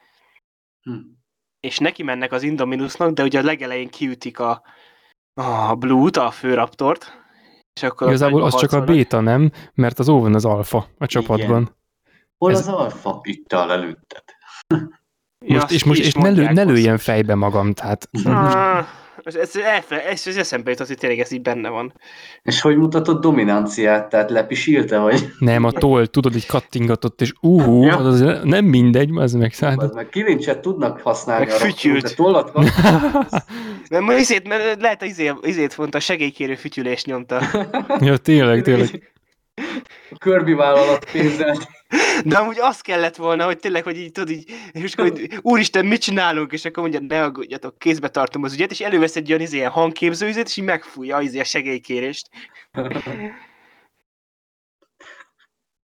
Hm. 0.83 0.99
és 1.61 1.79
neki 1.79 2.03
mennek 2.03 2.33
az 2.33 2.43
Indominusnak, 2.43 3.13
de 3.13 3.23
ugye 3.23 3.39
a 3.39 3.43
legelején 3.43 3.89
kiütik 3.89 4.39
a, 4.39 4.63
a 5.35 5.75
Blue-t, 5.75 6.17
a 6.17 6.31
főraptort, 6.31 7.13
és 7.73 7.83
akkor 7.83 8.07
igazából 8.09 8.43
az 8.43 8.57
csak 8.57 8.73
a 8.73 8.85
béta, 8.85 9.21
nem? 9.21 9.51
Mert 9.75 9.99
az 9.99 10.09
Owen 10.09 10.35
az 10.35 10.45
alfa 10.45 10.87
a 10.99 11.07
csapatban. 11.07 11.77
Hol 12.39 12.51
Ez- 12.51 12.59
az 12.59 12.69
alfa? 12.69 13.21
Itt 13.23 13.53
áll 13.53 13.71
előtted. 13.71 14.25
Ja, 15.47 15.55
Most, 15.55 15.71
és 15.71 15.85
most 15.85 16.01
és 16.01 16.13
ne, 16.13 16.29
lő, 16.29 16.49
ne 16.53 16.63
lőjen 16.63 16.99
fejbe 16.99 17.35
magam, 17.35 17.73
tehát 17.73 18.09
Ah, 18.25 18.85
ez, 19.25 19.35
ez, 19.35 19.57
elfe, 19.57 20.05
ez, 20.09 20.27
ez 20.27 20.37
eszembe 20.37 20.71
jutott, 20.71 20.87
hogy 20.87 20.97
tényleg 20.99 21.19
ez 21.19 21.33
így 21.33 21.43
benne 21.43 21.69
van. 21.69 21.93
És 22.43 22.61
hogy 22.61 22.77
mutatott 22.77 23.21
dominanciát? 23.23 24.09
Tehát 24.09 24.31
lepisílte, 24.31 24.99
vagy? 24.99 25.29
nem, 25.39 25.65
a 25.65 25.71
toll, 25.73 26.07
tudod, 26.07 26.35
így 26.37 26.47
kattingatott, 26.47 27.21
és 27.21 27.33
úhú, 27.41 27.85
Ja. 27.85 27.97
az 27.97 28.07
az 28.23 28.41
nem 28.43 28.65
mindegy, 28.65 29.11
az 29.15 29.33
meg 29.33 29.55
tehát. 29.55 29.83
Az 29.83 29.95
meg 29.95 30.09
kilincset 30.09 30.59
tudnak 30.61 31.01
használni 31.01 31.45
Meg 31.47 31.55
fütyült. 31.55 32.03
de 32.03 32.11
tollat. 32.15 32.53
Mert 33.91 34.05
ma 34.05 34.15
izét, 34.15 34.49
mert 34.49 34.81
lehet, 34.81 34.99
hogy 35.01 35.09
izé, 35.09 35.33
izét 35.43 35.77
mondta, 35.79 35.97
a 35.99 36.01
segélykérő 36.01 36.55
fütyülést 36.55 37.07
nyomta. 37.07 37.43
ja, 38.01 38.17
tényleg, 38.17 38.63
tényleg. 38.63 39.13
A 40.11 40.17
Kirby 40.19 40.53
vállalat 40.53 41.11
pénzzel. 41.13 41.57
De 42.25 42.37
amúgy 42.37 42.59
az 42.61 42.81
kellett 42.81 43.17
volna, 43.17 43.45
hogy 43.45 43.59
tényleg, 43.59 43.83
hogy 43.83 43.97
így 43.97 44.13
tudod, 44.13 44.31
így, 44.31 44.51
és 44.73 44.93
akkor, 44.93 45.11
hogy 45.11 45.39
úristen, 45.43 45.87
mit 45.87 46.01
csinálunk? 46.01 46.53
És 46.53 46.65
akkor 46.65 46.83
mondja, 46.83 47.01
ne 47.09 47.23
aggódjatok, 47.23 47.79
kézbe 47.79 48.09
tartom 48.09 48.43
az 48.43 48.53
ügyet, 48.53 48.71
és 48.71 48.81
elővesz 48.81 49.17
egy 49.17 49.29
olyan 49.29 49.43
izé, 49.43 49.57
ilyen 49.57 49.73
és 50.37 50.57
így 50.57 50.65
megfújja 50.65 51.21
izé, 51.21 51.41
a 51.41 51.45
segélykérést. 51.45 52.29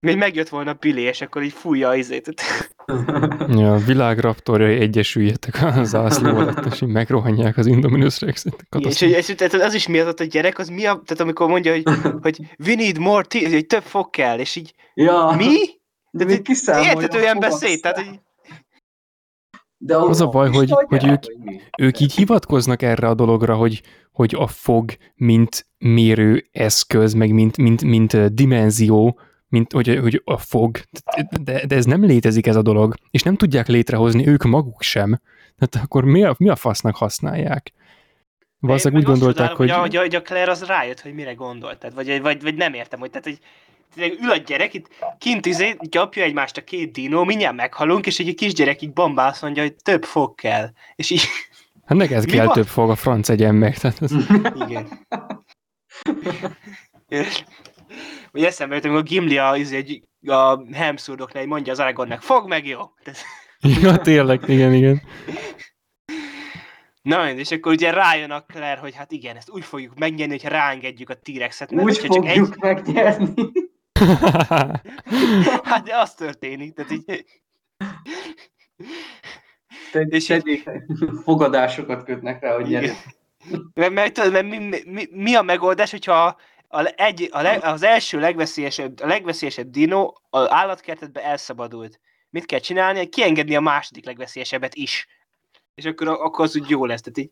Még 0.07 0.17
megjött 0.17 0.49
volna 0.49 0.73
Billy, 0.73 1.03
és 1.03 1.21
akkor 1.21 1.43
így 1.43 1.53
fújja 1.53 1.89
az 1.89 1.97
izét. 1.97 2.35
Ja, 3.49 3.73
a 3.73 3.79
világraptorjai 3.79 4.81
egyesüljetek 4.81 5.63
a 5.63 5.85
zászló 5.85 6.37
alatt, 6.37 6.65
és 6.73 6.81
így 6.81 6.89
megrohanják 6.89 7.57
az 7.57 7.67
Indominus 7.67 8.21
Rexet. 8.21 8.67
És, 8.79 9.01
és, 9.01 9.29
és 9.29 9.35
tehát 9.37 9.55
az 9.55 9.75
is 9.75 9.87
miatt 9.87 10.21
a 10.21 10.25
gyerek, 10.25 10.59
az 10.59 10.69
mi 10.69 10.87
a, 10.87 11.03
tehát 11.05 11.21
amikor 11.21 11.49
mondja, 11.49 11.73
hogy, 11.73 11.83
hogy 12.23 12.41
we 12.67 12.75
need 12.75 12.99
more 12.99 13.25
tea, 13.25 13.49
hogy 13.49 13.67
több 13.67 13.83
fog 13.83 14.11
kell, 14.11 14.39
és 14.39 14.57
így, 14.57 14.75
Ja, 14.95 15.35
mi? 15.37 15.80
De 16.11 16.25
Tehát 16.25 16.37
még 16.37 16.43
kiszámolja 16.43 16.91
Értetően 16.91 17.37
a 17.37 17.41
beszéd, 17.41 17.81
tehát 17.81 17.97
hogy 17.97 18.21
De 19.77 19.97
Az 19.97 20.21
a 20.21 20.27
baj, 20.27 20.51
hogy- 20.51 20.71
hogy 20.71 21.07
ők-? 21.07 21.25
Ők 21.79 22.01
így 22.01 22.13
hivatkoznak 22.15 22.83
erre 22.83 23.09
a 23.09 23.15
dologra, 23.15 23.55
hogy, 23.55 23.83
hogy 24.13 24.35
a 24.39 24.47
fog, 24.47 24.93
mint 25.15 25.67
mérő 25.79 26.49
eszköz, 26.53 27.13
meg 27.13 27.33
mint, 27.33 27.57
mint, 27.57 27.83
mint 27.83 28.35
dimenzió, 28.35 29.21
mint 29.49 29.73
hogy, 29.73 29.99
hogy 30.01 30.23
a 30.25 30.39
fog, 30.39 30.79
de, 31.43 31.67
de 31.67 31.77
ez 31.77 31.85
nem 31.85 32.05
létezik 32.05 32.47
ez 32.47 32.57
a 32.57 32.63
dolog, 32.63 32.95
és 33.11 33.23
nem 33.23 33.37
tudják 33.37 33.69
létrehozni 33.69 34.27
ők 34.27 34.43
maguk 34.43 34.83
sem. 34.83 35.21
Tehát 35.59 35.87
akkor 35.87 36.05
mi 36.05 36.25
a, 36.25 36.35
mi 36.39 36.49
a 36.49 36.57
fasznak 36.57 36.97
használják? 36.97 37.73
Valószínűleg 38.59 39.03
úgy 39.03 39.09
gondolták, 39.09 39.51
hogy... 39.51 39.67
csodálom, 39.67 39.83
hogy, 39.83 39.97
a, 39.97 40.01
hogy 40.01 40.15
a 40.15 40.23
Claire 40.23 40.51
az 40.51 40.65
rájött, 40.65 41.01
hogy 41.01 41.15
mire 41.15 41.33
gondolt, 41.33 41.87
vagy, 41.95 42.21
vagy, 42.21 42.43
vagy 42.43 42.55
nem 42.55 42.75
értem, 42.75 42.99
hogy 43.01 43.11
tehát, 43.11 43.25
hogy 43.25 43.39
ül 43.97 44.31
a 44.31 44.37
gyerek, 44.37 44.75
itt 44.75 44.89
kint 45.19 45.47
izé, 45.47 45.77
gyapja 45.81 46.23
egymást 46.23 46.57
a 46.57 46.65
két 46.65 46.93
dinó, 46.93 47.25
mindjárt 47.25 47.57
meghalunk, 47.57 48.07
és 48.07 48.19
egy 48.19 48.35
kisgyerek 48.35 48.83
így 48.83 48.93
bombász 48.93 49.43
mondja, 49.43 49.63
hogy 49.63 49.75
több 49.75 50.05
fog 50.05 50.35
kell. 50.35 50.71
És 50.97 51.11
így, 51.11 51.23
Hát 51.87 51.99
neked 51.99 52.25
kell 52.25 52.45
van? 52.45 52.55
több 52.55 52.67
fog, 52.67 52.91
a 52.91 52.95
franc 52.95 53.29
egyen 53.29 53.55
meg. 53.55 53.79
Tehát 53.79 54.03
ez, 54.03 54.13
igen. 54.69 55.07
És- 57.09 57.45
Vagy 58.33 58.45
eszembe 58.45 58.75
jött, 58.75 58.85
amikor 58.85 59.03
Gimli 59.03 59.39
a, 59.39 59.57
izé, 59.57 59.77
egy, 59.77 60.03
a 60.31 60.75
Hemszurdoknál 60.75 61.43
így 61.43 61.49
mondja 61.49 61.73
az 61.73 61.79
Aragornnak, 61.79 62.23
fog 62.23 62.49
meg, 62.49 62.67
jó? 62.67 62.81
Ja, 63.83 63.97
tényleg, 63.97 64.49
igen, 64.49 64.75
igen. 64.75 65.03
Na, 67.03 67.31
és 67.31 67.51
akkor 67.51 67.73
ugye 67.73 67.91
rájön 67.91 68.31
a 68.31 68.41
Claire, 68.41 68.81
hogy 68.81 68.95
hát 68.95 69.13
igen, 69.13 69.37
ezt 69.37 69.51
úgy 69.51 69.65
fogjuk 69.65 69.99
megnyerni, 69.99 70.33
hogyha 70.33 70.49
ráengedjük 70.49 71.11
a 71.11 71.15
T-rexet, 71.15 71.71
mert 71.71 71.87
Úgy 71.87 71.99
hogyha 71.99 72.15
csak 72.15 72.27
egy, 72.27 72.37
fogjuk 72.37 72.57
megnyerni. 72.59 73.33
Hát 75.63 75.85
de 75.85 75.97
az 75.97 76.15
történik, 76.15 76.75
tehát 76.75 76.91
így... 76.91 77.25
Te- 79.93 80.01
És 80.01 80.27
tegyék, 80.27 80.71
fogadásokat 81.25 82.05
kötnek 82.05 82.43
rá, 82.43 82.55
hogy 82.55 82.67
nyerünk. 82.67 82.97
Mert, 83.75 83.93
mert, 83.93 84.13
tudod, 84.13 84.33
mert 84.33 84.47
mi, 84.47 84.83
mi, 84.87 85.09
mi, 85.11 85.35
a 85.35 85.43
megoldás, 85.43 85.91
hogyha 85.91 86.37
a, 86.69 86.93
egy, 86.97 87.29
a 87.33 87.43
leg, 87.43 87.65
az 87.65 87.83
első 87.83 88.21
legveszélyesebb, 88.21 89.01
a 89.01 89.07
legveszélyesebb 89.07 89.71
dino 89.71 90.13
az 90.31 90.51
állatkertetbe 90.51 91.25
elszabadult. 91.25 92.01
Mit 92.31 92.47
kell 92.47 92.59
csinálni? 92.59 93.09
Kiengedni 93.09 93.57
a 93.57 93.61
második 93.61 94.05
legveszélyesebbet 94.05 94.75
is. 94.75 95.07
És 95.75 95.85
akkor, 95.85 96.09
akkor 96.09 96.45
az 96.45 96.57
úgy 96.57 96.69
jó 96.69 96.85
lesz. 96.85 97.01
Tehát 97.01 97.19
így, 97.19 97.31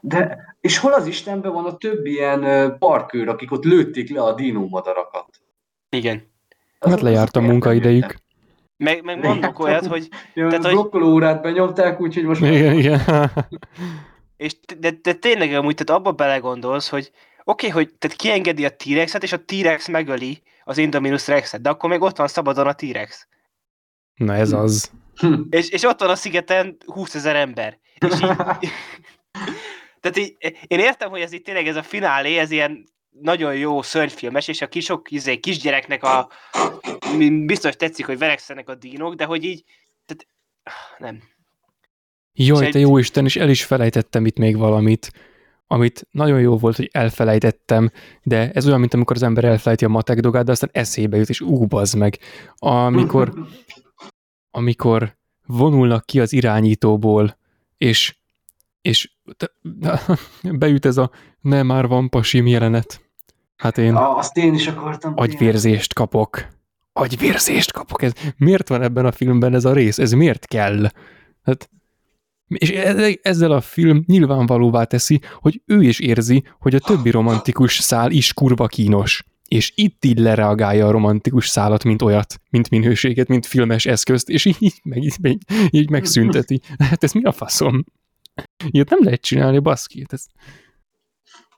De, 0.00 0.38
és 0.60 0.78
hol 0.78 0.92
az 0.92 1.06
Istenben 1.06 1.52
van 1.52 1.64
a 1.64 1.76
több 1.76 2.06
ilyen 2.06 2.78
parkőr, 2.78 3.28
akik 3.28 3.52
ott 3.52 3.64
lőtték 3.64 4.10
le 4.10 4.22
a 4.22 4.34
dinómadarakat? 4.34 5.40
Igen. 5.88 6.34
Hát 6.80 7.00
lejárt 7.00 7.36
a 7.36 7.40
munkaidejük. 7.40 8.16
Meg, 8.76 9.04
meg 9.04 9.24
mondok 9.24 9.58
olyat, 9.58 9.86
hogy 9.86 10.08
Ja, 10.34 10.48
Tehát, 10.48 10.64
hogy- 10.64 10.72
blokkoló 10.72 11.12
órát 11.12 11.42
benyomták, 11.42 12.00
úgyhogy 12.00 12.24
most 12.24 12.40
Igen, 12.40 12.78
igen. 12.78 13.00
és 14.36 14.56
de, 14.78 14.90
de 15.02 15.12
tényleg 15.12 15.54
amúgy, 15.54 15.74
tehát 15.74 16.00
abba 16.00 16.12
belegondolsz, 16.12 16.88
hogy 16.88 17.10
oké, 17.44 17.68
okay, 17.68 17.70
hogy 17.84 17.94
tehát 17.98 18.16
kiengedi 18.16 18.64
a 18.64 18.76
T-rexet, 18.76 19.22
és 19.22 19.32
a 19.32 19.44
T-rex 19.44 19.88
megöli 19.88 20.42
az 20.64 20.78
Indominus 20.78 21.26
Rexet, 21.26 21.60
de 21.60 21.68
akkor 21.68 21.90
még 21.90 22.00
ott 22.00 22.16
van 22.16 22.28
szabadon 22.28 22.66
a 22.66 22.72
T-rex. 22.72 23.28
Na 24.14 24.34
ez 24.34 24.52
az. 24.52 24.90
És, 25.50 25.68
és 25.68 25.82
ott 25.82 26.00
van 26.00 26.10
a 26.10 26.14
szigeten 26.14 26.76
20 26.86 27.14
ezer 27.14 27.36
ember. 27.36 27.78
És 27.98 28.14
így, 28.14 28.20
tehát 30.00 30.16
így, 30.16 30.36
én 30.66 30.78
értem, 30.78 31.10
hogy 31.10 31.20
ez 31.20 31.32
itt 31.32 31.44
tényleg 31.44 31.66
ez 31.66 31.76
a 31.76 31.82
finálé, 31.82 32.38
ez 32.38 32.50
ilyen 32.50 32.84
nagyon 33.20 33.56
jó 33.56 33.82
szörnyfilmes, 33.82 34.48
és 34.48 34.60
a 34.60 34.68
kisok 34.68 35.10
izé, 35.10 35.36
kisgyereknek 35.36 36.02
a 36.02 36.28
biztos 37.44 37.76
tetszik, 37.76 38.06
hogy 38.06 38.18
verekszenek 38.18 38.68
a 38.68 38.74
dínok, 38.74 39.14
de 39.14 39.24
hogy 39.24 39.44
így, 39.44 39.64
tehát, 40.06 40.26
nem. 40.98 41.22
Jaj, 42.32 42.70
te 42.70 42.78
jó 42.78 42.98
Isten, 42.98 43.24
és 43.24 43.36
el 43.36 43.48
is 43.48 43.64
felejtettem 43.64 44.26
itt 44.26 44.38
még 44.38 44.56
valamit, 44.56 45.12
amit 45.66 46.08
nagyon 46.10 46.40
jó 46.40 46.56
volt, 46.56 46.76
hogy 46.76 46.88
elfelejtettem, 46.92 47.90
de 48.22 48.50
ez 48.50 48.66
olyan, 48.66 48.80
mint 48.80 48.94
amikor 48.94 49.16
az 49.16 49.22
ember 49.22 49.44
elfelejti 49.44 49.84
a 49.84 49.88
matek 49.88 50.20
dolgát, 50.20 50.44
de 50.44 50.52
aztán 50.52 50.70
eszébe 50.72 51.16
jut, 51.16 51.28
és 51.28 51.40
ú, 51.40 51.66
bazd 51.66 51.96
meg. 51.96 52.18
Amikor, 52.54 53.32
amikor 54.58 55.16
vonulnak 55.46 56.06
ki 56.06 56.20
az 56.20 56.32
irányítóból, 56.32 57.38
és, 57.76 58.16
és 58.80 59.12
beüt 60.58 60.86
ez 60.86 60.96
a 60.96 61.10
ne 61.40 61.62
már 61.62 61.86
van 61.86 62.08
pasim 62.08 62.46
jelenet. 62.46 63.05
Hát 63.56 63.78
én 63.78 63.94
azt 63.94 64.36
én 64.36 64.54
is 64.54 64.66
akartam. 64.66 65.12
agyvérzést 65.16 65.94
kapok. 65.94 66.46
Agyvérzést 66.92 67.72
kapok. 67.72 68.02
Ez, 68.02 68.12
miért 68.36 68.68
van 68.68 68.82
ebben 68.82 69.06
a 69.06 69.12
filmben 69.12 69.54
ez 69.54 69.64
a 69.64 69.72
rész? 69.72 69.98
Ez 69.98 70.12
miért 70.12 70.46
kell? 70.46 70.90
Hát, 71.42 71.70
és 72.46 72.70
e- 72.70 73.18
ezzel 73.22 73.50
a 73.50 73.60
film 73.60 74.02
nyilvánvalóvá 74.06 74.84
teszi, 74.84 75.20
hogy 75.34 75.62
ő 75.66 75.82
is 75.82 76.00
érzi, 76.00 76.44
hogy 76.58 76.74
a 76.74 76.78
többi 76.78 77.10
romantikus 77.10 77.78
szál 77.78 78.10
is 78.10 78.32
kurva 78.32 78.66
kínos. 78.66 79.24
És 79.48 79.72
itt 79.74 80.04
így 80.04 80.18
lereagálja 80.18 80.86
a 80.86 80.90
romantikus 80.90 81.48
szálat, 81.48 81.84
mint 81.84 82.02
olyat, 82.02 82.40
mint 82.50 82.70
minőséget, 82.70 83.28
mint 83.28 83.46
filmes 83.46 83.86
eszközt, 83.86 84.28
és 84.28 84.44
így, 84.44 84.56
így, 84.58 84.80
meg, 84.82 85.02
így, 85.02 85.38
így 85.70 85.90
megszünteti. 85.90 86.60
Hát 86.78 87.04
ez 87.04 87.12
mi 87.12 87.22
a 87.22 87.32
faszom? 87.32 87.84
Ilyet 88.70 88.90
nem 88.90 89.02
lehet 89.02 89.20
csinálni, 89.20 89.58
baszki. 89.58 89.98
Hát 90.00 90.12
Ez, 90.12 90.26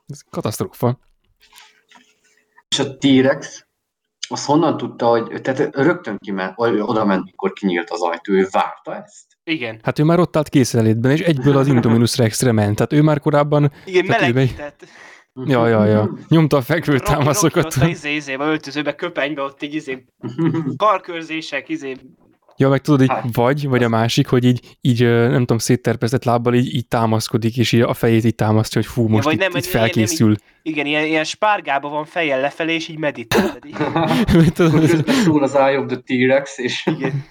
ez 0.07 0.21
katasztrófa. 0.29 0.99
És 2.69 2.79
a 2.79 2.97
T-Rex, 2.97 3.65
az 4.29 4.45
honnan 4.45 4.77
tudta, 4.77 5.07
hogy, 5.07 5.41
tehát 5.41 5.75
rögtön 5.75 6.17
kiment, 6.17 6.55
vagy 6.55 6.79
oda 6.79 7.05
ment, 7.05 7.25
mikor 7.25 7.53
kinyílt 7.53 7.89
az 7.89 8.01
ajtó, 8.01 8.33
ő 8.33 8.47
várta 8.51 8.95
ezt? 9.03 9.37
Igen. 9.43 9.79
Hát 9.83 9.99
ő 9.99 10.03
már 10.03 10.19
ott 10.19 10.35
állt 10.35 10.49
készenlétben, 10.49 11.11
és 11.11 11.19
egyből 11.19 11.57
az 11.57 11.67
Indominus 11.67 12.17
Rexre 12.17 12.51
ment. 12.51 12.75
Tehát 12.75 12.93
ő 12.93 13.01
már 13.01 13.19
korábban, 13.19 13.71
Igen, 13.85 14.05
melegített. 14.05 14.85
ja, 15.45 15.67
ja, 15.67 15.85
ja, 15.85 16.17
nyomta 16.27 16.57
a 16.57 16.61
fekvő 16.61 16.91
Rocky, 16.91 17.05
Rocky 17.05 17.17
támaszokat. 17.19 17.65
ott 17.65 17.73
a 17.73 17.87
izé, 17.87 18.15
izébe, 18.15 18.45
öltözőbe, 18.45 18.95
köpenybe, 18.95 19.41
ott 19.41 19.61
így 19.63 19.73
izé, 19.73 20.05
karkörzések, 20.77 21.69
izé, 21.69 21.95
Ja, 22.59 22.69
meg 22.69 22.81
tudod, 22.81 23.01
így 23.01 23.09
Hát, 23.09 23.23
vagy, 23.33 23.67
vagy 23.67 23.83
a 23.83 23.89
másik, 23.89 24.27
hogy 24.27 24.43
így, 24.43 24.77
így 24.81 25.01
nem 25.03 25.39
tudom, 25.39 25.57
szétterpesztett 25.57 26.23
lábbal 26.23 26.53
így, 26.53 26.73
így 26.75 26.87
támaszkodik, 26.87 27.57
és 27.57 27.71
így 27.71 27.81
a 27.81 27.93
fejét 27.93 28.25
így 28.25 28.35
támasztja, 28.35 28.81
hogy 28.81 28.89
fú, 28.91 29.07
most 29.07 29.23
vagy 29.23 29.33
itt, 29.33 29.39
nem, 29.39 29.47
itt 29.47 29.53
vagy 29.53 29.63
ilyen- 29.65 29.75
ilyen- 29.85 29.93
felkészül. 29.93 30.35
igen, 30.61 30.85
ilyen, 30.85 31.05
ilyen 31.05 31.23
spárgába 31.23 31.89
van 31.89 32.05
fejjel 32.05 32.39
lefelé, 32.39 32.73
és 32.73 32.87
így 32.87 32.97
meditál. 32.97 33.57
Így- 33.67 33.75
szól 35.23 35.43
az 35.43 35.55
Eye 35.55 35.79
of 35.79 35.85
the 35.87 35.97
T-Rex, 35.97 36.57
és 36.57 36.85
Igen. 36.85 37.25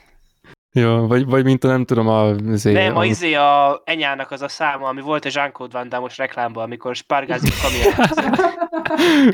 ja, 0.72 0.90
vagy, 0.96 1.24
vagy 1.24 1.44
mint 1.44 1.64
a 1.64 1.68
nem 1.68 1.84
tudom, 1.84 2.08
a, 2.08 2.24
azért, 2.28 2.76
Nem, 2.76 2.96
a 2.96 3.00
a, 3.00 3.04
izé 3.04 3.34
a 3.34 3.82
enyának 3.84 4.30
az 4.30 4.42
a 4.42 4.48
száma, 4.48 4.88
ami 4.88 5.00
volt 5.00 5.24
a 5.24 5.28
Jean-Claude 5.32 5.78
Van 5.78 5.88
Damme-os 5.88 6.16
reklámban, 6.16 6.64
amikor 6.64 6.96
spárgázik 6.96 7.52
kamion. 7.62 7.94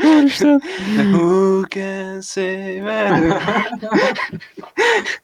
Úristen. 0.18 0.62
Who 1.12 1.60
can 1.68 2.20
save? 2.20 2.82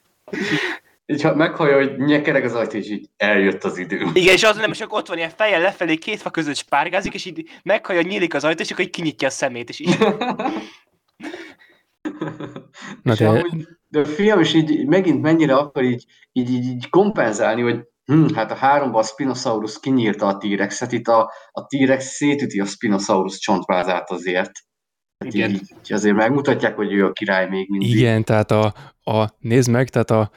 így 1.07 1.23
ha 1.23 1.35
meghallja, 1.35 1.77
hogy 1.77 1.99
nyekereg 1.99 2.45
az 2.45 2.55
ajtó, 2.55 2.79
és 2.79 2.91
így 2.91 3.09
eljött 3.17 3.65
az 3.65 3.79
idő. 3.79 4.07
Igen, 4.13 4.35
és 4.35 4.43
az 4.43 4.57
nem, 4.57 4.71
és 4.71 4.81
akkor 4.81 4.99
ott 4.99 5.09
van 5.09 5.17
ilyen 5.17 5.31
fejjel 5.37 5.61
lefelé, 5.61 5.97
két 5.97 6.21
fa 6.21 6.31
között 6.31 6.57
spárgázik, 6.57 7.15
és 7.15 7.25
így 7.25 7.49
meghallja, 7.63 8.03
nyílik 8.03 8.35
az 8.35 8.45
ajtó, 8.45 8.63
és 8.63 8.71
akkor 8.71 8.85
így 8.85 8.91
kinyitja 8.91 9.29
a 9.29 9.31
szemét, 9.31 9.69
és 9.69 9.81
így... 9.81 9.99
Na 13.03 13.15
de- 13.15 13.29
amúgy, 13.29 13.69
de 13.89 14.01
a 14.01 14.05
film 14.05 14.41
is 14.41 14.55
így 14.55 14.87
megint 14.87 15.23
mennyire 15.23 15.57
akar 15.57 15.85
így, 15.85 16.05
így, 16.33 16.51
így, 16.51 16.65
így 16.65 16.89
kompenzálni, 16.89 17.63
hogy 17.63 17.81
hm, 18.05 18.35
hát 18.35 18.51
a 18.51 18.55
háromban 18.55 19.01
a 19.01 19.07
Spinosaurus 19.07 19.81
kinyírta 19.81 20.27
a 20.27 20.37
T-Rexet, 20.37 20.93
itt 20.93 21.07
a, 21.07 21.33
a 21.51 21.67
T-Rex 21.67 22.05
szétüti 22.05 22.61
a 22.61 22.65
Spinosaurus 22.65 23.39
csontvázát 23.39 24.11
azért. 24.11 24.51
Hát 25.25 25.35
Igen. 25.35 25.51
Így, 25.51 25.93
azért 25.93 26.17
megmutatják, 26.17 26.77
hogy 26.77 26.93
ő 26.93 27.07
a 27.07 27.13
király 27.13 27.49
még 27.49 27.71
mindig. 27.71 27.97
Igen, 27.97 28.25
tehát 28.25 28.51
a, 28.51 28.75
a 29.05 29.35
nézd 29.39 29.71
meg, 29.71 29.89
tehát 29.89 30.11
a, 30.11 30.31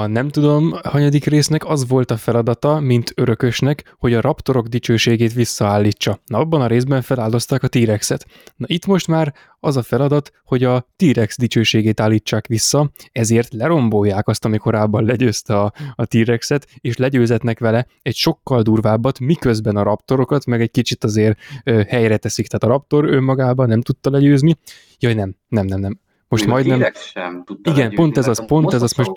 a 0.00 0.06
nem 0.06 0.28
tudom, 0.28 0.74
hanyadik 0.82 1.24
résznek 1.24 1.66
az 1.66 1.88
volt 1.88 2.10
a 2.10 2.16
feladata, 2.16 2.80
mint 2.80 3.12
örökösnek, 3.14 3.94
hogy 3.98 4.14
a 4.14 4.20
raptorok 4.20 4.66
dicsőségét 4.66 5.32
visszaállítsa. 5.32 6.20
Na, 6.26 6.38
abban 6.38 6.60
a 6.60 6.66
részben 6.66 7.02
feláldozták 7.02 7.62
a 7.62 7.68
T-Rexet. 7.68 8.26
Na 8.56 8.66
itt 8.68 8.86
most 8.86 9.06
már 9.06 9.34
az 9.60 9.76
a 9.76 9.82
feladat, 9.82 10.32
hogy 10.44 10.64
a 10.64 10.86
T-Rex 10.96 11.36
dicsőségét 11.38 12.00
állítsák 12.00 12.46
vissza, 12.46 12.90
ezért 13.12 13.52
lerombolják 13.52 14.28
azt, 14.28 14.44
ami 14.44 14.58
korábban 14.58 15.04
legyőzte 15.04 15.58
a, 15.58 15.72
a 15.94 16.04
T-Rexet, 16.04 16.66
és 16.80 16.96
legyőzetnek 16.96 17.58
vele 17.58 17.86
egy 18.02 18.14
sokkal 18.14 18.62
durvábbat, 18.62 19.20
miközben 19.20 19.76
a 19.76 19.82
raptorokat 19.82 20.46
meg 20.46 20.60
egy 20.60 20.70
kicsit 20.70 21.04
azért 21.04 21.38
ö, 21.64 21.82
helyre 21.88 22.16
teszik. 22.16 22.46
Tehát 22.46 22.64
a 22.64 22.78
raptor 22.78 23.04
önmagában 23.04 23.68
nem 23.68 23.80
tudta 23.80 24.10
legyőzni. 24.10 24.56
Jaj, 24.98 25.14
nem, 25.14 25.36
nem, 25.48 25.66
nem, 25.66 25.80
nem. 25.80 26.00
Most 26.28 26.44
Még 26.44 26.52
a 26.52 26.54
majdnem, 26.54 26.78
T-Rex 26.78 27.06
sem 27.06 27.44
Igen, 27.62 27.74
legyőzni, 27.74 27.94
pont 27.94 28.18
ez 28.18 28.28
az, 28.28 28.38
a 28.38 28.44
pont 28.44 28.72
ez 28.72 28.82
az, 28.82 28.92
most- 28.92 29.10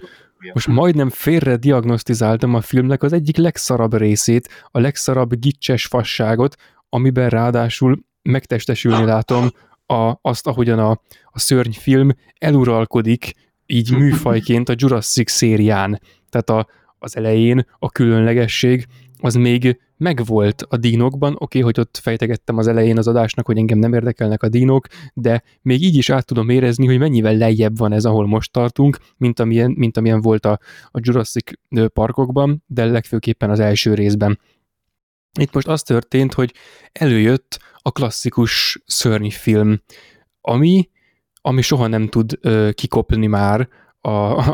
most 0.54 0.68
majdnem 0.68 1.10
félre 1.10 1.56
diagnosztizáltam 1.56 2.56
a 2.56 2.62
filmnek 2.62 3.04
az 3.04 3.14
egyik 3.14 3.38
legszarabb 3.38 3.98
részét, 3.98 4.50
a 4.72 4.80
legszarabb 4.80 5.36
gicses 5.36 5.86
fasságot, 5.86 6.56
amiben 6.90 7.30
ráadásul 7.30 8.00
megtestesülni 8.22 9.06
látom 9.06 9.50
a, 9.86 10.14
azt, 10.22 10.48
ahogyan 10.48 10.80
a, 10.80 10.92
a 11.26 11.40
szörnyfilm 11.40 12.16
eluralkodik 12.38 13.34
így 13.66 13.92
műfajként 13.92 14.70
a 14.70 14.74
Jurassic 14.78 15.32
szérián. 15.32 16.02
Tehát 16.30 16.50
a, 16.50 16.68
az 17.00 17.18
elején 17.18 17.66
a 17.80 17.90
különlegesség 17.90 18.86
az 19.22 19.34
még 19.34 19.80
megvolt 19.98 20.62
a 20.70 20.78
dínokban, 20.78 21.34
oké, 21.34 21.44
okay, 21.44 21.62
hogy 21.62 21.80
ott 21.80 22.00
fejtegettem 22.02 22.58
az 22.58 22.68
elején 22.68 22.98
az 22.98 23.08
adásnak, 23.08 23.46
hogy 23.46 23.58
engem 23.58 23.78
nem 23.78 23.94
érdekelnek 23.94 24.44
a 24.44 24.50
dínok, 24.50 24.88
de 25.14 25.44
még 25.62 25.84
így 25.84 25.96
is 25.96 26.10
át 26.10 26.26
tudom 26.26 26.50
érezni, 26.50 26.86
hogy 26.86 26.98
mennyivel 26.98 27.38
lejjebb 27.38 27.78
van 27.78 27.92
ez, 27.92 28.06
ahol 28.06 28.28
most 28.28 28.52
tartunk, 28.52 28.98
mint 29.18 29.40
amilyen, 29.40 29.72
mint 29.72 29.98
amilyen 29.98 30.22
volt 30.22 30.46
a, 30.46 30.60
a 30.92 31.00
Jurassic 31.02 31.52
parkokban, 31.94 32.64
de 32.68 32.86
legfőképpen 32.86 33.50
az 33.50 33.60
első 33.60 33.94
részben. 33.94 34.40
Itt 35.40 35.54
most 35.54 35.68
az 35.68 35.84
történt, 35.84 36.34
hogy 36.34 36.54
előjött 36.92 37.60
a 37.78 37.92
klasszikus 37.92 38.82
szörnyfilm, 38.86 39.82
ami, 40.42 40.90
ami 41.42 41.62
soha 41.62 41.88
nem 41.88 42.08
tud 42.08 42.38
ö, 42.42 42.70
kikopni 42.74 43.28
már 43.28 43.70
a, 44.02 44.10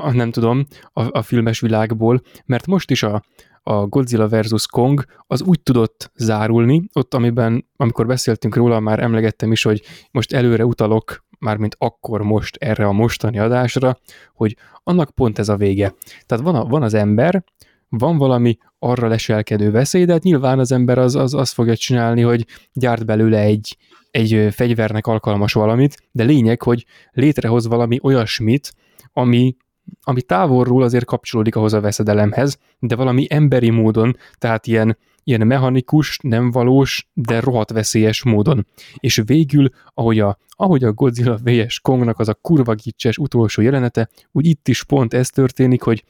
a, 0.06 0.12
nem 0.12 0.32
tudom, 0.32 0.66
a, 0.94 1.18
a 1.18 1.22
filmes 1.22 1.60
világból, 1.60 2.22
mert 2.46 2.68
most 2.68 2.92
is 2.92 3.04
a, 3.04 3.24
a 3.68 3.88
Godzilla 3.88 4.28
vs. 4.28 4.68
Kong 4.68 5.06
az 5.28 5.42
úgy 5.42 5.62
tudott 5.62 6.12
zárulni, 6.16 6.90
ott 6.94 7.14
amiben, 7.14 7.66
amikor 7.76 8.06
beszéltünk 8.06 8.56
róla, 8.56 8.80
már 8.80 9.00
emlegettem 9.00 9.52
is, 9.52 9.64
hogy 9.64 9.82
most 10.12 10.34
előre 10.34 10.66
utalok, 10.66 11.26
mármint 11.40 11.76
akkor 11.80 12.22
most 12.22 12.56
erre 12.56 12.86
a 12.86 12.92
mostani 12.92 13.40
adásra, 13.40 13.98
hogy 14.34 14.58
annak 14.84 15.10
pont 15.10 15.40
ez 15.40 15.50
a 15.50 15.56
vége. 15.56 15.94
Tehát 16.26 16.44
van, 16.44 16.56
a, 16.56 16.66
van 16.66 16.84
az 16.84 16.94
ember, 16.94 17.44
van 17.90 18.18
valami 18.18 18.58
arra 18.80 19.08
leselkedő 19.08 19.72
veszély, 19.72 20.06
de 20.06 20.12
hát 20.12 20.24
nyilván 20.24 20.60
az 20.60 20.72
ember 20.72 20.98
az, 20.98 21.16
az 21.16 21.34
azt 21.34 21.54
fogja 21.54 21.76
csinálni, 21.76 22.22
hogy 22.22 22.46
gyárt 22.74 23.06
belőle 23.06 23.40
egy, 23.40 23.78
egy 24.12 24.48
fegyvernek 24.54 25.08
alkalmas 25.08 25.54
valamit, 25.54 26.04
de 26.12 26.24
lényeg, 26.24 26.62
hogy 26.62 26.86
létrehoz 27.12 27.68
valami 27.68 28.00
olyasmit, 28.02 28.74
ami, 29.14 29.56
ami 30.02 30.22
távolról 30.22 30.84
azért 30.84 31.06
kapcsolódik 31.06 31.56
ahhoz 31.56 31.74
a 31.74 31.82
veszedelemhez, 31.82 32.60
de 32.80 32.96
valami 32.96 33.26
emberi 33.30 33.70
módon, 33.70 34.18
tehát 34.38 34.68
ilyen, 34.68 34.98
ilyen 35.24 35.48
mechanikus, 35.48 36.20
nem 36.22 36.52
valós, 36.52 37.10
de 37.14 37.40
rohadt 37.40 37.72
veszélyes 37.72 38.24
módon. 38.24 38.68
És 38.96 39.22
végül, 39.26 39.70
ahogy 39.94 40.20
a, 40.20 40.38
ahogy 40.50 40.84
a 40.84 40.94
Godzilla 40.94 41.40
vs. 41.44 41.80
Kongnak 41.80 42.20
az 42.20 42.28
a 42.28 42.34
kurva 42.34 42.74
gicses 42.74 43.18
utolsó 43.18 43.62
jelenete, 43.62 44.10
úgy 44.32 44.46
itt 44.46 44.68
is 44.68 44.84
pont 44.84 45.14
ez 45.14 45.30
történik, 45.30 45.82
hogy 45.82 46.04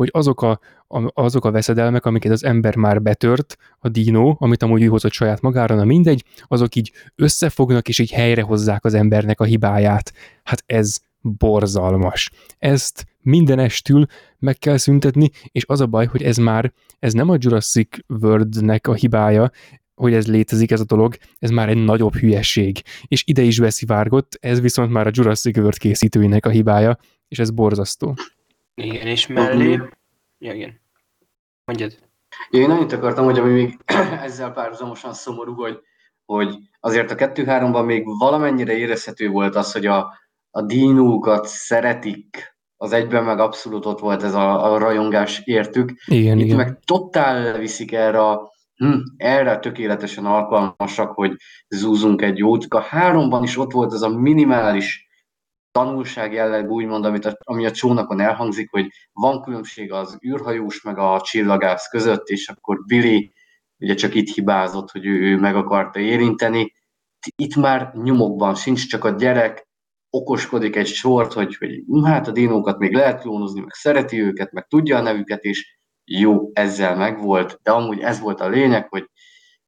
hogy 0.00 0.10
azok 0.12 0.42
a, 0.42 0.60
a, 0.88 1.22
azok 1.22 1.44
a 1.44 1.50
veszedelmek, 1.50 2.04
amiket 2.04 2.32
az 2.32 2.44
ember 2.44 2.76
már 2.76 3.02
betört, 3.02 3.56
a 3.78 3.88
dino, 3.88 4.36
amit 4.38 4.62
amúgy 4.62 4.82
ő 4.82 4.86
hozott 4.86 5.12
saját 5.12 5.40
magára, 5.40 5.74
na 5.74 5.84
mindegy, 5.84 6.24
azok 6.46 6.74
így 6.74 6.92
összefognak, 7.14 7.88
és 7.88 7.98
így 7.98 8.10
helyrehozzák 8.10 8.84
az 8.84 8.94
embernek 8.94 9.40
a 9.40 9.44
hibáját. 9.44 10.12
Hát 10.42 10.62
ez 10.66 10.98
borzalmas. 11.20 12.30
Ezt 12.58 13.06
mindenestül 13.20 14.06
meg 14.38 14.58
kell 14.58 14.76
szüntetni, 14.76 15.30
és 15.52 15.64
az 15.66 15.80
a 15.80 15.86
baj, 15.86 16.06
hogy 16.06 16.22
ez 16.22 16.36
már, 16.36 16.72
ez 16.98 17.12
nem 17.12 17.28
a 17.28 17.36
Jurassic 17.38 17.98
World-nek 18.08 18.86
a 18.86 18.94
hibája, 18.94 19.50
hogy 19.94 20.14
ez 20.14 20.26
létezik 20.26 20.70
ez 20.70 20.80
a 20.80 20.84
dolog, 20.84 21.16
ez 21.38 21.50
már 21.50 21.68
egy 21.68 21.84
nagyobb 21.84 22.14
hülyeség. 22.14 22.82
És 23.06 23.22
ide 23.26 23.42
is 23.42 23.60
beszivárgott, 23.60 24.38
ez 24.40 24.60
viszont 24.60 24.90
már 24.90 25.06
a 25.06 25.10
Jurassic 25.12 25.56
World 25.56 25.78
készítőinek 25.78 26.46
a 26.46 26.50
hibája, 26.50 26.98
és 27.28 27.38
ez 27.38 27.50
borzasztó. 27.50 28.14
Igen, 28.74 29.06
és 29.06 29.26
mellé... 29.26 29.76
Mhm. 29.76 29.86
Ja, 30.38 30.52
igen. 30.52 30.80
Mondjad. 31.64 31.98
Én 32.50 32.70
annyit 32.70 32.92
akartam, 32.92 33.24
hogy 33.24 33.38
ami 33.38 33.52
még 33.52 33.78
ezzel 34.26 34.50
párhuzamosan 34.50 35.14
szomorú, 35.14 35.54
hogy, 35.54 35.78
hogy 36.24 36.56
azért 36.80 37.10
a 37.10 37.14
2-3-ban 37.14 37.84
még 37.84 38.04
valamennyire 38.18 38.76
érezhető 38.76 39.28
volt 39.28 39.54
az, 39.54 39.72
hogy 39.72 39.86
a, 39.86 40.18
a 40.50 40.62
dinókat 40.62 41.46
szeretik, 41.46 42.56
az 42.76 42.92
egyben 42.92 43.24
meg 43.24 43.38
abszolút 43.38 43.86
ott 43.86 43.98
volt 43.98 44.22
ez 44.22 44.34
a, 44.34 44.72
a 44.72 44.78
rajongás 44.78 45.40
értük. 45.44 45.92
Igen, 46.06 46.38
Itt 46.38 46.44
igen. 46.44 46.56
meg 46.56 46.78
totál 46.84 47.58
viszik 47.58 47.92
erre 47.92 48.20
a 48.20 48.52
hm, 48.74 48.98
erre 49.16 49.58
tökéletesen 49.58 50.24
alkalmasak, 50.24 51.12
hogy 51.12 51.32
zúzunk 51.68 52.22
egy 52.22 52.38
jót. 52.38 52.66
A 52.68 52.80
háromban 52.80 53.42
is 53.42 53.58
ott 53.58 53.72
volt 53.72 53.92
az 53.92 54.02
a 54.02 54.08
minimális 54.08 55.08
tanulság 55.70 56.32
jelleg, 56.32 56.70
úgymond, 56.70 57.04
amit 57.04 57.24
a, 57.24 57.36
ami 57.44 57.66
a 57.66 57.70
csónakon 57.70 58.20
elhangzik, 58.20 58.70
hogy 58.70 58.88
van 59.12 59.42
különbség 59.42 59.92
az 59.92 60.18
űrhajós 60.26 60.82
meg 60.82 60.98
a 60.98 61.20
csillagász 61.20 61.88
között, 61.88 62.26
és 62.26 62.48
akkor 62.48 62.84
Billy 62.86 63.32
ugye 63.78 63.94
csak 63.94 64.14
itt 64.14 64.34
hibázott, 64.34 64.90
hogy 64.90 65.06
ő, 65.06 65.20
ő 65.20 65.36
meg 65.36 65.56
akarta 65.56 65.98
érinteni. 65.98 66.72
Itt 67.36 67.56
már 67.56 67.92
nyomokban 67.94 68.54
sincs, 68.54 68.88
csak 68.88 69.04
a 69.04 69.10
gyerek 69.10 69.68
okoskodik 70.10 70.76
egy 70.76 70.86
sort, 70.86 71.32
hogy, 71.32 71.56
hogy 71.56 71.70
hát 72.04 72.28
a 72.28 72.32
dinókat 72.32 72.78
még 72.78 72.94
lehet 72.94 73.20
klónozni, 73.20 73.60
meg 73.60 73.72
szereti 73.72 74.22
őket, 74.22 74.52
meg 74.52 74.66
tudja 74.66 74.96
a 74.96 75.02
nevüket, 75.02 75.42
és 75.42 75.78
jó, 76.04 76.50
ezzel 76.52 76.96
megvolt, 76.96 77.60
de 77.62 77.70
amúgy 77.70 78.00
ez 78.00 78.20
volt 78.20 78.40
a 78.40 78.48
lényeg, 78.48 78.88
hogy, 78.88 79.10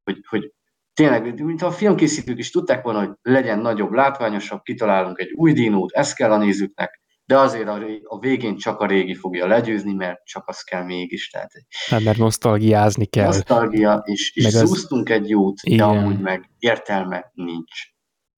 hogy, 0.04 0.18
hogy 0.28 0.52
tényleg, 0.94 1.44
mint 1.44 1.62
a 1.62 1.70
filmkészítők 1.70 2.38
is 2.38 2.50
tudták 2.50 2.82
volna, 2.82 2.98
hogy 2.98 3.10
legyen 3.22 3.58
nagyobb, 3.58 3.92
látványosabb, 3.92 4.62
kitalálunk 4.62 5.18
egy 5.18 5.32
új 5.32 5.52
dinót, 5.52 5.92
ez 5.92 6.12
kell 6.12 6.32
a 6.32 6.36
nézőknek, 6.36 7.00
de 7.24 7.38
azért 7.38 7.68
a, 7.68 7.80
a 8.02 8.18
végén 8.18 8.56
csak 8.56 8.80
a 8.80 8.86
régi 8.86 9.14
fogja 9.14 9.46
legyőzni, 9.46 9.92
mert 9.92 10.24
csak 10.24 10.48
az 10.48 10.62
kell 10.62 10.84
mégis. 10.84 11.30
Tehát, 11.30 11.50
hát, 11.88 12.04
mert 12.04 12.18
nosztalgiázni 12.18 13.04
kell. 13.04 13.24
Nosztalgia, 13.24 14.02
és, 14.04 14.32
és 14.34 14.46
szúztunk 14.46 15.08
az... 15.08 15.14
egy 15.14 15.28
jót, 15.28 15.58
Igen. 15.62 15.76
de 15.76 15.84
amúgy 15.84 16.20
meg 16.20 16.50
értelme 16.58 17.30
nincs. 17.34 17.91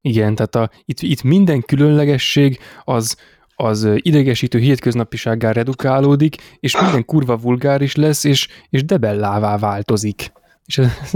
Igen, 0.07 0.35
tehát 0.35 0.55
a, 0.55 0.71
itt, 0.85 1.01
itt 1.01 1.23
minden 1.23 1.63
különlegesség 1.63 2.59
az, 2.85 3.17
az 3.57 3.89
idegesítő 3.95 4.59
hétköznapisággá 4.59 5.53
redukálódik, 5.53 6.37
és 6.61 6.81
minden 6.81 7.05
kurva 7.05 7.37
vulgáris 7.37 7.95
lesz, 7.95 8.25
és, 8.25 8.49
és 8.69 8.85
debellává 8.85 9.59
változik. 9.59 10.33
És 10.67 10.79
ez... 10.79 11.11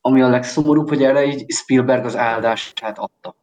Ami 0.00 0.22
a 0.22 0.28
legszomorúbb, 0.28 0.88
hogy 0.88 1.02
erre 1.02 1.24
így 1.24 1.44
Spielberg 1.52 2.04
az 2.04 2.16
áldását 2.16 2.98
adta. 2.98 3.36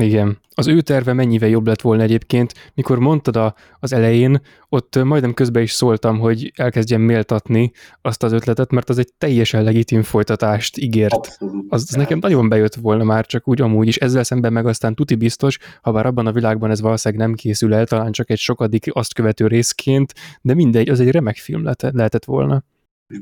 Igen. 0.00 0.38
Az 0.54 0.66
ő 0.66 0.80
terve 0.80 1.12
mennyivel 1.12 1.48
jobb 1.48 1.66
lett 1.66 1.80
volna 1.80 2.02
egyébként, 2.02 2.72
mikor 2.74 2.98
mondtad 2.98 3.36
a, 3.36 3.54
az 3.80 3.92
elején, 3.92 4.40
ott 4.68 5.04
majdnem 5.04 5.34
közben 5.34 5.62
is 5.62 5.70
szóltam, 5.72 6.18
hogy 6.18 6.52
elkezdjem 6.56 7.00
méltatni 7.00 7.72
azt 8.02 8.22
az 8.22 8.32
ötletet, 8.32 8.70
mert 8.70 8.88
az 8.88 8.98
egy 8.98 9.12
teljesen 9.18 9.62
legitim 9.62 10.02
folytatást 10.02 10.78
ígért. 10.78 11.12
Abszolút. 11.12 11.64
Az, 11.68 11.84
az 11.88 11.94
nekem 11.94 12.18
nagyon 12.18 12.48
bejött 12.48 12.74
volna 12.74 13.04
már, 13.04 13.26
csak 13.26 13.48
úgy 13.48 13.60
amúgy 13.60 13.86
is. 13.86 13.96
Ezzel 13.96 14.24
szemben 14.24 14.52
meg 14.52 14.66
aztán 14.66 14.94
tuti 14.94 15.14
biztos, 15.14 15.58
ha 15.82 15.92
bár 15.92 16.06
abban 16.06 16.26
a 16.26 16.32
világban 16.32 16.70
ez 16.70 16.80
valószínűleg 16.80 17.26
nem 17.26 17.36
készül 17.36 17.74
el, 17.74 17.86
talán 17.86 18.12
csak 18.12 18.30
egy 18.30 18.38
sokadik 18.38 18.86
azt 18.92 19.14
követő 19.14 19.46
részként, 19.46 20.12
de 20.40 20.54
mindegy, 20.54 20.88
az 20.88 21.00
egy 21.00 21.10
remek 21.10 21.36
film 21.36 21.70
lehetett 21.78 22.24
volna. 22.24 22.64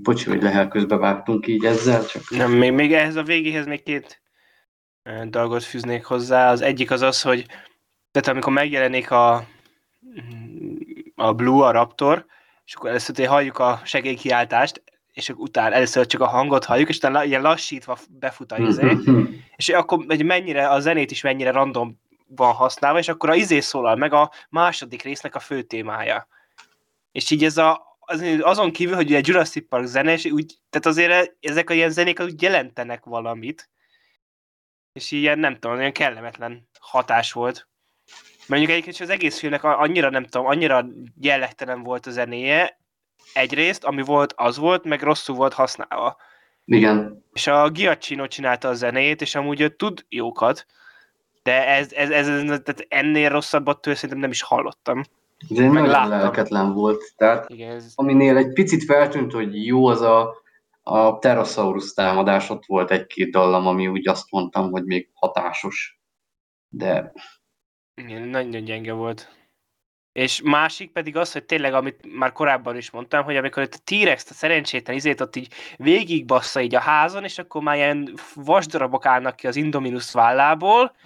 Bocsi, 0.02 0.28
hogy 0.28 0.42
lehel 0.42 0.68
közbe 0.68 0.96
vágtunk 0.96 1.46
így 1.46 1.64
ezzel, 1.64 2.04
csak... 2.04 2.22
Nem, 2.30 2.52
még, 2.52 2.72
még 2.72 2.92
ehhez 2.92 3.16
a 3.16 3.22
végéhez 3.22 3.66
még 3.66 3.82
két 3.82 4.22
dolgot 5.26 5.65
fűznék 5.65 6.05
hozzá. 6.05 6.50
Az 6.50 6.60
egyik 6.60 6.91
az 6.91 7.02
az, 7.02 7.23
hogy 7.23 7.47
tehát 8.10 8.28
amikor 8.28 8.52
megjelenik 8.52 9.10
a, 9.10 9.47
a 11.15 11.33
Blue, 11.33 11.66
a 11.66 11.70
Raptor, 11.70 12.26
és 12.65 12.74
akkor 12.74 12.89
először 12.89 13.26
halljuk 13.26 13.58
a 13.58 13.81
segélykiáltást, 13.84 14.83
és 15.12 15.28
utána 15.28 15.74
először 15.74 16.07
csak 16.07 16.20
a 16.20 16.26
hangot 16.26 16.65
halljuk, 16.65 16.89
és 16.89 16.97
utána 16.97 17.24
ilyen 17.24 17.42
lassítva 17.42 17.99
befut 18.08 18.52
a 18.52 18.58
izé, 18.58 18.97
és 19.57 19.68
akkor 19.68 20.05
hogy 20.07 20.24
mennyire, 20.24 20.68
a 20.68 20.81
zenét 20.81 21.10
is 21.10 21.23
mennyire 21.23 21.50
random 21.50 22.00
van 22.26 22.52
használva, 22.52 22.99
és 22.99 23.08
akkor 23.08 23.31
a 23.31 23.34
izé 23.34 23.60
szólal 23.60 23.97
meg 23.97 24.12
a 24.12 24.31
második 24.50 25.02
résznek 25.02 25.34
a 25.34 25.39
fő 25.39 25.62
témája. 25.62 26.28
És 27.12 27.31
így 27.31 27.44
ez 27.44 27.57
a, 27.57 27.99
az, 28.00 28.24
azon 28.41 28.73
kívül, 28.73 28.94
hogy 28.94 29.15
egy 29.15 29.26
Jurassic 29.26 29.68
Park 29.68 29.86
zene, 29.86 30.12
és 30.12 30.24
úgy, 30.24 30.55
tehát 30.70 30.86
azért 30.86 31.36
ezek 31.41 31.70
a 31.70 31.74
ilyen 31.74 31.91
zenék 31.91 32.20
úgy 32.20 32.42
jelentenek 32.42 33.05
valamit, 33.05 33.68
és 34.94 35.10
ilyen 35.10 35.39
nem 35.39 35.55
tudom, 35.58 35.76
olyan 35.76 35.92
kellemetlen 35.92 36.68
hatás 36.81 37.32
volt. 37.32 37.68
Mondjuk 38.47 38.70
egyébként 38.70 39.00
az 39.00 39.10
egész 39.10 39.39
filmnek 39.39 39.64
annyira 39.64 40.10
nem 40.10 40.24
tudom, 40.24 40.47
annyira 40.47 40.86
jellegtelen 41.20 41.82
volt 41.82 42.06
a 42.06 42.10
zenéje, 42.10 42.78
egyrészt, 43.32 43.84
ami 43.84 44.02
volt, 44.02 44.32
az 44.36 44.56
volt, 44.56 44.84
meg 44.84 45.02
rosszul 45.02 45.36
volt 45.36 45.52
használva. 45.52 46.16
Igen. 46.64 47.24
És 47.32 47.47
a 47.47 47.70
Giacchino 47.70 48.26
csinálta 48.26 48.68
a 48.68 48.74
zenét, 48.74 49.20
és 49.20 49.34
amúgy 49.34 49.60
ő 49.60 49.68
tud 49.68 50.05
jókat, 50.08 50.66
de 51.42 51.66
ez, 51.68 51.92
ez, 51.92 52.10
ez, 52.10 52.28
ez 52.28 52.44
tehát 52.44 52.86
ennél 52.89 53.28
rosszabbat 53.28 53.81
tőle 53.81 53.97
szerintem 53.97 54.18
nem 54.18 54.31
is 54.31 54.42
hallottam. 54.42 55.02
Ez 55.50 55.58
egy 55.58 55.70
nagyon 55.70 55.89
láttam. 55.89 56.08
lelketlen 56.08 56.73
volt. 56.73 57.14
Tehát 57.16 57.50
Igen, 57.50 57.70
ez... 57.70 57.92
aminél 57.94 58.36
egy 58.36 58.52
picit 58.52 58.84
feltűnt, 58.84 59.32
hogy 59.32 59.66
jó 59.66 59.86
az 59.86 60.00
a 60.00 60.42
a 60.86 61.18
Pterosaurus 61.18 61.92
támadás 61.92 62.50
ott 62.50 62.64
volt 62.66 62.90
egy-két 62.90 63.30
dallam, 63.30 63.66
ami 63.66 63.86
úgy 63.86 64.08
azt 64.08 64.30
mondtam, 64.30 64.70
hogy 64.70 64.84
még 64.84 65.10
hatásos. 65.12 66.00
De... 66.68 67.12
Igen, 67.94 68.22
nagyon 68.28 68.64
gyenge 68.64 68.92
volt. 68.92 69.28
És 70.12 70.42
másik 70.42 70.92
pedig 70.92 71.16
az, 71.16 71.32
hogy 71.32 71.44
tényleg, 71.44 71.74
amit 71.74 72.16
már 72.16 72.32
korábban 72.32 72.76
is 72.76 72.90
mondtam, 72.90 73.24
hogy 73.24 73.36
amikor 73.36 73.62
itt 73.62 73.74
a 73.74 73.82
T-Rex, 73.84 74.30
a 74.30 74.34
szerencsétlen 74.34 74.96
izét 74.96 75.20
ott 75.20 75.36
így 75.36 75.52
végigbassza 75.76 76.60
így 76.60 76.74
a 76.74 76.80
házon, 76.80 77.24
és 77.24 77.38
akkor 77.38 77.62
már 77.62 77.76
ilyen 77.76 78.14
vasdarabok 78.34 79.06
állnak 79.06 79.36
ki 79.36 79.46
az 79.46 79.56
Indominus 79.56 80.12
vállából, 80.12 80.96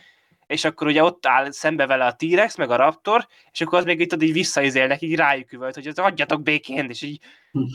és 0.49 0.65
akkor 0.65 0.87
ugye 0.87 1.03
ott 1.03 1.27
áll 1.27 1.51
szembe 1.51 1.87
vele 1.87 2.07
a 2.07 2.15
T-Rex, 2.15 2.57
meg 2.57 2.71
a 2.71 2.77
Raptor, 2.77 3.27
és 3.51 3.61
akkor 3.61 3.79
az 3.79 3.85
még 3.85 4.01
itt 4.01 4.23
így 4.23 4.33
visszaizélnek, 4.33 5.03
így 5.03 5.15
rájuk 5.15 5.53
üvölt, 5.53 5.75
hogy 5.75 5.87
az 5.87 5.99
adjatok 5.99 6.43
békén, 6.43 6.89
és 6.89 7.03
így 7.03 7.21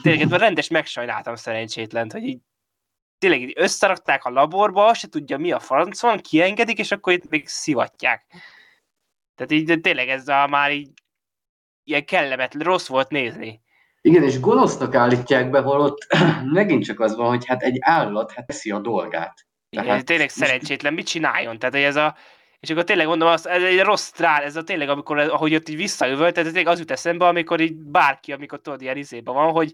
tényleg 0.02 0.30
rendes 0.30 0.68
megsajnáltam 0.68 1.36
szerencsétlent, 1.36 2.12
hogy 2.12 2.24
így 2.24 2.40
tényleg 3.18 3.42
így 3.42 3.54
összerakták 3.56 4.26
a 4.26 4.30
laborba, 4.30 4.94
se 4.94 5.08
tudja 5.08 5.38
mi 5.38 5.52
a 5.52 5.60
franc 5.60 6.02
van, 6.02 6.18
kiengedik, 6.18 6.78
és 6.78 6.92
akkor 6.92 7.14
itt 7.14 7.30
még 7.30 7.48
szivatják. 7.48 8.26
Tehát 9.36 9.52
így 9.52 9.80
tényleg 9.82 10.10
ez 10.10 10.28
a 10.28 10.48
már 10.48 10.72
így 10.72 10.90
ilyen 11.84 12.06
kellemetlen, 12.06 12.64
rossz 12.64 12.88
volt 12.88 13.10
nézni. 13.10 13.62
Igen, 14.02 14.24
és 14.24 14.40
gonosznak 14.40 14.96
állítják 14.96 15.50
be, 15.50 15.60
holott 15.60 16.08
megint 16.52 16.84
csak 16.84 17.00
az 17.00 17.16
van, 17.16 17.28
hogy 17.28 17.46
hát 17.46 17.62
egy 17.62 17.78
állat 17.80 18.32
hát 18.32 18.46
teszi 18.46 18.72
a 18.72 18.80
dolgát. 18.80 19.46
Tehát 19.70 19.88
Igen, 19.88 20.06
tényleg 20.06 20.30
szerencsétlen, 20.30 20.94
mit 20.94 21.08
csináljon? 21.08 21.60
Tehát, 21.60 21.76
hogy 21.76 21.84
ez 21.84 21.96
a, 21.96 22.16
és 22.64 22.70
akkor 22.70 22.84
tényleg 22.84 23.08
mondom, 23.08 23.28
az, 23.28 23.48
ez 23.48 23.64
egy 23.64 23.80
rossz 23.80 24.10
trál, 24.10 24.44
ez 24.44 24.56
a 24.56 24.64
tényleg, 24.64 24.90
amikor, 24.90 25.18
ahogy 25.20 25.56
ott 25.56 25.70
így 25.70 25.76
visszajövölt, 25.76 26.34
tehát 26.34 26.52
tényleg 26.52 26.74
az 26.74 26.80
jut 26.80 26.92
eszembe, 26.92 27.28
amikor 27.28 27.60
így 27.60 27.74
bárki, 27.74 28.32
amikor 28.32 28.62
tudod, 28.62 28.82
ilyen 28.82 28.98
izében 28.98 29.34
van, 29.34 29.52
hogy 29.52 29.74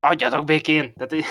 adjatok 0.00 0.44
békén. 0.44 0.94
Tehát, 0.94 1.24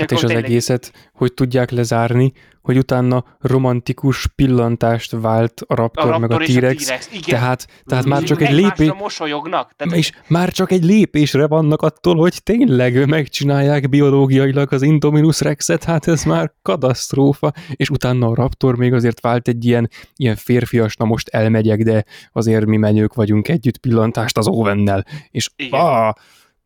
hát 0.00 0.10
és 0.10 0.22
az 0.22 0.28
tényleg... 0.28 0.44
egészet 0.44 0.92
hogy 1.12 1.34
tudják 1.34 1.70
lezárni, 1.70 2.32
hogy 2.62 2.78
utána 2.78 3.24
romantikus 3.38 4.26
pillantást 4.26 5.10
vált 5.20 5.60
a 5.66 5.74
Raptor, 5.74 6.04
a 6.04 6.10
Raptor 6.10 6.28
meg 6.28 6.40
a 6.40 6.44
T-Rex. 6.44 6.90
A 6.90 6.94
T-Rex. 6.94 7.26
Tehát, 7.26 7.66
tehát 7.84 8.04
már 8.04 8.22
csak 8.22 8.42
egy 8.42 8.52
lépés... 8.52 8.92
mosolyognak. 8.92 9.72
Tehát, 9.76 9.96
és 9.96 10.12
már 10.26 10.52
csak 10.52 10.70
egy 10.72 10.84
lépésre 10.84 11.46
vannak 11.46 11.82
attól, 11.82 12.16
hogy 12.16 12.42
tényleg 12.42 13.08
megcsinálják 13.08 13.88
biológiailag 13.88 14.72
az 14.72 14.82
Indominus 14.82 15.40
Rexet, 15.40 15.84
hát 15.84 16.08
ez 16.08 16.24
már 16.24 16.52
katasztrófa. 16.62 17.52
És 17.70 17.90
utána 17.90 18.26
a 18.26 18.34
Raptor 18.34 18.76
még 18.76 18.92
azért 18.92 19.20
vált 19.20 19.48
egy 19.48 19.64
ilyen, 19.64 19.90
ilyen 20.16 20.36
férfias, 20.36 20.96
na 20.96 21.04
most 21.04 21.28
elmegyek, 21.28 21.82
de 21.82 22.04
azért 22.32 22.66
mi 22.66 22.76
menők 22.76 23.14
vagyunk 23.14 23.48
együtt 23.48 23.78
pillantást 23.78 24.38
az 24.38 24.48
Owennel. 24.48 25.04
És. 25.30 25.50
Ah, 25.70 26.12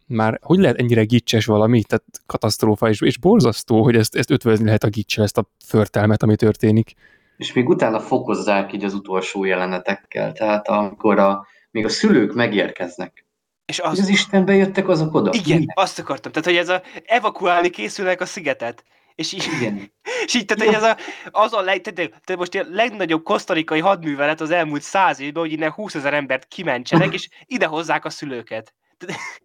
már 0.06 0.38
hogy 0.42 0.58
lehet 0.58 0.78
ennyire 0.78 1.04
gicses 1.04 1.46
valami, 1.46 1.82
tehát 1.82 2.04
katasztrófa, 2.26 2.88
és, 2.88 3.00
és 3.00 3.18
borzasztó, 3.18 3.82
hogy 3.82 3.96
ezt, 3.96 4.14
ezt 4.16 4.30
ötvözni 4.30 4.64
lehet 4.64 4.84
a 4.84 4.88
gicsel, 4.88 5.24
ezt 5.24 5.38
a 5.38 5.50
förtelmet, 5.64 6.22
ami 6.22 6.36
történik. 6.36 6.94
És 7.36 7.52
még 7.52 7.68
utána 7.68 8.00
fokozzák 8.00 8.72
így 8.72 8.84
az 8.84 8.94
utolsó 8.94 9.44
jelenetekkel, 9.44 10.32
tehát 10.32 10.68
amikor 10.68 11.18
a, 11.18 11.46
még 11.70 11.84
a 11.84 11.88
szülők 11.88 12.34
megérkeznek. 12.34 13.24
És 13.66 13.80
az, 13.80 13.98
az 13.98 14.08
Istenbe 14.08 14.54
jöttek 14.54 14.88
azok 14.88 15.14
oda? 15.14 15.30
Igen, 15.32 15.58
Mi? 15.58 15.66
azt 15.74 15.98
akartam. 15.98 16.32
Tehát, 16.32 16.48
hogy 16.48 16.56
ez 16.56 16.68
a 16.68 16.82
evakuálni 17.04 17.70
készülnek 17.70 18.20
a 18.20 18.26
szigetet. 18.26 18.84
És 19.14 19.32
így, 19.32 19.48
Igen. 19.60 19.92
és 20.26 20.34
így 20.34 20.44
tehát, 20.44 20.64
hogy 20.64 20.74
ez 20.74 20.82
a, 20.82 20.96
az 21.30 21.52
a 21.52 21.60
leg, 21.60 21.80
tehát, 21.80 22.10
tehát 22.10 22.36
most 22.36 22.54
a 22.54 22.66
legnagyobb 22.70 23.22
kosztarikai 23.22 23.80
hadművelet 23.80 24.40
az 24.40 24.50
elmúlt 24.50 24.82
száz 24.82 25.20
évben, 25.20 25.42
hogy 25.42 25.52
innen 25.52 25.70
20 25.70 25.94
ezer 25.94 26.14
embert 26.14 26.44
kimentsenek, 26.44 27.12
és 27.12 27.28
ide 27.44 27.66
hozzák 27.66 28.04
a 28.04 28.10
szülőket. 28.10 28.74
Tehát, 28.96 29.16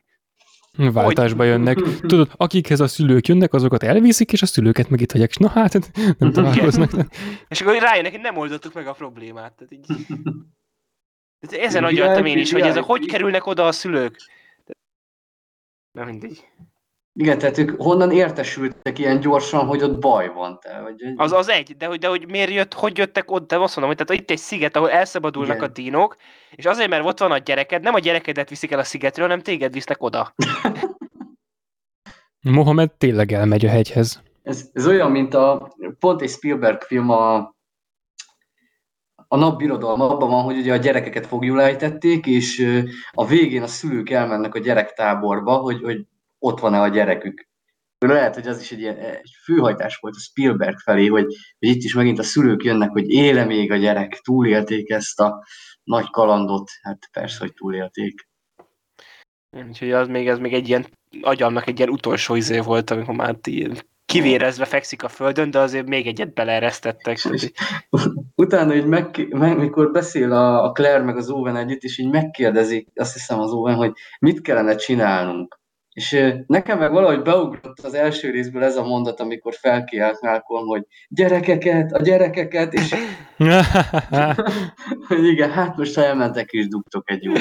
Váltásba 0.78 1.44
jönnek. 1.44 1.78
Tudod, 2.00 2.32
akikhez 2.36 2.80
a 2.80 2.88
szülők 2.88 3.28
jönnek, 3.28 3.54
azokat 3.54 3.84
elviszik, 3.84 4.32
és 4.32 4.42
a 4.42 4.46
szülőket 4.46 4.90
meg 4.90 5.02
itt 5.02 5.12
hagyják. 5.12 5.38
Na 5.38 5.50
hát, 5.50 5.92
nem 6.20 6.32
találkoznak. 6.32 6.92
és 7.50 7.62
akkor 7.62 7.78
rájönnek, 7.78 8.12
hogy 8.12 8.22
nem 8.22 8.38
oldottuk 8.38 8.74
meg 8.74 8.88
a 8.88 8.94
problémát. 8.94 9.54
Tehát 9.54 9.74
így... 9.74 9.86
Ezen 11.40 11.84
agyaltam 11.84 12.26
én 12.26 12.38
is, 12.38 12.52
hogy 12.52 12.62
ez 12.62 12.76
a, 12.76 12.82
hogy 12.82 13.06
kerülnek 13.06 13.46
oda 13.46 13.68
a 13.68 13.72
szülők. 13.72 14.18
Na 15.92 16.06
mindig. 16.06 16.38
Igen, 17.22 17.38
tehát 17.38 17.58
ők 17.58 17.82
honnan 17.82 18.12
értesültek 18.12 19.00
ilyen 19.00 19.20
gyorsan, 19.20 19.66
hogy 19.66 19.84
ott 19.84 20.00
baj 20.00 20.34
van? 20.34 20.60
Te, 20.62 20.82
vagy... 20.82 21.14
Az 21.16 21.32
az 21.32 21.50
egy, 21.50 21.78
de 21.78 21.86
hogy, 21.86 22.00
de 22.00 22.08
hogy 22.08 22.30
miért 22.30 22.52
jött, 22.52 22.74
hogy 22.74 22.98
jöttek 22.98 23.32
ott, 23.32 23.48
de 23.48 23.60
azt 23.60 23.76
mondom, 23.76 23.96
hogy 23.96 24.06
tehát 24.06 24.22
itt 24.22 24.32
egy 24.32 24.38
sziget, 24.38 24.76
ahol 24.76 24.90
elszabadulnak 24.90 25.56
Igen. 25.56 25.70
a 25.70 25.74
dinók, 25.74 26.16
és 26.52 26.66
azért, 26.66 26.90
mert 26.90 27.06
ott 27.06 27.20
van 27.20 27.32
a 27.32 27.38
gyereked, 27.38 27.82
nem 27.82 27.94
a 27.94 28.00
gyerekedet 28.00 28.50
viszik 28.50 28.72
el 28.72 28.80
a 28.80 28.84
szigetről, 28.84 29.28
hanem 29.28 29.42
téged 29.42 29.74
visznek 29.74 30.04
oda. 30.04 30.34
Mohamed 32.42 32.92
tényleg 32.92 33.32
elmegy 33.32 33.66
a 33.66 33.70
hegyhez. 33.70 34.22
Ez, 34.44 34.70
ez 34.74 34.88
olyan, 34.88 35.12
mint 35.12 35.34
a, 35.34 35.76
pont 36.00 36.22
egy 36.22 36.30
Spielberg 36.30 36.82
film 36.82 37.10
a, 37.10 37.36
a 39.28 39.38
napbirodalma 39.38 40.10
abban 40.10 40.30
van, 40.30 40.44
hogy 40.44 40.58
ugye 40.58 40.74
a 40.74 40.78
gyerekeket 40.78 41.28
fogjulejtették, 41.28 42.26
és 42.26 42.82
a 43.12 43.26
végén 43.26 43.64
a 43.64 43.68
szülők 43.68 44.10
elmennek 44.10 44.56
a 44.56 44.60
gyerektáborba, 44.60 45.54
hogy, 45.56 45.82
hogy 45.82 46.06
ott 46.40 46.60
van-e 46.60 46.82
a 46.82 46.88
gyerekük. 46.88 47.48
Lehet, 48.06 48.36
hogy 48.36 48.48
az 48.48 48.62
is 48.62 48.72
egy 48.72 48.80
ilyen 48.80 48.98
egy 48.98 49.32
főhajtás 49.44 49.98
volt 49.98 50.16
a 50.16 50.20
Spielberg 50.20 50.78
felé, 50.78 51.08
hogy, 51.08 51.26
hogy 51.60 51.70
itt 51.70 51.84
is 51.84 51.94
megint 51.94 52.20
a 52.20 52.24
szülők 52.24 52.64
jönnek, 52.64 52.90
hogy 52.90 53.10
éle 53.10 53.46
még 53.46 53.72
a 53.72 53.76
gyerek, 53.76 54.20
túlélték 54.24 54.90
ezt 54.90 55.20
a 55.20 55.44
nagy 55.84 56.10
kalandot. 56.10 56.70
Hát 56.82 57.10
persze, 57.12 57.38
hogy 57.40 57.54
túlélték. 57.54 58.28
Úgyhogy 59.68 59.92
az 59.92 60.08
még, 60.08 60.28
ez 60.28 60.40
még 60.40 60.54
egy 60.54 60.68
ilyen, 60.68 60.86
agyamnak 61.22 61.68
egy 61.68 61.78
ilyen 61.78 61.92
utolsó 61.92 62.36
izé 62.36 62.60
volt, 62.60 62.90
amikor 62.90 63.16
már 63.16 63.36
kivérezve 64.06 64.66
fekszik 64.66 65.04
a 65.04 65.08
földön, 65.08 65.52
de 65.52 65.60
azért 65.60 65.88
még 65.88 66.08
egyet 66.08 66.34
beleeresztettek. 66.34 67.18
És 67.32 67.52
utána, 68.36 68.72
hogy 68.72 68.88
meg, 68.88 69.28
meg, 69.30 69.58
mikor 69.58 69.92
beszél 69.92 70.32
a, 70.32 70.64
a 70.64 70.72
Claire 70.72 71.04
meg 71.04 71.18
az 71.18 71.30
Owen 71.30 71.56
együtt, 71.56 71.82
és 71.82 71.98
így 71.98 72.10
megkérdezi, 72.10 72.88
azt 72.96 73.14
hiszem 73.14 73.40
az 73.40 73.52
Owen, 73.52 73.76
hogy 73.76 73.92
mit 74.20 74.42
kellene 74.42 74.76
csinálnunk. 74.76 75.60
És 75.94 76.34
nekem 76.48 76.80
meg 76.80 76.92
valahogy 76.92 77.22
beugrott 77.22 77.80
az 77.80 77.94
első 77.94 78.30
részből 78.30 78.64
ez 78.64 78.76
a 78.76 78.84
mondat, 78.84 79.20
amikor 79.20 79.54
felkiált 79.54 80.22
Malcolm, 80.22 80.68
hogy 80.68 80.86
gyerekeket, 81.08 81.92
a 81.92 82.02
gyerekeket, 82.02 82.74
és 82.74 82.96
igen, 85.32 85.52
hát 85.52 85.78
most 85.78 85.96
ha 85.96 86.04
elmentek 86.04 86.50
és 86.50 86.68
dugtok 86.68 87.12
egy 87.12 87.24
jó 87.24 87.34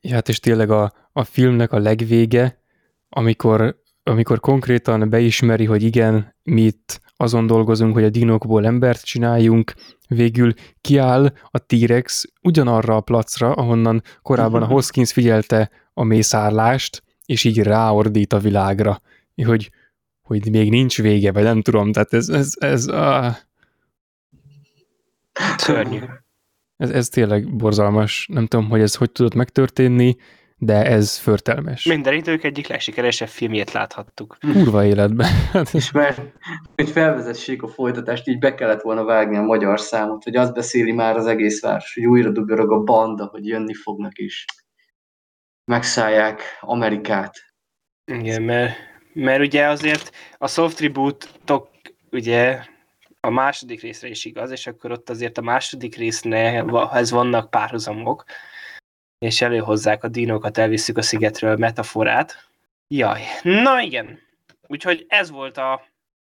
Ja, 0.00 0.14
hát 0.14 0.28
és 0.28 0.40
tényleg 0.40 0.70
a, 0.70 0.92
a 1.12 1.24
filmnek 1.24 1.72
a 1.72 1.78
legvége, 1.78 2.62
amikor, 3.08 3.80
amikor 4.02 4.40
konkrétan 4.40 5.10
beismeri, 5.10 5.64
hogy 5.64 5.82
igen, 5.82 6.36
mi 6.42 6.62
itt 6.62 7.00
azon 7.20 7.46
dolgozunk, 7.46 7.94
hogy 7.94 8.04
a 8.04 8.10
dinokból 8.10 8.66
embert 8.66 9.04
csináljunk, 9.04 9.72
végül 10.08 10.52
kiáll 10.80 11.32
a 11.50 11.58
T-rex 11.58 12.24
ugyanarra 12.42 12.96
a 12.96 13.00
placra, 13.00 13.52
ahonnan 13.52 14.02
korábban 14.22 14.62
a 14.62 14.66
Hoskins 14.74 15.12
figyelte 15.12 15.70
a 15.94 16.04
mészárlást, 16.04 17.02
és 17.26 17.44
így 17.44 17.58
ráordít 17.58 18.32
a 18.32 18.38
világra, 18.38 19.00
hogy, 19.44 19.70
hogy 20.22 20.50
még 20.50 20.70
nincs 20.70 21.02
vége, 21.02 21.32
vagy 21.32 21.42
nem 21.42 21.62
tudom, 21.62 21.92
tehát 21.92 22.12
ez, 22.12 22.28
ez, 22.28 22.52
ez, 22.58 22.86
ah, 22.86 23.34
Szörnyű. 25.56 26.00
ez, 26.76 26.90
ez 26.90 27.08
tényleg 27.08 27.56
borzalmas. 27.56 28.28
Nem 28.32 28.46
tudom, 28.46 28.68
hogy 28.68 28.80
ez 28.80 28.94
hogy 28.94 29.10
tudott 29.10 29.34
megtörténni, 29.34 30.16
de 30.58 30.84
ez 30.84 31.16
förtelmes. 31.16 31.84
Minden 31.84 32.14
idők 32.14 32.44
egyik 32.44 32.66
legsikeresebb 32.68 33.28
filmjét 33.28 33.72
láthattuk. 33.72 34.36
Kurva 34.52 34.84
életben. 34.84 35.28
Ez- 35.52 35.74
És 35.80 35.90
mert, 35.90 36.20
hogy 36.74 36.90
felvezessék 36.90 37.62
a 37.62 37.68
folytatást, 37.68 38.28
így 38.28 38.38
be 38.38 38.54
kellett 38.54 38.82
volna 38.82 39.04
vágni 39.04 39.36
a 39.36 39.42
magyar 39.42 39.80
számot, 39.80 40.24
hogy 40.24 40.36
azt 40.36 40.54
beszéli 40.54 40.92
már 40.92 41.16
az 41.16 41.26
egész 41.26 41.60
város, 41.62 41.94
hogy 41.94 42.06
újra 42.06 42.30
duborog 42.30 42.72
a 42.72 42.82
banda, 42.82 43.26
hogy 43.26 43.46
jönni 43.46 43.74
fognak 43.74 44.18
is. 44.18 44.44
Megszállják 45.64 46.42
Amerikát. 46.60 47.34
Igen, 48.12 48.42
mert, 48.42 48.76
mert 49.12 49.40
ugye 49.40 49.66
azért 49.66 50.10
a 50.38 50.48
soft 50.48 50.80
reboot-tok 50.80 51.68
ugye 52.10 52.60
a 53.20 53.30
második 53.30 53.80
részre 53.80 54.08
is 54.08 54.24
igaz, 54.24 54.50
és 54.50 54.66
akkor 54.66 54.90
ott 54.90 55.10
azért 55.10 55.38
a 55.38 55.42
második 55.42 55.96
részhez 55.96 57.10
vannak 57.10 57.50
párhuzamok, 57.50 58.24
és 59.18 59.40
előhozzák 59.40 60.04
a 60.04 60.08
dinókat, 60.08 60.58
elviszük 60.58 60.96
a 60.96 61.02
szigetről 61.02 61.56
metaforát. 61.56 62.48
Jaj, 62.94 63.22
na 63.42 63.80
igen. 63.80 64.18
Úgyhogy 64.66 65.04
ez 65.08 65.30
volt 65.30 65.56
a 65.56 65.82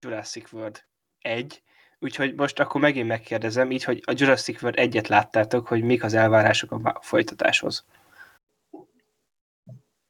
Jurassic 0.06 0.52
World 0.52 0.84
1. 1.22 1.62
Úgyhogy 2.00 2.36
most 2.36 2.60
akkor 2.60 2.82
megint 2.82 3.08
megkérdezem, 3.08 3.72
így, 3.72 3.84
hogy 3.84 4.02
a 4.06 4.14
Jurassic 4.16 4.62
World 4.62 4.80
egyet 4.80 5.08
láttátok, 5.08 5.68
hogy 5.68 5.84
mik 5.84 6.04
az 6.04 6.14
elvárások 6.14 6.72
a 6.72 7.00
folytatáshoz. 7.02 7.86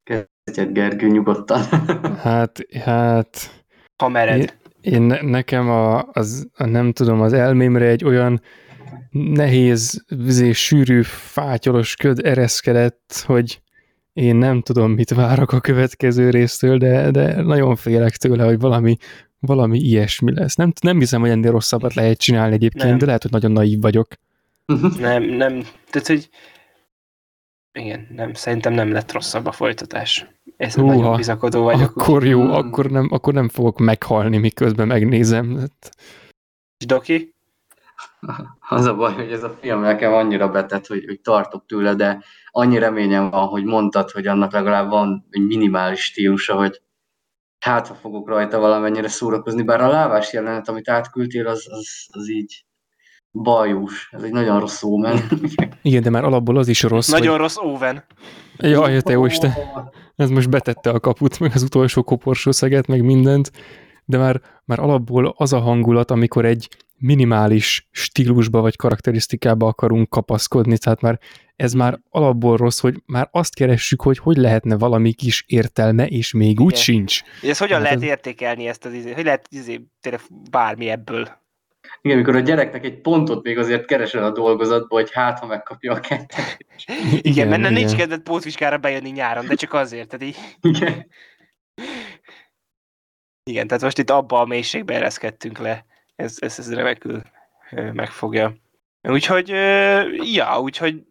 Kezdjed 0.03 0.71
Gergő 0.71 1.07
nyugodtan. 1.07 1.61
Hát, 2.17 2.65
hát 2.83 3.63
Ha 4.03 4.07
mered. 4.07 4.39
Én- 4.39 4.51
én 4.81 5.01
ne- 5.01 5.21
nekem 5.21 5.69
a, 5.69 6.03
az, 6.11 6.47
a, 6.53 6.65
nem 6.65 6.91
tudom, 6.91 7.21
az 7.21 7.33
elmémre 7.33 7.85
egy 7.85 8.05
olyan 8.05 8.41
nehéz, 9.17 10.03
vizé, 10.07 10.51
sűrű, 10.51 11.01
fátyolos 11.03 11.95
köd 11.95 12.25
ereszkedett, 12.25 13.23
hogy 13.25 13.61
én 14.13 14.35
nem 14.35 14.61
tudom, 14.61 14.91
mit 14.91 15.09
várok 15.09 15.51
a 15.51 15.59
következő 15.59 16.29
résztől, 16.29 16.77
de, 16.77 17.11
de 17.11 17.41
nagyon 17.41 17.75
félek 17.75 18.15
tőle, 18.15 18.43
hogy 18.43 18.59
valami, 18.59 18.97
valami 19.39 19.79
ilyesmi 19.79 20.33
lesz. 20.33 20.55
Nem, 20.55 20.73
nem 20.81 20.99
hiszem, 20.99 21.21
hogy 21.21 21.29
ennél 21.29 21.51
rosszabbat 21.51 21.93
lehet 21.93 22.17
csinálni 22.17 22.53
egyébként, 22.53 22.89
Nem. 22.89 22.97
de 22.97 23.05
lehet, 23.05 23.21
hogy 23.21 23.31
nagyon 23.31 23.51
naív 23.51 23.81
vagyok. 23.81 24.07
Nem, 24.99 25.23
nem, 25.23 25.61
tehát 25.89 26.07
hogy 26.07 26.29
igen, 27.79 28.07
nem, 28.15 28.33
szerintem 28.33 28.73
nem 28.73 28.91
lett 28.91 29.11
rosszabb 29.11 29.45
a 29.45 29.51
folytatás. 29.51 30.27
Ez 30.57 30.75
Húha. 30.75 30.95
nagyon 30.95 31.15
bizakodó 31.15 31.63
vagyok. 31.63 31.95
Akkor 31.95 32.25
jó, 32.25 32.41
Hmm. 32.41 32.51
akkor 32.51 32.91
nem, 32.91 33.07
akkor 33.11 33.33
nem 33.33 33.49
fogok 33.49 33.79
meghalni, 33.79 34.37
miközben 34.37 34.87
megnézem. 34.87 35.59
És 36.77 36.85
Doki? 36.85 37.35
Az 38.69 38.85
a 38.85 38.95
baj, 38.95 39.13
hogy 39.13 39.31
ez 39.31 39.43
a 39.43 39.57
film 39.61 39.81
nekem 39.81 40.13
annyira 40.13 40.49
betett, 40.49 40.87
hogy, 40.87 41.03
hogy 41.05 41.21
tartok 41.21 41.65
tőle, 41.65 41.93
de 41.93 42.23
annyi 42.51 42.77
reményem 42.77 43.29
van, 43.29 43.47
hogy 43.47 43.63
mondtad, 43.63 44.11
hogy 44.11 44.27
annak 44.27 44.51
legalább 44.51 44.89
van 44.89 45.25
egy 45.29 45.45
minimális 45.45 46.03
stílusa, 46.03 46.55
hogy 46.55 46.81
hát 47.59 47.87
ha 47.87 47.93
fogok 47.93 48.27
rajta 48.27 48.59
valamennyire 48.59 49.07
szórakozni, 49.07 49.63
bár 49.63 49.81
a 49.81 49.87
lávás 49.87 50.33
jelenet, 50.33 50.69
amit 50.69 50.89
átküldtél, 50.89 51.47
az, 51.47 51.65
az, 51.69 52.07
az 52.11 52.29
így 52.29 52.65
bajós. 53.31 54.09
Ez 54.11 54.23
egy 54.23 54.31
nagyon 54.31 54.59
rossz 54.59 54.83
ómen. 54.83 55.19
igen, 55.81 56.01
de 56.01 56.09
már 56.09 56.23
alapból 56.23 56.57
az 56.57 56.67
is 56.67 56.83
rossz, 56.83 57.09
Nagyon 57.09 57.37
rossz 57.37 57.57
Owen. 57.57 58.03
hogy... 58.57 58.69
Jaj, 58.69 59.01
te 59.01 59.11
jó 59.11 59.25
Isten! 59.25 59.53
Ez 60.15 60.29
most 60.29 60.49
betette 60.49 60.89
a 60.89 60.99
kaput, 60.99 61.39
meg 61.39 61.51
az 61.53 61.63
utolsó 61.63 62.03
koporsó 62.03 62.51
szeget, 62.51 62.87
meg 62.87 63.01
mindent, 63.01 63.51
de 64.05 64.17
már, 64.17 64.41
már 64.65 64.79
alapból 64.79 65.33
az 65.37 65.53
a 65.53 65.59
hangulat, 65.59 66.11
amikor 66.11 66.45
egy 66.45 66.69
minimális 66.99 67.87
stílusba 67.91 68.61
vagy 68.61 68.75
karakterisztikába 68.75 69.67
akarunk 69.67 70.09
kapaszkodni, 70.09 70.77
tehát 70.77 71.01
már 71.01 71.19
ez 71.55 71.73
már 71.73 71.99
alapból 72.09 72.57
rossz, 72.57 72.79
hogy 72.79 73.01
már 73.05 73.27
azt 73.31 73.55
keressük, 73.55 74.01
hogy 74.01 74.17
hogy 74.17 74.37
lehetne 74.37 74.77
valami 74.77 75.13
kis 75.13 75.43
értelme, 75.47 76.07
és 76.07 76.33
még 76.33 76.59
úgy 76.59 76.71
Igen. 76.71 76.83
sincs. 76.83 77.21
És 77.41 77.49
ezt 77.49 77.59
hogyan 77.59 77.75
Hát 77.75 77.83
lehet 77.83 77.97
ez- 78.01 78.07
értékelni 78.09 78.67
ezt 78.67 78.85
az 78.85 78.93
izé? 78.93 79.11
Hogy 79.13 79.23
lehet 79.23 79.47
izé, 79.49 79.81
tényleg 80.01 80.21
bármi 80.51 80.89
ebből? 80.89 81.45
Igen, 82.01 82.17
amikor 82.17 82.35
a 82.35 82.39
gyereknek 82.39 82.85
egy 82.85 83.01
pontot 83.01 83.43
még 83.43 83.57
azért 83.57 83.85
keresel 83.85 84.23
a 84.23 84.31
dolgozatba, 84.31 84.95
hogy 84.95 85.11
hát, 85.13 85.39
ha 85.39 85.45
megkapja 85.45 85.93
a 85.93 85.99
kettőt. 85.99 86.57
Igen, 86.87 87.19
igen 87.21 87.47
mert 87.47 87.69
nincs 87.73 87.95
kedved 87.95 88.21
pótvizsgára 88.21 88.77
bejönni 88.77 89.09
nyáron, 89.09 89.45
de 89.47 89.55
csak 89.55 89.73
azért. 89.73 90.07
Tehát 90.09 90.25
így, 90.25 90.37
Igen. 90.61 91.07
igen, 93.43 93.67
tehát 93.67 93.83
most 93.83 93.97
itt 93.97 94.09
abba 94.09 94.39
a 94.39 94.45
mélységbe 94.45 94.93
ereszkedtünk 94.93 95.57
le. 95.57 95.85
Ez, 96.17 96.35
ez, 96.39 96.59
ez 96.59 96.73
remekül 96.73 97.21
megfogja. 97.71 98.55
Úgyhogy, 99.01 99.49
ja, 100.33 100.59
úgyhogy 100.59 101.05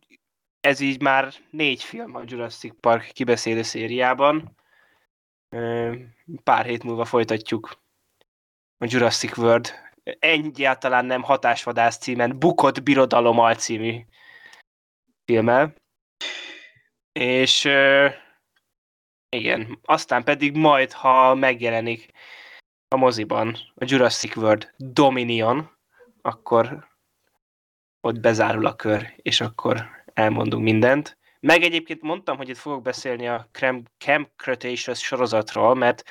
ez 0.60 0.80
így 0.80 1.02
már 1.02 1.32
négy 1.50 1.82
film 1.82 2.14
a 2.14 2.22
Jurassic 2.26 2.74
Park 2.80 3.10
kibeszélő 3.12 3.62
szériában. 3.62 4.56
Pár 6.44 6.64
hét 6.64 6.82
múlva 6.82 7.04
folytatjuk 7.04 7.84
a 8.78 8.86
Jurassic 8.88 9.36
World 9.36 9.72
egyáltalán 10.18 11.04
nem 11.04 11.22
hatásvadász 11.22 11.98
címen 11.98 12.38
Bukott 12.38 12.82
Birodalom 12.82 13.38
alcímű 13.38 14.00
filmmel. 15.24 15.74
És 17.12 17.64
igen, 19.28 19.78
aztán 19.82 20.24
pedig 20.24 20.56
majd, 20.56 20.92
ha 20.92 21.34
megjelenik 21.34 22.10
a 22.88 22.96
moziban 22.96 23.56
a 23.74 23.84
Jurassic 23.86 24.36
World 24.36 24.72
Dominion, 24.76 25.70
akkor 26.22 26.88
ott 28.00 28.20
bezárul 28.20 28.66
a 28.66 28.74
kör, 28.74 29.12
és 29.16 29.40
akkor 29.40 29.86
elmondunk 30.14 30.62
mindent. 30.62 31.18
Meg 31.40 31.62
egyébként 31.62 32.02
mondtam, 32.02 32.36
hogy 32.36 32.48
itt 32.48 32.56
fogok 32.56 32.82
beszélni 32.82 33.28
a 33.28 33.48
Camp, 33.98 34.30
Cretaceous 34.36 34.98
sorozatról, 34.98 35.74
mert 35.74 36.02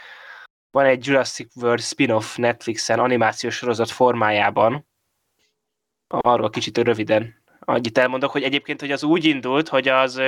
van 0.71 0.85
egy 0.85 1.05
Jurassic 1.05 1.55
World 1.55 1.81
spin-off 1.81 2.35
Netflixen 2.35 2.99
animációs 2.99 3.55
sorozat 3.55 3.89
formájában. 3.89 4.87
Arról 6.07 6.49
kicsit 6.49 6.77
röviden 6.77 7.43
annyit 7.59 7.97
elmondok, 7.97 8.31
hogy 8.31 8.43
egyébként 8.43 8.79
hogy 8.79 8.91
az 8.91 9.03
úgy 9.03 9.25
indult, 9.25 9.67
hogy 9.67 9.87
az 9.87 10.21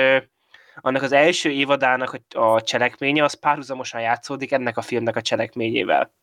annak 0.74 1.02
az 1.02 1.12
első 1.12 1.50
évadának 1.50 2.20
a 2.34 2.60
cselekménye 2.60 3.24
az 3.24 3.34
párhuzamosan 3.34 4.00
játszódik 4.00 4.52
ennek 4.52 4.76
a 4.76 4.82
filmnek 4.82 5.16
a 5.16 5.22
cselekményével. 5.22 6.14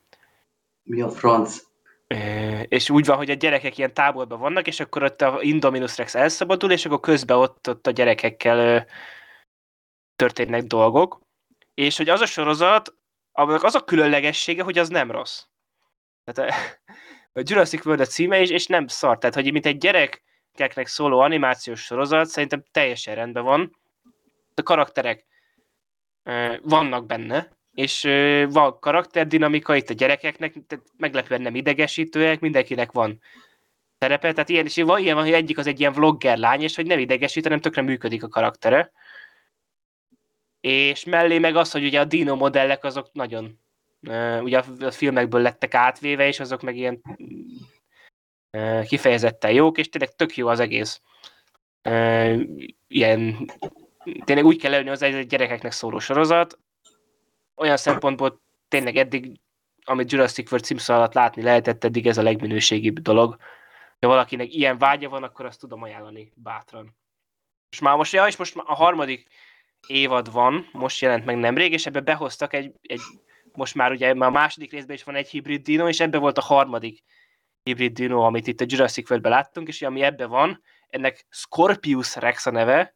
Mi 0.85 1.01
a 1.01 1.09
franc? 1.09 1.61
Ö, 2.07 2.15
és 2.59 2.89
úgy 2.89 3.05
van, 3.05 3.17
hogy 3.17 3.29
a 3.29 3.33
gyerekek 3.33 3.77
ilyen 3.77 3.93
táborban 3.93 4.39
vannak, 4.39 4.67
és 4.67 4.79
akkor 4.79 5.03
ott 5.03 5.21
a 5.21 5.37
Indominus 5.41 5.97
Rex 5.97 6.15
elszabadul, 6.15 6.71
és 6.71 6.85
akkor 6.85 6.99
közben 6.99 7.37
ott, 7.37 7.69
ott 7.69 7.87
a 7.87 7.91
gyerekekkel 7.91 8.57
ö, 8.59 8.79
történnek 10.15 10.63
dolgok. 10.63 11.21
és 11.73 11.97
hogy 11.97 12.09
az 12.09 12.21
a 12.21 12.25
sorozat, 12.25 12.95
aminek 13.31 13.63
az 13.63 13.75
a 13.75 13.83
különlegessége, 13.83 14.63
hogy 14.63 14.77
az 14.77 14.89
nem 14.89 15.11
rossz. 15.11 15.43
Tehát 16.23 16.53
a 17.33 17.41
Jurassic 17.43 17.85
World 17.85 18.01
a 18.01 18.05
címe 18.05 18.41
is, 18.41 18.49
és 18.49 18.65
nem 18.67 18.87
szar. 18.87 19.17
Tehát, 19.17 19.35
hogy 19.35 19.51
mint 19.51 19.65
egy 19.65 19.77
gyerekeknek 19.77 20.87
szóló 20.87 21.19
animációs 21.19 21.83
sorozat, 21.83 22.27
szerintem 22.27 22.63
teljesen 22.71 23.15
rendben 23.15 23.43
van. 23.43 23.77
A 24.53 24.63
karakterek 24.63 25.25
vannak 26.61 27.05
benne, 27.05 27.51
és 27.75 28.01
van 28.49 28.79
karakterdinamika 28.79 29.75
itt 29.75 29.89
a 29.89 29.93
gyerekeknek, 29.93 30.53
tehát 30.67 30.85
meglepően 30.97 31.41
nem 31.41 31.55
idegesítőek, 31.55 32.39
mindenkinek 32.39 32.91
van 32.91 33.21
szerepe, 33.99 34.31
tehát 34.31 34.49
ilyen, 34.49 34.65
és 34.65 34.75
van 34.75 34.99
ilyen, 34.99 35.17
hogy 35.17 35.31
egyik 35.31 35.57
az 35.57 35.67
egy 35.67 35.79
ilyen 35.79 35.93
vlogger 35.93 36.37
lány, 36.37 36.61
és 36.61 36.75
hogy 36.75 36.85
nem 36.85 36.99
idegesít, 36.99 37.43
hanem 37.43 37.59
tökre 37.59 37.81
működik 37.81 38.23
a 38.23 38.27
karaktere. 38.27 38.91
És 40.61 41.03
mellé 41.03 41.39
meg 41.39 41.55
az, 41.55 41.71
hogy 41.71 41.85
ugye 41.85 41.99
a 41.99 42.05
dino 42.05 42.35
modellek 42.35 42.83
azok 42.83 43.09
nagyon, 43.13 43.59
ugye 44.41 44.63
a 44.79 44.91
filmekből 44.91 45.41
lettek 45.41 45.73
átvéve, 45.73 46.27
és 46.27 46.39
azok 46.39 46.61
meg 46.61 46.75
ilyen 46.77 47.01
uh, 48.51 48.85
kifejezetten 48.85 49.51
jók, 49.51 49.77
és 49.77 49.89
tényleg 49.89 50.15
tök 50.15 50.37
jó 50.37 50.47
az 50.47 50.59
egész. 50.59 51.01
Uh, 51.83 52.41
ilyen, 52.87 53.51
tényleg 54.23 54.45
úgy 54.45 54.61
kell 54.61 54.71
leülni 54.71 54.89
az 54.89 55.01
egy 55.01 55.27
gyerekeknek 55.27 55.71
szóló 55.71 55.99
sorozat, 55.99 56.59
olyan 57.55 57.77
szempontból 57.77 58.41
tényleg 58.67 58.95
eddig, 58.95 59.39
amit 59.83 60.11
Jurassic 60.11 60.51
World 60.51 60.65
címszó 60.65 60.93
alatt 60.93 61.13
látni 61.13 61.41
lehetett, 61.41 61.83
eddig 61.83 62.07
ez 62.07 62.17
a 62.17 62.23
legminőségibb 62.23 62.99
dolog. 62.99 63.37
Ha 63.99 64.07
valakinek 64.07 64.53
ilyen 64.53 64.77
vágya 64.77 65.09
van, 65.09 65.23
akkor 65.23 65.45
azt 65.45 65.59
tudom 65.59 65.83
ajánlani 65.83 66.31
bátran. 66.35 66.95
És 67.69 67.79
már 67.79 67.95
most, 67.95 68.13
ja, 68.13 68.27
és 68.27 68.35
most 68.35 68.55
a 68.55 68.75
harmadik 68.75 69.27
évad 69.87 70.31
van, 70.31 70.69
most 70.71 71.01
jelent 71.01 71.25
meg 71.25 71.37
nemrég, 71.37 71.71
és 71.71 71.85
ebbe 71.85 71.99
behoztak 71.99 72.53
egy, 72.53 72.73
egy 72.81 73.01
most 73.53 73.75
már 73.75 73.91
ugye 73.91 74.13
már 74.13 74.29
a 74.29 74.31
második 74.31 74.71
részben 74.71 74.95
is 74.95 75.03
van 75.03 75.15
egy 75.15 75.29
hibrid 75.29 75.63
dino, 75.63 75.87
és 75.87 75.99
ebbe 75.99 76.17
volt 76.17 76.37
a 76.37 76.41
harmadik 76.41 77.03
hibrid 77.63 77.93
dino, 77.93 78.21
amit 78.21 78.47
itt 78.47 78.61
a 78.61 78.65
Jurassic 78.67 79.09
World-ben 79.09 79.31
láttunk, 79.31 79.67
és 79.67 79.81
ami 79.81 80.01
ebbe 80.01 80.25
van, 80.25 80.61
ennek 80.87 81.25
Scorpius 81.29 82.15
Rex 82.15 82.45
a 82.45 82.51
neve, 82.51 82.95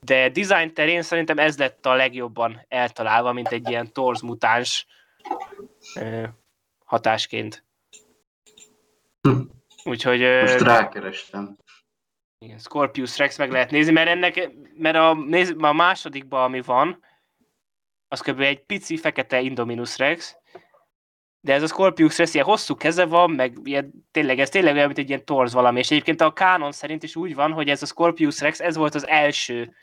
de 0.00 0.28
design 0.28 0.72
terén 0.72 1.02
szerintem 1.02 1.38
ez 1.38 1.58
lett 1.58 1.86
a 1.86 1.94
legjobban 1.94 2.64
eltalálva, 2.68 3.32
mint 3.32 3.48
egy 3.48 3.68
ilyen 3.68 3.92
torz 3.92 4.20
mutáns 4.20 4.86
hatásként. 6.84 7.64
Hm. 9.20 9.40
Úgyhogy... 9.84 10.20
Most 10.20 10.60
rákerestem. 10.60 11.56
Igen, 12.38 12.58
Scorpius 12.58 13.18
Rex 13.18 13.38
meg 13.38 13.50
lehet 13.50 13.70
nézni, 13.70 13.92
mert 13.92 14.08
ennek, 14.08 14.50
mert 14.76 14.96
a, 14.96 15.14
néz, 15.14 15.54
a 15.58 15.72
másodikban, 15.72 16.42
ami 16.42 16.60
van, 16.60 17.04
az 18.08 18.20
kb. 18.20 18.40
egy 18.40 18.64
pici 18.64 18.96
fekete 18.96 19.40
Indominus 19.40 19.98
Rex, 19.98 20.36
de 21.40 21.52
ez 21.52 21.62
a 21.62 21.66
Scorpius 21.66 22.18
Rex 22.18 22.34
ilyen 22.34 22.46
hosszú 22.46 22.74
keze 22.74 23.04
van, 23.04 23.30
meg 23.30 23.56
ilyen, 23.64 24.06
tényleg, 24.10 24.38
ez 24.38 24.48
tényleg 24.48 24.74
olyan, 24.74 24.86
mint 24.86 24.98
egy 24.98 25.08
ilyen 25.08 25.24
torz 25.24 25.52
valami, 25.52 25.78
és 25.78 25.90
egyébként 25.90 26.20
a 26.20 26.32
kánon 26.32 26.72
szerint 26.72 27.02
is 27.02 27.16
úgy 27.16 27.34
van, 27.34 27.52
hogy 27.52 27.68
ez 27.68 27.82
a 27.82 27.86
Scorpius 27.86 28.40
Rex, 28.40 28.60
ez 28.60 28.76
volt 28.76 28.94
az 28.94 29.06
első, 29.06 29.74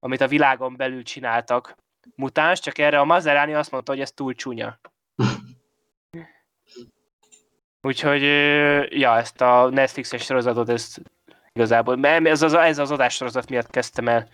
amit 0.00 0.20
a 0.20 0.28
világon 0.28 0.76
belül 0.76 1.02
csináltak 1.02 1.76
mutáns, 2.14 2.60
csak 2.60 2.78
erre 2.78 2.98
a 2.98 3.04
Mazerani 3.04 3.54
azt 3.54 3.70
mondta, 3.70 3.92
hogy 3.92 4.00
ez 4.00 4.12
túl 4.12 4.34
csúnya. 4.34 4.80
Úgyhogy, 7.82 8.22
ja, 8.98 9.16
ezt 9.16 9.40
a 9.40 9.68
Netflixes 9.70 10.24
sorozatot, 10.24 10.68
ezt 10.68 11.00
igazából, 11.52 11.96
mert 11.96 12.26
ez 12.26 12.42
az, 12.42 12.54
ez 12.54 12.78
az 12.78 12.90
adássorozat 12.90 13.48
miatt 13.48 13.70
kezdtem 13.70 14.08
el 14.08 14.28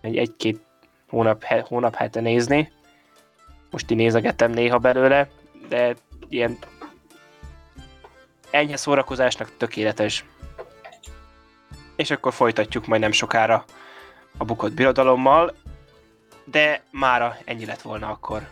egy, 0.00 0.16
egy-két 0.16 0.60
hónap, 1.08 1.44
hónap 1.44 1.94
hete 1.94 2.20
nézni. 2.20 2.72
Most 3.70 3.90
így 3.90 3.96
nézegetem 3.96 4.50
néha 4.50 4.78
belőle, 4.78 5.28
de 5.68 5.94
ilyen 6.28 6.58
enyhe 8.50 8.76
szórakozásnak 8.76 9.56
tökéletes. 9.56 10.24
És 11.96 12.10
akkor 12.10 12.32
folytatjuk 12.32 12.86
majd 12.86 13.00
nem 13.00 13.12
sokára 13.12 13.64
a 14.36 14.44
bukott 14.44 14.72
birodalommal, 14.72 15.54
de 16.44 16.82
mára 16.90 17.36
ennyi 17.44 17.64
lett 17.64 17.82
volna 17.82 18.08
akkor 18.08 18.48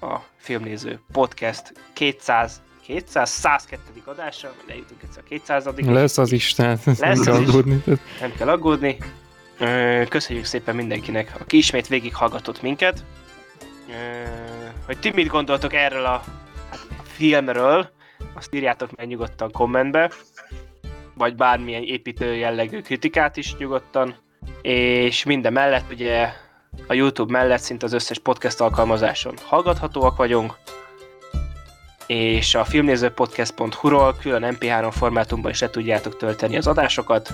a 0.00 0.16
filmnéző 0.36 1.00
podcast 1.12 1.72
200 1.92 2.60
200, 2.90 3.30
102. 3.30 3.80
adásra, 4.04 4.54
lejutunk 4.66 5.02
egyszer 5.02 5.22
a 5.24 5.28
200 5.28 5.66
Lesz 5.76 6.18
az 6.18 6.32
Isten, 6.32 6.78
Lesz 6.84 6.98
nem 6.98 7.22
kell 7.22 7.34
aggódni. 7.34 7.82
Nem 8.20 8.32
kell 8.36 8.48
aggódni. 8.48 8.98
Köszönjük 10.08 10.44
szépen 10.44 10.74
mindenkinek, 10.74 11.32
aki 11.40 11.56
ismét 11.56 11.88
végighallgatott 11.88 12.62
minket. 12.62 13.04
Hogy 14.86 14.98
ti 14.98 15.10
mit 15.14 15.26
gondoltok 15.26 15.72
erről 15.72 16.04
a 16.04 16.24
hát, 16.70 16.86
filmről, 17.02 17.90
azt 18.34 18.54
írjátok 18.54 18.96
meg 18.96 19.06
nyugodtan 19.06 19.50
kommentbe, 19.50 20.10
vagy 21.14 21.34
bármilyen 21.34 21.82
építő 21.82 22.34
jellegű 22.34 22.80
kritikát 22.80 23.36
is 23.36 23.56
nyugodtan. 23.56 24.16
És 24.62 25.24
minden 25.24 25.52
mellett 25.52 25.90
ugye 25.90 26.32
a 26.86 26.94
YouTube 26.94 27.32
mellett 27.32 27.60
szinte 27.60 27.86
az 27.86 27.92
összes 27.92 28.18
podcast 28.18 28.60
alkalmazáson 28.60 29.34
hallgathatóak 29.44 30.16
vagyunk, 30.16 30.54
és 32.06 32.54
a 32.54 32.64
filmnézőpodcast.hu-ról 32.64 34.16
külön 34.20 34.56
MP3 34.60 34.92
formátumban 34.96 35.50
is 35.50 35.60
le 35.60 35.70
tudjátok 35.70 36.16
tölteni 36.16 36.56
az 36.56 36.66
adásokat. 36.66 37.32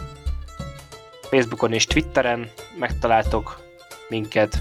Facebookon 1.31 1.73
és 1.73 1.87
Twitteren 1.87 2.51
megtaláltok 2.79 3.61
minket, 4.09 4.59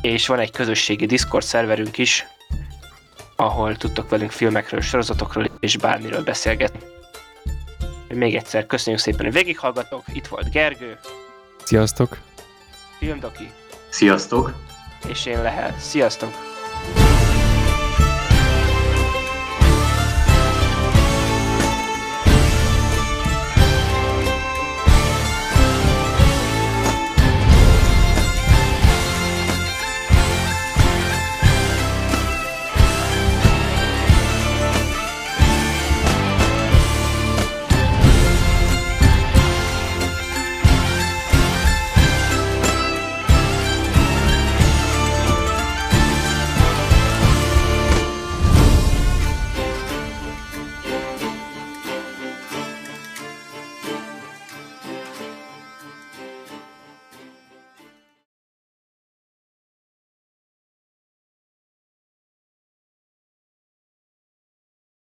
és 0.00 0.26
van 0.26 0.38
egy 0.38 0.50
közösségi 0.50 1.06
Discord 1.06 1.44
szerverünk 1.44 1.98
is, 1.98 2.26
ahol 3.36 3.76
tudtok 3.76 4.08
velünk 4.08 4.30
filmekről, 4.30 4.80
sorozatokról 4.80 5.46
és 5.60 5.76
bármiről 5.76 6.22
beszélgetni. 6.22 6.99
Még 8.14 8.34
egyszer 8.34 8.66
köszönjük 8.66 9.02
szépen, 9.02 9.24
hogy 9.24 9.32
végighallgatok. 9.32 10.02
Itt 10.12 10.26
volt 10.26 10.50
Gergő. 10.50 10.98
Sziasztok! 11.64 12.18
Filmdoki. 12.98 13.50
Sziasztok! 13.88 14.54
És 15.08 15.26
én 15.26 15.42
Lehel. 15.42 15.78
Sziasztok! 15.78 16.49